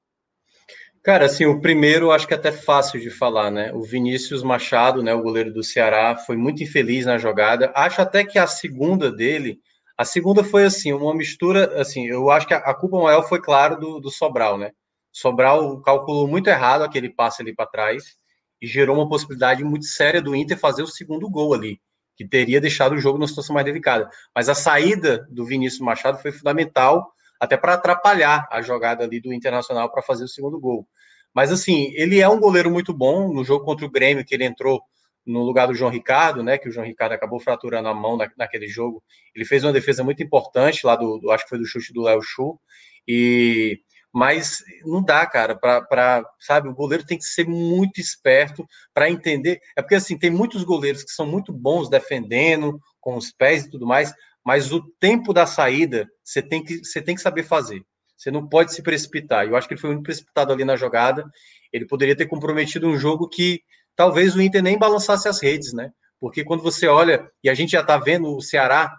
Cara, 1.08 1.28
assim, 1.28 1.46
o 1.46 1.62
primeiro 1.62 2.12
acho 2.12 2.28
que 2.28 2.34
é 2.34 2.38
até 2.38 2.52
fácil 2.52 3.00
de 3.00 3.10
falar, 3.10 3.50
né? 3.50 3.72
O 3.74 3.82
Vinícius 3.82 4.44
Machado, 4.44 5.02
né, 5.02 5.14
o 5.14 5.22
goleiro 5.22 5.54
do 5.54 5.64
Ceará, 5.64 6.18
foi 6.18 6.36
muito 6.36 6.62
infeliz 6.62 7.06
na 7.06 7.18
jogada. 7.18 7.72
Acho 7.74 8.02
até 8.02 8.26
que 8.26 8.38
a 8.38 8.46
segunda 8.46 9.10
dele, 9.10 9.58
a 9.98 10.04
segunda 10.04 10.44
foi 10.44 10.66
assim, 10.66 10.92
uma 10.92 11.16
mistura, 11.16 11.80
assim, 11.80 12.06
eu 12.08 12.30
acho 12.30 12.46
que 12.46 12.54
a, 12.54 12.74
culpa 12.74 13.02
maior 13.02 13.24
foi, 13.24 13.40
claro, 13.40 13.80
do, 13.80 14.02
do 14.02 14.12
Sobral, 14.12 14.58
né? 14.58 14.72
Sobral 15.10 15.82
calculou 15.82 16.28
muito 16.28 16.50
errado 16.50 16.82
aquele 16.82 17.08
passe 17.10 17.42
ali 17.42 17.56
para 17.56 17.68
trás 17.68 18.18
e 18.62 18.68
gerou 18.68 18.98
uma 18.98 19.08
possibilidade 19.08 19.64
muito 19.64 19.86
séria 19.86 20.22
do 20.22 20.36
Inter 20.36 20.60
fazer 20.60 20.84
o 20.84 20.88
segundo 20.88 21.30
gol 21.30 21.54
ali, 21.54 21.80
que 22.18 22.28
teria 22.28 22.60
deixado 22.60 22.96
o 22.96 23.00
jogo 23.00 23.18
numa 23.18 23.30
situação 23.30 23.54
mais 23.54 23.66
delicada. 23.66 24.10
Mas 24.36 24.50
a 24.50 24.54
saída 24.54 25.26
do 25.32 25.46
Vinícius 25.46 25.80
Machado 25.80 26.22
foi 26.22 26.34
fundamental 26.34 27.14
até 27.40 27.56
para 27.56 27.76
atrapalhar 27.76 28.46
a 28.52 28.62
jogada 28.62 29.06
ali 29.06 29.22
do 29.22 29.34
Internacional 29.34 29.90
para 29.90 30.02
fazer 30.02 30.26
o 30.26 30.28
segundo 30.28 30.60
gol. 30.60 30.86
Mas 31.34 31.52
assim, 31.52 31.92
ele 31.96 32.20
é 32.20 32.28
um 32.28 32.40
goleiro 32.40 32.72
muito 32.72 32.94
bom 32.94 33.32
no 33.34 33.44
jogo 33.44 33.66
contra 33.66 33.86
o 33.86 33.92
Grêmio, 33.92 34.26
que 34.26 34.34
ele 34.34 34.46
entrou 34.46 34.82
no 35.26 35.44
lugar 35.44 35.68
do 35.68 35.76
João 35.76 35.92
Ricardo, 35.92 36.42
né? 36.42 36.58
Que 36.58 36.70
o 36.70 36.72
João 36.72 36.86
Ricardo 36.86 37.14
acabou 37.14 37.40
fraturando 37.40 37.90
a 37.90 37.94
mão 37.94 38.18
na, 38.18 38.32
naquele 38.38 38.68
jogo. 38.68 39.04
Ele 39.36 39.46
fez 39.46 39.64
uma 39.64 39.74
defesa 39.74 40.04
muito 40.04 40.24
importante 40.24 40.86
lá 40.86 40.96
do, 40.96 41.20
do 41.20 41.32
acho 41.32 41.44
que 41.44 41.50
foi 41.50 41.60
do 41.60 41.66
chute 41.66 41.94
do 41.94 42.04
Léo 42.04 42.22
Chu. 42.22 42.60
E 43.08 43.80
mas 44.14 44.64
não 44.84 45.04
dá, 45.04 45.28
cara, 45.28 45.56
para, 45.56 46.26
sabe, 46.40 46.68
o 46.68 46.74
goleiro 46.74 47.06
tem 47.06 47.20
que 47.20 47.24
ser 47.24 47.46
muito 47.48 48.02
esperto 48.02 48.66
para 48.92 49.12
entender. 49.12 49.60
É 49.76 49.82
porque, 49.82 49.94
assim, 49.94 50.18
tem 50.18 50.32
muitos 50.32 50.64
goleiros 50.64 51.04
que 51.04 51.12
são 51.12 51.28
muito 51.28 51.54
bons 51.54 51.88
defendendo 51.88 52.80
com 53.00 53.16
os 53.16 53.32
pés 53.32 53.66
e 53.66 53.70
tudo 53.70 53.86
mais, 53.86 54.12
mas 54.44 54.72
o 54.72 54.82
tempo 55.00 55.34
da 55.34 55.46
saída 55.46 56.10
você 56.24 56.42
tem 56.42 56.64
que, 56.64 56.80
você 56.80 57.00
tem 57.00 57.14
que 57.14 57.22
saber 57.22 57.44
fazer. 57.44 57.84
Você 58.18 58.32
não 58.32 58.48
pode 58.48 58.74
se 58.74 58.82
precipitar. 58.82 59.46
Eu 59.46 59.56
acho 59.56 59.68
que 59.68 59.76
ele 59.76 59.82
foi 59.82 59.92
muito 59.92 60.04
precipitado 60.04 60.52
ali 60.52 60.66
na 60.66 60.76
jogada. 60.76 61.24
Ele 61.72 61.86
poderia 61.86 62.16
ter 62.16 62.26
comprometido 62.26 62.88
um 62.88 62.98
jogo 62.98 63.30
que 63.30 63.62
talvez 63.96 64.36
o 64.36 64.42
Inter 64.42 64.64
nem 64.64 64.78
balançasse 64.78 65.28
as 65.28 65.42
redes, 65.42 65.72
né? 65.72 65.92
Porque 66.20 66.44
quando 66.44 66.64
você 66.64 66.88
olha, 66.88 67.30
e 67.44 67.50
a 67.50 67.54
gente 67.54 67.72
já 67.72 67.82
está 67.82 67.98
vendo 67.98 68.36
o 68.36 68.42
Ceará 68.42 68.92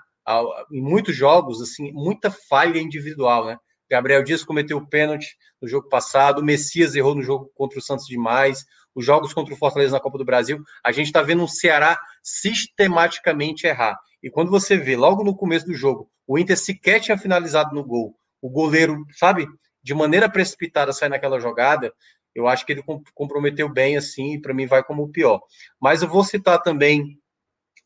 em 0.70 0.80
muitos 0.80 1.16
jogos, 1.16 1.60
assim, 1.60 1.90
muita 1.92 2.30
falha 2.30 2.78
individual, 2.78 3.46
né? 3.46 3.58
Gabriel 3.90 4.22
Dias 4.22 4.44
cometeu 4.44 4.76
o 4.76 4.86
pênalti 4.86 5.26
no 5.60 5.66
jogo 5.66 5.88
passado, 5.88 6.40
o 6.40 6.44
Messias 6.44 6.94
errou 6.94 7.14
no 7.14 7.22
jogo 7.22 7.50
contra 7.54 7.78
o 7.78 7.82
Santos 7.82 8.06
demais, 8.06 8.64
os 8.94 9.04
jogos 9.04 9.32
contra 9.32 9.54
o 9.54 9.56
Fortaleza 9.56 9.92
na 9.92 10.00
Copa 10.00 10.18
do 10.18 10.24
Brasil, 10.24 10.62
a 10.84 10.92
gente 10.92 11.06
está 11.06 11.22
vendo 11.22 11.42
um 11.42 11.48
Ceará 11.48 11.98
sistematicamente 12.22 13.66
errar. 13.66 13.98
E 14.22 14.28
quando 14.28 14.50
você 14.50 14.76
vê, 14.76 14.96
logo 14.96 15.24
no 15.24 15.34
começo 15.34 15.64
do 15.64 15.74
jogo, 15.74 16.10
o 16.26 16.38
Inter 16.38 16.58
sequer 16.58 17.00
tinha 17.00 17.16
finalizado 17.16 17.74
no 17.74 17.82
gol, 17.82 18.14
o 18.40 18.48
goleiro, 18.48 19.04
sabe, 19.12 19.46
de 19.82 19.94
maneira 19.94 20.28
precipitada 20.28 20.92
sai 20.92 21.08
naquela 21.08 21.40
jogada, 21.40 21.92
eu 22.34 22.46
acho 22.46 22.64
que 22.64 22.72
ele 22.72 22.84
comprometeu 23.14 23.68
bem, 23.68 23.96
assim, 23.96 24.34
e 24.34 24.40
para 24.40 24.54
mim 24.54 24.66
vai 24.66 24.82
como 24.82 25.02
o 25.02 25.08
pior. 25.08 25.40
Mas 25.80 26.02
eu 26.02 26.08
vou 26.08 26.22
citar 26.22 26.60
também 26.62 27.18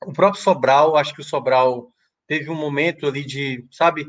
o 0.05 0.13
próprio 0.13 0.43
Sobral, 0.43 0.97
acho 0.97 1.15
que 1.15 1.21
o 1.21 1.25
Sobral 1.25 1.93
teve 2.27 2.51
um 2.51 2.55
momento 2.55 3.07
ali 3.07 3.25
de, 3.25 3.67
sabe, 3.71 4.07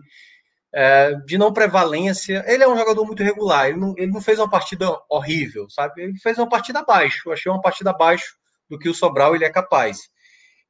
é, 0.74 1.16
de 1.26 1.38
não 1.38 1.54
prevalência. 1.54 2.44
Ele 2.48 2.64
é 2.64 2.68
um 2.68 2.78
jogador 2.78 3.06
muito 3.06 3.24
regular, 3.24 3.70
ele 3.70 3.80
não, 3.80 3.94
ele 3.98 4.12
não 4.12 4.22
fez 4.22 4.40
uma 4.40 4.50
partida 4.50 4.90
horrível, 5.10 5.70
sabe? 5.70 6.02
Ele 6.04 6.18
fez 6.20 6.38
uma 6.38 6.50
partida 6.50 6.80
abaixo, 6.80 7.30
eu 7.30 7.34
achei 7.34 7.52
uma 7.52 7.62
partida 7.62 7.92
abaixo 7.92 8.36
do 8.70 8.78
que 8.78 8.90
o 8.90 8.94
Sobral 8.94 9.36
ele 9.36 9.46
é 9.46 9.50
capaz. 9.50 10.10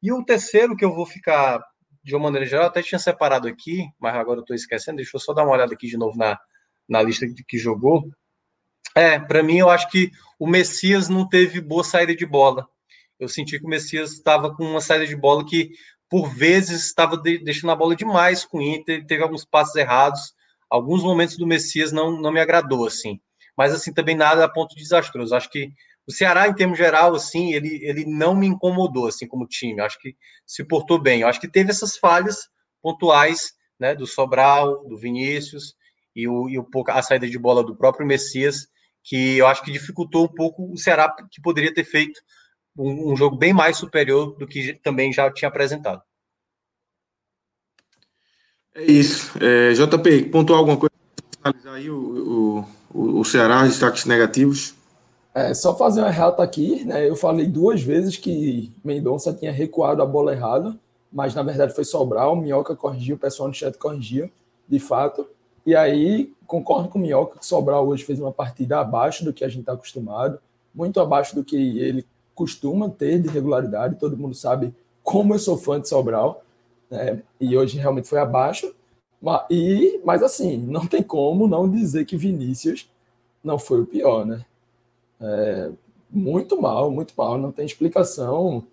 E 0.02 0.12
o 0.12 0.24
terceiro 0.24 0.76
que 0.76 0.84
eu 0.84 0.94
vou 0.94 1.06
ficar 1.06 1.64
de 2.04 2.16
uma 2.16 2.24
maneira 2.24 2.46
geral, 2.46 2.66
até 2.66 2.82
tinha 2.82 3.00
separado 3.00 3.48
aqui, 3.48 3.88
mas 4.00 4.16
agora 4.16 4.40
eu 4.40 4.42
estou 4.42 4.56
esquecendo, 4.56 4.98
deixa 4.98 5.16
eu 5.16 5.20
só 5.20 5.34
dar 5.34 5.44
uma 5.44 5.54
olhada 5.54 5.74
aqui 5.74 5.88
de 5.88 5.98
novo 5.98 6.18
na, 6.18 6.38
na 6.88 7.02
lista 7.02 7.26
de 7.28 7.44
que 7.44 7.58
jogou. 7.58 8.04
É, 8.96 9.18
para 9.18 9.42
mim, 9.42 9.58
eu 9.58 9.70
acho 9.70 9.90
que 9.90 10.12
o 10.38 10.46
Messias 10.46 11.08
não 11.08 11.28
teve 11.28 11.62
boa 11.62 11.84
saída 11.84 12.16
de 12.16 12.26
bola. 12.26 12.68
Eu 13.20 13.30
senti 13.30 13.58
que 13.58 13.66
o 13.66 13.70
Messias 13.70 14.12
estava 14.12 14.54
com 14.54 14.64
uma 14.64 14.82
saída 14.82 15.08
de 15.08 15.16
bola 15.16 15.46
que 15.46 15.72
por 16.10 16.30
vezes 16.30 16.86
estava 16.86 17.18
deixando 17.18 17.72
a 17.72 17.76
bola 17.76 17.96
demais 17.96 18.46
com 18.46 18.60
o 18.60 18.62
Inter, 18.62 19.06
teve 19.08 19.24
alguns 19.24 19.46
passos 19.46 19.76
errados, 19.76 20.34
alguns 20.70 21.02
momentos 21.02 21.38
do 21.38 21.48
Messias 21.48 21.92
não, 21.92 22.20
não 22.20 22.32
me 22.32 22.40
agradou, 22.40 22.86
assim. 22.86 23.20
Mas, 23.58 23.74
assim, 23.74 23.94
também 23.94 24.16
nada 24.16 24.44
a 24.44 24.50
ponto 24.50 24.76
desastroso. 24.76 25.36
Acho 25.36 25.50
que 25.50 25.72
o 26.08 26.12
Ceará, 26.12 26.48
em 26.48 26.54
termos 26.54 26.78
geral, 26.78 27.16
assim, 27.16 27.54
ele, 27.54 27.80
ele 27.82 28.06
não 28.06 28.36
me 28.36 28.48
incomodou, 28.48 29.08
assim, 29.08 29.28
como 29.28 29.48
time. 29.48 29.82
Acho 29.82 29.98
que 30.00 30.16
se 30.46 30.64
portou 30.64 31.00
bem. 31.00 31.24
Acho 31.24 31.40
que 31.40 31.48
teve 31.48 31.72
essas 31.72 31.98
falhas 31.98 32.50
pontuais, 32.82 33.54
né, 33.80 33.96
do 33.96 34.06
Sobral, 34.06 34.84
do 34.88 34.98
Vinícius, 34.98 35.76
e, 36.16 36.28
o, 36.28 36.50
e 36.50 36.60
o, 36.60 36.68
a 36.90 37.02
saída 37.02 37.28
de 37.28 37.40
bola 37.40 37.64
do 37.64 37.76
próprio 37.76 38.06
Messias, 38.06 38.68
que 39.04 39.38
eu 39.38 39.48
acho 39.48 39.64
que 39.64 39.72
dificultou 39.72 40.26
um 40.26 40.34
pouco 40.34 40.72
o 40.72 40.78
Ceará, 40.78 41.14
que 41.32 41.42
poderia 41.42 41.74
ter 41.74 41.84
feito 41.84 42.20
um, 42.78 43.14
um 43.14 43.16
jogo 43.16 43.38
bem 43.38 43.54
mais 43.54 43.78
superior 43.78 44.36
do 44.38 44.46
que 44.46 44.74
também 44.84 45.12
já 45.12 45.32
tinha 45.32 45.50
apresentado. 45.50 46.02
É 48.76 48.84
isso. 48.84 49.32
É, 49.40 49.74
JP, 49.74 50.30
pontuar 50.30 50.60
alguma 50.60 50.78
coisa 50.78 50.94
analisar 51.44 51.74
aí 51.74 51.90
o, 51.90 52.66
o, 52.94 53.20
o 53.20 53.26
Ceará, 53.26 53.64
destaques 53.66 54.06
negativos? 54.06 54.74
É, 55.34 55.52
só 55.54 55.76
fazer 55.76 56.02
uma 56.02 56.10
errata 56.10 56.44
aqui, 56.44 56.86
né? 56.86 57.10
Eu 57.10 57.16
falei 57.16 57.48
duas 57.48 57.82
vezes 57.82 58.18
que 58.18 58.72
Mendonça 58.84 59.34
tinha 59.34 59.52
recuado 59.52 60.02
a 60.02 60.06
bola 60.06 60.32
errada, 60.32 60.78
mas 61.12 61.34
na 61.34 61.42
verdade 61.42 61.74
foi 61.74 61.84
Sobral, 61.84 62.36
Minhoca 62.36 62.76
corrigiu, 62.76 63.16
o 63.16 63.20
pessoal 63.20 63.48
no 63.48 63.54
chat 63.54 63.78
corrigia, 63.78 64.32
de 64.68 64.80
fato. 64.80 65.28
E 65.66 65.76
aí, 65.76 66.32
concordo 66.46 66.90
com 66.90 67.00
o 67.00 67.02
Minhoca 67.02 67.40
que 67.40 67.46
Sobral 67.46 67.88
hoje 67.88 68.04
fez 68.04 68.20
uma 68.20 68.32
partida 68.32 68.80
abaixo 68.80 69.26
do 69.26 69.34
que 69.34 69.44
a 69.44 69.48
gente 69.48 69.62
está 69.62 69.74
acostumado, 69.74 70.40
muito 70.74 71.00
abaixo 71.00 71.36
do 71.36 71.44
que 71.44 71.80
ele 71.80 72.06
costuma 72.36 72.90
ter 72.90 73.20
de 73.20 73.28
regularidade, 73.30 74.00
todo 74.00 74.18
mundo 74.18 74.36
sabe 74.36 74.74
como 75.02 75.34
eu 75.34 75.40
sou 75.40 75.58
fã 75.58 75.80
de 75.80 75.90
Sobral, 75.90 76.44
né? 76.90 77.22
e 77.40 77.58
hoje 77.58 77.78
realmente 77.78 78.08
foi 78.08 78.20
abaixo. 78.20 78.74
Mas, 79.22 79.42
e, 79.50 80.02
mas 80.04 80.22
assim, 80.22 80.58
não 80.58 80.86
tem 80.86 81.02
como 81.02 81.48
não 81.48 81.70
dizer 81.70 82.06
que 82.06 82.18
Vinícius 82.18 82.90
não 83.44 83.58
foi 83.58 83.82
o 83.82 83.86
pior, 83.86 84.26
né? 84.26 84.46
É, 85.24 85.72
muito 86.10 86.62
mal, 86.62 86.92
muito 86.92 87.14
mal, 87.18 87.38
não 87.38 87.52
tem 87.52 87.66
explicação. 87.66 88.64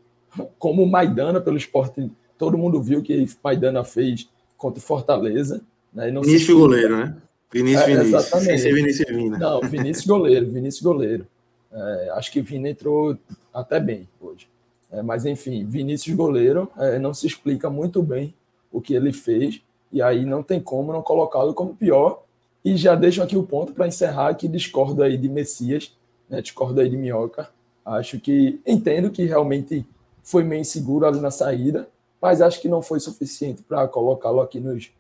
Como 0.58 0.86
Maidana 0.86 1.40
pelo 1.40 1.56
esporte, 1.56 2.10
todo 2.36 2.58
mundo 2.58 2.82
viu 2.82 3.02
que 3.02 3.26
Maidana 3.42 3.84
fez 3.84 4.28
contra 4.56 4.80
Fortaleza. 4.80 5.62
Né? 5.92 6.10
Vinícius 6.10 6.58
goleiro, 6.58 6.96
né? 6.96 7.16
Vinícius, 7.52 7.82
é, 7.82 7.86
Vinícius. 7.86 8.14
Exatamente. 8.14 8.72
Vinícius 8.72 9.08
Vina. 9.08 9.38
Não, 9.38 9.60
Vinícius 9.60 10.06
goleiro, 10.06 10.50
Vinícius 10.50 10.82
goleiro. 10.82 11.26
É, 11.72 12.10
acho 12.14 12.30
que 12.30 12.40
Vina 12.40 12.68
entrou 12.68 13.16
até 13.52 13.80
bem 13.80 14.08
hoje. 14.20 14.48
É, 14.90 15.02
mas, 15.02 15.24
enfim, 15.24 15.64
Vinícius 15.64 16.16
goleiro 16.16 16.70
é, 16.76 16.98
não 16.98 17.14
se 17.14 17.26
explica 17.26 17.70
muito 17.70 18.02
bem 18.02 18.34
o 18.72 18.80
que 18.80 18.94
ele 18.94 19.12
fez, 19.12 19.62
e 19.92 20.00
aí 20.00 20.24
não 20.24 20.42
tem 20.42 20.60
como 20.60 20.92
não 20.92 21.02
colocá-lo 21.02 21.54
como 21.54 21.74
pior. 21.74 22.22
E 22.64 22.76
já 22.76 22.94
deixo 22.94 23.22
aqui 23.22 23.36
o 23.36 23.42
ponto 23.42 23.72
para 23.72 23.88
encerrar 23.88 24.34
que 24.34 24.46
discordo 24.46 25.02
aí 25.02 25.16
de 25.16 25.28
Messias, 25.28 25.96
né, 26.30 26.40
discordo 26.40 26.80
aí 26.80 26.88
de 26.88 26.96
Minhoca. 26.96 27.50
Acho 27.84 28.20
que 28.20 28.60
entendo 28.64 29.10
que 29.10 29.24
realmente 29.24 29.84
foi 30.22 30.44
meio 30.44 30.60
inseguro 30.60 31.06
ali 31.06 31.20
na 31.20 31.30
saída, 31.30 31.88
mas 32.22 32.40
acho 32.40 32.60
que 32.60 32.68
não 32.68 32.80
foi 32.80 33.00
suficiente 33.00 33.62
para 33.62 33.88
colocá-lo 33.88 34.40
aqui 34.40 34.60
nos, 34.60 34.90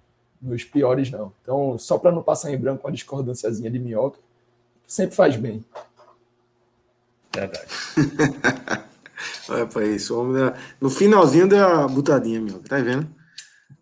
nos 0.42 0.64
piores, 0.64 1.10
não. 1.10 1.32
Então, 1.42 1.78
só 1.78 1.98
para 1.98 2.10
não 2.10 2.22
passar 2.22 2.52
em 2.52 2.58
branco 2.58 2.86
uma 2.86 2.92
discordânciazinha 2.92 3.70
de 3.70 3.78
Minhoca, 3.78 4.18
sempre 4.86 5.14
faz 5.14 5.36
bem. 5.36 5.64
Verdade. 7.32 7.66
Olha 9.48 9.66
para 9.66 9.86
isso. 9.86 10.18
Homem 10.18 10.52
No 10.80 10.90
finalzinho 10.90 11.48
da 11.48 11.86
butadinha, 11.86 12.40
meu. 12.40 12.60
Tá 12.60 12.78
vendo? 12.78 13.08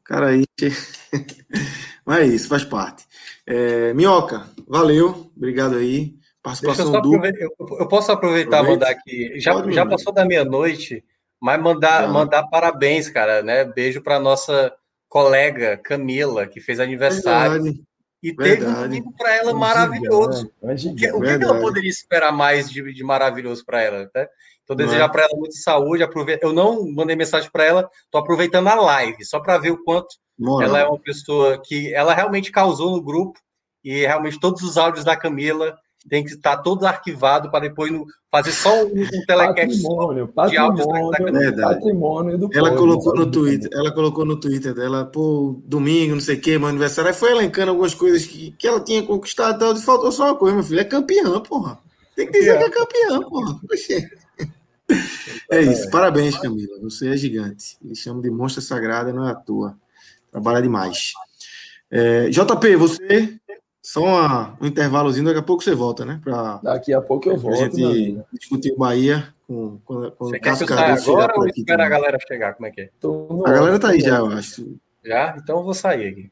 Cara 0.04 0.28
aí. 0.28 0.44
Mas 2.04 2.18
é 2.20 2.26
isso, 2.26 2.48
faz 2.48 2.64
parte. 2.64 3.06
É, 3.46 3.94
Minhoca, 3.94 4.46
valeu. 4.66 5.30
Obrigado 5.36 5.76
aí. 5.76 6.17
Participação 6.42 6.94
eu, 6.94 7.00
do... 7.00 7.26
eu, 7.26 7.50
eu, 7.80 7.88
posso 7.88 8.12
aproveitar 8.12 8.64
e 8.64 8.68
mandar 8.68 8.90
aqui. 8.90 9.38
Já, 9.40 9.52
já 9.70 9.84
passou 9.84 10.12
da 10.12 10.24
meia-noite, 10.24 11.04
mas 11.40 11.60
mandar, 11.60 12.08
mandar 12.08 12.48
parabéns, 12.48 13.08
cara, 13.08 13.42
né? 13.42 13.64
Beijo 13.64 14.02
para 14.02 14.20
nossa 14.20 14.72
colega 15.08 15.76
Camila, 15.76 16.46
que 16.46 16.60
fez 16.60 16.80
aniversário. 16.80 17.62
Verdade. 17.62 17.88
E 18.22 18.32
Verdade. 18.32 18.56
teve 18.58 18.70
um 18.70 18.82
domingo 18.82 19.14
para 19.16 19.36
ela 19.36 19.54
maravilhoso. 19.54 20.50
Né? 20.60 20.74
o 20.74 20.94
que, 20.94 21.12
o 21.12 21.20
que 21.20 21.44
ela 21.44 21.60
poderia 21.60 21.88
esperar 21.88 22.32
mais 22.32 22.68
de, 22.68 22.92
de 22.92 23.04
maravilhoso 23.04 23.64
para 23.64 23.80
ela? 23.80 24.10
Né? 24.14 24.26
Então, 24.64 24.76
desejar 24.76 25.04
é? 25.04 25.08
para 25.08 25.22
ela 25.22 25.36
muita 25.36 25.56
saúde. 25.56 26.02
Aproveita... 26.02 26.44
Eu 26.44 26.52
não 26.52 26.90
mandei 26.90 27.14
mensagem 27.14 27.48
para 27.50 27.64
ela, 27.64 27.90
estou 28.04 28.20
aproveitando 28.20 28.66
a 28.66 28.74
live, 28.74 29.24
só 29.24 29.40
para 29.40 29.56
ver 29.58 29.70
o 29.70 29.82
quanto 29.84 30.08
ela 30.62 30.80
é 30.80 30.84
uma 30.84 30.98
pessoa 30.98 31.60
que 31.64 31.92
ela 31.94 32.12
realmente 32.12 32.50
causou 32.50 32.90
no 32.90 33.02
grupo. 33.02 33.38
E 33.84 34.00
realmente 34.00 34.40
todos 34.40 34.62
os 34.62 34.76
áudios 34.76 35.04
da 35.04 35.16
Camila 35.16 35.78
tem 36.08 36.24
que 36.24 36.30
estar 36.30 36.58
todo 36.58 36.86
arquivado 36.86 37.50
para 37.50 37.60
depois 37.60 37.90
fazer 38.30 38.52
só 38.52 38.84
um, 38.84 39.02
um 39.02 39.24
telecast 39.26 39.82
patrimônio, 39.82 40.28
patrimônio, 40.28 41.56
da, 41.56 41.68
patrimônio 41.68 42.38
do 42.38 42.50
Ela 42.52 42.70
povo, 42.70 42.80
colocou 42.80 43.14
no 43.14 43.30
Twitter, 43.30 43.70
ela 43.72 43.92
colocou 43.92 44.24
no 44.24 44.38
Twitter 44.38 44.74
dela, 44.74 45.04
pô, 45.06 45.60
domingo, 45.64 46.14
não 46.14 46.20
sei 46.20 46.36
o 46.36 46.40
que, 46.40 46.58
meu 46.58 46.68
aniversário, 46.68 47.10
aí 47.10 47.16
foi 47.16 47.30
elencando 47.30 47.70
algumas 47.70 47.94
coisas 47.94 48.26
que, 48.26 48.52
que 48.52 48.68
ela 48.68 48.80
tinha 48.80 49.02
conquistado, 49.02 49.58
tal, 49.58 49.74
e 49.74 49.80
faltou 49.80 50.12
só 50.12 50.26
uma 50.26 50.36
coisa, 50.36 50.54
meu 50.54 50.64
filho, 50.64 50.80
é 50.80 50.84
campeã, 50.84 51.40
porra. 51.40 51.78
Tem 52.14 52.26
que 52.26 52.32
dizer 52.32 52.56
é. 52.56 52.58
que 52.58 52.64
é 52.64 52.70
campeã, 52.70 53.20
porra. 53.22 53.60
É 55.50 55.60
isso, 55.60 55.90
parabéns, 55.90 56.36
Camila, 56.36 56.78
você 56.80 57.08
é 57.08 57.16
gigante. 57.16 57.76
Eles 57.84 57.98
chamam 57.98 58.22
de 58.22 58.30
monstra 58.30 58.62
sagrada, 58.62 59.12
não 59.12 59.26
é 59.26 59.32
à 59.32 59.34
toa. 59.34 59.76
Trabalha 60.30 60.62
demais. 60.62 61.12
É, 61.90 62.28
JP, 62.28 62.76
você 62.76 63.38
só 63.82 64.02
uma, 64.02 64.58
um 64.60 64.66
intervalozinho, 64.66 65.24
daqui 65.24 65.38
a 65.38 65.42
pouco 65.42 65.62
você 65.62 65.74
volta, 65.74 66.04
né? 66.04 66.20
Pra, 66.22 66.60
daqui 66.62 66.92
a 66.92 67.00
pouco 67.00 67.28
eu 67.28 67.36
volto. 67.36 67.62
A 67.62 67.64
gente 67.64 68.20
discutir 68.32 68.72
o 68.72 68.78
Bahia 68.78 69.32
com, 69.46 69.78
com, 69.84 70.10
com 70.10 70.24
você 70.26 70.38
Cássio 70.38 70.66
Cardoso. 70.66 71.12
agora 71.12 71.32
ou 71.36 71.46
espera 71.46 71.86
a 71.86 71.88
galera 71.88 72.18
chegar? 72.26 72.54
Como 72.54 72.66
é 72.66 72.70
que 72.70 72.80
é? 72.82 72.90
A 73.46 73.52
galera 73.52 73.78
tá 73.78 73.88
aí 73.88 74.00
já, 74.00 74.18
eu 74.18 74.26
acho. 74.28 74.76
Já? 75.04 75.36
Então 75.38 75.58
eu 75.58 75.64
vou 75.64 75.74
sair 75.74 76.08
aqui. 76.08 76.30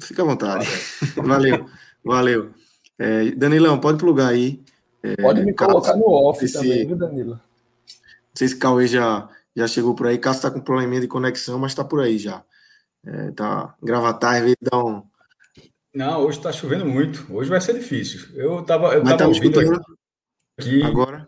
Fica 0.00 0.22
à 0.22 0.24
vontade. 0.24 0.66
Valeu, 1.16 1.66
valeu. 2.02 2.50
É, 2.98 3.30
Danilão, 3.32 3.78
pode 3.78 3.98
plugar 3.98 4.28
aí. 4.28 4.62
É, 5.02 5.16
pode 5.16 5.44
me 5.44 5.52
Cássio, 5.52 5.74
colocar 5.74 5.96
no 5.96 6.06
off 6.06 6.42
esse, 6.44 6.54
também, 6.54 6.86
viu, 6.86 6.96
Danilo? 6.96 7.32
Não 7.32 7.40
sei 8.34 8.48
se 8.48 8.56
Cauê 8.56 8.86
já, 8.86 9.28
já 9.54 9.66
chegou 9.66 9.94
por 9.94 10.06
aí. 10.06 10.16
Cássio 10.16 10.42
tá 10.42 10.50
com 10.50 10.60
probleminha 10.60 11.00
de 11.00 11.08
conexão, 11.08 11.58
mas 11.58 11.74
tá 11.74 11.84
por 11.84 12.00
aí 12.00 12.16
já. 12.16 12.42
É, 13.04 13.32
tá 13.32 13.74
gravatar, 13.82 14.36
às 14.36 14.40
vezes 14.42 14.56
dá 14.62 14.78
um 14.78 15.02
Não, 15.94 16.22
hoje 16.22 16.38
está 16.38 16.52
chovendo 16.52 16.86
muito. 16.86 17.26
Hoje 17.32 17.50
vai 17.50 17.60
ser 17.60 17.74
difícil. 17.74 18.26
Eu 18.34 18.60
estava 18.60 18.94
eu 18.94 19.00
Mas 19.00 19.10
tava 19.10 19.18
tá 19.18 19.26
ouvindo 19.28 19.60
escutando 19.60 19.84
aqui. 20.58 20.82
agora. 20.82 21.26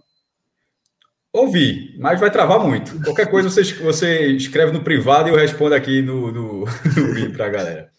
Ouvi, 1.32 1.98
mas 1.98 2.20
vai 2.20 2.30
travar 2.30 2.60
muito. 2.60 3.02
Qualquer 3.02 3.28
coisa 3.28 3.50
você, 3.50 3.62
você 3.74 4.28
escreve 4.28 4.72
no 4.72 4.84
privado 4.84 5.28
e 5.28 5.32
eu 5.32 5.36
respondo 5.36 5.74
aqui 5.74 6.00
no, 6.00 6.30
no, 6.30 6.60
no 6.64 7.32
para 7.32 7.46
a 7.46 7.50
galera. 7.50 7.90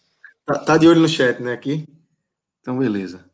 Tá, 0.44 0.58
tá 0.58 0.76
de 0.78 0.88
olho 0.88 1.00
no 1.00 1.08
chat, 1.08 1.40
né, 1.42 1.52
aqui? 1.52 1.86
Então, 2.60 2.78
beleza. 2.78 3.24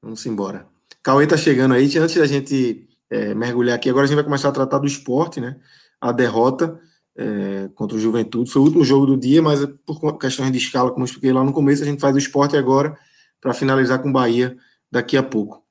Vamos 0.00 0.24
embora. 0.24 0.66
Cauê 1.02 1.26
tá 1.26 1.36
chegando 1.36 1.74
aí. 1.74 1.84
Antes 1.98 2.14
da 2.14 2.26
gente 2.26 2.88
é, 3.10 3.34
mergulhar 3.34 3.74
aqui, 3.74 3.90
agora 3.90 4.04
a 4.04 4.06
gente 4.06 4.14
vai 4.14 4.24
começar 4.24 4.50
a 4.50 4.52
tratar 4.52 4.78
do 4.78 4.86
esporte, 4.86 5.40
né? 5.40 5.58
A 6.00 6.12
derrota 6.12 6.80
é, 7.16 7.68
contra 7.74 7.96
o 7.96 8.00
Juventude. 8.00 8.50
Foi 8.50 8.60
o 8.60 8.64
último 8.64 8.84
jogo 8.84 9.06
do 9.06 9.16
dia, 9.16 9.40
mas 9.40 9.60
por 9.86 10.18
questões 10.18 10.50
de 10.50 10.58
escala, 10.58 10.90
como 10.90 11.02
eu 11.02 11.06
expliquei 11.06 11.32
lá 11.32 11.44
no 11.44 11.52
começo, 11.52 11.82
a 11.82 11.86
gente 11.86 12.00
faz 12.00 12.14
o 12.14 12.18
esporte 12.18 12.56
agora 12.56 12.96
para 13.40 13.54
finalizar 13.54 14.00
com 14.00 14.08
o 14.08 14.12
Bahia 14.12 14.56
daqui 14.90 15.16
a 15.16 15.22
pouco. 15.22 15.62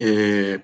É, 0.00 0.62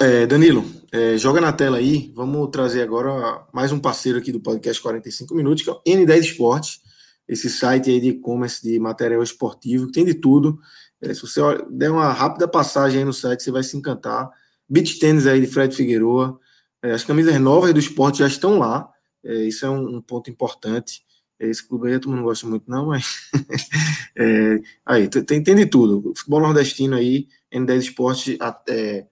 é, 0.00 0.26
Danilo, 0.26 0.64
é, 0.90 1.16
joga 1.16 1.40
na 1.40 1.52
tela 1.52 1.78
aí. 1.78 2.12
Vamos 2.14 2.48
trazer 2.50 2.82
agora 2.82 3.46
mais 3.52 3.72
um 3.72 3.78
parceiro 3.78 4.18
aqui 4.18 4.32
do 4.32 4.40
podcast 4.40 4.80
45 4.80 5.34
Minutos, 5.34 5.62
que 5.62 5.70
é 5.70 5.72
o 5.72 5.82
N10 5.82 6.20
Esportes, 6.20 6.80
esse 7.28 7.48
site 7.48 7.90
aí 7.90 8.00
de 8.00 8.08
e-commerce 8.08 8.62
de 8.62 8.78
material 8.78 9.22
esportivo, 9.22 9.86
que 9.86 9.92
tem 9.92 10.04
de 10.04 10.14
tudo. 10.14 10.58
É, 11.00 11.12
se 11.12 11.22
você 11.22 11.40
der 11.70 11.90
uma 11.90 12.12
rápida 12.12 12.46
passagem 12.46 13.00
aí 13.00 13.04
no 13.04 13.12
site, 13.12 13.42
você 13.42 13.50
vai 13.50 13.62
se 13.62 13.76
encantar. 13.76 14.30
Beach 14.68 14.98
tênis 14.98 15.26
aí 15.26 15.40
de 15.40 15.46
Fred 15.46 15.74
Figueroa. 15.74 16.38
É, 16.82 16.92
as 16.92 17.04
camisas 17.04 17.38
novas 17.40 17.72
do 17.72 17.80
esporte 17.80 18.18
já 18.18 18.26
estão 18.26 18.58
lá. 18.58 18.88
É, 19.24 19.34
isso 19.44 19.64
é 19.64 19.70
um, 19.70 19.96
um, 19.96 20.00
ponto 20.02 20.30
importante. 20.30 21.02
É, 21.38 21.46
esse 21.46 21.66
clube 21.66 21.88
aí 21.88 21.94
mundo 21.94 22.16
não 22.16 22.22
gosta 22.24 22.46
muito, 22.46 22.68
não, 22.68 22.86
mas. 22.86 23.30
É, 24.14 24.60
aí, 24.84 25.08
tem, 25.08 25.42
tem 25.42 25.56
de 25.56 25.64
tudo. 25.64 26.10
O 26.10 26.14
futebol 26.14 26.42
nordestino 26.42 26.94
aí, 26.96 27.28
N10 27.50 27.78
Esportes, 27.78 28.36
é, 28.68 29.06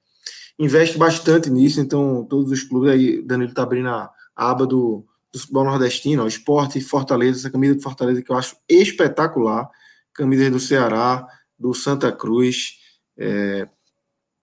investe 0.59 0.99
bastante 0.99 1.49
nisso, 1.49 1.81
então 1.81 2.27
todos 2.29 2.53
os 2.53 2.63
clubes 2.63 2.91
aí, 2.91 3.23
Danilo 3.23 3.55
tá 3.55 3.63
abrindo 3.63 3.89
a, 3.89 4.13
aba 4.37 4.67
do, 4.67 5.07
do 5.33 5.39
futebol 5.39 5.65
nordestino, 5.65 6.23
ó, 6.23 6.27
esporte 6.27 6.81
Fortaleza, 6.81 7.41
essa 7.41 7.51
camisa 7.51 7.75
de 7.75 7.83
Fortaleza 7.83 8.23
que 8.23 8.31
eu 8.31 8.37
acho 8.37 8.57
espetacular, 8.69 9.71
camisa 10.13 10.51
do 10.51 10.61
Ceará, 10.61 11.27
do 11.59 11.73
Santa 11.73 12.13
Cruz, 12.13 12.79
é, 13.17 13.69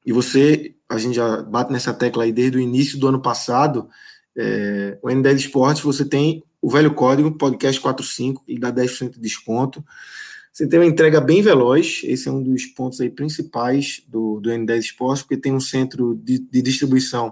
e 0.06 0.14
você, 0.14 0.76
a 0.90 0.98
gente 0.98 1.16
já 1.16 1.42
bate 1.44 1.72
nessa 1.72 1.94
tecla 1.94 2.24
aí 2.24 2.32
desde 2.32 2.58
o 2.58 2.62
início 2.62 3.00
do 3.00 3.08
ano 3.08 3.22
passado, 3.22 3.90
é, 4.36 4.98
o 5.02 5.08
N10 5.08 5.36
Esportes, 5.36 5.84
você 5.84 6.06
tem 6.06 6.44
o 6.62 6.70
velho 6.70 6.94
código, 6.94 7.38
podcast 7.38 7.80
45, 7.80 8.44
e 8.48 8.60
dá 8.60 8.72
10% 8.72 9.12
de 9.12 9.20
desconto, 9.20 9.84
você 10.58 10.66
tem 10.66 10.80
uma 10.80 10.88
entrega 10.88 11.22
bem 11.22 11.40
veloz, 11.40 12.02
esse 12.04 12.28
é 12.28 12.32
um 12.32 12.42
dos 12.42 12.66
pontos 12.66 13.00
aí 13.00 13.12
principais 13.12 14.02
do, 14.08 14.40
do 14.40 14.50
N10 14.50 14.80
Esportes, 14.80 15.22
porque 15.22 15.38
tem 15.38 15.54
um 15.54 15.60
centro 15.60 16.16
de, 16.16 16.40
de, 16.40 16.64
distribuição 16.64 17.32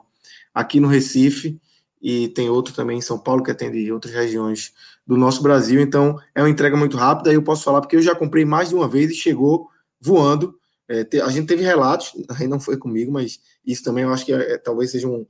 aqui 0.53 0.79
no 0.79 0.87
Recife 0.87 1.59
e 1.99 2.27
tem 2.27 2.51
outro 2.51 2.71
também 2.71 2.99
em 2.99 3.01
São 3.01 3.17
Paulo 3.17 3.41
que 3.41 3.49
atende 3.49 3.91
outras 3.91 4.13
regiões 4.13 4.73
do 5.07 5.17
nosso 5.17 5.41
Brasil. 5.41 5.81
Então 5.81 6.19
é 6.35 6.41
uma 6.43 6.51
entrega 6.51 6.77
muito 6.77 6.97
rápida. 6.97 7.33
Eu 7.33 7.41
posso 7.41 7.63
falar 7.63 7.81
porque 7.81 7.95
eu 7.95 8.01
já 8.01 8.13
comprei 8.13 8.45
mais 8.45 8.69
de 8.69 8.75
uma 8.75 8.87
vez 8.87 9.09
e 9.09 9.15
chegou 9.15 9.69
voando. 9.99 10.55
É, 10.87 11.07
a 11.21 11.29
gente 11.29 11.47
teve 11.47 11.63
relatos, 11.63 12.13
aí 12.37 12.47
não 12.47 12.59
foi 12.59 12.77
comigo, 12.77 13.11
mas 13.11 13.39
isso 13.65 13.83
também 13.83 14.03
eu 14.03 14.13
acho 14.13 14.25
que 14.25 14.33
é, 14.33 14.53
é, 14.53 14.57
talvez 14.57 14.91
seja 14.91 15.07
um, 15.07 15.25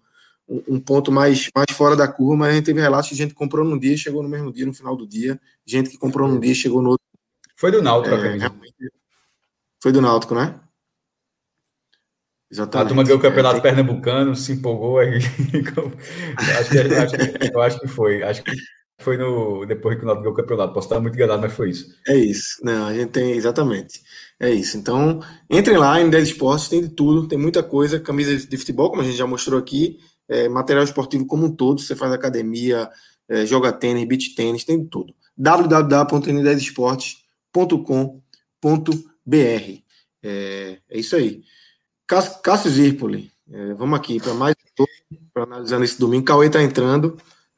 um, 0.48 0.76
um, 0.76 0.80
ponto 0.80 1.12
mais, 1.12 1.50
mais 1.56 1.72
fora 1.72 1.96
da 1.96 2.08
curva. 2.08 2.36
Mas 2.36 2.50
a 2.50 2.54
gente 2.56 2.66
teve 2.66 2.82
relatos 2.82 3.10
de 3.10 3.16
gente 3.16 3.30
que 3.30 3.36
comprou 3.36 3.66
num 3.66 3.80
dia 3.80 3.94
e 3.94 3.98
chegou 3.98 4.22
no 4.22 4.30
mesmo 4.30 4.52
dia, 4.52 4.66
no 4.66 4.74
final 4.74 4.96
do 4.96 5.08
dia. 5.08 5.40
Gente 5.66 5.90
que 5.90 5.98
comprou 5.98 6.28
num 6.28 6.40
dia 6.40 6.52
e 6.52 6.56
chegou 6.56 6.82
no 6.82 6.90
outro 6.90 7.06
foi 7.56 7.72
do 7.72 7.82
Náutico 7.82 8.16
é. 8.16 8.38
Foi 9.82 9.92
do 9.92 10.02
Náutico, 10.02 10.36
né? 10.36 10.60
Exatamente. 12.52 12.86
A 12.86 12.88
turma 12.88 13.04
ganhou 13.04 13.18
o 13.18 13.22
campeonato 13.22 13.58
é, 13.58 13.62
pernambucano, 13.62 14.36
se 14.36 14.52
empolgou 14.52 15.00
aí. 15.00 15.18
acho 16.38 16.70
que, 16.70 16.80
acho 16.80 17.16
eu 17.54 17.62
acho 17.62 17.80
que 17.80 17.88
foi. 17.88 18.24
Acho 18.24 18.44
que 18.44 18.52
foi 19.00 19.18
no, 19.18 19.66
depois 19.66 19.98
que 19.98 20.04
o 20.04 20.06
Náutico 20.06 20.24
ganhou 20.24 20.34
o 20.34 20.38
campeonato. 20.38 20.74
Posso 20.74 20.88
estar 20.88 21.00
muito 21.00 21.16
enganado, 21.16 21.42
mas 21.42 21.54
foi 21.54 21.70
isso. 21.70 21.96
É 22.08 22.16
isso. 22.16 22.60
Não, 22.64 22.88
a 22.88 22.94
gente 22.94 23.12
tem, 23.12 23.32
exatamente. 23.32 24.02
É 24.40 24.50
isso. 24.50 24.78
Então, 24.78 25.22
entrem 25.50 25.78
lá 25.78 26.00
em 26.02 26.10
10 26.10 26.30
Esportes, 26.30 26.70
tem 26.70 26.82
de 26.82 26.90
tudo, 26.90 27.28
tem 27.28 27.38
muita 27.38 27.64
coisa. 27.64 28.00
Camisa 28.00 28.36
de 28.36 28.58
futebol, 28.58 28.90
como 28.90 29.02
a 29.02 29.06
gente 29.06 29.18
já 29.18 29.28
mostrou 29.28 29.60
aqui, 29.60 30.00
é, 30.28 30.50
material 30.50 30.84
esportivo 30.84 31.26
como 31.26 31.46
um 31.46 31.56
todo. 31.56 31.82
Você 31.82 31.96
faz 31.96 32.12
academia, 32.12 32.90
é, 33.30 33.46
joga 33.46 33.72
tênis, 33.72 34.08
beach 34.08 34.36
tênis, 34.36 34.64
tem 34.64 34.82
de 34.82 34.90
tudo. 34.90 35.14
www.n10esportes.com 35.38 37.26
www.cafeinacultura.com.br. 37.56 39.84
É, 40.24 40.80
é 40.90 41.00
isso 41.00 41.16
aí. 41.16 41.44
Cássio 42.08 42.72
Zirpoli, 42.72 43.32
é, 43.52 43.74
vamos 43.74 43.98
aqui 43.98 44.20
para 44.20 44.34
mais 44.34 44.56
para 45.34 45.44
analisando 45.44 45.86
esse 45.86 46.00
domingo. 46.00 46.26
Cauê 46.26 46.48
está 46.48 46.62
entrando, 46.62 47.18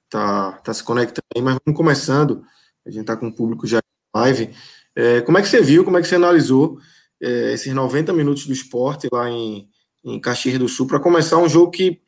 tá, 0.09 0.53
tá 0.63 0.73
se 0.73 0.83
conectando 0.83 1.25
aí, 1.35 1.41
mas 1.41 1.57
vamos 1.65 1.77
começando. 1.77 2.43
A 2.85 2.89
gente 2.89 3.01
está 3.01 3.15
com 3.15 3.27
o 3.27 3.33
público 3.33 3.67
já 3.67 3.79
em 3.79 4.19
live. 4.19 4.49
É, 4.95 5.21
como 5.21 5.37
é 5.37 5.41
que 5.41 5.47
você 5.47 5.61
viu, 5.61 5.83
como 5.83 5.97
é 5.97 6.01
que 6.01 6.07
você 6.07 6.15
analisou 6.15 6.79
é, 7.21 7.53
esses 7.53 7.73
90 7.73 8.13
minutos 8.13 8.45
do 8.45 8.53
esporte 8.53 9.07
lá 9.11 9.29
em, 9.29 9.69
em 10.03 10.19
Caxias 10.19 10.57
do 10.57 10.67
Sul 10.67 10.87
para 10.87 10.99
começar 10.99 11.37
um 11.37 11.49
jogo 11.49 11.71
que 11.71 12.01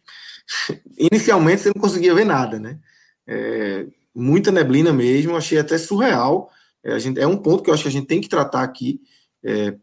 inicialmente 0.98 1.64
você 1.64 1.72
não 1.76 1.82
conseguia 1.82 2.14
ver 2.14 2.26
nada, 2.26 2.60
né? 2.60 2.80
É, 3.28 3.86
muita 4.16 4.52
neblina 4.52 4.92
mesmo, 4.92 5.36
achei 5.36 5.60
até 5.60 5.78
surreal 5.78 6.52
é, 6.84 7.00
gente, 7.00 7.20
é 7.20 7.28
um 7.28 7.38
ponto 7.38 7.64
que 7.64 7.70
eu 7.70 7.74
acho 7.74 7.84
que 7.84 7.90
a 7.90 7.92
gente 7.92 8.08
tem 8.08 8.22
que 8.22 8.30
tratar 8.30 8.64
aqui. 8.64 9.02
É, 9.44 9.76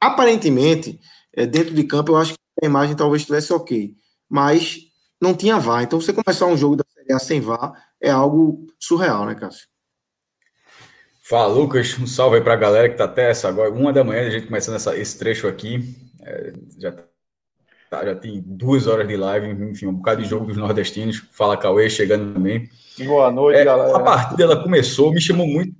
aparentemente, 0.00 1.00
é, 1.32 1.46
dentro 1.46 1.74
de 1.74 1.84
campo, 1.84 2.12
eu 2.12 2.16
acho 2.16 2.34
que 2.34 2.38
a 2.62 2.66
imagem 2.66 2.96
talvez 2.96 3.22
estivesse 3.22 3.52
ok, 3.52 3.94
mas 4.28 4.86
não 5.20 5.34
tinha 5.34 5.58
VAR. 5.58 5.82
Então, 5.82 6.00
você 6.00 6.12
começar 6.12 6.46
um 6.46 6.56
jogo 6.56 6.76
da 6.76 6.84
Série 7.08 7.12
A 7.14 7.18
sem 7.18 7.40
VAR 7.40 7.72
é 8.00 8.10
algo 8.10 8.66
surreal, 8.78 9.24
né, 9.24 9.34
Cássio? 9.34 9.66
Fala, 11.22 11.52
Lucas. 11.52 11.98
Um 11.98 12.06
salve 12.06 12.36
aí 12.36 12.42
para 12.42 12.52
a 12.52 12.56
galera 12.56 12.88
que 12.88 12.94
está 12.94 13.04
até 13.04 13.30
essa 13.30 13.48
agora, 13.48 13.70
uma 13.70 13.92
da 13.92 14.04
manhã, 14.04 14.26
a 14.26 14.30
gente 14.30 14.46
começando 14.46 14.76
essa, 14.76 14.96
esse 14.96 15.18
trecho 15.18 15.48
aqui. 15.48 15.96
É, 16.22 16.52
já, 16.78 16.92
tá, 17.90 18.04
já 18.04 18.14
tem 18.14 18.42
duas 18.44 18.86
horas 18.86 19.08
de 19.08 19.16
live, 19.16 19.48
enfim, 19.70 19.86
um 19.86 19.94
bocado 19.94 20.22
de 20.22 20.28
jogo 20.28 20.46
dos 20.46 20.56
nordestinos. 20.56 21.26
Fala, 21.32 21.56
Cauê, 21.56 21.88
chegando 21.88 22.34
também. 22.34 22.68
Boa 22.98 23.30
noite, 23.30 23.58
é, 23.58 23.64
galera. 23.64 23.96
A 23.96 24.00
partida 24.00 24.42
ela 24.42 24.62
começou, 24.62 25.12
me 25.12 25.20
chamou 25.20 25.46
muito 25.46 25.74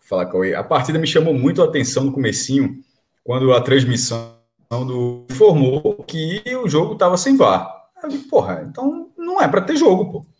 Fala, 0.00 0.24
Cauê. 0.26 0.54
A 0.54 0.62
partida 0.62 0.98
me 0.98 1.06
chamou 1.06 1.34
muito 1.34 1.60
a 1.60 1.64
atenção 1.64 2.04
no 2.04 2.12
comecinho, 2.12 2.80
quando 3.24 3.52
a 3.52 3.60
transmissão 3.60 4.36
do 4.70 5.26
informou 5.28 6.04
que 6.06 6.42
o 6.62 6.68
jogo 6.68 6.92
estava 6.92 7.16
sem 7.16 7.36
VAR. 7.36 7.68
Eu 8.02 8.08
digo, 8.08 8.28
porra, 8.28 8.64
então 8.68 9.10
não 9.16 9.40
é 9.40 9.48
para 9.48 9.62
ter 9.62 9.76
jogo, 9.76 10.12
pô. 10.12 10.35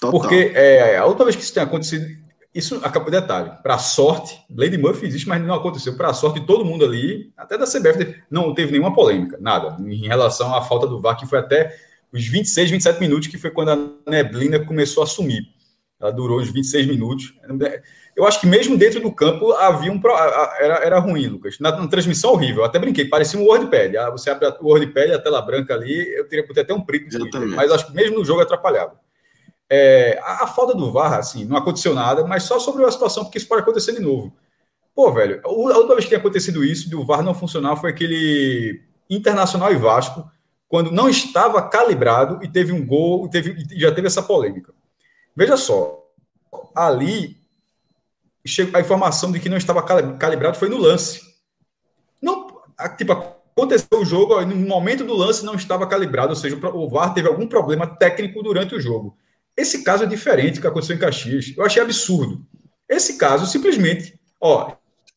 Total. 0.00 0.18
Porque 0.18 0.52
é, 0.54 0.96
a 0.96 1.04
outra 1.04 1.24
vez 1.24 1.36
que 1.36 1.42
isso 1.42 1.52
tem 1.52 1.62
acontecido, 1.62 2.06
isso 2.54 2.80
acabou 2.82 3.10
detalhe. 3.10 3.50
Para 3.62 3.78
sorte, 3.78 4.40
Lady 4.50 4.78
Murphy 4.78 5.06
existe, 5.06 5.28
mas 5.28 5.42
não 5.42 5.54
aconteceu. 5.54 5.94
Para 5.94 6.14
sorte, 6.14 6.40
todo 6.40 6.64
mundo 6.64 6.84
ali, 6.84 7.32
até 7.36 7.58
da 7.58 7.66
CBF, 7.66 8.16
não 8.30 8.54
teve 8.54 8.72
nenhuma 8.72 8.94
polêmica, 8.94 9.36
nada, 9.40 9.76
em 9.78 10.08
relação 10.08 10.54
à 10.54 10.62
falta 10.62 10.86
do 10.86 11.00
VAR, 11.00 11.16
que 11.16 11.26
foi 11.26 11.38
até 11.38 11.76
os 12.12 12.26
26, 12.26 12.70
27 12.70 12.98
minutos, 12.98 13.28
que 13.28 13.38
foi 13.38 13.50
quando 13.50 13.70
a 13.70 14.10
neblina 14.10 14.58
começou 14.58 15.02
a 15.02 15.06
sumir. 15.06 15.42
Ela 16.00 16.10
durou 16.10 16.40
uns 16.40 16.50
26 16.50 16.86
minutos. 16.86 17.34
Eu 18.16 18.26
acho 18.26 18.40
que 18.40 18.46
mesmo 18.46 18.76
dentro 18.76 19.00
do 19.00 19.12
campo 19.12 19.52
havia 19.52 19.92
um. 19.92 20.00
Era, 20.58 20.74
era 20.82 20.98
ruim, 20.98 21.26
Lucas. 21.26 21.58
Na, 21.60 21.76
na 21.76 21.86
transmissão 21.88 22.32
horrível. 22.32 22.62
Eu 22.62 22.64
até 22.64 22.78
brinquei, 22.78 23.04
parecia 23.04 23.38
um 23.38 23.44
WordPad. 23.44 23.96
Ah, 23.96 24.10
você 24.10 24.30
abre 24.30 24.48
o 24.60 24.68
WordPad, 24.68 25.10
a 25.12 25.18
tela 25.18 25.42
branca 25.42 25.74
ali, 25.74 26.08
eu 26.16 26.26
teria 26.26 26.44
que 26.44 26.54
ter 26.54 26.62
até 26.62 26.72
um 26.72 26.80
print 26.80 27.06
mas 27.54 27.70
acho 27.70 27.86
que 27.86 27.94
mesmo 27.94 28.18
no 28.18 28.24
jogo 28.24 28.40
atrapalhava. 28.40 28.98
É, 29.72 30.18
a, 30.22 30.44
a, 30.44 30.46
falta 30.48 30.74
do 30.74 30.90
VAR, 30.90 31.14
assim, 31.14 31.44
não 31.44 31.56
aconteceu 31.56 31.94
nada, 31.94 32.26
mas 32.26 32.42
só 32.42 32.58
sobre 32.58 32.84
a 32.84 32.90
situação, 32.90 33.24
porque 33.24 33.38
isso 33.38 33.46
pode 33.46 33.62
acontecer 33.62 33.92
de 33.92 34.00
novo. 34.00 34.32
Pô, 34.92 35.12
velho, 35.12 35.40
a 35.44 35.48
última 35.48 35.94
vez 35.94 36.00
que 36.00 36.08
tinha 36.08 36.18
acontecido 36.18 36.64
isso, 36.64 36.88
de 36.88 36.96
o 36.96 37.04
VAR 37.04 37.22
não 37.22 37.34
funcionar, 37.34 37.76
foi 37.76 37.90
aquele 37.90 38.82
Internacional 39.08 39.72
e 39.72 39.76
Vasco, 39.76 40.28
quando 40.68 40.90
não 40.90 41.08
estava 41.08 41.62
calibrado 41.62 42.42
e 42.44 42.48
teve 42.48 42.72
um 42.72 42.84
gol, 42.84 43.28
teve, 43.28 43.64
já 43.76 43.92
teve 43.92 44.08
essa 44.08 44.22
polêmica. 44.22 44.72
Veja 45.36 45.56
só, 45.56 46.04
ali 46.74 47.36
a 48.72 48.80
informação 48.80 49.30
de 49.30 49.38
que 49.38 49.48
não 49.48 49.56
estava 49.56 49.82
calibrado 49.82 50.58
foi 50.58 50.68
no 50.68 50.78
lance. 50.78 51.20
Não, 52.20 52.48
tipo, 52.96 53.12
aconteceu 53.12 54.00
o 54.00 54.04
jogo, 54.04 54.40
no 54.44 54.56
momento 54.56 55.04
do 55.04 55.14
lance 55.14 55.44
não 55.44 55.54
estava 55.54 55.86
calibrado, 55.86 56.30
ou 56.30 56.36
seja, 56.36 56.56
o 56.56 56.88
VAR 56.88 57.14
teve 57.14 57.28
algum 57.28 57.46
problema 57.46 57.86
técnico 57.86 58.42
durante 58.42 58.74
o 58.74 58.80
jogo. 58.80 59.16
Esse 59.60 59.82
caso 59.82 60.04
é 60.04 60.06
diferente 60.06 60.54
do 60.54 60.60
que 60.60 60.66
aconteceu 60.66 60.96
em 60.96 60.98
Caxias. 60.98 61.52
Eu 61.56 61.64
achei 61.64 61.82
absurdo. 61.82 62.46
Esse 62.88 63.16
caso, 63.18 63.46
simplesmente, 63.46 64.18
ó, 64.40 64.72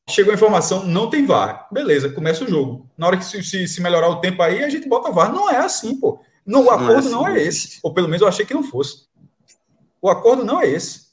chegou 0.09 0.31
a 0.31 0.35
informação, 0.35 0.85
não 0.85 1.09
tem 1.09 1.25
VAR. 1.25 1.67
Beleza, 1.71 2.09
começa 2.09 2.43
o 2.43 2.47
jogo. 2.47 2.89
Na 2.97 3.07
hora 3.07 3.17
que 3.17 3.25
se, 3.25 3.43
se, 3.43 3.67
se 3.67 3.81
melhorar 3.81 4.09
o 4.09 4.21
tempo 4.21 4.41
aí, 4.41 4.63
a 4.63 4.69
gente 4.69 4.87
bota 4.87 5.11
VAR. 5.11 5.31
Não 5.31 5.49
é 5.49 5.57
assim, 5.57 5.99
pô. 5.99 6.19
Não, 6.45 6.65
o 6.65 6.69
acordo 6.69 6.87
não 6.87 6.95
é, 6.95 6.99
assim, 6.99 7.09
não 7.09 7.27
é 7.27 7.41
esse. 7.41 7.79
Ou 7.81 7.93
pelo 7.93 8.07
menos 8.07 8.21
eu 8.21 8.27
achei 8.27 8.45
que 8.45 8.53
não 8.53 8.63
fosse. 8.63 9.07
O 10.01 10.09
acordo 10.09 10.43
não 10.43 10.61
é 10.61 10.69
esse. 10.69 11.03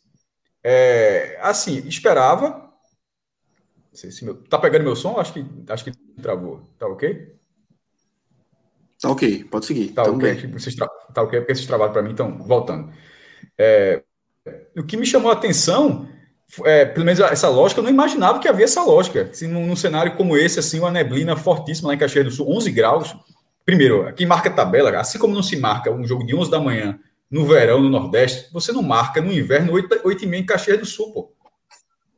É, 0.63 1.39
assim, 1.41 1.87
esperava 1.87 2.71
sei 3.93 4.11
se 4.11 4.25
meu, 4.25 4.35
tá 4.35 4.59
pegando 4.59 4.85
meu 4.85 4.97
som? 4.97 5.19
Acho 5.19 5.35
que, 5.35 5.45
acho 5.69 5.85
que 5.85 5.93
travou. 6.23 6.63
Tá 6.79 6.87
ok? 6.87 7.37
Tá 9.01 9.11
ok, 9.11 9.45
pode 9.45 9.67
seguir. 9.67 9.89
Tá 9.89 10.05
Tamo 10.05 10.17
ok, 10.17 10.35
bem. 10.35 10.53
vocês 10.53 10.75
tra... 10.75 10.87
tá 10.89 11.23
ok, 11.23 11.41
porque 11.41 11.55
vocês 11.55 11.67
trabalham 11.67 11.93
para 11.93 12.03
mim, 12.03 12.13
então, 12.13 12.39
voltando. 12.39 12.93
É, 13.59 14.03
o 14.77 14.83
que 14.83 14.97
me 14.97 15.07
chamou 15.07 15.31
a 15.31 15.35
atenção, 15.35 16.09
é, 16.65 16.85
pelo 16.85 17.05
menos 17.05 17.21
essa 17.21 17.49
lógica, 17.49 17.81
eu 17.81 17.85
não 17.85 17.91
imaginava 17.91 18.39
que 18.39 18.49
havia 18.49 18.65
essa 18.65 18.83
lógica. 18.83 19.29
Se 19.33 19.47
num, 19.47 19.67
num 19.67 19.77
cenário 19.77 20.17
como 20.17 20.37
esse, 20.37 20.59
assim, 20.59 20.79
uma 20.81 20.91
neblina 20.91 21.37
fortíssima 21.37 21.89
lá 21.89 21.95
em 21.95 21.99
Caxias 21.99 22.25
do 22.25 22.31
Sul, 22.31 22.51
11 22.51 22.71
graus. 22.71 23.15
Primeiro, 23.65 24.13
quem 24.15 24.27
marca 24.27 24.49
a 24.49 24.53
tabela, 24.53 24.99
assim 24.99 25.19
como 25.19 25.35
não 25.35 25.43
se 25.43 25.57
marca 25.57 25.91
um 25.93 26.05
jogo 26.07 26.25
de 26.27 26.35
11 26.35 26.51
da 26.51 26.59
manhã 26.59 26.99
no 27.31 27.47
verão, 27.47 27.81
no 27.81 27.89
Nordeste, 27.89 28.53
você 28.53 28.73
não 28.73 28.83
marca 28.83 29.21
no 29.21 29.31
inverno 29.33 29.73
8, 29.73 30.01
8 30.03 30.25
e 30.25 30.27
meia 30.27 30.41
em 30.41 30.47
Caxias 30.47 30.79
do 30.79 30.87
Sul, 30.87 31.13
pô. 31.13 31.33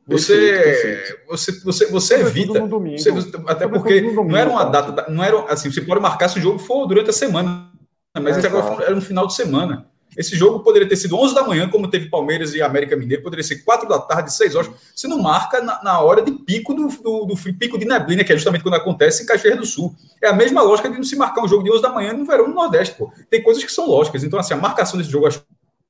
Você, 0.07 0.35
Perfeito, 0.35 1.19
você, 1.27 1.51
você, 1.63 1.85
você 1.85 2.17
Sobretudo 2.25 2.57
evita. 2.57 3.11
Você- 3.11 3.31
até 3.47 3.67
porque 3.67 4.01
domingo, 4.01 4.23
não 4.25 4.37
era 4.37 4.49
uma 4.49 4.65
tá? 4.65 4.81
data, 4.81 5.11
não 5.11 5.23
era 5.23 5.43
assim, 5.45 5.71
você 5.71 5.81
pode 5.81 6.01
marcar 6.01 6.27
se 6.27 6.39
o 6.39 6.41
jogo 6.41 6.59
for 6.59 6.85
durante 6.87 7.09
a 7.09 7.13
semana, 7.13 7.71
mas 8.19 8.37
É, 8.43 8.49
claro. 8.49 8.75
foi- 8.75 8.85
era 8.85 8.95
um 8.95 8.99
final 9.01 9.25
de 9.27 9.33
semana. 9.33 9.87
Esse 10.17 10.35
jogo 10.35 10.59
poderia 10.59 10.87
ter 10.87 10.95
sido 10.95 11.17
11 11.17 11.33
da 11.35 11.43
manhã, 11.43 11.67
como 11.69 11.89
teve 11.89 12.09
Palmeiras 12.09 12.53
e 12.53 12.61
América 12.61 12.95
Mineiro, 12.95 13.23
poderia 13.23 13.43
ser 13.43 13.63
4 13.63 13.87
da 13.87 13.99
tarde, 13.99 14.33
6 14.33 14.55
horas. 14.55 14.69
Você 14.95 15.07
não 15.07 15.21
marca 15.21 15.61
na, 15.61 15.81
na 15.83 15.99
hora 15.99 16.21
de 16.21 16.31
pico 16.31 16.73
do, 16.73 16.87
do, 16.87 17.25
do 17.25 17.35
pico 17.53 17.77
de 17.77 17.85
neblina, 17.85 18.23
que 18.23 18.31
é 18.31 18.35
justamente 18.35 18.61
quando 18.63 18.75
acontece 18.75 19.23
em 19.23 19.25
Caxias 19.25 19.57
do 19.57 19.65
Sul. 19.65 19.95
É 20.21 20.27
a 20.29 20.33
mesma 20.33 20.61
lógica 20.61 20.89
de 20.89 20.95
não 20.95 21.03
se 21.03 21.15
marcar 21.15 21.43
um 21.43 21.47
jogo 21.47 21.63
de 21.63 21.71
11 21.71 21.81
da 21.81 21.89
manhã 21.89 22.13
no 22.13 22.25
verão 22.25 22.47
no 22.47 22.53
Nordeste, 22.53 22.95
pô. 22.95 23.11
Tem 23.29 23.41
coisas 23.41 23.63
que 23.63 23.71
são 23.71 23.87
lógicas. 23.87 24.23
Então, 24.23 24.37
assim, 24.39 24.53
a 24.53 24.57
marcação 24.57 24.97
desse 24.97 25.09
jogo 25.11 25.25
eu 25.25 25.29
acho 25.29 25.43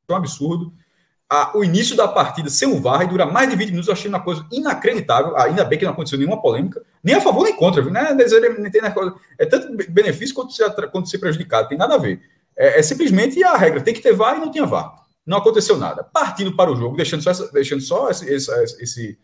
um 0.10 0.16
absurdo. 0.16 0.74
A- 1.30 1.52
o 1.58 1.64
início 1.64 1.96
da 1.96 2.08
partida 2.08 2.50
sem 2.50 2.68
o 2.68 2.80
VAR 2.80 3.02
e 3.04 3.08
durar 3.08 3.32
mais 3.32 3.50
de 3.50 3.56
20 3.56 3.70
minutos, 3.70 3.88
eu 3.88 3.94
achei 3.94 4.08
uma 4.10 4.20
coisa 4.20 4.46
inacreditável. 4.52 5.36
Ainda 5.38 5.64
bem 5.64 5.80
que 5.80 5.86
não 5.86 5.92
aconteceu 5.94 6.18
nenhuma 6.20 6.40
polêmica, 6.42 6.82
nem 7.04 7.16
a 7.16 7.22
favor 7.22 7.44
nem 7.44 7.56
contra, 7.56 7.82
viu? 7.82 7.92
Né? 7.92 8.16
É 9.40 9.46
tanto 9.46 9.76
be- 9.76 9.88
benefício 9.88 10.36
quanto 10.36 10.54
atra- 10.64 10.88
quanto 10.88 11.10
ser 11.10 11.18
prejudicado, 11.18 11.70
tem 11.70 11.78
nada 11.78 11.96
a 11.96 11.98
ver. 11.98 12.22
É, 12.58 12.80
é 12.80 12.84
simplesmente 12.84 13.44
a 13.44 13.56
regra, 13.58 13.82
tem 13.82 13.94
que 13.94 14.02
ter 14.02 14.14
VAR 14.14 14.38
e 14.38 14.40
não 14.40 14.52
tinha 14.52 14.66
VAR. 14.66 14.94
Não 15.26 15.38
aconteceu 15.38 15.78
nada. 15.78 16.04
Partindo 16.04 16.56
para 16.56 16.72
o 16.72 16.76
jogo, 16.76 16.98
deixando 16.98 17.24
só, 17.24 17.32
essa- 17.32 17.52
deixando 17.52 17.82
só 17.82 18.10
esse, 18.10 18.26
esse- 18.32 18.84
esse 18.84 19.18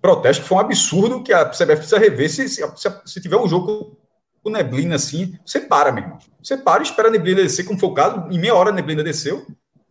protesto, 0.00 0.42
que 0.42 0.48
foi 0.48 0.56
um 0.58 0.60
absurdo 0.60 1.22
que 1.22 1.32
a 1.32 1.44
CBF 1.52 1.76
precisa 1.78 1.98
rever. 1.98 2.30
Se, 2.30 2.48
se, 2.48 2.62
se- 3.04 3.20
tiver 3.20 3.36
um 3.36 3.48
jogo 3.48 3.96
com 4.42 4.50
neblina 4.50 4.96
assim, 4.96 5.36
você 5.44 5.60
para, 5.60 5.90
meu 5.92 6.02
irmão. 6.04 6.18
Você 6.42 6.56
para 6.56 6.82
e 6.82 6.86
espera 6.86 7.08
a 7.08 7.10
neblina 7.10 7.42
descer, 7.42 7.64
como 7.64 7.78
foi 7.78 7.88
o 7.88 7.94
caso, 7.94 8.28
em 8.30 8.38
meia 8.38 8.54
hora 8.54 8.70
a 8.70 8.72
neblina 8.72 9.02
desceu. 9.02 9.46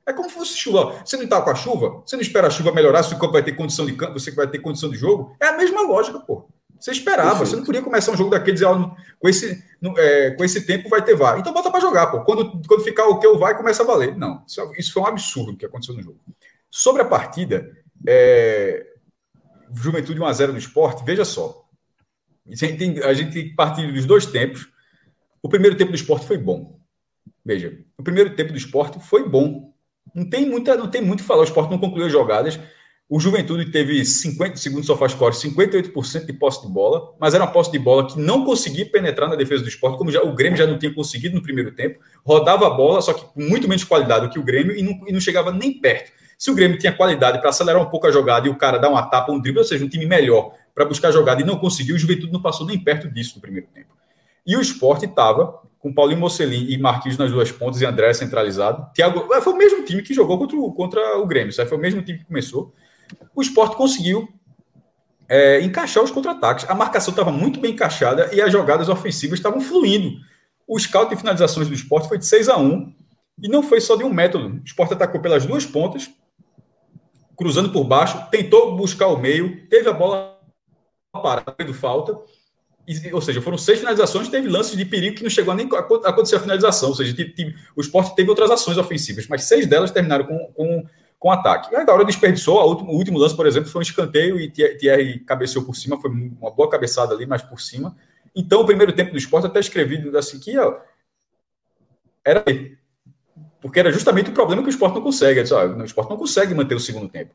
É 0.08 0.14
como 0.14 0.30
se 0.30 0.36
fosse 0.36 0.56
chuva. 0.56 1.02
Você 1.04 1.18
não 1.18 1.24
está 1.24 1.42
com 1.42 1.50
a 1.50 1.56
chuva? 1.56 2.04
Você 2.06 2.16
não 2.16 2.22
espera 2.22 2.48
a 2.48 2.52
chuva 2.52 2.72
melhorar 2.72 3.02
se 3.04 3.14
o 3.14 3.18
campo 3.18 3.34
vai 3.34 3.42
ter 3.44 3.54
condição 3.54 3.86
de 3.86 3.94
campo, 3.94 4.20
você 4.20 4.30
vai 4.32 4.48
ter 4.48 4.60
condição 4.60 4.90
de 4.90 4.98
jogo? 4.98 5.36
É 5.42 5.48
a 5.48 5.58
mesma 5.58 5.82
lógica, 5.82 6.20
pô. 6.20 6.48
Você 6.80 6.92
esperava, 6.92 7.30
Perfeito. 7.30 7.50
você 7.50 7.56
não 7.56 7.64
podia 7.64 7.82
começar 7.82 8.12
um 8.12 8.18
jogo 8.18 8.30
daquele 8.30 8.54
dizer, 8.54 8.68
com, 9.20 9.30
esse, 9.30 9.64
é, 9.98 10.32
com 10.32 10.44
esse 10.44 10.66
tempo 10.66 10.90
vai 10.90 11.04
ter 11.04 11.16
VAR. 11.16 11.40
Então 11.40 11.54
bota 11.54 11.72
para 11.72 11.80
jogar, 11.80 12.08
pô. 12.08 12.22
Quando, 12.22 12.62
quando 12.68 12.84
ficar 12.84 13.06
o 13.08 13.20
que 13.20 13.28
o 13.28 13.38
vai, 13.38 13.58
começa 13.58 13.84
a 13.84 13.86
valer. 13.86 14.16
Não, 14.16 14.44
isso, 14.48 14.72
isso 14.78 14.94
foi 14.94 15.04
um 15.04 15.08
absurdo 15.08 15.58
que 15.58 15.66
aconteceu 15.66 15.96
no 15.96 16.04
jogo. 16.04 16.20
Sobre 16.70 17.02
a 17.02 17.06
partida, 17.06 17.72
é, 18.08 18.86
Juventude 19.74 20.20
1x0 20.20 20.52
no 20.52 20.58
esporte, 20.58 21.04
veja 21.06 21.26
só. 21.26 21.66
A 22.48 22.56
gente, 22.56 22.78
tem, 22.78 23.00
a 23.00 23.14
gente 23.14 23.56
dos 23.92 24.06
dois 24.06 24.26
tempos. 24.26 24.70
O 25.42 25.50
primeiro 25.50 25.76
tempo 25.76 25.92
do 25.92 25.96
esporte 25.96 26.26
foi 26.26 26.38
bom. 26.38 26.80
Veja, 27.44 27.78
o 27.98 28.04
primeiro 28.04 28.36
tempo 28.36 28.52
do 28.52 28.58
esporte 28.58 29.00
foi 29.00 29.28
bom. 29.28 29.74
Não 30.14 30.28
tem, 30.30 30.48
muita, 30.48 30.76
não 30.76 30.88
tem 30.88 31.02
muito 31.02 31.20
o 31.20 31.24
que 31.24 31.28
falar. 31.28 31.42
O 31.42 31.46
esporte 31.46 31.72
não 31.72 31.80
concluiu 31.80 32.06
as 32.06 32.12
jogadas. 32.12 32.60
O 33.08 33.20
Juventude 33.20 33.72
teve 33.72 34.04
50, 34.04 34.58
segundo 34.58 34.82
o 34.82 34.86
SofaScore, 34.86 35.36
58% 35.36 36.26
de 36.26 36.34
posse 36.34 36.66
de 36.66 36.74
bola, 36.74 37.14
mas 37.20 37.36
era 37.36 37.44
uma 37.44 37.52
posse 37.52 37.72
de 37.72 37.78
bola 37.78 38.08
que 38.08 38.20
não 38.20 38.44
conseguia 38.44 38.84
penetrar 38.84 39.30
na 39.30 39.36
defesa 39.36 39.62
do 39.62 39.70
esporte, 39.70 39.96
como 39.96 40.12
já, 40.12 40.24
o 40.24 40.34
Grêmio 40.34 40.58
já 40.58 40.66
não 40.66 40.80
tinha 40.80 40.92
conseguido 40.92 41.36
no 41.36 41.44
primeiro 41.44 41.72
tempo. 41.72 42.00
Rodava 42.26 42.66
a 42.66 42.70
bola, 42.72 43.02
só 43.04 43.14
que 43.14 43.24
com 43.24 43.42
muito 43.42 43.68
menos 43.68 43.84
qualidade 43.84 44.26
do 44.26 44.32
que 44.32 44.40
o 44.40 44.44
Grêmio 44.44 44.76
e 44.76 44.82
não, 44.82 45.08
e 45.08 45.14
não 45.14 45.20
chegava 45.20 45.52
nem 45.52 45.80
perto. 45.80 46.12
Se 46.36 46.50
o 46.50 46.56
Grêmio 46.56 46.80
tinha 46.80 46.92
qualidade 46.92 47.40
para 47.40 47.50
acelerar 47.50 47.80
um 47.80 47.86
pouco 47.86 48.08
a 48.08 48.12
jogada 48.12 48.48
e 48.48 48.50
o 48.50 48.56
cara 48.56 48.80
dar 48.80 48.90
uma 48.90 49.04
tapa, 49.04 49.32
um 49.32 49.40
drible, 49.40 49.60
ou 49.60 49.66
seja, 49.66 49.86
um 49.86 49.88
time 49.88 50.08
melhor 50.08 50.54
para 50.74 50.84
buscar 50.84 51.10
a 51.10 51.12
jogada 51.12 51.42
e 51.42 51.46
não 51.46 51.58
conseguiu, 51.58 51.96
o 51.96 52.00
Juventude 52.00 52.34
não 52.34 52.42
passou 52.42 52.66
nem 52.66 52.84
perto 52.84 53.08
disso 53.08 53.36
no 53.36 53.42
primeiro 53.42 53.68
tempo. 53.72 53.90
E 54.48 54.58
o 54.58 54.62
esporte 54.62 55.06
estava 55.06 55.60
com 55.80 55.94
Paulinho 55.94 56.20
Mocelin 56.20 56.66
e 56.70 56.78
Marquinhos 56.80 57.20
nas 57.20 57.32
duas 57.32 57.52
pontas 57.52 57.80
e 57.82 57.86
André 57.86 58.12
centralizado. 58.14 58.92
Thiago, 58.96 59.28
foi 59.42 59.54
o 59.54 59.58
mesmo 59.58 59.86
time 59.86 60.02
que 60.02 60.14
jogou 60.14 60.40
contra 60.40 60.58
o, 60.58 60.74
contra 60.74 61.18
o 61.20 61.28
Grêmio, 61.28 61.54
sabe? 61.54 61.70
foi 61.70 61.78
o 61.78 61.82
mesmo 61.82 62.02
time 62.02 62.18
que 62.18 62.26
começou. 62.26 62.74
O 63.36 63.42
esporte 63.42 63.76
conseguiu 63.76 64.28
é, 65.28 65.62
encaixar 65.62 66.04
os 66.04 66.12
contra-ataques. 66.12 66.70
A 66.70 66.76
marcação 66.76 67.12
estava 67.12 67.32
muito 67.32 67.60
bem 67.60 67.72
encaixada 67.72 68.30
e 68.34 68.42
as 68.42 68.52
jogadas 68.52 68.90
ofensivas 68.90 69.40
estavam 69.40 69.62
fluindo. 69.62 70.12
O 70.68 70.80
scout 70.80 71.10
de 71.10 71.16
finalizações 71.16 71.68
do 71.68 71.74
esporte 71.74 72.08
foi 72.08 72.18
de 72.18 72.26
6 72.26 72.50
a 72.50 72.58
1 72.58 72.94
e 73.44 73.48
não 73.48 73.62
foi 73.62 73.82
só 73.82 73.96
de 73.96 74.04
um 74.04 74.14
método. 74.14 74.60
O 74.62 74.64
esporte 74.66 74.94
atacou 74.94 75.22
pelas 75.22 75.46
duas 75.46 75.66
pontas, 75.66 76.10
cruzando 77.38 77.72
por 77.72 77.84
baixo, 77.84 78.30
tentou 78.32 78.76
buscar 78.76 79.08
o 79.08 79.18
meio, 79.18 79.68
teve 79.68 79.90
a 79.90 79.94
bola 79.94 80.40
parada, 81.14 81.52
do 81.66 81.74
falta, 81.74 82.18
ou 83.12 83.22
seja, 83.22 83.42
foram 83.42 83.58
seis 83.58 83.80
finalizações, 83.80 84.30
teve 84.30 84.48
lances 84.48 84.78
de 84.78 84.86
perigo 84.86 85.16
que 85.16 85.24
não 85.24 85.30
chegou 85.30 85.52
a 85.52 85.56
nem 85.56 85.68
a 85.74 85.80
acontecer 86.10 86.36
a 86.36 86.40
finalização, 86.40 86.90
ou 86.90 86.96
seja, 86.96 87.16
o 87.76 87.82
esporte 87.82 88.16
teve 88.16 88.30
outras 88.30 88.52
ações 88.52 88.78
ofensivas, 88.78 89.28
mas 89.28 89.44
seis 89.44 89.66
delas 89.66 89.92
terminaram 89.92 90.26
com, 90.26 90.54
com, 90.54 90.86
com 91.26 91.32
ataque. 91.32 91.74
E 91.74 91.76
agora 91.76 92.06
desperdiçou, 92.06 92.60
a 92.60 92.66
última- 92.66 92.92
o 92.92 92.96
último 92.96 93.18
lance, 93.18 93.36
por 93.36 93.48
exemplo, 93.48 93.68
foi 93.68 93.80
um 93.80 93.82
escanteio 93.82 94.40
e 94.40 94.48
Thierry- 94.48 95.22
cabeceou 95.22 95.66
por 95.66 95.76
cima, 95.76 96.00
foi 96.00 96.12
uma 96.12 96.52
boa 96.52 96.70
cabeçada 96.70 97.16
ali, 97.16 97.26
mas 97.26 97.42
por 97.42 97.60
cima. 97.60 97.98
Então, 98.36 98.62
o 98.62 98.66
primeiro 98.66 98.94
tempo 98.94 99.12
do 99.12 99.18
esporte, 99.18 99.48
até 99.48 99.60
escrevi 99.60 100.16
assim 100.16 100.40
que 100.40 100.56
ó, 100.56 100.78
era 102.24 102.44
porque 103.60 103.80
era 103.80 103.92
justamente 103.92 104.30
o 104.30 104.34
problema 104.34 104.62
que 104.62 104.68
o 104.68 104.70
esporte 104.70 104.94
não 104.94 105.02
consegue. 105.02 105.42
Disse, 105.42 105.52
ó, 105.56 105.66
o 105.66 105.84
esporte 105.84 106.12
não 106.12 106.18
consegue 106.18 106.54
manter 106.54 106.76
o 106.76 106.80
segundo 106.80 107.10
tempo. 107.10 107.34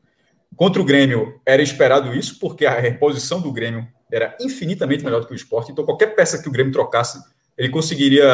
Contra 0.55 0.81
o 0.81 0.85
Grêmio, 0.85 1.41
era 1.45 1.61
esperado 1.61 2.13
isso, 2.13 2.39
porque 2.39 2.65
a 2.65 2.79
reposição 2.79 3.41
do 3.41 3.51
Grêmio 3.51 3.85
era 4.09 4.37
infinitamente 4.39 5.03
melhor 5.03 5.19
do 5.19 5.27
que 5.27 5.33
o 5.33 5.35
esporte. 5.35 5.69
Então, 5.69 5.83
qualquer 5.83 6.15
peça 6.15 6.41
que 6.41 6.47
o 6.47 6.51
Grêmio 6.51 6.71
trocasse, 6.71 7.21
ele 7.57 7.67
conseguiria 7.67 8.25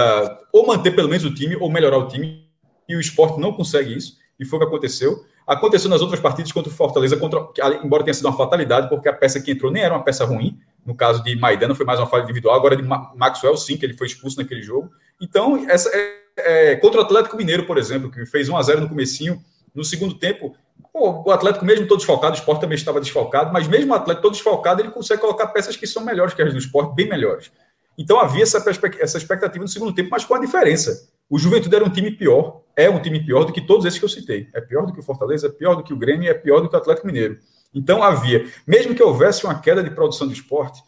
ou 0.53 0.67
manter 0.67 0.91
pelo 0.91 1.09
menos 1.09 1.25
o 1.25 1.33
time, 1.33 1.55
ou 1.55 1.67
melhorar 1.67 1.97
o 1.97 2.07
time. 2.07 2.47
E 2.87 2.95
o 2.95 2.99
esporte 2.99 3.39
não 3.39 3.53
consegue 3.53 3.97
isso. 3.97 4.17
E 4.39 4.45
foi 4.45 4.57
o 4.57 4.61
que 4.61 4.67
aconteceu. 4.67 5.25
Aconteceu 5.47 5.89
nas 5.89 6.01
outras 6.01 6.19
partidas 6.19 6.51
contra 6.51 6.69
o 6.69 6.75
Fortaleza, 6.75 7.15
contra, 7.15 7.39
embora 7.81 8.03
tenha 8.03 8.13
sido 8.13 8.25
uma 8.27 8.35
fatalidade, 8.35 8.89
porque 8.89 9.07
a 9.07 9.13
peça 9.13 9.39
que 9.39 9.51
entrou 9.51 9.71
nem 9.71 9.81
era 9.81 9.93
uma 9.93 10.03
peça 10.03 10.25
ruim. 10.25 10.59
No 10.85 10.93
caso 10.93 11.23
de 11.23 11.35
Maidana, 11.37 11.73
foi 11.73 11.85
mais 11.85 11.99
uma 11.99 12.05
falha 12.05 12.23
individual. 12.23 12.53
Agora 12.53 12.75
de 12.75 12.83
Ma- 12.83 13.13
Maxwell, 13.15 13.55
sim, 13.55 13.77
que 13.77 13.85
ele 13.85 13.95
foi 13.97 14.07
expulso 14.07 14.37
naquele 14.37 14.61
jogo. 14.61 14.89
Então, 15.21 15.65
essa 15.69 15.89
é, 15.93 16.71
é, 16.71 16.75
contra 16.75 16.99
o 16.99 17.03
Atlético 17.03 17.37
Mineiro, 17.37 17.65
por 17.65 17.77
exemplo, 17.77 18.11
que 18.11 18.25
fez 18.25 18.49
1 18.49 18.57
a 18.57 18.61
0 18.61 18.81
no 18.81 18.89
comecinho, 18.89 19.41
no 19.73 19.83
segundo 19.85 20.15
tempo, 20.15 20.55
pô, 20.91 21.23
o 21.25 21.31
Atlético 21.31 21.63
mesmo 21.63 21.87
todo 21.87 21.99
desfalcado, 21.99 22.35
o 22.35 22.37
Sport 22.39 22.59
também 22.59 22.75
estava 22.75 22.99
desfalcado, 22.99 23.51
mas 23.53 23.67
mesmo 23.67 23.93
o 23.93 23.95
Atlético 23.95 24.23
todo 24.23 24.33
desfalcado, 24.33 24.81
ele 24.81 24.91
consegue 24.91 25.21
colocar 25.21 25.47
peças 25.47 25.75
que 25.75 25.87
são 25.87 26.03
melhores 26.03 26.33
que 26.33 26.41
as 26.41 26.51
do 26.51 26.59
Sport, 26.59 26.93
bem 26.93 27.07
melhores. 27.07 27.51
Então 27.97 28.19
havia 28.19 28.43
essa, 28.43 28.63
essa 28.99 29.17
expectativa 29.17 29.63
no 29.63 29.67
segundo 29.67 29.93
tempo, 29.93 30.09
mas 30.11 30.25
com 30.25 30.35
a 30.35 30.39
diferença. 30.39 31.09
O 31.29 31.37
Juventude 31.37 31.75
era 31.75 31.83
um 31.83 31.89
time 31.89 32.11
pior, 32.11 32.61
é 32.75 32.89
um 32.89 33.01
time 33.01 33.23
pior 33.23 33.43
do 33.43 33.51
que 33.51 33.61
todos 33.61 33.85
esses 33.85 33.99
que 33.99 34.05
eu 34.05 34.09
citei. 34.09 34.47
É 34.53 34.61
pior 34.61 34.85
do 34.85 34.93
que 34.93 34.99
o 34.99 35.03
Fortaleza, 35.03 35.47
é 35.47 35.49
pior 35.49 35.75
do 35.75 35.83
que 35.83 35.93
o 35.93 35.97
Grêmio, 35.97 36.29
é 36.29 36.33
pior 36.33 36.61
do 36.61 36.69
que 36.69 36.75
o 36.75 36.79
Atlético 36.79 37.07
Mineiro. 37.07 37.37
Então 37.73 38.01
havia, 38.01 38.45
mesmo 38.65 38.95
que 38.95 39.03
houvesse 39.03 39.43
uma 39.43 39.59
queda 39.59 39.83
de 39.83 39.89
produção 39.89 40.27
do 40.27 40.33
esporte, 40.33 40.81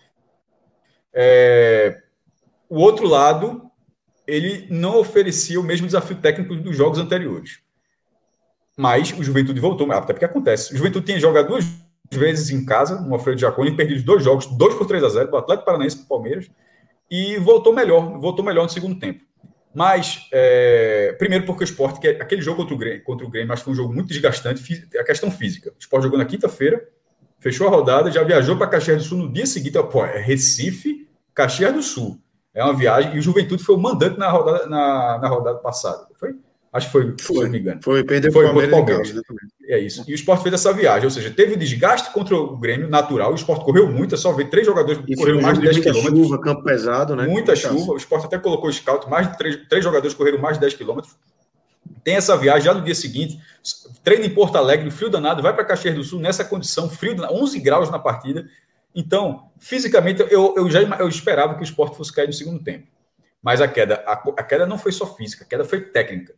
é, 1.14 2.02
o 2.70 2.78
outro 2.80 3.08
lado 3.08 3.70
ele 4.26 4.68
não 4.70 4.98
oferecia 4.98 5.60
o 5.60 5.64
mesmo 5.64 5.88
desafio 5.88 6.16
técnico 6.18 6.56
dos 6.56 6.78
jogos 6.78 7.00
anteriores. 7.00 7.60
Mas 8.78 9.12
o 9.12 9.24
Juventude 9.24 9.60
voltou, 9.60 9.92
até 9.92 10.14
porque 10.14 10.26
acontece. 10.26 10.74
O 10.74 10.78
Juventude 10.78 11.08
tinha 11.08 11.20
jogado 11.20 11.48
duas 11.48 11.66
vezes 12.12 12.50
em 12.50 12.66
casa, 12.66 13.02
no 13.02 13.14
Alfredo 13.14 13.42
Jaconi, 13.42 13.76
perdido 13.76 14.04
dois 14.04 14.24
jogos, 14.24 14.46
dois 14.46 14.74
por 14.76 14.88
3 14.88 15.04
a 15.04 15.10
0 15.10 15.32
do 15.32 15.38
Atlético 15.38 15.66
Paranaense 15.66 15.98
para 15.98 16.06
o 16.06 16.08
Palmeiras, 16.08 16.50
e 17.10 17.38
voltou 17.38 17.74
melhor, 17.74 18.20
voltou 18.20 18.46
melhor 18.46 18.64
no 18.64 18.70
segundo 18.70 19.00
tempo. 19.00 19.24
Mas, 19.80 20.28
é, 20.34 21.16
primeiro 21.18 21.46
porque 21.46 21.64
o 21.64 21.66
esporte, 21.66 22.02
que 22.02 22.10
é 22.10 22.12
aquele 22.22 22.42
jogo 22.42 22.58
contra 22.58 22.76
o 22.76 22.78
Grêmio, 22.78 23.02
contra 23.02 23.26
o 23.26 23.30
Grêmio, 23.30 23.54
acho 23.54 23.62
que 23.62 23.64
foi 23.64 23.72
um 23.72 23.78
jogo 23.78 23.94
muito 23.94 24.10
desgastante, 24.10 24.62
a 25.00 25.04
questão 25.06 25.32
física. 25.32 25.70
O 25.70 25.80
esporte 25.80 26.04
jogou 26.04 26.20
na 26.20 26.26
quinta-feira, 26.26 26.86
fechou 27.40 27.66
a 27.66 27.70
rodada, 27.70 28.12
já 28.12 28.22
viajou 28.22 28.58
para 28.58 28.68
Caxias 28.68 28.98
do 28.98 29.04
Sul 29.04 29.18
no 29.20 29.32
dia 29.32 29.46
seguinte, 29.46 29.82
pô, 29.84 30.04
é 30.04 30.20
Recife, 30.20 31.08
Caxias 31.34 31.74
do 31.74 31.82
Sul. 31.82 32.20
É 32.54 32.62
uma 32.62 32.76
viagem, 32.76 33.16
e 33.16 33.20
o 33.20 33.22
Juventude 33.22 33.64
foi 33.64 33.74
o 33.74 33.80
mandante 33.80 34.20
na 34.20 34.30
rodada, 34.30 34.68
na, 34.68 35.18
na 35.18 35.28
rodada 35.30 35.60
passada. 35.60 36.08
Foi? 36.20 36.36
Acho 36.74 36.88
que 36.88 36.92
foi, 36.92 37.16
se 37.18 37.34
eu 37.34 37.44
não 37.44 37.50
me 37.50 37.60
engano. 37.60 37.80
Foi, 37.82 38.04
perdeu 38.04 38.34
Foi 38.34 38.48
Palmeiras, 38.48 38.74
o 38.74 38.76
Palmeiras. 38.76 39.08
casa, 39.08 39.20
exatamente. 39.20 39.54
É 39.70 39.78
isso. 39.78 40.04
E 40.08 40.14
o 40.14 40.16
esporte 40.16 40.42
fez 40.42 40.56
essa 40.56 40.74
viagem, 40.74 41.06
ou 41.06 41.12
seja, 41.12 41.30
teve 41.30 41.54
o 41.54 41.58
desgaste 41.58 42.12
contra 42.12 42.36
o 42.36 42.58
Grêmio 42.58 42.90
natural. 42.90 43.32
O 43.32 43.36
esporte 43.36 43.64
correu 43.64 43.88
muito, 43.88 44.16
é 44.16 44.18
só 44.18 44.32
ver 44.32 44.50
três 44.50 44.66
jogadores 44.66 45.00
E 45.08 45.16
foi 45.16 45.26
correram 45.26 45.42
mais 45.44 45.60
de 45.60 45.62
de 45.62 45.68
10 45.68 45.76
muita 45.78 45.92
quilômetros. 45.92 46.28
chuva, 46.28 46.42
campo 46.42 46.64
pesado, 46.64 47.16
né? 47.16 47.28
Muita 47.28 47.56
chuva. 47.56 47.94
O 47.94 47.98
esporte 47.98 48.26
até 48.26 48.40
colocou 48.40 48.68
o 48.68 48.74
scout, 48.74 49.08
mais 49.08 49.32
de 49.32 49.38
três, 49.38 49.68
três 49.70 49.84
jogadores 49.84 50.16
correram 50.16 50.40
mais 50.40 50.56
de 50.58 50.62
10 50.62 50.74
quilômetros. 50.74 51.16
Tem 52.04 52.16
essa 52.16 52.36
viagem 52.36 52.64
já 52.64 52.74
no 52.74 52.82
dia 52.82 52.96
seguinte, 52.96 53.40
treina 54.04 54.26
em 54.26 54.30
Porto 54.32 54.56
Alegre, 54.56 54.90
frio 54.90 55.08
danado, 55.08 55.44
vai 55.44 55.54
para 55.54 55.64
Caxias 55.64 55.94
do 55.94 56.04
Sul 56.04 56.20
nessa 56.20 56.44
condição, 56.44 56.90
frio, 56.90 57.16
danado, 57.16 57.36
11 57.36 57.60
graus 57.60 57.92
na 57.92 58.00
partida. 58.00 58.50
Então, 58.96 59.52
fisicamente, 59.60 60.26
eu, 60.32 60.56
eu 60.58 60.68
já 60.72 60.82
eu 60.82 61.08
esperava 61.08 61.54
que 61.54 61.62
o 61.62 61.64
esporte 61.64 61.96
fosse 61.96 62.12
cair 62.12 62.26
no 62.26 62.34
segundo 62.34 62.64
tempo. 62.64 62.88
Mas 63.40 63.62
a 63.62 63.68
queda, 63.68 64.04
a, 64.08 64.14
a 64.14 64.44
queda 64.44 64.66
não 64.66 64.80
foi 64.80 64.92
só 64.92 65.06
física, 65.16 65.44
a 65.44 65.48
queda 65.48 65.64
foi 65.64 65.80
técnica. 65.82 66.34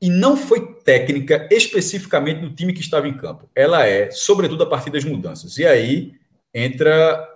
E 0.00 0.08
não 0.08 0.36
foi 0.36 0.74
técnica 0.82 1.46
especificamente 1.50 2.40
do 2.40 2.54
time 2.54 2.72
que 2.72 2.80
estava 2.80 3.06
em 3.06 3.16
campo. 3.16 3.48
Ela 3.54 3.86
é, 3.86 4.10
sobretudo, 4.10 4.62
a 4.62 4.66
partir 4.66 4.90
das 4.90 5.04
mudanças. 5.04 5.58
E 5.58 5.66
aí 5.66 6.14
entra 6.54 7.28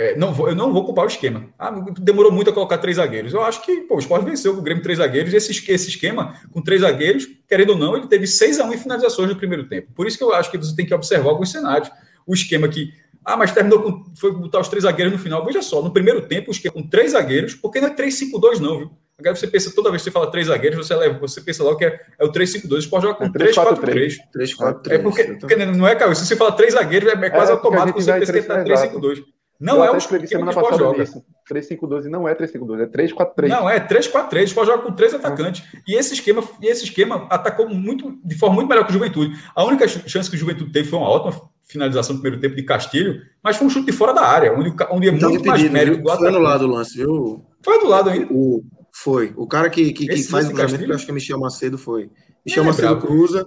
é, 0.00 0.16
não 0.16 0.32
vou, 0.32 0.48
eu 0.48 0.54
não 0.54 0.72
vou 0.72 0.82
culpar 0.82 1.04
o 1.04 1.08
esquema. 1.08 1.44
Ah, 1.58 1.70
demorou 1.98 2.32
muito 2.32 2.48
a 2.48 2.54
colocar 2.54 2.78
três 2.78 2.96
zagueiros. 2.96 3.34
Eu 3.34 3.42
acho 3.42 3.62
que 3.62 3.82
pô, 3.82 3.96
o 3.96 3.98
Sport 3.98 4.24
venceu 4.24 4.54
com 4.54 4.60
o 4.60 4.62
Grêmio 4.62 4.82
três 4.82 4.98
zagueiros. 4.98 5.34
Esse, 5.34 5.50
esse 5.70 5.88
esquema, 5.90 6.40
com 6.50 6.62
três 6.62 6.80
zagueiros, 6.80 7.28
querendo 7.46 7.70
ou 7.70 7.76
não, 7.76 7.94
ele 7.94 8.06
teve 8.06 8.26
6 8.26 8.60
a 8.60 8.64
1 8.64 8.72
em 8.72 8.78
finalizações 8.78 9.28
no 9.28 9.36
primeiro 9.36 9.68
tempo. 9.68 9.92
Por 9.94 10.06
isso 10.06 10.16
que 10.16 10.24
eu 10.24 10.32
acho 10.32 10.50
que 10.50 10.56
você 10.56 10.74
tem 10.74 10.86
que 10.86 10.94
observar 10.94 11.28
alguns 11.28 11.50
cenários. 11.50 11.90
O 12.26 12.32
esquema 12.32 12.66
que. 12.66 12.94
Ah, 13.22 13.36
mas 13.36 13.52
terminou 13.52 13.82
com. 13.82 14.14
Foi 14.16 14.32
botar 14.32 14.60
os 14.60 14.68
três 14.68 14.84
zagueiros 14.84 15.12
no 15.12 15.18
final. 15.18 15.44
Veja 15.44 15.60
só, 15.60 15.82
no 15.82 15.92
primeiro 15.92 16.22
tempo, 16.22 16.48
o 16.50 16.52
esquema 16.52 16.72
com 16.72 16.88
três 16.88 17.12
zagueiros, 17.12 17.54
porque 17.54 17.78
não 17.78 17.88
é 17.88 17.94
3-5-2, 17.94 18.58
não, 18.58 18.78
viu? 18.78 18.90
Agora 19.20 19.36
você 19.36 19.46
pensa, 19.46 19.72
toda 19.74 19.90
vez 19.90 20.02
que 20.02 20.10
você 20.10 20.12
fala 20.12 20.30
três 20.30 20.46
zagueiros, 20.46 20.86
você, 20.86 20.94
leva, 20.94 21.18
você 21.18 21.40
pensa 21.40 21.62
logo 21.62 21.76
que 21.76 21.84
é, 21.84 22.00
é 22.18 22.24
o 22.24 22.32
3-5-2. 22.32 22.72
O 22.72 22.78
Sport 22.78 23.02
joga 23.02 23.14
com 23.14 23.24
é 23.24 23.28
3-4-3. 23.28 24.16
3-4-3. 24.34 24.90
É 24.90 24.98
porque, 24.98 25.24
porque 25.38 25.56
não 25.56 25.86
é, 25.86 25.94
Caio. 25.94 26.16
Se 26.16 26.26
você 26.26 26.34
fala 26.34 26.52
três 26.52 26.74
zagueiros, 26.74 27.12
é, 27.12 27.12
é 27.12 27.30
quase 27.30 27.50
é, 27.50 27.54
automático 27.54 28.00
você 28.00 28.12
pensa 28.12 28.32
que 28.32 28.42
tá 28.42 28.64
3-5-2. 28.64 29.22
Não 29.60 29.76
eu 29.76 29.84
é 29.84 29.90
o 29.92 29.96
escrevi 29.98 30.26
semana 30.26 30.54
passada 30.54 30.78
joga. 30.78 31.02
isso. 31.02 31.22
3-5-2 31.52 32.04
não 32.04 32.26
é 32.26 32.34
3-5-2, 32.34 32.80
é 32.80 32.86
3-4-3. 32.86 33.48
Não, 33.48 33.68
é 33.68 33.78
3-4-3. 33.78 34.40
O 34.40 34.44
Sport 34.44 34.66
joga 34.68 34.82
com 34.82 34.92
três 34.92 35.12
atacantes. 35.12 35.62
E 35.86 35.94
esse 35.94 36.14
esquema, 36.14 36.42
e 36.62 36.66
esse 36.66 36.84
esquema 36.84 37.26
atacou 37.28 37.68
muito, 37.68 38.18
de 38.24 38.38
forma 38.38 38.54
muito 38.54 38.68
melhor 38.68 38.84
que 38.84 38.90
o 38.90 38.94
Juventude. 38.94 39.38
A 39.54 39.62
única 39.62 39.86
chance 39.86 40.30
que 40.30 40.36
o 40.36 40.38
Juventude 40.38 40.72
teve 40.72 40.88
foi 40.88 40.98
uma 40.98 41.10
ótima 41.10 41.50
finalização 41.64 42.16
no 42.16 42.22
primeiro 42.22 42.40
tempo 42.40 42.56
de 42.56 42.62
Castilho, 42.62 43.20
mas 43.42 43.56
foi 43.56 43.66
um 43.66 43.70
chute 43.70 43.86
de 43.86 43.92
fora 43.92 44.14
da 44.14 44.22
área, 44.22 44.52
onde, 44.52 44.74
onde 44.90 45.08
é 45.08 45.10
muito 45.12 45.44
mais 45.44 45.70
mérito 45.70 46.02
do. 46.02 46.16
Foi 46.16 46.28
anulado 46.28 46.62
o 46.62 46.68
lance, 46.68 46.96
viu? 46.96 47.44
Foi 47.62 47.76
anulado 47.76 48.10
ainda. 48.10 48.26
O, 48.30 48.62
foi. 49.02 49.32
O 49.36 49.46
cara 49.46 49.70
que, 49.70 49.92
que, 49.92 50.06
que 50.06 50.22
faz 50.24 50.46
o 50.46 50.52
cruzamento, 50.52 50.84
que 50.84 50.90
eu 50.90 50.94
acho 50.94 51.04
que 51.04 51.10
é 51.10 51.14
Michel 51.14 51.38
Macedo, 51.38 51.78
foi. 51.78 52.10
Michel 52.44 52.62
é, 52.62 52.66
Macedo 52.66 53.00
cruza 53.00 53.46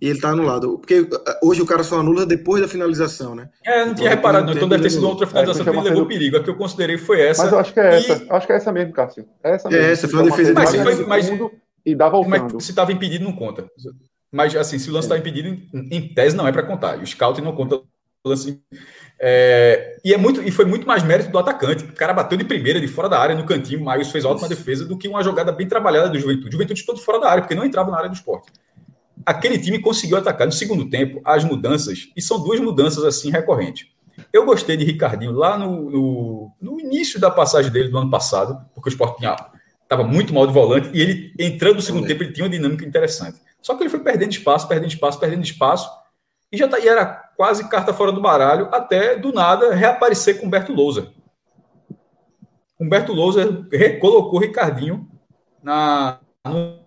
e 0.00 0.08
ele 0.08 0.20
tá 0.20 0.30
anulado. 0.30 0.78
Porque 0.78 1.00
uh, 1.00 1.08
hoje 1.42 1.62
o 1.62 1.66
cara 1.66 1.82
só 1.82 2.00
anula 2.00 2.24
depois 2.24 2.62
da 2.62 2.68
finalização, 2.68 3.34
né? 3.34 3.48
É, 3.64 3.84
não 3.84 3.94
tinha 3.94 4.08
então, 4.08 4.16
reparado, 4.16 4.46
não. 4.46 4.52
Então 4.52 4.68
deve 4.68 4.82
ter 4.82 4.90
sido 4.90 5.08
outra 5.08 5.26
finalização 5.26 5.62
é, 5.62 5.70
que 5.70 5.76
ele 5.76 5.88
levou 5.88 6.06
perigo. 6.06 6.36
A 6.36 6.42
que 6.42 6.50
eu 6.50 6.56
considerei 6.56 6.98
foi 6.98 7.20
essa. 7.20 7.44
Mas 7.44 7.52
eu 7.52 7.58
acho 7.58 7.72
que 7.72 7.80
é 7.80 7.96
essa. 7.96 8.26
Acho 8.30 8.46
que 8.46 8.52
é 8.52 8.56
essa 8.56 8.72
mesmo, 8.72 8.92
Cássio. 8.92 9.26
É 9.42 9.54
essa 9.54 9.68
mesmo. 9.68 9.84
É 9.84 9.92
essa, 9.92 10.08
foi 10.08 10.20
uma 10.20 10.30
defesa 10.30 10.48
de 10.48 10.54
mas, 10.54 10.70
foi, 10.70 11.06
mas, 11.06 11.30
e 11.84 11.94
dá 11.94 12.08
voltando. 12.08 12.54
Mas 12.54 12.64
se 12.64 12.70
estava 12.70 12.92
impedido, 12.92 13.24
não 13.24 13.32
conta. 13.32 13.66
Mas, 14.30 14.56
assim, 14.56 14.78
se 14.78 14.88
o 14.88 14.92
lance 14.92 15.06
está 15.06 15.18
impedido, 15.18 15.48
em, 15.48 15.68
em, 15.90 16.14
tese 16.14 16.34
não 16.36 16.46
é 16.46 16.52
para 16.52 16.62
contar. 16.62 16.98
E 16.98 17.02
o 17.02 17.06
scout 17.06 17.40
não 17.40 17.54
conta 17.54 17.76
o 17.76 17.84
lance. 18.28 18.60
É, 19.18 19.96
e, 20.04 20.12
é 20.12 20.16
muito, 20.16 20.42
e 20.42 20.50
foi 20.50 20.64
muito 20.64 20.86
mais 20.86 21.02
mérito 21.02 21.30
do 21.30 21.38
atacante. 21.38 21.84
O 21.84 21.92
cara 21.92 22.12
bateu 22.12 22.36
de 22.36 22.44
primeira, 22.44 22.80
de 22.80 22.88
fora 22.88 23.08
da 23.08 23.18
área, 23.18 23.34
no 23.34 23.44
cantinho. 23.44 23.80
O 23.80 23.84
Maius 23.84 24.10
fez 24.10 24.24
ótima 24.24 24.48
defesa 24.48 24.84
do 24.84 24.98
que 24.98 25.08
uma 25.08 25.22
jogada 25.22 25.52
bem 25.52 25.68
trabalhada 25.68 26.08
do 26.08 26.18
Juventude. 26.18 26.52
Juventude 26.52 26.84
todo 26.84 27.00
fora 27.00 27.20
da 27.20 27.30
área, 27.30 27.42
porque 27.42 27.54
não 27.54 27.64
entrava 27.64 27.90
na 27.90 27.98
área 27.98 28.08
do 28.08 28.14
esporte 28.14 28.50
aquele 29.24 29.58
time 29.58 29.78
conseguiu 29.78 30.16
atacar. 30.16 30.46
No 30.46 30.52
segundo 30.52 30.88
tempo, 30.88 31.20
as 31.24 31.44
mudanças, 31.44 32.08
e 32.16 32.22
são 32.22 32.42
duas 32.42 32.60
mudanças 32.60 33.04
assim 33.04 33.30
recorrentes. 33.30 33.86
Eu 34.32 34.44
gostei 34.44 34.76
de 34.76 34.84
Ricardinho 34.84 35.32
lá 35.32 35.56
no, 35.56 35.90
no, 35.90 36.52
no 36.60 36.80
início 36.80 37.18
da 37.18 37.30
passagem 37.30 37.70
dele 37.70 37.88
do 37.88 37.98
ano 37.98 38.10
passado, 38.10 38.58
porque 38.74 38.88
o 38.88 38.92
Sport 38.92 39.22
estava 39.82 40.04
muito 40.04 40.34
mal 40.34 40.46
de 40.46 40.52
volante, 40.52 40.90
e 40.92 41.00
ele, 41.00 41.32
entrando 41.38 41.76
no 41.76 41.82
segundo 41.82 42.06
tempo, 42.06 42.22
ele 42.22 42.32
tinha 42.32 42.44
uma 42.44 42.50
dinâmica 42.50 42.84
interessante. 42.84 43.38
Só 43.60 43.74
que 43.74 43.82
ele 43.82 43.90
foi 43.90 44.00
perdendo 44.00 44.32
espaço, 44.32 44.68
perdendo 44.68 44.90
espaço, 44.90 45.18
perdendo 45.18 45.44
espaço, 45.44 45.88
e 46.50 46.58
já 46.58 46.68
tá, 46.68 46.78
e 46.78 46.88
era 46.88 47.21
quase 47.36 47.68
carta 47.68 47.92
fora 47.92 48.12
do 48.12 48.20
baralho, 48.20 48.68
até 48.72 49.16
do 49.16 49.32
nada 49.32 49.74
reaparecer 49.74 50.38
com 50.38 50.46
Humberto 50.46 50.72
Lousa. 50.72 51.12
Humberto 52.80 53.12
Lousa 53.12 53.66
recolocou 53.70 54.40
Ricardinho 54.40 55.08
na, 55.62 56.18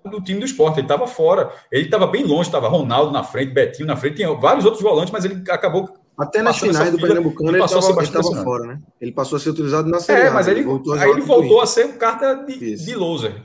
do 0.03 0.21
time 0.21 0.39
do 0.39 0.45
esporte, 0.45 0.79
ele 0.79 0.85
estava 0.85 1.07
fora. 1.07 1.51
Ele 1.71 1.85
estava 1.85 2.05
bem 2.05 2.23
longe, 2.23 2.49
estava 2.49 2.67
Ronaldo 2.67 3.11
na 3.11 3.23
frente, 3.23 3.53
Betinho 3.53 3.87
na 3.87 3.95
frente, 3.95 4.17
tinha 4.17 4.33
vários 4.33 4.65
outros 4.65 4.83
volantes, 4.83 5.11
mas 5.11 5.23
ele 5.23 5.41
acabou. 5.49 5.89
Até 6.17 6.41
nas 6.41 6.57
finais 6.57 6.91
do 6.91 6.97
Pernambucano 6.97 7.51
ele 7.51 7.63
estava 7.63 8.43
fora, 8.43 8.67
né? 8.67 8.79
Ele 9.01 9.11
passou 9.11 9.37
a 9.37 9.39
ser 9.39 9.49
utilizado 9.49 9.89
na 9.89 9.99
série. 9.99 10.27
É, 10.27 10.29
mas 10.29 10.47
ele, 10.47 10.63
voltou 10.63 10.93
aí 10.93 11.09
ele 11.09 11.21
voltou 11.21 11.61
a 11.61 11.65
ser 11.65 11.97
carta 11.97 12.35
de, 12.35 12.75
de 12.75 12.95
loser. 12.95 13.43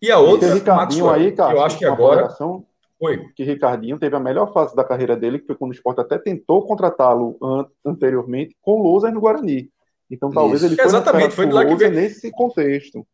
E 0.00 0.10
a 0.10 0.18
outra, 0.18 0.48
e 0.48 0.54
Ricardinho 0.54 1.06
Maxwell, 1.06 1.26
aí, 1.26 1.32
cara, 1.32 1.54
eu 1.54 1.62
acho 1.62 1.78
que 1.78 1.84
agora. 1.84 2.28
Que 3.34 3.42
Ricardinho 3.42 3.98
teve 3.98 4.14
a 4.14 4.20
melhor 4.20 4.52
fase 4.52 4.76
da 4.76 4.84
carreira 4.84 5.16
dele, 5.16 5.38
que 5.38 5.46
foi 5.46 5.56
quando 5.56 5.72
o 5.72 5.74
esporte 5.74 6.00
até 6.00 6.18
tentou 6.18 6.66
contratá-lo 6.66 7.36
an 7.42 7.66
anteriormente 7.84 8.56
com 8.60 8.80
o 8.80 8.82
loser 8.82 9.12
no 9.12 9.20
Guarani. 9.20 9.70
Então 10.10 10.30
talvez 10.30 10.62
Isso. 10.62 10.72
ele 10.72 10.76
foi 10.76 10.84
Exatamente, 10.84 11.34
foi 11.34 11.50
lá 11.50 11.64
que 11.64 11.74
veio. 11.74 11.90
nesse 11.90 12.30
contexto. 12.30 13.06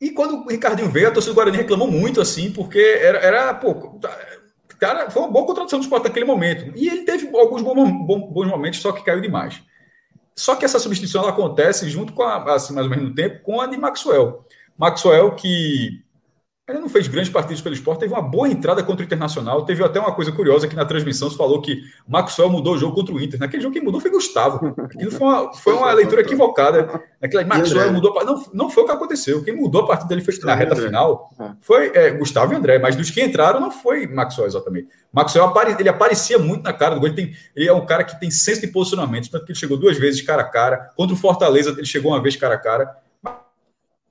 E 0.00 0.10
quando 0.10 0.44
o 0.44 0.48
Ricardinho 0.48 0.88
veio, 0.88 1.08
a 1.08 1.10
torcida 1.10 1.34
do 1.34 1.36
Guarani 1.36 1.58
reclamou 1.58 1.90
muito, 1.90 2.20
assim, 2.20 2.50
porque 2.50 2.78
era, 2.78 3.18
era 3.18 3.54
pô, 3.54 4.00
cara, 4.78 5.10
foi 5.10 5.22
uma 5.22 5.30
boa 5.30 5.44
contratação 5.44 5.78
do 5.78 5.82
esporte 5.82 6.04
naquele 6.04 6.24
momento. 6.24 6.72
E 6.74 6.88
ele 6.88 7.02
teve 7.02 7.28
alguns 7.36 7.60
bons, 7.60 8.48
momentos, 8.48 8.80
só 8.80 8.92
que 8.92 9.04
caiu 9.04 9.20
demais. 9.20 9.62
Só 10.34 10.56
que 10.56 10.64
essa 10.64 10.78
substituição 10.78 11.28
acontece 11.28 11.90
junto 11.90 12.14
com 12.14 12.22
a, 12.22 12.54
assim, 12.54 12.72
mais 12.72 12.86
ou 12.86 12.90
menos 12.90 13.10
no 13.10 13.14
tempo, 13.14 13.42
com 13.42 13.60
a 13.60 13.66
de 13.66 13.76
Maxwell. 13.76 14.46
Maxwell, 14.78 15.34
que 15.34 16.02
ele 16.70 16.80
não 16.80 16.88
fez 16.88 17.08
grandes 17.08 17.30
partidas 17.30 17.60
pelo 17.60 17.74
esporte, 17.74 18.00
teve 18.00 18.12
uma 18.12 18.22
boa 18.22 18.48
entrada 18.48 18.82
contra 18.82 19.02
o 19.02 19.06
Internacional. 19.06 19.64
Teve 19.64 19.84
até 19.84 19.98
uma 19.98 20.12
coisa 20.12 20.30
curiosa 20.30 20.68
que 20.68 20.76
na 20.76 20.84
transmissão 20.84 21.28
se 21.28 21.36
falou 21.36 21.60
que 21.60 21.82
Maxwell 22.06 22.48
mudou 22.48 22.74
o 22.74 22.78
jogo 22.78 22.94
contra 22.94 23.14
o 23.14 23.20
Inter. 23.20 23.38
Naquele 23.40 23.62
jogo 23.62 23.74
quem 23.74 23.82
mudou 23.82 24.00
foi 24.00 24.10
Gustavo. 24.10 24.74
Aquilo 24.78 25.10
foi 25.10 25.26
uma, 25.26 25.52
foi 25.52 25.72
uma 25.74 25.92
leitura 25.92 26.20
equivocada. 26.20 27.02
Naquela, 27.20 27.44
Maxwell 27.44 27.92
mudou. 27.92 28.24
Não, 28.24 28.44
não 28.52 28.70
foi 28.70 28.84
o 28.84 28.86
que 28.86 28.92
aconteceu. 28.92 29.42
Quem 29.42 29.54
mudou 29.54 29.82
a 29.82 29.86
partida 29.88 30.08
dele 30.08 30.22
foi 30.22 30.34
na 30.44 30.54
reta 30.54 30.76
final. 30.76 31.30
É. 31.38 31.50
Foi 31.60 31.92
é, 31.94 32.10
Gustavo 32.10 32.52
e 32.52 32.56
André, 32.56 32.78
mas 32.78 32.94
dos 32.94 33.10
que 33.10 33.22
entraram 33.22 33.60
não 33.60 33.70
foi 33.70 34.06
Maxwell 34.06 34.46
exatamente. 34.46 34.88
Maxwell 35.12 35.46
apare, 35.46 35.76
ele 35.78 35.88
aparecia 35.88 36.38
muito 36.38 36.62
na 36.62 36.72
cara 36.72 36.94
do 36.94 37.00
gol. 37.00 37.08
Ele, 37.08 37.16
tem, 37.16 37.36
ele 37.56 37.68
é 37.68 37.72
um 37.72 37.84
cara 37.84 38.04
que 38.04 38.18
tem 38.20 38.30
senso 38.30 38.60
de 38.60 38.68
posicionamento, 38.68 39.30
tanto 39.30 39.44
que 39.44 39.52
ele 39.52 39.58
chegou 39.58 39.76
duas 39.76 39.98
vezes 39.98 40.22
cara 40.22 40.42
a 40.42 40.48
cara. 40.48 40.92
Contra 40.96 41.14
o 41.14 41.18
Fortaleza, 41.18 41.70
ele 41.70 41.86
chegou 41.86 42.12
uma 42.12 42.22
vez 42.22 42.36
cara 42.36 42.54
a 42.54 42.58
cara. 42.58 42.96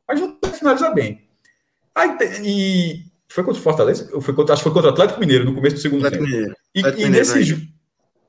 Mas 0.08 0.20
não 0.20 0.38
finaliza 0.52 0.90
bem. 0.90 1.29
Aí, 2.00 2.18
e 2.44 3.04
foi 3.28 3.44
contra 3.44 3.60
o 3.60 3.64
Fortaleza? 3.64 4.22
Foi 4.22 4.34
contra, 4.34 4.54
acho 4.54 4.64
que 4.64 4.70
foi 4.70 4.74
contra 4.74 4.90
o 4.90 4.94
Atlético 4.94 5.20
Mineiro 5.20 5.46
no 5.46 5.54
começo 5.54 5.76
do 5.76 5.82
segundo 5.82 6.06
Atlético 6.06 6.24
tempo. 6.24 6.38
Mineiro. 6.38 6.56
E, 6.74 6.80
Atlético 6.80 7.02
e 7.02 7.10
nesse 7.10 7.40
Mineiro, 7.40 7.62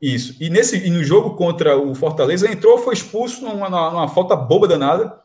isso. 0.00 0.36
E 0.40 0.50
nesse 0.50 0.76
e 0.76 0.90
no 0.90 1.04
jogo 1.04 1.36
contra 1.36 1.76
o 1.78 1.94
Fortaleza 1.94 2.50
entrou, 2.50 2.78
foi 2.78 2.94
expulso 2.94 3.42
numa, 3.44 3.68
numa 3.68 4.08
falta 4.08 4.34
boba 4.34 4.66
danada. 4.66 5.20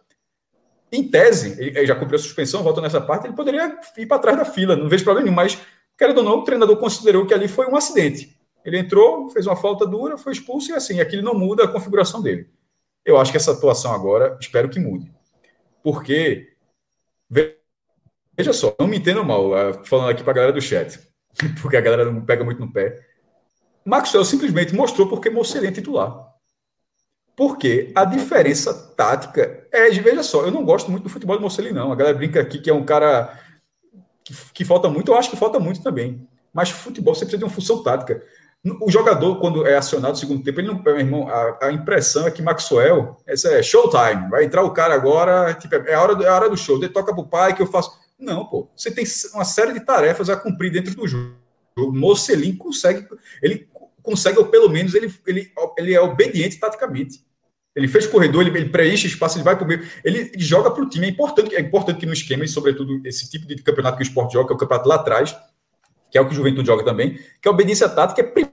Em 0.91 1.07
tese, 1.09 1.55
ele 1.59 1.85
já 1.85 1.95
cumpriu 1.95 2.17
a 2.17 2.21
suspensão, 2.21 2.63
volta 2.63 2.79
nessa 2.79 3.01
parte, 3.01 3.25
ele 3.25 3.33
poderia 3.33 3.77
ir 3.97 4.05
para 4.05 4.19
trás 4.19 4.37
da 4.37 4.45
fila, 4.45 4.75
não 4.75 4.87
vejo 4.87 5.03
problema 5.03 5.25
nenhum, 5.25 5.35
mas 5.35 5.57
querendo 5.97 6.19
ou 6.19 6.23
não, 6.23 6.39
o 6.39 6.43
treinador 6.43 6.77
considerou 6.77 7.25
que 7.25 7.33
ali 7.33 7.47
foi 7.47 7.65
um 7.67 7.75
acidente. 7.75 8.37
Ele 8.63 8.79
entrou, 8.79 9.29
fez 9.29 9.45
uma 9.45 9.55
falta 9.55 9.85
dura, 9.85 10.17
foi 10.17 10.33
expulso 10.33 10.71
e 10.71 10.73
assim, 10.73 10.99
aquilo 10.99 11.21
não 11.21 11.33
muda 11.33 11.63
a 11.63 11.67
configuração 11.67 12.21
dele. 12.21 12.49
Eu 13.03 13.17
acho 13.17 13.31
que 13.31 13.37
essa 13.37 13.51
atuação 13.51 13.93
agora, 13.93 14.37
espero 14.39 14.69
que 14.69 14.79
mude. 14.79 15.11
Porque 15.83 16.55
Veja 18.37 18.53
só, 18.53 18.75
não 18.79 18.87
me 18.87 18.97
entendam 18.97 19.23
mal, 19.23 19.57
é, 19.57 19.73
falando 19.85 20.09
aqui 20.09 20.23
para 20.23 20.31
a 20.31 20.35
galera 20.35 20.53
do 20.53 20.61
chat, 20.61 20.99
porque 21.61 21.77
a 21.77 21.81
galera 21.81 22.11
não 22.11 22.21
pega 22.21 22.43
muito 22.43 22.59
no 22.59 22.71
pé. 22.71 22.99
Maxwell 23.85 24.25
simplesmente 24.25 24.73
mostrou 24.73 25.07
porque 25.07 25.29
Mocelin 25.29 25.67
é 25.67 25.71
titular. 25.71 26.33
Porque 27.35 27.91
a 27.93 28.05
diferença 28.05 28.73
tática 28.95 29.67
é, 29.71 29.89
veja 29.89 30.23
só, 30.23 30.43
eu 30.45 30.51
não 30.51 30.63
gosto 30.63 30.89
muito 30.89 31.03
do 31.03 31.09
futebol 31.09 31.35
do 31.35 31.41
Mocelin, 31.41 31.71
não. 31.71 31.91
A 31.91 31.95
galera 31.95 32.17
brinca 32.17 32.41
aqui 32.41 32.59
que 32.59 32.69
é 32.69 32.73
um 32.73 32.85
cara 32.85 33.37
que, 34.23 34.33
que 34.53 34.65
falta 34.65 34.89
muito, 34.89 35.11
eu 35.11 35.17
acho 35.17 35.29
que 35.29 35.35
falta 35.35 35.59
muito 35.59 35.83
também. 35.83 36.27
Mas 36.53 36.69
futebol 36.69 37.13
sempre 37.13 37.31
precisa 37.31 37.37
de 37.37 37.43
uma 37.43 37.53
função 37.53 37.83
tática. 37.83 38.23
O 38.81 38.89
jogador, 38.89 39.39
quando 39.39 39.67
é 39.67 39.77
acionado 39.77 40.13
no 40.13 40.19
segundo 40.19 40.43
tempo, 40.43 40.59
ele 40.59 40.69
não. 40.69 40.81
Meu 40.81 40.97
irmão, 40.97 41.27
a, 41.27 41.67
a 41.67 41.71
impressão 41.71 42.25
é 42.25 42.31
que 42.31 42.41
Maxwell, 42.41 43.15
essa 43.27 43.49
é 43.49 43.61
showtime, 43.61 44.29
vai 44.29 44.43
entrar 44.43 44.63
o 44.63 44.71
cara 44.71 44.95
agora, 44.95 45.53
tipo, 45.53 45.75
é, 45.75 45.93
a 45.93 46.01
hora, 46.01 46.23
é 46.23 46.27
a 46.27 46.33
hora 46.33 46.49
do 46.49 46.57
show, 46.57 46.77
ele 46.77 46.89
toca 46.89 47.13
pro 47.13 47.27
pai 47.27 47.53
que 47.53 47.61
eu 47.61 47.67
faço. 47.67 47.91
Não, 48.17 48.45
pô. 48.45 48.69
Você 48.75 48.91
tem 48.91 49.05
uma 49.33 49.45
série 49.45 49.73
de 49.73 49.81
tarefas 49.81 50.29
a 50.29 50.35
cumprir 50.35 50.71
dentro 50.71 50.95
do 50.95 51.07
jogo. 51.07 51.35
O 51.77 51.91
Mocelin 51.91 52.55
consegue, 52.55 53.05
ele 53.41 53.67
consegue, 54.01 54.39
ou 54.39 54.45
pelo 54.45 54.69
menos 54.69 54.95
ele, 54.95 55.13
ele, 55.27 55.51
ele 55.77 55.93
é 55.93 55.99
obediente 55.99 56.57
taticamente. 56.57 57.25
Ele 57.75 57.89
fez 57.89 58.07
corredor, 58.07 58.41
ele, 58.41 58.57
ele 58.57 58.69
preenche 58.69 59.07
espaço, 59.07 59.37
ele 59.37 59.43
vai 59.43 59.57
para 59.57 59.67
meio, 59.67 59.85
ele, 60.03 60.31
ele 60.33 60.43
joga 60.43 60.71
para 60.71 60.81
o 60.81 60.87
time. 60.87 61.07
É 61.07 61.09
importante, 61.09 61.55
é 61.55 61.59
importante 61.59 61.99
que 61.99 62.05
no 62.05 62.13
esquema, 62.13 62.45
e 62.45 62.47
sobretudo 62.47 63.01
esse 63.05 63.29
tipo 63.29 63.45
de 63.45 63.61
campeonato 63.61 63.97
que 63.97 64.03
o 64.03 64.07
esporte 64.07 64.33
joga, 64.33 64.47
que 64.47 64.53
é 64.53 64.55
o 64.55 64.59
campeonato 64.59 64.87
lá 64.87 64.95
atrás, 64.95 65.35
que 66.09 66.17
é 66.17 66.21
o 66.21 66.25
que 66.25 66.31
o 66.31 66.35
Juventude 66.35 66.67
joga 66.67 66.85
também, 66.85 67.19
que 67.41 67.47
a 67.47 67.51
obediência 67.51 67.89
tática 67.89 68.21
é 68.21 68.49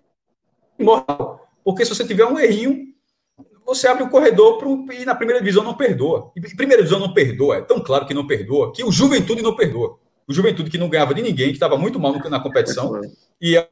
primordial. 0.76 1.48
Porque 1.62 1.84
se 1.84 1.94
você 1.94 2.04
tiver 2.04 2.24
um 2.24 2.36
errinho, 2.36 2.92
você 3.74 3.86
abre 3.86 4.02
o 4.02 4.08
corredor 4.08 4.58
pro, 4.58 4.86
e 4.92 5.04
na 5.04 5.14
primeira 5.14 5.40
divisão 5.40 5.64
não 5.64 5.74
perdoa. 5.74 6.30
E 6.36 6.40
primeira 6.54 6.82
divisão 6.82 7.00
não 7.00 7.12
perdoa, 7.12 7.56
é 7.56 7.60
tão 7.60 7.80
claro 7.80 8.06
que 8.06 8.14
não 8.14 8.26
perdoa, 8.26 8.72
que 8.72 8.84
o 8.84 8.92
Juventude 8.92 9.42
não 9.42 9.56
perdoa. 9.56 9.98
O 10.26 10.32
Juventude 10.32 10.70
que 10.70 10.78
não 10.78 10.88
ganhava 10.88 11.14
de 11.14 11.22
ninguém, 11.22 11.48
que 11.48 11.54
estava 11.54 11.76
muito 11.76 11.98
mal 11.98 12.12
na 12.12 12.40
competição, 12.40 13.00
e, 13.40 13.56
é, 13.56 13.68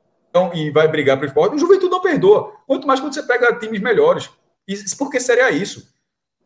e 0.54 0.70
vai 0.70 0.88
brigar 0.88 1.16
para 1.16 1.24
o 1.24 1.28
esporte, 1.28 1.54
o 1.54 1.58
Juventude 1.58 1.90
não 1.90 2.00
perdoa. 2.00 2.52
Quanto 2.66 2.86
mais 2.86 3.00
quando 3.00 3.14
você 3.14 3.22
pega 3.22 3.58
times 3.58 3.80
melhores. 3.80 4.30
E 4.66 4.76
por 4.96 5.10
que 5.10 5.20
seria 5.20 5.50
isso? 5.50 5.88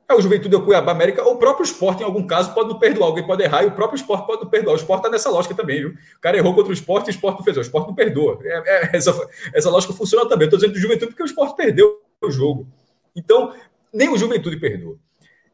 É 0.07 0.15
o 0.15 0.21
Juventude, 0.21 0.55
o 0.55 0.63
Cuiabá 0.63 0.93
América, 0.93 1.23
ou 1.23 1.35
o 1.35 1.39
próprio 1.39 1.65
esporte, 1.65 2.03
em 2.03 2.05
algum 2.05 2.27
caso, 2.27 2.53
pode 2.53 2.69
não 2.69 2.79
perdoar. 2.79 3.07
Alguém 3.09 3.27
pode 3.27 3.43
errar 3.43 3.63
e 3.63 3.67
o 3.67 3.73
próprio 3.73 3.97
esporte 3.97 4.27
pode 4.27 4.43
não 4.43 4.51
perdoar. 4.51 4.75
O 4.75 4.77
esporte 4.77 5.01
está 5.01 5.11
nessa 5.11 5.31
lógica 5.31 5.55
também, 5.55 5.81
viu? 5.81 5.91
O 5.91 6.21
cara 6.21 6.37
errou 6.37 6.55
contra 6.55 6.71
o 6.71 6.75
esporte 6.75 7.07
e 7.07 7.11
o 7.11 7.13
esporte 7.13 7.39
não 7.39 7.45
fez. 7.45 7.57
O 7.57 7.61
esporte 7.63 7.87
não 7.87 7.95
perdoa. 7.95 8.39
É, 8.43 8.63
é, 8.67 8.97
essa, 8.97 9.29
essa 9.55 9.71
lógica 9.71 9.95
funciona 9.95 10.29
também. 10.29 10.45
Estou 10.47 10.59
dizendo 10.59 10.75
do 10.75 10.79
Juventude 10.79 11.07
porque 11.07 11.23
o 11.23 11.27
esporte 11.27 11.57
perdeu 11.57 12.03
o 12.21 12.31
jogo. 12.31 12.67
Então, 13.15 13.55
nem 13.93 14.09
o 14.09 14.17
Juventude 14.17 14.57
perdoa. 14.57 14.97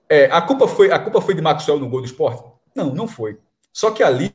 É, 0.08 0.24
a, 0.26 0.40
culpa 0.42 0.66
foi, 0.66 0.90
a 0.90 0.98
culpa 0.98 1.20
foi 1.20 1.34
de 1.34 1.42
Maxwell 1.42 1.78
no 1.78 1.89
gol 1.89 2.00
do 2.00 2.06
esporte? 2.06 2.42
Não, 2.74 2.92
não 2.92 3.06
foi. 3.06 3.39
Só 3.72 3.90
que 3.90 4.02
ali, 4.02 4.34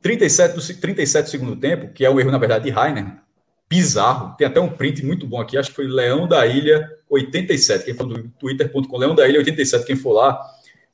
37 0.00 0.54
do, 0.54 0.80
37 0.80 1.24
do 1.24 1.30
segundo 1.30 1.56
tempo, 1.56 1.92
que 1.92 2.04
é 2.04 2.10
um 2.10 2.20
erro, 2.20 2.30
na 2.30 2.38
verdade, 2.38 2.64
de 2.64 2.70
Rainer, 2.70 3.16
bizarro. 3.68 4.36
Tem 4.36 4.46
até 4.46 4.60
um 4.60 4.68
print 4.68 5.04
muito 5.04 5.26
bom 5.26 5.40
aqui, 5.40 5.58
acho 5.58 5.70
que 5.70 5.76
foi 5.76 5.86
Leão 5.86 6.28
da 6.28 6.46
Ilha 6.46 6.88
87, 7.10 7.84
quem 7.84 7.94
for 7.94 8.06
do 8.06 8.28
twitter.com, 8.38 8.96
Leão 8.96 9.14
da 9.14 9.28
Ilha 9.28 9.38
87, 9.38 9.84
quem 9.84 9.96
for 9.96 10.12
lá, 10.12 10.40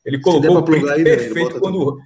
ele 0.05 0.21
colocou 0.21 0.59
o 0.59 0.63
print 0.63 0.89
aí, 0.89 1.05
perfeito 1.05 1.61
quando, 1.61 2.01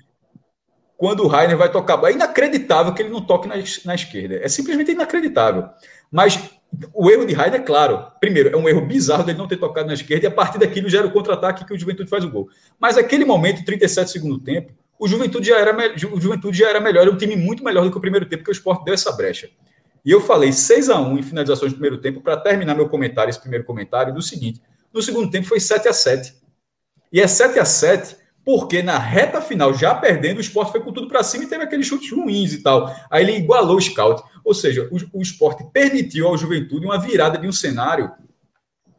quando 0.96 1.24
o 1.24 1.28
Rainer 1.28 1.56
vai 1.56 1.70
tocar. 1.70 2.02
É 2.04 2.12
inacreditável 2.12 2.92
que 2.92 3.02
ele 3.02 3.10
não 3.10 3.24
toque 3.24 3.48
na, 3.48 3.54
na 3.84 3.94
esquerda. 3.94 4.40
É 4.42 4.48
simplesmente 4.48 4.90
inacreditável. 4.90 5.68
Mas 6.10 6.38
o 6.92 7.10
erro 7.10 7.26
de 7.26 7.32
Rainer, 7.32 7.60
é 7.60 7.62
claro, 7.64 8.06
primeiro, 8.20 8.48
é 8.48 8.56
um 8.56 8.68
erro 8.68 8.80
bizarro 8.80 9.24
dele 9.24 9.38
não 9.38 9.48
ter 9.48 9.56
tocado 9.56 9.86
na 9.86 9.94
esquerda 9.94 10.26
e 10.26 10.28
a 10.28 10.30
partir 10.30 10.58
daquilo 10.58 10.88
gera 10.88 11.06
o 11.06 11.10
contra-ataque 11.10 11.64
que 11.64 11.72
o 11.72 11.78
Juventude 11.78 12.10
faz 12.10 12.24
o 12.24 12.30
gol. 12.30 12.48
Mas 12.78 12.98
aquele 12.98 13.24
momento, 13.24 13.64
37 13.64 14.10
segundo 14.10 14.38
tempo, 14.38 14.72
o 14.98 15.06
Juventude 15.06 15.48
já 15.48 15.58
era, 15.58 15.76
o 16.12 16.20
Juventude 16.20 16.58
já 16.58 16.68
era 16.68 16.80
melhor, 16.80 17.06
é 17.06 17.10
um 17.10 17.16
time 17.16 17.36
muito 17.36 17.62
melhor 17.62 17.84
do 17.84 17.90
que 17.90 17.98
o 17.98 18.00
primeiro 18.00 18.26
tempo, 18.26 18.42
porque 18.42 18.50
o 18.50 18.58
Sport 18.58 18.84
deu 18.84 18.94
essa 18.94 19.12
brecha. 19.12 19.48
E 20.04 20.10
eu 20.10 20.20
falei 20.20 20.52
6 20.52 20.88
a 20.88 21.00
1 21.00 21.18
em 21.18 21.22
finalizações 21.22 21.72
do 21.72 21.76
primeiro 21.76 21.98
tempo 21.98 22.20
para 22.20 22.36
terminar 22.36 22.74
meu 22.74 22.88
comentário, 22.88 23.30
esse 23.30 23.40
primeiro 23.40 23.64
comentário, 23.64 24.14
do 24.14 24.22
seguinte: 24.22 24.60
no 24.92 25.02
segundo 25.02 25.30
tempo 25.30 25.46
foi 25.46 25.60
7 25.60 25.88
a 25.88 25.92
7 25.92 26.34
E 27.12 27.20
é 27.20 27.26
7 27.26 27.58
a 27.58 27.64
7 27.64 28.16
porque 28.46 28.80
na 28.80 28.96
reta 28.96 29.42
final, 29.42 29.74
já 29.74 29.92
perdendo, 29.92 30.38
o 30.38 30.40
esporte 30.40 30.70
foi 30.70 30.80
com 30.80 30.92
tudo 30.92 31.08
para 31.08 31.24
cima 31.24 31.42
e 31.42 31.48
teve 31.48 31.64
aqueles 31.64 31.84
chutes 31.84 32.12
ruins 32.12 32.52
e 32.52 32.62
tal. 32.62 32.94
Aí 33.10 33.24
ele 33.24 33.36
igualou 33.36 33.76
o 33.76 33.80
scout. 33.80 34.22
Ou 34.46 34.54
seja, 34.54 34.88
o, 34.92 35.18
o 35.18 35.20
esporte 35.20 35.66
permitiu 35.72 36.28
ao 36.28 36.38
Juventude 36.38 36.86
uma 36.86 37.00
virada 37.00 37.36
de 37.36 37.48
um 37.48 37.52
cenário. 37.52 38.12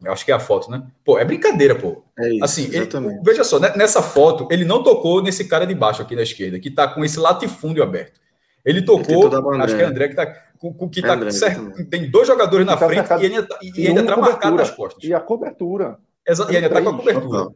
Eu 0.04 0.12
acho 0.12 0.22
que 0.22 0.30
é 0.30 0.34
a 0.34 0.38
foto, 0.38 0.70
né? 0.70 0.86
Pô, 1.02 1.18
é 1.18 1.24
brincadeira, 1.24 1.74
pô. 1.74 2.04
É 2.18 2.34
isso, 2.34 2.44
assim, 2.44 2.64
ele, 2.70 2.86
veja 3.24 3.42
só, 3.42 3.58
nessa 3.58 4.02
foto, 4.02 4.46
ele 4.50 4.66
não 4.66 4.82
tocou 4.82 5.22
nesse 5.22 5.46
cara 5.46 5.66
de 5.66 5.74
baixo 5.74 6.02
aqui 6.02 6.14
da 6.14 6.22
esquerda, 6.22 6.60
que 6.60 6.70
tá 6.70 6.86
com 6.86 7.02
esse 7.02 7.18
latifúndio 7.18 7.82
aberto. 7.82 8.20
Ele 8.62 8.82
tocou, 8.82 9.30
acho 9.54 9.74
que 9.74 9.82
é 9.82 9.86
André 9.86 10.08
que 10.08 10.14
tá 10.14 10.26
com, 10.58 10.88
que 10.88 11.00
tá 11.00 11.14
é 11.14 11.30
certo, 11.30 11.72
tem 11.86 12.10
dois 12.10 12.26
jogadores 12.26 12.66
na 12.66 12.76
tá 12.76 12.86
frente 12.86 12.98
cercado, 12.98 13.22
e 13.22 13.26
ele, 13.26 13.46
e 13.62 13.86
ele 13.86 14.00
está 14.00 14.16
marcado 14.18 14.56
nas 14.56 14.70
costas. 14.70 15.02
E 15.02 15.14
a 15.14 15.20
cobertura. 15.20 15.98
Exa 16.26 16.46
e 16.50 16.56
ele 16.56 16.66
está 16.66 16.82
com 16.82 16.90
a 16.90 16.96
cobertura. 16.96 17.48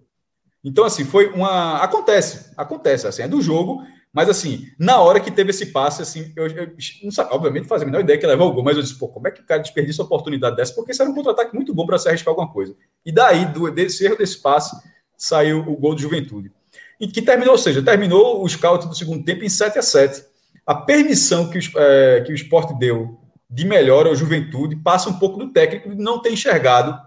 Então, 0.65 0.85
assim, 0.85 1.05
foi 1.05 1.29
uma. 1.29 1.83
Acontece, 1.83 2.53
acontece, 2.57 3.07
assim, 3.07 3.23
é 3.23 3.29
do 3.29 3.43
jogo, 3.43 3.83
mas 4.13 4.29
assim, 4.29 4.69
na 4.79 5.01
hora 5.01 5.21
que 5.21 5.31
teve 5.31 5.51
esse 5.51 5.67
passe, 5.67 6.03
assim, 6.03 6.33
eu, 6.37 6.47
eu 6.47 6.77
não 7.03 7.11
sabe, 7.11 7.33
obviamente, 7.33 7.67
fazia 7.67 7.87
a 7.87 7.91
menor 7.91 8.01
ideia 8.01 8.19
que 8.19 8.27
levou 8.27 8.51
o 8.51 8.53
gol, 8.53 8.63
mas 8.63 8.77
eu 8.77 8.83
disse, 8.83 8.99
pô, 8.99 9.09
como 9.09 9.27
é 9.27 9.31
que 9.31 9.41
o 9.41 9.47
cara 9.47 9.63
desperdiça 9.63 10.03
uma 10.03 10.07
oportunidade 10.07 10.57
dessa? 10.57 10.75
Porque 10.75 10.93
isso 10.93 11.01
era 11.01 11.11
um 11.11 11.15
contra-ataque 11.15 11.55
muito 11.55 11.75
bom 11.75 11.87
para 11.87 11.99
se 11.99 12.09
arriscar 12.09 12.31
alguma 12.31 12.53
coisa. 12.53 12.77
E 13.07 13.11
daí, 13.11 13.47
do, 13.47 13.71
desse 13.71 14.05
erro 14.05 14.19
desse 14.19 14.41
passe, 14.43 14.77
saiu 15.17 15.61
o 15.61 15.77
gol 15.77 15.95
do 15.95 16.01
Juventude. 16.01 16.53
E 17.01 17.09
que 17.09 17.23
terminou, 17.23 17.53
ou 17.53 17.59
seja, 17.59 17.83
terminou 17.83 18.45
o 18.45 18.49
scout 18.49 18.87
do 18.87 18.95
segundo 18.95 19.25
tempo 19.25 19.45
em 19.45 19.49
7 19.49 19.79
a 19.79 19.83
7 19.83 20.33
a 20.67 20.75
permissão 20.75 21.51
que 21.51 21.59
o, 21.59 21.63
é, 21.77 22.21
que 22.21 22.33
o 22.33 22.35
esporte 22.35 22.79
deu 22.79 23.19
de 23.51 23.67
melhora 23.67 24.09
ao 24.09 24.17
juventude 24.17 24.77
passa 24.77 25.11
um 25.11 25.19
pouco 25.19 25.39
do 25.39 25.53
técnico 25.53 25.91
de 25.91 26.03
não 26.03 26.21
ter 26.21 26.33
enxergado. 26.33 26.99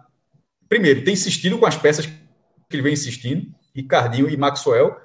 Primeiro, 0.67 1.03
tem 1.03 1.14
insistido 1.14 1.58
com 1.58 1.66
as 1.66 1.77
peças 1.77 2.06
que 2.06 2.14
ele 2.72 2.84
vem 2.84 2.93
insistindo, 2.93 3.48
Ricardinho 3.74 4.30
e 4.30 4.38
Maxwell, 4.38 4.95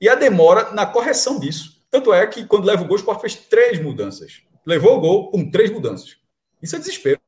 e 0.00 0.08
a 0.08 0.14
demora 0.14 0.72
na 0.72 0.86
correção 0.86 1.38
disso. 1.38 1.80
Tanto 1.90 2.12
é 2.12 2.26
que 2.26 2.44
quando 2.44 2.64
leva 2.64 2.82
o 2.82 2.86
gol, 2.86 2.96
o 2.96 3.00
esporte 3.00 3.20
fez 3.20 3.34
três 3.34 3.80
mudanças. 3.80 4.42
Levou 4.64 4.96
o 4.96 5.00
gol 5.00 5.30
com 5.30 5.50
três 5.50 5.70
mudanças. 5.70 6.16
Isso 6.62 6.76
é 6.76 6.78
desespero. 6.78 7.20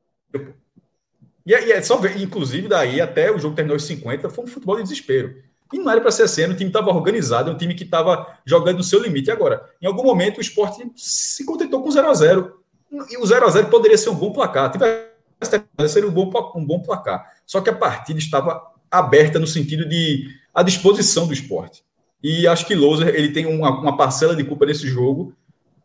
E 1.45 1.55
é, 1.55 1.67
e 1.67 1.73
é 1.73 1.83
só 1.83 1.97
ver, 1.97 2.21
inclusive, 2.21 2.69
daí 2.69 3.01
até 3.01 3.31
o 3.31 3.39
jogo 3.39 3.57
terminou 3.57 3.75
aos 3.75 3.85
50, 3.85 4.31
foi 4.31 4.45
um 4.45 4.47
futebol 4.47 4.77
de 4.77 4.85
desespero. 4.85 5.43
E 5.73 5.79
não 5.79 5.91
era 5.91 6.01
para 6.01 6.11
ser 6.11 6.25
assim, 6.25 6.45
o 6.45 6.55
time 6.55 6.69
estava 6.69 6.91
organizado, 6.91 7.51
é 7.51 7.53
um 7.55 7.57
time 7.57 7.75
que 7.75 7.83
estava 7.83 8.39
jogando 8.45 8.77
no 8.77 8.85
seu 8.85 9.03
limite. 9.03 9.31
Agora, 9.31 9.69
em 9.81 9.87
algum 9.87 10.05
momento, 10.05 10.39
o 10.39 10.41
esporte 10.41 10.87
se 10.95 11.45
contentou 11.45 11.83
com 11.83 11.91
0 11.91 12.09
a 12.09 12.15
0 12.15 12.63
E 13.11 13.17
o 13.17 13.27
0 13.27 13.47
a 13.47 13.51
0 13.51 13.69
poderia 13.69 13.97
ser 13.97 14.11
um 14.11 14.15
bom 14.15 14.33
placar. 14.33 14.71
Tivesse 14.71 15.63
ser 15.89 16.05
um 16.05 16.11
bom, 16.11 16.31
um 16.55 16.65
bom 16.65 16.81
placar. 16.81 17.27
Só 17.47 17.61
que 17.61 17.71
a 17.71 17.75
partida 17.75 18.19
estava 18.19 18.63
aberta 18.91 19.39
no 19.39 19.47
sentido 19.47 19.89
de 19.89 20.29
a 20.55 20.63
disposição 20.63 21.27
do 21.27 21.33
esporte. 21.33 21.83
E 22.23 22.47
acho 22.47 22.67
que 22.67 22.75
Louser 22.75 23.09
ele 23.09 23.33
tem 23.33 23.47
uma, 23.47 23.71
uma 23.71 23.97
parcela 23.97 24.37
de 24.37 24.45
culpa 24.45 24.67
nesse 24.67 24.87
jogo, 24.87 25.35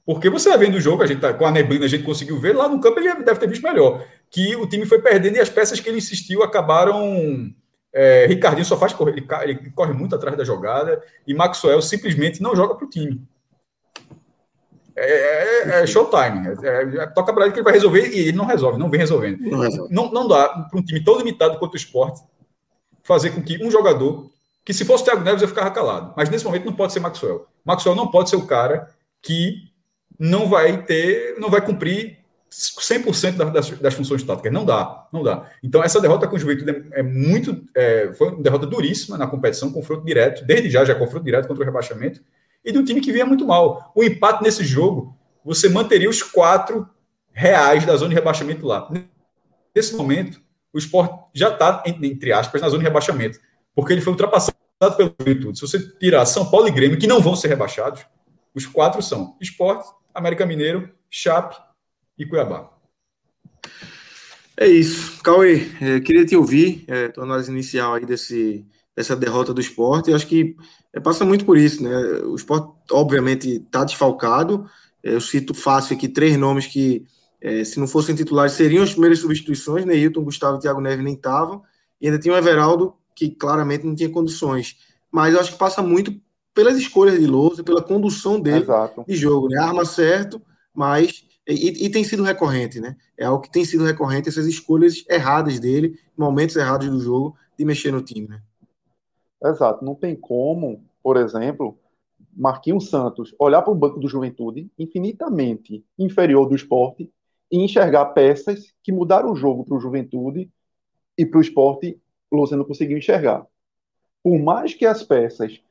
porque 0.06 0.30
você 0.30 0.49
vai 0.49 0.57
vendo 0.57 0.75
o 0.75 0.82
jogo, 0.82 1.03
a 1.03 1.07
gente 1.07 1.19
tá, 1.19 1.33
com 1.33 1.45
a 1.45 1.51
neblina 1.51 1.85
a 1.85 1.90
gente 1.90 2.03
conseguiu 2.03 2.40
ver, 2.40 2.56
lá 2.56 2.69
no 2.69 2.80
campo 2.80 2.99
ele 2.99 3.14
deve 3.24 3.40
ter 3.40 3.49
visto 3.49 3.64
melhor, 3.64 4.06
que 4.30 4.56
o 4.56 4.67
time 4.67 4.85
foi 4.85 5.01
perdendo 5.01 5.38
e 5.38 5.40
as 5.40 5.49
peças 5.49 5.80
que 5.80 5.90
ele 5.90 5.98
insistiu 5.98 6.43
acabaram 6.43 7.51
é, 7.91 8.27
Ricardinho 8.27 8.66
só 8.66 8.77
faz 8.77 8.93
correr, 8.93 9.14
ele, 9.14 9.27
ele, 9.43 9.72
corre 9.72 9.93
muito 9.93 10.16
atrás 10.16 10.38
da 10.38 10.43
jogada 10.43 11.01
e 11.25 11.33
Maxwell 11.33 11.82
simplesmente 11.82 12.41
não 12.41 12.56
joga 12.56 12.75
para 12.75 12.85
o 12.85 12.90
time. 12.90 13.22
É, 14.95 15.80
é, 15.80 15.83
é 15.83 15.88
showtime. 15.88 16.48
É, 16.64 16.67
é, 16.67 17.03
é 17.03 17.07
toca 17.07 17.32
para 17.32 17.45
ele 17.45 17.53
que 17.53 17.59
ele 17.59 17.64
vai 17.64 17.74
resolver 17.74 18.09
e 18.09 18.19
ele 18.19 18.38
não 18.38 18.45
resolve, 18.45 18.80
não 18.80 18.90
vem 18.90 18.99
resolvendo. 18.99 19.40
Não, 19.40 19.59
resolve. 19.59 19.93
não, 19.93 20.11
não 20.11 20.27
dá 20.27 20.48
para 20.48 20.80
um 20.80 20.83
time 20.83 21.03
tão 21.03 21.17
limitado 21.17 21.59
quanto 21.59 21.74
o 21.74 21.77
esporte 21.77 22.22
fazer 23.03 23.30
com 23.32 23.41
que 23.41 23.64
um 23.64 23.72
jogador, 23.72 24.30
que 24.68 24.74
se 24.74 24.84
fosse 24.84 25.04
o 25.04 25.06
Thiago 25.06 25.24
Neves, 25.24 25.42
eu 25.42 25.48
ficava 25.48 25.72
calado. 25.72 26.14
Mas 26.18 26.30
nesse 26.30 26.44
momento 26.44 26.66
não 26.66 26.74
pode 26.74 26.92
ser 26.92 27.00
Maxwell. 27.00 27.48
Maxwell 27.64 27.96
não 27.96 28.12
pode 28.12 28.30
ser 28.30 28.36
o 28.36 28.46
cara 28.46 28.90
que 29.22 29.72
não 30.20 30.50
vai 30.50 30.84
ter, 30.84 31.40
não 31.40 31.50
vai 31.50 31.66
cumprir 31.66 32.18
100% 32.52 33.50
das, 33.50 33.70
das, 33.70 33.94
funções 33.94 34.24
táticas. 34.24 34.52
Não 34.52 34.66
dá, 34.66 35.08
não 35.14 35.24
dá. 35.24 35.50
Então, 35.64 35.82
essa 35.82 36.02
derrota 36.02 36.28
com 36.28 36.36
o 36.36 36.40
Juventude 36.40 36.70
é, 36.92 37.00
é 37.00 37.02
muito. 37.02 37.64
É, 37.74 38.12
foi 38.12 38.28
uma 38.28 38.44
derrota 38.44 38.68
duríssima 38.68 39.18
na 39.18 39.26
competição, 39.26 39.72
confronto 39.72 40.04
direto, 40.04 40.46
desde 40.46 40.70
já, 40.70 40.84
já 40.84 40.94
confronto 40.94 41.24
direto 41.24 41.48
contra 41.48 41.64
o 41.64 41.66
rebaixamento, 41.66 42.22
e 42.62 42.70
de 42.70 42.78
um 42.78 42.84
time 42.84 43.00
que 43.00 43.14
vinha 43.14 43.26
muito 43.26 43.48
mal. 43.48 43.94
O 43.96 44.04
empate 44.04 44.44
nesse 44.44 44.66
jogo, 44.66 45.18
você 45.46 45.70
manteria 45.70 46.10
os 46.10 46.22
quatro 46.22 46.86
reais 47.32 47.86
da 47.86 47.96
zona 47.96 48.10
de 48.10 48.16
rebaixamento 48.16 48.68
lá. 48.68 48.92
Nesse 49.74 49.96
momento, 49.96 50.42
o 50.74 50.78
esporte 50.78 51.18
já 51.34 51.54
está, 51.54 51.84
entre 51.86 52.34
aspas, 52.34 52.62
na 52.62 52.68
zona 52.68 52.80
de 52.80 52.90
rebaixamento, 52.90 53.40
porque 53.74 53.94
ele 53.94 54.02
foi 54.02 54.12
ultrapassado 54.12 54.57
pelo 54.80 55.16
Juventude. 55.20 55.60
Se 55.60 55.68
você 55.68 55.80
tirar 55.98 56.26
São 56.26 56.50
Paulo 56.50 56.68
e 56.68 56.72
Grêmio, 56.72 57.00
que 57.00 57.08
não 57.08 57.20
vão 57.20 57.36
ser 57.36 57.48
rebaixados, 57.48 58.06
os 58.54 58.66
quatro 58.66 59.02
são 59.02 59.36
Esporte, 59.42 59.88
América 60.14 60.46
Mineiro, 60.46 60.90
Chape 61.10 61.56
e 62.18 62.26
Cuiabá. 62.26 62.72
É 64.56 64.68
isso. 64.68 65.22
Cauê, 65.22 65.70
é, 65.80 66.00
queria 66.00 66.26
te 66.26 66.36
ouvir, 66.36 66.84
é, 66.88 67.10
tua 67.10 67.24
análise 67.24 67.52
inicial 67.52 67.94
aí 67.94 68.06
desse, 68.06 68.66
dessa 68.96 69.16
derrota 69.16 69.54
do 69.54 69.62
esporte. 69.62 70.10
Eu 70.10 70.16
acho 70.16 70.26
que 70.28 70.56
é, 70.92 71.00
passa 71.00 71.24
muito 71.24 71.46
por 71.46 71.58
isso, 71.58 71.84
né? 71.84 71.96
O 72.24 72.36
esporte, 72.36 72.74
obviamente, 72.92 73.58
está 73.58 73.84
desfalcado. 73.84 74.68
É, 75.04 75.14
eu 75.14 75.22
cito 75.22 75.54
fácil 75.54 75.96
aqui 75.96 76.08
três 76.08 76.36
nomes 76.38 76.66
que, 76.66 77.06
é, 77.40 77.64
se 77.64 77.80
não 77.80 77.88
fossem 77.88 78.16
titulares, 78.16 78.54
seriam 78.54 78.84
as 78.84 78.92
primeiras 78.92 79.20
substituições. 79.20 79.86
Neilton, 79.86 80.24
Gustavo 80.24 80.58
e 80.58 80.62
Thiago 80.62 80.82
Neves 80.82 81.06
nem 81.06 81.14
estavam. 81.14 81.62
E 82.02 82.08
ainda 82.08 82.18
tinha 82.18 82.34
o 82.34 82.38
Everaldo, 82.38 82.96
que 83.18 83.32
claramente 83.32 83.84
não 83.84 83.96
tinha 83.96 84.10
condições. 84.10 84.78
Mas 85.12 85.34
eu 85.34 85.40
acho 85.40 85.54
que 85.54 85.58
passa 85.58 85.82
muito 85.82 86.14
pelas 86.54 86.78
escolhas 86.78 87.20
de 87.20 87.26
Lousa, 87.26 87.64
pela 87.64 87.82
condução 87.82 88.40
dele 88.40 88.64
Exato. 88.64 89.04
de 89.08 89.16
jogo. 89.16 89.50
Né? 89.50 89.60
Arma 89.60 89.84
certo, 89.86 90.40
mas 90.72 91.26
e, 91.48 91.86
e, 91.86 91.90
tem 91.90 92.04
sido 92.04 92.24
recorrente, 92.24 92.80
né? 92.80 92.96
É 93.18 93.26
algo 93.26 93.42
que 93.42 93.52
tem 93.52 93.66
sido 93.66 93.86
recorrente, 93.86 94.30
essas 94.30 94.46
escolhas 94.46 95.04
erradas 95.10 95.60
dele, 95.60 95.98
momentos 96.16 96.56
errados 96.56 96.90
do 96.90 97.00
jogo, 97.00 97.36
de 97.58 97.66
mexer 97.66 97.92
no 97.92 98.02
time, 98.02 98.28
né? 98.28 98.42
Exato. 99.44 99.84
Não 99.84 99.96
tem 99.96 100.16
como, 100.16 100.84
por 101.02 101.18
exemplo, 101.18 101.80
Marquinhos 102.36 102.90
Santos 102.90 103.34
olhar 103.40 103.62
para 103.64 103.72
o 103.72 103.76
banco 103.76 104.00
do 104.00 104.08
Juventude, 104.08 104.70
infinitamente 104.78 105.84
inferior 105.98 106.48
do 106.48 106.56
esporte, 106.56 107.12
e 107.52 107.64
enxergar 107.64 108.06
peças 108.08 108.74
que 108.84 108.92
mudaram 108.92 109.32
o 109.32 109.36
jogo 109.36 109.64
para 109.64 109.78
o 109.78 109.80
Juventude 109.80 110.52
e 111.18 111.26
para 111.26 111.40
o 111.40 111.42
esporte, 111.42 112.00
não 112.32 112.66
conseguiu 112.66 112.98
enxergar. 112.98 113.46
Por 114.24 114.38
mais 114.40 114.74
que 114.74 114.86
as 114.86 115.04
peças 115.04 115.62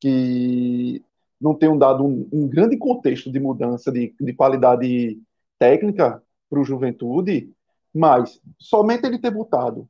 que 0.00 1.02
não 1.40 1.54
tenham 1.54 1.76
dado 1.76 2.04
um, 2.04 2.28
um 2.32 2.48
grande 2.48 2.76
contexto 2.76 3.30
de 3.30 3.40
mudança 3.40 3.90
de, 3.90 4.14
de 4.20 4.32
qualidade 4.32 5.20
técnica 5.58 6.22
para 6.48 6.60
o 6.60 6.64
Juventude, 6.64 7.52
mas 7.94 8.40
somente 8.58 9.06
ele 9.06 9.18
ter 9.18 9.30
botado 9.30 9.88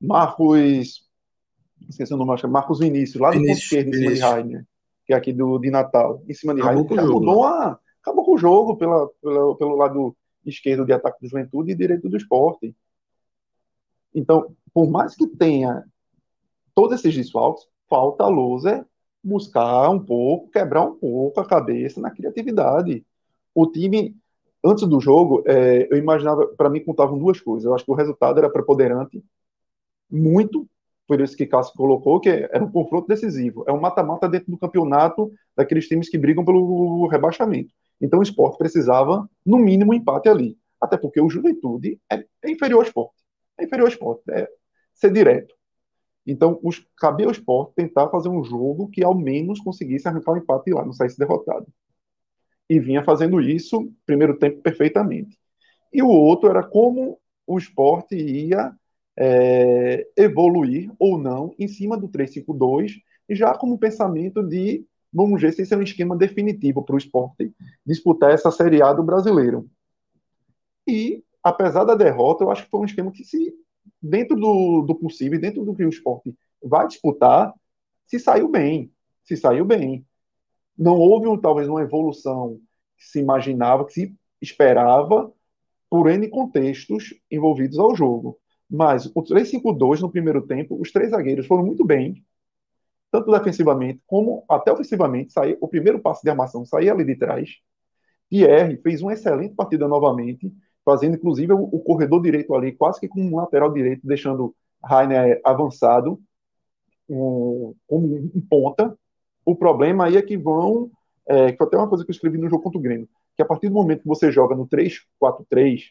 Marcos, 0.00 1.04
esqueci 1.88 2.14
o 2.14 2.16
nome, 2.16 2.32
acho 2.32 2.46
é 2.46 2.48
Marcos 2.48 2.78
Vinícius, 2.78 3.20
lá 3.20 3.32
no 3.32 3.40
ponto 3.40 3.50
esquerdo, 3.50 3.88
em 3.88 3.92
cima 3.94 4.14
de 4.14 4.20
Rainer, 4.20 4.66
que 5.04 5.12
é 5.12 5.16
aqui 5.16 5.32
do, 5.32 5.58
de 5.58 5.70
Natal, 5.70 6.22
em 6.28 6.34
cima 6.34 6.54
de 6.54 6.60
acabou 6.60 6.86
Rainer, 6.86 7.06
mudou 7.06 7.44
a, 7.44 7.78
acabou 8.00 8.24
com 8.24 8.34
o 8.34 8.38
jogo 8.38 8.76
pela, 8.76 9.08
pela, 9.20 9.56
pelo 9.56 9.76
lado 9.76 10.16
esquerdo 10.46 10.84
de 10.84 10.92
ataque 10.92 11.20
do 11.20 11.28
Juventude 11.28 11.72
e 11.72 11.74
direito 11.74 12.08
do 12.08 12.16
esporte. 12.16 12.74
Então, 14.14 14.54
por 14.72 14.90
mais 14.90 15.14
que 15.14 15.26
tenha 15.26 15.84
todos 16.74 16.98
esses 16.98 17.14
desfalques, 17.14 17.66
falta 17.88 18.24
a 18.24 18.28
Loser 18.28 18.84
buscar 19.22 19.90
um 19.90 19.98
pouco, 19.98 20.50
quebrar 20.50 20.82
um 20.82 20.94
pouco 20.94 21.40
a 21.40 21.46
cabeça 21.46 22.00
na 22.00 22.10
criatividade. 22.10 23.04
O 23.54 23.66
time, 23.66 24.16
antes 24.64 24.86
do 24.86 25.00
jogo, 25.00 25.42
é, 25.46 25.88
eu 25.90 25.98
imaginava, 25.98 26.46
para 26.56 26.70
mim, 26.70 26.84
contavam 26.84 27.18
duas 27.18 27.40
coisas. 27.40 27.64
Eu 27.64 27.74
acho 27.74 27.84
que 27.84 27.90
o 27.90 27.94
resultado 27.94 28.38
era 28.38 28.50
preponderante, 28.50 29.22
muito, 30.10 30.66
por 31.06 31.20
isso 31.20 31.36
que 31.36 31.46
Cássio 31.46 31.74
colocou, 31.76 32.20
que 32.20 32.28
era 32.28 32.64
um 32.64 32.70
confronto 32.70 33.08
decisivo. 33.08 33.64
É 33.66 33.72
um 33.72 33.80
mata-mata 33.80 34.28
dentro 34.28 34.50
do 34.50 34.58
campeonato 34.58 35.32
daqueles 35.56 35.86
times 35.86 36.08
que 36.08 36.18
brigam 36.18 36.44
pelo 36.44 37.06
rebaixamento. 37.08 37.72
Então 38.00 38.20
o 38.20 38.22
esporte 38.22 38.56
precisava, 38.56 39.28
no 39.44 39.58
mínimo, 39.58 39.92
um 39.92 39.94
empate 39.94 40.28
ali. 40.28 40.56
Até 40.80 40.96
porque 40.96 41.20
o 41.20 41.28
Juventude 41.28 42.00
é, 42.10 42.24
é 42.42 42.50
inferior 42.50 42.78
ao 42.78 42.86
esporte. 42.86 43.16
É 43.58 43.64
inferior 43.64 43.86
ao 43.86 43.92
esporte. 43.92 44.22
É 44.30 44.48
ser 44.94 45.12
direto. 45.12 45.54
Então, 46.26 46.60
os, 46.62 46.86
cabia 46.96 47.26
ao 47.26 47.32
esporte 47.32 47.74
tentar 47.74 48.08
fazer 48.10 48.28
um 48.28 48.44
jogo 48.44 48.88
que 48.88 49.02
ao 49.02 49.14
menos 49.14 49.60
conseguisse 49.60 50.06
arrancar 50.06 50.32
um 50.32 50.36
empate 50.36 50.70
lá, 50.70 50.84
não 50.84 50.92
saísse 50.92 51.18
derrotado. 51.18 51.66
E 52.68 52.78
vinha 52.78 53.02
fazendo 53.02 53.40
isso, 53.40 53.90
primeiro 54.04 54.38
tempo, 54.38 54.60
perfeitamente. 54.60 55.38
E 55.92 56.02
o 56.02 56.08
outro 56.08 56.50
era 56.50 56.62
como 56.62 57.18
o 57.46 57.56
esporte 57.56 58.14
ia 58.14 58.74
é, 59.16 60.06
evoluir 60.16 60.92
ou 60.98 61.18
não 61.18 61.54
em 61.58 61.66
cima 61.66 61.96
do 61.96 62.08
3-5-2, 62.08 63.00
já 63.30 63.56
como 63.56 63.78
pensamento 63.78 64.42
de, 64.42 64.84
vamos 65.12 65.40
ver 65.40 65.52
se 65.52 65.62
esse 65.62 65.72
é 65.72 65.76
um 65.76 65.82
esquema 65.82 66.14
definitivo 66.14 66.84
para 66.84 66.94
o 66.94 66.98
esporte 66.98 67.52
disputar 67.86 68.32
essa 68.32 68.50
Série 68.50 68.82
A 68.82 68.92
do 68.92 69.02
brasileiro. 69.02 69.68
E, 70.86 71.22
apesar 71.42 71.84
da 71.84 71.94
derrota, 71.94 72.44
eu 72.44 72.50
acho 72.50 72.64
que 72.64 72.70
foi 72.70 72.80
um 72.80 72.84
esquema 72.84 73.12
que 73.12 73.24
se 73.24 73.54
dentro 74.00 74.36
do, 74.36 74.82
do 74.82 74.94
possível, 74.94 75.40
dentro 75.40 75.64
do 75.64 75.74
que 75.74 75.84
o 75.84 75.88
esporte 75.88 76.34
vai 76.62 76.86
disputar, 76.86 77.52
se 78.06 78.18
saiu 78.18 78.48
bem. 78.48 78.92
Se 79.24 79.36
saiu 79.36 79.64
bem. 79.64 80.06
Não 80.76 80.96
houve, 80.96 81.26
um, 81.26 81.38
talvez, 81.38 81.68
uma 81.68 81.82
evolução 81.82 82.60
que 82.96 83.04
se 83.04 83.18
imaginava, 83.20 83.84
que 83.84 83.92
se 83.92 84.14
esperava, 84.40 85.32
por 85.90 86.08
N 86.08 86.28
contextos 86.28 87.14
envolvidos 87.30 87.78
ao 87.78 87.94
jogo. 87.94 88.38
Mas 88.70 89.06
o 89.14 89.22
3-5-2 89.22 90.00
no 90.00 90.10
primeiro 90.10 90.46
tempo, 90.46 90.80
os 90.80 90.92
três 90.92 91.10
zagueiros 91.10 91.46
foram 91.46 91.64
muito 91.64 91.84
bem, 91.84 92.24
tanto 93.10 93.30
defensivamente 93.30 94.02
como 94.06 94.44
até 94.48 94.72
ofensivamente. 94.72 95.32
Saiu, 95.32 95.56
o 95.60 95.68
primeiro 95.68 96.00
passo 96.00 96.22
de 96.22 96.30
armação 96.30 96.64
saía 96.64 96.92
ali 96.92 97.04
de 97.04 97.16
trás. 97.16 97.56
Pierre 98.28 98.76
fez 98.82 99.00
uma 99.00 99.14
excelente 99.14 99.54
partida 99.54 99.88
novamente 99.88 100.52
fazendo 100.88 101.16
inclusive 101.16 101.52
o, 101.52 101.78
corredor 101.80 102.22
direito 102.22 102.54
ali, 102.54 102.72
quase 102.72 102.98
que 102.98 103.06
com 103.06 103.20
um 103.20 103.36
lateral 103.36 103.70
direito, 103.70 104.06
deixando 104.06 104.56
Rainer 104.82 105.38
avançado 105.44 106.18
um, 107.06 107.74
como 107.86 108.16
um, 108.16 108.40
ponta. 108.48 108.96
O 109.44 109.54
problema 109.54 110.06
aí 110.06 110.16
é 110.16 110.22
que 110.22 110.38
vão, 110.38 110.90
é, 111.26 111.52
que 111.52 111.62
até 111.62 111.76
uma 111.76 111.90
coisa 111.90 112.06
que 112.06 112.10
eu 112.10 112.14
escrevi 112.14 112.38
no 112.38 112.48
jogo 112.48 112.62
contra 112.62 112.78
o 112.78 112.82
Grêmio, 112.82 113.06
que 113.36 113.42
a 113.42 113.44
partir 113.44 113.68
do 113.68 113.74
momento 113.74 114.00
que 114.00 114.08
você 114.08 114.32
joga 114.32 114.54
no 114.54 114.66
3-4-3, 114.66 115.90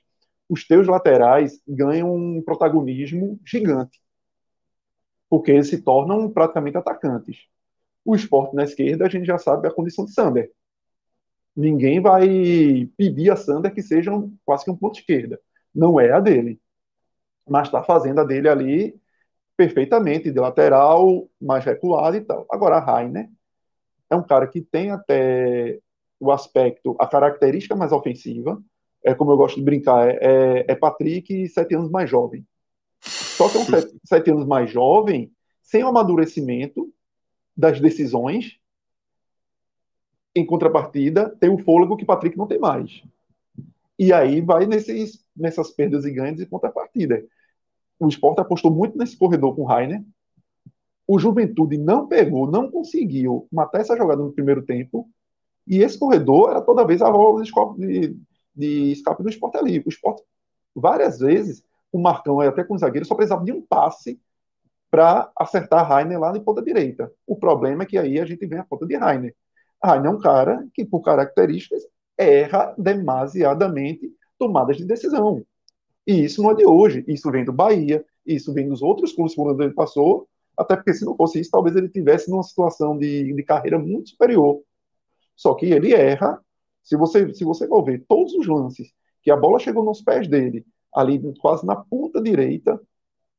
os 0.49 0.65
teus 0.65 0.87
laterais 0.87 1.61
ganham 1.67 2.11
um 2.11 2.41
protagonismo 2.41 3.39
gigante, 3.45 4.01
porque 5.29 5.51
eles 5.51 5.69
se 5.69 5.83
tornam 5.83 6.27
praticamente 6.27 6.75
atacantes. 6.75 7.45
O 8.03 8.15
esporte 8.15 8.55
na 8.55 8.63
esquerda, 8.63 9.05
a 9.05 9.09
gente 9.09 9.27
já 9.27 9.37
sabe 9.37 9.67
a 9.67 9.71
condição 9.71 10.05
de 10.05 10.13
Sander 10.13 10.51
ninguém 11.57 11.99
vai 11.99 12.87
pedir 12.95 13.31
a 13.31 13.35
Sander 13.35 13.73
que 13.73 13.81
seja 13.81 14.13
um, 14.13 14.37
quase 14.45 14.63
que 14.63 14.69
um 14.69 14.77
ponto 14.77 14.99
esquerda. 14.99 15.39
Não 15.73 15.99
é 15.99 16.11
a 16.11 16.19
dele. 16.19 16.61
Mas 17.49 17.67
está 17.67 17.83
fazendo 17.83 18.21
a 18.21 18.23
dele 18.23 18.47
ali 18.47 19.01
perfeitamente, 19.57 20.31
de 20.31 20.39
lateral, 20.39 21.27
mais 21.41 21.65
recuado 21.65 22.15
e 22.15 22.21
tal. 22.21 22.45
Agora, 22.51 22.75
a 22.75 22.79
Rainer 22.79 23.27
é 24.07 24.15
um 24.15 24.21
cara 24.21 24.45
que 24.45 24.61
tem 24.61 24.91
até 24.91 25.79
o 26.19 26.31
aspecto, 26.31 26.95
a 26.99 27.07
característica 27.07 27.75
mais 27.75 27.91
ofensiva, 27.91 28.61
é 29.03 29.15
como 29.15 29.31
eu 29.31 29.37
gosto 29.37 29.55
de 29.55 29.63
brincar, 29.63 30.09
é, 30.09 30.65
é 30.67 30.75
Patrick 30.75 31.47
sete 31.49 31.73
anos 31.73 31.89
mais 31.89 32.09
jovem. 32.09 32.45
Só 33.01 33.49
que 33.49 33.57
é 33.57 33.59
um 33.59 33.65
sete, 33.65 33.95
sete 34.03 34.29
anos 34.29 34.45
mais 34.45 34.69
jovem, 34.69 35.31
sem 35.61 35.83
o 35.83 35.87
amadurecimento 35.87 36.91
das 37.55 37.79
decisões 37.79 38.59
em 40.37 40.45
contrapartida, 40.45 41.29
tem 41.39 41.49
o 41.49 41.57
fôlego 41.57 41.97
que 41.97 42.05
Patrick 42.05 42.37
não 42.37 42.47
tem 42.47 42.59
mais. 42.59 43.03
E 43.97 44.13
aí 44.13 44.41
vai 44.41 44.65
nesses, 44.65 45.25
nessas 45.35 45.71
perdas 45.71 46.05
e 46.05 46.11
ganhos 46.11 46.37
de 46.37 46.45
contrapartida. 46.45 47.25
O 47.99 48.07
esporte 48.07 48.39
apostou 48.39 48.71
muito 48.71 48.97
nesse 48.97 49.17
corredor 49.17 49.55
com 49.55 49.63
o 49.63 49.65
Rainer. 49.65 50.03
O 51.07 51.17
Juventude 51.17 51.77
não 51.77 52.07
pegou, 52.07 52.49
não 52.49 52.69
conseguiu 52.69 53.47
matar 53.51 53.81
essa 53.81 53.97
jogada 53.97 54.21
no 54.21 54.31
primeiro 54.31 54.61
tempo. 54.61 55.09
E 55.65 55.79
esse 55.79 55.97
corredor 55.97 56.51
era 56.51 56.61
toda 56.61 56.85
vez 56.85 57.01
a 57.01 57.09
válvula 57.09 57.43
de, 57.77 58.15
de 58.55 58.91
escape 58.91 59.23
do 59.23 59.29
esporte 59.29 59.57
ali. 59.57 59.79
O 59.79 59.89
esporte, 59.89 60.21
várias 60.75 61.19
vezes, 61.19 61.63
o 61.91 61.97
Marcão, 61.97 62.39
até 62.41 62.63
com 62.63 62.75
o 62.75 62.77
zagueiro, 62.77 63.05
só 63.05 63.15
precisava 63.15 63.43
de 63.43 63.51
um 63.51 63.61
passe 63.61 64.19
para 64.91 65.31
acertar 65.35 65.87
Rainer 65.87 66.19
lá 66.19 66.31
na 66.31 66.39
ponta 66.39 66.61
direita. 66.61 67.11
O 67.25 67.35
problema 67.35 67.83
é 67.83 67.85
que 67.85 67.97
aí 67.97 68.19
a 68.19 68.25
gente 68.25 68.45
vem 68.45 68.59
a 68.59 68.63
ponta 68.63 68.85
de 68.85 68.95
Rainer. 68.95 69.35
Rainer 69.83 70.11
é 70.11 70.13
um 70.13 70.19
cara 70.19 70.67
que, 70.73 70.85
por 70.85 71.01
características, 71.01 71.83
erra 72.17 72.73
demasiadamente 72.77 74.11
tomadas 74.37 74.77
de 74.77 74.85
decisão. 74.85 75.43
E 76.05 76.23
isso 76.23 76.41
não 76.41 76.51
é 76.51 76.55
de 76.55 76.65
hoje, 76.65 77.03
isso 77.07 77.29
vem 77.31 77.45
do 77.45 77.53
Bahia, 77.53 78.05
isso 78.25 78.53
vem 78.53 78.67
dos 78.67 78.81
outros 78.81 79.13
clubes 79.13 79.35
por 79.35 79.51
onde 79.51 79.63
ele 79.63 79.73
passou, 79.73 80.27
até 80.57 80.75
porque 80.75 80.93
se 80.93 81.05
não 81.05 81.15
fosse 81.15 81.39
isso, 81.39 81.51
talvez 81.51 81.75
ele 81.75 81.89
tivesse 81.89 82.31
numa 82.31 82.43
situação 82.43 82.97
de, 82.97 83.33
de 83.33 83.43
carreira 83.43 83.77
muito 83.77 84.09
superior. 84.09 84.61
Só 85.35 85.53
que 85.53 85.67
ele 85.67 85.93
erra, 85.93 86.41
se 86.81 86.97
você, 86.97 87.33
se 87.33 87.43
você 87.43 87.67
for 87.67 87.83
ver 87.83 88.03
todos 88.07 88.33
os 88.33 88.47
lances 88.47 88.91
que 89.21 89.29
a 89.29 89.37
bola 89.37 89.59
chegou 89.59 89.83
nos 89.83 90.01
pés 90.01 90.27
dele, 90.27 90.65
ali 90.95 91.21
quase 91.39 91.65
na 91.65 91.75
ponta 91.75 92.21
direita, 92.21 92.81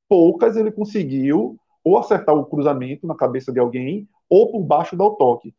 poucas 0.08 0.57
ele 0.57 0.70
conseguiu 0.70 1.58
ou 1.83 1.99
acertar 1.99 2.34
o 2.34 2.44
cruzamento 2.44 3.07
na 3.07 3.15
cabeça 3.15 3.50
de 3.50 3.58
alguém, 3.58 4.07
ou 4.28 4.52
por 4.52 4.62
baixo 4.62 4.97
dar 4.97 5.07
o 5.07 5.17
toque. 5.17 5.55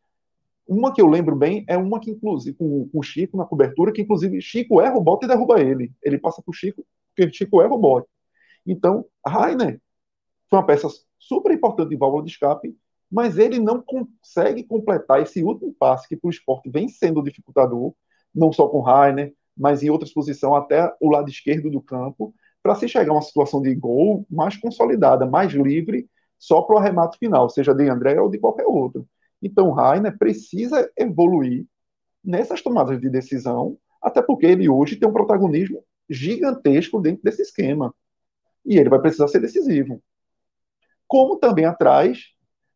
Uma 0.66 0.92
que 0.92 1.02
eu 1.02 1.08
lembro 1.08 1.34
bem 1.34 1.64
é 1.68 1.76
uma 1.76 1.98
que, 1.98 2.10
inclusive, 2.10 2.56
com, 2.56 2.88
com 2.88 2.98
o 2.98 3.02
Chico 3.02 3.36
na 3.36 3.44
cobertura, 3.44 3.92
que 3.92 4.02
inclusive 4.02 4.40
Chico 4.40 4.80
erra 4.80 4.96
o 4.96 5.00
bote 5.00 5.24
e 5.24 5.28
derruba 5.28 5.60
ele. 5.60 5.92
Ele 6.02 6.18
passa 6.18 6.40
para 6.42 6.50
o 6.50 6.54
Chico, 6.54 6.86
porque 7.14 7.32
Chico 7.32 7.60
erra 7.60 7.74
o 7.74 7.78
bote. 7.78 8.08
Então, 8.66 9.04
Rainer 9.26 9.80
foi 10.48 10.58
uma 10.58 10.66
peça 10.66 10.88
super 11.18 11.52
importante 11.52 11.90
de 11.90 11.96
válvula 11.96 12.24
de 12.24 12.30
escape, 12.30 12.76
mas 13.10 13.38
ele 13.38 13.58
não 13.58 13.82
consegue 13.82 14.62
completar 14.62 15.20
esse 15.20 15.42
último 15.42 15.74
passe 15.74 16.08
que 16.08 16.16
para 16.16 16.28
o 16.28 16.30
esporte 16.30 16.70
vem 16.70 16.88
sendo 16.88 17.22
dificultador, 17.22 17.92
não 18.34 18.52
só 18.52 18.68
com 18.68 18.80
Rainer, 18.80 19.34
mas 19.56 19.82
em 19.82 19.90
outras 19.90 20.12
posições, 20.12 20.62
até 20.62 20.92
o 21.00 21.10
lado 21.10 21.28
esquerdo 21.28 21.70
do 21.70 21.80
campo, 21.80 22.34
para 22.62 22.74
se 22.74 22.88
chegar 22.88 23.10
a 23.10 23.14
uma 23.14 23.22
situação 23.22 23.60
de 23.60 23.74
gol 23.74 24.26
mais 24.30 24.56
consolidada, 24.56 25.26
mais 25.26 25.52
livre, 25.52 26.08
só 26.38 26.62
para 26.62 26.76
o 26.76 26.78
arremate 26.78 27.18
final, 27.18 27.50
seja 27.50 27.74
de 27.74 27.88
André 27.88 28.20
ou 28.20 28.30
de 28.30 28.38
qualquer 28.38 28.66
outro. 28.66 29.06
Então, 29.42 29.70
Rainer 29.70 30.16
precisa 30.18 30.90
evoluir 30.96 31.66
nessas 32.22 32.60
tomadas 32.60 33.00
de 33.00 33.08
decisão, 33.08 33.78
até 34.02 34.20
porque 34.20 34.46
ele 34.46 34.68
hoje 34.68 34.96
tem 34.96 35.08
um 35.08 35.12
protagonismo 35.12 35.82
gigantesco 36.08 37.00
dentro 37.00 37.22
desse 37.22 37.42
esquema. 37.42 37.94
E 38.64 38.78
ele 38.78 38.90
vai 38.90 39.00
precisar 39.00 39.28
ser 39.28 39.40
decisivo. 39.40 40.02
Como 41.06 41.38
também 41.38 41.64
atrás, 41.64 42.26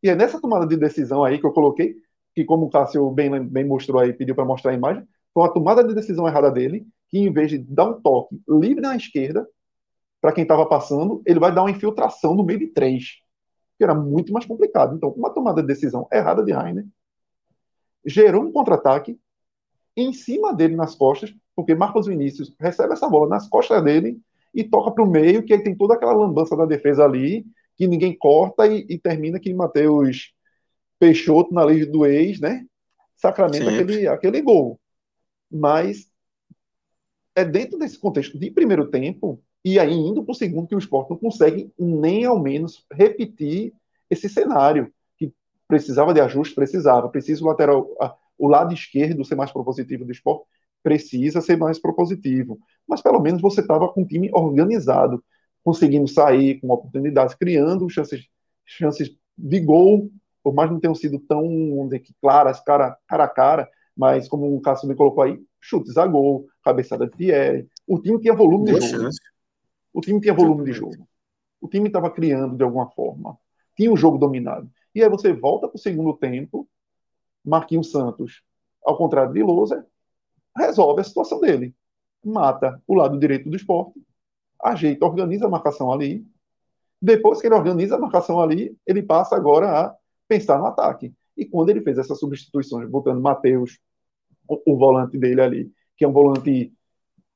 e 0.02 0.08
é 0.08 0.14
nessa 0.14 0.40
tomada 0.40 0.66
de 0.66 0.76
decisão 0.76 1.22
aí 1.22 1.38
que 1.38 1.46
eu 1.46 1.52
coloquei, 1.52 1.96
que 2.34 2.44
como 2.44 2.66
o 2.66 2.70
Cássio 2.70 3.10
bem, 3.10 3.44
bem 3.44 3.64
mostrou 3.64 4.00
aí, 4.00 4.12
pediu 4.12 4.34
para 4.34 4.44
mostrar 4.44 4.72
a 4.72 4.74
imagem, 4.74 5.06
foi 5.32 5.42
uma 5.42 5.52
tomada 5.52 5.84
de 5.84 5.94
decisão 5.94 6.26
errada 6.26 6.50
dele, 6.50 6.86
que 7.08 7.18
em 7.18 7.32
vez 7.32 7.50
de 7.50 7.58
dar 7.58 7.84
um 7.84 8.00
toque 8.00 8.40
livre 8.48 8.80
na 8.80 8.96
esquerda, 8.96 9.46
para 10.20 10.32
quem 10.32 10.42
estava 10.42 10.66
passando, 10.66 11.22
ele 11.26 11.38
vai 11.38 11.54
dar 11.54 11.62
uma 11.62 11.70
infiltração 11.70 12.34
no 12.34 12.44
meio 12.44 12.58
de 12.58 12.68
três 12.68 13.23
que 13.76 13.84
era 13.84 13.94
muito 13.94 14.32
mais 14.32 14.46
complicado. 14.46 14.96
Então, 14.96 15.10
uma 15.10 15.30
tomada 15.30 15.60
de 15.60 15.68
decisão 15.68 16.06
errada 16.12 16.44
de 16.44 16.52
Rainer 16.52 16.86
gerou 18.04 18.44
um 18.44 18.52
contra-ataque 18.52 19.18
em 19.96 20.12
cima 20.12 20.52
dele 20.52 20.76
nas 20.76 20.94
costas, 20.94 21.34
porque 21.54 21.74
Marcos 21.74 22.06
Vinícius 22.06 22.54
recebe 22.58 22.92
essa 22.92 23.08
bola 23.08 23.28
nas 23.28 23.48
costas 23.48 23.82
dele 23.82 24.20
e 24.52 24.62
toca 24.64 24.90
para 24.90 25.04
o 25.04 25.10
meio, 25.10 25.42
que 25.42 25.52
aí 25.52 25.62
tem 25.62 25.74
toda 25.74 25.94
aquela 25.94 26.12
lambança 26.12 26.56
da 26.56 26.66
defesa 26.66 27.04
ali, 27.04 27.46
que 27.76 27.86
ninguém 27.86 28.16
corta 28.16 28.66
e, 28.66 28.86
e 28.88 28.98
termina 28.98 29.40
que 29.40 29.52
Matheus 29.52 30.32
Peixoto 30.98 31.52
na 31.52 31.64
lei 31.64 31.84
do 31.84 32.06
ex, 32.06 32.40
né? 32.40 32.64
Sacramento 33.16 33.68
aquele, 33.68 34.06
aquele 34.06 34.40
gol. 34.42 34.80
Mas 35.50 36.10
é 37.34 37.44
dentro 37.44 37.78
desse 37.78 37.98
contexto 37.98 38.38
de 38.38 38.50
primeiro 38.50 38.88
tempo 38.90 39.42
e 39.64 39.78
aí 39.78 39.94
indo 39.94 40.22
para 40.22 40.32
o 40.32 40.34
segundo 40.34 40.68
que 40.68 40.74
o 40.74 40.78
esporte 40.78 41.10
não 41.10 41.16
consegue 41.16 41.72
nem 41.78 42.24
ao 42.24 42.38
menos 42.38 42.84
repetir 42.92 43.72
esse 44.10 44.28
cenário 44.28 44.92
que 45.16 45.32
precisava 45.66 46.12
de 46.12 46.20
ajuste, 46.20 46.54
precisava, 46.54 47.08
precisa 47.08 47.42
o 47.42 47.46
lateral, 47.46 47.88
o 48.38 48.46
lado 48.46 48.74
esquerdo 48.74 49.24
ser 49.24 49.36
mais 49.36 49.50
propositivo 49.50 50.04
do 50.04 50.12
esporte, 50.12 50.44
precisa 50.82 51.40
ser 51.40 51.56
mais 51.56 51.78
propositivo, 51.78 52.58
mas 52.86 53.00
pelo 53.00 53.20
menos 53.20 53.40
você 53.40 53.62
estava 53.62 53.88
com 53.88 54.02
um 54.02 54.06
time 54.06 54.30
organizado, 54.34 55.24
conseguindo 55.64 56.06
sair 56.06 56.60
com 56.60 56.70
oportunidades, 56.70 57.34
criando 57.34 57.88
chances, 57.88 58.26
chances 58.66 59.16
de 59.36 59.60
gol, 59.60 60.10
por 60.42 60.52
mais 60.52 60.70
não 60.70 60.78
tenham 60.78 60.94
sido 60.94 61.18
tão 61.18 61.48
claras, 62.20 62.60
cara, 62.60 62.98
cara 63.08 63.24
a 63.24 63.28
cara, 63.28 63.70
mas 63.96 64.28
como 64.28 64.54
o 64.54 64.60
Cássio 64.60 64.86
me 64.86 64.94
colocou 64.94 65.22
aí, 65.22 65.40
chutes 65.58 65.96
a 65.96 66.06
gol, 66.06 66.46
cabeçada 66.62 67.06
de 67.06 67.16
Thierry. 67.16 67.66
O 67.86 67.98
time 67.98 68.20
tinha 68.20 68.34
volume 68.34 68.66
de 68.66 68.80
jogo. 68.80 69.08
O 69.94 70.00
time 70.00 70.20
tinha 70.20 70.34
volume 70.34 70.64
de 70.64 70.72
jogo. 70.72 71.08
O 71.60 71.68
time 71.68 71.86
estava 71.86 72.10
criando 72.10 72.56
de 72.56 72.64
alguma 72.64 72.90
forma. 72.90 73.38
Tinha 73.76 73.90
o 73.92 73.96
jogo 73.96 74.18
dominado. 74.18 74.68
E 74.94 75.02
aí 75.02 75.08
você 75.08 75.32
volta 75.32 75.68
para 75.68 75.76
o 75.76 75.80
segundo 75.80 76.16
tempo, 76.16 76.68
Marquinhos 77.44 77.90
Santos, 77.90 78.42
ao 78.84 78.98
contrário 78.98 79.32
de 79.32 79.42
Lousa, 79.42 79.86
resolve 80.56 81.00
a 81.00 81.04
situação 81.04 81.40
dele. 81.40 81.74
Mata 82.24 82.82
o 82.86 82.94
lado 82.94 83.18
direito 83.18 83.48
do 83.48 83.56
esporte, 83.56 84.00
ajeita, 84.62 85.06
organiza 85.06 85.46
a 85.46 85.50
marcação 85.50 85.92
ali. 85.92 86.26
Depois 87.00 87.40
que 87.40 87.46
ele 87.46 87.54
organiza 87.54 87.96
a 87.96 87.98
marcação 87.98 88.40
ali, 88.40 88.76
ele 88.86 89.02
passa 89.02 89.36
agora 89.36 89.68
a 89.68 89.96
pensar 90.26 90.58
no 90.58 90.66
ataque. 90.66 91.14
E 91.36 91.44
quando 91.44 91.70
ele 91.70 91.82
fez 91.82 91.98
essas 91.98 92.18
substituições, 92.18 92.88
botando 92.88 93.20
Matheus, 93.20 93.78
o, 94.48 94.72
o, 94.72 94.76
volante 94.76 95.18
dele 95.18 95.40
ali, 95.40 95.72
que 95.96 96.04
é 96.04 96.08
um 96.08 96.12
volante 96.12 96.72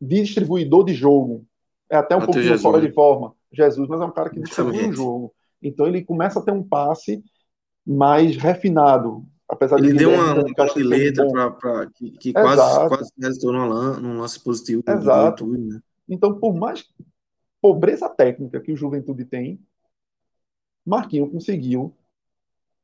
distribuidor 0.01 0.85
de 0.85 0.95
jogo, 0.95 1.47
é 1.91 1.97
até 1.97 2.17
um 2.17 2.21
pouco 2.21 2.59
fora 2.59 2.81
de 2.81 2.93
forma, 2.93 3.35
Jesus, 3.53 3.89
mas 3.89 4.01
é 4.01 4.05
um 4.05 4.11
cara 4.11 4.31
que 4.31 4.41
distribui 4.41 4.89
o 4.89 4.93
jogo. 4.93 5.35
Então 5.63 5.87
ele 5.87 6.05
começa 6.05 6.39
a 6.39 6.43
ter 6.43 6.53
um 6.53 6.63
passe 6.63 7.23
mais 7.87 8.37
refinado. 8.37 9.27
Apesar 9.49 9.79
ele 9.79 9.93
de 9.93 9.99
deu 9.99 10.11
uma, 10.11 10.35
uma 10.35 10.75
letra 10.77 11.51
para 11.53 11.87
que, 11.87 12.11
que 12.13 12.33
quase, 12.33 12.89
quase 12.89 13.11
resultou 13.19 13.53
num 13.53 14.21
lance 14.21 14.39
positivo. 14.43 14.83
Exato. 14.87 15.47
né? 15.47 15.81
Então, 16.07 16.39
por 16.39 16.55
mais 16.55 16.85
pobreza 17.61 18.09
técnica 18.09 18.61
que 18.61 18.73
o 18.73 18.77
Juventude 18.77 19.25
tem, 19.25 19.59
Marquinhos 20.85 21.31
conseguiu, 21.31 21.95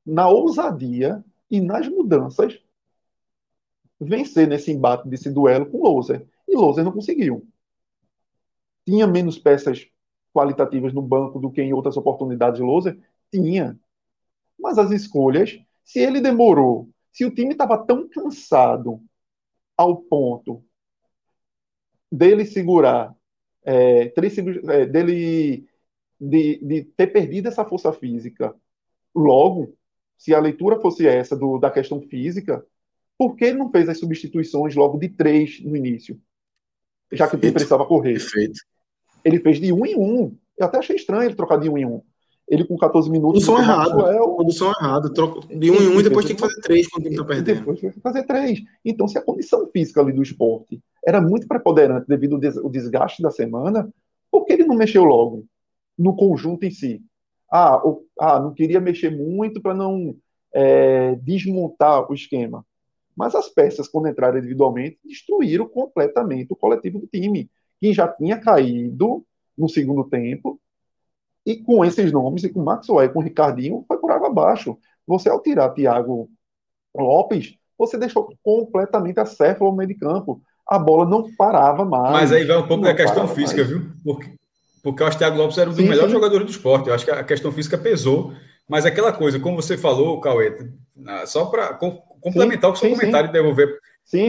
na 0.04 0.28
ousadia 0.28 1.24
e 1.50 1.60
nas 1.60 1.88
mudanças, 1.88 2.58
vencer 4.00 4.48
nesse 4.48 4.72
embate, 4.72 5.08
desse 5.08 5.30
duelo 5.30 5.66
com 5.66 5.82
Loser. 5.82 6.26
E 6.48 6.56
Loser 6.56 6.84
não 6.84 6.92
conseguiu. 6.92 7.46
Tinha 8.86 9.06
menos 9.06 9.38
peças 9.38 9.86
qualitativas 10.32 10.92
no 10.92 11.02
banco 11.02 11.38
do 11.38 11.50
que 11.50 11.62
em 11.62 11.72
outras 11.72 11.96
oportunidades 11.96 12.58
de 12.58 12.64
Loser? 12.64 12.98
Tinha. 13.30 13.78
Mas 14.58 14.78
as 14.78 14.90
escolhas, 14.90 15.58
se 15.84 16.00
ele 16.00 16.20
demorou, 16.20 16.88
se 17.12 17.24
o 17.24 17.30
time 17.34 17.52
estava 17.52 17.78
tão 17.78 18.08
cansado 18.08 19.00
ao 19.76 19.96
ponto 19.96 20.64
dele 22.10 22.44
segurar, 22.44 23.14
é, 23.64 24.12
é, 24.12 24.86
dele 24.86 25.66
de, 26.20 26.58
de, 26.58 26.84
ter 26.96 27.08
perdido 27.08 27.48
essa 27.48 27.64
força 27.64 27.92
física 27.92 28.54
logo, 29.14 29.76
se 30.16 30.34
a 30.34 30.40
leitura 30.40 30.80
fosse 30.80 31.06
essa 31.06 31.36
do, 31.36 31.58
da 31.58 31.70
questão 31.70 32.00
física, 32.00 32.64
por 33.18 33.36
que 33.36 33.44
ele 33.46 33.58
não 33.58 33.70
fez 33.70 33.88
as 33.88 33.98
substituições 33.98 34.74
logo 34.74 34.98
de 34.98 35.08
três 35.08 35.60
no 35.62 35.76
início? 35.76 36.20
Já 37.12 37.28
que 37.28 37.36
o 37.36 37.38
time 37.38 37.52
precisava 37.52 37.86
correr. 37.86 38.14
Perfeito. 38.14 38.60
Ele 39.24 39.40
fez 39.40 39.60
de 39.60 39.72
um 39.72 39.86
em 39.86 39.96
um. 39.96 40.36
Eu 40.58 40.66
até 40.66 40.78
achei 40.78 40.96
estranho 40.96 41.24
ele 41.24 41.34
trocar 41.34 41.58
de 41.58 41.68
um 41.68 41.78
em 41.78 41.86
um. 41.86 42.02
Ele 42.46 42.64
com 42.64 42.76
14 42.76 43.10
minutos. 43.10 43.44
Condução 43.44 43.58
errado. 43.58 43.96
Maxwell, 43.96 44.28
condução 44.36 44.68
errado. 44.68 45.12
Troca 45.12 45.40
de 45.48 45.70
um 45.70 45.74
em 45.76 45.88
um 45.88 46.00
e 46.00 46.02
depois 46.02 46.26
tem 46.26 46.36
que 46.36 46.42
fazer 46.42 46.60
três 46.60 46.86
quando 46.88 47.04
time 47.04 47.14
está 47.14 47.26
perdendo. 47.26 47.58
Depois 47.60 47.80
tem 47.80 47.90
que 47.90 48.00
fazer 48.00 48.22
três. 48.24 48.60
Então, 48.84 49.08
se 49.08 49.16
a 49.16 49.22
condição 49.22 49.66
física 49.72 50.00
ali 50.00 50.12
do 50.12 50.22
esporte 50.22 50.80
era 51.06 51.20
muito 51.20 51.48
preponderante 51.48 52.06
devido 52.06 52.38
ao 52.62 52.70
desgaste 52.70 53.22
da 53.22 53.30
semana, 53.30 53.90
por 54.30 54.44
que 54.44 54.52
ele 54.52 54.64
não 54.64 54.76
mexeu 54.76 55.04
logo 55.04 55.46
no 55.98 56.14
conjunto 56.14 56.64
em 56.64 56.70
si? 56.70 57.02
Ah, 57.50 57.80
ou, 57.82 58.04
ah 58.18 58.40
não 58.40 58.52
queria 58.52 58.80
mexer 58.80 59.10
muito 59.10 59.62
para 59.62 59.74
não 59.74 60.14
é, 60.52 61.14
desmontar 61.16 62.10
o 62.10 62.14
esquema. 62.14 62.64
Mas 63.16 63.34
as 63.34 63.48
peças, 63.48 63.88
quando 63.88 64.08
entraram 64.08 64.38
individualmente, 64.38 64.98
destruíram 65.04 65.68
completamente 65.68 66.52
o 66.52 66.56
coletivo 66.56 66.98
do 66.98 67.06
time, 67.06 67.48
que 67.84 67.92
já 67.92 68.08
tinha 68.08 68.38
caído 68.38 69.22
no 69.58 69.68
segundo 69.68 70.04
tempo. 70.04 70.58
E 71.44 71.56
com 71.56 71.84
esses 71.84 72.10
nomes, 72.10 72.42
e 72.42 72.48
com 72.48 72.62
Maxwell, 72.62 73.12
com 73.12 73.20
Ricardinho, 73.20 73.84
foi 73.86 73.98
por 73.98 74.10
água 74.10 74.28
abaixo. 74.28 74.78
Você, 75.06 75.28
ao 75.28 75.42
tirar 75.42 75.68
Thiago 75.68 76.30
Lopes, 76.96 77.56
você 77.76 77.98
deixou 77.98 78.34
completamente 78.42 79.20
a 79.20 79.26
Céfalo 79.26 79.70
no 79.70 79.76
meio 79.76 79.88
de 79.88 79.96
campo. 79.96 80.40
A 80.66 80.78
bola 80.78 81.04
não 81.04 81.30
parava 81.36 81.84
mais. 81.84 82.10
Mas 82.10 82.32
aí 82.32 82.46
vai 82.46 82.56
um 82.56 82.66
pouco 82.66 82.84
da 82.84 82.94
questão 82.94 83.28
física, 83.28 83.58
mais. 83.58 83.68
viu? 83.68 83.82
Porque, 84.02 84.30
porque 84.82 85.02
eu 85.02 85.06
acho 85.06 85.18
que 85.18 85.22
o 85.22 85.26
Thiago 85.26 85.42
Lopes 85.42 85.58
era 85.58 85.68
um 85.68 85.74
dos 85.74 85.82
sim, 85.82 85.86
melhores 85.86 86.10
sim. 86.10 86.16
jogadores 86.16 86.46
do 86.46 86.50
esporte. 86.52 86.88
Eu 86.88 86.94
acho 86.94 87.04
que 87.04 87.10
a 87.10 87.22
questão 87.22 87.52
física 87.52 87.76
pesou. 87.76 88.32
Mas 88.66 88.86
aquela 88.86 89.12
coisa, 89.12 89.38
como 89.38 89.60
você 89.60 89.76
falou, 89.76 90.18
Cauê, 90.22 90.70
só 91.26 91.44
para 91.44 91.74
complementar 91.74 92.70
sim, 92.70 92.86
o 92.86 92.88
seu 92.88 92.90
comentário 92.96 93.28
e 93.28 93.32
devolver. 93.32 93.78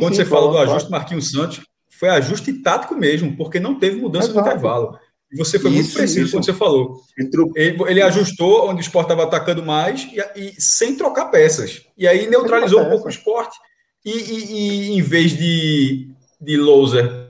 Quando 0.01 0.13
você 0.13 0.25
falou 0.25 0.51
do 0.51 0.57
ajuste. 0.57 0.91
Marquinhos 0.91 1.31
Santos, 1.31 1.61
foi 1.95 2.09
ajuste 2.09 2.53
tático 2.53 2.95
mesmo, 2.95 3.35
porque 3.35 3.59
não 3.59 3.79
teve 3.79 3.97
mudança 3.97 4.27
Exato. 4.27 4.39
no 4.39 4.45
intervalo. 4.45 4.99
E 5.31 5.37
você 5.37 5.59
foi 5.59 5.71
isso, 5.71 5.79
muito 5.81 5.93
preciso 5.95 6.25
isso. 6.25 6.31
quando 6.35 6.45
você 6.45 6.53
falou. 6.53 7.01
Ele, 7.55 7.77
ele, 7.87 8.01
ajustou 8.01 8.69
onde 8.69 8.79
o 8.79 8.81
esporte 8.81 9.07
estava 9.11 9.23
atacando 9.23 9.63
mais 9.63 10.07
e, 10.11 10.39
e, 10.39 10.61
sem 10.61 10.95
trocar 10.95 11.25
peças. 11.25 11.81
E 11.97 12.07
aí 12.07 12.27
neutralizou 12.27 12.81
um 12.81 12.89
pouco 12.89 13.07
o 13.07 13.09
esporte. 13.09 13.57
E, 14.05 14.11
e, 14.11 14.53
e, 14.53 14.97
em 14.97 15.01
vez 15.01 15.35
de, 15.35 16.09
de 16.39 16.57
Loser 16.57 17.25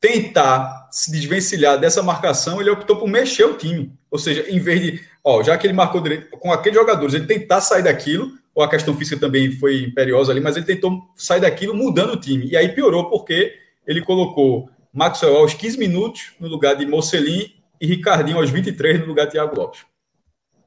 tentar 0.00 0.88
se 0.90 1.10
desvencilhar 1.10 1.78
dessa 1.78 2.02
marcação, 2.02 2.60
ele 2.60 2.70
optou 2.70 2.96
por 2.96 3.08
mexer 3.08 3.44
o 3.44 3.56
time. 3.56 3.92
Ou 4.10 4.18
seja, 4.18 4.46
em 4.48 4.58
vez 4.58 4.80
de, 4.80 5.00
ó, 5.22 5.42
já 5.42 5.56
que 5.58 5.66
ele 5.66 5.74
marcou 5.74 6.00
direito, 6.00 6.30
com 6.38 6.52
aqueles 6.52 6.78
jogadores, 6.78 7.14
ele 7.14 7.26
tentar 7.26 7.60
sair 7.60 7.82
daquilo, 7.82 8.32
ou 8.54 8.62
a 8.62 8.68
questão 8.68 8.96
física 8.96 9.20
também 9.20 9.52
foi 9.52 9.84
imperiosa 9.84 10.32
ali, 10.32 10.40
mas 10.40 10.56
ele 10.56 10.66
tentou 10.66 11.02
sair 11.16 11.40
daquilo 11.40 11.74
mudando 11.74 12.14
o 12.14 12.20
time. 12.20 12.48
E 12.48 12.56
aí 12.56 12.70
piorou 12.70 13.10
porque 13.10 13.54
ele 13.90 14.04
colocou 14.04 14.70
Maxwell 14.92 15.38
aos 15.38 15.52
15 15.52 15.76
minutos 15.76 16.32
no 16.38 16.46
lugar 16.46 16.76
de 16.76 16.86
Mocelin 16.86 17.52
e 17.80 17.86
Ricardinho 17.86 18.38
aos 18.38 18.48
23 18.48 19.00
no 19.00 19.06
lugar 19.06 19.26
de 19.26 19.32
Thiago 19.32 19.56
Lopes. 19.56 19.84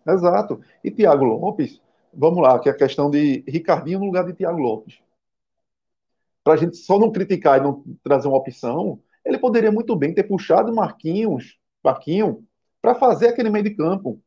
Exato. 0.06 0.60
E 0.84 0.92
Thiago 0.92 1.24
Lopes, 1.24 1.82
vamos 2.14 2.43
lá, 2.43 2.60
que 2.60 2.68
é 2.68 2.74
a 2.74 2.76
questão 2.76 3.10
de 3.10 3.42
Ricardinho 3.48 4.00
no 4.00 4.08
lugar 4.08 4.26
de 4.26 4.34
Thiago 4.34 4.60
Lopes. 4.60 5.00
Para 6.43 6.56
a 6.56 6.58
gente 6.58 6.76
só 6.76 7.00
não 7.00 7.14
criticar 7.14 7.60
e 7.60 7.64
não 7.64 7.82
trazer 8.03 8.27
uma 8.27 8.35
opção, 8.35 9.00
ele 9.24 9.38
poderia 9.38 9.72
muito 9.72 9.95
bem 9.95 10.14
ter 10.14 10.24
puxado 10.24 10.76
Marquinhos, 10.76 11.58
Marquinho, 11.82 12.45
para 12.82 12.93
fazer 12.93 13.30
aquele 13.30 13.50
meio 13.50 13.64
de 13.64 13.74
campo. 13.74 14.22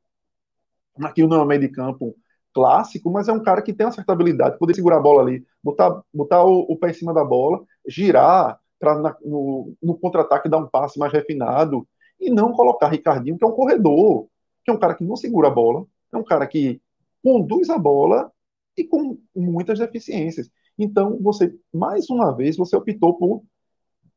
Marquinhos 0.99 1.29
não 1.29 1.41
é 1.41 1.43
um 1.43 1.47
meio 1.47 1.61
de 1.61 1.69
campo 1.69 2.17
clássico, 2.55 3.11
mas 3.11 3.29
é 3.29 3.33
um 3.35 3.43
cara 3.43 3.61
que 3.61 3.75
tem 3.75 3.85
uma 3.85 3.93
certa 3.93 4.15
habilidade, 4.15 4.57
poder 4.59 4.75
segurar 4.75 4.97
a 4.97 5.01
bola 5.01 5.21
ali, 5.21 5.45
botar, 5.63 6.03
botar 6.15 6.43
o, 6.43 6.61
o 6.61 6.79
pé 6.79 6.89
em 6.89 6.95
cima 6.95 7.13
da 7.13 7.23
bola, 7.23 7.63
girar 7.87 8.59
para 8.79 9.17
no, 9.25 9.75
no 9.83 9.99
contra-ataque 9.99 10.49
dar 10.49 10.59
um 10.59 10.67
passe 10.67 10.99
mais 10.99 11.13
refinado 11.13 11.87
e 12.21 12.31
não 12.31 12.53
colocar 12.53 12.89
Ricardinho, 12.89 13.39
que 13.39 13.45
é 13.45 13.47
um 13.47 13.53
corredor, 13.53 14.27
que 14.65 14.71
é 14.71 14.75
um 14.75 14.79
cara 14.79 14.95
que 14.95 15.05
não 15.05 15.17
segura 15.17 15.49
a 15.49 15.51
bola, 15.51 15.87
é 16.13 16.17
um 16.17 16.25
cara 16.25 16.47
que 16.47 16.81
conduz 17.23 17.71
a 17.71 17.79
bola 17.79 18.31
e 18.77 18.85
com 18.85 19.19
muitas 19.35 19.79
deficiências. 19.79 20.51
Então, 20.79 21.19
você, 21.21 21.55
mais 21.73 22.09
uma 22.11 22.31
vez, 22.35 22.57
você 22.57 22.77
optou 22.77 23.15
por 23.15 23.43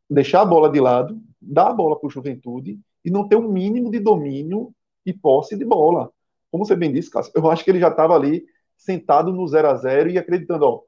deixar 0.09 0.41
a 0.41 0.45
bola 0.45 0.69
de 0.69 0.79
lado, 0.79 1.21
dar 1.41 1.69
a 1.69 1.73
bola 1.73 1.97
para 1.97 2.07
o 2.07 2.09
Juventude 2.09 2.79
e 3.03 3.09
não 3.09 3.27
ter 3.27 3.37
um 3.37 3.49
mínimo 3.49 3.89
de 3.89 3.99
domínio 3.99 4.73
e 5.05 5.13
posse 5.13 5.57
de 5.57 5.63
bola 5.63 6.11
como 6.51 6.65
você 6.65 6.75
bem 6.75 6.91
disse, 6.91 7.09
Cássio, 7.09 7.31
eu 7.35 7.49
acho 7.49 7.63
que 7.63 7.69
ele 7.69 7.79
já 7.79 7.89
estava 7.89 8.15
ali 8.15 8.45
sentado 8.77 9.31
no 9.31 9.47
0 9.47 9.69
a 9.69 9.75
0 9.75 10.09
e 10.09 10.17
acreditando, 10.17 10.65
ó, 10.65 10.81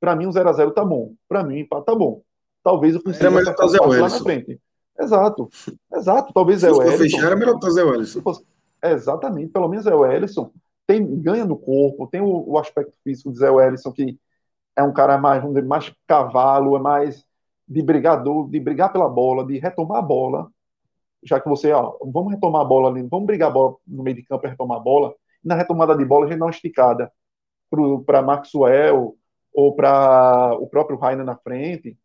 para 0.00 0.16
mim 0.16 0.26
o 0.26 0.32
0 0.32 0.48
a 0.48 0.52
0 0.52 0.72
tá 0.72 0.84
bom, 0.84 1.14
para 1.28 1.42
mim 1.44 1.56
o 1.56 1.58
empate 1.58 1.86
tá 1.86 1.94
bom. 1.94 2.22
Talvez 2.62 2.94
eu 2.94 3.02
consiga 3.02 3.28
é 3.28 3.54
fazer 3.54 3.80
o 3.80 3.86
lá 3.86 4.08
na 4.08 4.18
frente. 4.20 4.60
Exato, 4.98 5.48
exato. 5.94 6.32
Talvez 6.32 6.62
é 6.62 6.70
o 6.70 6.82
Ellison. 6.82 6.98
fechar, 6.98 7.26
era 7.26 7.36
melhor 7.36 7.58
fazer 7.60 7.82
o 7.82 7.94
Ellison. 7.94 8.22
Exatamente, 8.82 9.52
pelo 9.52 9.68
menos 9.68 9.86
é 9.86 9.94
o 9.94 10.06
Ellison. 10.06 10.50
Tem, 10.86 11.04
ganha 11.20 11.44
no 11.44 11.56
corpo, 11.56 12.06
tem 12.06 12.20
o, 12.20 12.44
o 12.50 12.58
aspecto 12.58 12.92
físico 13.02 13.32
de 13.32 13.38
Zé 13.38 13.50
Wellison, 13.50 13.92
que 13.92 14.18
é 14.76 14.82
um 14.82 14.92
cara 14.92 15.18
mais, 15.18 15.40
vamos 15.40 15.56
dizer, 15.56 15.66
mais 15.66 15.92
cavalo, 16.06 16.76
é 16.76 16.80
mais 16.80 17.24
de 17.66 17.82
brigador, 17.82 18.48
de 18.48 18.60
brigar 18.60 18.92
pela 18.92 19.08
bola, 19.08 19.46
de 19.46 19.58
retomar 19.58 19.98
a 19.98 20.02
bola 20.02 20.50
já 21.22 21.40
que 21.40 21.48
você, 21.48 21.70
ó, 21.72 21.96
vamos 22.04 22.32
retomar 22.32 22.62
a 22.62 22.64
bola 22.64 22.88
ali, 22.88 23.02
vamos 23.02 23.26
brigar 23.26 23.48
a 23.48 23.52
bola 23.52 23.76
no 23.86 24.02
meio 24.02 24.16
de 24.16 24.24
campo 24.24 24.46
e 24.46 24.50
retomar 24.50 24.78
a 24.78 24.82
bola. 24.82 25.14
E 25.44 25.48
na 25.48 25.54
retomada 25.54 25.96
de 25.96 26.04
bola, 26.04 26.26
a 26.26 26.28
gente 26.28 26.38
dá 26.38 26.46
uma 26.46 26.50
esticada 26.50 27.12
para 28.04 28.22
Maxwell 28.22 29.16
ou 29.54 29.74
para 29.74 30.54
o 30.58 30.66
próprio 30.66 30.98
Rainer 30.98 31.24
na 31.24 31.36
frente. 31.36 31.96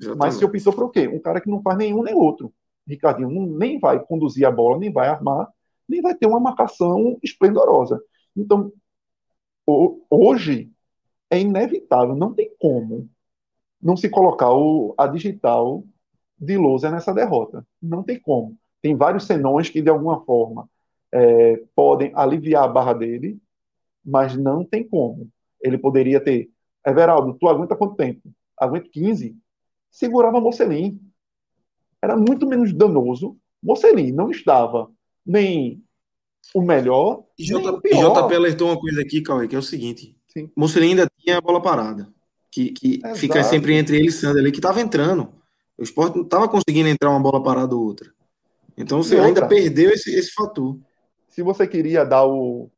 Exatamente. 0.00 0.18
Mas 0.18 0.34
se 0.34 0.44
optou 0.44 0.72
por 0.72 0.84
o 0.84 0.90
quê? 0.90 1.08
Um 1.08 1.20
cara 1.20 1.40
que 1.40 1.50
não 1.50 1.62
faz 1.62 1.76
nenhum 1.76 2.02
nem 2.02 2.14
outro. 2.14 2.52
Ricardinho 2.86 3.30
não, 3.30 3.46
nem 3.46 3.78
vai 3.78 4.00
conduzir 4.00 4.46
a 4.46 4.50
bola, 4.50 4.78
nem 4.78 4.92
vai 4.92 5.08
armar, 5.08 5.48
nem 5.88 6.00
vai 6.00 6.14
ter 6.14 6.26
uma 6.26 6.40
marcação 6.40 7.18
esplendorosa. 7.22 8.02
Então, 8.36 8.72
hoje 10.08 10.70
é 11.30 11.38
inevitável, 11.38 12.16
não 12.16 12.34
tem 12.34 12.50
como 12.58 13.08
não 13.80 13.96
se 13.96 14.08
colocar 14.08 14.52
o, 14.52 14.94
a 14.98 15.06
digital 15.06 15.84
de 16.38 16.56
Lousa 16.56 16.90
nessa 16.90 17.14
derrota. 17.14 17.66
Não 17.80 18.02
tem 18.02 18.20
como. 18.20 18.56
tem 18.82 18.96
vários 18.96 19.24
senões 19.24 19.68
que, 19.68 19.82
de 19.82 19.90
alguma 19.90 20.24
forma, 20.24 20.68
é, 21.12 21.62
podem 21.74 22.12
aliviar 22.14 22.64
a 22.64 22.68
barra 22.68 22.92
dele, 22.92 23.38
mas 24.04 24.36
não 24.36 24.64
tem 24.64 24.86
como. 24.86 25.28
Ele 25.60 25.78
poderia 25.78 26.20
ter. 26.20 26.50
Everaldo, 26.86 27.34
tu 27.38 27.48
aguenta 27.48 27.76
quanto 27.76 27.96
tempo? 27.96 28.30
Aguento 28.58 28.90
15. 28.90 29.36
Segurava 29.90 30.40
Mocelin. 30.40 31.00
Era 32.02 32.16
muito 32.16 32.46
menos 32.46 32.72
danoso. 32.72 33.36
Mocelin 33.62 34.12
não 34.12 34.30
estava 34.30 34.90
nem 35.24 35.82
o 36.54 36.62
melhor. 36.62 37.24
E 37.38 37.44
JP 37.44 38.34
alertou 38.34 38.68
uma 38.68 38.80
coisa 38.80 39.00
aqui, 39.00 39.20
Cauê, 39.20 39.46
que 39.46 39.56
é 39.56 39.58
o 39.58 39.62
seguinte: 39.62 40.16
Sim. 40.26 40.50
Mocelin 40.56 40.90
ainda 40.90 41.08
tinha 41.18 41.38
a 41.38 41.40
bola 41.40 41.60
parada. 41.60 42.08
Que, 42.50 42.70
que 42.72 43.00
fica 43.14 43.44
sempre 43.44 43.74
entre 43.74 43.96
ele 43.96 44.08
e 44.08 44.12
Sander 44.12 44.42
ali, 44.42 44.50
que 44.50 44.58
estava 44.58 44.80
entrando. 44.80 45.32
O 45.78 45.84
esporte 45.84 46.16
não 46.16 46.24
estava 46.24 46.48
conseguindo 46.48 46.88
entrar 46.88 47.10
uma 47.10 47.20
bola 47.20 47.42
parada 47.42 47.74
ou 47.76 47.82
outra. 47.84 48.12
Então 48.76 49.02
você 49.02 49.18
ainda 49.18 49.46
perdeu 49.46 49.90
esse, 49.90 50.12
esse 50.14 50.32
fator. 50.32 50.76
Se 51.28 51.42
você 51.42 51.66
queria 51.66 52.04
dar 52.04 52.26
o, 52.26 52.68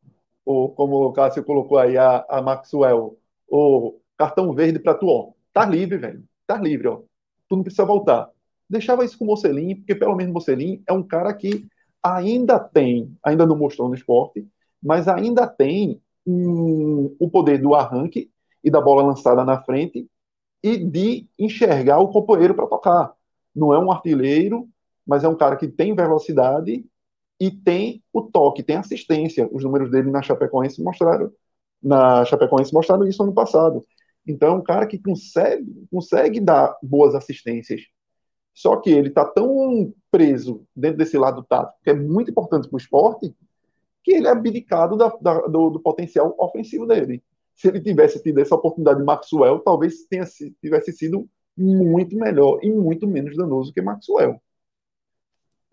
o 0.45 0.69
como 0.71 1.07
o 1.07 1.13
Cássio 1.13 1.43
colocou 1.43 1.79
aí, 1.79 1.97
a, 1.97 2.25
a 2.29 2.43
Maxwell, 2.43 3.19
o 3.49 3.99
cartão 4.17 4.53
verde 4.53 4.79
para 4.79 4.95
tu, 4.95 5.07
ó, 5.07 5.33
tá 5.53 5.65
livre, 5.65 5.97
velho. 5.97 6.23
Tá 6.53 6.59
livre, 6.59 6.87
ó. 6.87 7.01
Tu 7.49 7.57
não 7.57 7.63
precisa 7.63 7.87
voltar. 7.87 8.29
Deixava 8.69 9.07
isso 9.07 9.17
com 9.17 9.25
o 9.25 9.29
Mocelin, 9.29 9.77
porque 9.77 9.95
pelo 9.95 10.15
menos 10.15 10.31
o 10.31 10.35
Mocelin 10.35 10.83
é 10.87 10.93
um 10.93 11.03
cara 11.03 11.33
que 11.33 11.67
ainda 12.03 12.59
tem, 12.59 13.17
ainda 13.25 13.47
não 13.47 13.57
mostrou 13.57 13.89
no 13.89 13.95
esporte, 13.95 14.47
mas 14.83 15.09
ainda 15.09 15.47
tem 15.47 15.99
o 16.27 17.31
poder 17.33 17.59
do 17.59 17.75
arranque 17.75 18.31
e 18.63 18.71
da 18.71 18.83
bola 18.83 19.03
lançada 19.03 19.45
na 19.45 19.63
frente 19.63 20.07
e 20.63 20.77
de 20.77 21.27
enxergar 21.39 21.99
o 22.01 22.09
companheiro 22.09 22.55
para 22.55 22.67
tocar. 22.67 23.15
Não 23.57 23.73
é 23.73 23.79
um 23.79 23.91
artilheiro, 23.91 24.69
mas 25.07 25.25
é 25.25 25.29
um 25.29 25.35
cara 25.35 25.57
que 25.57 25.67
tem 25.67 25.95
velocidade 25.95 26.85
e 27.41 27.51
tem 27.51 28.03
o 28.13 28.21
toque, 28.21 28.63
tem 28.63 28.77
assistência. 28.77 29.49
Os 29.51 29.65
números 29.65 29.91
dele 29.91 30.11
na 30.11 30.21
Chapecoense 30.21 30.83
mostraram 30.83 31.33
na 31.83 32.25
Chapecoense 32.27 32.75
mostraram 32.75 33.07
isso 33.09 33.23
ano 33.23 33.33
passado. 33.33 33.83
Então 34.27 34.49
é 34.49 34.57
um 34.57 34.63
cara 34.63 34.87
que 34.87 34.99
consegue, 34.99 35.87
consegue 35.91 36.41
dar 36.41 36.77
boas 36.83 37.15
assistências. 37.15 37.83
Só 38.55 38.77
que 38.77 38.91
ele 38.91 39.09
está 39.09 39.25
tão 39.25 39.95
preso 40.11 40.67
dentro 40.77 40.99
desse 40.99 41.17
lado 41.17 41.43
tático, 41.43 41.79
que 41.83 41.91
é 41.91 41.95
muito 41.95 42.31
importante 42.31 42.69
para 42.69 42.77
o 42.77 42.81
esporte, 42.81 43.35
que 44.05 44.13
ele 44.13 44.27
é 44.27 44.31
abdicado 44.31 44.97
da, 44.97 45.09
da, 45.21 45.41
do, 45.47 45.71
do, 45.71 45.81
potencial 45.81 46.35
ofensivo 46.39 46.87
dele. 46.87 47.23
Se 47.55 47.69
ele 47.69 47.81
tivesse 47.81 48.23
tido 48.23 48.39
essa 48.39 48.55
oportunidade 48.55 48.99
de 48.99 49.05
Maxwell, 49.05 49.61
talvez 49.61 50.05
tenha, 50.05 50.25
tivesse 50.61 50.93
sido 50.93 51.29
muito 51.57 52.17
melhor 52.17 52.59
e 52.63 52.71
muito 52.71 53.07
menos 53.07 53.37
danoso 53.37 53.73
que 53.73 53.81
Maxwell. 53.81 54.41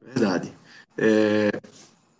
Verdade. 0.01 0.53
É... 0.97 1.49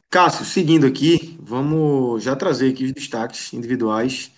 Cássio, 0.10 0.44
seguindo 0.44 0.88
aqui, 0.88 1.38
vamos 1.40 2.24
já 2.24 2.36
trazer 2.36 2.72
aqui 2.72 2.86
os 2.86 2.92
destaques 2.92 3.54
individuais. 3.54 4.32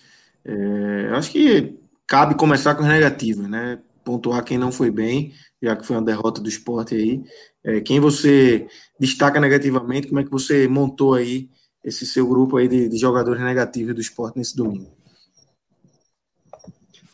É... 0.44 1.08
acho 1.14 1.32
que 1.32 1.81
cabe 2.12 2.34
começar 2.34 2.74
com 2.74 2.82
os 2.82 2.88
negativos, 2.88 3.48
né? 3.48 3.78
Pontuar 4.04 4.44
quem 4.44 4.58
não 4.58 4.70
foi 4.70 4.90
bem, 4.90 5.32
já 5.62 5.74
que 5.74 5.86
foi 5.86 5.96
uma 5.96 6.04
derrota 6.04 6.42
do 6.42 6.48
esporte 6.48 6.94
aí. 6.94 7.22
É, 7.64 7.80
quem 7.80 8.00
você 8.00 8.66
destaca 9.00 9.40
negativamente, 9.40 10.08
como 10.08 10.20
é 10.20 10.24
que 10.24 10.30
você 10.30 10.68
montou 10.68 11.14
aí 11.14 11.48
esse 11.82 12.04
seu 12.04 12.26
grupo 12.28 12.58
aí 12.58 12.68
de, 12.68 12.86
de 12.86 12.98
jogadores 12.98 13.40
negativos 13.42 13.94
do 13.94 14.00
esporte 14.02 14.36
nesse 14.36 14.54
domingo? 14.54 14.90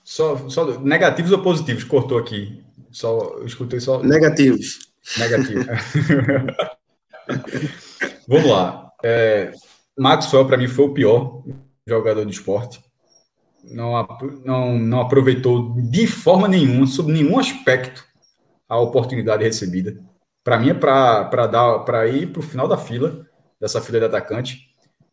Só, 0.02 0.48
só 0.48 0.80
negativos 0.80 1.30
ou 1.30 1.42
positivos? 1.44 1.84
Cortou 1.84 2.18
aqui. 2.18 2.60
Só, 2.90 3.36
eu 3.38 3.46
escutei 3.46 3.78
só. 3.78 4.02
Negativos. 4.02 4.80
Negativo. 5.16 5.64
Vamos 8.26 8.50
lá. 8.50 8.90
É, 9.04 9.52
Maxwell, 9.96 10.48
para 10.48 10.56
mim, 10.56 10.66
foi 10.66 10.86
o 10.86 10.92
pior 10.92 11.44
jogador 11.86 12.24
de 12.24 12.32
esporte. 12.32 12.88
Não, 13.64 13.92
não, 14.44 14.78
não 14.78 15.00
aproveitou 15.00 15.74
de 15.90 16.06
forma 16.06 16.48
nenhuma, 16.48 16.86
sob 16.86 17.12
nenhum 17.12 17.38
aspecto, 17.38 18.04
a 18.68 18.78
oportunidade 18.78 19.44
recebida. 19.44 19.98
Para 20.44 20.58
mim, 20.58 20.70
é 20.70 20.74
para 20.74 22.08
ir 22.08 22.28
para 22.28 22.40
o 22.40 22.42
final 22.42 22.66
da 22.66 22.78
fila, 22.78 23.26
dessa 23.60 23.80
fila 23.80 23.98
de 23.98 24.04
atacante, 24.06 24.68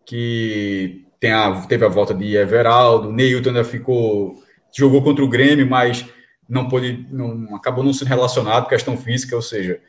que 0.05 1.05
tem 1.19 1.31
a, 1.31 1.61
teve 1.67 1.83
a 1.85 1.89
volta 1.89 2.13
de 2.13 2.35
Everaldo, 2.35 3.11
Neilton 3.11 3.49
ainda 3.49 3.63
ficou. 3.63 4.35
jogou 4.73 5.03
contra 5.03 5.23
o 5.23 5.29
Grêmio, 5.29 5.67
mas 5.67 6.05
não 6.47 6.69
pôde, 6.69 7.07
não, 7.11 7.55
acabou 7.55 7.83
não 7.83 7.93
sendo 7.93 8.09
relacionado, 8.09 8.67
questão 8.67 8.95
física, 8.95 9.35
ou 9.35 9.41
seja, 9.41 9.81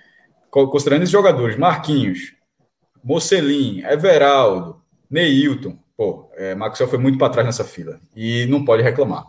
considerando 0.50 1.02
esses 1.02 1.12
jogadores, 1.12 1.56
Marquinhos, 1.56 2.32
Mocelin, 3.04 3.82
Everaldo, 3.84 4.80
Neilton, 5.10 5.78
pô, 5.96 6.25
é, 6.36 6.54
Maxwell 6.54 6.88
foi 6.88 6.98
muito 6.98 7.18
para 7.18 7.32
trás 7.32 7.46
nessa 7.46 7.64
fila 7.64 7.98
e 8.14 8.46
não 8.46 8.64
pode 8.64 8.82
reclamar. 8.82 9.24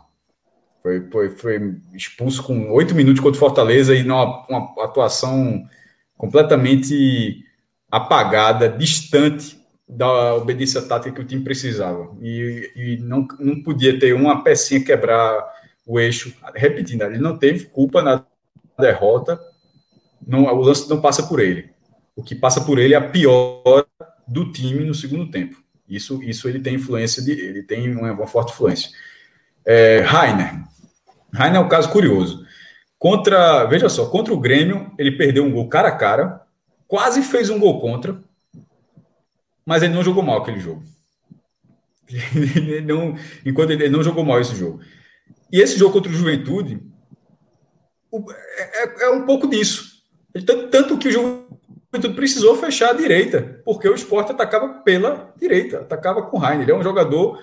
Foi, 0.81 1.09
foi, 1.09 1.29
foi 1.29 1.75
expulso 1.93 2.43
com 2.43 2.71
oito 2.71 2.93
minutos 2.93 3.21
contra 3.21 3.37
o 3.37 3.39
Fortaleza 3.39 3.95
e 3.95 4.03
numa 4.03 4.45
uma 4.47 4.83
atuação 4.83 5.65
completamente 6.17 7.43
apagada, 7.89 8.69
distante 8.69 9.57
da 9.87 10.35
obediência 10.35 10.81
tática 10.81 11.15
que 11.15 11.21
o 11.21 11.25
time 11.25 11.43
precisava. 11.43 12.13
E, 12.21 12.71
e 12.75 12.97
não, 12.97 13.25
não 13.39 13.61
podia 13.61 13.97
ter 13.97 14.13
uma 14.13 14.43
pecinha 14.43 14.83
quebrar 14.83 15.45
o 15.85 15.99
eixo. 15.99 16.33
Repetindo, 16.53 17.03
ele 17.03 17.19
não 17.19 17.37
teve 17.37 17.65
culpa 17.65 18.01
na 18.01 18.25
derrota, 18.77 19.39
não, 20.25 20.43
o 20.43 20.61
lance 20.61 20.89
não 20.89 20.99
passa 20.99 21.23
por 21.23 21.39
ele. 21.39 21.69
O 22.15 22.23
que 22.23 22.35
passa 22.35 22.61
por 22.61 22.79
ele 22.79 22.93
é 22.93 22.97
a 22.97 23.09
pior 23.09 23.85
do 24.27 24.51
time 24.51 24.83
no 24.83 24.93
segundo 24.93 25.31
tempo. 25.31 25.66
Isso, 25.87 26.21
isso 26.21 26.49
ele 26.49 26.59
tem 26.59 26.75
influência 26.75 27.23
de, 27.23 27.31
ele 27.31 27.63
tem 27.63 27.95
uma, 27.95 28.11
uma 28.11 28.27
forte 28.27 28.51
influência. 28.51 28.89
É, 29.65 29.99
Rainer. 30.01 30.63
Rainer 31.33 31.61
é 31.61 31.63
um 31.63 31.69
caso 31.69 31.89
curioso. 31.89 32.45
Contra, 32.99 33.65
veja 33.65 33.87
só, 33.89 34.09
contra 34.09 34.33
o 34.33 34.39
Grêmio, 34.39 34.91
ele 34.97 35.11
perdeu 35.11 35.45
um 35.45 35.51
gol 35.51 35.69
cara 35.69 35.89
a 35.89 35.95
cara, 35.95 36.41
quase 36.87 37.21
fez 37.21 37.49
um 37.49 37.59
gol 37.59 37.79
contra, 37.79 38.21
mas 39.65 39.83
ele 39.83 39.93
não 39.93 40.03
jogou 40.03 40.23
mal 40.23 40.39
aquele 40.39 40.59
jogo. 40.59 40.83
Ele 42.09 42.79
não, 42.79 43.17
enquanto 43.45 43.71
ele, 43.71 43.83
ele 43.83 43.93
não 43.93 44.01
jogou 44.01 44.23
mal 44.23 44.39
esse 44.39 44.55
jogo. 44.55 44.79
E 45.51 45.59
esse 45.59 45.77
jogo 45.77 45.91
contra 45.91 46.09
o 46.09 46.15
Juventude 46.15 46.81
é, 48.13 48.83
é, 48.83 49.03
é 49.07 49.09
um 49.09 49.25
pouco 49.25 49.45
disso. 49.45 50.01
Tanto, 50.45 50.67
tanto 50.69 50.97
que 50.97 51.09
o 51.09 51.46
Juventude 51.91 52.15
precisou 52.15 52.55
fechar 52.57 52.89
a 52.89 52.97
direita, 52.97 53.61
porque 53.63 53.87
o 53.87 53.95
esporte 53.95 54.31
atacava 54.31 54.81
pela 54.81 55.33
direita, 55.37 55.79
atacava 55.79 56.21
com 56.23 56.37
o 56.37 56.39
Rainer. 56.39 56.63
Ele 56.63 56.71
é 56.71 56.75
um 56.75 56.83
jogador 56.83 57.41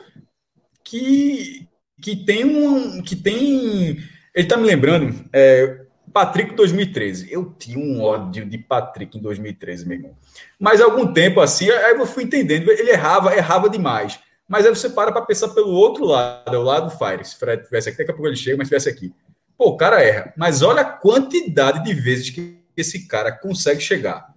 que, 0.84 1.66
que 2.00 2.14
tem 2.14 2.44
um. 2.44 3.02
que 3.02 3.16
tem. 3.16 3.96
Ele 3.96 3.98
está 4.34 4.56
me 4.56 4.66
lembrando. 4.66 5.24
É, 5.32 5.84
Patrick 6.12 6.54
2013. 6.54 7.32
Eu 7.32 7.52
tinha 7.58 7.78
um 7.78 8.00
ódio 8.00 8.44
de 8.44 8.58
Patrick 8.58 9.18
em 9.18 9.20
2013, 9.20 9.88
meu 9.88 9.96
irmão. 9.96 10.16
Mas 10.60 10.80
algum 10.80 11.12
tempo 11.12 11.40
assim, 11.40 11.68
aí 11.70 11.94
eu 11.94 12.06
fui 12.06 12.22
entendendo. 12.22 12.70
Ele 12.70 12.90
errava, 12.90 13.34
errava 13.34 13.68
demais. 13.68 14.20
Mas 14.48 14.66
aí 14.66 14.74
você 14.74 14.90
para 14.90 15.10
para 15.10 15.24
pensar 15.24 15.48
pelo 15.48 15.70
outro 15.70 16.04
lado, 16.04 16.54
é 16.54 16.58
o 16.58 16.62
lado 16.62 16.90
do 16.90 16.98
Fire. 16.98 17.24
Se 17.24 17.36
Fred 17.36 17.64
tivesse 17.64 17.88
aqui, 17.88 17.98
daqui 17.98 18.10
a 18.10 18.14
pouco 18.14 18.28
ele 18.28 18.36
chega, 18.36 18.58
mas 18.58 18.68
tivesse 18.68 18.88
aqui. 18.88 19.12
Pô, 19.56 19.70
o 19.70 19.76
cara 19.76 20.02
erra. 20.02 20.32
Mas 20.36 20.62
olha 20.62 20.82
a 20.82 20.84
quantidade 20.84 21.82
de 21.82 21.94
vezes 21.94 22.30
que 22.30 22.58
esse 22.76 23.08
cara 23.08 23.32
consegue 23.32 23.80
chegar. 23.80 24.33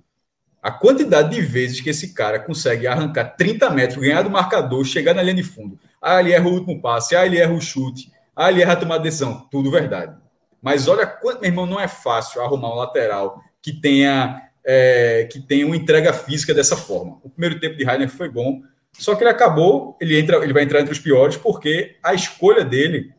A 0.68 0.72
quantidade 0.72 1.34
de 1.34 1.42
vezes 1.42 1.80
que 1.80 1.90
esse 1.90 2.14
cara 2.14 2.42
consegue 2.42 2.88
arrancar 2.88 3.38
30 3.38 3.70
metros, 3.70 4.02
ganhar 4.02 4.22
do 4.22 4.30
marcador, 4.30 4.84
chegar 4.84 5.14
na 5.14 5.22
linha 5.24 5.36
de 5.36 5.44
fundo. 5.44 5.80
Ah, 6.02 6.20
ele 6.20 6.34
erra 6.34 6.46
o 6.46 6.52
último 6.52 6.82
passe, 6.82 7.16
ah, 7.16 7.26
ele 7.26 7.38
erra 7.38 7.54
o 7.54 7.62
chute, 7.62 8.12
ah, 8.36 8.52
ele 8.52 8.62
erra 8.62 8.74
a 8.74 8.76
tomada 8.76 9.00
de 9.02 9.06
decisão. 9.06 9.48
Tudo 9.50 9.72
verdade. 9.72 10.14
Mas 10.62 10.90
olha 10.90 11.08
quanto, 11.08 11.40
meu 11.40 11.50
irmão, 11.50 11.66
não 11.66 11.80
é 11.80 11.88
fácil 11.88 12.42
arrumar 12.42 12.74
um 12.74 12.76
lateral 12.76 13.42
que 13.62 13.72
tenha, 13.72 14.42
é, 14.66 15.30
que 15.32 15.40
tenha 15.40 15.66
uma 15.66 15.78
entrega 15.78 16.12
física 16.12 16.54
dessa 16.54 16.76
forma. 16.76 17.18
O 17.24 17.30
primeiro 17.30 17.62
tempo 17.62 17.78
de 17.78 17.86
Rainer 17.86 18.10
foi 18.10 18.28
bom, 18.28 18.62
só 18.92 19.16
que 19.16 19.24
ele 19.24 19.32
acabou, 19.32 19.96
ele, 20.02 20.20
entra, 20.20 20.44
ele 20.44 20.52
vai 20.52 20.64
entrar 20.64 20.82
entre 20.82 20.92
os 20.92 21.00
piores, 21.00 21.38
porque 21.38 21.96
a 22.04 22.14
escolha 22.14 22.66
dele, 22.66 23.14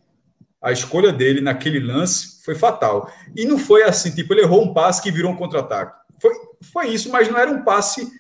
a 0.61 0.71
escolha 0.71 1.11
dele 1.11 1.41
naquele 1.41 1.81
lance 1.81 2.45
foi 2.45 2.55
fatal. 2.55 3.11
E 3.35 3.47
não 3.47 3.57
foi 3.57 3.85
assim, 3.85 4.11
tipo, 4.11 4.35
ele 4.35 4.43
errou 4.43 4.63
um 4.63 4.75
passe 4.75 5.01
que 5.01 5.11
virou 5.11 5.33
um 5.33 5.37
contra-ataque. 5.37 5.97
Foi, 6.21 6.33
foi 6.73 6.89
isso, 6.89 7.11
mas 7.11 7.29
não 7.29 7.39
era 7.39 7.51
um 7.51 7.63
passe 7.63 8.11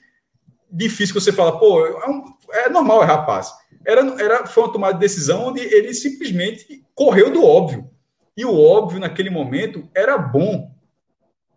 difícil 0.70 1.14
que 1.14 1.20
você 1.20 1.32
fala, 1.32 1.58
pô, 1.58 1.86
é, 1.86 2.08
um, 2.08 2.24
é 2.50 2.68
normal 2.68 3.02
errar 3.02 3.24
passe. 3.24 3.52
Era, 3.86 4.00
era, 4.22 4.46
foi 4.46 4.64
uma 4.64 4.72
tomada 4.72 4.94
de 4.94 5.00
decisão 5.00 5.48
onde 5.48 5.60
ele 5.60 5.94
simplesmente 5.94 6.84
correu 6.94 7.30
do 7.30 7.44
óbvio. 7.44 7.88
E 8.36 8.44
o 8.44 8.54
óbvio, 8.54 9.00
naquele 9.00 9.30
momento, 9.30 9.88
era 9.94 10.16
bom. 10.16 10.70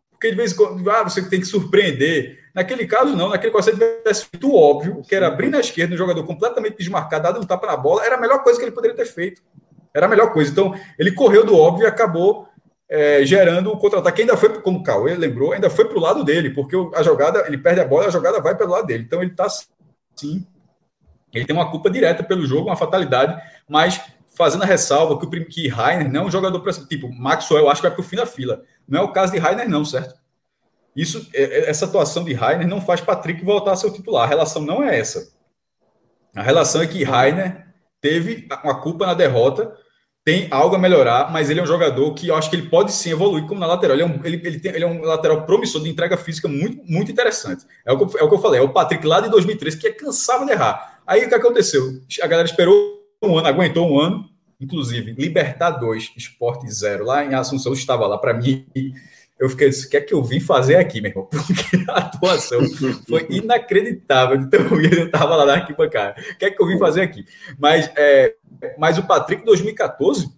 Porque 0.09 0.31
de 0.31 0.35
vez 0.35 0.51
em 0.51 0.55
quando, 0.55 0.89
ah, 0.89 1.03
você 1.03 1.21
tem 1.27 1.39
que 1.39 1.45
surpreender. 1.45 2.39
Naquele 2.55 2.87
caso, 2.87 3.15
não. 3.15 3.29
Naquele 3.29 3.51
caso, 3.51 3.65
se 3.65 3.71
ele 3.71 3.97
tivesse 3.97 4.25
feito 4.25 4.49
o 4.49 4.55
óbvio, 4.55 5.01
que 5.07 5.13
era 5.13 5.27
abrir 5.27 5.49
na 5.49 5.59
esquerda, 5.59 5.93
um 5.93 5.97
jogador 5.97 6.23
completamente 6.25 6.77
desmarcado, 6.77 7.23
dado 7.23 7.39
um 7.39 7.45
tapa 7.45 7.67
na 7.67 7.77
bola, 7.77 8.05
era 8.05 8.15
a 8.15 8.19
melhor 8.19 8.43
coisa 8.43 8.57
que 8.57 8.65
ele 8.65 8.71
poderia 8.71 8.95
ter 8.95 9.05
feito. 9.05 9.41
Era 9.93 10.05
a 10.05 10.09
melhor 10.09 10.31
coisa. 10.31 10.49
Então, 10.51 10.73
ele 10.97 11.11
correu 11.11 11.45
do 11.45 11.55
óbvio 11.55 11.83
e 11.83 11.87
acabou 11.87 12.47
é, 12.91 13.25
gerando 13.25 13.71
o 13.71 13.77
contra-ataque. 13.77 14.21
Ainda 14.21 14.35
foi, 14.35 14.61
como 14.61 14.79
o 14.79 14.83
Cauê 14.83 15.15
lembrou, 15.15 15.53
ainda 15.53 15.69
foi 15.69 15.85
para 15.85 15.97
o 15.97 16.01
lado 16.01 16.25
dele, 16.25 16.49
porque 16.49 16.75
a 16.93 17.01
jogada, 17.01 17.47
ele 17.47 17.57
perde 17.57 17.79
a 17.79 17.85
bola, 17.85 18.07
a 18.07 18.11
jogada 18.11 18.41
vai 18.41 18.53
pelo 18.57 18.71
lado 18.71 18.85
dele. 18.85 19.05
Então 19.05 19.21
ele 19.21 19.31
está 19.31 19.47
sim. 20.13 20.45
Ele 21.33 21.45
tem 21.45 21.55
uma 21.55 21.71
culpa 21.71 21.89
direta 21.89 22.21
pelo 22.21 22.45
jogo, 22.45 22.67
uma 22.67 22.75
fatalidade, 22.75 23.41
mas 23.65 24.01
fazendo 24.27 24.63
a 24.63 24.65
ressalva 24.65 25.17
que 25.17 25.25
o 25.25 25.45
que 25.47 25.69
Rainer 25.69 26.11
não 26.11 26.23
é 26.23 26.25
um 26.25 26.31
jogador 26.31 26.59
para 26.59 26.73
tipo 26.73 27.09
Maxwell, 27.09 27.63
eu 27.63 27.69
acho 27.69 27.81
que 27.81 27.87
vai 27.87 27.95
para 27.95 28.01
o 28.01 28.05
fim 28.05 28.17
da 28.17 28.25
fila. 28.25 28.61
Não 28.85 28.99
é 28.99 29.03
o 29.03 29.13
caso 29.13 29.31
de 29.31 29.39
Rainer, 29.39 29.69
não, 29.69 29.85
certo? 29.85 30.19
Isso, 30.93 31.29
é, 31.33 31.43
é, 31.43 31.69
essa 31.69 31.85
atuação 31.85 32.25
de 32.25 32.33
Rainer 32.33 32.67
não 32.67 32.81
faz 32.81 32.99
Patrick 32.99 33.45
voltar 33.45 33.71
a 33.71 33.75
ser 33.77 33.87
o 33.87 33.93
titular. 33.93 34.25
A 34.25 34.27
relação 34.27 34.61
não 34.61 34.83
é 34.83 34.99
essa. 34.99 35.31
A 36.35 36.41
relação 36.41 36.81
é 36.81 36.87
que 36.87 37.05
Rainer 37.05 37.67
teve 38.01 38.49
uma 38.63 38.81
culpa 38.81 39.05
na 39.05 39.13
derrota, 39.13 39.73
tem 40.23 40.47
algo 40.51 40.75
a 40.75 40.79
melhorar, 40.79 41.31
mas 41.31 41.49
ele 41.49 41.59
é 41.59 41.63
um 41.63 41.67
jogador 41.67 42.13
que 42.13 42.27
eu 42.27 42.35
acho 42.35 42.49
que 42.49 42.55
ele 42.55 42.69
pode 42.69 42.91
sim 42.91 43.09
evoluir 43.09 43.45
como 43.47 43.59
na 43.59 43.65
lateral. 43.65 43.95
Ele 43.95 44.03
é 44.03 44.05
um, 44.05 44.19
ele, 44.23 44.41
ele 44.43 44.59
tem, 44.59 44.71
ele 44.71 44.83
é 44.83 44.87
um 44.87 45.01
lateral 45.01 45.45
promissor 45.45 45.81
de 45.81 45.89
entrega 45.89 46.15
física 46.15 46.47
muito, 46.47 46.83
muito 46.85 47.11
interessante. 47.11 47.65
É 47.85 47.91
o, 47.91 48.05
que, 48.05 48.17
é 48.17 48.23
o 48.23 48.29
que 48.29 48.35
eu 48.35 48.39
falei, 48.39 48.59
é 48.59 48.63
o 48.63 48.69
Patrick 48.69 49.05
lá 49.05 49.19
de 49.19 49.29
2013 49.29 49.77
que 49.77 49.87
é 49.87 49.91
cansado 49.91 50.45
de 50.45 50.51
errar. 50.51 51.01
Aí 51.07 51.25
o 51.25 51.29
que 51.29 51.35
aconteceu? 51.35 51.99
A 52.21 52.27
galera 52.27 52.47
esperou 52.47 53.01
um 53.23 53.37
ano, 53.37 53.47
aguentou 53.47 53.89
um 53.89 53.99
ano, 53.99 54.29
inclusive 54.59 55.13
Libertar 55.13 55.71
2, 55.71 56.11
Esporte 56.15 56.71
0, 56.71 57.03
lá 57.03 57.25
em 57.25 57.33
Assunção 57.33 57.73
estava 57.73 58.05
lá 58.05 58.17
para 58.17 58.33
mim 58.33 58.65
eu 59.41 59.49
fiquei 59.49 59.69
disse, 59.69 59.87
o 59.87 59.89
que 59.89 59.97
é 59.97 60.01
que 60.01 60.13
eu 60.13 60.23
vim 60.23 60.39
fazer 60.39 60.75
aqui, 60.75 61.01
meu 61.01 61.09
irmão? 61.09 61.25
Porque 61.33 61.83
a 61.89 61.97
atuação 61.97 62.61
foi 63.09 63.25
inacreditável. 63.27 64.37
Então 64.37 64.59
eu 64.79 65.07
estava 65.07 65.35
lá 65.35 65.47
na 65.47 65.53
arquibancada. 65.53 66.21
O 66.33 66.37
que 66.37 66.45
é 66.45 66.51
que 66.51 66.61
eu 66.61 66.67
vim 66.67 66.77
fazer 66.77 67.01
aqui? 67.01 67.25
Mas, 67.57 67.91
é, 67.95 68.35
mas 68.77 68.97
o 68.97 69.03
Patrick, 69.03 69.43
2014, 69.43 70.29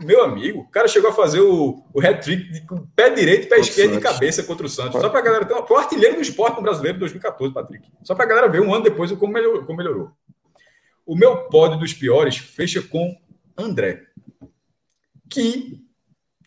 meu 0.00 0.22
amigo, 0.22 0.60
o 0.60 0.68
cara 0.68 0.86
chegou 0.86 1.10
a 1.10 1.14
fazer 1.14 1.40
o, 1.40 1.82
o 1.92 2.00
hat-trick 2.00 2.66
com 2.66 2.86
pé 2.94 3.10
direito, 3.10 3.48
pé 3.48 3.58
esquerdo 3.58 3.96
e 3.96 4.00
cabeça 4.00 4.42
contra 4.42 4.66
o 4.66 4.68
Santos. 4.68 5.00
Só 5.00 5.08
para 5.08 5.18
a 5.18 5.22
galera 5.22 5.44
ter 5.44 5.54
o 5.54 5.76
artilheiro 5.76 6.16
do 6.16 6.22
esporte 6.22 6.56
no 6.56 6.62
brasileiro 6.62 6.98
2014, 6.98 7.52
Patrick. 7.52 7.88
Só 8.04 8.14
para 8.14 8.24
a 8.24 8.28
galera 8.28 8.48
ver 8.48 8.60
um 8.60 8.72
ano 8.72 8.84
depois 8.84 9.10
como 9.12 9.32
melhorou, 9.32 9.64
como 9.64 9.78
melhorou. 9.78 10.12
O 11.04 11.16
meu 11.16 11.48
pódio 11.48 11.78
dos 11.78 11.92
piores 11.92 12.36
fecha 12.36 12.80
com 12.82 13.16
André, 13.56 14.02
que 15.28 15.80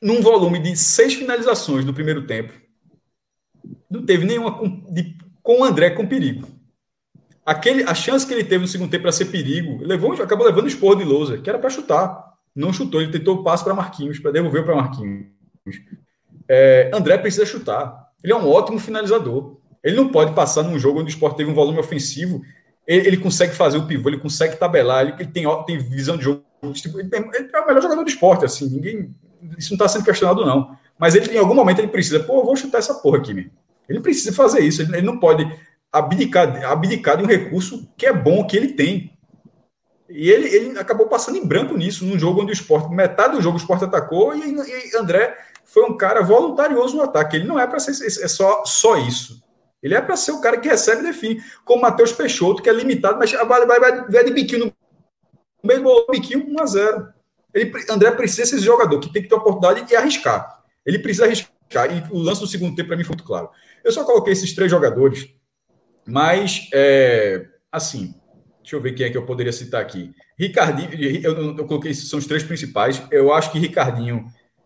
num 0.02 0.22
volume 0.22 0.60
de 0.60 0.76
seis 0.76 1.14
finalizações 1.14 1.84
no 1.84 1.94
primeiro 1.94 2.26
tempo, 2.26 2.54
não 3.90 4.06
teve 4.06 4.26
nenhuma 4.26 4.58
com, 4.58 4.68
de, 4.92 5.18
com 5.44 5.60
o 5.60 5.64
André 5.64 5.92
com 5.92 6.08
perigo. 6.08 6.48
Aquele, 7.46 7.84
a 7.84 7.94
chance 7.94 8.26
que 8.26 8.34
ele 8.34 8.44
teve 8.44 8.60
no 8.62 8.68
segundo 8.68 8.90
tempo 8.90 9.04
para 9.04 9.12
ser 9.12 9.26
perigo, 9.26 9.84
levou, 9.84 10.14
acabou 10.14 10.46
levando 10.46 10.66
o 10.66 10.68
esporro 10.68 10.96
de 10.96 11.04
Lousa, 11.04 11.38
que 11.38 11.50
era 11.50 11.58
para 11.58 11.70
chutar. 11.70 12.32
Não 12.56 12.72
chutou, 12.72 13.02
ele 13.02 13.12
tentou 13.12 13.38
o 13.38 13.44
passe 13.44 13.64
para 13.64 13.74
Marquinhos, 13.74 14.20
para 14.20 14.32
devolver 14.32 14.64
para 14.64 14.76
Marquinhos. 14.76 15.26
É, 16.48 16.92
André 16.94 17.18
precisa 17.18 17.46
chutar. 17.46 18.10
Ele 18.24 18.34
é 18.34 18.36
um 18.36 18.48
ótimo 18.48 18.78
finalizador. 18.78 19.58
Ele 19.84 19.96
não 19.96 20.10
pode 20.10 20.34
passar 20.34 20.64
num 20.64 20.78
jogo 20.78 21.00
onde 21.00 21.10
o 21.10 21.14
esporte 21.14 21.38
teve 21.38 21.50
um 21.50 21.56
volume 21.56 21.80
ofensivo. 21.80 22.42
Ele, 22.86 23.08
ele 23.08 23.18
consegue 23.18 23.54
fazer 23.54 23.78
o 23.78 23.88
pivô, 23.88 24.10
ele 24.10 24.20
consegue 24.20 24.58
tabelar, 24.58 25.02
ele, 25.02 25.14
ele 25.18 25.32
tem, 25.32 25.46
tem 25.66 25.78
visão 25.80 26.18
de 26.18 26.26
jogo. 26.26 26.44
Tipo, 26.74 27.00
ele, 27.00 27.10
ele 27.12 27.50
é 27.52 27.60
o 27.60 27.68
melhor 27.68 27.82
jogador 27.82 28.04
do 28.04 28.10
esporte, 28.10 28.46
assim. 28.46 28.70
Ninguém, 28.70 29.16
isso 29.58 29.72
não 29.72 29.76
está 29.76 29.88
sendo 29.88 30.06
questionado, 30.06 30.46
não. 30.46 30.78
Mas 31.00 31.16
ele, 31.16 31.34
em 31.34 31.40
algum 31.40 31.56
momento, 31.56 31.80
ele 31.80 31.88
precisa, 31.88 32.20
pô, 32.20 32.42
eu 32.42 32.46
vou 32.46 32.56
chutar 32.56 32.78
essa 32.78 32.94
porra 32.96 33.18
aqui, 33.18 33.34
meu. 33.34 33.46
Ele 33.90 34.00
precisa 34.00 34.32
fazer 34.32 34.60
isso. 34.60 34.84
Ele, 34.84 34.98
ele 34.98 35.06
não 35.06 35.20
pode 35.20 35.50
abdicar, 35.92 36.64
abdicar 36.66 37.18
de 37.18 37.24
um 37.24 37.28
recurso 37.28 37.88
que 37.98 38.06
é 38.06 38.14
bom, 38.14 38.46
que 38.46 38.56
ele 38.56 38.70
tem. 38.70 39.12
E 40.10 40.30
ele, 40.30 40.48
ele 40.48 40.80
acabou 40.80 41.08
passando 41.08 41.38
em 41.38 41.46
branco 41.46 41.76
nisso, 41.76 42.06
num 42.06 42.20
jogo 42.20 42.42
onde 42.42 42.52
o 42.52 42.54
esporte, 42.54 42.94
metade 42.94 43.36
do 43.36 43.42
jogo 43.42 43.58
o 43.58 43.60
esporte 43.60 43.86
atacou 43.86 44.36
e, 44.36 44.56
e 44.56 44.98
André 44.98 45.38
foi 45.64 45.86
um 45.86 45.96
cara 45.96 46.22
voluntarioso 46.22 46.98
no 46.98 47.04
ataque. 47.04 47.38
Ele 47.38 47.48
não 47.48 47.60
é 47.60 47.66
para 47.66 47.80
ser 47.80 48.06
é 48.06 48.28
só, 48.28 48.64
só 48.66 48.98
isso. 48.98 49.42
Ele 49.82 49.96
é 49.96 50.02
para 50.02 50.16
ser 50.16 50.32
o 50.32 50.42
cara 50.42 50.58
que 50.60 50.68
recebe 50.68 51.02
e 51.02 51.06
define, 51.06 51.42
como 51.66 51.82
Matheus 51.82 52.12
Peixoto, 52.12 52.62
que 52.62 52.70
é 52.70 52.74
limitado, 52.74 53.18
mas 53.18 53.32
vai, 53.32 53.66
vai, 53.66 53.80
vai, 53.80 54.24
de 54.24 54.32
biquinho 54.32 54.66
no 54.66 54.74
meio 55.64 55.82
do 55.82 56.08
biquinho 56.12 56.46
1 56.48 56.62
a 56.62 56.66
0 56.66 57.14
ele, 57.54 57.72
André 57.90 58.12
precisa 58.12 58.46
ser 58.46 58.56
esse 58.56 58.66
jogador 58.66 59.00
que 59.00 59.12
tem 59.12 59.22
que 59.22 59.28
ter 59.28 59.36
oportunidade 59.36 59.92
e 59.92 59.96
arriscar. 59.96 60.62
Ele 60.86 61.00
precisa 61.00 61.26
arriscar. 61.26 61.52
E 61.90 62.04
o 62.12 62.18
lance 62.18 62.42
do 62.42 62.48
segundo 62.48 62.76
tempo, 62.76 62.88
para 62.88 62.98
mim, 62.98 63.04
foi 63.04 63.16
muito 63.16 63.26
claro. 63.26 63.50
Eu 63.84 63.92
só 63.92 64.04
coloquei 64.04 64.34
esses 64.34 64.54
três 64.54 64.70
jogadores, 64.70 65.30
mas, 66.06 66.70
é, 66.74 67.46
assim, 67.72 68.16
deixa 68.62 68.76
eu 68.76 68.82
ver 68.82 68.94
quem 68.94 69.06
é 69.06 69.10
que 69.10 69.18
eu 69.18 69.26
poderia 69.26 69.54
citar 69.54 69.82
aqui. 69.82 70.14
Ricardinho, 70.38 70.94
eu, 71.24 71.58
eu 71.58 71.66
coloquei 71.66 71.94
são 71.94 72.20
os 72.20 72.26
três 72.26 72.44
principais. 72.44 73.02
Eu 73.12 73.34
acho 73.34 73.52
que 73.52 73.60
Ricardinho, 73.60 74.26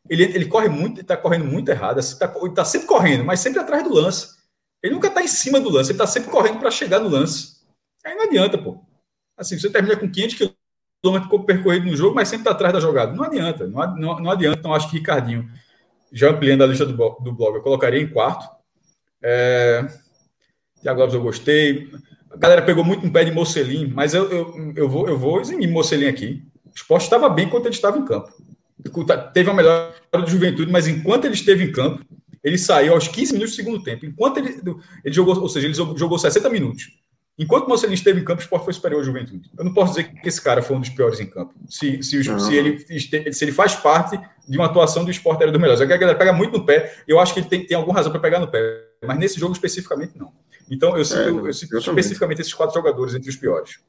ele, 0.10 0.24
ele 0.24 0.46
corre 0.46 0.70
muito, 0.70 1.02
está 1.02 1.18
correndo 1.18 1.46
muito 1.46 1.70
errado. 1.70 2.00
Assim, 2.00 2.18
tá, 2.18 2.34
está 2.46 2.66
sempre 2.66 2.88
correndo, 2.88 3.26
mas 3.26 3.40
sempre 3.40 3.60
atrás 3.60 3.84
do 3.84 3.94
lance. 3.94 4.36
Ele 4.82 4.94
nunca 4.94 5.08
está 5.08 5.22
em 5.22 5.28
cima 5.28 5.60
do 5.60 5.70
lance, 5.70 5.92
ele 5.92 5.96
está 5.96 6.08
sempre 6.08 6.30
correndo 6.30 6.60
para 6.60 6.72
chegar 6.72 7.00
no 7.00 7.10
lance. 7.10 7.56
Aí 8.06 8.16
não 8.16 8.24
adianta, 8.24 8.58
pô. 8.58 8.84
Assim, 9.38 9.58
você 9.58 9.70
termina 9.70 9.98
com 9.98 10.10
500 10.10 10.38
km 10.38 10.54
quilômetro 11.06 11.44
percorrido 11.44 11.86
no 11.86 11.96
jogo, 11.96 12.16
mas 12.16 12.28
sempre 12.28 12.42
está 12.42 12.52
atrás 12.52 12.74
da 12.74 12.80
jogada. 12.80 13.14
Não 13.14 13.24
adianta, 13.24 13.68
não, 13.68 13.96
não, 13.96 14.20
não, 14.20 14.32
adianta. 14.32 14.60
Então, 14.60 14.74
acho 14.74 14.90
que 14.90 14.98
Ricardinho, 14.98 15.48
já 16.12 16.32
ampliando 16.32 16.64
a 16.64 16.68
lista 16.68 16.86
do, 16.86 16.94
do 16.94 17.32
blog, 17.32 17.56
eu 17.56 17.62
colocaria 17.62 18.02
em 18.02 18.10
quarto. 18.10 18.50
É... 19.22 19.86
Thiago 20.82 21.02
eu 21.02 21.22
gostei. 21.22 21.90
A 22.32 22.38
galera 22.38 22.62
pegou 22.62 22.84
muito 22.84 23.06
no 23.06 23.12
pé 23.12 23.24
de 23.24 23.32
Mocelin, 23.32 23.92
mas 23.94 24.14
eu, 24.14 24.30
eu, 24.30 24.74
eu, 24.76 24.90
vou, 24.90 25.08
eu 25.08 25.18
vou 25.18 25.42
eximir 25.42 25.70
Mocelin 25.70 26.08
aqui. 26.08 26.44
O 26.66 26.76
esporte 26.76 27.04
estava 27.04 27.30
bem 27.30 27.50
quando 27.50 27.66
ele 27.66 27.76
estava 27.76 27.98
em 27.98 28.06
campo. 28.06 28.30
Teve 29.34 29.50
a 29.50 29.54
melhor 29.54 29.94
do 30.14 30.28
juventude, 30.28 30.72
mas 30.72 30.88
enquanto 30.88 31.26
ele 31.26 31.34
esteve 31.34 31.64
em 31.64 31.72
campo, 31.72 32.06
ele 32.44 32.58
saiu 32.58 32.94
aos 32.94 33.08
15 33.08 33.34
minutos 33.34 33.54
do 33.54 33.56
segundo 33.56 33.84
tempo. 33.84 34.06
Enquanto 34.06 34.38
ele, 34.38 34.62
ele 35.04 35.14
jogou, 35.14 35.40
ou 35.40 35.50
seja, 35.50 35.66
ele 35.66 35.74
jogou 35.74 36.20
60 36.20 36.48
minutos. 36.50 36.92
Enquanto 37.38 37.70
o 37.70 37.94
esteve 37.94 38.22
em 38.22 38.24
campo, 38.24 38.40
o 38.40 38.44
esporte 38.44 38.64
foi 38.64 38.74
superior 38.74 39.02
à 39.02 39.04
juventude. 39.04 39.50
Eu 39.58 39.66
não 39.66 39.74
posso 39.74 39.96
dizer 39.96 40.10
que 40.10 40.28
esse 40.28 40.42
cara 40.42 40.62
foi 40.62 40.78
um 40.78 40.80
dos 40.80 40.90
piores 40.90 41.20
em 41.20 41.26
campo. 41.26 41.54
Se, 41.68 42.02
se, 42.02 42.24
se, 42.24 42.56
ele, 42.56 42.80
se 43.34 43.44
ele 43.44 43.52
faz 43.52 43.76
parte 43.76 44.18
de 44.48 44.58
uma 44.58 44.68
atuação 44.68 45.04
do 45.04 45.12
esporte 45.12 45.42
era 45.42 45.52
do 45.52 45.60
melhor. 45.60 45.82
A 45.82 45.86
galera 45.86 46.18
pega 46.18 46.32
muito 46.32 46.58
no 46.58 46.66
pé. 46.66 46.96
Eu 47.06 47.20
acho 47.20 47.34
que 47.34 47.42
ele 47.42 47.50
tem, 47.50 47.66
tem 47.66 47.76
alguma 47.76 47.98
razão 47.98 48.12
para 48.12 48.22
pegar 48.22 48.40
no 48.40 48.48
pé. 48.48 48.85
Mas 49.04 49.18
nesse 49.18 49.40
jogo 49.40 49.54
especificamente, 49.54 50.18
não. 50.18 50.32
Então, 50.70 50.98
eu 50.98 51.06
cito, 51.06 51.20
é, 51.20 51.30
eu 51.30 51.54
cito 51.54 51.76
eu 51.76 51.80
especificamente 51.80 52.42
esses 52.42 52.54
quatro 52.54 52.74
jogadores 52.74 53.14
entre 53.14 53.30
os 53.30 53.36
piores. 53.36 53.80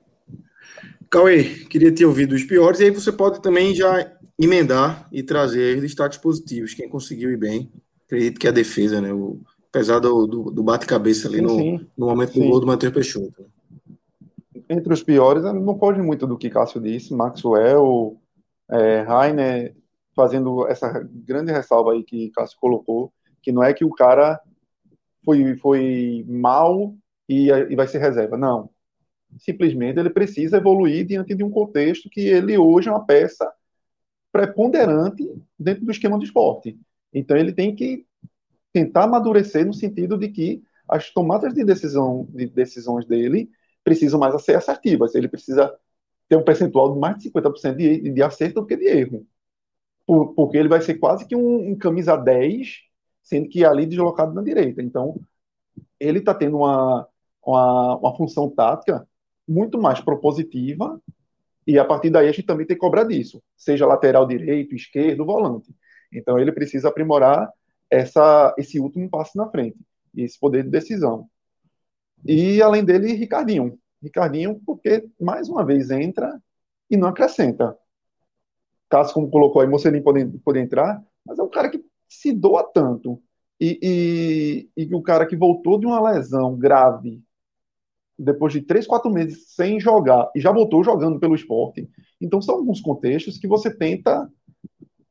Cauê, 1.10 1.44
queria 1.44 1.94
ter 1.94 2.04
ouvido 2.04 2.34
os 2.34 2.44
piores. 2.44 2.80
E 2.80 2.84
aí 2.84 2.90
você 2.90 3.10
pode 3.10 3.40
também 3.40 3.74
já 3.74 4.12
emendar 4.38 5.08
e 5.10 5.22
trazer 5.22 5.80
destaques 5.80 6.18
positivos. 6.18 6.74
Quem 6.74 6.88
conseguiu 6.88 7.30
ir 7.30 7.38
bem. 7.38 7.72
Acredito 8.04 8.38
que 8.38 8.48
a 8.48 8.52
defesa, 8.52 9.00
né? 9.00 9.12
O 9.12 9.40
apesar 9.76 9.98
do, 9.98 10.26
do, 10.26 10.50
do 10.50 10.62
bate-cabeça 10.62 11.28
ali 11.28 11.36
sim, 11.36 11.42
no, 11.42 11.50
sim. 11.50 11.86
no 11.96 12.06
momento 12.06 12.32
do 12.32 12.48
gol 12.48 12.60
do 12.60 12.66
Matheus 12.66 12.94
Peixoto. 12.94 13.44
Entre 14.68 14.92
os 14.92 15.02
piores, 15.02 15.44
não 15.44 15.78
pode 15.78 16.00
muito 16.00 16.26
do 16.26 16.38
que 16.38 16.48
Cássio 16.48 16.80
disse, 16.80 17.14
Maxwell, 17.14 18.16
é, 18.70 19.02
Rainer, 19.02 19.76
fazendo 20.14 20.66
essa 20.66 21.06
grande 21.12 21.52
ressalva 21.52 21.92
aí 21.92 22.02
que 22.02 22.30
Cássio 22.30 22.56
colocou, 22.58 23.12
que 23.42 23.52
não 23.52 23.62
é 23.62 23.74
que 23.74 23.84
o 23.84 23.90
cara 23.90 24.40
foi, 25.26 25.56
foi 25.56 26.24
mal 26.28 26.96
e, 27.28 27.48
e 27.50 27.74
vai 27.74 27.88
ser 27.88 27.98
reserva, 27.98 28.38
não. 28.38 28.70
Simplesmente 29.38 29.98
ele 29.98 30.08
precisa 30.08 30.58
evoluir 30.58 31.05
diante 31.05 31.34
de 31.34 31.42
um 31.42 31.50
contexto 31.50 32.08
que 32.08 32.20
ele 32.20 32.56
hoje 32.56 32.88
é 32.88 32.92
uma 32.92 33.05
peça 33.05 33.52
preponderante 34.32 35.28
dentro 35.58 35.84
do 35.84 35.90
esquema 35.90 36.16
do 36.16 36.24
esporte. 36.24 36.78
Então 37.12 37.36
ele 37.36 37.52
tem 37.52 37.74
que 37.74 38.06
tentar 38.72 39.05
amadurecer 39.05 39.66
no 39.66 39.74
sentido 39.74 40.16
de 40.16 40.28
que 40.28 40.62
as 40.88 41.10
tomadas 41.10 41.52
de 41.52 41.64
decisão 41.64 42.28
de 42.30 42.46
decisões 42.46 43.05
dele 43.05 43.50
precisam 43.82 44.20
mais 44.20 44.40
ser 44.44 44.56
assertivas. 44.56 45.14
Ele 45.14 45.28
precisa 45.28 45.74
ter 46.28 46.36
um 46.36 46.44
percentual 46.44 46.94
de 46.94 47.00
mais 47.00 47.16
de 47.16 47.30
50% 47.30 47.76
de, 47.76 48.12
de 48.12 48.22
acerto 48.22 48.60
do 48.60 48.66
que 48.66 48.76
de 48.76 48.86
erro. 48.86 49.26
Por, 50.06 50.34
porque 50.34 50.56
ele 50.56 50.68
vai 50.68 50.80
ser 50.80 50.94
quase 50.94 51.26
que 51.26 51.34
um, 51.34 51.70
um, 51.70 51.76
camisa 51.76 52.16
10, 52.16 52.82
sendo 53.26 53.48
que 53.48 53.64
é 53.64 53.66
ali 53.66 53.84
deslocado 53.86 54.32
na 54.32 54.40
direita. 54.40 54.80
Então, 54.80 55.20
ele 55.98 56.20
está 56.20 56.32
tendo 56.32 56.58
uma, 56.58 57.08
uma, 57.44 57.96
uma 57.96 58.16
função 58.16 58.48
tática 58.48 59.06
muito 59.46 59.80
mais 59.80 60.00
propositiva 60.00 61.00
e 61.66 61.76
a 61.76 61.84
partir 61.84 62.08
daí 62.08 62.28
a 62.28 62.32
gente 62.32 62.46
também 62.46 62.64
tem 62.64 62.76
que 62.76 62.80
cobrar 62.80 63.02
disso, 63.02 63.42
seja 63.56 63.84
lateral 63.84 64.26
direito, 64.26 64.76
esquerdo, 64.76 65.26
volante. 65.26 65.74
Então 66.12 66.38
ele 66.38 66.52
precisa 66.52 66.88
aprimorar 66.88 67.52
essa, 67.90 68.55
esse 68.56 68.78
último 68.78 69.10
passo 69.10 69.36
na 69.36 69.50
frente, 69.50 69.76
esse 70.16 70.38
poder 70.38 70.62
de 70.62 70.70
decisão. 70.70 71.28
E 72.24 72.62
além 72.62 72.84
dele, 72.84 73.12
Ricardinho. 73.12 73.76
Ricardinho, 74.00 74.60
porque 74.64 75.08
mais 75.20 75.48
uma 75.48 75.64
vez 75.64 75.90
entra 75.90 76.40
e 76.88 76.96
não 76.96 77.08
acrescenta. 77.08 77.76
Caso, 78.88 79.12
como 79.12 79.28
colocou 79.28 79.60
aí, 79.60 79.66
Mocelin 79.66 80.00
pode, 80.00 80.24
pode 80.44 80.60
entrar, 80.60 81.02
mas 81.24 81.40
é 81.40 81.42
um 81.42 81.50
cara 81.50 81.68
que 81.68 81.84
se 82.16 82.32
doa 82.32 82.62
tanto. 82.62 83.20
E, 83.60 84.68
e, 84.76 84.84
e 84.84 84.94
o 84.94 85.02
cara 85.02 85.26
que 85.26 85.36
voltou 85.36 85.78
de 85.78 85.86
uma 85.86 86.00
lesão 86.10 86.56
grave, 86.56 87.22
depois 88.18 88.52
de 88.52 88.62
três, 88.62 88.86
quatro 88.86 89.10
meses 89.10 89.54
sem 89.54 89.80
jogar, 89.80 90.30
e 90.34 90.40
já 90.40 90.52
voltou 90.52 90.84
jogando 90.84 91.18
pelo 91.18 91.34
esporte. 91.34 91.88
Então, 92.20 92.40
são 92.40 92.56
alguns 92.56 92.80
contextos 92.80 93.38
que 93.38 93.46
você 93.46 93.74
tenta 93.74 94.30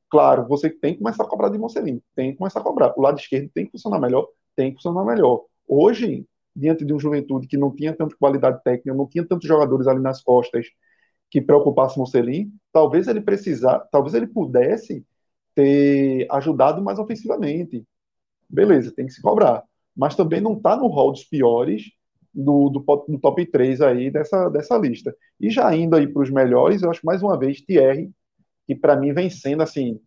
Claro, 0.09 0.47
você 0.47 0.69
tem 0.69 0.93
que 0.93 0.99
começar 0.99 1.23
a 1.23 1.27
cobrar 1.27 1.49
de 1.49 1.57
Mocelin, 1.57 2.01
tem 2.15 2.31
que 2.31 2.37
começar 2.37 2.59
a 2.59 2.63
cobrar. 2.63 2.93
O 2.97 3.01
lado 3.01 3.19
esquerdo 3.19 3.49
tem 3.53 3.65
que 3.65 3.71
funcionar 3.71 3.99
melhor, 3.99 4.25
tem 4.55 4.69
que 4.69 4.77
funcionar 4.77 5.03
melhor. 5.03 5.43
Hoje, 5.67 6.25
diante 6.55 6.85
de 6.85 6.93
um 6.93 6.99
Juventude 6.99 7.47
que 7.47 7.57
não 7.57 7.75
tinha 7.75 7.93
tanta 7.93 8.15
qualidade 8.15 8.63
técnica, 8.63 8.93
não 8.93 9.07
tinha 9.07 9.27
tantos 9.27 9.47
jogadores 9.47 9.87
ali 9.87 9.99
nas 9.99 10.21
costas 10.23 10.67
que 11.29 11.41
preocupasse 11.41 11.97
Mocelin, 11.97 12.49
talvez 12.71 13.09
ele 13.09 13.19
precisar, 13.19 13.79
talvez 13.91 14.13
ele 14.13 14.27
pudesse 14.27 15.05
ter 15.55 16.27
ajudado 16.29 16.81
mais 16.83 16.99
ofensivamente. 16.99 17.83
Beleza, 18.49 18.93
tem 18.93 19.05
que 19.05 19.13
se 19.13 19.21
cobrar. 19.21 19.63
Mas 19.95 20.15
também 20.15 20.41
não 20.41 20.53
está 20.53 20.75
no 20.75 20.87
rol 20.87 21.11
dos 21.11 21.23
piores 21.23 21.83
do, 22.33 22.69
do, 22.69 22.79
do, 23.07 23.19
top 23.19 23.45
3 23.45 23.81
aí 23.81 24.11
dessa, 24.11 24.49
dessa 24.49 24.77
lista. 24.77 25.15
E 25.39 25.49
já 25.49 25.73
indo 25.73 25.95
aí 25.95 26.05
para 26.05 26.21
os 26.21 26.29
melhores, 26.29 26.81
eu 26.81 26.91
acho 26.91 27.05
mais 27.05 27.23
uma 27.23 27.39
vez 27.39 27.61
Thierry, 27.61 28.11
que 28.67 28.75
para 28.75 28.97
mim 28.97 29.13
vem 29.13 29.29
sendo 29.29 29.63
assim. 29.63 29.99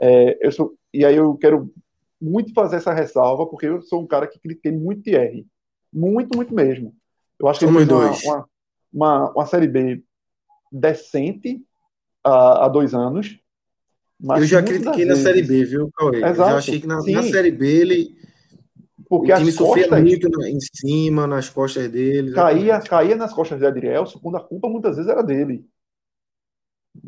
É, 0.00 0.44
eu 0.44 0.50
sou, 0.50 0.74
e 0.92 1.04
aí 1.04 1.16
eu 1.16 1.36
quero 1.36 1.72
muito 2.20 2.52
fazer 2.52 2.76
essa 2.76 2.92
ressalva, 2.92 3.46
porque 3.46 3.66
eu 3.66 3.80
sou 3.82 4.02
um 4.02 4.06
cara 4.06 4.26
que 4.26 4.40
critiquei 4.40 4.72
muito 4.72 5.02
Thierry. 5.02 5.46
Muito, 5.92 6.36
muito 6.36 6.52
mesmo. 6.52 6.92
Eu 7.38 7.46
acho 7.46 7.60
que 7.60 7.64
ele 7.64 7.74
fez 7.76 7.88
uma, 7.88 8.10
uma, 8.10 8.48
uma, 8.92 9.30
uma, 9.30 9.46
Série 9.46 9.68
B 9.68 10.02
decente 10.72 11.62
há, 12.24 12.64
há 12.64 12.68
dois 12.68 12.92
anos. 12.92 13.38
Eu 14.20 14.44
já 14.44 14.62
critiquei 14.62 15.04
na 15.04 15.16
Série 15.16 15.42
B, 15.42 15.64
viu, 15.64 15.90
Cauê? 15.96 16.18
Exato. 16.18 16.30
Eu 16.30 16.34
já 16.34 16.56
achei 16.56 16.80
que 16.80 16.86
na, 16.86 16.96
na 16.96 17.22
Série 17.22 17.50
B 17.50 17.66
ele 17.66 18.18
porque 19.08 19.32
o 19.32 19.36
time 19.36 19.52
sofria 19.52 19.88
muito 20.00 20.28
em 20.44 20.58
cima, 20.60 21.26
nas 21.26 21.48
costas 21.48 21.90
dele. 21.90 22.32
Caía, 22.32 22.78
caía 22.80 23.16
nas 23.16 23.32
costas 23.32 23.58
de 23.58 23.66
Adrielson, 23.66 24.18
quando 24.18 24.36
a 24.36 24.44
culpa 24.44 24.68
muitas 24.68 24.96
vezes 24.96 25.10
era 25.10 25.22
dele. 25.22 25.64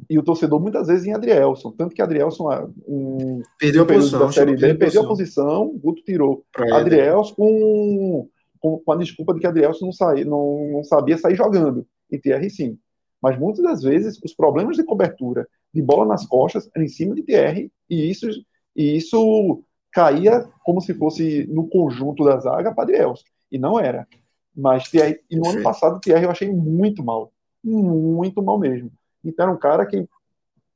E 0.08 0.18
o 0.18 0.22
torcedor 0.22 0.60
muitas 0.60 0.86
vezes 0.86 1.04
em 1.06 1.12
Adrielson. 1.12 1.72
Tanto 1.72 1.94
que 1.94 2.00
Adrielson, 2.00 2.50
ah, 2.50 2.66
um, 2.86 3.42
perdeu 3.58 3.82
a 3.82 3.86
posição, 3.86 4.20
da 4.20 4.32
série 4.32 4.56
B, 4.56 4.74
perdeu 4.74 5.02
a 5.02 5.06
posição, 5.06 5.66
o 5.66 5.78
Guto 5.78 6.02
tirou. 6.02 6.44
Adrielson 6.72 7.34
com, 7.34 8.28
com, 8.58 8.78
com, 8.78 8.92
a 8.92 8.96
desculpa 8.96 9.34
de 9.34 9.40
que 9.40 9.46
Adrielson 9.46 9.86
não, 9.86 9.92
saía, 9.92 10.24
não, 10.24 10.70
não 10.72 10.84
sabia 10.84 11.18
sair 11.18 11.36
jogando. 11.36 11.86
E 12.10 12.18
Thierry 12.18 12.48
sim. 12.48 12.78
Mas 13.20 13.38
muitas 13.38 13.62
das 13.62 13.82
vezes 13.82 14.18
os 14.24 14.34
problemas 14.34 14.76
de 14.76 14.84
cobertura 14.84 15.46
de 15.72 15.82
bola 15.82 16.06
nas 16.06 16.26
costas 16.26 16.70
em 16.76 16.88
cima 16.88 17.14
de 17.14 17.22
Thierry, 17.22 17.72
e 17.88 18.10
isso, 18.10 18.28
e 18.74 18.96
isso 18.96 19.62
caía 19.92 20.48
como 20.64 20.80
se 20.80 20.94
fosse 20.94 21.46
no 21.48 21.68
conjunto 21.68 22.24
da 22.24 22.38
zaga 22.38 22.74
para 22.74 22.84
Adrielson. 22.84 23.24
E 23.50 23.58
não 23.58 23.78
era. 23.78 24.06
Mas 24.54 24.88
Thierry, 24.88 25.20
e 25.30 25.36
no 25.36 25.46
Sim. 25.46 25.50
ano 25.52 25.62
passado, 25.62 26.00
Thierry 26.00 26.24
eu 26.24 26.30
achei 26.30 26.50
muito 26.50 27.02
mal. 27.02 27.32
Muito 27.62 28.42
mal 28.42 28.58
mesmo. 28.58 28.90
Então 29.24 29.44
era 29.44 29.54
um 29.54 29.58
cara 29.58 29.84
que 29.86 30.08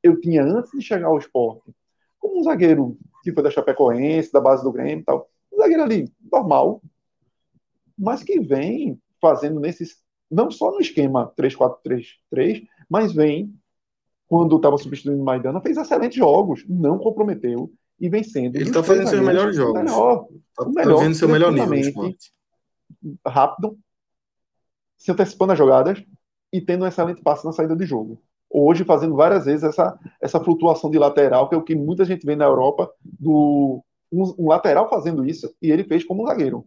eu 0.02 0.20
tinha 0.20 0.42
antes 0.42 0.70
de 0.72 0.82
chegar 0.82 1.06
ao 1.06 1.18
esporte, 1.18 1.74
como 2.18 2.38
um 2.38 2.42
zagueiro 2.42 2.96
que 3.22 3.32
foi 3.32 3.42
da 3.42 3.50
Chapecoense, 3.50 4.32
da 4.32 4.40
base 4.40 4.62
do 4.62 4.72
Grêmio 4.72 5.00
e 5.00 5.04
tal. 5.04 5.28
Um 5.52 5.56
zagueiro 5.56 5.82
ali, 5.82 6.12
normal, 6.30 6.82
mas 7.96 8.22
que 8.22 8.38
vem 8.40 9.00
fazendo 9.20 9.60
nesses. 9.60 10.02
Não 10.30 10.50
só 10.50 10.70
no 10.72 10.80
esquema 10.80 11.32
3-4-3-3, 11.38 12.66
mas 12.88 13.12
vem, 13.12 13.54
quando 14.34 14.56
estava 14.56 14.76
substituindo 14.76 15.22
o 15.22 15.24
Maidana, 15.24 15.60
fez 15.60 15.76
excelentes 15.76 16.18
jogos, 16.18 16.64
não 16.68 16.98
comprometeu, 16.98 17.70
e 18.00 18.08
vencendo. 18.08 18.56
Ele 18.56 18.64
está 18.64 18.82
fazendo 18.82 19.06
seus 19.06 19.24
melhores 19.24 19.54
jogos. 19.54 19.80
Melhor, 19.80 20.26
tá, 20.56 20.68
melhor, 20.68 20.96
tá 20.96 21.02
vendo 21.04 21.14
seu 21.14 21.28
melhor 21.28 21.52
nível. 21.52 22.12
Rápido, 23.24 23.78
se 24.96 25.12
antecipando 25.12 25.52
as 25.52 25.58
jogadas 25.58 26.04
e 26.52 26.60
tendo 26.60 26.84
um 26.84 26.88
excelente 26.88 27.22
passe 27.22 27.44
na 27.44 27.52
saída 27.52 27.76
de 27.76 27.86
jogo. 27.86 28.20
Hoje 28.50 28.82
fazendo 28.82 29.14
várias 29.14 29.44
vezes 29.44 29.62
essa, 29.62 29.96
essa 30.20 30.40
flutuação 30.40 30.90
de 30.90 30.98
lateral, 30.98 31.48
que 31.48 31.54
é 31.54 31.58
o 31.58 31.62
que 31.62 31.76
muita 31.76 32.04
gente 32.04 32.26
vê 32.26 32.34
na 32.34 32.44
Europa, 32.44 32.90
do 33.04 33.84
um, 34.10 34.34
um 34.36 34.48
lateral 34.48 34.90
fazendo 34.90 35.24
isso, 35.24 35.54
e 35.62 35.70
ele 35.70 35.84
fez 35.84 36.04
como 36.04 36.24
um 36.24 36.26
zagueiro. 36.26 36.66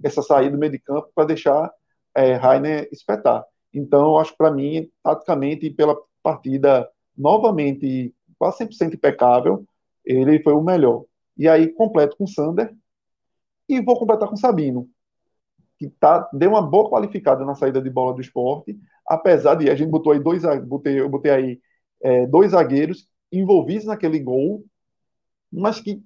Essa 0.00 0.22
saída 0.22 0.52
do 0.52 0.58
meio 0.58 0.70
de 0.70 0.78
campo 0.78 1.10
para 1.12 1.24
deixar 1.24 1.72
é, 2.14 2.34
Rainer 2.34 2.88
espetar. 2.92 3.44
Então, 3.72 4.16
acho 4.16 4.30
que 4.30 4.38
para 4.38 4.52
mim, 4.52 4.88
taticamente, 5.02 5.68
pela 5.70 5.96
partida 6.24 6.88
novamente 7.16 8.12
quase 8.38 8.64
100% 8.64 8.94
impecável, 8.94 9.64
ele 10.04 10.42
foi 10.42 10.54
o 10.54 10.62
melhor. 10.62 11.04
E 11.36 11.48
aí 11.48 11.68
completo 11.68 12.16
com 12.16 12.26
Sander 12.26 12.74
e 13.68 13.80
vou 13.80 13.98
completar 13.98 14.28
com 14.28 14.36
Sabino, 14.36 14.88
que 15.78 15.88
tá, 15.88 16.28
deu 16.32 16.50
uma 16.50 16.62
boa 16.62 16.88
qualificada 16.90 17.44
na 17.44 17.54
saída 17.54 17.80
de 17.80 17.90
bola 17.90 18.14
do 18.14 18.20
esporte, 18.20 18.78
apesar 19.06 19.54
de 19.54 19.70
a 19.70 19.74
gente 19.74 19.90
botou 19.90 20.12
aí 20.12 20.18
dois, 20.18 20.42
botei, 20.64 21.00
eu 21.00 21.08
botei 21.08 21.30
aí 21.30 21.60
é, 22.02 22.26
dois 22.26 22.52
zagueiros 22.52 23.08
envolvidos 23.30 23.86
naquele 23.86 24.18
gol, 24.18 24.64
mas 25.52 25.80
que 25.80 26.02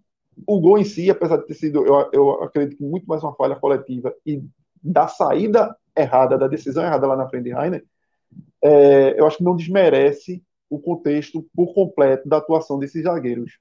o 0.46 0.60
gol 0.60 0.78
em 0.78 0.84
si, 0.84 1.10
apesar 1.10 1.38
de 1.38 1.46
ter 1.46 1.54
sido, 1.54 1.84
eu, 1.84 2.10
eu 2.12 2.42
acredito 2.42 2.78
que 2.78 2.84
muito 2.84 3.06
mais 3.06 3.22
uma 3.22 3.34
falha 3.34 3.56
coletiva 3.56 4.14
e 4.24 4.42
da 4.82 5.08
saída 5.08 5.76
errada, 5.96 6.38
da 6.38 6.46
decisão 6.46 6.84
errada 6.84 7.06
lá 7.06 7.16
na 7.16 7.28
frente 7.28 7.44
de 7.44 7.50
Rainer, 7.50 7.84
é, 8.62 9.18
eu 9.18 9.26
acho 9.26 9.38
que 9.38 9.44
não 9.44 9.56
desmerece 9.56 10.42
o 10.70 10.78
contexto 10.78 11.46
por 11.54 11.72
completo 11.74 12.28
da 12.28 12.38
atuação 12.38 12.78
desses 12.78 13.02
zagueiros. 13.04 13.58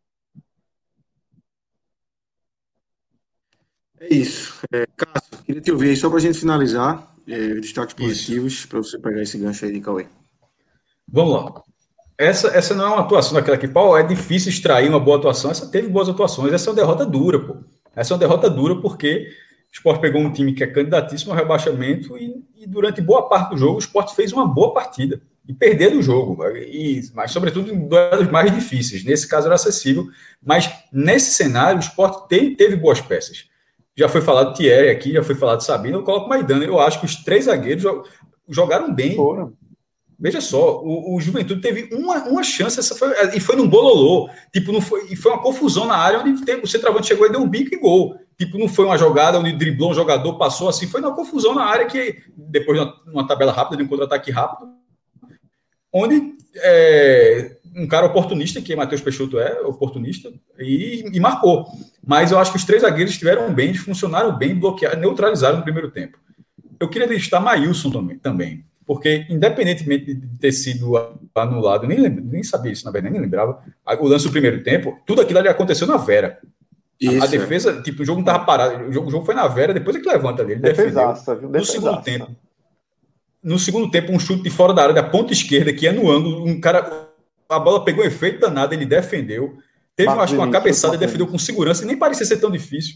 É 3.99 4.13
isso. 4.13 4.59
É, 4.71 4.85
Cássio, 4.95 5.43
queria 5.43 5.61
te 5.61 5.71
ouvir 5.71 5.89
aí 5.89 5.95
só 5.95 6.09
para 6.09 6.17
a 6.17 6.21
gente 6.21 6.39
finalizar 6.39 7.15
é, 7.27 7.37
os 7.53 7.61
destaques 7.61 7.95
positivos 7.95 8.65
para 8.65 8.79
você 8.79 8.99
pegar 8.99 9.21
esse 9.21 9.37
gancho 9.37 9.65
aí 9.65 9.71
de 9.71 9.81
Cauê. 9.81 10.07
Vamos 11.07 11.33
lá. 11.33 11.63
Essa, 12.17 12.47
essa 12.49 12.75
não 12.75 12.85
é 12.85 12.89
uma 12.89 13.01
atuação 13.01 13.33
daquela 13.33 13.57
que, 13.57 13.67
pau, 13.67 13.97
é 13.97 14.03
difícil 14.03 14.49
extrair 14.49 14.89
uma 14.89 14.99
boa 14.99 15.17
atuação. 15.17 15.51
Essa 15.51 15.69
teve 15.69 15.87
boas 15.87 16.09
atuações. 16.09 16.51
Essa 16.51 16.69
é 16.69 16.71
uma 16.71 16.75
derrota 16.75 17.05
dura, 17.05 17.39
pô. 17.39 17.57
Essa 17.95 18.13
é 18.13 18.15
uma 18.15 18.19
derrota 18.19 18.49
dura 18.49 18.81
porque 18.81 19.31
Sport 19.77 20.01
pegou 20.01 20.21
um 20.21 20.31
time 20.31 20.53
que 20.53 20.63
é 20.63 20.67
candidatíssimo 20.67 21.31
ao 21.31 21.37
rebaixamento 21.37 22.17
e, 22.17 22.43
e 22.55 22.65
durante 22.65 22.99
boa 22.99 23.29
parte 23.29 23.51
do 23.51 23.57
jogo 23.57 23.75
o 23.75 23.79
Sport 23.79 24.15
fez 24.15 24.33
uma 24.33 24.47
boa 24.47 24.73
partida 24.73 25.21
e 25.47 25.53
perder 25.53 25.91
do 25.91 26.01
jogo, 26.01 26.43
e, 26.57 27.01
mas 27.13 27.31
sobretudo 27.31 27.71
em 27.71 27.87
duelos 27.87 28.29
mais 28.29 28.53
difíceis. 28.53 29.03
Nesse 29.05 29.27
caso 29.27 29.45
era 29.45 29.55
acessível, 29.55 30.07
mas 30.43 30.69
nesse 30.91 31.31
cenário 31.31 31.77
o 31.77 31.83
Sport 31.83 32.27
teve, 32.27 32.55
teve 32.55 32.75
boas 32.75 32.99
peças. 32.99 33.45
Já 33.95 34.09
foi 34.09 34.19
falado 34.19 34.53
Thierry 34.53 34.89
aqui, 34.89 35.13
já 35.13 35.23
foi 35.23 35.35
falado 35.35 35.63
Sabino, 35.63 35.99
eu 35.99 36.03
coloco 36.03 36.27
Maidana. 36.27 36.65
Eu 36.65 36.79
acho 36.79 36.99
que 36.99 37.05
os 37.05 37.15
três 37.23 37.45
zagueiros 37.45 37.83
jogaram 38.49 38.93
bem. 38.93 39.15
Foram. 39.15 39.53
Veja 40.19 40.41
só, 40.41 40.81
o, 40.81 41.15
o, 41.15 41.21
Juventude 41.21 41.61
teve 41.61 41.95
uma, 41.95 42.23
uma 42.23 42.43
chance, 42.43 42.79
essa 42.79 42.95
foi, 42.95 43.13
e 43.35 43.39
foi 43.39 43.55
num 43.55 43.67
bololô. 43.67 44.29
Tipo, 44.51 44.71
não 44.71 44.81
foi, 44.81 45.07
e 45.11 45.15
foi 45.15 45.31
uma 45.31 45.41
confusão 45.41 45.85
na 45.85 45.95
área 45.95 46.19
onde 46.19 46.43
tem, 46.43 46.59
o 46.59 46.67
centroavante 46.67 47.07
chegou 47.07 47.27
e 47.27 47.31
deu 47.31 47.39
um 47.39 47.47
bico 47.47 47.73
e 47.73 47.79
gol. 47.79 48.19
Tipo, 48.37 48.59
não 48.59 48.67
foi 48.67 48.85
uma 48.85 48.97
jogada 48.97 49.39
onde 49.39 49.51
driblou 49.51 49.91
um 49.91 49.95
jogador, 49.95 50.37
passou 50.37 50.69
assim, 50.69 50.85
foi 50.85 51.01
uma 51.01 51.15
confusão 51.15 51.55
na 51.55 51.63
área 51.63 51.87
que, 51.87 52.21
depois 52.35 52.79
de 52.79 52.93
uma, 53.11 53.25
tabela 53.25 53.51
rápida, 53.51 53.77
de 53.77 53.83
um 53.83 53.87
contra-ataque 53.87 54.29
rápido, 54.29 54.69
onde 55.91 56.35
é, 56.57 57.57
um 57.75 57.87
cara 57.87 58.05
oportunista, 58.05 58.61
que 58.61 58.75
Matheus 58.75 59.01
Peixoto 59.01 59.39
é 59.39 59.61
oportunista, 59.61 60.31
e, 60.59 61.03
e, 61.11 61.19
marcou. 61.19 61.65
Mas 62.05 62.31
eu 62.31 62.37
acho 62.37 62.51
que 62.51 62.57
os 62.57 62.63
três 62.63 62.83
zagueiros 62.83 63.13
estiveram 63.13 63.51
bem, 63.51 63.73
funcionaram 63.73 64.37
bem, 64.37 64.53
bloquearam, 64.53 64.99
neutralizaram 64.99 65.57
no 65.57 65.63
primeiro 65.63 65.89
tempo. 65.89 66.19
Eu 66.79 66.87
queria 66.89 67.07
listar 67.07 67.41
Maílson 67.41 67.89
também, 67.89 68.19
também, 68.19 68.63
porque 68.85 69.25
independentemente 69.29 70.13
de 70.13 70.37
ter 70.37 70.51
sido 70.51 70.93
anulado, 71.33 71.87
nem, 71.87 72.07
nem 72.07 72.43
sabia 72.43 72.71
isso, 72.71 72.85
na 72.85 72.91
verdade, 72.91 73.13
nem 73.13 73.21
lembrava, 73.21 73.63
o 73.99 74.07
lance 74.07 74.25
do 74.25 74.31
primeiro 74.31 74.63
tempo, 74.63 74.99
tudo 75.07 75.21
aquilo 75.21 75.39
ali 75.39 75.47
aconteceu 75.47 75.87
na 75.87 75.97
Vera. 75.97 76.39
Isso, 76.99 77.23
a, 77.23 77.27
defesa, 77.27 77.81
tipo, 77.81 78.01
o 78.01 78.05
jogo 78.05 78.21
não 78.21 78.27
estava 78.27 78.43
parado, 78.43 78.85
o 78.85 78.91
jogo, 78.91 79.07
o 79.07 79.11
jogo, 79.11 79.25
foi 79.25 79.35
na 79.35 79.47
Vera, 79.47 79.73
depois 79.73 79.95
é 79.95 79.99
que 79.99 80.09
levanta 80.09 80.41
ali. 80.41 80.53
Ele 80.53 80.61
defesaça, 80.61 81.35
defendeu. 81.35 81.51
Viu? 81.51 81.59
No 81.59 81.65
segundo 81.65 82.01
tempo, 82.01 82.35
no 83.43 83.59
segundo 83.59 83.91
tempo, 83.91 84.11
um 84.11 84.19
chute 84.19 84.43
de 84.43 84.49
fora 84.49 84.73
da 84.73 84.83
área, 84.83 84.95
da 84.95 85.03
ponta 85.03 85.31
esquerda, 85.31 85.71
que 85.71 85.87
é 85.87 85.91
no 85.91 86.09
ângulo, 86.09 86.45
um 86.45 86.59
cara. 86.59 87.07
A 87.47 87.59
bola 87.59 87.85
pegou 87.85 88.03
efeito 88.03 88.41
danado, 88.41 88.73
ele 88.73 88.85
defendeu. 88.85 89.57
Teve, 89.95 90.09
acho 90.09 90.33
que 90.33 90.39
uma 90.39 90.51
cabeçada, 90.51 90.95
ele 90.95 91.05
defendeu 91.05 91.27
com 91.27 91.39
segurança 91.39 91.83
e 91.83 91.87
nem 91.87 91.97
parecia 91.97 92.25
ser 92.25 92.37
tão 92.37 92.51
difícil. 92.51 92.95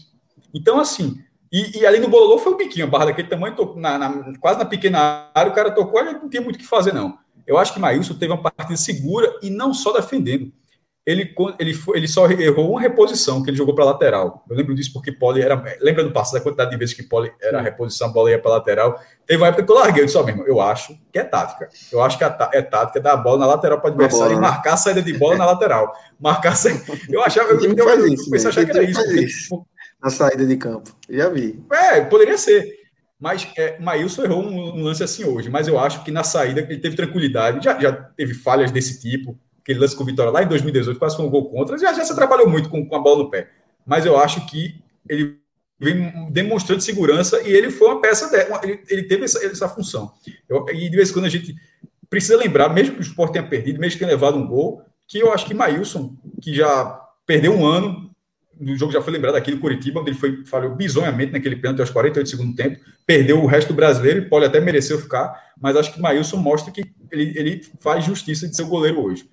Então, 0.52 0.78
assim, 0.78 1.16
e, 1.50 1.80
e 1.80 1.86
ali 1.86 1.98
no 1.98 2.08
Bololô 2.08 2.38
foi 2.38 2.52
o 2.52 2.56
biquinho, 2.56 2.86
a 2.86 2.88
barra 2.88 3.06
daquele 3.06 3.28
tamanho, 3.28 3.56
na, 3.76 3.98
na, 3.98 4.38
quase 4.38 4.58
na 4.58 4.64
pequena 4.64 5.30
área, 5.34 5.50
o 5.50 5.54
cara 5.54 5.70
tocou, 5.70 6.00
ele 6.00 6.12
não 6.12 6.28
tinha 6.28 6.42
muito 6.42 6.56
o 6.56 6.58
que 6.58 6.66
fazer, 6.66 6.92
não. 6.92 7.18
Eu 7.46 7.58
acho 7.58 7.72
que 7.72 7.80
Maílson 7.80 8.14
teve 8.14 8.32
uma 8.32 8.42
partida 8.42 8.76
segura 8.76 9.34
e 9.42 9.48
não 9.50 9.72
só 9.72 9.92
defendendo 9.92 10.52
ele, 11.04 11.34
ele, 11.58 11.76
ele 11.94 12.08
só 12.08 12.30
errou 12.30 12.70
uma 12.70 12.80
reposição 12.80 13.42
que 13.42 13.50
ele 13.50 13.56
jogou 13.56 13.74
para 13.74 13.84
lateral. 13.84 14.44
Eu 14.48 14.56
lembro 14.56 14.72
disso 14.72 14.92
porque 14.92 15.10
Poli 15.10 15.42
era. 15.42 15.60
Lembra 15.80 16.04
do 16.04 16.12
passado, 16.12 16.34
da 16.34 16.40
quantidade 16.40 16.70
de 16.70 16.76
vezes 16.76 16.94
que 16.94 17.02
Poli 17.02 17.32
era 17.40 17.58
a 17.58 17.62
reposição, 17.62 18.08
a 18.08 18.12
bola 18.12 18.30
ia 18.30 18.38
para 18.38 18.52
lateral. 18.52 19.00
Teve 19.26 19.42
uma 19.42 19.48
época 19.48 19.64
que 19.64 19.72
eu 19.72 19.74
larguei, 19.74 20.02
eu 20.02 20.06
disse, 20.06 20.16
ó, 20.16 20.22
mesmo, 20.22 20.44
eu 20.46 20.60
acho 20.60 20.96
que 21.12 21.18
é 21.18 21.24
tática. 21.24 21.68
Eu 21.90 22.00
acho 22.02 22.16
que 22.16 22.24
é 22.24 22.62
tática 22.62 23.00
dar 23.00 23.14
a 23.14 23.16
bola 23.16 23.38
na 23.38 23.46
lateral 23.46 23.80
para 23.80 23.90
o 23.90 23.92
adversário 23.92 24.32
e 24.32 24.36
né? 24.36 24.40
marcar 24.40 24.74
a 24.74 24.76
saída 24.76 25.02
de 25.02 25.12
bola 25.18 25.36
na 25.36 25.46
lateral. 25.46 25.92
Marcar 26.20 26.52
a 26.52 26.54
saída. 26.54 26.80
Eu 27.10 27.20
achava. 27.20 27.50
Eu, 27.50 27.60
eu, 27.60 27.88
eu, 27.88 28.06
isso, 28.06 28.28
eu 28.28 28.30
pensava 28.30 28.64
que 28.64 28.70
era 28.70 28.84
isso. 28.84 29.16
isso. 29.16 29.66
Na 30.00 30.08
saída 30.10 30.46
de 30.46 30.56
campo. 30.56 30.94
Já 31.10 31.28
vi. 31.28 31.60
É, 31.72 32.00
poderia 32.02 32.38
ser. 32.38 32.80
Mas 33.18 33.48
é, 33.56 33.78
Maílson 33.80 34.24
errou 34.24 34.42
um, 34.42 34.78
um, 34.78 34.82
lance 34.82 35.02
assim 35.02 35.24
hoje, 35.24 35.48
mas 35.48 35.68
eu 35.68 35.78
acho 35.78 36.02
que 36.02 36.10
na 36.10 36.24
saída 36.24 36.60
ele 36.60 36.78
teve 36.78 36.96
tranquilidade, 36.96 37.64
já, 37.64 37.78
já 37.78 37.92
teve 37.92 38.34
falhas 38.34 38.72
desse 38.72 39.00
tipo, 39.00 39.38
aquele 39.62 39.78
lance 39.78 39.96
com 39.96 40.02
o 40.02 40.06
Vitória 40.06 40.30
lá 40.30 40.42
em 40.42 40.48
2018, 40.48 40.98
quase 40.98 41.16
foi 41.16 41.24
um 41.24 41.30
gol 41.30 41.48
contra. 41.50 41.78
Já, 41.78 41.92
já 41.92 42.04
se 42.04 42.14
trabalhou 42.14 42.48
muito 42.48 42.68
com, 42.68 42.84
com 42.84 42.96
a 42.96 42.98
bola 42.98 43.22
no 43.22 43.30
pé. 43.30 43.48
Mas 43.86 44.04
eu 44.04 44.18
acho 44.18 44.44
que 44.46 44.82
ele 45.08 45.38
vem 45.78 46.30
demonstrando 46.30 46.82
segurança 46.82 47.40
e 47.42 47.52
ele 47.52 47.70
foi 47.70 47.88
uma 47.88 48.00
peça 48.00 48.30
dela, 48.30 48.60
ele, 48.62 48.80
ele 48.88 49.02
teve 49.04 49.24
essa, 49.24 49.44
essa 49.44 49.68
função. 49.68 50.12
Eu, 50.48 50.64
e 50.68 50.88
de 50.88 50.96
vez 50.96 51.10
em 51.10 51.12
quando 51.12 51.24
a 51.24 51.30
gente 51.30 51.56
precisa 52.08 52.36
lembrar, 52.36 52.68
mesmo 52.68 52.94
que 52.94 53.00
o 53.00 53.02
Sport 53.02 53.32
tenha 53.32 53.46
perdido, 53.46 53.80
mesmo 53.80 53.94
que 53.94 53.98
tenha 53.98 54.10
levado 54.10 54.36
um 54.36 54.46
gol, 54.46 54.82
que 55.08 55.18
eu 55.18 55.32
acho 55.32 55.46
que 55.46 55.54
Maílson, 55.54 56.16
que 56.40 56.54
já 56.54 57.00
perdeu 57.26 57.52
um 57.52 57.66
ano, 57.66 58.12
no 58.60 58.76
jogo 58.76 58.92
já 58.92 59.02
foi 59.02 59.12
lembrado 59.12 59.34
aqui 59.34 59.50
do 59.50 59.58
Curitiba, 59.58 60.00
onde 60.00 60.10
ele 60.10 60.18
foi, 60.18 60.44
falhou 60.44 60.74
bizonhamente 60.74 61.32
naquele 61.32 61.56
pênalti 61.56 61.80
aos 61.80 61.90
48 61.90 62.28
segundos 62.28 62.54
do 62.54 62.56
tempo, 62.56 62.78
perdeu 63.04 63.42
o 63.42 63.46
resto 63.46 63.68
do 63.68 63.74
brasileiro 63.74 64.20
e 64.20 64.28
pode 64.28 64.46
até 64.46 64.60
merecer 64.60 64.98
ficar, 64.98 65.52
mas 65.60 65.74
acho 65.74 65.92
que 65.92 66.00
Maílson 66.00 66.36
mostra 66.36 66.72
que 66.72 66.84
ele, 67.10 67.32
ele 67.36 67.60
faz 67.80 68.04
justiça 68.04 68.46
de 68.46 68.54
ser 68.54 68.64
goleiro 68.64 69.02
hoje. 69.02 69.28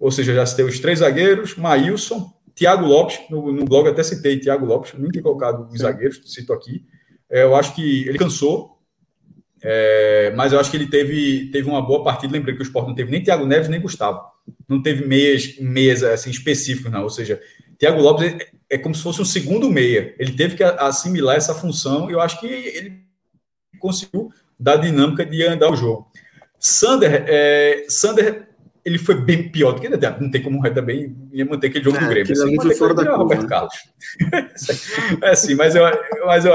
Ou 0.00 0.10
seja, 0.10 0.34
já 0.34 0.46
citei 0.46 0.64
os 0.64 0.78
três 0.78 1.00
zagueiros, 1.00 1.56
Maílson, 1.56 2.32
Thiago 2.54 2.86
Lopes, 2.86 3.20
no, 3.30 3.52
no 3.52 3.64
blog 3.64 3.88
até 3.88 4.02
citei 4.02 4.38
Thiago 4.38 4.66
Lopes, 4.66 4.92
nem 4.98 5.10
tinha 5.10 5.22
colocado 5.22 5.68
os 5.70 5.78
zagueiros, 5.78 6.20
cito 6.24 6.52
aqui. 6.52 6.84
É, 7.30 7.42
eu 7.42 7.54
acho 7.54 7.74
que 7.74 8.08
ele 8.08 8.18
cansou, 8.18 8.78
é, 9.62 10.32
mas 10.36 10.52
eu 10.52 10.60
acho 10.60 10.70
que 10.70 10.76
ele 10.76 10.88
teve, 10.88 11.50
teve 11.50 11.68
uma 11.68 11.82
boa 11.82 12.02
partida. 12.02 12.32
Lembrei 12.32 12.54
que 12.54 12.62
o 12.62 12.64
Sport 12.64 12.88
não 12.88 12.94
teve 12.94 13.10
nem 13.10 13.22
Thiago 13.22 13.46
Neves 13.46 13.68
nem 13.68 13.80
Gustavo. 13.80 14.20
Não 14.68 14.82
teve 14.82 15.04
meias, 15.06 15.56
meias 15.58 16.02
assim, 16.02 16.30
específicos, 16.30 16.90
não. 16.90 17.02
Ou 17.02 17.10
seja, 17.10 17.40
Thiago 17.78 18.00
Lopes 18.00 18.32
é, 18.32 18.50
é 18.70 18.78
como 18.78 18.94
se 18.94 19.02
fosse 19.02 19.20
um 19.20 19.24
segundo 19.24 19.70
meia. 19.70 20.14
Ele 20.18 20.32
teve 20.32 20.56
que 20.56 20.62
assimilar 20.62 21.36
essa 21.36 21.54
função 21.54 22.10
e 22.10 22.12
eu 22.12 22.20
acho 22.20 22.40
que 22.40 22.46
ele 22.46 23.02
conseguiu 23.78 24.32
dar 24.58 24.76
dinâmica 24.76 25.24
de 25.24 25.44
andar 25.44 25.70
o 25.70 25.76
jogo. 25.76 26.10
Sander, 26.58 27.24
é, 27.28 27.86
Sander 27.88 28.47
ele 28.88 28.98
foi 28.98 29.14
bem 29.14 29.50
pior 29.50 29.72
do 29.72 29.80
que 29.80 29.86
ele 29.86 29.96
não 30.20 30.30
tem 30.30 30.42
como 30.42 30.62
também 30.70 31.14
manter 31.48 31.68
aquele 31.68 31.84
jogo 31.84 31.98
é, 31.98 32.00
do 32.00 32.08
Grêmio. 32.08 32.32
Assim, 32.32 32.74
fora 32.74 32.94
da 32.94 33.04
curva, 33.04 33.18
Roberto 33.18 33.42
né? 33.42 33.48
Carlos. 33.48 33.74
é 35.22 35.30
assim, 35.30 35.54
mas 35.54 35.74
eu, 35.74 35.84
mas 36.24 36.44
eu, 36.44 36.52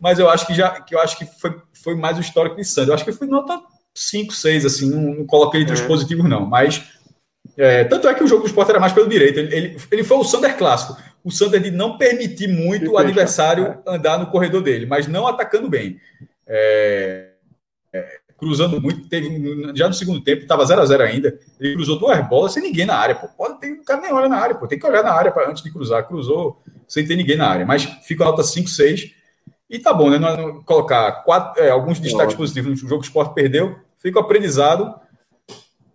mas 0.00 0.18
eu 0.18 0.28
acho 0.28 0.46
que 0.46 0.54
já 0.54 0.80
que 0.80 0.94
eu 0.94 0.98
acho 0.98 1.16
que 1.16 1.24
foi, 1.24 1.56
foi 1.72 1.94
mais 1.94 2.18
o 2.18 2.20
histórico 2.20 2.56
de 2.56 2.64
Sander. 2.64 2.90
Eu 2.90 2.94
acho 2.94 3.04
que 3.04 3.12
foi 3.12 3.28
nota 3.28 3.60
5, 3.94 4.32
6, 4.32 4.66
assim, 4.66 4.90
não, 4.90 5.14
não 5.14 5.26
coloquei 5.26 5.62
entre 5.62 5.74
é. 5.74 5.80
os 5.80 5.86
positivos, 5.86 6.28
não. 6.28 6.44
Mas 6.44 6.82
é, 7.56 7.84
tanto 7.84 8.08
é 8.08 8.14
que 8.14 8.24
o 8.24 8.26
jogo 8.26 8.42
do 8.42 8.48
Sport 8.48 8.68
era 8.68 8.80
mais 8.80 8.92
pelo 8.92 9.08
direito. 9.08 9.38
Ele, 9.38 9.54
ele, 9.54 9.76
ele 9.90 10.04
foi 10.04 10.16
o 10.16 10.24
Sander 10.24 10.56
clássico. 10.56 11.00
O 11.22 11.30
Sander 11.30 11.60
de 11.60 11.70
não 11.70 11.96
permitir 11.96 12.48
muito 12.48 12.92
o 12.92 12.98
adversário 12.98 13.66
é. 13.66 13.78
andar 13.86 14.18
no 14.18 14.26
corredor 14.26 14.62
dele, 14.62 14.86
mas 14.86 15.06
não 15.06 15.26
atacando 15.26 15.68
bem. 15.68 16.00
É, 16.46 17.30
é 17.92 18.18
cruzando 18.42 18.80
muito, 18.80 19.08
teve 19.08 19.72
já 19.72 19.86
no 19.86 19.94
segundo 19.94 20.20
tempo, 20.20 20.42
estava 20.42 20.66
0 20.66 20.80
a 20.80 20.84
0 20.84 21.04
ainda, 21.04 21.38
ele 21.60 21.74
cruzou 21.74 21.96
duas 21.96 22.28
bolas 22.28 22.52
sem 22.52 22.60
ninguém 22.60 22.84
na 22.84 22.96
área, 22.96 23.14
pô. 23.14 23.28
Pode 23.28 23.60
ter, 23.60 23.70
o 23.70 23.84
cara 23.84 24.00
nem 24.00 24.12
olha 24.12 24.28
na 24.28 24.36
área, 24.36 24.56
pô. 24.56 24.66
Tem 24.66 24.80
que 24.80 24.84
olhar 24.84 25.04
na 25.04 25.12
área 25.12 25.30
pra, 25.30 25.48
antes 25.48 25.62
de 25.62 25.70
cruzar. 25.70 26.08
Cruzou 26.08 26.60
sem 26.88 27.06
ter 27.06 27.14
ninguém 27.14 27.36
na 27.36 27.46
área, 27.46 27.64
mas 27.64 27.84
fica 28.02 28.24
a 28.24 28.26
nota 28.26 28.42
5, 28.42 28.68
6. 28.68 29.12
E 29.70 29.78
tá 29.78 29.94
bom, 29.94 30.10
né? 30.10 30.18
Não, 30.18 30.36
não 30.36 30.62
colocar 30.64 31.22
quatro, 31.22 31.62
é, 31.62 31.70
alguns 31.70 32.00
destaques 32.00 32.34
positivos 32.34 32.82
no 32.82 32.88
jogo 32.88 33.00
que 33.00 33.06
o 33.06 33.10
Sport 33.10 33.32
perdeu, 33.32 33.76
fica 33.98 34.18
o 34.18 34.22
aprendizado 34.22 34.92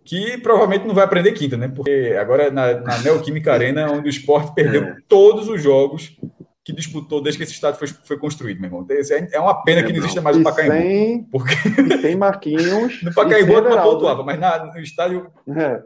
que 0.02 0.38
provavelmente 0.38 0.86
não 0.86 0.94
vai 0.94 1.04
aprender 1.04 1.32
quinta, 1.32 1.58
né? 1.58 1.68
Porque 1.68 2.16
agora 2.18 2.50
na, 2.50 2.80
na 2.80 2.98
Neoquímica 3.00 3.52
Arena, 3.52 3.92
onde 3.92 4.08
o 4.08 4.10
Sport 4.10 4.54
perdeu 4.54 4.84
é. 4.84 4.96
todos 5.06 5.50
os 5.50 5.62
jogos 5.62 6.16
que 6.68 6.72
disputou 6.74 7.22
desde 7.22 7.38
que 7.38 7.44
esse 7.44 7.54
estádio 7.54 7.78
foi, 7.78 7.88
foi 7.88 8.18
construído, 8.18 8.60
meu 8.60 8.68
irmão. 8.68 8.86
É, 8.90 9.36
é 9.36 9.40
uma 9.40 9.62
pena 9.62 9.80
é, 9.80 9.82
que 9.84 9.90
não 9.90 10.00
exista 10.00 10.20
mais 10.20 10.36
o 10.36 10.42
Pacaembu. 10.42 10.74
Sem, 10.74 11.22
porque... 11.24 11.54
tem 12.02 12.14
Marquinhos. 12.14 13.00
no 13.02 13.14
Pacaembu 13.14 13.62
não 13.62 13.82
pontuava, 13.82 14.22
mas 14.22 14.38
na, 14.38 14.66
no 14.66 14.78
estádio. 14.78 15.32
É, 15.48 15.82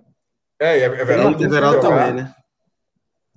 é, 0.60 0.78
é 0.80 0.84
Everaldo. 0.86 1.44
Everaldo 1.44 1.80
também, 1.80 2.14
né? 2.14 2.34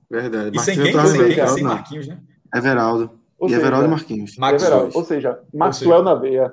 Verdade. 0.10 0.58
E 0.58 0.60
sem 0.60 0.76
quem? 0.76 0.92
Sem, 1.06 1.36
quem? 1.36 1.48
sem 1.48 1.64
Marquinhos, 1.64 2.08
né? 2.08 2.18
Everaldo. 2.56 3.12
Ou 3.38 3.48
e 3.48 3.52
seja, 3.52 3.62
Everaldo 3.62 3.86
e 3.86 3.92
Marquinhos. 3.92 4.38
Everaldo. 4.40 4.98
Ou 4.98 5.06
seja, 5.06 5.40
Maxwell 5.54 6.02
na 6.02 6.16
veia. 6.16 6.52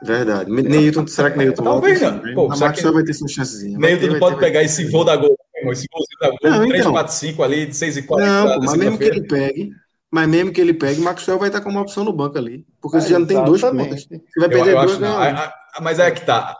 Verdade. 0.00 0.48
Neilton, 0.48 1.08
será 1.08 1.28
que 1.28 1.38
Neilton 1.38 1.64
Talvez 1.64 2.00
não. 2.00 2.20
Pô, 2.34 2.48
Maxwell 2.48 2.94
vai 2.94 3.02
ter 3.02 3.14
sua 3.14 3.26
chancezinha. 3.26 3.76
Neilton 3.76 4.12
não 4.12 4.20
pode 4.20 4.38
pegar 4.38 4.62
esse 4.62 4.88
voo 4.88 5.04
da 5.04 5.16
gol 5.16 5.36
esse 5.70 5.86
golzinho 5.86 6.18
da 6.20 6.28
Globo, 6.28 6.38
não, 6.42 6.68
3, 6.68 6.80
então, 6.80 6.92
4, 6.92 7.12
5 7.12 7.42
ali, 7.42 7.66
de 7.66 7.76
6 7.76 7.96
e 7.98 8.02
4. 8.02 8.26
Não, 8.26 8.58
mas 8.58 8.74
mesmo 8.74 8.98
que 8.98 9.04
ele 9.04 9.22
pegue, 9.22 9.70
mas 10.10 10.28
mesmo 10.28 10.52
que 10.52 10.60
ele 10.60 10.74
pegue, 10.74 11.00
Maxwell 11.00 11.38
vai 11.38 11.48
estar 11.48 11.60
como 11.60 11.76
uma 11.76 11.82
opção 11.82 12.04
no 12.04 12.12
banco 12.12 12.36
ali. 12.36 12.66
Porque 12.80 12.98
é, 12.98 13.00
você 13.00 13.08
já 13.08 13.18
não 13.18 13.26
tem 13.26 13.42
dois 13.44 13.62
pontos. 13.62 14.06
Você 14.06 14.20
vai 14.40 14.48
perder 14.48 14.74
eu, 14.74 14.78
eu 14.78 14.86
dois, 14.86 14.98
não. 14.98 15.18
A, 15.18 15.54
mas 15.80 15.98
é 15.98 16.10
que 16.10 16.26
tá. 16.26 16.56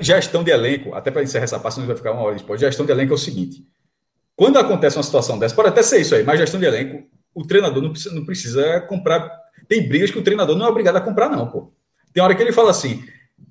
Gestão 0.00 0.42
de 0.42 0.50
elenco, 0.50 0.94
até 0.94 1.10
para 1.10 1.22
encerrar 1.22 1.44
essa 1.44 1.60
parte, 1.60 1.78
não 1.78 1.86
vai 1.86 1.96
ficar 1.96 2.12
uma 2.12 2.22
hora 2.22 2.36
depois. 2.36 2.60
Gestão 2.60 2.86
de 2.86 2.92
elenco 2.92 3.12
é 3.12 3.14
o 3.14 3.18
seguinte: 3.18 3.62
quando 4.34 4.58
acontece 4.58 4.96
uma 4.96 5.02
situação 5.02 5.38
dessa, 5.38 5.54
pode 5.54 5.68
até 5.68 5.82
ser 5.82 6.00
isso 6.00 6.14
aí, 6.14 6.22
mas 6.22 6.38
gestão 6.38 6.58
de 6.58 6.66
elenco, 6.66 7.06
o 7.34 7.46
treinador 7.46 7.82
não 7.82 7.90
precisa, 7.90 8.14
não 8.14 8.24
precisa 8.24 8.80
comprar. 8.82 9.30
Tem 9.68 9.86
brigas 9.86 10.10
que 10.10 10.18
o 10.18 10.22
treinador 10.22 10.56
não 10.56 10.64
é 10.64 10.68
obrigado 10.70 10.96
a 10.96 11.00
comprar, 11.00 11.28
não, 11.28 11.46
pô. 11.46 11.70
Tem 12.14 12.22
hora 12.22 12.34
que 12.34 12.42
ele 12.42 12.52
fala 12.52 12.70
assim, 12.70 13.04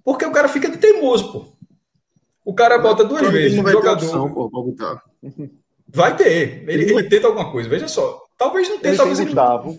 porque 0.03 0.25
o 0.25 0.31
cara 0.31 0.47
fica 0.49 0.69
de 0.69 0.77
teimoso, 0.77 1.31
pô. 1.31 1.56
O 2.47 2.53
cara 2.53 2.77
bota 2.77 3.03
duas 3.03 3.19
então, 3.19 3.33
vezes. 3.33 3.57
Não 3.57 3.63
vai 3.65 3.73
jogador... 3.73 3.99
ter 3.99 4.05
opção, 4.05 4.33
pô. 4.33 4.73
Vai 5.85 6.15
ter. 6.15 6.63
Ele, 6.69 6.93
ele, 6.93 7.03
tenta 7.03 7.27
alguma 7.27 7.51
coisa. 7.51 7.67
Veja 7.67 7.89
só. 7.89 8.23
Talvez 8.37 8.69
não 8.69 8.79
tenha. 8.79 8.95
Talvez 8.95 9.19
Gustavo. 9.19 9.77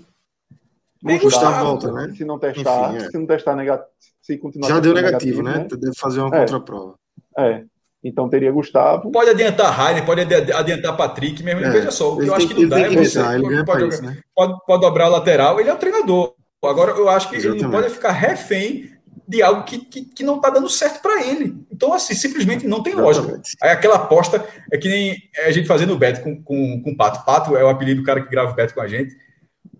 Nem 1.02 1.18
Gustavo 1.18 1.64
volta, 1.64 1.90
né? 1.90 2.12
Se 2.14 2.26
não 2.26 2.38
testar, 2.38 2.94
Enfim, 2.94 3.06
é. 3.06 3.10
se 3.10 3.18
não 3.18 3.26
testar 3.26 3.56
negativo, 3.56 3.88
se 4.20 4.36
continuar. 4.36 4.68
Já 4.68 4.80
deu 4.80 4.92
negativo, 4.92 5.42
negativo 5.42 5.42
né? 5.42 5.76
né? 5.76 5.80
Deve 5.80 5.97
fazer 5.97 6.20
uma 6.20 6.36
é. 6.36 6.40
contraprova. 6.40 6.94
É. 7.38 7.64
Então 8.05 8.28
teria 8.28 8.52
Gustavo. 8.52 9.10
Pode 9.10 9.30
adiantar 9.30 9.72
Rainer, 9.72 10.05
pode 10.05 10.20
adiantar 10.52 10.94
Patrick, 10.94 11.42
mesmo. 11.42 11.64
É. 11.64 11.70
Veja 11.70 11.90
só, 11.90 12.12
o 12.12 12.18
que 12.18 12.26
eu 12.26 12.34
acho 12.34 12.48
que 12.48 12.55
não 12.62 12.68
dá 12.68 12.80
é 12.80 12.90
você. 12.90 13.18
Pode, 13.18 13.64
pode, 13.64 13.88
isso, 13.88 14.02
né? 14.02 14.18
pode, 14.34 14.58
pode 14.66 14.82
dobrar 14.82 15.08
o 15.08 15.12
lateral, 15.12 15.58
ele 15.58 15.70
é 15.70 15.74
o 15.74 15.78
treinador. 15.78 16.34
Agora, 16.62 16.90
eu 16.92 17.08
acho 17.08 17.30
que 17.30 17.36
Exatamente. 17.36 17.64
ele 17.64 17.72
não 17.72 17.80
pode 17.80 17.94
ficar 17.94 18.12
refém 18.12 18.90
de 19.28 19.42
algo 19.42 19.62
que, 19.65 19.78
que, 19.78 20.05
que 20.07 20.24
não 20.24 20.36
está 20.36 20.48
dando 20.48 20.70
certo 20.70 21.02
para 21.02 21.23
ele. 21.23 21.55
Então, 21.70 21.92
assim, 21.92 22.15
simplesmente 22.15 22.66
não 22.66 22.82
tem 22.82 22.94
lógica. 22.94 23.40
Aí 23.62 23.70
aquela 23.70 23.97
aposta 23.97 24.42
é 24.73 24.78
que 24.78 24.89
nem 24.89 25.16
a 25.44 25.50
gente 25.50 25.68
fazendo 25.68 25.92
o 25.92 25.98
bet 25.98 26.20
com, 26.23 26.42
com, 26.42 26.82
com 26.82 26.90
o 26.90 26.97
Pato. 26.97 27.26
Pato 27.26 27.55
é 27.55 27.62
o 27.62 27.68
apelido 27.68 28.00
do 28.00 28.07
cara 28.07 28.23
que 28.23 28.31
grava 28.31 28.50
o 28.50 28.55
bet 28.55 28.73
com 28.73 28.81
a 28.81 28.89
gente. 28.89 29.15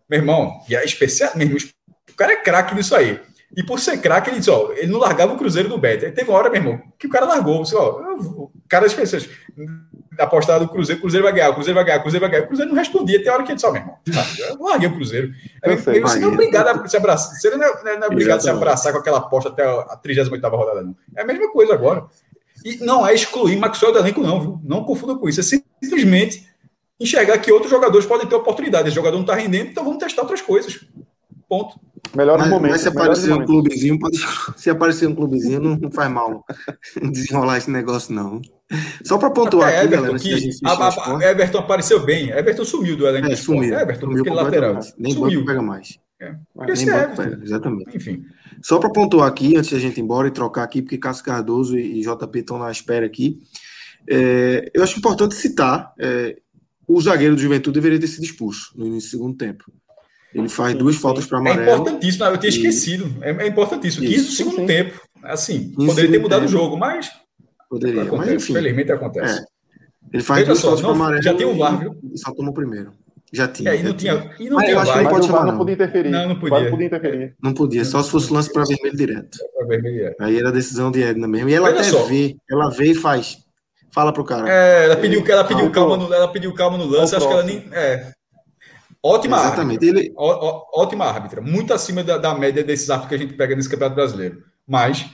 Meu 0.09 0.20
irmão, 0.20 0.60
e 0.68 0.77
é 0.77 0.85
especial, 0.85 1.33
mesmo, 1.35 1.57
o 2.10 2.15
cara 2.15 2.33
é 2.33 2.36
craque 2.36 2.75
nisso 2.75 2.94
aí. 2.94 3.18
E 3.57 3.62
por 3.62 3.81
ser 3.81 3.99
craque, 3.99 4.31
ele 4.31 4.39
disse, 4.39 4.51
ó, 4.51 4.73
ele 4.73 4.93
não 4.93 4.99
largava 4.99 5.33
o 5.33 5.39
Cruzeiro 5.39 5.68
do 5.68 5.78
bet. 5.78 6.05
Aí 6.05 6.12
teve 6.12 6.31
uma 6.31 6.39
hora, 6.39 6.51
meu 6.51 6.60
irmão, 6.60 6.83
que 6.99 7.07
o 7.07 7.10
cara 7.10 7.27
largou. 7.27 7.62
Disse, 7.62 7.75
ó, 7.75 8.01
o 8.18 8.52
cara 8.68 8.85
das 8.85 8.94
pessoas 8.94 9.28
apostado 10.18 10.67
do 10.67 10.70
Cruzeiro, 10.70 10.99
o 10.99 11.02
Cruzeiro 11.02 11.25
vai 11.25 11.33
ganhar, 11.33 11.51
o 11.51 11.55
Cruzeiro 11.55 11.75
vai 11.75 11.85
ganhar, 11.85 11.99
o 11.99 12.02
Cruzeiro 12.02 12.20
vai 12.20 12.31
ganhar. 12.31 12.44
O 12.44 12.47
Cruzeiro 12.49 12.70
não 12.70 12.78
respondia. 12.78 13.23
Tem 13.23 13.33
hora 13.33 13.43
que 13.43 13.51
ele 13.51 13.57
disse, 13.57 13.67
ó, 13.67 13.73
meu 13.73 13.81
irmão, 13.81 13.99
eu 14.39 14.67
larguei 14.67 14.89
o 14.89 14.94
Cruzeiro. 14.94 15.33
Aí, 15.65 15.78
sei, 15.78 16.01
você 16.01 16.18
não 16.18 16.31
é 16.31 16.33
obrigado 16.33 16.68
a 16.68 16.89
se 16.89 16.97
abraçar. 16.97 17.36
Você 17.36 17.51
não 17.51 17.65
é, 17.65 17.97
não 17.97 18.05
é 18.05 18.07
obrigado 18.07 18.39
a 18.39 18.41
se 18.41 18.51
abraçar 18.51 18.93
com 18.93 18.99
aquela 18.99 19.18
aposta 19.18 19.49
até 19.49 19.65
a 19.65 19.97
38 19.97 20.49
rodada, 20.49 20.83
não. 20.83 20.97
É 21.17 21.23
a 21.23 21.25
mesma 21.25 21.51
coisa 21.52 21.73
agora. 21.73 22.05
E 22.65 22.77
não 22.85 23.07
é 23.07 23.15
excluir 23.15 23.57
Maxwell 23.57 23.93
do 23.93 23.99
elenco, 23.99 24.20
não, 24.20 24.41
viu? 24.41 24.60
Não 24.65 24.85
confunda 24.85 25.15
com 25.15 25.28
isso. 25.28 25.41
É 25.41 25.43
simplesmente 25.43 26.47
enxergar 26.99 27.39
que 27.39 27.52
outros 27.52 27.70
jogadores 27.70 28.07
podem 28.07 28.27
ter 28.27 28.35
oportunidade. 28.35 28.89
Esse 28.89 28.97
jogador 28.97 29.17
não 29.17 29.23
está 29.23 29.35
rendendo, 29.35 29.70
então 29.70 29.85
vamos 29.85 29.99
testar 29.99 30.23
outras 30.23 30.43
coisas. 30.43 30.81
Ponto. 31.49 31.81
Melhor 32.15 32.39
no 32.39 32.44
mas, 32.44 32.51
momento. 32.51 32.73
Mas 32.73 32.81
se 32.83 32.89
aparecer 32.89 33.33
um 33.33 33.44
clubezinho, 33.44 33.99
pode... 33.99 34.18
se 34.57 34.70
aparecer 34.70 35.09
um 35.09 35.15
clubezinho, 35.15 35.60
não, 35.60 35.77
não 35.77 35.91
faz 35.91 36.10
mal 36.10 36.44
desenrolar 37.10 37.59
esse 37.59 37.70
negócio, 37.70 38.15
não. 38.15 38.41
Só 39.02 39.17
para 39.17 39.31
pontuar 39.31 39.68
aqui, 39.68 39.86
Everton, 39.86 40.02
galera. 40.02 40.18
Que 40.18 40.51
a, 40.62 40.70
a, 40.70 41.17
a, 41.17 41.25
Everton 41.25 41.59
apareceu 41.59 42.05
bem. 42.05 42.31
Everton 42.31 42.65
sumiu 42.65 42.97
do 42.97 43.07
elenco. 43.07 43.31
É, 43.31 43.36
sumiu. 43.36 43.75
Everton, 43.75 44.07
sumiu 44.07 44.35
lateral. 44.35 44.78
Nem 44.99 45.15
sumiu. 45.15 45.44
pega 45.44 45.62
mais. 45.62 45.99
É. 46.20 46.35
Nem 46.57 46.91
é 46.91 47.07
pega, 47.07 47.41
exatamente. 47.43 47.97
Enfim. 47.97 48.25
Só 48.62 48.78
para 48.78 48.91
pontuar 48.91 49.28
aqui, 49.28 49.57
antes 49.57 49.70
da 49.70 49.78
gente 49.78 49.99
ir 49.99 50.02
embora 50.02 50.28
e 50.28 50.33
trocar 50.33 50.65
aqui, 50.65 50.83
porque 50.83 50.99
Cássio 50.99 51.25
Cardoso 51.25 51.78
e 51.78 52.02
JP 52.02 52.39
estão 52.39 52.59
na 52.59 52.70
espera 52.70 53.07
aqui. 53.07 53.39
É, 54.07 54.70
eu 54.75 54.83
acho 54.83 54.99
importante 54.99 55.35
citar 55.35 55.93
é, 55.99 56.36
o 56.86 57.01
zagueiro 57.01 57.36
do 57.36 57.41
Juventude 57.41 57.75
deveria 57.75 58.01
ter 58.01 58.07
sido 58.07 58.25
expulso 58.25 58.73
no 58.77 58.86
início 58.86 59.10
do 59.10 59.12
segundo 59.12 59.36
tempo. 59.36 59.65
Ele 60.34 60.48
faz 60.48 60.73
sim, 60.73 60.78
duas 60.78 60.97
sim. 60.97 61.00
faltas 61.00 61.26
para 61.26 61.39
amarelo. 61.39 61.68
É 61.68 61.74
importantíssimo, 61.74 62.24
eu 62.24 62.39
tinha 62.39 62.50
e... 62.50 62.57
esquecido. 62.57 63.16
É, 63.23 63.31
é 63.31 63.47
importantíssimo. 63.47 64.07
15 64.07 64.24
do 64.24 64.31
segundo 64.32 64.57
sim. 64.57 64.66
tempo. 64.66 65.00
Assim, 65.23 65.73
poderia 65.73 66.10
ter 66.10 66.18
mudado 66.18 66.40
tempo. 66.40 66.55
o 66.55 66.58
jogo, 66.58 66.76
mas. 66.76 67.10
Poderia, 67.68 68.02
acontece, 68.02 68.31
mas 68.32 68.42
enfim. 68.42 68.52
Felizmente 68.52 68.92
acontece. 68.92 69.40
É. 69.40 69.44
Ele 70.12 70.23
faz 70.23 70.40
Veja 70.40 70.52
duas 70.52 70.62
faltas 70.62 70.81
para 70.81 70.90
amarelo. 70.90 71.23
Já 71.23 71.34
tem 71.34 71.47
um 71.47 71.57
VAR, 71.57 71.78
viu? 71.78 71.97
E 72.12 72.18
só 72.18 72.32
tomou 72.32 72.52
o 72.52 72.55
primeiro. 72.55 72.92
Já 73.32 73.47
tinha. 73.47 73.70
É, 73.70 73.76
e 73.76 73.82
não 73.82 73.92
tinha. 73.92 74.31
E 74.39 74.48
não 74.48 74.57
mas 74.57 74.66
tinha 74.66 74.81
acho 74.81 74.92
que 74.92 75.02
não 75.02 75.10
pode 75.10 75.26
chamar, 75.26 75.40
não. 75.40 75.52
não 75.52 75.58
podia 75.58 75.74
interferir. 75.74 76.08
Não, 76.10 76.28
não 76.28 76.39
podia. 76.39 76.60
Não 76.60 76.70
podia 76.70 76.86
interferir. 76.86 77.36
Não 77.42 77.55
podia, 77.55 77.84
só 77.84 78.02
se 78.02 78.10
fosse 78.10 78.32
lance 78.32 78.50
para 78.50 78.65
vermelho 78.65 78.97
direto. 78.97 79.39
Vermelho, 79.66 80.15
Aí 80.18 80.39
era 80.39 80.48
a 80.48 80.52
decisão 80.52 80.90
de 80.90 81.02
Edna 81.02 81.28
mesmo. 81.28 81.48
E 81.48 81.55
ela 81.55 81.68
Veja 81.70 81.81
até 81.81 81.90
só. 81.90 82.05
vê, 82.05 82.36
ela 82.50 82.70
vê 82.70 82.92
e 82.92 82.94
faz. 82.94 83.39
Fala 83.90 84.12
pro 84.12 84.24
cara. 84.24 84.50
É, 84.50 84.84
ela 84.84 84.97
pediu, 84.97 85.23
ela 85.26 85.44
pediu 85.44 85.70
calma 85.70 85.97
no, 85.97 86.12
ela 86.12 86.28
pediu 86.28 86.55
calma 86.55 86.78
no 86.78 86.86
lance, 86.86 87.15
acho 87.15 87.26
que 87.26 87.32
ela 87.32 87.42
nem. 87.42 87.65
É. 87.73 88.12
Ótima 89.02 89.39
Exatamente. 89.39 89.86
árbitra. 89.86 90.05
Ele... 90.05 90.15
Ó, 90.17 90.67
ó, 90.75 90.83
ótima 90.83 91.05
árbitra. 91.05 91.41
Muito 91.41 91.73
acima 91.73 92.02
da, 92.02 92.18
da 92.18 92.35
média 92.35 92.65
desses 92.65 92.91
árbitros 92.91 93.09
que 93.09 93.15
a 93.15 93.27
gente 93.27 93.36
pega 93.36 93.55
nesse 93.55 93.68
Campeonato 93.68 93.97
Brasileiro. 93.97 94.43
Mas 94.67 95.07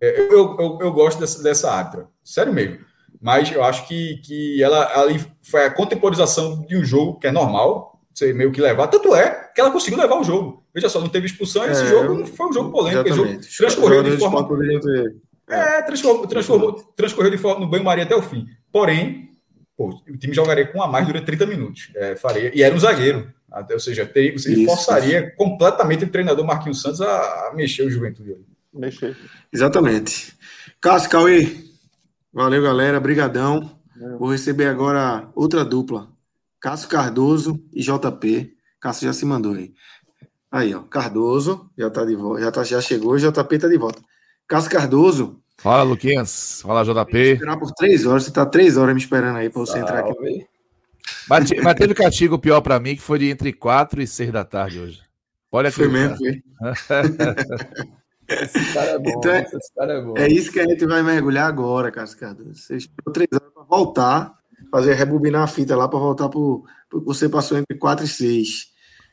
É, 0.00 0.20
eu, 0.20 0.56
eu, 0.58 0.78
eu 0.80 0.92
gosto 0.92 1.18
dessa, 1.18 1.42
dessa 1.42 1.70
árbitra, 1.70 2.06
sério 2.22 2.52
mesmo. 2.52 2.78
Mas 3.20 3.50
eu 3.50 3.64
acho 3.64 3.88
que, 3.88 4.18
que 4.18 4.62
ela 4.62 5.00
ali 5.00 5.24
foi 5.42 5.64
a 5.64 5.70
contemporização 5.70 6.64
de 6.66 6.76
um 6.76 6.84
jogo 6.84 7.18
que 7.18 7.26
é 7.26 7.32
normal, 7.32 7.98
você 8.12 8.32
meio 8.32 8.52
que 8.52 8.60
levar. 8.60 8.88
Tanto 8.88 9.14
é 9.14 9.50
que 9.54 9.60
ela 9.60 9.70
conseguiu 9.70 9.98
levar 9.98 10.20
o 10.20 10.24
jogo. 10.24 10.62
Veja 10.74 10.88
só, 10.88 11.00
não 11.00 11.08
teve 11.08 11.26
expulsão, 11.26 11.64
é, 11.64 11.72
esse 11.72 11.86
jogo 11.86 12.14
não 12.14 12.26
foi 12.26 12.46
um 12.46 12.52
jogo 12.52 12.70
polêmico. 12.70 13.08
Esse 13.08 13.16
jogo 13.16 13.40
transcorreu 13.58 14.02
de 14.02 14.16
forma. 14.18 14.48
É, 15.48 15.82
transformou, 15.82 16.26
transformou, 16.26 16.72
transcorreu 16.94 17.30
de 17.30 17.38
forma 17.38 17.60
no 17.60 17.70
banho-maria 17.70 18.04
até 18.04 18.14
o 18.14 18.22
fim. 18.22 18.46
Porém, 18.70 19.30
pô, 19.76 19.88
o 20.08 20.16
time 20.16 20.34
jogaria 20.34 20.66
com 20.66 20.82
a 20.82 20.88
mais 20.88 21.06
durante 21.06 21.26
30 21.26 21.46
minutos. 21.46 21.90
É, 21.94 22.16
faria, 22.16 22.50
e 22.54 22.62
era 22.62 22.74
um 22.74 22.78
zagueiro. 22.78 23.32
Ou 23.70 23.80
seja, 23.80 24.04
teria, 24.04 24.32
você 24.32 24.52
isso, 24.52 24.64
forçaria 24.64 25.26
isso. 25.26 25.36
completamente 25.36 26.04
o 26.04 26.10
treinador 26.10 26.44
Marquinhos 26.44 26.82
Santos 26.82 27.00
a, 27.00 27.48
a 27.48 27.52
mexer 27.54 27.82
o 27.82 27.90
juventude 27.90 28.32
ali. 28.32 28.46
Mexer. 28.72 29.16
Exatamente. 29.52 30.36
Cássio 30.80 31.10
Cauê, 31.10 31.56
valeu, 32.32 32.62
galera. 32.62 33.00
Brigadão. 33.00 33.76
Vou 34.18 34.30
receber 34.30 34.66
agora 34.66 35.28
outra 35.34 35.64
dupla. 35.64 36.08
Cássio 36.60 36.88
Cardoso 36.88 37.64
e 37.72 37.80
JP. 37.80 38.54
Cássio 38.78 39.06
já 39.06 39.12
se 39.12 39.24
mandou 39.24 39.54
aí. 39.54 39.72
Aí, 40.50 40.74
ó. 40.74 40.82
Cardoso 40.82 41.70
já 41.78 41.88
tá 41.88 42.04
de 42.04 42.14
volta. 42.14 42.42
Já, 42.42 42.52
tá, 42.52 42.64
já 42.64 42.80
chegou 42.80 43.16
e 43.16 43.20
JP 43.20 43.58
tá 43.58 43.68
de 43.68 43.78
volta. 43.78 44.02
Cássio 44.46 44.70
Cardoso. 44.70 45.40
Fala, 45.58 45.82
Luquinhas. 45.82 46.60
Fala, 46.62 46.84
JP. 46.84 47.18
Esperar 47.18 47.58
por 47.58 47.72
três 47.72 48.06
horas. 48.06 48.24
Você 48.24 48.30
tá 48.30 48.44
três 48.46 48.76
horas 48.76 48.94
me 48.94 49.00
esperando 49.00 49.36
aí 49.36 49.48
para 49.48 49.60
você 49.60 49.78
entrar 49.78 50.00
aqui. 50.00 50.46
Mas, 51.28 51.50
mas 51.62 51.74
teve 51.74 51.94
castigo 51.94 52.38
pior 52.38 52.60
para 52.60 52.78
mim, 52.78 52.94
que 52.96 53.02
foi 53.02 53.18
de 53.18 53.30
entre 53.30 53.52
quatro 53.52 54.02
e 54.02 54.06
seis 54.06 54.30
da 54.30 54.44
tarde 54.44 54.80
hoje. 54.80 55.00
Olha 55.50 55.70
Foi 55.70 55.88
mesmo, 55.88 56.16
foi. 56.16 56.42
esse 58.28 58.74
cara 58.74 58.90
é 58.90 58.98
bom. 58.98 59.10
Então, 59.10 59.32
é, 59.32 59.42
esse 59.42 59.74
cara 59.74 59.92
é, 59.94 60.02
bom. 60.02 60.14
é 60.16 60.28
isso 60.28 60.52
que 60.52 60.60
a 60.60 60.64
gente 60.64 60.84
vai 60.84 61.02
mergulhar 61.02 61.46
agora, 61.46 61.90
Cardoso. 61.90 62.54
Você 62.54 62.76
esperou 62.76 63.12
três 63.12 63.28
horas 63.32 63.52
para 63.54 63.62
voltar, 63.62 64.34
fazer 64.70 64.94
rebobinar 64.94 65.42
a 65.42 65.46
fita 65.46 65.76
lá 65.76 65.88
para 65.88 65.98
voltar 65.98 66.28
para 66.28 66.38
o 66.38 66.64
que 66.90 66.98
você 67.04 67.28
passou 67.28 67.56
entre 67.56 67.78
quatro 67.78 68.04
e 68.04 68.08
seis. 68.08 68.72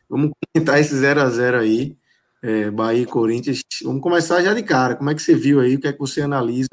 Vamos 0.09 0.31
comentar 0.53 0.79
esse 0.79 0.95
0 0.95 1.21
a 1.21 1.29
0 1.29 1.59
aí 1.59 1.95
é, 2.43 2.69
Bahia 2.69 3.01
e 3.01 3.05
Corinthians. 3.05 3.61
Vamos 3.81 4.01
começar 4.01 4.43
já 4.43 4.53
de 4.53 4.61
cara. 4.61 4.95
Como 4.95 5.09
é 5.09 5.15
que 5.15 5.21
você 5.21 5.33
viu 5.33 5.61
aí? 5.61 5.75
O 5.75 5.79
que 5.79 5.87
é 5.87 5.93
que 5.93 5.99
você 5.99 6.21
analisa 6.21 6.67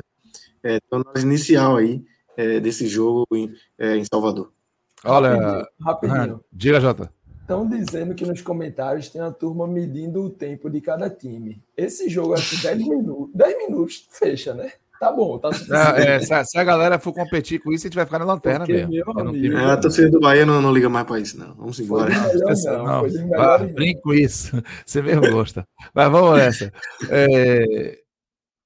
é, 0.65 0.79
inicial 1.19 1.77
aí 1.77 2.05
é, 2.37 2.59
desse 2.59 2.89
jogo 2.89 3.27
em, 3.33 3.55
é, 3.79 3.97
em 3.97 4.05
Salvador? 4.05 4.53
Olha, 5.05 5.31
rapidinho. 5.81 6.19
rapidinho. 6.19 6.45
Diga, 6.53 6.81
Jota. 6.81 7.13
Estão 7.41 7.69
dizendo 7.69 8.15
que 8.15 8.27
nos 8.27 8.43
comentários 8.43 9.09
tem 9.09 9.21
a 9.21 9.31
turma 9.31 9.67
medindo 9.67 10.23
o 10.23 10.31
tempo 10.31 10.69
de 10.69 10.81
cada 10.81 11.09
time. 11.09 11.63
Esse 11.77 12.09
jogo 12.09 12.35
aqui, 12.35 12.61
10 12.61 12.79
minutos, 12.79 13.31
10 13.35 13.59
minutos, 13.59 14.07
fecha, 14.11 14.55
né? 14.55 14.73
Tá 15.01 15.11
bom, 15.11 15.39
tá 15.39 15.49
é, 15.97 16.21
se, 16.21 16.35
a, 16.35 16.45
se, 16.45 16.59
a, 16.59 16.63
galera 16.63 16.99
for 16.99 17.15
competir 17.15 17.59
com 17.59 17.73
isso, 17.73 17.87
a 17.87 17.89
gente 17.89 17.97
vai 17.97 18.05
ficar 18.05 18.19
na 18.19 18.27
lanterna 18.27 18.67
Porque, 18.67 18.85
mesmo. 18.85 19.19
Amigo, 19.19 19.57
é, 19.57 19.73
a 19.73 19.77
torcida 19.79 20.11
do 20.11 20.21
Bahia 20.21 20.45
não, 20.45 20.61
não, 20.61 20.71
liga 20.71 20.91
mais 20.91 21.07
para 21.07 21.19
isso, 21.19 21.39
não. 21.39 21.55
Vamos 21.55 21.81
embora. 21.81 22.13
Não, 22.15 22.85
não, 22.85 23.59
não. 23.59 23.73
Brinco 23.73 24.13
isso. 24.13 24.63
Você 24.85 25.01
mesmo 25.01 25.23
gosta. 25.31 25.67
Mas 25.95 26.13
vamos 26.13 26.37
nessa. 26.37 26.71
É, 27.09 27.99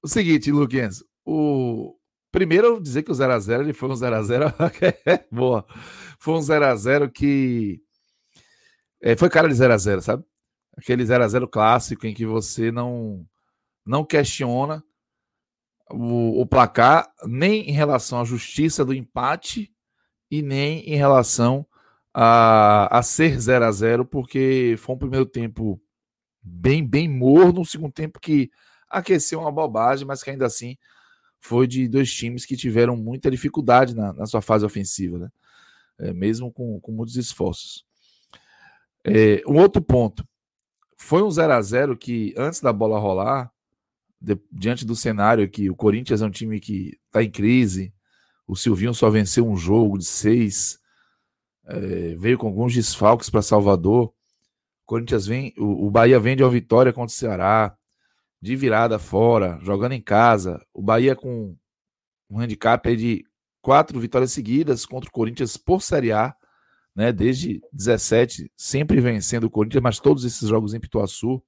o 0.03 0.09
seguinte, 0.09 0.51
Luquinhas, 0.51 1.01
o 1.25 1.95
primeiro 2.33 2.81
dizer 2.81 3.03
que 3.03 3.11
o 3.13 3.15
0x0 3.15 3.61
ele 3.61 3.71
foi 3.71 3.87
um 3.87 3.93
0x0 3.93 4.53
é 5.07 5.25
boa. 5.31 5.65
Foi 6.19 6.33
um 6.33 6.39
0x0 6.39 7.09
que 7.13 7.79
é, 9.01 9.15
foi 9.15 9.29
cara 9.29 9.47
de 9.47 9.55
0x0, 9.55 10.01
sabe? 10.01 10.25
Aquele 10.77 11.05
0x0 11.05 11.47
clássico 11.49 12.05
em 12.05 12.13
que 12.13 12.25
você 12.25 12.73
não, 12.73 13.25
não 13.85 14.03
questiona 14.03 14.83
o, 15.91 16.41
o 16.41 16.45
placar, 16.45 17.11
nem 17.25 17.69
em 17.69 17.73
relação 17.73 18.19
à 18.19 18.25
justiça 18.25 18.83
do 18.83 18.93
empate 18.93 19.71
e 20.29 20.41
nem 20.41 20.79
em 20.81 20.95
relação 20.95 21.65
a, 22.13 22.97
a 22.97 23.03
ser 23.03 23.39
0 23.39 23.65
a 23.65 23.71
0 23.71 24.05
porque 24.05 24.75
foi 24.77 24.95
um 24.95 24.99
primeiro 24.99 25.25
tempo 25.25 25.81
bem, 26.41 26.85
bem 26.85 27.07
morno, 27.07 27.61
um 27.61 27.65
segundo 27.65 27.91
tempo 27.91 28.19
que 28.19 28.49
aqueceu 28.89 29.41
uma 29.41 29.51
bobagem, 29.51 30.05
mas 30.07 30.23
que 30.23 30.29
ainda 30.29 30.45
assim 30.45 30.77
foi 31.39 31.67
de 31.67 31.87
dois 31.87 32.11
times 32.11 32.45
que 32.45 32.55
tiveram 32.55 32.95
muita 32.95 33.29
dificuldade 33.29 33.95
na, 33.95 34.13
na 34.13 34.25
sua 34.25 34.41
fase 34.41 34.65
ofensiva, 34.65 35.17
né? 35.17 35.29
É, 35.97 36.13
mesmo 36.13 36.51
com, 36.51 36.79
com 36.79 36.91
muitos 36.91 37.15
esforços. 37.15 37.85
É, 39.03 39.41
um 39.47 39.59
outro 39.59 39.81
ponto, 39.81 40.27
foi 40.97 41.21
um 41.21 41.29
0 41.29 41.53
a 41.53 41.61
0 41.61 41.97
que 41.97 42.33
antes 42.35 42.59
da 42.59 42.73
bola 42.73 42.99
rolar, 42.99 43.51
de, 44.19 44.37
diante 44.51 44.85
do 44.85 44.95
cenário 44.95 45.49
que 45.49 45.69
o 45.69 45.75
Corinthians 45.75 46.21
é 46.21 46.25
um 46.25 46.31
time 46.31 46.59
que 46.59 46.97
está 47.07 47.23
em 47.23 47.29
crise, 47.29 47.93
o 48.47 48.55
Silvinho 48.55 48.93
só 48.93 49.09
venceu 49.09 49.47
um 49.47 49.57
jogo 49.57 49.97
de 49.97 50.05
seis, 50.05 50.79
é, 51.65 52.15
veio 52.15 52.37
com 52.37 52.47
alguns 52.47 52.73
desfalques 52.73 53.29
para 53.29 53.41
Salvador. 53.41 54.07
O 54.07 54.13
Corinthians 54.85 55.25
vem, 55.25 55.53
o, 55.57 55.87
o 55.87 55.91
Bahia 55.91 56.19
vem 56.19 56.35
de 56.35 56.43
uma 56.43 56.49
vitória 56.49 56.93
contra 56.93 57.13
o 57.13 57.17
Ceará, 57.17 57.75
de 58.41 58.55
virada 58.55 58.99
fora, 58.99 59.57
jogando 59.61 59.93
em 59.93 60.01
casa. 60.01 60.63
O 60.73 60.81
Bahia 60.81 61.15
com 61.15 61.57
um 62.29 62.39
handicap 62.39 62.95
de 62.95 63.25
quatro 63.61 63.99
vitórias 63.99 64.31
seguidas 64.31 64.85
contra 64.85 65.09
o 65.09 65.11
Corinthians 65.11 65.57
por 65.57 65.81
Série 65.81 66.11
A, 66.11 66.35
né? 66.95 67.11
Desde 67.11 67.61
17, 67.73 68.51
sempre 68.55 69.01
vencendo 69.01 69.45
o 69.45 69.49
Corinthians, 69.49 69.81
mas 69.81 69.99
todos 69.99 70.23
esses 70.23 70.47
jogos 70.47 70.73
em 70.73 70.79
Pituaçu. 70.79 71.41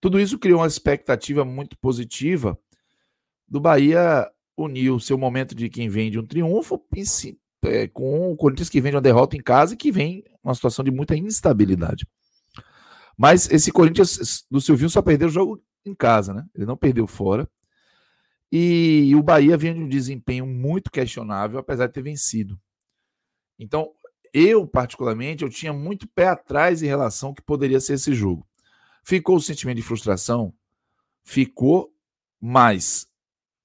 Tudo 0.00 0.20
isso 0.20 0.38
criou 0.38 0.60
uma 0.60 0.66
expectativa 0.66 1.44
muito 1.44 1.76
positiva 1.78 2.58
do 3.46 3.60
Bahia 3.60 4.30
unir 4.56 4.90
o 4.90 5.00
seu 5.00 5.16
momento 5.16 5.54
de 5.54 5.68
quem 5.68 5.88
vem 5.88 6.10
de 6.10 6.18
um 6.18 6.26
triunfo 6.26 6.82
é, 7.64 7.88
com 7.88 8.32
o 8.32 8.36
Corinthians 8.36 8.68
que 8.68 8.80
vem 8.80 8.90
de 8.90 8.96
uma 8.96 9.02
derrota 9.02 9.36
em 9.36 9.42
casa 9.42 9.74
e 9.74 9.76
que 9.76 9.92
vem 9.92 10.24
uma 10.42 10.54
situação 10.54 10.84
de 10.84 10.90
muita 10.90 11.16
instabilidade. 11.16 12.06
Mas 13.16 13.50
esse 13.50 13.72
Corinthians 13.72 14.44
do 14.50 14.60
Silvinho 14.60 14.90
só 14.90 15.02
perdeu 15.02 15.28
o 15.28 15.30
jogo 15.30 15.62
em 15.84 15.94
casa, 15.94 16.32
né? 16.32 16.44
Ele 16.54 16.66
não 16.66 16.76
perdeu 16.76 17.06
fora. 17.06 17.48
E, 18.50 19.12
o 19.14 19.22
Bahia 19.22 19.56
vinha 19.56 19.74
de 19.74 19.80
um 19.80 19.88
desempenho 19.88 20.46
muito 20.46 20.90
questionável, 20.90 21.58
apesar 21.58 21.86
de 21.86 21.92
ter 21.92 22.02
vencido. 22.02 22.58
Então, 23.58 23.90
eu, 24.32 24.66
particularmente, 24.66 25.42
eu 25.42 25.50
tinha 25.50 25.72
muito 25.72 26.08
pé 26.08 26.28
atrás 26.28 26.82
em 26.82 26.86
relação 26.86 27.30
ao 27.30 27.34
que 27.34 27.42
poderia 27.42 27.80
ser 27.80 27.94
esse 27.94 28.14
jogo. 28.14 28.46
Ficou 29.08 29.36
o 29.36 29.40
sentimento 29.40 29.78
de 29.78 29.82
frustração? 29.82 30.52
Ficou, 31.24 31.90
mas 32.38 33.06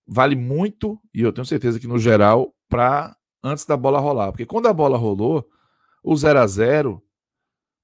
vale 0.07 0.37
muito, 0.37 0.97
e 1.13 1.19
eu 1.19 1.33
tenho 1.33 1.45
certeza 1.45 1.81
que 1.81 1.85
no 1.85 1.99
geral, 1.99 2.55
para 2.69 3.13
antes 3.43 3.65
da 3.65 3.75
bola 3.75 3.99
rolar. 3.99 4.31
Porque 4.31 4.45
quando 4.45 4.67
a 4.67 4.73
bola 4.73 4.97
rolou, 4.97 5.45
o 6.01 6.15
0 6.15 6.39
a 6.39 6.47
0 6.47 7.05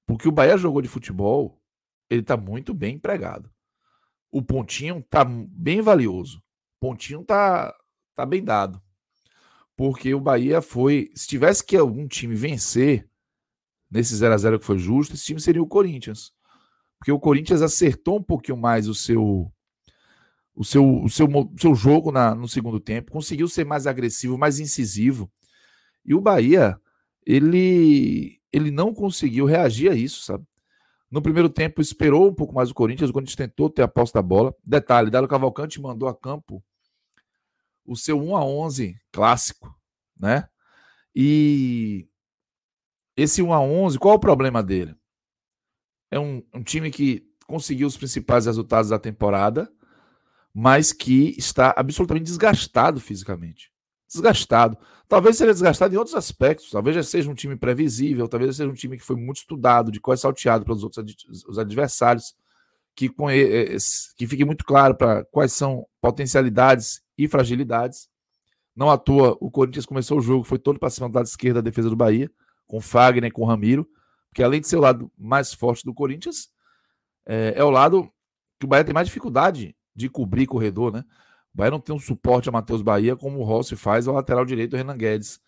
porque 0.06 0.26
o 0.26 0.32
Bahia 0.32 0.56
jogou 0.56 0.80
de 0.80 0.88
futebol, 0.88 1.62
ele 2.08 2.22
está 2.22 2.34
muito 2.34 2.72
bem 2.72 2.94
empregado. 2.94 3.52
O 4.32 4.40
pontinho 4.40 5.00
está 5.00 5.22
bem 5.22 5.82
valioso. 5.82 6.38
O 6.38 6.86
pontinho 6.86 7.20
está 7.20 7.76
tá 8.16 8.24
bem 8.24 8.42
dado. 8.42 8.80
Porque 9.76 10.14
o 10.14 10.20
Bahia 10.20 10.62
foi. 10.62 11.10
Se 11.14 11.28
tivesse 11.28 11.62
que 11.62 11.76
algum 11.76 12.08
time 12.08 12.34
vencer 12.34 13.06
nesse 13.90 14.16
0 14.16 14.32
a 14.32 14.38
0 14.38 14.58
que 14.58 14.64
foi 14.64 14.78
justo, 14.78 15.14
esse 15.14 15.26
time 15.26 15.38
seria 15.38 15.62
o 15.62 15.66
Corinthians 15.66 16.32
porque 17.00 17.10
o 17.10 17.18
Corinthians 17.18 17.62
acertou 17.62 18.18
um 18.18 18.22
pouquinho 18.22 18.58
mais 18.58 18.86
o 18.86 18.94
seu 18.94 19.50
o 20.54 20.62
seu, 20.62 21.02
o 21.02 21.08
seu, 21.08 21.26
o 21.26 21.58
seu 21.58 21.74
jogo 21.74 22.12
na, 22.12 22.34
no 22.34 22.46
segundo 22.46 22.78
tempo, 22.78 23.10
conseguiu 23.10 23.48
ser 23.48 23.64
mais 23.64 23.86
agressivo, 23.86 24.36
mais 24.36 24.60
incisivo. 24.60 25.30
E 26.04 26.14
o 26.14 26.20
Bahia, 26.20 26.78
ele, 27.24 28.38
ele 28.52 28.70
não 28.70 28.92
conseguiu 28.92 29.46
reagir 29.46 29.90
a 29.90 29.94
isso, 29.94 30.22
sabe? 30.22 30.44
No 31.10 31.22
primeiro 31.22 31.48
tempo, 31.48 31.80
esperou 31.80 32.28
um 32.28 32.34
pouco 32.34 32.54
mais 32.54 32.70
o 32.70 32.74
Corinthians, 32.74 33.08
o 33.08 33.12
Corinthians 33.12 33.36
tentou 33.36 33.70
ter 33.70 33.80
a 33.80 33.88
posse 33.88 34.12
da 34.12 34.20
bola. 34.20 34.54
Detalhe, 34.62 35.10
Dalo 35.10 35.26
Cavalcante 35.26 35.80
mandou 35.80 36.08
a 36.08 36.14
campo 36.14 36.62
o 37.86 37.96
seu 37.96 38.20
1 38.20 38.36
a 38.36 38.44
11 38.44 39.00
clássico, 39.10 39.74
né? 40.14 40.46
E 41.14 42.06
esse 43.16 43.40
1 43.40 43.52
a 43.52 43.60
11, 43.60 43.98
qual 43.98 44.16
o 44.16 44.20
problema 44.20 44.62
dele? 44.62 44.94
É 46.10 46.18
um, 46.18 46.42
um 46.54 46.62
time 46.62 46.90
que 46.90 47.24
conseguiu 47.46 47.86
os 47.86 47.96
principais 47.96 48.46
resultados 48.46 48.90
da 48.90 48.98
temporada, 48.98 49.70
mas 50.52 50.92
que 50.92 51.34
está 51.38 51.74
absolutamente 51.76 52.26
desgastado 52.26 53.00
fisicamente. 53.00 53.70
Desgastado. 54.08 54.76
Talvez 55.08 55.36
seja 55.36 55.52
desgastado 55.52 55.94
em 55.94 55.98
outros 55.98 56.16
aspectos. 56.16 56.70
Talvez 56.70 56.96
já 56.96 57.02
seja 57.02 57.30
um 57.30 57.34
time 57.34 57.56
previsível, 57.56 58.28
talvez 58.28 58.56
seja 58.56 58.70
um 58.70 58.74
time 58.74 58.96
que 58.96 59.04
foi 59.04 59.16
muito 59.16 59.38
estudado, 59.38 59.92
de 59.92 60.00
qual 60.00 60.14
é 60.14 60.16
salteado 60.16 60.64
pelos 60.64 60.82
outros 60.82 61.04
os 61.48 61.58
adversários, 61.58 62.34
que, 62.94 63.08
que 64.16 64.26
fique 64.26 64.44
muito 64.44 64.64
claro 64.64 64.94
para 64.94 65.24
quais 65.26 65.52
são 65.52 65.86
potencialidades 66.00 67.02
e 67.16 67.28
fragilidades. 67.28 68.08
Não 68.74 68.90
à 68.90 68.98
toa, 68.98 69.36
o 69.40 69.50
Corinthians 69.50 69.86
começou 69.86 70.18
o 70.18 70.22
jogo, 70.22 70.44
foi 70.44 70.58
todo 70.58 70.78
para 70.78 70.90
cima 70.90 71.08
do 71.08 71.14
lado 71.14 71.26
esquerdo 71.26 71.56
da 71.56 71.60
defesa 71.60 71.88
do 71.88 71.96
Bahia, 71.96 72.30
com 72.66 72.80
Fagner 72.80 73.28
e 73.28 73.30
com 73.30 73.44
Ramiro. 73.44 73.88
Porque 74.30 74.42
além 74.42 74.60
de 74.60 74.68
ser 74.68 74.76
o 74.76 74.80
lado 74.80 75.10
mais 75.18 75.52
forte 75.52 75.84
do 75.84 75.92
Corinthians, 75.92 76.48
é, 77.26 77.54
é 77.56 77.64
o 77.64 77.70
lado 77.70 78.10
que 78.58 78.66
o 78.66 78.68
Bahia 78.68 78.84
tem 78.84 78.94
mais 78.94 79.08
dificuldade 79.08 79.74
de 79.94 80.08
cobrir 80.08 80.46
corredor, 80.46 80.92
né? 80.92 81.04
O 81.52 81.58
Bahia 81.58 81.72
não 81.72 81.80
tem 81.80 81.94
um 81.94 81.98
suporte 81.98 82.48
a 82.48 82.52
Matheus 82.52 82.80
Bahia 82.80 83.16
como 83.16 83.40
o 83.40 83.42
Rossi 83.42 83.74
faz 83.74 84.06
ao 84.06 84.14
lateral 84.14 84.44
direito, 84.44 84.74
o 84.74 84.76
Renan 84.76 84.96
Guedes. 84.96 85.40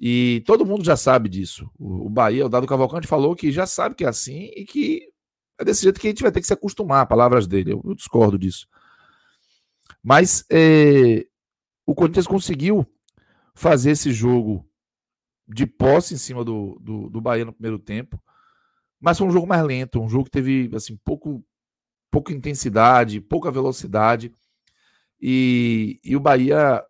E 0.00 0.42
todo 0.46 0.64
mundo 0.64 0.84
já 0.84 0.96
sabe 0.96 1.28
disso. 1.28 1.70
O, 1.78 2.08
Bahia, 2.08 2.46
o 2.46 2.48
Dado 2.48 2.66
Cavalcante 2.66 3.06
falou 3.06 3.36
que 3.36 3.52
já 3.52 3.66
sabe 3.66 3.94
que 3.94 4.04
é 4.04 4.08
assim 4.08 4.50
e 4.56 4.64
que 4.64 5.12
é 5.58 5.64
desse 5.64 5.82
jeito 5.82 6.00
que 6.00 6.08
a 6.08 6.10
gente 6.10 6.22
vai 6.22 6.32
ter 6.32 6.40
que 6.40 6.46
se 6.46 6.52
acostumar, 6.52 7.06
palavras 7.06 7.46
dele. 7.46 7.72
Eu, 7.72 7.82
eu 7.84 7.94
discordo 7.94 8.38
disso. 8.38 8.66
Mas 10.02 10.44
é, 10.50 11.26
o 11.86 11.94
Corinthians 11.94 12.26
conseguiu 12.26 12.86
fazer 13.54 13.92
esse 13.92 14.10
jogo 14.10 14.66
de 15.52 15.66
posse 15.66 16.14
em 16.14 16.18
cima 16.18 16.44
do, 16.44 16.78
do, 16.80 17.10
do 17.10 17.20
Bahia 17.20 17.44
no 17.44 17.52
primeiro 17.52 17.78
tempo. 17.78 18.20
Mas 19.00 19.18
foi 19.18 19.26
um 19.26 19.30
jogo 19.32 19.46
mais 19.46 19.62
lento, 19.64 20.00
um 20.00 20.08
jogo 20.08 20.24
que 20.24 20.30
teve 20.30 20.70
assim 20.74 20.96
pouco, 21.04 21.44
pouca 22.10 22.32
intensidade, 22.32 23.20
pouca 23.20 23.50
velocidade. 23.50 24.32
E, 25.20 26.00
e 26.02 26.16
o 26.16 26.20
Bahia 26.20 26.82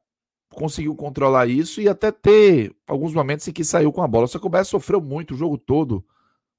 conseguiu 0.51 0.95
controlar 0.95 1.47
isso 1.47 1.81
e 1.81 1.89
até 1.89 2.13
ter 2.13 2.75
alguns 2.87 3.15
momentos 3.15 3.49
em 3.49 3.53
que 3.53 3.65
saiu 3.65 3.91
com 3.93 4.03
a 4.03 4.09
bola. 4.09 4.27
Só 4.27 4.39
que 4.39 4.47
o 4.47 4.51
Bahia 4.51 4.65
sofreu 4.65 5.01
muito 5.01 5.35
o 5.35 5.37
jogo 5.37 5.57
todo, 5.57 6.05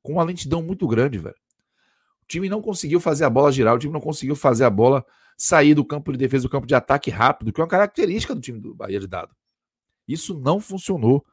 com 0.02 0.14
uma 0.14 0.24
lentidão 0.24 0.62
muito 0.62 0.88
grande, 0.88 1.18
velho. 1.18 1.36
O 2.24 2.26
time 2.28 2.50
não 2.50 2.62
conseguiu 2.62 3.00
fazer 3.00 3.26
a 3.26 3.30
bola 3.30 3.52
girar, 3.52 3.76
o 3.76 3.80
time 3.80 3.94
não 3.94 4.02
conseguiu 4.02 4.36
fazer 4.36 4.64
a 4.64 4.70
bola 4.70 5.06
sair 5.38 5.74
do 5.74 5.86
campo 5.86 6.12
de 6.12 6.18
defesa, 6.18 6.44
do 6.44 6.50
campo 6.50 6.66
de 6.66 6.76
ataque 6.76 7.12
rápido, 7.12 7.52
que 7.52 7.60
é 7.60 7.64
uma 7.64 7.70
característica 7.70 8.34
do 8.34 8.42
time 8.42 8.60
do 8.60 8.74
Bahia 8.74 9.00
de 9.00 9.08
dado. 9.08 9.36
Isso 10.08 10.40
não 10.40 10.60
funcionou. 10.60 11.24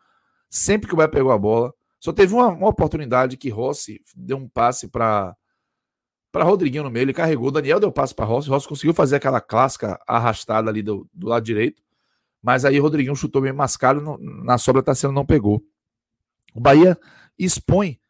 Sempre 0.50 0.88
que 0.88 0.94
o 0.94 0.96
Bahia 0.96 1.08
pegou 1.08 1.30
a 1.30 1.38
bola, 1.38 1.72
só 1.98 2.12
teve 2.12 2.34
uma, 2.34 2.48
uma 2.48 2.68
oportunidade 2.68 3.36
que 3.36 3.48
Rossi 3.48 4.02
deu 4.14 4.36
um 4.36 4.48
passe 4.48 4.88
para 4.88 5.36
para 6.32 6.44
Rodriguinho 6.44 6.84
no 6.84 6.90
meio, 6.90 7.04
ele 7.04 7.12
carregou, 7.12 7.50
Daniel 7.50 7.80
deu 7.80 7.90
passe 7.90 8.14
para 8.14 8.24
Rossi, 8.24 8.48
Rossi 8.48 8.68
conseguiu 8.68 8.94
fazer 8.94 9.16
aquela 9.16 9.40
clássica 9.40 10.00
arrastada 10.06 10.70
ali 10.70 10.80
do, 10.80 11.08
do 11.12 11.26
lado 11.26 11.44
direito, 11.44 11.82
mas 12.40 12.64
aí 12.64 12.78
Rodriguinho 12.78 13.16
chutou 13.16 13.42
bem 13.42 13.52
mascado, 13.52 14.00
no, 14.00 14.16
na 14.44 14.56
sobra 14.56 14.80
Tassiano 14.80 15.12
não 15.12 15.26
pegou. 15.26 15.60
O 16.54 16.60
Bahia 16.60 16.96
expõe 17.36 18.00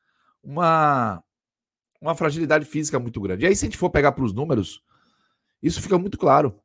uma, 0.43 1.23
uma 2.01 2.15
fragilidade 2.15 2.65
física 2.65 2.99
muito 2.99 3.21
grande. 3.21 3.45
E 3.45 3.49
aí, 3.49 3.57
se 3.57 3.65
a 3.65 3.69
gente 3.69 3.79
for 3.79 3.91
pegar 3.91 4.13
para 4.13 4.25
os 4.25 4.33
números, 4.33 4.83
isso 5.63 5.81
fica 5.81 5.99
muito 5.99 6.19
claro. 6.19 6.59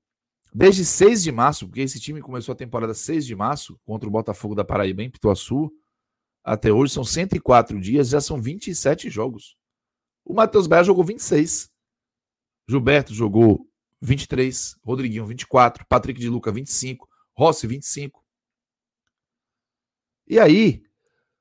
Desde 0.53 0.85
6 0.85 1.23
de 1.23 1.31
março, 1.31 1.67
porque 1.67 1.81
esse 1.81 1.99
time 1.99 2.21
começou 2.21 2.53
a 2.53 2.55
temporada 2.55 2.93
6 2.93 3.25
de 3.25 3.35
março 3.35 3.79
contra 3.85 4.07
o 4.07 4.11
Botafogo 4.11 4.55
da 4.55 4.63
Paraíba 4.63 5.03
em 5.03 5.09
Pituaçu, 5.09 5.71
até 6.43 6.71
hoje 6.71 6.93
são 6.93 7.03
104 7.03 7.79
dias, 7.81 8.09
já 8.09 8.21
são 8.21 8.39
27 8.39 9.09
jogos. 9.09 9.57
O 10.23 10.33
Matheus 10.33 10.67
Baia 10.67 10.83
jogou 10.83 11.03
26. 11.03 11.71
Gilberto 12.67 13.13
jogou 13.13 13.67
23, 14.01 14.75
Rodriguinho 14.83 15.25
24, 15.25 15.85
Patrick 15.87 16.19
de 16.19 16.29
Luca 16.29 16.51
25, 16.51 17.07
Rossi 17.33 17.67
25. 17.67 18.23
E 20.27 20.39
aí, 20.39 20.83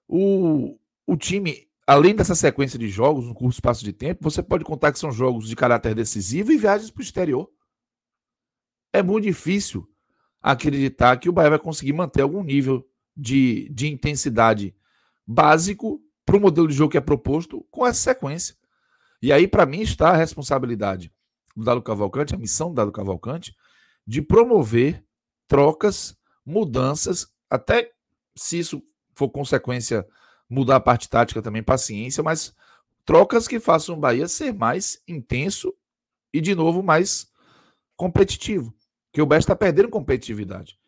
o, 0.09 0.79
o 1.07 1.17
time, 1.17 1.69
além 1.87 2.15
dessa 2.15 2.35
sequência 2.35 2.79
de 2.79 2.89
jogos, 2.89 3.27
no 3.27 3.35
curto 3.35 3.55
espaço 3.55 3.85
de 3.85 3.93
tempo, 3.93 4.23
você 4.23 4.43
pode 4.43 4.65
contar 4.65 4.93
que 4.93 4.99
são 4.99 5.13
jogos 5.13 5.49
de 5.49 5.57
caráter 5.57 5.95
decisivo 5.95 6.53
e 6.53 6.59
viagens 6.59 6.91
para 6.91 7.01
o 7.01 7.05
exterior. 7.05 7.51
É 8.95 9.03
muito 9.03 9.25
difícil 9.25 9.85
acreditar 10.41 11.17
que 11.17 11.29
o 11.29 11.33
Bahia 11.33 11.51
vai 11.51 11.59
conseguir 11.59 11.93
manter 11.93 12.23
algum 12.23 12.45
nível 12.45 12.89
de, 13.17 13.69
de 13.71 13.89
intensidade 13.89 14.73
básico 15.27 16.01
para 16.25 16.37
o 16.37 16.41
modelo 16.41 16.69
de 16.69 16.75
jogo 16.75 16.93
que 16.93 16.97
é 16.97 17.01
proposto 17.01 17.67
com 17.73 17.85
essa 17.85 18.13
sequência. 18.13 18.55
E 19.21 19.33
aí, 19.33 19.49
para 19.49 19.67
mim, 19.67 19.81
está 19.81 20.11
a 20.11 20.17
responsabilidade 20.17 21.13
do 21.57 21.65
Dado 21.65 21.83
Cavalcante, 21.83 22.37
a 22.37 22.39
missão 22.39 22.69
do 22.69 22.77
Dado 22.77 22.93
Cavalcante, 22.93 23.53
de 24.07 24.23
promover 24.23 25.05
trocas, 25.49 26.17
mudanças, 26.47 27.27
até 27.51 27.91
se 28.37 28.61
isso 28.61 28.81
for 29.13 29.29
consequência 29.29 30.07
mudar 30.49 30.77
a 30.77 30.81
parte 30.81 31.09
tática 31.09 31.43
também, 31.43 31.65
paciência, 31.65 32.23
mas 32.23 32.55
trocas 33.05 33.49
que 33.49 33.59
façam 33.59 33.97
o 33.97 34.01
Bahia 34.01 34.29
ser 34.29 34.55
mais 34.55 35.03
intenso 35.09 35.75
e, 36.33 36.41
de 36.41 36.55
novo, 36.55 36.81
mais 36.81 37.27
competitivo. 37.97 38.73
Que 39.15 39.23
o 39.23 39.27
Bahia 39.27 39.39
está 39.39 39.57
perdendo 39.57 39.89
competitividade. 39.89 40.79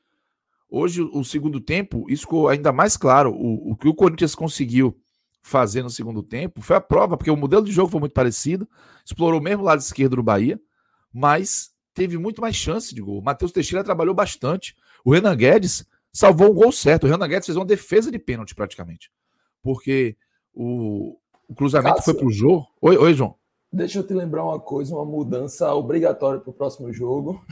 Hoje, 0.68 1.00
o 1.00 1.24
segundo 1.24 1.58
tempo, 1.58 2.04
isso 2.10 2.24
ficou 2.24 2.48
ainda 2.48 2.70
mais 2.72 2.94
claro. 2.98 3.32
O, 3.32 3.70
o 3.70 3.76
que 3.76 3.88
o 3.88 3.94
Corinthians 3.94 4.34
conseguiu 4.34 4.94
fazer 5.40 5.82
no 5.82 5.88
segundo 5.88 6.22
tempo 6.22 6.60
foi 6.60 6.76
a 6.76 6.80
prova, 6.80 7.16
porque 7.16 7.30
o 7.30 7.36
modelo 7.36 7.64
de 7.64 7.72
jogo 7.72 7.90
foi 7.90 8.00
muito 8.00 8.12
parecido, 8.12 8.68
explorou 9.02 9.40
o 9.40 9.42
mesmo 9.42 9.62
lado 9.62 9.78
esquerdo 9.78 10.16
do 10.16 10.22
Bahia, 10.22 10.60
mas 11.10 11.70
teve 11.94 12.18
muito 12.18 12.42
mais 12.42 12.54
chance 12.54 12.94
de 12.94 13.00
gol. 13.00 13.20
O 13.20 13.24
Matheus 13.24 13.52
Teixeira 13.52 13.82
trabalhou 13.82 14.14
bastante. 14.14 14.76
O 15.02 15.14
Renan 15.14 15.34
Guedes 15.34 15.86
salvou 16.12 16.50
um 16.50 16.54
gol 16.54 16.72
certo. 16.72 17.04
O 17.04 17.06
Renan 17.08 17.28
Guedes 17.28 17.46
fez 17.46 17.56
uma 17.56 17.64
defesa 17.64 18.10
de 18.10 18.18
pênalti 18.18 18.54
praticamente 18.54 19.10
porque 19.66 20.16
o, 20.54 21.18
o 21.48 21.54
cruzamento 21.56 21.96
Cássio, 21.96 22.12
foi 22.12 22.22
pro 22.22 22.30
Jô. 22.30 22.64
Oi, 22.80 22.96
oi, 22.96 23.14
João. 23.14 23.34
Deixa 23.72 23.98
eu 23.98 24.06
te 24.06 24.14
lembrar 24.14 24.44
uma 24.44 24.60
coisa, 24.60 24.94
uma 24.94 25.04
mudança 25.04 25.74
obrigatória 25.74 26.38
para 26.40 26.50
o 26.50 26.54
próximo 26.54 26.92
jogo. 26.92 27.44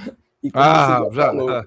E 0.44 0.50
ah, 0.52 1.08
já, 1.10 1.26
falou, 1.26 1.64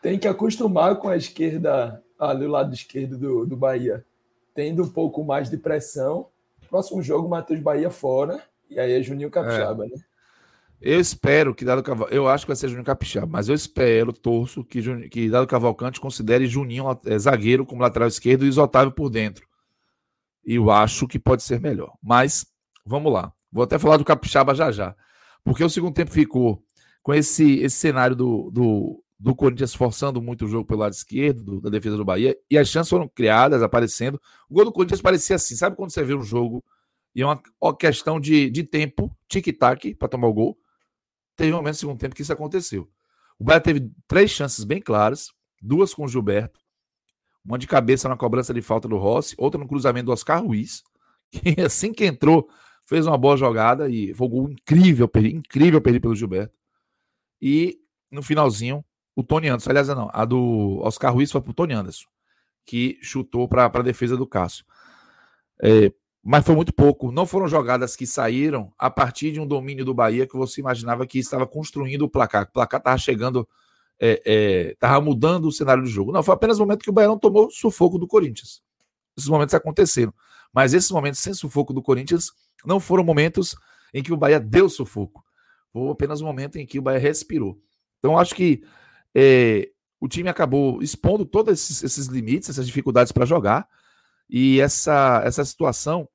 tem 0.00 0.18
que 0.18 0.26
acostumar 0.26 0.96
com 0.96 1.08
a 1.08 1.16
esquerda, 1.18 2.02
ali 2.18 2.46
o 2.46 2.50
lado 2.50 2.72
esquerdo 2.72 3.18
do, 3.18 3.44
do 3.44 3.56
Bahia, 3.56 4.06
tendo 4.54 4.82
um 4.82 4.88
pouco 4.88 5.22
mais 5.22 5.50
de 5.50 5.58
pressão. 5.58 6.28
Próximo 6.70 7.02
jogo, 7.02 7.28
Matheus 7.28 7.60
Bahia 7.60 7.90
fora, 7.90 8.42
e 8.70 8.80
aí 8.80 8.92
é 8.92 9.02
Juninho 9.02 9.30
Capixaba, 9.30 9.84
é. 9.84 9.88
né? 9.88 9.96
Eu 10.80 10.98
espero 10.98 11.54
que 11.54 11.64
Dado 11.64 11.82
Cavalcante, 11.82 12.16
eu 12.16 12.28
acho 12.28 12.44
que 12.44 12.50
vai 12.50 12.56
ser 12.56 12.68
Juninho 12.68 12.84
Capixaba, 12.84 13.26
mas 13.26 13.48
eu 13.48 13.54
espero, 13.54 14.12
torço, 14.12 14.64
que, 14.64 15.08
que 15.08 15.28
Dado 15.28 15.46
Cavalcante 15.46 16.00
considere 16.00 16.46
Juninho 16.46 16.84
é, 17.04 17.18
zagueiro 17.18 17.66
como 17.66 17.82
lateral 17.82 18.08
esquerdo 18.08 18.46
e 18.46 18.58
Otávio 18.58 18.92
por 18.92 19.10
dentro. 19.10 19.46
E 20.44 20.54
eu 20.54 20.70
acho 20.70 21.06
que 21.06 21.18
pode 21.18 21.42
ser 21.42 21.60
melhor. 21.60 21.92
Mas 22.02 22.46
vamos 22.84 23.12
lá. 23.12 23.32
Vou 23.50 23.64
até 23.64 23.78
falar 23.78 23.96
do 23.96 24.04
Capixaba 24.04 24.54
já 24.54 24.70
já. 24.70 24.94
Porque 25.42 25.64
o 25.64 25.70
segundo 25.70 25.94
tempo 25.94 26.10
ficou 26.10 26.62
com 27.06 27.14
esse, 27.14 27.60
esse 27.60 27.76
cenário 27.76 28.16
do, 28.16 28.50
do, 28.50 29.04
do 29.16 29.32
Corinthians 29.32 29.72
forçando 29.72 30.20
muito 30.20 30.44
o 30.44 30.48
jogo 30.48 30.66
pelo 30.66 30.80
lado 30.80 30.92
esquerdo, 30.92 31.44
do, 31.44 31.60
da 31.60 31.70
defesa 31.70 31.96
do 31.96 32.04
Bahia, 32.04 32.36
e 32.50 32.58
as 32.58 32.68
chances 32.68 32.90
foram 32.90 33.08
criadas, 33.08 33.62
aparecendo. 33.62 34.20
O 34.50 34.54
gol 34.54 34.64
do 34.64 34.72
Corinthians 34.72 35.00
parecia 35.00 35.36
assim: 35.36 35.54
sabe 35.54 35.76
quando 35.76 35.92
você 35.92 36.02
vê 36.02 36.16
um 36.16 36.22
jogo 36.22 36.64
e 37.14 37.22
é 37.22 37.24
uma, 37.24 37.40
uma 37.62 37.76
questão 37.76 38.18
de, 38.18 38.50
de 38.50 38.64
tempo, 38.64 39.16
tic-tac, 39.28 39.94
para 39.94 40.08
tomar 40.08 40.26
o 40.26 40.32
gol? 40.32 40.58
Teve 41.36 41.52
um 41.52 41.58
momento 41.58 41.74
no 41.74 41.78
segundo 41.78 41.98
tempo 42.00 42.12
que 42.12 42.22
isso 42.22 42.32
aconteceu. 42.32 42.90
O 43.38 43.44
Bahia 43.44 43.60
teve 43.60 43.88
três 44.08 44.32
chances 44.32 44.64
bem 44.64 44.80
claras, 44.80 45.30
duas 45.62 45.94
com 45.94 46.06
o 46.06 46.08
Gilberto, 46.08 46.58
uma 47.44 47.56
de 47.56 47.68
cabeça 47.68 48.08
na 48.08 48.16
cobrança 48.16 48.52
de 48.52 48.62
falta 48.62 48.88
do 48.88 48.96
Rossi, 48.96 49.36
outra 49.38 49.60
no 49.60 49.68
cruzamento 49.68 50.06
do 50.06 50.12
Oscar 50.12 50.44
Ruiz, 50.44 50.82
que 51.30 51.60
assim 51.60 51.92
que 51.92 52.04
entrou 52.04 52.48
fez 52.84 53.06
uma 53.06 53.16
boa 53.16 53.36
jogada 53.36 53.88
e 53.88 54.12
foi 54.12 54.26
um 54.26 54.30
gol 54.30 54.50
incrível, 54.50 55.08
incrível 55.14 55.80
perder 55.80 56.00
pelo 56.00 56.16
Gilberto. 56.16 56.65
E 57.40 57.78
no 58.10 58.22
finalzinho, 58.22 58.84
o 59.14 59.22
Tony 59.22 59.48
Anderson, 59.48 59.70
aliás, 59.70 59.88
não, 59.88 60.10
a 60.12 60.24
do 60.24 60.80
Oscar 60.82 61.12
Ruiz 61.12 61.30
foi 61.30 61.40
pro 61.40 61.54
Tony 61.54 61.74
Anderson, 61.74 62.06
que 62.64 62.98
chutou 63.02 63.48
para 63.48 63.66
a 63.66 63.82
defesa 63.82 64.16
do 64.16 64.26
Cássio. 64.26 64.64
É, 65.62 65.92
mas 66.22 66.44
foi 66.44 66.54
muito 66.54 66.72
pouco. 66.72 67.12
Não 67.12 67.24
foram 67.24 67.46
jogadas 67.46 67.94
que 67.94 68.06
saíram 68.06 68.72
a 68.76 68.90
partir 68.90 69.32
de 69.32 69.40
um 69.40 69.46
domínio 69.46 69.84
do 69.84 69.94
Bahia 69.94 70.26
que 70.26 70.36
você 70.36 70.60
imaginava 70.60 71.06
que 71.06 71.18
estava 71.18 71.46
construindo 71.46 72.02
o 72.02 72.08
placar. 72.08 72.42
O 72.44 72.52
placar 72.52 72.80
estava 72.80 72.98
chegando 72.98 73.48
estava 73.98 74.96
é, 74.96 74.98
é, 74.98 75.00
mudando 75.00 75.46
o 75.46 75.52
cenário 75.52 75.82
do 75.82 75.88
jogo. 75.88 76.12
Não, 76.12 76.22
foi 76.22 76.34
apenas 76.34 76.58
o 76.58 76.62
momento 76.62 76.82
que 76.82 76.90
o 76.90 76.92
Bahia 76.92 77.08
não 77.08 77.18
tomou 77.18 77.50
sufoco 77.50 77.98
do 77.98 78.06
Corinthians. 78.06 78.60
Esses 79.16 79.28
momentos 79.28 79.54
aconteceram. 79.54 80.12
Mas 80.52 80.74
esses 80.74 80.90
momentos 80.90 81.20
sem 81.20 81.32
sufoco 81.32 81.72
do 81.72 81.80
Corinthians 81.80 82.32
não 82.64 82.80
foram 82.80 83.04
momentos 83.04 83.56
em 83.94 84.02
que 84.02 84.12
o 84.12 84.16
Bahia 84.16 84.40
deu 84.40 84.68
sufoco. 84.68 85.24
Foi 85.84 85.92
apenas 85.92 86.20
um 86.20 86.26
momento 86.26 86.56
em 86.56 86.66
que 86.66 86.78
o 86.78 86.82
Bahia 86.82 86.98
respirou. 86.98 87.60
Então, 87.98 88.18
acho 88.18 88.34
que 88.34 88.62
é, 89.14 89.70
o 90.00 90.08
time 90.08 90.28
acabou 90.28 90.82
expondo 90.82 91.24
todos 91.24 91.52
esses, 91.52 91.82
esses 91.82 92.06
limites, 92.06 92.48
essas 92.48 92.66
dificuldades 92.66 93.12
para 93.12 93.26
jogar. 93.26 93.68
E 94.28 94.60
essa, 94.60 95.22
essa 95.24 95.44
situação 95.44 96.08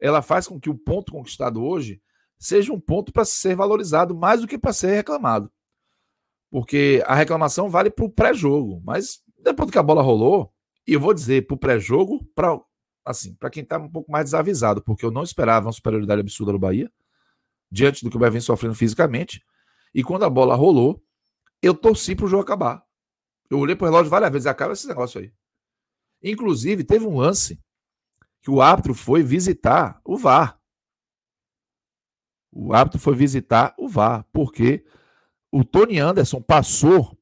ela 0.00 0.20
faz 0.20 0.46
com 0.46 0.60
que 0.60 0.68
o 0.68 0.74
ponto 0.76 1.12
conquistado 1.12 1.64
hoje 1.64 2.00
seja 2.38 2.72
um 2.72 2.80
ponto 2.80 3.12
para 3.12 3.24
ser 3.24 3.56
valorizado 3.56 4.14
mais 4.14 4.40
do 4.40 4.46
que 4.46 4.58
para 4.58 4.72
ser 4.72 4.94
reclamado 4.94 5.50
porque 6.54 7.02
a 7.04 7.16
reclamação 7.16 7.68
vale 7.68 7.90
para 7.90 8.04
o 8.04 8.08
pré-jogo, 8.08 8.80
mas 8.84 9.20
depois 9.42 9.72
que 9.72 9.76
a 9.76 9.82
bola 9.82 10.00
rolou, 10.00 10.52
e 10.86 10.92
eu 10.92 11.00
vou 11.00 11.12
dizer 11.12 11.48
para 11.48 11.54
o 11.56 11.58
pré-jogo, 11.58 12.24
para 12.32 12.56
assim, 13.04 13.34
para 13.34 13.50
quem 13.50 13.64
está 13.64 13.76
um 13.76 13.90
pouco 13.90 14.12
mais 14.12 14.26
desavisado, 14.26 14.80
porque 14.80 15.04
eu 15.04 15.10
não 15.10 15.24
esperava 15.24 15.66
uma 15.66 15.72
superioridade 15.72 16.20
absurda 16.20 16.52
do 16.52 16.58
Bahia, 16.60 16.88
diante 17.74 18.04
do 18.04 18.10
que 18.10 18.16
o 18.16 18.30
vem 18.30 18.40
sofrendo 18.40 18.74
fisicamente, 18.74 19.44
e 19.92 20.04
quando 20.04 20.24
a 20.24 20.30
bola 20.30 20.54
rolou, 20.54 21.02
eu 21.60 21.74
torci 21.74 22.14
para 22.14 22.26
o 22.26 22.28
jogo 22.28 22.44
acabar. 22.44 22.84
Eu 23.50 23.58
olhei 23.58 23.74
para 23.74 23.86
o 23.86 23.90
relógio 23.90 24.10
várias 24.10 24.30
vezes, 24.30 24.46
acaba 24.46 24.72
esse 24.72 24.86
negócio 24.86 25.20
aí. 25.20 25.32
Inclusive, 26.22 26.84
teve 26.84 27.04
um 27.04 27.18
lance 27.18 27.60
que 28.40 28.50
o 28.50 28.62
árbitro 28.62 28.94
foi 28.94 29.22
visitar 29.22 30.00
o 30.04 30.16
VAR. 30.16 30.58
O 32.52 32.72
árbitro 32.72 33.00
foi 33.00 33.14
visitar 33.16 33.74
o 33.76 33.88
VAR, 33.88 34.24
porque 34.32 34.84
o 35.50 35.64
Tony 35.64 35.98
Anderson 35.98 36.40
passou 36.40 37.18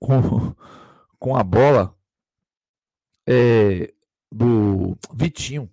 com, 0.00 0.54
com 1.16 1.36
a 1.36 1.44
bola 1.44 1.96
é, 3.24 3.94
do 4.30 4.98
Vitinho. 5.14 5.70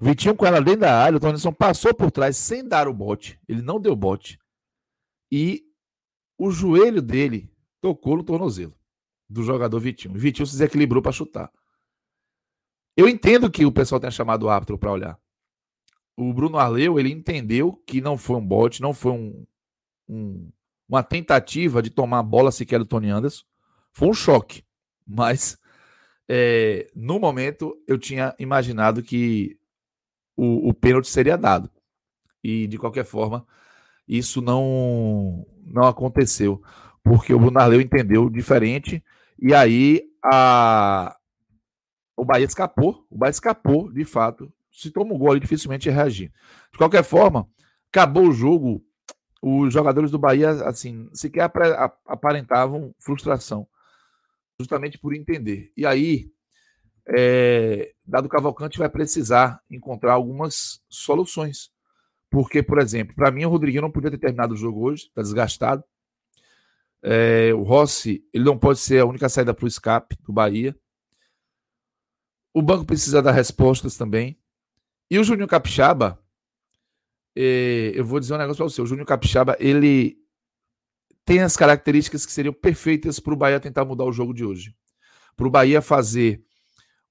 Vitinho 0.00 0.34
com 0.34 0.46
ela 0.46 0.62
dentro 0.62 0.80
da 0.80 0.98
área, 0.98 1.18
o 1.18 1.20
Tony 1.20 1.32
Anderson 1.32 1.52
passou 1.52 1.92
por 1.92 2.10
trás 2.10 2.36
sem 2.36 2.66
dar 2.66 2.88
o 2.88 2.94
bote. 2.94 3.38
Ele 3.46 3.60
não 3.60 3.78
deu 3.78 3.94
bote. 3.94 4.38
E 5.30 5.62
o 6.38 6.50
joelho 6.50 7.02
dele 7.02 7.52
tocou 7.82 8.16
no 8.16 8.24
tornozelo 8.24 8.74
do 9.28 9.42
jogador 9.42 9.78
Vitinho. 9.78 10.14
O 10.14 10.18
Vitinho 10.18 10.46
se 10.46 10.52
desequilibrou 10.52 11.02
para 11.02 11.12
chutar. 11.12 11.52
Eu 12.96 13.08
entendo 13.08 13.50
que 13.50 13.66
o 13.66 13.70
pessoal 13.70 14.00
tenha 14.00 14.10
chamado 14.10 14.44
o 14.44 14.48
árbitro 14.48 14.78
para 14.78 14.90
olhar. 14.90 15.20
O 16.16 16.32
Bruno 16.32 16.58
Arleu, 16.58 16.98
ele 16.98 17.12
entendeu 17.12 17.74
que 17.86 18.00
não 18.00 18.16
foi 18.16 18.36
um 18.36 18.46
bote, 18.46 18.80
não 18.80 18.94
foi 18.94 19.12
um, 19.12 19.46
um, 20.08 20.50
uma 20.88 21.02
tentativa 21.02 21.82
de 21.82 21.90
tomar 21.90 22.20
a 22.20 22.22
bola 22.22 22.50
sequer 22.50 22.78
do 22.78 22.86
Tony 22.86 23.10
Anderson. 23.10 23.44
Foi 23.92 24.08
um 24.08 24.14
choque. 24.14 24.64
Mas, 25.06 25.58
é, 26.26 26.90
no 26.94 27.18
momento, 27.18 27.76
eu 27.86 27.98
tinha 27.98 28.34
imaginado 28.38 29.02
que 29.02 29.59
o, 30.40 30.70
o 30.70 30.74
pênalti 30.74 31.08
seria 31.08 31.36
dado. 31.36 31.70
E, 32.42 32.66
de 32.66 32.78
qualquer 32.78 33.04
forma, 33.04 33.46
isso 34.08 34.40
não, 34.40 35.46
não 35.66 35.86
aconteceu. 35.86 36.62
Porque 37.02 37.34
o 37.34 37.38
Bruno 37.38 37.58
Arleu 37.58 37.80
entendeu 37.80 38.30
diferente. 38.30 39.04
E 39.38 39.52
aí, 39.52 40.02
a, 40.24 41.14
o 42.16 42.24
Bahia 42.24 42.46
escapou. 42.46 43.06
O 43.10 43.18
Bahia 43.18 43.30
escapou, 43.30 43.92
de 43.92 44.04
fato. 44.06 44.50
Se 44.72 44.90
toma 44.90 45.12
um 45.14 45.18
gol 45.18 45.32
ali, 45.32 45.40
dificilmente 45.40 45.88
ia 45.88 45.94
reagir. 45.94 46.32
De 46.72 46.78
qualquer 46.78 47.04
forma, 47.04 47.46
acabou 47.92 48.28
o 48.28 48.32
jogo. 48.32 48.82
Os 49.42 49.72
jogadores 49.72 50.10
do 50.10 50.18
Bahia, 50.18 50.50
assim, 50.64 51.08
sequer 51.12 51.50
aparentavam 52.06 52.94
frustração 52.98 53.66
justamente 54.58 54.98
por 54.98 55.14
entender. 55.14 55.72
E 55.74 55.86
aí, 55.86 56.30
é, 57.12 57.92
Dado 58.06 58.28
Cavalcante 58.28 58.78
vai 58.78 58.88
precisar 58.88 59.60
encontrar 59.68 60.12
algumas 60.12 60.80
soluções. 60.88 61.70
Porque, 62.30 62.62
por 62.62 62.78
exemplo, 62.78 63.14
para 63.16 63.32
mim 63.32 63.44
o 63.44 63.48
Rodriguinho 63.48 63.82
não 63.82 63.90
podia 63.90 64.10
ter 64.10 64.18
terminado 64.18 64.54
o 64.54 64.56
jogo 64.56 64.82
hoje, 64.84 65.04
está 65.04 65.20
desgastado. 65.20 65.82
É, 67.02 67.52
o 67.52 67.62
Rossi, 67.62 68.24
ele 68.32 68.44
não 68.44 68.56
pode 68.56 68.78
ser 68.78 69.00
a 69.00 69.06
única 69.06 69.28
saída 69.28 69.52
para 69.52 69.64
o 69.64 69.68
escape 69.68 70.16
do 70.22 70.32
Bahia. 70.32 70.76
O 72.54 72.62
banco 72.62 72.84
precisa 72.84 73.20
dar 73.20 73.32
respostas 73.32 73.96
também. 73.96 74.38
E 75.10 75.18
o 75.18 75.24
Júnior 75.24 75.48
Capixaba, 75.48 76.22
é, 77.34 77.92
eu 77.94 78.04
vou 78.04 78.20
dizer 78.20 78.34
um 78.34 78.38
negócio 78.38 78.58
para 78.58 78.70
você. 78.70 78.82
O 78.82 78.86
Júnior 78.86 79.06
Capixaba, 79.06 79.56
ele 79.58 80.16
tem 81.24 81.40
as 81.40 81.56
características 81.56 82.24
que 82.24 82.32
seriam 82.32 82.54
perfeitas 82.54 83.18
para 83.18 83.34
o 83.34 83.36
Bahia 83.36 83.58
tentar 83.58 83.84
mudar 83.84 84.04
o 84.04 84.12
jogo 84.12 84.32
de 84.32 84.44
hoje. 84.44 84.76
Para 85.36 85.48
o 85.48 85.50
Bahia 85.50 85.82
fazer 85.82 86.44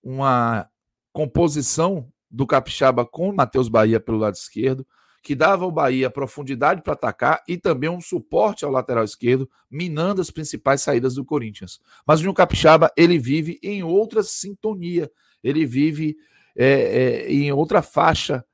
uma 0.04 0.70
composição 1.12 2.12
do 2.30 2.46
Capixaba 2.46 3.06
com 3.06 3.30
o 3.30 3.36
Matheus 3.36 3.68
Bahia 3.68 4.00
pelo 4.00 4.18
lado 4.18 4.36
esquerdo, 4.36 4.86
que 5.22 5.36
dava 5.36 5.66
ao 5.66 5.72
Bahia 5.72 6.10
profundidade 6.10 6.82
para 6.82 6.94
atacar 6.94 7.44
e 7.48 7.58
também 7.58 7.90
um 7.90 8.00
suporte 8.00 8.64
ao 8.64 8.72
lateral 8.72 9.04
esquerdo, 9.04 9.50
minando 9.70 10.22
as 10.22 10.32
principais 10.32 10.82
saídas 10.82 11.16
do 11.16 11.26
Corinthians. 11.26 11.80
Mas 12.08 12.24
o 12.24 12.34
Capixaba, 12.34 12.92
ele 12.96 13.18
vive 13.18 13.60
em 13.62 13.84
outra 13.84 14.24
sintonia, 14.24 15.12
ele 15.44 15.66
vive 15.66 16.16
é, 16.56 16.66
é, 16.66 17.32
em 17.32 17.52
outra 17.52 17.82
faixa 17.82 18.46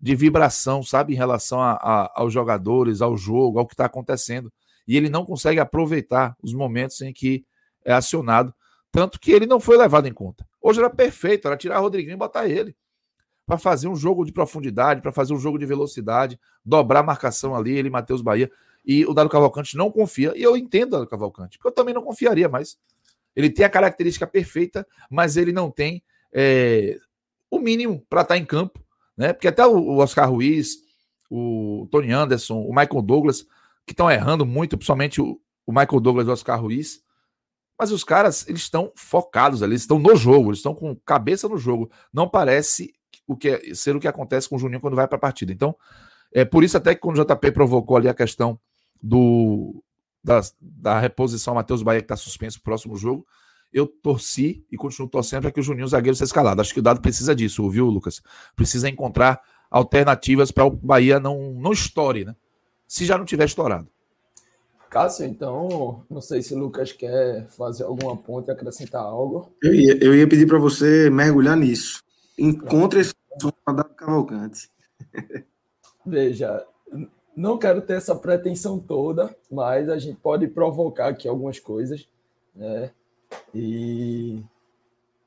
de 0.00 0.14
vibração, 0.14 0.82
sabe, 0.82 1.12
em 1.12 1.16
relação 1.16 1.60
a, 1.60 1.72
a, 1.72 2.12
aos 2.14 2.32
jogadores, 2.32 3.00
ao 3.00 3.16
jogo, 3.16 3.58
ao 3.58 3.66
que 3.66 3.74
está 3.74 3.86
acontecendo 3.86 4.52
e 4.86 4.96
ele 4.96 5.08
não 5.08 5.24
consegue 5.24 5.60
aproveitar 5.60 6.36
os 6.42 6.52
momentos 6.52 7.00
em 7.00 7.12
que 7.12 7.44
é 7.84 7.92
acionado, 7.92 8.54
tanto 8.92 9.18
que 9.18 9.32
ele 9.32 9.46
não 9.46 9.58
foi 9.58 9.76
levado 9.76 10.06
em 10.06 10.12
conta. 10.12 10.46
Hoje 10.60 10.78
era 10.78 10.90
perfeito, 10.90 11.48
era 11.48 11.56
tirar 11.56 11.80
o 11.80 11.82
Rodriguinho 11.82 12.14
e 12.14 12.16
botar 12.16 12.46
ele 12.46 12.76
para 13.46 13.58
fazer 13.58 13.88
um 13.88 13.96
jogo 13.96 14.24
de 14.24 14.32
profundidade, 14.32 15.00
para 15.00 15.10
fazer 15.10 15.34
um 15.34 15.38
jogo 15.38 15.58
de 15.58 15.66
velocidade, 15.66 16.38
dobrar 16.64 17.00
a 17.00 17.02
marcação 17.02 17.56
ali, 17.56 17.76
ele 17.76 17.88
e 17.88 17.90
Matheus 17.90 18.22
Bahia. 18.22 18.50
E 18.84 19.04
o 19.06 19.14
Dado 19.14 19.30
Cavalcante 19.30 19.76
não 19.76 19.90
confia, 19.90 20.32
e 20.36 20.42
eu 20.42 20.56
entendo 20.56 20.88
o 20.88 20.96
Dado 20.98 21.06
Cavalcante, 21.08 21.58
porque 21.58 21.68
eu 21.68 21.72
também 21.72 21.94
não 21.94 22.02
confiaria 22.02 22.48
mais. 22.48 22.78
Ele 23.34 23.50
tem 23.50 23.64
a 23.64 23.70
característica 23.70 24.26
perfeita, 24.26 24.86
mas 25.10 25.36
ele 25.36 25.52
não 25.52 25.70
tem 25.70 26.02
é, 26.32 26.98
o 27.50 27.58
mínimo 27.58 28.04
para 28.08 28.22
estar 28.22 28.34
tá 28.34 28.38
em 28.38 28.44
campo, 28.44 28.78
né? 29.16 29.32
Porque 29.32 29.48
até 29.48 29.66
o 29.66 29.98
Oscar 29.98 30.30
Ruiz, 30.30 30.78
o 31.30 31.88
Tony 31.90 32.12
Anderson, 32.12 32.60
o 32.60 32.68
Michael 32.68 33.02
Douglas 33.02 33.46
que 33.86 33.92
estão 33.92 34.10
errando 34.10 34.44
muito, 34.44 34.76
principalmente 34.76 35.20
o, 35.20 35.40
o 35.66 35.72
Michael 35.72 36.00
Douglas 36.00 36.26
e 36.26 36.30
o 36.30 36.32
Oscar 36.32 36.60
Ruiz. 36.60 37.02
Mas 37.82 37.90
os 37.90 38.04
caras, 38.04 38.46
eles 38.46 38.60
estão 38.60 38.92
focados 38.94 39.60
ali, 39.60 39.74
estão 39.74 39.98
no 39.98 40.14
jogo, 40.14 40.50
eles 40.50 40.60
estão 40.60 40.72
com 40.72 40.94
cabeça 41.04 41.48
no 41.48 41.58
jogo. 41.58 41.90
Não 42.12 42.28
parece 42.28 42.94
o 43.26 43.36
que 43.36 43.48
é, 43.48 43.74
ser 43.74 43.96
o 43.96 43.98
que 43.98 44.06
acontece 44.06 44.48
com 44.48 44.54
o 44.54 44.58
Juninho 44.60 44.80
quando 44.80 44.94
vai 44.94 45.08
para 45.08 45.16
a 45.16 45.20
partida. 45.20 45.52
Então, 45.52 45.74
é 46.32 46.44
por 46.44 46.62
isso 46.62 46.76
até 46.76 46.94
que 46.94 47.00
quando 47.00 47.18
o 47.18 47.24
JP 47.24 47.50
provocou 47.50 47.96
ali 47.96 48.08
a 48.08 48.14
questão 48.14 48.56
do 49.02 49.82
da, 50.22 50.40
da 50.60 51.00
reposição 51.00 51.56
Matheus 51.56 51.82
Bahia 51.82 52.00
que 52.00 52.04
está 52.04 52.14
suspenso 52.14 52.58
para 52.58 52.60
o 52.60 52.70
próximo 52.70 52.94
jogo, 52.94 53.26
eu 53.72 53.88
torci 53.88 54.64
e 54.70 54.76
continuo 54.76 55.08
torcendo 55.08 55.42
para 55.42 55.50
que 55.50 55.58
o 55.58 55.62
Juninho 55.64 55.88
zagueiro 55.88 56.14
seja 56.14 56.26
escalado. 56.26 56.60
Acho 56.60 56.72
que 56.72 56.78
o 56.78 56.84
Dado 56.84 57.00
precisa 57.00 57.34
disso, 57.34 57.68
viu, 57.68 57.86
Lucas? 57.86 58.22
Precisa 58.54 58.88
encontrar 58.88 59.40
alternativas 59.68 60.52
para 60.52 60.64
o 60.64 60.70
Bahia 60.70 61.18
não, 61.18 61.54
não 61.54 61.72
estoure, 61.72 62.26
né? 62.26 62.36
se 62.92 63.06
já 63.06 63.16
não 63.16 63.24
tiver 63.24 63.46
estourado. 63.46 63.88
Cássio, 64.92 65.24
então, 65.24 66.04
não 66.10 66.20
sei 66.20 66.42
se 66.42 66.54
o 66.54 66.58
Lucas 66.58 66.92
quer 66.92 67.46
fazer 67.48 67.84
alguma 67.84 68.14
ponte, 68.14 68.50
acrescentar 68.50 69.02
algo. 69.02 69.50
Eu 69.62 69.74
ia, 69.74 70.04
eu 70.04 70.14
ia 70.14 70.28
pedir 70.28 70.46
para 70.46 70.58
você 70.58 71.08
mergulhar 71.08 71.56
nisso. 71.56 72.04
Encontre 72.38 73.00
esse 73.00 73.14
para 73.64 73.84
Cavalcante. 73.84 74.68
Veja, 76.04 76.66
não 77.34 77.56
quero 77.56 77.80
ter 77.80 77.94
essa 77.94 78.14
pretensão 78.14 78.78
toda, 78.78 79.34
mas 79.50 79.88
a 79.88 79.98
gente 79.98 80.20
pode 80.20 80.46
provocar 80.46 81.08
aqui 81.08 81.26
algumas 81.26 81.58
coisas, 81.58 82.06
né? 82.54 82.90
E, 83.54 84.42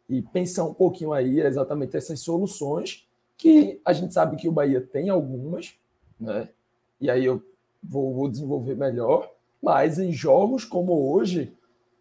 e 0.07 0.21
pensar 0.21 0.65
um 0.65 0.75
pouquinho 0.75 1.11
aí 1.11 1.39
exatamente 1.39 1.97
essas 1.97 2.19
soluções 2.19 3.07
que 3.35 3.81
a 3.83 3.93
gente 3.93 4.13
sabe 4.13 4.37
que 4.37 4.47
o 4.47 4.51
Bahia 4.51 4.79
tem 4.79 5.09
algumas, 5.09 5.73
né? 6.19 6.49
E 7.01 7.09
aí 7.09 7.25
eu 7.25 7.43
vou, 7.83 8.13
vou 8.13 8.29
desenvolver 8.29 8.75
melhor. 8.75 9.33
Mas 9.65 9.97
em 9.97 10.11
jogos 10.11 10.63
como 10.63 11.11
hoje, 11.11 11.51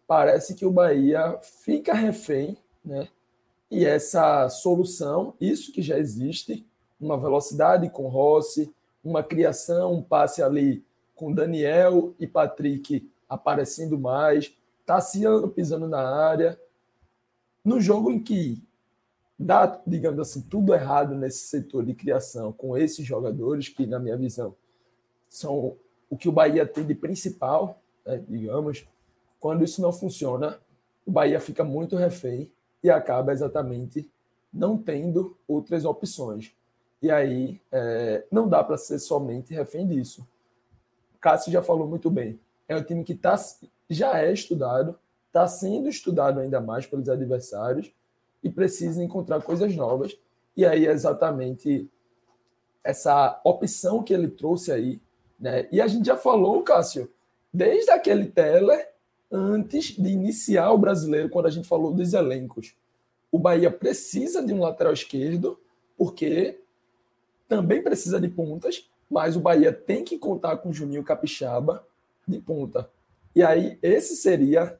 parece 0.05 0.53
que 0.53 0.67
o 0.67 0.71
Bahia 0.71 1.39
fica 1.41 1.95
refém, 1.95 2.55
né? 2.85 3.07
E 3.71 3.83
essa 3.83 4.47
solução, 4.49 5.33
isso 5.41 5.71
que 5.71 5.81
já 5.81 5.97
existe, 5.97 6.63
uma 7.01 7.17
velocidade 7.17 7.89
com 7.89 8.07
Rossi, 8.07 8.71
uma 9.03 9.23
criação, 9.23 9.93
um 9.93 10.03
passe 10.03 10.43
ali 10.43 10.85
com 11.15 11.33
Daniel 11.33 12.13
e 12.19 12.27
Patrick 12.27 13.11
aparecendo 13.27 13.97
mais, 13.97 14.55
Tassiano 14.85 15.49
pisando 15.49 15.87
na 15.87 16.07
área. 16.07 16.61
No 17.63 17.81
jogo 17.81 18.11
em 18.11 18.21
que 18.21 18.61
dá, 19.39 19.81
digamos 19.87 20.19
assim, 20.19 20.41
tudo 20.41 20.71
errado 20.71 21.15
nesse 21.15 21.47
setor 21.47 21.83
de 21.83 21.95
criação 21.95 22.53
com 22.53 22.77
esses 22.77 23.03
jogadores, 23.03 23.69
que, 23.69 23.87
na 23.87 23.97
minha 23.97 24.15
visão, 24.15 24.55
são 25.27 25.75
o 26.09 26.17
que 26.17 26.29
o 26.29 26.31
Bahia 26.31 26.65
tem 26.65 26.85
de 26.85 26.95
principal, 26.95 27.79
né, 28.05 28.23
digamos, 28.27 28.87
quando 29.39 29.63
isso 29.63 29.81
não 29.81 29.91
funciona, 29.91 30.59
o 31.05 31.11
Bahia 31.11 31.39
fica 31.39 31.63
muito 31.63 31.95
refém 31.95 32.51
e 32.83 32.89
acaba 32.89 33.31
exatamente 33.31 34.09
não 34.51 34.77
tendo 34.77 35.37
outras 35.47 35.85
opções. 35.85 36.55
E 37.01 37.11
aí 37.11 37.61
é, 37.71 38.25
não 38.31 38.47
dá 38.47 38.63
para 38.63 38.77
ser 38.77 38.99
somente 38.99 39.53
refém 39.53 39.87
disso. 39.87 40.27
O 41.15 41.19
Cássio 41.19 41.51
já 41.51 41.61
falou 41.61 41.87
muito 41.87 42.09
bem. 42.09 42.39
É 42.67 42.75
um 42.75 42.83
time 42.83 43.03
que 43.03 43.13
tá, 43.13 43.35
já 43.89 44.19
é 44.19 44.31
estudado, 44.31 44.97
está 45.27 45.47
sendo 45.47 45.89
estudado 45.89 46.39
ainda 46.39 46.61
mais 46.61 46.85
pelos 46.85 47.09
adversários 47.09 47.93
e 48.43 48.49
precisa 48.49 49.03
encontrar 49.03 49.41
coisas 49.41 49.75
novas. 49.75 50.17
E 50.55 50.65
aí 50.65 50.87
é 50.87 50.91
exatamente 50.91 51.89
essa 52.83 53.39
opção 53.43 54.01
que 54.01 54.13
ele 54.13 54.27
trouxe 54.27 54.71
aí 54.71 55.01
né? 55.39 55.67
E 55.71 55.81
a 55.81 55.87
gente 55.87 56.05
já 56.05 56.17
falou, 56.17 56.63
Cássio, 56.63 57.11
desde 57.53 57.91
aquele 57.91 58.25
Teller, 58.25 58.89
antes 59.31 59.95
de 59.95 60.09
iniciar 60.09 60.71
o 60.71 60.77
brasileiro, 60.77 61.29
quando 61.29 61.47
a 61.47 61.51
gente 61.51 61.67
falou 61.67 61.93
dos 61.93 62.13
elencos. 62.13 62.75
O 63.31 63.39
Bahia 63.39 63.71
precisa 63.71 64.45
de 64.45 64.53
um 64.53 64.59
lateral 64.59 64.93
esquerdo, 64.93 65.59
porque 65.97 66.59
também 67.47 67.81
precisa 67.81 68.19
de 68.19 68.27
pontas, 68.27 68.89
mas 69.09 69.35
o 69.35 69.39
Bahia 69.39 69.71
tem 69.71 70.03
que 70.03 70.17
contar 70.17 70.57
com 70.57 70.69
o 70.69 70.73
Juninho 70.73 71.03
Capixaba 71.03 71.85
de 72.27 72.39
ponta. 72.39 72.89
E 73.35 73.43
aí, 73.43 73.77
esse 73.81 74.15
seria 74.15 74.79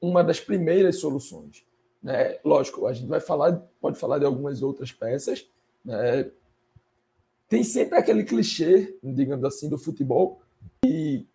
uma 0.00 0.22
das 0.22 0.40
primeiras 0.40 0.96
soluções. 0.96 1.64
Né? 2.02 2.38
Lógico, 2.44 2.86
a 2.86 2.92
gente 2.92 3.08
vai 3.08 3.20
falar, 3.20 3.62
pode 3.80 3.98
falar 3.98 4.18
de 4.18 4.24
algumas 4.24 4.62
outras 4.62 4.92
peças, 4.92 5.48
né? 5.84 6.30
Tem 7.48 7.64
sempre 7.64 7.98
aquele 7.98 8.24
clichê, 8.24 8.96
digamos 9.02 9.44
assim, 9.44 9.68
do 9.68 9.78
futebol, 9.78 10.40
e 10.84 11.26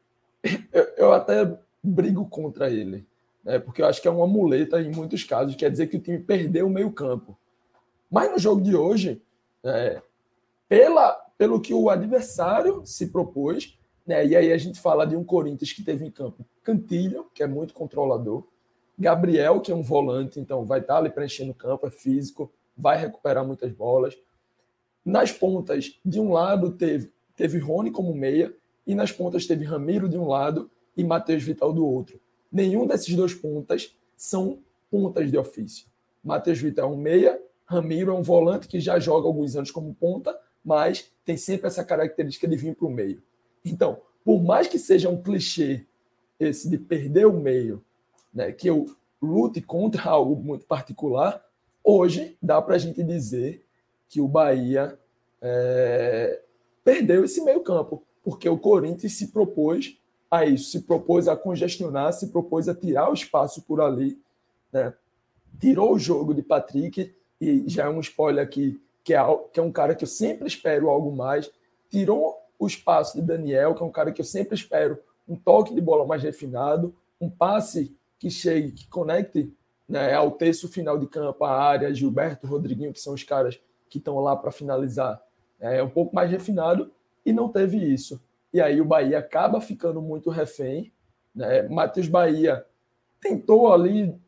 eu, 0.71 0.83
eu 0.97 1.13
até 1.13 1.57
brigo 1.83 2.25
contra 2.27 2.69
ele, 2.69 3.05
né? 3.43 3.59
porque 3.59 3.81
eu 3.81 3.87
acho 3.87 4.01
que 4.01 4.07
é 4.07 4.11
uma 4.11 4.27
muleta 4.27 4.81
em 4.81 4.91
muitos 4.91 5.23
casos, 5.23 5.55
quer 5.55 5.71
dizer 5.71 5.87
que 5.87 5.97
o 5.97 6.01
time 6.01 6.19
perdeu 6.19 6.67
o 6.67 6.69
meio 6.69 6.91
campo. 6.91 7.37
Mas 8.09 8.31
no 8.31 8.37
jogo 8.37 8.61
de 8.61 8.75
hoje, 8.75 9.21
é, 9.63 10.01
pela, 10.69 11.13
pelo 11.37 11.59
que 11.59 11.73
o 11.73 11.89
adversário 11.89 12.83
se 12.85 13.07
propôs, 13.07 13.77
né? 14.05 14.25
e 14.25 14.35
aí 14.35 14.53
a 14.53 14.57
gente 14.57 14.79
fala 14.79 15.05
de 15.05 15.15
um 15.15 15.23
Corinthians 15.23 15.73
que 15.73 15.83
teve 15.83 16.05
em 16.05 16.11
campo 16.11 16.45
Cantilho, 16.63 17.27
que 17.33 17.41
é 17.41 17.47
muito 17.47 17.73
controlador, 17.73 18.45
Gabriel, 18.97 19.59
que 19.59 19.71
é 19.71 19.75
um 19.75 19.81
volante, 19.81 20.39
então 20.39 20.65
vai 20.65 20.79
estar 20.79 20.97
ali 20.97 21.09
preenchendo 21.09 21.51
o 21.51 21.55
campo, 21.55 21.87
é 21.87 21.91
físico, 21.91 22.51
vai 22.77 22.97
recuperar 22.97 23.45
muitas 23.45 23.71
bolas. 23.71 24.17
Nas 25.05 25.31
pontas, 25.31 25.99
de 26.03 26.19
um 26.19 26.31
lado, 26.31 26.71
teve, 26.71 27.11
teve 27.35 27.57
Rony 27.59 27.91
como 27.91 28.13
meia, 28.13 28.53
e 28.85 28.93
nas 28.95 29.11
pontas 29.11 29.45
teve 29.45 29.65
Ramiro 29.65 30.09
de 30.09 30.17
um 30.17 30.27
lado 30.27 30.69
e 30.95 31.03
Matheus 31.03 31.43
Vital 31.43 31.73
do 31.73 31.85
outro. 31.85 32.19
Nenhum 32.51 32.85
desses 32.85 33.15
dois 33.15 33.33
pontas 33.33 33.95
são 34.15 34.59
pontas 34.91 35.31
de 35.31 35.37
ofício. 35.37 35.87
Matheus 36.23 36.59
Vital 36.59 36.91
é 36.91 36.93
um 36.93 36.97
meia, 36.97 37.41
Ramiro 37.65 38.11
é 38.11 38.13
um 38.13 38.21
volante 38.21 38.67
que 38.67 38.79
já 38.79 38.99
joga 38.99 39.27
alguns 39.27 39.55
anos 39.55 39.71
como 39.71 39.93
ponta, 39.93 40.37
mas 40.63 41.11
tem 41.25 41.35
sempre 41.35 41.67
essa 41.67 41.83
característica 41.83 42.47
de 42.47 42.55
vir 42.55 42.75
para 42.75 42.87
o 42.87 42.91
meio. 42.91 43.21
Então, 43.65 44.01
por 44.23 44.41
mais 44.41 44.67
que 44.67 44.77
seja 44.77 45.09
um 45.09 45.21
clichê 45.21 45.85
esse 46.39 46.69
de 46.69 46.77
perder 46.77 47.25
o 47.25 47.33
meio, 47.33 47.83
né, 48.33 48.51
que 48.51 48.69
eu 48.69 48.85
lute 49.21 49.61
contra 49.61 50.03
algo 50.09 50.35
muito 50.35 50.65
particular, 50.65 51.43
hoje 51.83 52.37
dá 52.41 52.61
para 52.61 52.75
a 52.75 52.79
gente 52.79 53.03
dizer 53.03 53.65
que 54.09 54.21
o 54.21 54.27
Bahia 54.27 54.97
é, 55.41 56.41
perdeu 56.83 57.25
esse 57.25 57.43
meio 57.43 57.61
campo, 57.61 58.03
porque 58.23 58.47
o 58.47 58.57
Corinthians 58.57 59.13
se 59.13 59.27
propôs 59.27 59.97
a 60.29 60.45
isso, 60.45 60.71
se 60.71 60.81
propôs 60.81 61.27
a 61.27 61.35
congestionar, 61.35 62.13
se 62.13 62.27
propôs 62.27 62.67
a 62.67 62.75
tirar 62.75 63.09
o 63.09 63.13
espaço 63.13 63.61
por 63.63 63.81
ali, 63.81 64.19
né? 64.71 64.93
tirou 65.59 65.93
o 65.93 65.99
jogo 65.99 66.33
de 66.33 66.41
Patrick, 66.41 67.13
e 67.39 67.63
já 67.67 67.85
é 67.85 67.89
um 67.89 67.99
spoiler 67.99 68.43
aqui, 68.43 68.81
que 69.03 69.13
é, 69.13 69.19
que 69.51 69.59
é 69.59 69.63
um 69.63 69.71
cara 69.71 69.93
que 69.93 70.03
eu 70.03 70.07
sempre 70.07 70.47
espero 70.47 70.89
algo 70.89 71.15
mais, 71.15 71.51
tirou 71.89 72.37
o 72.57 72.65
espaço 72.65 73.19
de 73.19 73.21
Daniel, 73.21 73.75
que 73.75 73.83
é 73.83 73.85
um 73.85 73.91
cara 73.91 74.11
que 74.11 74.21
eu 74.21 74.25
sempre 74.25 74.55
espero 74.55 74.97
um 75.27 75.35
toque 75.35 75.73
de 75.73 75.81
bola 75.81 76.05
mais 76.05 76.23
refinado, 76.23 76.95
um 77.19 77.29
passe 77.29 77.95
que 78.17 78.29
chegue, 78.29 78.71
que 78.71 78.87
conecte 78.87 79.53
né, 79.87 80.13
ao 80.13 80.31
terço 80.31 80.67
final 80.69 80.97
de 80.97 81.07
campo, 81.07 81.43
a 81.43 81.51
área, 81.51 81.93
Gilberto, 81.93 82.47
Rodriguinho, 82.47 82.93
que 82.93 82.99
são 82.99 83.13
os 83.13 83.23
caras 83.23 83.59
que 83.93 83.99
estão 83.99 84.19
lá 84.19 84.35
para 84.35 84.51
finalizar, 84.51 85.21
é 85.59 85.83
um 85.83 85.89
pouco 85.89 86.15
mais 86.15 86.29
refinado, 86.31 86.91
e 87.23 87.31
não 87.31 87.47
teve 87.47 87.77
isso. 87.77 88.19
E 88.51 88.59
aí 88.59 88.81
o 88.81 88.85
Bahia 88.85 89.19
acaba 89.19 89.61
ficando 89.61 90.01
muito 90.01 90.31
refém. 90.31 90.91
Né? 91.33 91.69
Matheus 91.69 92.07
Bahia 92.07 92.65
tentou 93.21 93.71
ali 93.71 94.19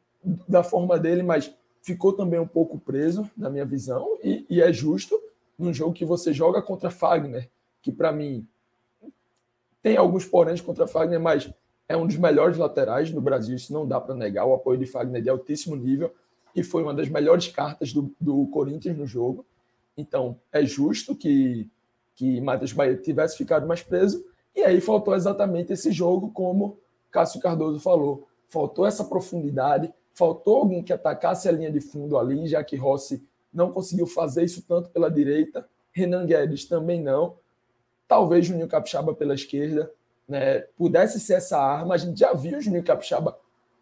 da 0.47 0.61
forma 0.61 0.99
dele, 0.99 1.23
mas 1.23 1.51
ficou 1.81 2.13
também 2.13 2.39
um 2.39 2.47
pouco 2.47 2.77
preso, 2.77 3.27
na 3.35 3.49
minha 3.49 3.65
visão, 3.65 4.19
e, 4.23 4.45
e 4.47 4.61
é 4.61 4.71
justo 4.71 5.19
num 5.57 5.73
jogo 5.73 5.93
que 5.93 6.05
você 6.05 6.31
joga 6.31 6.61
contra 6.61 6.91
Fagner, 6.91 7.49
que 7.81 7.91
para 7.91 8.11
mim 8.11 8.47
tem 9.81 9.97
alguns 9.97 10.25
poréns 10.25 10.61
contra 10.61 10.85
Fagner, 10.85 11.19
mas 11.19 11.51
é 11.89 11.97
um 11.97 12.05
dos 12.05 12.17
melhores 12.17 12.57
laterais 12.57 13.11
no 13.11 13.19
Brasil, 13.19 13.55
isso 13.55 13.73
não 13.73 13.87
dá 13.87 13.99
para 13.99 14.13
negar. 14.13 14.45
O 14.45 14.53
apoio 14.53 14.77
de 14.77 14.85
Fagner 14.85 15.21
é 15.21 15.23
de 15.23 15.29
altíssimo 15.29 15.75
nível 15.75 16.13
e 16.55 16.63
foi 16.63 16.83
uma 16.83 16.93
das 16.93 17.09
melhores 17.09 17.47
cartas 17.47 17.91
do, 17.91 18.13
do 18.21 18.45
Corinthians 18.47 18.95
no 18.95 19.07
jogo. 19.07 19.43
Então, 19.97 20.39
é 20.51 20.65
justo 20.65 21.15
que, 21.15 21.69
que 22.15 22.41
Matheus 22.41 22.73
Bahia 22.73 22.95
tivesse 22.95 23.37
ficado 23.37 23.67
mais 23.67 23.81
preso. 23.81 24.25
E 24.55 24.61
aí 24.61 24.79
faltou 24.81 25.15
exatamente 25.15 25.73
esse 25.73 25.91
jogo, 25.91 26.31
como 26.31 26.77
Cássio 27.11 27.39
Cardoso 27.39 27.79
falou. 27.79 28.27
Faltou 28.47 28.85
essa 28.85 29.03
profundidade, 29.03 29.93
faltou 30.13 30.57
alguém 30.57 30.83
que 30.83 30.93
atacasse 30.93 31.47
a 31.47 31.51
linha 31.51 31.71
de 31.71 31.81
fundo 31.81 32.17
ali, 32.17 32.47
já 32.47 32.63
que 32.63 32.75
Rossi 32.75 33.25
não 33.53 33.71
conseguiu 33.71 34.05
fazer 34.05 34.43
isso 34.43 34.61
tanto 34.67 34.89
pela 34.89 35.09
direita, 35.09 35.67
Renan 35.91 36.25
Guedes 36.25 36.65
também 36.65 37.01
não. 37.01 37.37
Talvez 38.07 38.45
Juninho 38.45 38.67
Capixaba 38.67 39.13
pela 39.13 39.33
esquerda 39.33 39.91
né, 40.27 40.59
pudesse 40.77 41.19
ser 41.19 41.35
essa 41.35 41.57
arma. 41.57 41.95
A 41.95 41.97
gente 41.97 42.19
já 42.19 42.33
viu 42.33 42.61
Juninho 42.61 42.83
Capixaba, 42.83 43.39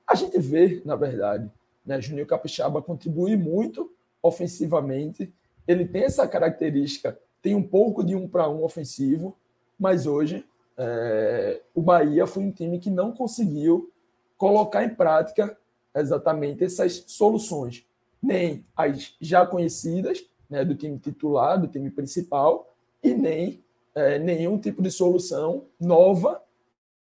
a 0.08 0.16
gente 0.16 0.38
vê, 0.40 0.82
na 0.86 0.96
verdade, 0.96 1.52
né, 1.86 2.00
Juninho 2.00 2.28
Capixaba 2.28 2.82
contribui 2.82 3.36
muito 3.36 3.92
ofensivamente. 4.22 5.34
Ele 5.68 5.86
tem 5.86 6.04
essa 6.04 6.28
característica, 6.28 7.18
tem 7.42 7.56
um 7.56 7.64
pouco 7.64 8.04
de 8.04 8.16
um 8.16 8.28
para 8.28 8.50
um 8.50 8.64
ofensivo, 8.64 9.38
mas 9.80 10.06
hoje 10.06 10.46
é, 10.78 11.62
o 11.74 11.82
Bahia 11.82 12.26
foi 12.26 12.44
um 12.44 12.52
time 12.52 12.80
que 12.80 12.90
não 12.90 13.12
conseguiu 13.12 13.92
colocar 14.38 14.84
em 14.84 14.90
prática 14.90 15.58
exatamente 15.96 16.64
essas 16.64 17.04
soluções, 17.08 17.86
nem 18.22 18.66
as 18.76 19.16
já 19.22 19.46
conhecidas 19.46 20.26
né, 20.50 20.66
do 20.66 20.76
time 20.76 20.98
titular, 20.98 21.60
do 21.60 21.68
time 21.68 21.90
principal, 21.90 22.74
e 23.02 23.14
nem 23.14 23.64
é, 23.96 24.18
nenhum 24.18 24.58
tipo 24.58 24.82
de 24.82 24.90
solução 24.90 25.66
nova 25.80 26.42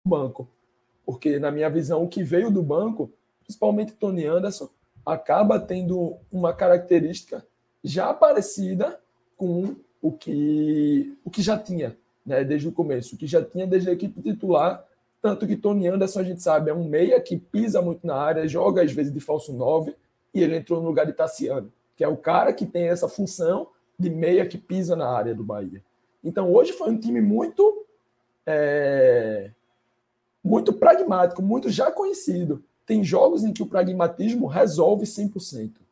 no 0.05 0.11
banco. 0.11 0.49
Porque, 1.05 1.39
na 1.39 1.51
minha 1.51 1.71
visão, 1.71 2.03
o 2.03 2.09
que 2.09 2.23
veio 2.23 2.51
do 2.51 2.63
banco, 2.63 3.11
principalmente 3.45 3.93
Tony 3.93 4.27
Anderson, 4.27 4.69
acaba 5.05 5.61
tendo 5.61 6.17
uma 6.31 6.53
característica 6.53 7.47
já 7.87 8.13
parecida 8.13 8.99
com 9.37 9.77
o 10.03 10.11
que, 10.11 11.17
o 11.25 11.31
que 11.31 11.41
já 11.41 11.57
tinha 11.57 11.97
né, 12.25 12.43
desde 12.43 12.69
o 12.69 12.73
começo, 12.73 13.15
o 13.15 13.19
que 13.19 13.27
já 13.27 13.43
tinha 13.43 13.67
desde 13.67 13.89
a 13.89 13.93
equipe 13.93 14.21
titular. 14.21 14.85
Tanto 15.23 15.47
que 15.47 15.57
Tony 15.57 15.87
Anderson, 15.87 16.21
a 16.21 16.25
gente 16.25 16.43
sabe, 16.43 16.71
é 16.71 16.75
um 16.75 16.85
meia 16.85 17.21
que 17.21 17.37
pisa 17.37 17.81
muito 17.81 18.05
na 18.05 18.17
área, 18.17 18.49
joga 18.49 18.83
às 18.83 18.91
vezes 18.91 19.13
de 19.13 19.21
falso 19.21 19.53
9, 19.53 19.95
e 20.35 20.43
ele 20.43 20.57
entrou 20.57 20.81
no 20.81 20.89
lugar 20.89 21.07
de 21.07 21.13
Tassiano, 21.13 21.73
que 21.97 22.03
é 22.03 22.09
o 22.09 22.17
cara 22.17 22.53
que 22.53 22.67
tem 22.67 22.89
essa 22.89 23.09
função 23.09 23.69
de 23.99 24.11
meia 24.11 24.47
que 24.47 24.59
pisa 24.59 24.97
na 24.97 25.09
área 25.09 25.35
do 25.35 25.45
Bahia. 25.45 25.83
Então, 26.23 26.53
hoje 26.53 26.73
foi 26.73 26.91
um 26.91 26.99
time 26.99 27.21
muito 27.21 27.87
é, 28.45 29.51
muito 30.43 30.73
pragmático, 30.73 31.41
muito 31.41 31.71
já 31.71 31.91
conhecido. 31.91 32.63
Tem 32.85 33.03
jogos 33.03 33.45
em 33.45 33.53
que 33.53 33.63
o 33.63 33.67
pragmatismo 33.67 34.47
resolve 34.47 35.05
100%. 35.05 35.86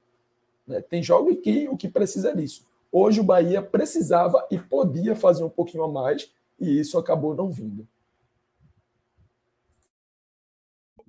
Né? 0.67 0.81
Tem 0.81 1.03
jogos 1.03 1.33
em 1.33 1.41
que 1.41 1.69
o 1.69 1.77
que 1.77 1.89
precisa 1.89 2.31
é 2.31 2.35
disso. 2.35 2.65
Hoje 2.91 3.21
o 3.21 3.25
Bahia 3.25 3.61
precisava 3.61 4.47
e 4.51 4.59
podia 4.59 5.17
fazer 5.17 5.43
um 5.43 5.51
pouquinho 5.51 5.85
a 5.85 5.89
mais, 5.89 6.31
e 6.61 6.79
isso 6.79 6.97
acabou 6.97 7.35
não 7.35 7.51
vindo. 7.51 7.87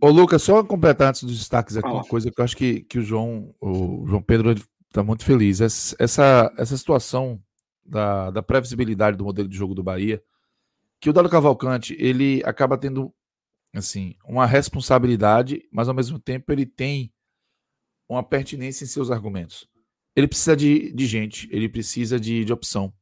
Ô, 0.01 0.09
Lucas, 0.09 0.41
só 0.41 0.63
completar 0.63 1.09
antes 1.09 1.23
dos 1.23 1.37
destaques 1.37 1.77
aqui, 1.77 1.87
uma 1.87 2.03
coisa 2.03 2.29
que 2.29 2.39
eu 2.39 2.43
acho 2.43 2.57
que, 2.57 2.81
que 2.81 2.99
o 2.99 3.01
João, 3.01 3.55
o 3.61 4.05
João 4.07 4.21
Pedro 4.21 4.53
está 4.87 5.01
muito 5.03 5.23
feliz. 5.23 5.61
Essa, 5.61 6.53
essa 6.57 6.77
situação 6.77 7.41
da, 7.85 8.31
da 8.31 8.43
previsibilidade 8.43 9.15
do 9.15 9.23
modelo 9.23 9.47
de 9.47 9.55
jogo 9.55 9.75
do 9.75 9.83
Bahia, 9.83 10.21
que 10.99 11.09
o 11.09 11.13
Dado 11.13 11.29
Cavalcante 11.29 11.95
ele 11.99 12.41
acaba 12.45 12.77
tendo 12.77 13.13
assim 13.73 14.15
uma 14.25 14.45
responsabilidade, 14.45 15.67
mas 15.71 15.87
ao 15.87 15.93
mesmo 15.93 16.17
tempo 16.17 16.51
ele 16.51 16.65
tem 16.65 17.11
uma 18.07 18.23
pertinência 18.23 18.83
em 18.83 18.87
seus 18.87 19.11
argumentos. 19.11 19.67
Ele 20.15 20.27
precisa 20.27 20.55
de, 20.55 20.91
de 20.91 21.05
gente, 21.05 21.49
ele 21.51 21.67
precisa 21.67 22.19
de, 22.19 22.45
de 22.45 22.53
opção. 22.53 22.93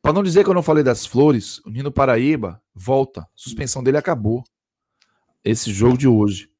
Para 0.00 0.12
não 0.12 0.22
dizer 0.22 0.44
que 0.44 0.50
eu 0.50 0.54
não 0.54 0.62
falei 0.62 0.82
das 0.82 1.04
flores, 1.04 1.58
o 1.66 1.70
Nino 1.70 1.92
Paraíba 1.92 2.62
volta. 2.74 3.22
A 3.22 3.28
suspensão 3.34 3.82
dele 3.82 3.98
acabou. 3.98 4.42
Esse 5.44 5.72
jogo 5.72 5.98
de 5.98 6.08
hoje. 6.08 6.50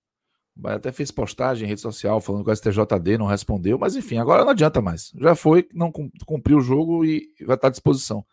Bahia 0.54 0.76
até 0.76 0.90
fez 0.90 1.12
postagem 1.12 1.64
em 1.64 1.68
rede 1.68 1.80
social 1.80 2.20
falando 2.20 2.44
que 2.44 2.50
o 2.50 2.56
STJD 2.56 3.16
não 3.16 3.26
respondeu, 3.26 3.78
mas 3.78 3.94
enfim, 3.94 4.18
agora 4.18 4.44
não 4.44 4.50
adianta 4.50 4.82
mais. 4.82 5.12
Já 5.16 5.36
foi, 5.36 5.68
não 5.72 5.92
cumpriu 6.26 6.58
o 6.58 6.60
jogo 6.60 7.04
e 7.04 7.32
vai 7.46 7.54
estar 7.54 7.68
à 7.68 7.70
disposição. 7.70 8.26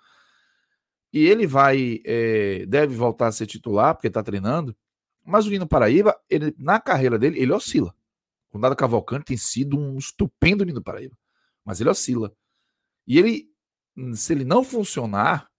E 1.14 1.20
ele 1.28 1.46
vai, 1.46 2.02
é, 2.04 2.66
deve 2.66 2.96
voltar 2.96 3.28
a 3.28 3.32
ser 3.32 3.46
titular, 3.46 3.94
porque 3.94 4.08
está 4.08 4.24
treinando, 4.24 4.76
mas 5.24 5.46
o 5.46 5.50
Nino 5.52 5.68
Paraíba, 5.68 6.18
ele, 6.30 6.54
na 6.58 6.80
carreira 6.80 7.18
dele, 7.18 7.40
ele 7.40 7.54
oscila. 7.54 7.94
O 8.56 8.60
Nada 8.60 8.74
Cavalcante 8.74 9.26
tem 9.26 9.38
sido 9.38 9.78
um 9.78 9.98
estupendo 9.98 10.64
Nino 10.64 10.82
Paraíba, 10.82 11.18
mas 11.66 11.82
ele 11.82 11.90
oscila. 11.90 12.34
E 13.06 13.20
ele, 13.20 13.50
se 14.14 14.32
ele 14.32 14.46
não 14.46 14.64
funcionar, 14.64 15.50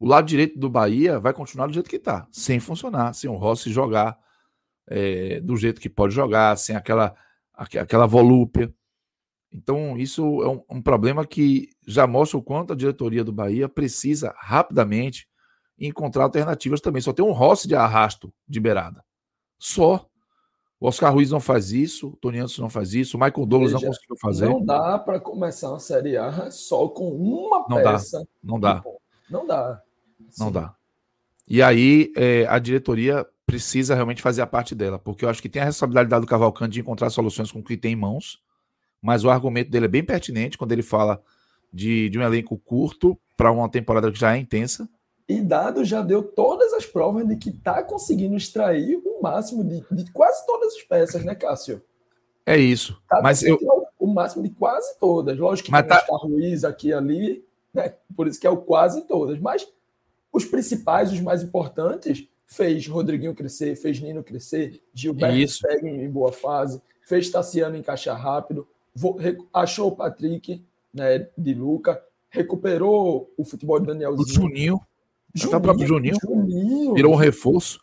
o 0.00 0.06
lado 0.06 0.26
direito 0.26 0.58
do 0.58 0.68
Bahia 0.68 1.20
vai 1.20 1.32
continuar 1.32 1.68
do 1.68 1.72
jeito 1.72 1.88
que 1.88 1.94
está, 1.94 2.26
sem 2.32 2.58
funcionar, 2.58 3.14
sem 3.14 3.30
o 3.30 3.36
Rossi 3.36 3.70
jogar 3.70 4.18
é, 4.88 5.38
do 5.40 5.56
jeito 5.56 5.80
que 5.80 5.88
pode 5.88 6.12
jogar, 6.12 6.56
sem 6.58 6.74
aquela, 6.74 7.14
aquela 7.54 8.06
volúpia. 8.06 8.74
Então, 9.52 9.96
isso 9.96 10.42
é 10.42 10.48
um, 10.48 10.78
um, 10.78 10.82
problema 10.82 11.24
que 11.24 11.70
já 11.86 12.04
mostra 12.04 12.36
o 12.36 12.42
quanto 12.42 12.72
a 12.72 12.76
diretoria 12.76 13.22
do 13.22 13.32
Bahia 13.32 13.68
precisa 13.68 14.34
rapidamente 14.38 15.28
encontrar 15.78 16.24
alternativas 16.24 16.80
também. 16.80 17.00
Só 17.00 17.12
tem 17.12 17.24
um 17.24 17.30
Rossi 17.30 17.68
de 17.68 17.76
arrasto 17.76 18.34
de 18.46 18.58
beirada. 18.58 19.04
Só. 19.56 20.07
O 20.80 20.86
Oscar 20.86 21.12
Ruiz 21.12 21.30
não 21.30 21.40
faz 21.40 21.72
isso, 21.72 22.08
o 22.08 22.16
Tony 22.16 22.38
Anderson 22.38 22.62
não 22.62 22.70
faz 22.70 22.94
isso, 22.94 23.16
o 23.16 23.20
Michael 23.20 23.46
Douglas 23.46 23.72
Veja, 23.72 23.84
não 23.84 23.92
conseguiu 23.92 24.16
fazer. 24.20 24.48
Não 24.48 24.64
dá 24.64 24.98
para 24.98 25.18
começar 25.18 25.70
uma 25.70 25.80
Série 25.80 26.16
A 26.16 26.50
só 26.52 26.86
com 26.88 27.10
uma 27.10 27.66
não 27.68 27.82
peça. 27.82 28.20
Dá, 28.20 28.26
não 28.42 28.60
dá. 28.60 28.84
Não 29.28 29.46
dá. 29.46 29.82
Sim. 30.30 30.44
Não 30.44 30.52
dá. 30.52 30.74
E 31.48 31.60
aí 31.62 32.12
é, 32.16 32.46
a 32.46 32.58
diretoria 32.58 33.26
precisa 33.44 33.94
realmente 33.94 34.22
fazer 34.22 34.42
a 34.42 34.46
parte 34.46 34.74
dela, 34.74 34.98
porque 34.98 35.24
eu 35.24 35.28
acho 35.28 35.42
que 35.42 35.48
tem 35.48 35.62
a 35.62 35.64
responsabilidade 35.64 36.20
do 36.20 36.28
Cavalcante 36.28 36.74
de 36.74 36.80
encontrar 36.80 37.10
soluções 37.10 37.50
com 37.50 37.58
o 37.58 37.64
que 37.64 37.76
tem 37.76 37.94
em 37.94 37.96
mãos, 37.96 38.40
mas 39.02 39.24
o 39.24 39.30
argumento 39.30 39.70
dele 39.70 39.86
é 39.86 39.88
bem 39.88 40.04
pertinente 40.04 40.58
quando 40.58 40.72
ele 40.72 40.82
fala 40.82 41.20
de, 41.72 42.08
de 42.08 42.18
um 42.18 42.22
elenco 42.22 42.56
curto 42.58 43.18
para 43.36 43.50
uma 43.50 43.68
temporada 43.68 44.12
que 44.12 44.18
já 44.18 44.36
é 44.36 44.38
intensa. 44.38 44.88
E 45.28 45.40
Dado 45.40 45.84
já 45.84 46.02
deu 46.02 46.22
todas 46.22 46.72
as 46.72 46.86
provas 46.86 47.26
de 47.26 47.36
que 47.36 47.50
está 47.50 47.82
conseguindo 47.82 48.36
extrair 48.36 49.00
o 49.18 49.22
máximo 49.22 49.64
de, 49.64 49.84
de, 49.90 50.10
quase 50.12 50.46
todas 50.46 50.74
as 50.74 50.82
peças, 50.82 51.24
né, 51.24 51.34
Cássio? 51.34 51.82
É 52.46 52.56
isso. 52.56 53.00
Tá 53.08 53.20
mas 53.22 53.42
eu 53.42 53.58
o 53.98 54.06
máximo 54.06 54.42
de 54.42 54.50
quase 54.50 54.98
todas. 54.98 55.36
Lógico 55.36 55.66
que 55.66 55.72
mas 55.72 55.86
tá... 55.86 56.04
Ruiz 56.08 56.64
aqui 56.64 56.92
ali, 56.92 57.44
né? 57.74 57.94
Por 58.16 58.26
isso 58.26 58.40
que 58.40 58.46
é 58.46 58.50
o 58.50 58.56
quase 58.56 59.02
todas. 59.02 59.38
Mas 59.38 59.68
os 60.32 60.44
principais, 60.44 61.12
os 61.12 61.20
mais 61.20 61.42
importantes, 61.42 62.26
fez 62.46 62.86
Rodriguinho 62.86 63.34
crescer, 63.34 63.76
fez 63.76 64.00
Nino 64.00 64.22
crescer, 64.22 64.80
Gilberto 64.94 65.48
segue 65.48 65.88
em 65.88 66.10
boa 66.10 66.32
fase, 66.32 66.80
fez 67.02 67.28
Tassiano 67.30 67.76
encaixar 67.76 68.18
rápido, 68.18 68.66
achou 69.52 69.88
o 69.88 69.96
Patrick 69.96 70.64
né, 70.92 71.28
de 71.36 71.54
Luca, 71.54 72.02
recuperou 72.30 73.32
o 73.36 73.44
futebol 73.44 73.78
de 73.80 73.86
Danielzinho. 73.86 74.22
O 74.22 74.28
Juninho. 74.28 74.80
Juninho, 75.34 75.58
o 75.58 75.60
próprio 75.60 75.86
Juninho, 75.86 76.16
Juninho, 76.22 76.94
virou 76.94 77.12
um 77.12 77.16
reforço. 77.16 77.80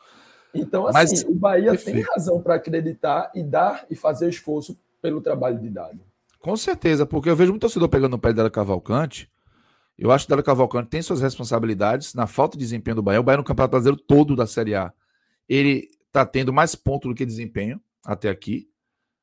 Então, 0.55 0.87
assim, 0.87 0.97
Mas, 0.97 1.23
o 1.23 1.33
Bahia 1.33 1.71
perfeito. 1.71 1.97
tem 1.97 2.05
razão 2.15 2.41
para 2.41 2.55
acreditar 2.55 3.31
e 3.35 3.43
dar 3.43 3.85
e 3.89 3.95
fazer 3.95 4.29
esforço 4.29 4.77
pelo 5.01 5.21
trabalho 5.21 5.59
de 5.59 5.69
dado. 5.69 5.99
Com 6.39 6.55
certeza, 6.55 7.05
porque 7.05 7.29
eu 7.29 7.35
vejo 7.35 7.51
muito 7.51 7.61
torcedor 7.61 7.89
pegando 7.89 8.11
no 8.11 8.19
pé 8.19 8.31
dela 8.31 8.49
Cavalcante. 8.49 9.29
Eu 9.97 10.11
acho 10.11 10.25
que 10.25 10.29
Dela 10.29 10.43
Cavalcante 10.43 10.89
tem 10.89 11.01
suas 11.01 11.21
responsabilidades 11.21 12.13
na 12.13 12.27
falta 12.27 12.57
de 12.57 12.63
desempenho 12.63 12.95
do 12.95 13.01
Bahia. 13.01 13.19
O 13.19 13.23
Bahia 13.23 13.37
no 13.37 13.43
Campeonato 13.43 13.71
Brasileiro 13.71 14.01
todo 14.05 14.35
da 14.35 14.45
Série 14.45 14.75
A, 14.75 14.91
ele 15.47 15.89
está 16.07 16.25
tendo 16.25 16.51
mais 16.51 16.75
pontos 16.75 17.09
do 17.09 17.15
que 17.15 17.25
desempenho 17.25 17.79
até 18.05 18.29
aqui. 18.29 18.69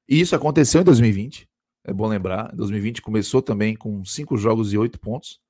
E 0.08 0.20
isso 0.20 0.34
aconteceu 0.34 0.80
em 0.80 0.84
2020. 0.84 1.48
É 1.84 1.92
bom 1.92 2.06
lembrar. 2.06 2.54
2020 2.54 3.02
começou 3.02 3.42
também 3.42 3.76
com 3.76 4.02
cinco 4.04 4.36
jogos 4.36 4.72
e 4.72 4.78
oito 4.78 4.98
pontos. 4.98 5.41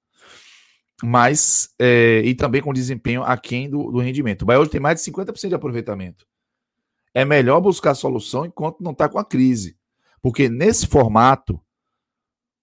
Mas, 1.03 1.75
é, 1.79 2.21
e 2.25 2.35
também 2.35 2.63
com 2.63 2.73
desempenho 2.73 3.23
aquém 3.25 3.69
do, 3.69 3.91
do 3.91 3.99
rendimento. 3.99 4.43
O 4.43 4.47
Bahia 4.47 4.61
hoje 4.61 4.71
tem 4.71 4.81
mais 4.81 5.03
de 5.03 5.11
50% 5.11 5.49
de 5.49 5.55
aproveitamento. 5.55 6.27
É 7.13 7.25
melhor 7.25 7.61
buscar 7.61 7.95
solução 7.95 8.47
enquanto 8.47 8.83
não 8.83 8.93
está 8.93 9.09
com 9.09 9.19
a 9.19 9.25
crise. 9.25 9.77
Porque 10.23 10.49
nesse 10.49 10.87
formato, 10.87 11.61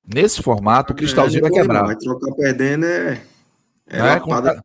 nesse 0.07 0.41
formato, 0.41 0.93
o 0.93 0.95
cristalzinho 0.95 1.45
é, 1.45 1.49
vai 1.49 1.51
quebrar. 1.51 1.85
Vai 1.85 1.97
trocar 1.97 2.33
perdendo 2.33 2.85
é. 2.85 3.21
é, 3.87 3.99
é 3.99 4.19
quando 4.19 4.45
tá, 4.45 4.63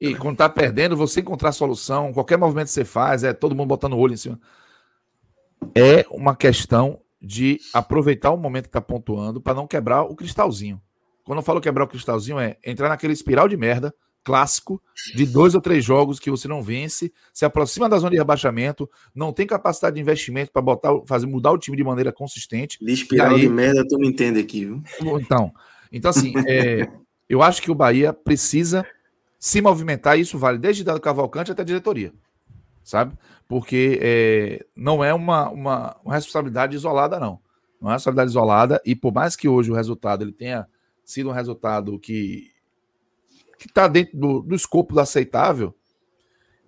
e 0.00 0.14
quando 0.14 0.36
tá 0.36 0.48
perdendo, 0.48 0.96
você 0.96 1.20
encontrar 1.20 1.50
solução, 1.50 2.12
qualquer 2.12 2.38
movimento 2.38 2.66
que 2.66 2.72
você 2.72 2.84
faz, 2.84 3.24
é 3.24 3.32
todo 3.32 3.54
mundo 3.54 3.68
botando 3.68 3.94
o 3.94 3.98
olho 3.98 4.14
em 4.14 4.16
cima. 4.16 4.40
É 5.74 6.06
uma 6.10 6.36
questão 6.36 7.00
de 7.20 7.58
aproveitar 7.74 8.30
o 8.30 8.36
momento 8.36 8.64
que 8.64 8.68
está 8.68 8.80
pontuando 8.80 9.40
para 9.40 9.54
não 9.54 9.66
quebrar 9.66 10.02
o 10.02 10.14
cristalzinho. 10.14 10.80
Quando 11.28 11.40
eu 11.40 11.44
falo 11.44 11.60
quebrar 11.60 11.84
o 11.84 11.88
cristalzinho, 11.88 12.38
é 12.38 12.56
entrar 12.64 12.88
naquele 12.88 13.12
espiral 13.12 13.46
de 13.46 13.56
merda 13.56 13.94
clássico 14.24 14.82
de 15.14 15.24
dois 15.24 15.54
ou 15.54 15.60
três 15.60 15.84
jogos 15.84 16.18
que 16.18 16.30
você 16.30 16.46
não 16.48 16.62
vence, 16.62 17.12
se 17.32 17.44
aproxima 17.44 17.88
da 17.88 17.98
zona 17.98 18.10
de 18.10 18.18
rebaixamento, 18.18 18.90
não 19.14 19.32
tem 19.32 19.46
capacidade 19.46 19.94
de 19.94 20.00
investimento 20.02 20.50
para 20.52 20.60
botar, 20.60 20.90
fazer 21.06 21.26
mudar 21.26 21.52
o 21.52 21.58
time 21.58 21.76
de 21.76 21.84
maneira 21.84 22.12
consistente. 22.12 22.78
De 22.84 22.92
espiral 22.92 23.34
aí, 23.34 23.42
de 23.42 23.48
merda, 23.48 23.86
tu 23.86 23.98
me 23.98 24.08
entende 24.08 24.40
aqui, 24.40 24.66
viu? 24.66 24.82
Então, 25.20 25.52
então 25.90 26.10
assim, 26.10 26.34
é, 26.46 26.90
eu 27.28 27.42
acho 27.42 27.62
que 27.62 27.70
o 27.70 27.74
Bahia 27.74 28.12
precisa 28.12 28.84
se 29.38 29.62
movimentar, 29.62 30.18
e 30.18 30.22
isso 30.22 30.36
vale 30.36 30.58
desde 30.58 30.84
Dado 30.84 31.00
Cavalcante 31.00 31.52
até 31.52 31.62
a 31.62 31.64
diretoria, 31.64 32.12
sabe? 32.82 33.16
porque 33.48 33.98
é, 34.02 34.66
não 34.76 35.02
é 35.02 35.14
uma, 35.14 35.48
uma, 35.48 35.96
uma, 36.04 36.14
responsabilidade 36.14 36.76
isolada, 36.76 37.18
não. 37.18 37.40
Não 37.80 37.88
é 37.88 37.92
uma 37.92 37.92
responsabilidade 37.92 38.30
isolada, 38.30 38.82
e 38.84 38.94
por 38.94 39.12
mais 39.12 39.34
que 39.34 39.48
hoje 39.48 39.70
o 39.70 39.74
resultado 39.74 40.22
ele 40.22 40.32
tenha 40.32 40.66
sido 41.08 41.30
um 41.30 41.32
resultado 41.32 41.98
que 41.98 42.52
está 43.58 43.88
dentro 43.88 44.18
do, 44.18 44.42
do 44.42 44.54
escopo 44.54 44.92
do 44.92 45.00
aceitável, 45.00 45.74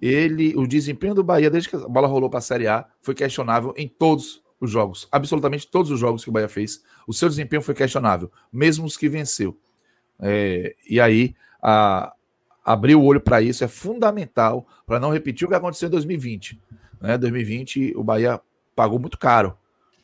ele, 0.01 0.57
o 0.57 0.67
desempenho 0.67 1.15
do 1.15 1.23
Bahia, 1.23 1.51
desde 1.51 1.69
que 1.69 1.77
a 1.77 1.87
bola 1.87 2.09
rolou 2.09 2.31
para 2.31 2.39
a 2.39 2.43
Série 2.43 2.67
A, 2.67 2.87
foi 3.03 3.15
questionável 3.15 3.75
em 3.77 3.87
todos 3.87 4.43
os 4.59 4.71
jogos. 4.71 5.07
Absolutamente 5.13 5.69
todos 5.71 5.91
os 5.91 6.01
jogos 6.01 6.25
que 6.25 6.31
o 6.31 6.33
Bahia 6.33 6.49
fez. 6.49 6.83
O 7.07 7.13
seu 7.13 7.29
desempenho 7.29 7.61
foi 7.61 7.75
questionável, 7.75 8.33
mesmo 8.51 8.87
os 8.87 8.97
que 8.97 9.11
venceu. 9.11 9.59
É, 10.19 10.75
e 10.89 10.99
aí, 10.99 11.35
a, 11.63 12.15
abrir 12.65 12.95
o 12.95 13.05
olho 13.05 13.21
para 13.21 13.43
isso 13.43 13.63
é 13.63 13.69
fundamental 13.69 14.67
para 14.87 14.99
não 14.99 15.11
repetir 15.11 15.47
o 15.47 15.51
que 15.51 15.55
aconteceu 15.55 15.89
em 15.89 15.91
2020. 15.91 16.59
Né? 16.99 17.19
2020, 17.19 17.93
o 17.95 18.03
Bahia 18.03 18.41
pagou 18.75 18.99
muito 18.99 19.19
caro 19.19 19.55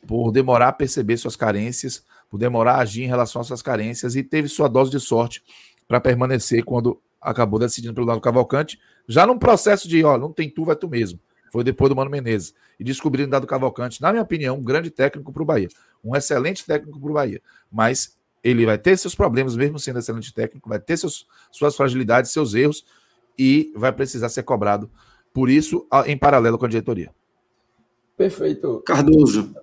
por 0.05 0.31
demorar 0.31 0.67
a 0.67 0.73
perceber 0.73 1.17
suas 1.17 1.35
carências, 1.35 2.05
por 2.29 2.37
demorar 2.37 2.75
a 2.75 2.79
agir 2.79 3.03
em 3.03 3.07
relação 3.07 3.41
às 3.41 3.47
suas 3.47 3.61
carências 3.61 4.15
e 4.15 4.23
teve 4.23 4.47
sua 4.47 4.67
dose 4.67 4.91
de 4.91 4.99
sorte 4.99 5.43
para 5.87 5.99
permanecer 5.99 6.63
quando 6.63 7.01
acabou 7.21 7.59
decidindo 7.59 7.93
pelo 7.93 8.07
lado 8.07 8.21
Cavalcante, 8.21 8.79
já 9.07 9.25
num 9.25 9.37
processo 9.37 9.87
de, 9.87 10.03
ó, 10.03 10.17
não 10.17 10.31
tem 10.31 10.49
tu, 10.49 10.65
vai 10.65 10.75
tu 10.75 10.87
mesmo. 10.87 11.19
Foi 11.51 11.63
depois 11.63 11.89
do 11.89 11.95
Mano 11.95 12.11
Menezes. 12.11 12.53
E 12.79 12.83
descobrindo 12.83 13.29
dado 13.29 13.47
Cavalcante, 13.47 14.01
na 14.01 14.11
minha 14.11 14.21
opinião, 14.21 14.57
um 14.57 14.63
grande 14.63 14.89
técnico 14.89 15.31
para 15.31 15.41
o 15.41 15.45
Bahia. 15.45 15.69
Um 16.03 16.15
excelente 16.15 16.65
técnico 16.65 16.99
para 16.99 17.09
o 17.09 17.13
Bahia. 17.13 17.41
Mas 17.71 18.17
ele 18.43 18.65
vai 18.65 18.77
ter 18.77 18.97
seus 18.97 19.15
problemas, 19.15 19.55
mesmo 19.55 19.79
sendo 19.79 19.99
excelente 19.99 20.33
técnico, 20.33 20.69
vai 20.69 20.79
ter 20.79 20.97
seus, 20.97 21.25
suas 21.51 21.75
fragilidades, 21.75 22.31
seus 22.31 22.53
erros, 22.53 22.85
e 23.37 23.71
vai 23.75 23.91
precisar 23.91 24.29
ser 24.29 24.43
cobrado 24.43 24.89
por 25.33 25.49
isso, 25.49 25.87
em 26.05 26.17
paralelo 26.17 26.57
com 26.57 26.65
a 26.65 26.69
diretoria. 26.69 27.11
Perfeito. 28.15 28.81
Cardoso, 28.85 29.55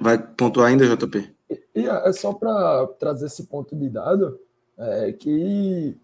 vai 0.00 0.18
pontuar 0.18 0.68
ainda, 0.68 0.84
JP? 0.96 1.33
E 1.74 1.86
é 1.86 2.12
só 2.12 2.32
para 2.32 2.86
trazer 2.98 3.26
esse 3.26 3.44
ponto 3.44 3.74
de 3.76 3.88
dado, 3.88 4.38
é 4.76 5.12
que, 5.12 5.96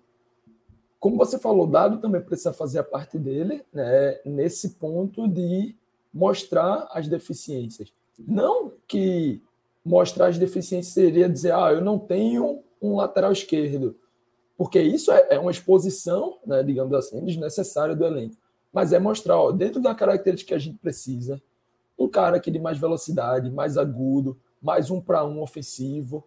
como 0.99 1.17
você 1.17 1.39
falou, 1.39 1.67
o 1.67 1.70
dado 1.70 1.99
também 1.99 2.20
precisa 2.20 2.53
fazer 2.53 2.79
a 2.79 2.85
parte 2.85 3.19
dele, 3.19 3.65
né, 3.73 4.20
nesse 4.25 4.70
ponto 4.70 5.27
de 5.29 5.75
mostrar 6.12 6.89
as 6.93 7.09
deficiências. 7.09 7.93
Não 8.19 8.73
que 8.87 9.43
mostrar 9.85 10.29
as 10.29 10.39
deficiências 10.39 10.93
seria 10.93 11.29
dizer, 11.29 11.53
ah, 11.53 11.73
eu 11.73 11.81
não 11.81 11.99
tenho 11.99 12.62
um 12.81 12.97
lateral 12.97 13.33
esquerdo, 13.33 13.97
porque 14.57 14.81
isso 14.81 15.11
é, 15.11 15.27
é 15.31 15.39
uma 15.39 15.51
exposição, 15.51 16.39
né, 16.47 16.62
digamos 16.62 16.93
assim, 16.95 17.25
desnecessária 17.25 17.95
do 17.95 18.05
elenco. 18.05 18.37
Mas 18.73 18.93
é 18.93 18.99
mostrar, 18.99 19.39
ó, 19.39 19.51
dentro 19.51 19.81
da 19.81 19.95
característica 19.95 20.49
que 20.49 20.55
a 20.55 20.59
gente 20.59 20.79
precisa, 20.79 21.43
um 21.99 22.09
cara 22.09 22.37
aqui 22.37 22.51
de 22.51 22.59
mais 22.59 22.79
velocidade, 22.79 23.51
mais 23.51 23.77
agudo, 23.77 24.39
mais 24.61 24.91
um 24.91 25.01
para 25.01 25.25
um 25.25 25.41
ofensivo, 25.41 26.27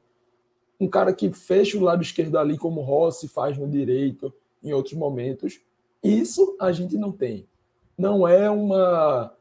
um 0.80 0.88
cara 0.88 1.14
que 1.14 1.32
fecha 1.32 1.78
o 1.78 1.82
lado 1.82 2.02
esquerdo 2.02 2.38
ali, 2.38 2.58
como 2.58 2.82
Rossi 2.82 3.28
faz 3.28 3.58
no 3.58 3.68
direito 3.70 4.34
em 4.64 4.74
outros 4.74 4.95
momentos. 4.95 5.62
Isso 6.03 6.56
a 6.60 6.72
gente 6.72 6.98
não 6.98 7.12
tem. 7.12 7.48
Não 7.98 8.28
é 8.28 8.50
uma 8.50 9.34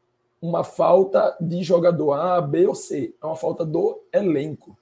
uma 0.43 0.65
falta 0.65 1.37
de 1.41 1.62
jogador 1.62 2.15
A, 2.15 2.41
B 2.41 2.67
ou 2.67 2.75
C, 2.75 3.15
é 3.23 3.27
uma 3.27 3.37
falta 3.37 3.65
do 3.65 4.03
elenco. 4.12 4.77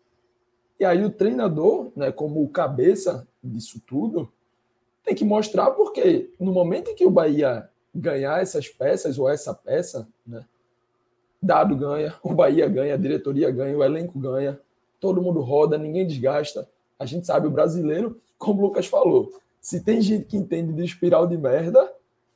E 0.78 0.84
aí 0.86 1.04
o 1.04 1.10
treinador, 1.10 1.92
né, 1.94 2.10
como 2.10 2.48
cabeça 2.48 3.28
disso 3.44 3.78
tudo, 3.86 4.32
tem 5.04 5.14
que 5.14 5.22
mostrar 5.22 5.72
porque 5.72 6.32
no 6.40 6.50
momento 6.50 6.90
em 6.90 6.94
que 6.94 7.04
o 7.04 7.10
Bahia 7.10 7.68
ganhar 7.94 8.40
essas 8.40 8.68
peças 8.68 9.18
ou 9.18 9.28
essa 9.28 9.52
peça, 9.52 10.08
né, 10.26 10.46
Dado 11.42 11.74
ganha, 11.74 12.14
o 12.22 12.34
Bahia 12.34 12.68
ganha, 12.68 12.94
a 12.94 12.98
diretoria 12.98 13.50
ganha, 13.50 13.76
o 13.76 13.82
elenco 13.82 14.18
ganha, 14.18 14.60
todo 15.00 15.22
mundo 15.22 15.40
roda, 15.40 15.78
ninguém 15.78 16.06
desgasta. 16.06 16.68
A 16.98 17.06
gente 17.06 17.26
sabe 17.26 17.46
o 17.46 17.50
brasileiro, 17.50 18.20
como 18.36 18.60
o 18.60 18.66
Lucas 18.66 18.86
falou, 18.86 19.32
se 19.60 19.82
tem 19.82 20.00
gente 20.00 20.26
que 20.26 20.36
entende 20.36 20.72
de 20.72 20.84
espiral 20.84 21.26
de 21.26 21.36
merda, 21.36 21.92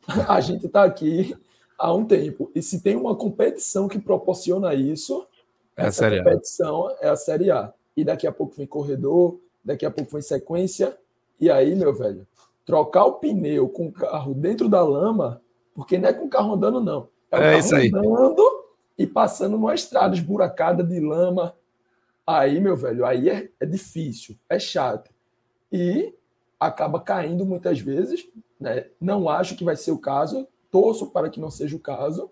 a 0.29 0.41
gente 0.41 0.67
está 0.67 0.85
aqui 0.85 1.37
há 1.79 1.93
um 1.93 2.05
tempo. 2.05 2.51
E 2.55 2.63
se 2.63 2.81
tem 2.81 2.97
uma 2.97 3.15
competição 3.15 3.89
que 3.89 3.99
proporciona 3.99 4.75
isso, 4.75 5.27
é 5.77 5.87
essa 5.87 6.07
a 6.07 6.19
competição 6.19 6.91
é 7.01 7.09
a 7.09 7.17
Série 7.17 7.51
A. 7.51 7.73
E 7.97 8.05
daqui 8.05 8.27
a 8.27 8.33
pouco 8.33 8.55
vem 8.57 8.67
corredor, 8.67 9.39
daqui 9.65 9.85
a 9.85 9.91
pouco 9.91 10.13
vem 10.13 10.23
sequência. 10.23 10.97
E 11.41 11.51
aí, 11.51 11.75
meu 11.75 11.93
velho, 11.95 12.27
trocar 12.65 13.05
o 13.05 13.15
pneu 13.15 13.69
com 13.69 13.87
o 13.87 13.93
carro 13.93 14.35
dentro 14.35 14.69
da 14.69 14.83
lama, 14.83 15.41
porque 15.75 15.99
não 15.99 16.09
é 16.09 16.13
com 16.13 16.27
o 16.27 16.31
carro 16.31 16.55
andando, 16.55 16.81
não. 16.81 17.09
É, 17.31 17.39
o 17.39 17.43
é 17.43 17.59
isso 17.59 17.75
aí. 17.75 17.89
andando 17.89 18.64
e 18.99 19.07
passando 19.07 19.53
numa 19.53 19.75
estrada 19.75 20.15
esburacada 20.15 20.83
de 20.83 21.01
lama. 21.01 21.55
Aí, 22.27 22.61
meu 22.61 22.77
velho, 22.77 23.05
aí 23.05 23.29
é, 23.29 23.51
é 23.61 23.67
difícil, 23.67 24.37
é 24.49 24.59
chato. 24.59 25.11
E 25.71 26.15
acaba 26.59 27.01
caindo 27.01 27.45
muitas 27.45 27.81
vezes. 27.81 28.27
Né? 28.59 28.87
Não 29.01 29.29
acho 29.29 29.57
que 29.57 29.65
vai 29.65 29.77
ser 29.77 29.91
o 29.91 29.99
caso, 29.99 30.47
torço 30.71 31.11
para 31.11 31.29
que 31.29 31.41
não 31.41 31.51
seja 31.51 31.77
o 31.77 31.81
caso, 31.81 32.31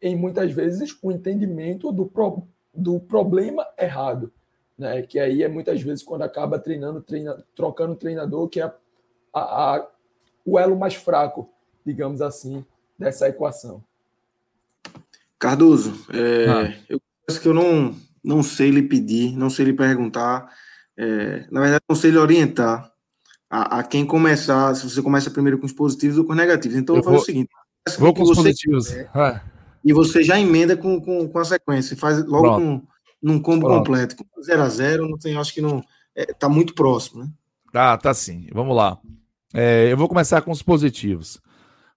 em 0.00 0.14
muitas 0.14 0.52
vezes 0.52 0.96
o 1.02 1.10
entendimento 1.10 1.90
do, 1.90 2.06
pro, 2.06 2.46
do 2.72 3.00
problema 3.00 3.66
errado, 3.78 4.32
né? 4.76 5.02
que 5.02 5.18
aí 5.18 5.42
é 5.42 5.48
muitas 5.48 5.80
vezes 5.80 6.04
quando 6.04 6.22
acaba 6.22 6.58
treinando, 6.58 7.00
treina, 7.00 7.42
trocando 7.56 7.96
treinador, 7.96 8.48
que 8.48 8.60
é 8.60 8.72
a, 9.32 9.76
a, 9.76 9.88
o 10.44 10.58
elo 10.58 10.76
mais 10.76 10.94
fraco 10.94 11.50
digamos 11.84 12.22
assim, 12.22 12.64
dessa 12.98 13.28
equação. 13.28 13.84
Cardoso, 15.38 15.94
é, 16.12 16.46
ah. 16.48 16.74
eu 16.88 17.00
acho 17.28 17.40
que 17.40 17.48
eu 17.48 17.54
não, 17.54 17.94
não 18.22 18.42
sei 18.42 18.70
lhe 18.70 18.82
pedir, 18.82 19.36
não 19.36 19.50
sei 19.50 19.66
lhe 19.66 19.72
perguntar, 19.72 20.48
é, 20.96 21.46
na 21.50 21.60
verdade, 21.60 21.84
não 21.88 21.96
sei 21.96 22.10
lhe 22.10 22.18
orientar 22.18 22.90
a, 23.50 23.78
a, 23.78 23.82
quem 23.82 24.06
começar, 24.06 24.74
se 24.74 24.88
você 24.88 25.02
começa 25.02 25.30
primeiro 25.30 25.58
com 25.58 25.66
os 25.66 25.72
positivos 25.72 26.18
ou 26.18 26.24
com 26.24 26.32
os 26.32 26.38
negativos. 26.38 26.76
Então, 26.76 26.96
eu, 26.96 27.02
vou 27.02 27.12
fazer 27.12 27.22
o 27.22 27.26
seguinte: 27.26 27.50
vou 27.98 28.14
com 28.14 28.22
os 28.22 28.36
positivos. 28.36 28.92
Ah. 29.14 29.40
E 29.84 29.92
você 29.92 30.22
já 30.22 30.40
emenda 30.40 30.76
com, 30.76 31.00
com, 31.00 31.28
com 31.28 31.38
a 31.38 31.44
sequência, 31.44 31.96
faz 31.96 32.24
logo 32.24 32.56
com, 32.56 32.82
num 33.22 33.38
combo 33.38 33.66
Pronto. 33.66 33.78
completo. 33.78 34.16
0 34.42 34.62
a 34.62 34.68
0 34.68 35.08
não 35.08 35.18
tem, 35.18 35.36
acho 35.36 35.52
que 35.52 35.60
não. 35.60 35.84
É, 36.16 36.26
tá 36.26 36.48
muito 36.48 36.74
próximo, 36.74 37.24
né? 37.24 37.30
Tá, 37.72 37.96
tá 37.96 38.14
sim. 38.14 38.46
Vamos 38.52 38.76
lá. 38.76 38.98
É, 39.52 39.92
eu 39.92 39.96
vou 39.96 40.08
começar 40.08 40.42
com 40.42 40.50
os 40.50 40.62
positivos. 40.62 41.40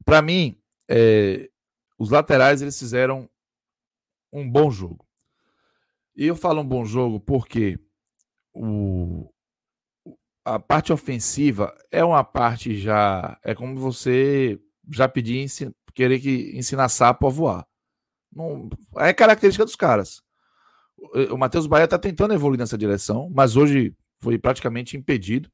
Para 0.04 0.22
mim, 0.22 0.56
é, 0.88 1.50
os 1.98 2.10
laterais 2.10 2.62
eles 2.62 2.78
fizeram 2.78 3.30
um 4.32 4.50
bom 4.50 4.70
jogo. 4.70 5.06
E 6.16 6.26
eu 6.26 6.36
falo 6.36 6.62
um 6.62 6.68
bom 6.68 6.84
jogo 6.84 7.20
porque 7.20 7.80
o, 8.54 9.30
a 10.44 10.60
parte 10.60 10.94
ofensiva 10.94 11.76
é 11.92 12.04
uma 12.04 12.24
parte 12.24 12.78
já. 12.78 13.38
É 13.44 13.54
como 13.54 13.76
você 13.76 14.60
já 14.90 15.08
pedir, 15.08 15.46
querer 15.94 16.20
que 16.20 16.52
ensinar 16.58 16.90
sapo 16.90 17.28
a 17.28 17.30
voar. 17.30 17.68
Não, 18.32 18.70
é 18.98 19.14
característica 19.14 19.66
dos 19.66 19.76
caras. 19.76 20.22
O, 21.32 21.38
Matheus 21.38 21.68
Bahia 21.68 21.86
está 21.86 22.00
tentando 22.00 22.34
evoluir 22.34 22.60
nessa 22.60 22.78
direção, 22.78 23.30
mas 23.34 23.56
hoje 23.56 23.96
foi 24.20 24.38
praticamente 24.38 24.98
impedido. 24.98 25.52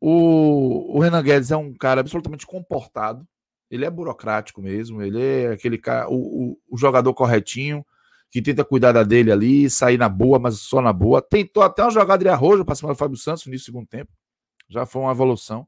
O, 0.00 0.96
o 0.96 1.00
Renan 1.00 1.22
Guedes 1.22 1.50
é 1.50 1.56
um 1.56 1.74
cara 1.74 2.00
absolutamente 2.00 2.46
comportado. 2.46 3.26
Ele 3.70 3.84
é 3.84 3.90
burocrático 3.90 4.60
mesmo. 4.60 5.00
Ele 5.00 5.22
é 5.22 5.52
aquele 5.52 5.78
cara, 5.78 6.08
o, 6.10 6.14
o, 6.14 6.58
o 6.70 6.76
jogador 6.76 7.14
corretinho 7.14 7.84
que 8.30 8.40
tenta 8.40 8.64
cuidar 8.64 8.92
da 8.92 9.02
dele 9.02 9.32
ali, 9.32 9.68
sair 9.68 9.98
na 9.98 10.08
boa, 10.08 10.38
mas 10.38 10.60
só 10.60 10.80
na 10.80 10.92
boa. 10.92 11.20
Tentou 11.20 11.62
até 11.62 11.82
uma 11.82 11.90
jogada 11.90 12.22
de 12.22 12.28
arrojo 12.28 12.64
para 12.64 12.74
cima 12.74 12.90
do 12.90 12.94
Fábio 12.94 13.16
Santos 13.16 13.44
no 13.46 13.58
segundo 13.58 13.86
tempo. 13.86 14.12
Já 14.68 14.86
foi 14.86 15.02
uma 15.02 15.10
evolução. 15.10 15.66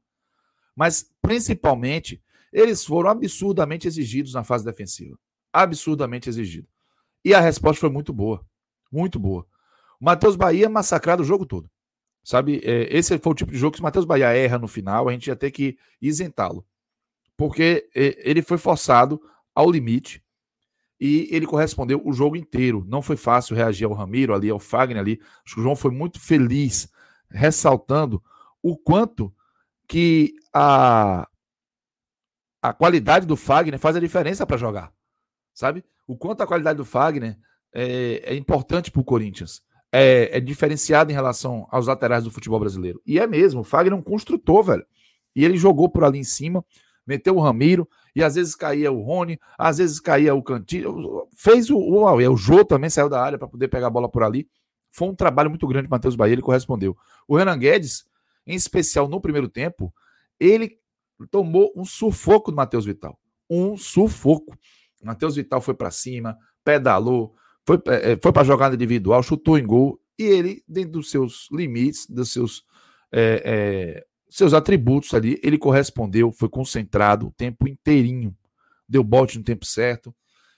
Mas, 0.75 1.11
principalmente, 1.21 2.21
eles 2.51 2.85
foram 2.85 3.09
absurdamente 3.09 3.87
exigidos 3.87 4.33
na 4.33 4.43
fase 4.43 4.63
defensiva. 4.63 5.17
Absurdamente 5.51 6.29
exigidos. 6.29 6.69
E 7.23 7.33
a 7.33 7.39
resposta 7.41 7.81
foi 7.81 7.89
muito 7.89 8.13
boa. 8.13 8.45
Muito 8.91 9.19
boa. 9.19 9.45
O 9.99 10.05
Matheus 10.05 10.35
Bahia 10.35 10.69
massacrado 10.69 11.21
o 11.21 11.25
jogo 11.25 11.45
todo. 11.45 11.69
Sabe, 12.23 12.61
é, 12.63 12.87
esse 12.95 13.17
foi 13.19 13.31
o 13.33 13.35
tipo 13.35 13.51
de 13.51 13.57
jogo 13.57 13.71
que 13.71 13.77
se 13.77 13.81
o 13.81 13.83
Matheus 13.83 14.05
Bahia 14.05 14.27
erra 14.27 14.57
no 14.57 14.67
final, 14.67 15.09
a 15.09 15.11
gente 15.11 15.27
ia 15.27 15.35
ter 15.35 15.51
que 15.51 15.77
isentá-lo. 16.01 16.65
Porque 17.37 17.89
é, 17.95 18.29
ele 18.29 18.41
foi 18.41 18.57
forçado 18.57 19.21
ao 19.53 19.69
limite 19.69 20.23
e 20.99 21.27
ele 21.31 21.45
correspondeu 21.45 22.01
o 22.05 22.13
jogo 22.13 22.35
inteiro. 22.35 22.85
Não 22.87 23.01
foi 23.01 23.17
fácil 23.17 23.55
reagir 23.55 23.85
ao 23.85 23.93
Ramiro 23.93 24.33
ali, 24.33 24.49
ao 24.49 24.59
Fagner 24.59 24.99
ali. 24.99 25.19
Acho 25.45 25.55
que 25.55 25.59
o 25.59 25.63
João 25.63 25.75
foi 25.75 25.91
muito 25.91 26.19
feliz, 26.19 26.89
ressaltando 27.29 28.23
o 28.61 28.77
quanto 28.77 29.33
que 29.87 30.33
a, 30.53 31.27
a 32.61 32.73
qualidade 32.73 33.25
do 33.25 33.35
Fagner 33.35 33.77
faz 33.79 33.95
a 33.95 33.99
diferença 33.99 34.45
para 34.45 34.57
jogar. 34.57 34.93
Sabe? 35.53 35.83
O 36.07 36.15
quanto 36.15 36.41
a 36.41 36.47
qualidade 36.47 36.77
do 36.77 36.85
Fagner 36.85 37.37
é, 37.73 38.21
é 38.23 38.35
importante 38.35 38.89
para 38.89 39.01
o 39.01 39.05
Corinthians. 39.05 39.61
É, 39.91 40.37
é 40.37 40.39
diferenciado 40.39 41.11
em 41.11 41.13
relação 41.13 41.67
aos 41.69 41.87
laterais 41.87 42.23
do 42.23 42.31
futebol 42.31 42.59
brasileiro. 42.59 43.01
E 43.05 43.19
é 43.19 43.27
mesmo, 43.27 43.61
o 43.61 43.63
Fagner 43.63 43.93
é 43.93 43.95
um 43.95 44.01
construtor, 44.01 44.63
velho. 44.63 44.85
E 45.35 45.43
ele 45.43 45.57
jogou 45.57 45.89
por 45.89 46.03
ali 46.03 46.19
em 46.19 46.23
cima, 46.23 46.63
meteu 47.05 47.35
o 47.35 47.39
Ramiro, 47.39 47.87
e 48.15 48.23
às 48.23 48.35
vezes 48.35 48.55
caía 48.55 48.91
o 48.91 49.01
Rony, 49.01 49.39
às 49.57 49.77
vezes 49.77 49.99
caía 49.99 50.33
o 50.35 50.43
Cantinho. 50.43 51.27
Fez 51.35 51.69
o, 51.69 51.77
o, 51.77 52.05
o 52.05 52.37
Jô 52.37 52.63
também 52.63 52.89
saiu 52.89 53.09
da 53.09 53.21
área 53.21 53.37
para 53.37 53.47
poder 53.47 53.67
pegar 53.67 53.87
a 53.87 53.89
bola 53.89 54.09
por 54.09 54.23
ali. 54.23 54.47
Foi 54.91 55.07
um 55.07 55.15
trabalho 55.15 55.49
muito 55.49 55.67
grande 55.67 55.89
Matheus 55.89 56.15
Bahia, 56.15 56.33
ele 56.33 56.41
correspondeu. 56.41 56.95
O 57.27 57.35
Renan 57.35 57.57
Guedes, 57.57 58.05
em 58.45 58.55
especial 58.55 59.07
no 59.07 59.19
primeiro 59.19 59.49
tempo, 59.49 59.93
ele 60.39 60.77
tomou 61.31 61.71
um 61.75 61.83
sufoco 61.83 62.51
do 62.51 62.57
Matheus 62.57 62.85
Vital. 62.85 63.19
Um 63.49 63.75
sufoco. 63.75 64.55
Matheus 65.03 65.35
Vital 65.35 65.59
foi 65.61 65.73
para 65.73 65.91
cima, 65.91 66.37
pedalou, 66.63 67.35
foi, 67.65 67.81
é, 67.87 68.17
foi 68.21 68.31
para 68.31 68.43
jogada 68.43 68.75
individual, 68.75 69.21
chutou 69.23 69.57
em 69.57 69.65
gol, 69.65 69.99
e 70.17 70.23
ele, 70.23 70.63
dentro 70.67 70.91
dos 70.91 71.09
seus 71.09 71.49
limites, 71.51 72.05
dos 72.07 72.31
seus 72.31 72.63
é, 73.11 73.41
é, 73.45 74.05
seus 74.33 74.51
atributos 74.51 75.13
ali, 75.13 75.39
ele 75.43 75.59
correspondeu, 75.59 76.31
foi 76.31 76.49
concentrado 76.49 77.27
o 77.27 77.31
tempo 77.31 77.67
inteirinho, 77.67 78.35
deu 78.89 79.03
bote 79.03 79.37
no 79.37 79.43
tempo 79.43 79.63
certo. 79.63 80.13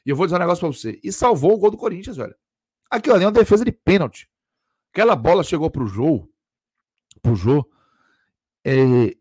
E 0.05 0.09
eu 0.09 0.15
vou 0.15 0.25
dizer 0.25 0.37
um 0.37 0.39
negócio 0.39 0.61
para 0.61 0.69
você, 0.73 0.97
e 1.03 1.11
salvou 1.11 1.53
o 1.53 1.57
gol 1.57 1.71
do 1.71 1.77
Corinthians, 1.77 2.15
velho. 2.15 2.33
Aquilo 2.89 3.15
ali 3.15 3.25
é 3.25 3.27
uma 3.27 3.33
defesa 3.33 3.65
de 3.65 3.73
pênalti. 3.73 4.29
Aquela 4.93 5.13
bola 5.13 5.43
chegou 5.43 5.69
pro 5.69 5.87
Jô, 5.87 6.25
pro 7.21 7.35
Jô, 7.35 7.69
é... 8.63 9.13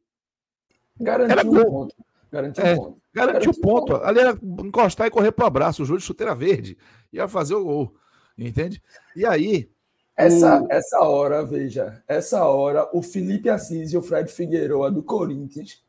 Garantiu 1.00 1.32
era 1.32 1.42
gol. 1.42 1.64
ponto. 1.64 1.96
Garantiu 2.30 2.64
é, 2.64 2.76
ponto. 2.76 3.02
Garantiu 3.12 3.50
o 3.50 3.60
ponto. 3.60 3.92
ponto. 3.92 4.04
Ali 4.04 4.20
era 4.20 4.38
encostar 4.64 5.08
e 5.08 5.10
correr 5.10 5.32
pro 5.32 5.46
abraço. 5.46 5.82
O 5.82 5.84
Jô 5.84 5.96
de 5.96 6.04
chuteira 6.04 6.32
verde. 6.32 6.78
Ia 7.12 7.26
fazer 7.26 7.56
o 7.56 7.64
gol. 7.64 7.96
Entende? 8.38 8.80
E 9.16 9.26
aí, 9.26 9.68
essa, 10.16 10.62
o... 10.62 10.66
essa 10.70 11.00
hora, 11.00 11.44
veja, 11.44 12.02
essa 12.06 12.44
hora, 12.44 12.88
o 12.92 13.02
Felipe 13.02 13.48
Assis 13.48 13.92
e 13.92 13.96
o 13.96 14.02
Fred 14.02 14.30
Figueiredo 14.30 14.90
do 14.90 15.02
Corinthians 15.02 15.82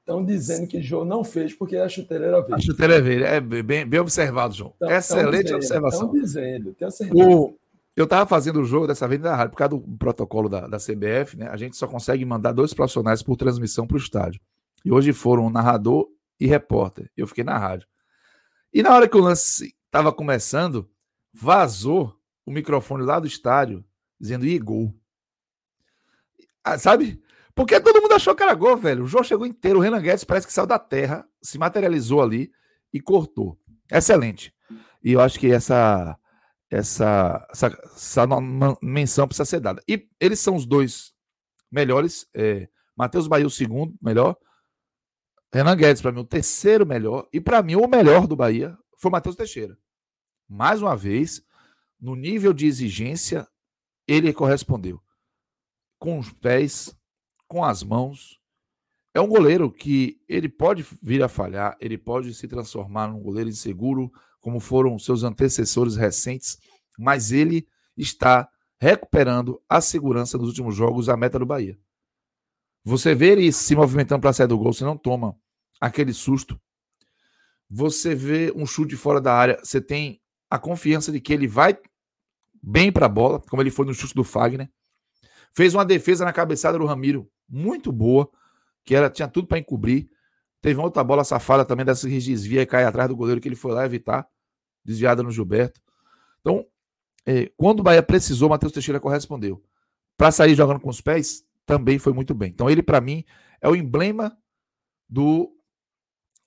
estão 0.00 0.24
dizendo 0.24 0.66
que 0.66 0.80
João 0.80 1.04
não 1.04 1.22
fez 1.22 1.54
porque 1.54 1.76
a 1.76 1.88
chuteira 1.88 2.26
era 2.26 2.40
verde. 2.40 2.54
A 2.54 2.58
chuteira 2.60 2.96
é 2.96 3.00
verde, 3.00 3.24
é 3.24 3.40
bem, 3.40 3.86
bem 3.86 4.00
observado, 4.00 4.54
João. 4.54 4.72
Tão, 4.78 4.90
Excelente 4.90 5.42
dizendo, 5.44 5.56
observação. 5.56 6.06
Estão 6.06 6.20
dizendo, 6.20 6.74
tenho 6.74 6.90
certeza. 6.90 7.28
O, 7.28 7.54
eu 7.94 8.04
estava 8.04 8.26
fazendo 8.26 8.60
o 8.60 8.64
jogo 8.64 8.86
dessa 8.86 9.06
vez 9.06 9.20
na 9.20 9.34
rádio, 9.34 9.50
por 9.50 9.58
causa 9.58 9.76
do 9.76 9.80
protocolo 9.98 10.48
da, 10.48 10.66
da 10.66 10.78
CBF, 10.78 11.36
né? 11.36 11.48
A 11.48 11.56
gente 11.56 11.76
só 11.76 11.86
consegue 11.86 12.24
mandar 12.24 12.52
dois 12.52 12.72
profissionais 12.72 13.22
por 13.22 13.36
transmissão 13.36 13.86
para 13.86 13.96
o 13.96 14.00
estádio. 14.00 14.40
E 14.84 14.90
hoje 14.90 15.12
foram 15.12 15.46
um 15.46 15.50
narrador 15.50 16.08
e 16.40 16.46
repórter. 16.46 17.10
Eu 17.16 17.26
fiquei 17.26 17.44
na 17.44 17.58
rádio. 17.58 17.86
E 18.72 18.82
na 18.82 18.94
hora 18.94 19.08
que 19.08 19.16
o 19.16 19.20
lance 19.20 19.74
estava 19.86 20.12
começando, 20.12 20.88
vazou 21.32 22.14
o 22.48 22.50
microfone 22.50 23.04
lá 23.04 23.20
do 23.20 23.26
estádio, 23.26 23.84
dizendo 24.18 24.46
e 24.46 24.58
gol. 24.58 24.94
Ah, 26.64 26.78
sabe? 26.78 27.22
Porque 27.54 27.78
todo 27.78 28.00
mundo 28.00 28.14
achou 28.14 28.34
que 28.34 28.42
era 28.42 28.54
gol, 28.54 28.76
velho. 28.76 29.04
O 29.04 29.06
jogo 29.06 29.24
chegou 29.24 29.46
inteiro. 29.46 29.78
O 29.78 29.82
Renan 29.82 30.00
Guedes 30.00 30.24
parece 30.24 30.46
que 30.46 30.52
saiu 30.52 30.66
da 30.66 30.78
terra, 30.78 31.28
se 31.42 31.58
materializou 31.58 32.22
ali 32.22 32.50
e 32.92 33.00
cortou. 33.00 33.58
Excelente. 33.90 34.54
E 35.04 35.12
eu 35.12 35.20
acho 35.20 35.38
que 35.38 35.52
essa 35.52 36.18
essa, 36.70 37.46
essa, 37.50 37.66
essa 37.66 38.26
menção 38.80 39.26
precisa 39.26 39.44
ser 39.44 39.60
dada. 39.60 39.82
E 39.86 40.08
eles 40.18 40.40
são 40.40 40.56
os 40.56 40.64
dois 40.64 41.12
melhores. 41.70 42.26
É, 42.34 42.66
Matheus 42.96 43.28
Bahia, 43.28 43.46
o 43.46 43.50
segundo 43.50 43.94
melhor. 44.00 44.36
Renan 45.52 45.76
Guedes, 45.76 46.00
para 46.00 46.12
mim, 46.12 46.20
o 46.20 46.24
terceiro 46.24 46.86
melhor. 46.86 47.28
E 47.30 47.40
para 47.40 47.62
mim, 47.62 47.76
o 47.76 47.86
melhor 47.86 48.26
do 48.26 48.36
Bahia 48.36 48.76
foi 48.96 49.10
Matheus 49.10 49.36
Teixeira. 49.36 49.76
Mais 50.48 50.80
uma 50.80 50.96
vez, 50.96 51.42
no 52.00 52.14
nível 52.14 52.52
de 52.52 52.66
exigência, 52.66 53.46
ele 54.06 54.32
correspondeu. 54.32 55.00
Com 55.98 56.18
os 56.18 56.32
pés, 56.32 56.96
com 57.46 57.64
as 57.64 57.82
mãos. 57.82 58.38
É 59.14 59.20
um 59.20 59.26
goleiro 59.26 59.72
que 59.72 60.20
ele 60.28 60.48
pode 60.48 60.86
vir 61.02 61.22
a 61.22 61.28
falhar, 61.28 61.76
ele 61.80 61.98
pode 61.98 62.32
se 62.34 62.46
transformar 62.46 63.08
num 63.08 63.20
goleiro 63.20 63.50
inseguro, 63.50 64.12
como 64.40 64.60
foram 64.60 64.98
seus 64.98 65.24
antecessores 65.24 65.96
recentes, 65.96 66.58
mas 66.98 67.32
ele 67.32 67.66
está 67.96 68.48
recuperando 68.80 69.60
a 69.68 69.80
segurança 69.80 70.38
nos 70.38 70.48
últimos 70.48 70.76
jogos, 70.76 71.08
a 71.08 71.16
meta 71.16 71.38
do 71.38 71.46
Bahia. 71.46 71.76
Você 72.84 73.14
vê 73.14 73.32
ele 73.32 73.52
se 73.52 73.74
movimentando 73.74 74.20
para 74.20 74.32
sair 74.32 74.46
do 74.46 74.56
gol, 74.56 74.72
você 74.72 74.84
não 74.84 74.96
toma 74.96 75.36
aquele 75.80 76.12
susto. 76.12 76.60
Você 77.68 78.14
vê 78.14 78.52
um 78.54 78.64
chute 78.64 78.96
fora 78.96 79.20
da 79.20 79.34
área, 79.34 79.58
você 79.62 79.80
tem 79.80 80.22
a 80.50 80.58
confiança 80.58 81.12
de 81.12 81.20
que 81.20 81.32
ele 81.32 81.46
vai 81.46 81.78
bem 82.62 82.90
para 82.90 83.06
a 83.06 83.08
bola, 83.08 83.40
como 83.40 83.62
ele 83.62 83.70
foi 83.70 83.86
no 83.86 83.94
chute 83.94 84.14
do 84.14 84.24
Fagner. 84.24 84.70
Fez 85.52 85.74
uma 85.74 85.84
defesa 85.84 86.24
na 86.24 86.32
cabeçada 86.32 86.78
do 86.78 86.86
Ramiro 86.86 87.30
muito 87.48 87.90
boa, 87.92 88.30
que 88.84 88.94
era 88.94 89.10
tinha 89.10 89.28
tudo 89.28 89.46
para 89.46 89.58
encobrir. 89.58 90.08
Teve 90.60 90.78
uma 90.78 90.84
outra 90.84 91.04
bola 91.04 91.24
safada 91.24 91.64
também 91.64 91.84
dessa 91.84 92.08
que 92.08 92.18
desvia 92.18 92.62
e 92.62 92.66
cai 92.66 92.84
atrás 92.84 93.08
do 93.08 93.16
goleiro 93.16 93.40
que 93.40 93.48
ele 93.48 93.56
foi 93.56 93.72
lá 93.72 93.84
evitar, 93.84 94.26
desviada 94.84 95.22
no 95.22 95.30
Gilberto. 95.30 95.80
Então, 96.40 96.66
é, 97.24 97.50
quando 97.56 97.80
o 97.80 97.82
Bahia 97.82 98.02
precisou, 98.02 98.48
Matheus 98.48 98.72
Teixeira 98.72 98.98
correspondeu. 98.98 99.62
Para 100.16 100.32
sair 100.32 100.54
jogando 100.54 100.80
com 100.80 100.88
os 100.88 101.00
pés, 101.00 101.44
também 101.64 101.98
foi 101.98 102.12
muito 102.12 102.34
bem. 102.34 102.50
Então, 102.50 102.68
ele, 102.68 102.82
para 102.82 103.00
mim, 103.00 103.24
é 103.60 103.68
o 103.68 103.76
emblema 103.76 104.36
do, 105.08 105.54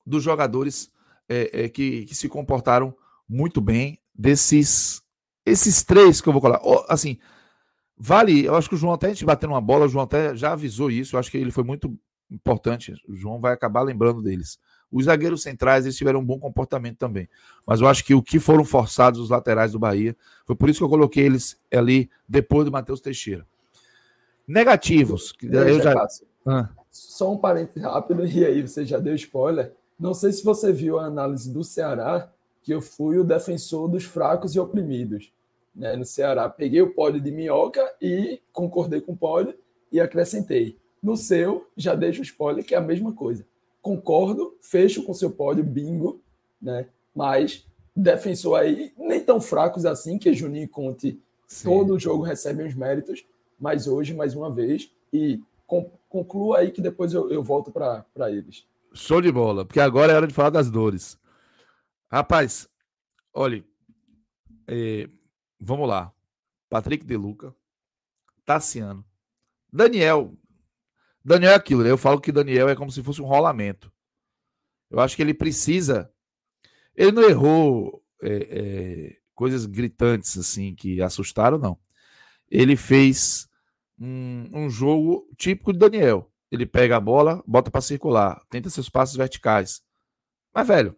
dos 0.05 0.23
jogadores 0.23 0.91
é, 1.29 1.65
é, 1.65 1.69
que, 1.69 2.05
que 2.05 2.15
se 2.15 2.27
comportaram 2.27 2.95
muito 3.31 3.61
bem, 3.61 3.97
desses 4.13 5.01
esses 5.45 5.83
três 5.83 6.19
que 6.19 6.27
eu 6.27 6.33
vou 6.33 6.41
colar, 6.41 6.61
assim, 6.87 7.17
vale. 7.97 8.45
Eu 8.45 8.55
acho 8.55 8.67
que 8.67 8.75
o 8.75 8.77
João 8.77 8.93
até 8.93 9.07
a 9.07 9.09
gente 9.09 9.25
batendo 9.25 9.53
uma 9.53 9.61
bola, 9.61 9.85
o 9.85 9.89
João 9.89 10.03
até 10.03 10.35
já 10.35 10.51
avisou 10.51 10.91
isso. 10.91 11.15
Eu 11.15 11.19
acho 11.19 11.31
que 11.31 11.37
ele 11.37 11.49
foi 11.49 11.63
muito 11.63 11.97
importante. 12.29 12.93
O 13.07 13.15
João 13.15 13.39
vai 13.39 13.53
acabar 13.53 13.81
lembrando 13.81 14.21
deles. 14.21 14.59
Os 14.91 15.05
zagueiros 15.05 15.41
centrais 15.41 15.85
eles 15.85 15.97
tiveram 15.97 16.19
um 16.19 16.25
bom 16.25 16.37
comportamento 16.37 16.97
também. 16.97 17.27
Mas 17.65 17.79
eu 17.79 17.87
acho 17.87 18.03
que 18.03 18.13
o 18.13 18.21
que 18.21 18.39
foram 18.39 18.65
forçados 18.65 19.19
os 19.19 19.29
laterais 19.29 19.71
do 19.71 19.79
Bahia, 19.79 20.15
foi 20.45 20.55
por 20.55 20.69
isso 20.69 20.79
que 20.79 20.83
eu 20.83 20.89
coloquei 20.89 21.25
eles 21.25 21.57
ali 21.73 22.09
depois 22.27 22.65
do 22.65 22.71
Matheus 22.71 22.99
Teixeira. 22.99 23.47
Negativos. 24.45 25.31
Que 25.31 25.47
eu 25.47 25.81
já... 25.81 25.93
Ah. 26.45 26.69
Só 26.91 27.31
um 27.31 27.37
parênteses 27.37 27.81
rápido, 27.81 28.25
e 28.25 28.45
aí 28.45 28.61
você 28.61 28.85
já 28.85 28.99
deu 28.99 29.15
spoiler. 29.15 29.73
Não 29.97 30.13
sei 30.13 30.33
se 30.33 30.43
você 30.43 30.73
viu 30.73 30.99
a 30.99 31.05
análise 31.05 31.49
do 31.49 31.63
Ceará, 31.63 32.29
que 32.61 32.73
eu 32.73 32.81
fui 32.81 33.17
o 33.17 33.23
defensor 33.23 33.87
dos 33.87 34.03
fracos 34.03 34.55
e 34.55 34.59
oprimidos. 34.59 35.31
Né? 35.75 35.95
No 35.95 36.05
Ceará, 36.05 36.49
peguei 36.49 36.81
o 36.81 36.93
pódio 36.93 37.21
de 37.21 37.31
minhoca 37.31 37.81
e 38.01 38.41
concordei 38.51 39.01
com 39.01 39.13
o 39.13 39.17
pódio 39.17 39.55
e 39.91 39.99
acrescentei. 39.99 40.77
No 41.01 41.17
seu, 41.17 41.67
já 41.75 41.95
deixo 41.95 42.21
o 42.21 42.23
spoiler, 42.23 42.63
que 42.63 42.75
é 42.75 42.77
a 42.77 42.81
mesma 42.81 43.13
coisa 43.13 43.45
concordo, 43.81 44.55
fecho 44.61 45.03
com 45.03 45.13
seu 45.13 45.31
pódio, 45.31 45.63
bingo, 45.63 46.21
né? 46.61 46.87
Mas 47.15 47.65
defensor 47.95 48.59
aí 48.59 48.93
nem 48.97 49.19
tão 49.19 49.41
fracos 49.41 49.85
assim, 49.85 50.17
que 50.17 50.33
Juninho 50.33 50.65
e 50.65 50.67
Conte 50.67 51.19
Sim. 51.47 51.67
todo 51.67 51.99
jogo 51.99 52.23
recebem 52.23 52.65
os 52.65 52.75
méritos, 52.75 53.25
mas 53.59 53.87
hoje, 53.87 54.13
mais 54.13 54.35
uma 54.35 54.49
vez, 54.49 54.91
e 55.11 55.41
conclua 56.09 56.59
aí 56.59 56.71
que 56.71 56.81
depois 56.81 57.13
eu, 57.13 57.29
eu 57.29 57.43
volto 57.43 57.71
para 57.71 58.31
eles. 58.31 58.65
Show 58.93 59.21
de 59.21 59.31
bola, 59.31 59.65
porque 59.65 59.79
agora 59.79 60.13
é 60.13 60.15
hora 60.15 60.27
de 60.27 60.33
falar 60.33 60.49
das 60.49 60.69
dores. 60.69 61.17
Rapaz, 62.11 62.67
olhe, 63.33 63.65
é, 64.67 65.07
vamos 65.57 65.87
lá. 65.87 66.13
Patrick 66.69 67.05
De 67.05 67.15
Luca, 67.15 67.55
Tassiano, 68.45 69.05
Daniel, 69.71 70.37
Daniel 71.23 71.53
é 71.53 71.55
aquilo, 71.55 71.83
né? 71.83 71.89
Eu 71.89 71.97
falo 71.97 72.19
que 72.19 72.31
Daniel 72.31 72.67
é 72.67 72.75
como 72.75 72.91
se 72.91 73.01
fosse 73.01 73.21
um 73.21 73.25
rolamento. 73.25 73.89
Eu 74.89 74.99
acho 74.99 75.15
que 75.15 75.21
ele 75.21 75.33
precisa. 75.33 76.11
Ele 76.93 77.13
não 77.13 77.23
errou 77.23 78.03
é, 78.21 78.33
é, 78.33 79.17
coisas 79.33 79.65
gritantes, 79.65 80.37
assim, 80.37 80.75
que 80.75 81.01
assustaram, 81.01 81.57
não. 81.57 81.79
Ele 82.49 82.75
fez 82.75 83.47
um, 83.97 84.49
um 84.53 84.69
jogo 84.69 85.29
típico 85.37 85.71
de 85.71 85.79
Daniel. 85.79 86.29
Ele 86.51 86.65
pega 86.65 86.97
a 86.97 86.99
bola, 86.99 87.41
bota 87.47 87.71
para 87.71 87.79
circular, 87.79 88.43
tenta 88.49 88.69
seus 88.69 88.89
passos 88.89 89.15
verticais. 89.15 89.81
Mas, 90.53 90.67
velho, 90.67 90.97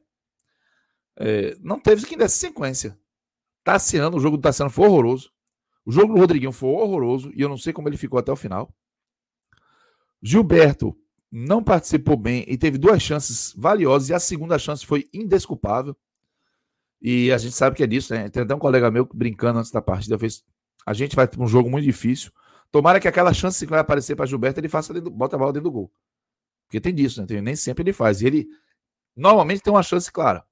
é, 1.18 1.56
não 1.60 1.80
teve 1.80 2.06
quem 2.06 2.18
desse 2.18 2.38
sequência. 2.38 2.98
Tassiano, 3.64 4.18
o 4.18 4.20
jogo 4.20 4.38
do 4.38 4.44
Tassiano 4.44 4.70
foi 4.70 4.88
horroroso. 4.88 5.32
O 5.86 5.92
jogo 5.92 6.14
do 6.14 6.20
Rodriguinho 6.20 6.52
foi 6.52 6.70
horroroso 6.70 7.32
e 7.36 7.42
eu 7.42 7.50
não 7.50 7.58
sei 7.58 7.74
como 7.74 7.90
ele 7.90 7.98
ficou 7.98 8.20
até 8.20 8.32
o 8.32 8.36
final. 8.36 8.74
Gilberto 10.22 10.98
não 11.30 11.64
participou 11.64 12.16
bem 12.16 12.46
e 12.48 12.58
teve 12.58 12.78
duas 12.78 13.02
chances 13.02 13.54
valiosas, 13.58 14.10
e 14.10 14.14
a 14.14 14.20
segunda 14.20 14.60
chance 14.60 14.86
foi 14.86 15.10
indesculpável. 15.12 15.98
E 17.02 17.32
a 17.32 17.38
gente 17.38 17.56
sabe 17.56 17.76
que 17.76 17.84
é 17.84 17.88
disso, 17.88 18.14
né? 18.14 18.30
Tem 18.30 18.44
até 18.44 18.56
um 18.56 18.60
colega 18.60 18.90
meu 18.90 19.06
brincando 19.12 19.60
antes 19.60 19.72
da 19.72 19.82
partida, 19.82 20.18
fez. 20.18 20.44
A 20.86 20.94
gente 20.94 21.16
vai 21.16 21.28
ter 21.28 21.42
um 21.42 21.48
jogo 21.48 21.70
muito 21.70 21.84
difícil. 21.84 22.32
Tomara 22.72 23.00
que 23.00 23.08
aquela 23.08 23.34
chance 23.34 23.66
que 23.66 23.70
vai 23.70 23.80
aparecer 23.80 24.16
para 24.16 24.26
Gilberto 24.26 24.60
ele 24.60 24.70
faça 24.70 24.94
dentro, 24.94 25.10
bota 25.10 25.36
a 25.36 25.40
bola 25.40 25.52
dentro 25.52 25.70
do 25.70 25.72
gol. 25.72 25.92
Porque 26.68 26.80
tem 26.80 26.94
disso, 26.94 27.20
né? 27.20 27.28
Tem, 27.28 27.42
nem 27.42 27.56
sempre 27.56 27.84
ele 27.84 27.94
faz. 27.94 28.22
E 28.22 28.28
ele 28.28 28.48
normalmente 29.16 29.62
tem 29.62 29.74
uma 29.74 29.84
chance 29.84 30.12
clara. 30.12 30.46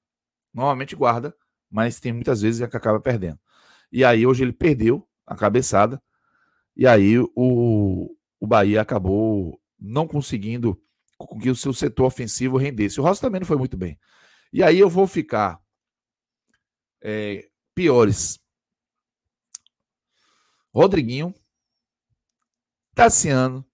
Normalmente 0.52 0.94
guarda, 0.94 1.34
mas 1.70 2.00
tem 2.00 2.12
muitas 2.12 2.42
vezes 2.42 2.66
que 2.66 2.76
acaba 2.76 3.00
perdendo. 3.00 3.38
E 3.90 4.04
aí 4.04 4.26
hoje 4.26 4.44
ele 4.44 4.52
perdeu 4.52 5.08
a 5.26 5.34
cabeçada. 5.34 6.02
E 6.76 6.86
aí 6.86 7.18
o, 7.18 8.14
o 8.40 8.46
Bahia 8.46 8.80
acabou 8.80 9.60
não 9.78 10.06
conseguindo 10.06 10.80
que 11.40 11.50
o 11.50 11.56
seu 11.56 11.72
setor 11.72 12.06
ofensivo 12.06 12.56
rendesse. 12.56 13.00
O 13.00 13.04
Rossi 13.04 13.20
também 13.20 13.40
não 13.40 13.46
foi 13.46 13.56
muito 13.56 13.76
bem. 13.76 13.98
E 14.52 14.62
aí 14.62 14.78
eu 14.78 14.88
vou 14.88 15.06
ficar 15.06 15.60
é, 17.02 17.48
piores. 17.74 18.38
Rodriguinho, 20.74 21.34
Tassiano. 22.94 23.64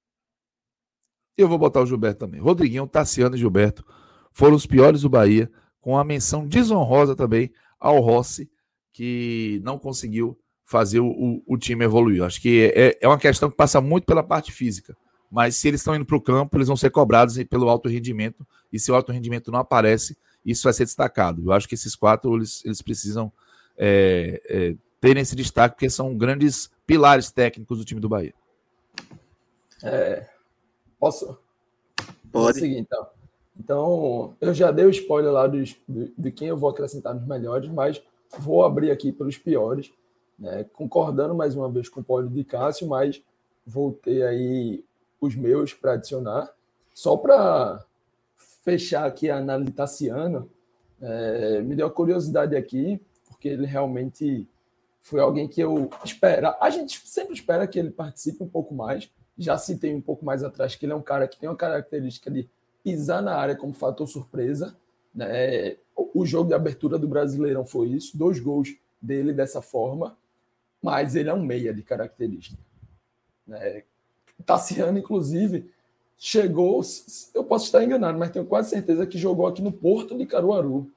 Eu 1.37 1.49
vou 1.49 1.59
botar 1.59 1.81
o 1.81 1.87
Gilberto 1.87 2.21
também. 2.21 2.41
Rodriguinho, 2.41 2.87
Tassiano 2.87 3.37
e 3.37 3.39
Gilberto 3.39 3.85
foram 4.33 4.57
os 4.57 4.67
piores 4.67 5.03
do 5.03 5.09
Bahia, 5.09 5.51
com 5.81 5.97
a 5.97 6.05
menção 6.05 6.47
desonrosa 6.47 7.15
também 7.15 7.53
ao 7.79 8.01
Rossi, 8.01 8.51
que 8.93 9.61
não 9.65 9.79
conseguiu 9.79 10.39
fazer 10.65 11.01
o, 11.01 11.43
o, 11.47 11.57
time 11.57 11.85
evoluir. 11.85 12.23
Acho 12.23 12.41
que 12.41 12.73
é, 12.75 12.99
é 13.01 13.09
uma 13.09 13.19
questão 13.19 13.49
que 13.49 13.57
passa 13.57 13.81
muito 13.81 14.05
pela 14.05 14.23
parte 14.23 14.53
física 14.53 14.97
mas 15.31 15.57
se 15.57 15.69
eles 15.69 15.81
estão 15.81 15.95
indo 15.95 16.07
para 16.07 16.17
o 16.17 16.21
campo, 16.21 16.57
eles 16.57 16.69
vão 16.69 16.77
ser 16.77 16.91
cobrados 16.91 17.43
pelo 17.45 17.69
alto 17.69 17.89
rendimento, 17.89 18.47
e 18.73 18.79
se 18.79 18.91
o 18.91 18.95
alto 18.95 19.13
rendimento 19.13 19.51
não 19.51 19.59
aparece, 19.59 20.17
isso 20.45 20.65
vai 20.65 20.73
ser 20.73 20.85
destacado. 20.85 21.43
Eu 21.45 21.53
acho 21.53 21.69
que 21.69 21.75
esses 21.75 21.95
quatro 21.95 22.35
eles, 22.37 22.65
eles 22.65 22.81
precisam 22.81 23.31
é, 23.77 24.41
é, 24.49 24.77
terem 25.01 25.23
esse 25.23 25.37
destaque, 25.37 25.75
porque 25.75 25.91
são 25.91 26.17
grandes 26.17 26.71
pilares 26.87 27.31
técnicos 27.31 27.79
do 27.79 27.85
time 27.85 28.01
do 28.01 28.09
Bahia. 28.09 28.35
É, 29.83 30.27
posso? 30.99 31.39
Pode. 32.33 32.61
seguir, 32.61 32.79
então. 32.79 33.07
Então, 33.59 34.37
eu 34.41 34.55
já 34.55 34.71
dei 34.71 34.85
o 34.85 34.91
spoiler 34.91 35.33
lá 35.33 35.47
dos, 35.47 35.77
de, 35.89 36.13
de 36.17 36.31
quem 36.31 36.49
eu 36.49 36.57
vou 36.57 36.71
acrescentar 36.71 37.15
nos 37.15 37.27
melhores, 37.27 37.69
mas 37.69 38.01
vou 38.39 38.65
abrir 38.65 38.91
aqui 38.91 39.11
para 39.11 39.27
os 39.27 39.37
piores, 39.37 39.93
né? 40.39 40.65
concordando 40.73 41.35
mais 41.35 41.57
uma 41.57 41.71
vez 41.71 41.89
com 41.89 42.01
o 42.01 42.05
pódio 42.05 42.31
de 42.31 42.45
Cássio, 42.45 42.87
mas 42.87 43.23
voltei 43.67 44.23
aí 44.23 44.85
os 45.21 45.35
meus 45.35 45.75
para 45.75 45.93
adicionar. 45.93 46.51
Só 46.95 47.17
para 47.17 47.85
fechar 48.65 49.07
aqui 49.07 49.29
a 49.31 49.39
análise 49.39 49.73
Tassiano, 49.73 50.49
é, 51.01 51.61
me 51.63 51.75
deu 51.75 51.87
a 51.87 51.91
curiosidade 51.91 52.57
aqui, 52.57 53.01
porque 53.29 53.49
ele 53.49 53.67
realmente 53.67 54.47
foi 55.01 55.21
alguém 55.21 55.49
que 55.49 55.61
eu 55.61 55.91
espera. 56.05 56.57
A 56.61 56.71
gente 56.71 57.01
sempre 57.07 57.35
espera 57.35 57.67
que 57.67 57.79
ele 57.79 57.91
participe 57.91 58.43
um 58.43 58.49
pouco 58.49 58.75
mais. 58.75 59.11
Já 59.37 59.57
citei 59.57 59.95
um 59.95 60.01
pouco 60.01 60.25
mais 60.25 60.43
atrás 60.43 60.75
que 60.75 60.85
ele 60.85 60.93
é 60.93 60.97
um 60.97 61.03
cara 61.03 61.27
que 61.27 61.39
tem 61.39 61.49
uma 61.49 61.57
característica 61.57 62.31
de 62.31 62.49
pisar 62.89 63.23
na 63.23 63.35
área 63.35 63.55
como 63.55 63.75
fator 63.75 64.09
surpresa. 64.09 64.75
Né? 65.15 65.77
O 66.15 66.25
jogo 66.25 66.49
de 66.49 66.55
abertura 66.55 66.99
do 66.99 67.07
Brasileirão 67.07 67.67
foi 67.67 67.89
isso, 67.89 68.17
dois 68.17 68.41
gols 68.41 68.75
dele 69.01 69.33
dessa 69.33 69.61
forma, 69.61 70.17
mas 70.83 71.15
ele 71.15 71.29
é 71.29 71.35
um 71.35 71.43
meia 71.43 71.75
de 71.75 71.83
característica. 71.83 72.59
Né? 73.47 73.83
Tassiano, 74.47 74.99
inclusive, 74.99 75.71
chegou. 76.17 76.81
Eu 77.35 77.45
posso 77.45 77.67
estar 77.67 77.85
enganado, 77.85 78.19
mas 78.19 78.31
tenho 78.31 78.47
quase 78.47 78.71
certeza 78.71 79.07
que 79.07 79.19
jogou 79.19 79.47
aqui 79.47 79.61
no 79.61 79.73
Porto 79.73 80.17
de 80.17 80.25
Caruaru. 80.25 80.91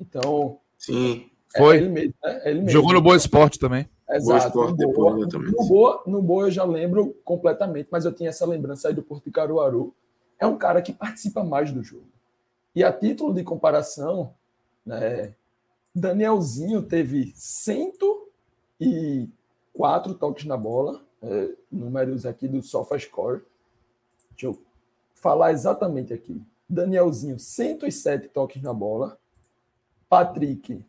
Então. 0.00 0.58
Sim. 0.76 1.30
É 1.54 1.58
Foi. 1.58 1.76
Ele 1.76 1.88
mesmo, 1.88 2.14
né? 2.22 2.42
ele 2.44 2.54
mesmo. 2.56 2.70
Jogou 2.70 2.92
no 2.92 3.00
Boa 3.00 3.16
Esporte 3.16 3.58
também. 3.58 3.88
Exato. 4.10 4.52
Boa 4.52 4.70
no, 4.70 4.92
Boa, 4.92 5.16
no, 5.16 5.66
Boa, 5.66 6.02
no 6.06 6.22
Boa 6.22 6.46
eu 6.46 6.50
já 6.50 6.64
lembro 6.64 7.16
completamente, 7.24 7.88
mas 7.90 8.04
eu 8.04 8.12
tinha 8.12 8.28
essa 8.28 8.44
lembrança 8.44 8.88
aí 8.88 8.94
do 8.94 9.02
Porto 9.02 9.24
de 9.24 9.30
Caruaru. 9.30 9.94
É 10.38 10.46
um 10.46 10.56
cara 10.56 10.82
que 10.82 10.92
participa 10.92 11.42
mais 11.42 11.72
do 11.72 11.82
jogo. 11.82 12.06
E 12.74 12.82
a 12.82 12.92
título 12.92 13.32
de 13.32 13.44
comparação, 13.44 14.34
né, 14.84 15.32
Danielzinho 15.94 16.82
teve 16.82 17.32
104 17.36 20.14
toques 20.14 20.44
na 20.44 20.56
bola, 20.56 21.00
é, 21.22 21.50
números 21.70 22.26
aqui 22.26 22.48
do 22.48 22.60
SofaScore. 22.62 23.42
Deixa 24.30 24.46
eu 24.46 24.60
falar 25.14 25.52
exatamente 25.52 26.12
aqui. 26.12 26.42
Danielzinho, 26.68 27.38
107 27.38 28.26
toques 28.28 28.60
na 28.60 28.74
bola. 28.74 29.16
Patrick, 30.08 30.84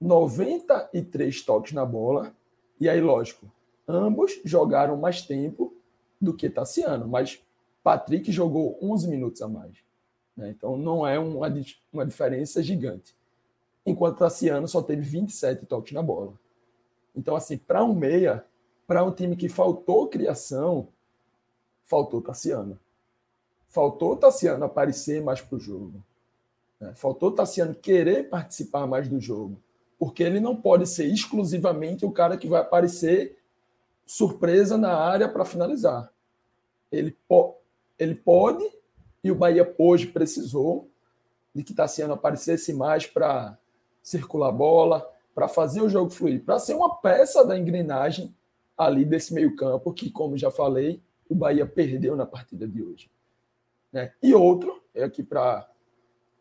93 0.00 1.42
toques 1.42 1.72
na 1.72 1.84
bola. 1.84 2.32
E 2.80 2.88
aí, 2.88 3.00
lógico, 3.00 3.50
ambos 3.88 4.40
jogaram 4.44 4.96
mais 4.96 5.22
tempo 5.22 5.74
do 6.20 6.34
que 6.34 6.48
Tassiano, 6.48 7.08
mas 7.08 7.42
Patrick 7.86 8.32
jogou 8.32 8.76
11 8.82 9.06
minutos 9.06 9.40
a 9.40 9.46
mais. 9.46 9.76
Né? 10.36 10.50
Então, 10.50 10.76
não 10.76 11.06
é 11.06 11.20
uma, 11.20 11.46
uma 11.92 12.04
diferença 12.04 12.60
gigante. 12.60 13.16
Enquanto 13.86 14.18
Tassiano 14.18 14.66
só 14.66 14.82
teve 14.82 15.02
27 15.02 15.66
toques 15.66 15.92
na 15.92 16.02
bola. 16.02 16.32
Então, 17.14 17.36
assim, 17.36 17.56
para 17.56 17.84
um 17.84 17.94
meia, 17.94 18.44
para 18.88 19.04
um 19.04 19.12
time 19.12 19.36
que 19.36 19.48
faltou 19.48 20.08
criação, 20.08 20.88
faltou 21.84 22.20
Tassiano. 22.20 22.76
Faltou 23.68 24.16
Tassiano 24.16 24.64
aparecer 24.64 25.22
mais 25.22 25.40
para 25.40 25.54
o 25.54 25.60
jogo. 25.60 26.02
Né? 26.80 26.92
Faltou 26.96 27.30
Tassiano 27.30 27.72
querer 27.72 28.28
participar 28.28 28.84
mais 28.88 29.08
do 29.08 29.20
jogo. 29.20 29.62
Porque 29.96 30.24
ele 30.24 30.40
não 30.40 30.56
pode 30.56 30.88
ser 30.88 31.06
exclusivamente 31.06 32.04
o 32.04 32.10
cara 32.10 32.36
que 32.36 32.48
vai 32.48 32.62
aparecer 32.62 33.38
surpresa 34.04 34.76
na 34.76 34.92
área 34.92 35.28
para 35.28 35.44
finalizar. 35.44 36.12
Ele, 36.90 37.16
po 37.28 37.54
ele 37.98 38.14
pode, 38.14 38.64
e 39.22 39.30
o 39.30 39.34
Bahia 39.34 39.74
hoje 39.78 40.06
precisou, 40.06 40.90
de 41.54 41.62
que 41.62 41.74
Tassiano 41.74 42.14
aparecesse 42.14 42.72
mais 42.72 43.06
para 43.06 43.58
circular 44.02 44.48
a 44.48 44.52
bola, 44.52 45.10
para 45.34 45.48
fazer 45.48 45.80
o 45.80 45.88
jogo 45.88 46.10
fluir, 46.10 46.44
para 46.44 46.58
ser 46.58 46.74
uma 46.74 46.96
peça 46.96 47.44
da 47.44 47.58
engrenagem 47.58 48.34
ali 48.76 49.04
desse 49.04 49.32
meio-campo, 49.32 49.92
que, 49.92 50.10
como 50.10 50.36
já 50.36 50.50
falei, 50.50 51.02
o 51.28 51.34
Bahia 51.34 51.66
perdeu 51.66 52.14
na 52.14 52.26
partida 52.26 52.68
de 52.68 52.82
hoje. 52.82 53.10
Né? 53.92 54.12
E 54.22 54.34
outro, 54.34 54.82
é 54.94 55.04
aqui 55.04 55.22
para 55.22 55.68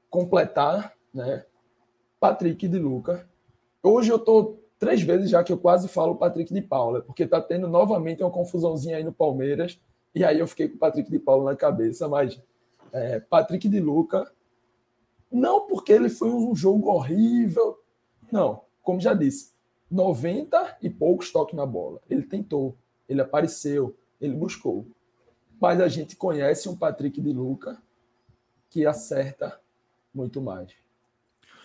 completar, 0.10 0.94
né? 1.14 1.46
Patrick 2.20 2.68
de 2.68 2.80
Luca. 2.80 3.28
Hoje 3.82 4.12
eu 4.12 4.20
tô 4.20 4.58
três 4.80 5.02
vezes 5.02 5.30
já 5.30 5.44
que 5.44 5.52
eu 5.52 5.58
quase 5.58 5.88
falo 5.88 6.16
Patrick 6.16 6.54
de 6.54 6.62
Paula, 6.62 7.02
porque 7.02 7.26
tá 7.26 7.42
tendo 7.42 7.68
novamente 7.68 8.24
uma 8.24 8.32
confusãozinha 8.32 8.98
aí 8.98 9.04
no 9.04 9.14
Palmeiras, 9.14 9.80
e 10.16 10.24
aí 10.24 10.40
eu 10.40 10.48
fiquei 10.48 10.70
com 10.70 10.76
o 10.76 10.80
Patrick 10.80 11.12
de 11.12 11.20
Paula 11.20 11.52
na 11.52 11.58
cabeça, 11.58 12.08
mas 12.08 12.42
é, 12.94 13.20
Patrick 13.20 13.68
de 13.68 13.82
Luca, 13.82 14.32
não 15.30 15.68
porque 15.68 15.92
ele 15.92 16.10
foi 16.10 16.30
um 16.30 16.56
jogo 16.56 16.90
horrível, 16.90 17.78
não, 18.32 18.62
como 18.82 19.02
já 19.02 19.14
disse, 19.14 19.54
90 19.92 20.78
e 20.82 20.90
poucos 20.90 21.32
toques 21.32 21.56
na 21.56 21.66
bola. 21.66 22.00
Ele 22.10 22.24
tentou, 22.24 22.78
ele 23.08 23.22
apareceu, 23.22 23.96
ele 24.22 24.34
buscou. 24.34 24.88
Mas 25.60 25.82
a 25.82 25.88
gente 25.88 26.16
conhece 26.16 26.70
um 26.70 26.76
Patrick 26.76 27.20
de 27.20 27.34
Luca 27.34 27.78
que 28.70 28.86
acerta 28.86 29.60
muito 30.14 30.42
mais. 30.42 30.72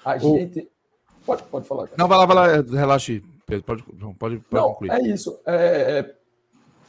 A 0.04 0.16
o... 0.16 0.36
gente. 0.36 0.68
Pode, 1.24 1.42
pode 1.44 1.68
falar. 1.68 1.84
Cara. 1.84 1.96
Não, 1.96 2.08
vai 2.08 2.18
lá, 2.18 2.26
vai 2.26 2.36
lá, 2.36 2.62
relaxe, 2.62 3.22
Pedro. 3.46 3.64
Pode, 3.64 3.82
pode, 3.82 4.14
pode 4.14 4.42
não, 4.50 4.68
concluir. 4.70 4.90
É 4.90 5.02
isso. 5.02 5.38
É, 5.44 5.98
é, 5.98 6.16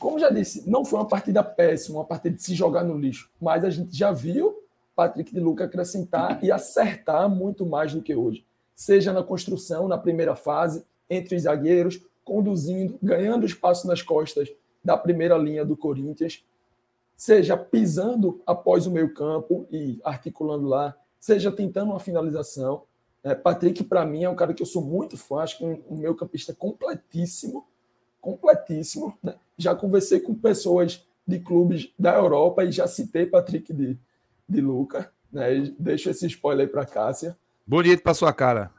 como 0.02 0.18
já 0.18 0.32
disse, 0.32 0.68
não 0.68 0.84
foi 0.84 0.98
uma 0.98 1.08
partida 1.08 1.44
péssima, 1.44 2.00
uma 2.00 2.06
partida 2.06 2.36
de 2.36 2.42
se 2.42 2.56
jogar 2.56 2.84
no 2.84 2.98
lixo. 2.98 3.30
Mas 3.40 3.64
a 3.64 3.70
gente 3.70 3.96
já 3.96 4.12
viu 4.12 4.58
Patrick 4.96 5.32
de 5.32 5.40
Luca 5.40 5.66
acrescentar 5.66 6.44
e 6.44 6.52
acertar 6.52 7.30
muito 7.30 7.68
mais 7.68 7.94
do 7.94 8.02
que 8.02 8.16
hoje. 8.16 8.44
Seja 8.76 9.14
na 9.14 9.22
construção, 9.22 9.88
na 9.88 10.00
primeira 10.00 10.36
fase, 10.36 10.84
entre 11.08 11.36
os 11.36 11.44
zagueiros, 11.44 12.02
conduzindo, 12.26 12.98
ganhando 13.02 13.46
espaço 13.46 13.88
nas 13.88 14.02
costas 14.02 14.52
da 14.84 14.98
primeira 14.98 15.38
linha 15.38 15.64
do 15.64 15.78
Corinthians, 15.78 16.44
seja 17.16 17.56
pisando 17.56 18.42
após 18.48 18.88
o 18.88 18.92
meio 18.92 19.14
campo 19.14 19.68
e 19.72 20.00
articulando 20.04 20.68
lá, 20.68 20.98
seja 21.20 21.52
tentando 21.52 21.92
uma 21.92 22.00
finalização. 22.00 22.84
É, 23.24 23.36
Patrick, 23.36 23.84
para 23.84 24.04
mim, 24.04 24.24
é 24.24 24.30
um 24.30 24.36
cara 24.36 24.52
que 24.52 24.64
eu 24.64 24.68
sou 24.68 24.82
muito 24.82 25.16
fã, 25.16 25.42
acho 25.42 25.60
que 25.60 25.64
um, 25.64 25.80
um 25.88 25.98
meio 25.98 26.16
campista 26.16 26.56
completíssimo, 26.56 27.68
completíssimo. 28.22 29.18
Né? 29.22 29.34
Já 29.58 29.76
conversei 29.76 30.20
com 30.20 30.34
pessoas 30.34 31.06
de 31.28 31.40
clubes 31.40 31.92
da 31.98 32.16
Europa 32.16 32.64
e 32.64 32.72
já 32.72 32.88
citei 32.88 33.26
Patrick 33.26 33.74
de, 33.74 33.98
de 34.48 34.62
Luca. 34.62 35.12
Né? 35.32 35.74
Deixo 35.78 36.10
esse 36.10 36.28
spoiler 36.28 36.70
para 36.70 36.86
Cássia. 36.86 37.36
Bonito 37.66 38.04
para 38.04 38.14
sua 38.14 38.32
cara. 38.32 38.72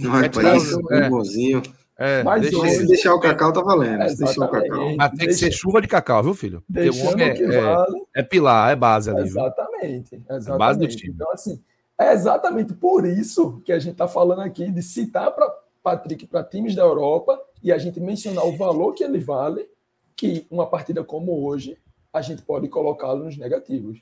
Não 0.00 0.18
é 0.20 0.28
para 0.28 0.56
isso, 0.56 0.80
é. 0.92 1.08
bonzinho. 1.08 1.62
É, 1.98 2.22
Mas 2.22 2.42
deixa, 2.42 2.58
hoje, 2.58 2.74
se 2.74 2.86
deixar 2.86 3.14
o 3.14 3.20
cacau, 3.20 3.52
tá 3.52 3.62
valendo. 3.62 4.02
É, 4.02 4.14
deixar 4.14 4.44
o 4.44 4.48
cacau. 4.50 4.96
Mas 4.96 5.10
tem 5.12 5.28
que 5.28 5.34
ser 5.34 5.50
chuva 5.50 5.80
de 5.80 5.88
cacau, 5.88 6.22
viu, 6.22 6.34
filho? 6.34 6.62
Porque 6.70 6.90
o 6.90 7.06
homem 7.06 7.28
é, 7.28 7.42
é, 7.42 7.60
vale. 7.60 8.02
é, 8.14 8.22
pilar, 8.22 8.70
é 8.70 8.76
base 8.76 9.10
ali. 9.10 9.22
Exatamente. 9.22 10.14
exatamente. 10.28 10.50
É 10.50 10.58
base 10.58 10.78
do 10.78 10.88
time. 10.88 11.14
Então, 11.14 11.32
assim, 11.32 11.62
é 11.98 12.12
exatamente 12.12 12.74
por 12.74 13.06
isso 13.06 13.62
que 13.64 13.72
a 13.72 13.78
gente 13.78 13.92
está 13.92 14.06
falando 14.06 14.42
aqui 14.42 14.70
de 14.70 14.82
citar 14.82 15.30
para 15.30 15.50
Patrick 15.82 16.26
para 16.26 16.44
times 16.44 16.74
da 16.74 16.82
Europa 16.82 17.40
e 17.62 17.72
a 17.72 17.78
gente 17.78 18.00
mencionar 18.00 18.46
o 18.46 18.56
valor 18.56 18.92
que 18.94 19.04
ele 19.04 19.18
vale, 19.18 19.68
que 20.14 20.46
uma 20.50 20.66
partida 20.66 21.02
como 21.04 21.44
hoje 21.46 21.76
a 22.12 22.22
gente 22.22 22.42
pode 22.42 22.68
colocá-lo 22.68 23.24
nos 23.24 23.36
negativos. 23.36 24.00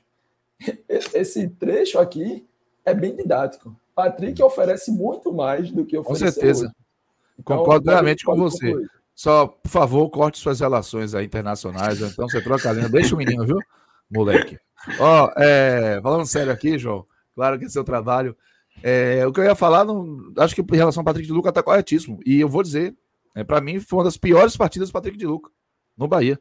Esse 0.87 1.49
trecho 1.49 1.99
aqui 1.99 2.45
é 2.85 2.93
bem 2.93 3.15
didático. 3.15 3.75
Patrick 3.93 4.41
oferece 4.41 4.91
muito 4.91 5.33
mais 5.33 5.71
do 5.71 5.85
que 5.85 5.97
oferece. 5.97 6.25
Com 6.25 6.31
certeza. 6.31 6.75
Então, 7.37 7.57
Concordo 7.57 7.85
plenamente 7.85 8.23
com 8.23 8.35
você. 8.35 8.67
Concluir. 8.67 8.89
Só, 9.15 9.47
por 9.47 9.69
favor, 9.69 10.09
corte 10.09 10.37
suas 10.37 10.59
relações 10.59 11.13
internacionais. 11.13 12.01
Então 12.01 12.27
você 12.27 12.41
troca 12.41 12.69
a 12.69 12.73
linha. 12.73 12.89
Deixa 12.89 13.15
o 13.15 13.17
menino, 13.17 13.45
viu, 13.45 13.57
moleque? 14.11 14.59
Ó, 14.99 15.31
é, 15.37 15.99
falando 16.03 16.25
sério 16.25 16.51
aqui, 16.51 16.77
João, 16.77 17.05
claro 17.33 17.57
que 17.57 17.65
é 17.65 17.69
seu 17.69 17.83
trabalho. 17.83 18.35
É, 18.83 19.25
o 19.25 19.31
que 19.31 19.39
eu 19.39 19.45
ia 19.45 19.55
falar, 19.55 19.85
não, 19.85 20.33
acho 20.37 20.53
que 20.53 20.61
em 20.61 20.77
relação 20.77 20.99
ao 20.99 21.05
Patrick 21.05 21.25
de 21.25 21.33
Luca 21.33 21.47
está 21.47 21.63
corretíssimo. 21.63 22.19
E 22.25 22.41
eu 22.41 22.49
vou 22.49 22.61
dizer, 22.61 22.93
é, 23.35 23.43
para 23.43 23.59
mim, 23.59 23.79
foi 23.81 23.99
uma 23.99 24.05
das 24.05 24.17
piores 24.17 24.55
partidas 24.55 24.89
do 24.89 24.93
Patrick 24.93 25.17
de 25.17 25.27
Luca 25.27 25.51
no 25.97 26.07
Bahia. 26.07 26.39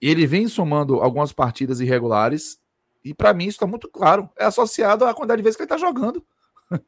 Ele 0.00 0.26
vem 0.26 0.46
somando 0.46 1.00
algumas 1.00 1.32
partidas 1.32 1.80
irregulares, 1.80 2.60
e 3.04 3.12
para 3.12 3.34
mim 3.34 3.44
isso 3.44 3.56
está 3.56 3.66
muito 3.66 3.88
claro. 3.88 4.30
É 4.38 4.44
associado 4.44 5.04
à 5.04 5.12
quantidade 5.12 5.38
de 5.38 5.42
vezes 5.42 5.56
que 5.56 5.62
ele 5.62 5.72
está 5.72 5.76
jogando. 5.76 6.24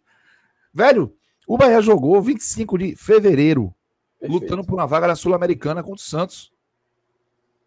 Velho, 0.72 1.12
o 1.46 1.58
Bahia 1.58 1.82
jogou 1.82 2.22
25 2.22 2.78
de 2.78 2.94
fevereiro, 2.94 3.74
Perfeito. 4.20 4.40
lutando 4.42 4.64
por 4.64 4.74
uma 4.74 4.86
vaga 4.86 5.08
na 5.08 5.16
Sul-Americana 5.16 5.82
contra 5.82 6.00
o 6.00 6.08
Santos. 6.08 6.52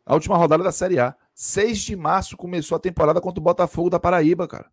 A 0.06 0.14
última 0.14 0.38
rodada 0.38 0.64
da 0.64 0.72
Série 0.72 1.00
A. 1.00 1.16
6 1.34 1.80
de 1.80 1.96
março 1.96 2.38
começou 2.38 2.76
a 2.76 2.80
temporada 2.80 3.20
contra 3.20 3.40
o 3.40 3.44
Botafogo 3.44 3.90
da 3.90 4.00
Paraíba, 4.00 4.48
cara. 4.48 4.72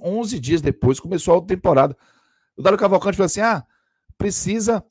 11 0.00 0.38
dias 0.38 0.60
depois 0.60 1.00
começou 1.00 1.38
a 1.38 1.42
temporada. 1.42 1.96
O 2.56 2.62
Dário 2.62 2.78
Cavalcante 2.78 3.16
falou 3.16 3.26
assim: 3.26 3.40
ah, 3.40 3.64
precisa. 4.16 4.84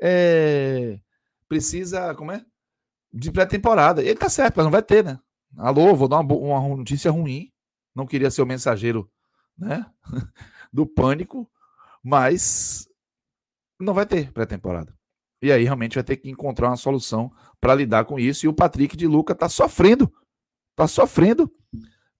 É, 0.00 0.98
precisa. 1.48 2.14
Como 2.14 2.32
é? 2.32 2.44
De 3.12 3.30
pré-temporada. 3.30 4.02
Ele 4.02 4.16
tá 4.16 4.28
certo, 4.28 4.56
mas 4.56 4.64
não 4.64 4.72
vai 4.72 4.82
ter, 4.82 5.04
né? 5.04 5.18
Alô, 5.56 5.94
vou 5.94 6.08
dar 6.08 6.20
uma, 6.20 6.34
uma 6.34 6.76
notícia 6.76 7.10
ruim. 7.10 7.50
Não 7.94 8.06
queria 8.06 8.30
ser 8.30 8.42
o 8.42 8.46
mensageiro, 8.46 9.10
né? 9.58 9.84
Do 10.72 10.86
pânico 10.86 11.50
mas 12.02 12.88
não 13.78 13.94
vai 13.94 14.06
ter 14.06 14.32
pré-temporada. 14.32 14.94
E 15.42 15.50
aí 15.50 15.64
realmente 15.64 15.94
vai 15.94 16.04
ter 16.04 16.16
que 16.16 16.30
encontrar 16.30 16.68
uma 16.68 16.76
solução 16.76 17.32
para 17.60 17.74
lidar 17.74 18.04
com 18.04 18.18
isso. 18.18 18.44
E 18.44 18.48
o 18.48 18.52
Patrick 18.52 18.96
de 18.96 19.06
Luca 19.06 19.32
está 19.32 19.48
sofrendo. 19.48 20.12
Está 20.72 20.86
sofrendo 20.86 21.50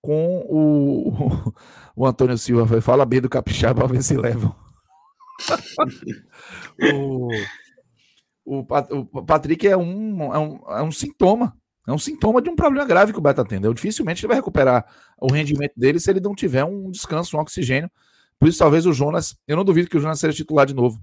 com 0.01 0.39
o, 0.49 1.53
o, 1.95 2.07
Antônio 2.07 2.39
Silva. 2.39 2.81
Fala 2.81 3.05
bem 3.05 3.21
do 3.21 3.29
Capixaba 3.29 3.87
ver 3.87 4.03
se 4.03 4.17
levam. 4.17 4.55
o, 6.95 7.29
o, 8.45 8.61
o, 8.61 9.25
Patrick 9.25 9.67
é 9.67 9.77
um, 9.77 10.35
é, 10.35 10.39
um, 10.39 10.61
é 10.69 10.83
um 10.83 10.93
sintoma. 10.93 11.57
É 11.89 11.93
um 11.93 11.99
sintoma 11.99 12.41
de 12.43 12.51
um 12.51 12.55
problema 12.55 12.87
grave 12.87 13.13
que 13.13 13.19
o 13.19 13.23
Beto 13.23 13.41
atendeu. 13.41 13.73
Dificilmente 13.75 14.21
ele 14.21 14.29
vai 14.29 14.37
recuperar 14.37 14.87
o 15.19 15.33
rendimento 15.33 15.73
dele 15.77 15.99
se 15.99 16.11
ele 16.11 16.21
não 16.21 16.35
tiver 16.35 16.65
um 16.65 16.91
descanso, 16.91 17.37
um 17.37 17.41
oxigênio 17.41 17.91
por 18.41 18.49
isso, 18.49 18.59
talvez 18.59 18.87
o 18.87 18.93
Jonas, 18.93 19.37
eu 19.47 19.55
não 19.55 19.65
duvido 19.65 19.91
que 19.91 19.99
o 19.99 20.01
Jonas 20.01 20.19
seja 20.19 20.35
titular 20.35 20.65
de 20.65 20.75
novo 20.75 20.99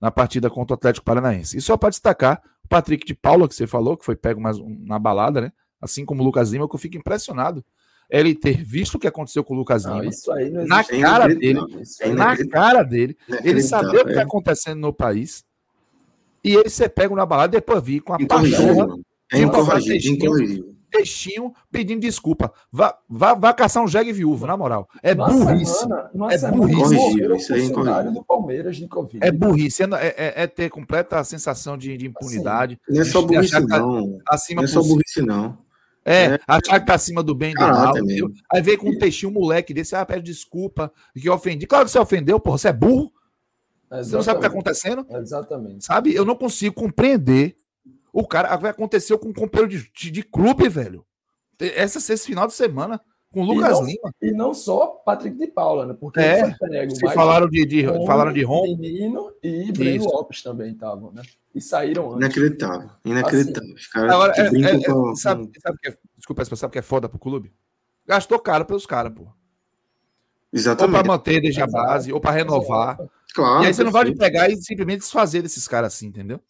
na 0.00 0.12
partida 0.12 0.48
contra 0.48 0.74
o 0.74 0.76
Atlético 0.76 1.04
Paranaense. 1.04 1.56
E 1.58 1.60
só 1.60 1.76
para 1.76 1.90
destacar, 1.90 2.40
o 2.64 2.68
Patrick 2.68 3.04
de 3.04 3.14
Paula, 3.14 3.48
que 3.48 3.54
você 3.54 3.66
falou, 3.66 3.96
que 3.96 4.04
foi 4.04 4.14
pego 4.14 4.40
mais 4.40 4.56
na 4.78 4.96
balada, 4.96 5.40
né? 5.40 5.52
Assim 5.80 6.04
como 6.04 6.22
o 6.22 6.24
Lucas 6.24 6.52
Lima, 6.52 6.68
que 6.68 6.74
eu 6.76 6.78
fico 6.78 6.96
impressionado. 6.96 7.64
Ele 8.08 8.32
ter 8.34 8.62
visto 8.62 8.94
o 8.94 8.98
que 8.98 9.08
aconteceu 9.08 9.42
com 9.42 9.54
o 9.54 9.56
Lucas 9.56 9.84
Lima. 9.84 10.04
na 10.66 10.84
cara 10.84 11.34
dele. 11.34 11.60
na 12.14 12.48
cara 12.48 12.82
dele. 12.84 13.16
Ele 13.42 13.60
saber 13.60 13.98
o 13.98 14.04
que 14.04 14.10
está 14.10 14.20
é. 14.20 14.24
acontecendo 14.24 14.78
no 14.78 14.92
país. 14.92 15.44
E 16.44 16.54
ele 16.54 16.68
ser 16.68 16.88
pego 16.88 17.14
na 17.14 17.26
balada 17.26 17.56
e 17.56 17.60
depois 17.60 17.82
vir 17.82 18.00
com 18.00 18.14
a 18.14 18.18
pachorra. 18.18 18.96
É 19.32 19.38
incorrigível 19.40 20.72
textinho 20.92 21.52
pedindo 21.70 22.02
desculpa. 22.02 22.52
Vá, 22.70 22.96
vá, 23.08 23.34
vá 23.34 23.52
caçar 23.54 23.82
um 23.82 23.88
jegue 23.88 24.12
viúvo, 24.12 24.46
na 24.46 24.56
moral. 24.56 24.88
É 25.02 25.14
burrice. 25.14 25.80
Semana, 25.80 26.10
é 26.30 26.50
burrice. 26.50 26.94
Isso 27.36 27.54
aí 27.54 27.66
é 27.66 28.10
do 28.10 28.22
Palmeiras 28.22 28.76
de 28.76 28.86
Covid. 28.86 29.26
É 29.26 29.32
burrice. 29.32 29.82
É, 29.82 29.86
é, 29.86 30.42
é 30.42 30.46
ter 30.46 30.68
completa 30.68 31.24
sensação 31.24 31.78
de, 31.78 31.96
de 31.96 32.06
impunidade. 32.06 32.78
Assim, 32.86 32.94
não 32.94 33.02
é 33.02 33.04
só 33.06 33.22
burrice, 33.22 33.52
tá 33.52 33.78
não. 33.78 34.18
Acima 34.28 34.62
não 34.62 34.68
é 34.68 34.70
só 34.70 34.82
burrice, 34.82 35.22
não. 35.22 35.58
É, 36.04 36.24
é, 36.24 36.40
achar 36.46 36.80
que 36.80 36.86
tá 36.86 36.94
acima 36.94 37.22
do 37.22 37.34
bem 37.34 37.52
e 37.52 37.54
do 37.54 37.60
mal. 37.60 37.94
Aí 38.52 38.60
vem 38.60 38.76
com 38.76 38.90
um 38.90 38.98
textinho 38.98 39.32
moleque 39.32 39.72
desse, 39.72 39.94
ah, 39.94 40.04
pede 40.04 40.22
desculpa, 40.22 40.92
que 41.14 41.28
eu 41.28 41.32
ofendi. 41.32 41.66
Claro 41.66 41.84
que 41.86 41.92
você 41.92 41.98
ofendeu, 41.98 42.38
porra, 42.38 42.58
você 42.58 42.68
é 42.68 42.72
burro. 42.72 43.10
Exatamente. 43.98 44.08
Você 44.08 44.16
não 44.16 44.22
sabe 44.22 44.38
o 44.38 44.40
que 44.40 44.46
tá 44.46 44.52
acontecendo? 44.52 45.06
Exatamente. 45.10 45.84
Sabe? 45.84 46.14
Eu 46.14 46.24
não 46.24 46.34
consigo 46.34 46.74
compreender 46.74 47.56
o 48.12 48.26
cara 48.26 48.48
aconteceu 48.52 49.18
com 49.18 49.28
um 49.28 49.32
companheiro 49.32 49.70
de, 49.70 49.90
de, 49.90 50.10
de 50.10 50.22
clube, 50.22 50.68
velho. 50.68 51.04
Essa, 51.58 51.98
esse 52.12 52.26
final 52.26 52.46
de 52.46 52.52
semana 52.52 53.00
com 53.32 53.40
o 53.40 53.44
Lucas 53.44 53.70
e 53.70 53.80
não, 53.80 53.86
Lima. 53.86 54.14
E 54.20 54.30
não 54.32 54.54
só 54.54 54.86
Patrick 54.86 55.38
de 55.38 55.46
Paula, 55.46 55.86
né? 55.86 55.96
Porque 55.98 56.20
é, 56.20 56.54
falaram 57.14 57.48
de, 57.48 57.64
de 57.64 57.86
falaram 58.04 58.32
de 58.32 58.42
Rom. 58.42 58.76
Menino 58.76 59.32
e 59.42 59.72
Breno 59.72 60.04
Lopes 60.04 60.42
também 60.42 60.72
estavam, 60.72 61.10
né? 61.12 61.22
E 61.54 61.60
saíram 61.60 62.10
antes. 62.10 62.18
Inacreditável. 62.18 62.90
Inacreditável. 63.04 63.74
Assim, 63.74 64.06
Agora, 64.06 64.34
é, 64.36 64.40
é, 64.40 64.76
é, 64.76 65.14
sabe, 65.16 65.50
sabe 65.60 65.78
que 65.78 65.88
é, 65.88 65.96
desculpa, 66.16 66.44
sabe 66.44 66.72
que 66.72 66.78
é 66.78 66.82
foda 66.82 67.08
pro 67.08 67.18
clube? 67.18 67.52
Gastou 68.06 68.38
caro 68.38 68.66
pelos 68.66 68.84
caras, 68.84 69.12
pô. 69.14 69.28
Exatamente. 70.52 70.94
Ou 70.94 71.02
para 71.02 71.12
manter 71.12 71.40
desde 71.40 71.62
a 71.62 71.66
base, 71.66 72.12
ou 72.12 72.20
para 72.20 72.32
renovar. 72.32 72.98
Claro, 73.34 73.64
e 73.64 73.66
aí 73.66 73.74
você 73.74 73.84
não 73.84 73.90
vai 73.90 74.12
pegar 74.14 74.50
e 74.50 74.56
simplesmente 74.56 75.00
desfazer 75.00 75.42
desses 75.42 75.66
caras 75.66 75.94
assim, 75.94 76.06
entendeu? 76.06 76.40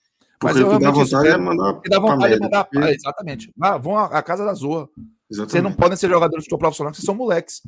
Mas 0.43 0.57
eu 0.57 0.79
dá 0.79 0.91
vontade 0.91 1.29
é 1.29 1.37
mandar. 1.37 1.81
dá 1.89 2.01
vontade 2.01 2.35
de 2.35 2.41
mandar. 2.41 2.65
Porque... 2.65 2.89
exatamente. 2.89 3.53
Ah, 3.61 3.79
vão 3.79 3.97
à, 3.97 4.23
casa 4.23 4.45
da 4.45 4.53
Zoa. 4.53 4.89
Vocês 5.31 5.63
não 5.63 5.73
podem 5.73 5.97
ser 5.97 6.09
jogadores 6.09 6.43
de 6.43 6.47
futebol 6.47 6.59
profissional, 6.59 6.93
vocês 6.93 7.05
são 7.05 7.15
moleques. 7.15 7.63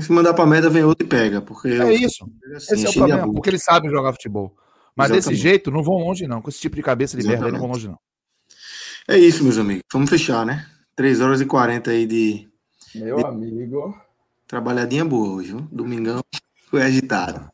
Se 0.00 0.12
mandar 0.12 0.34
pra 0.34 0.46
merda, 0.46 0.70
vem 0.70 0.84
outro 0.84 1.06
e 1.06 1.08
pega. 1.08 1.40
Porque 1.40 1.68
é 1.68 1.94
isso. 1.94 2.24
Assim, 2.54 2.74
Esse 2.74 2.86
é 2.86 2.90
o 2.90 2.92
problema, 2.92 3.32
porque 3.32 3.50
eles 3.50 3.64
sabem 3.64 3.90
jogar 3.90 4.12
futebol. 4.12 4.54
Mas 4.94 5.10
Exatamente. 5.10 5.28
desse 5.30 5.42
jeito, 5.42 5.70
não 5.70 5.82
vão 5.82 5.96
longe, 5.96 6.26
não. 6.26 6.40
Com 6.40 6.50
esse 6.50 6.60
tipo 6.60 6.76
de 6.76 6.82
cabeça 6.82 7.16
de 7.16 7.26
merda 7.26 7.46
aí, 7.46 7.52
não 7.52 7.60
vão 7.60 7.68
longe, 7.68 7.88
não. 7.88 7.98
É 9.08 9.18
isso, 9.18 9.42
meus 9.42 9.58
amigos. 9.58 9.82
Vamos 9.92 10.08
fechar, 10.08 10.46
né? 10.46 10.66
3 10.94 11.20
horas 11.20 11.40
e 11.40 11.46
40 11.46 11.90
aí 11.90 12.06
de. 12.06 12.48
Meu 12.94 13.16
de... 13.16 13.24
amigo. 13.24 13.94
Trabalhadinha 14.46 15.04
boa 15.04 15.36
hoje, 15.36 15.48
viu? 15.48 15.68
Domingão 15.72 16.20
foi 16.68 16.82
agitado. 16.82 17.50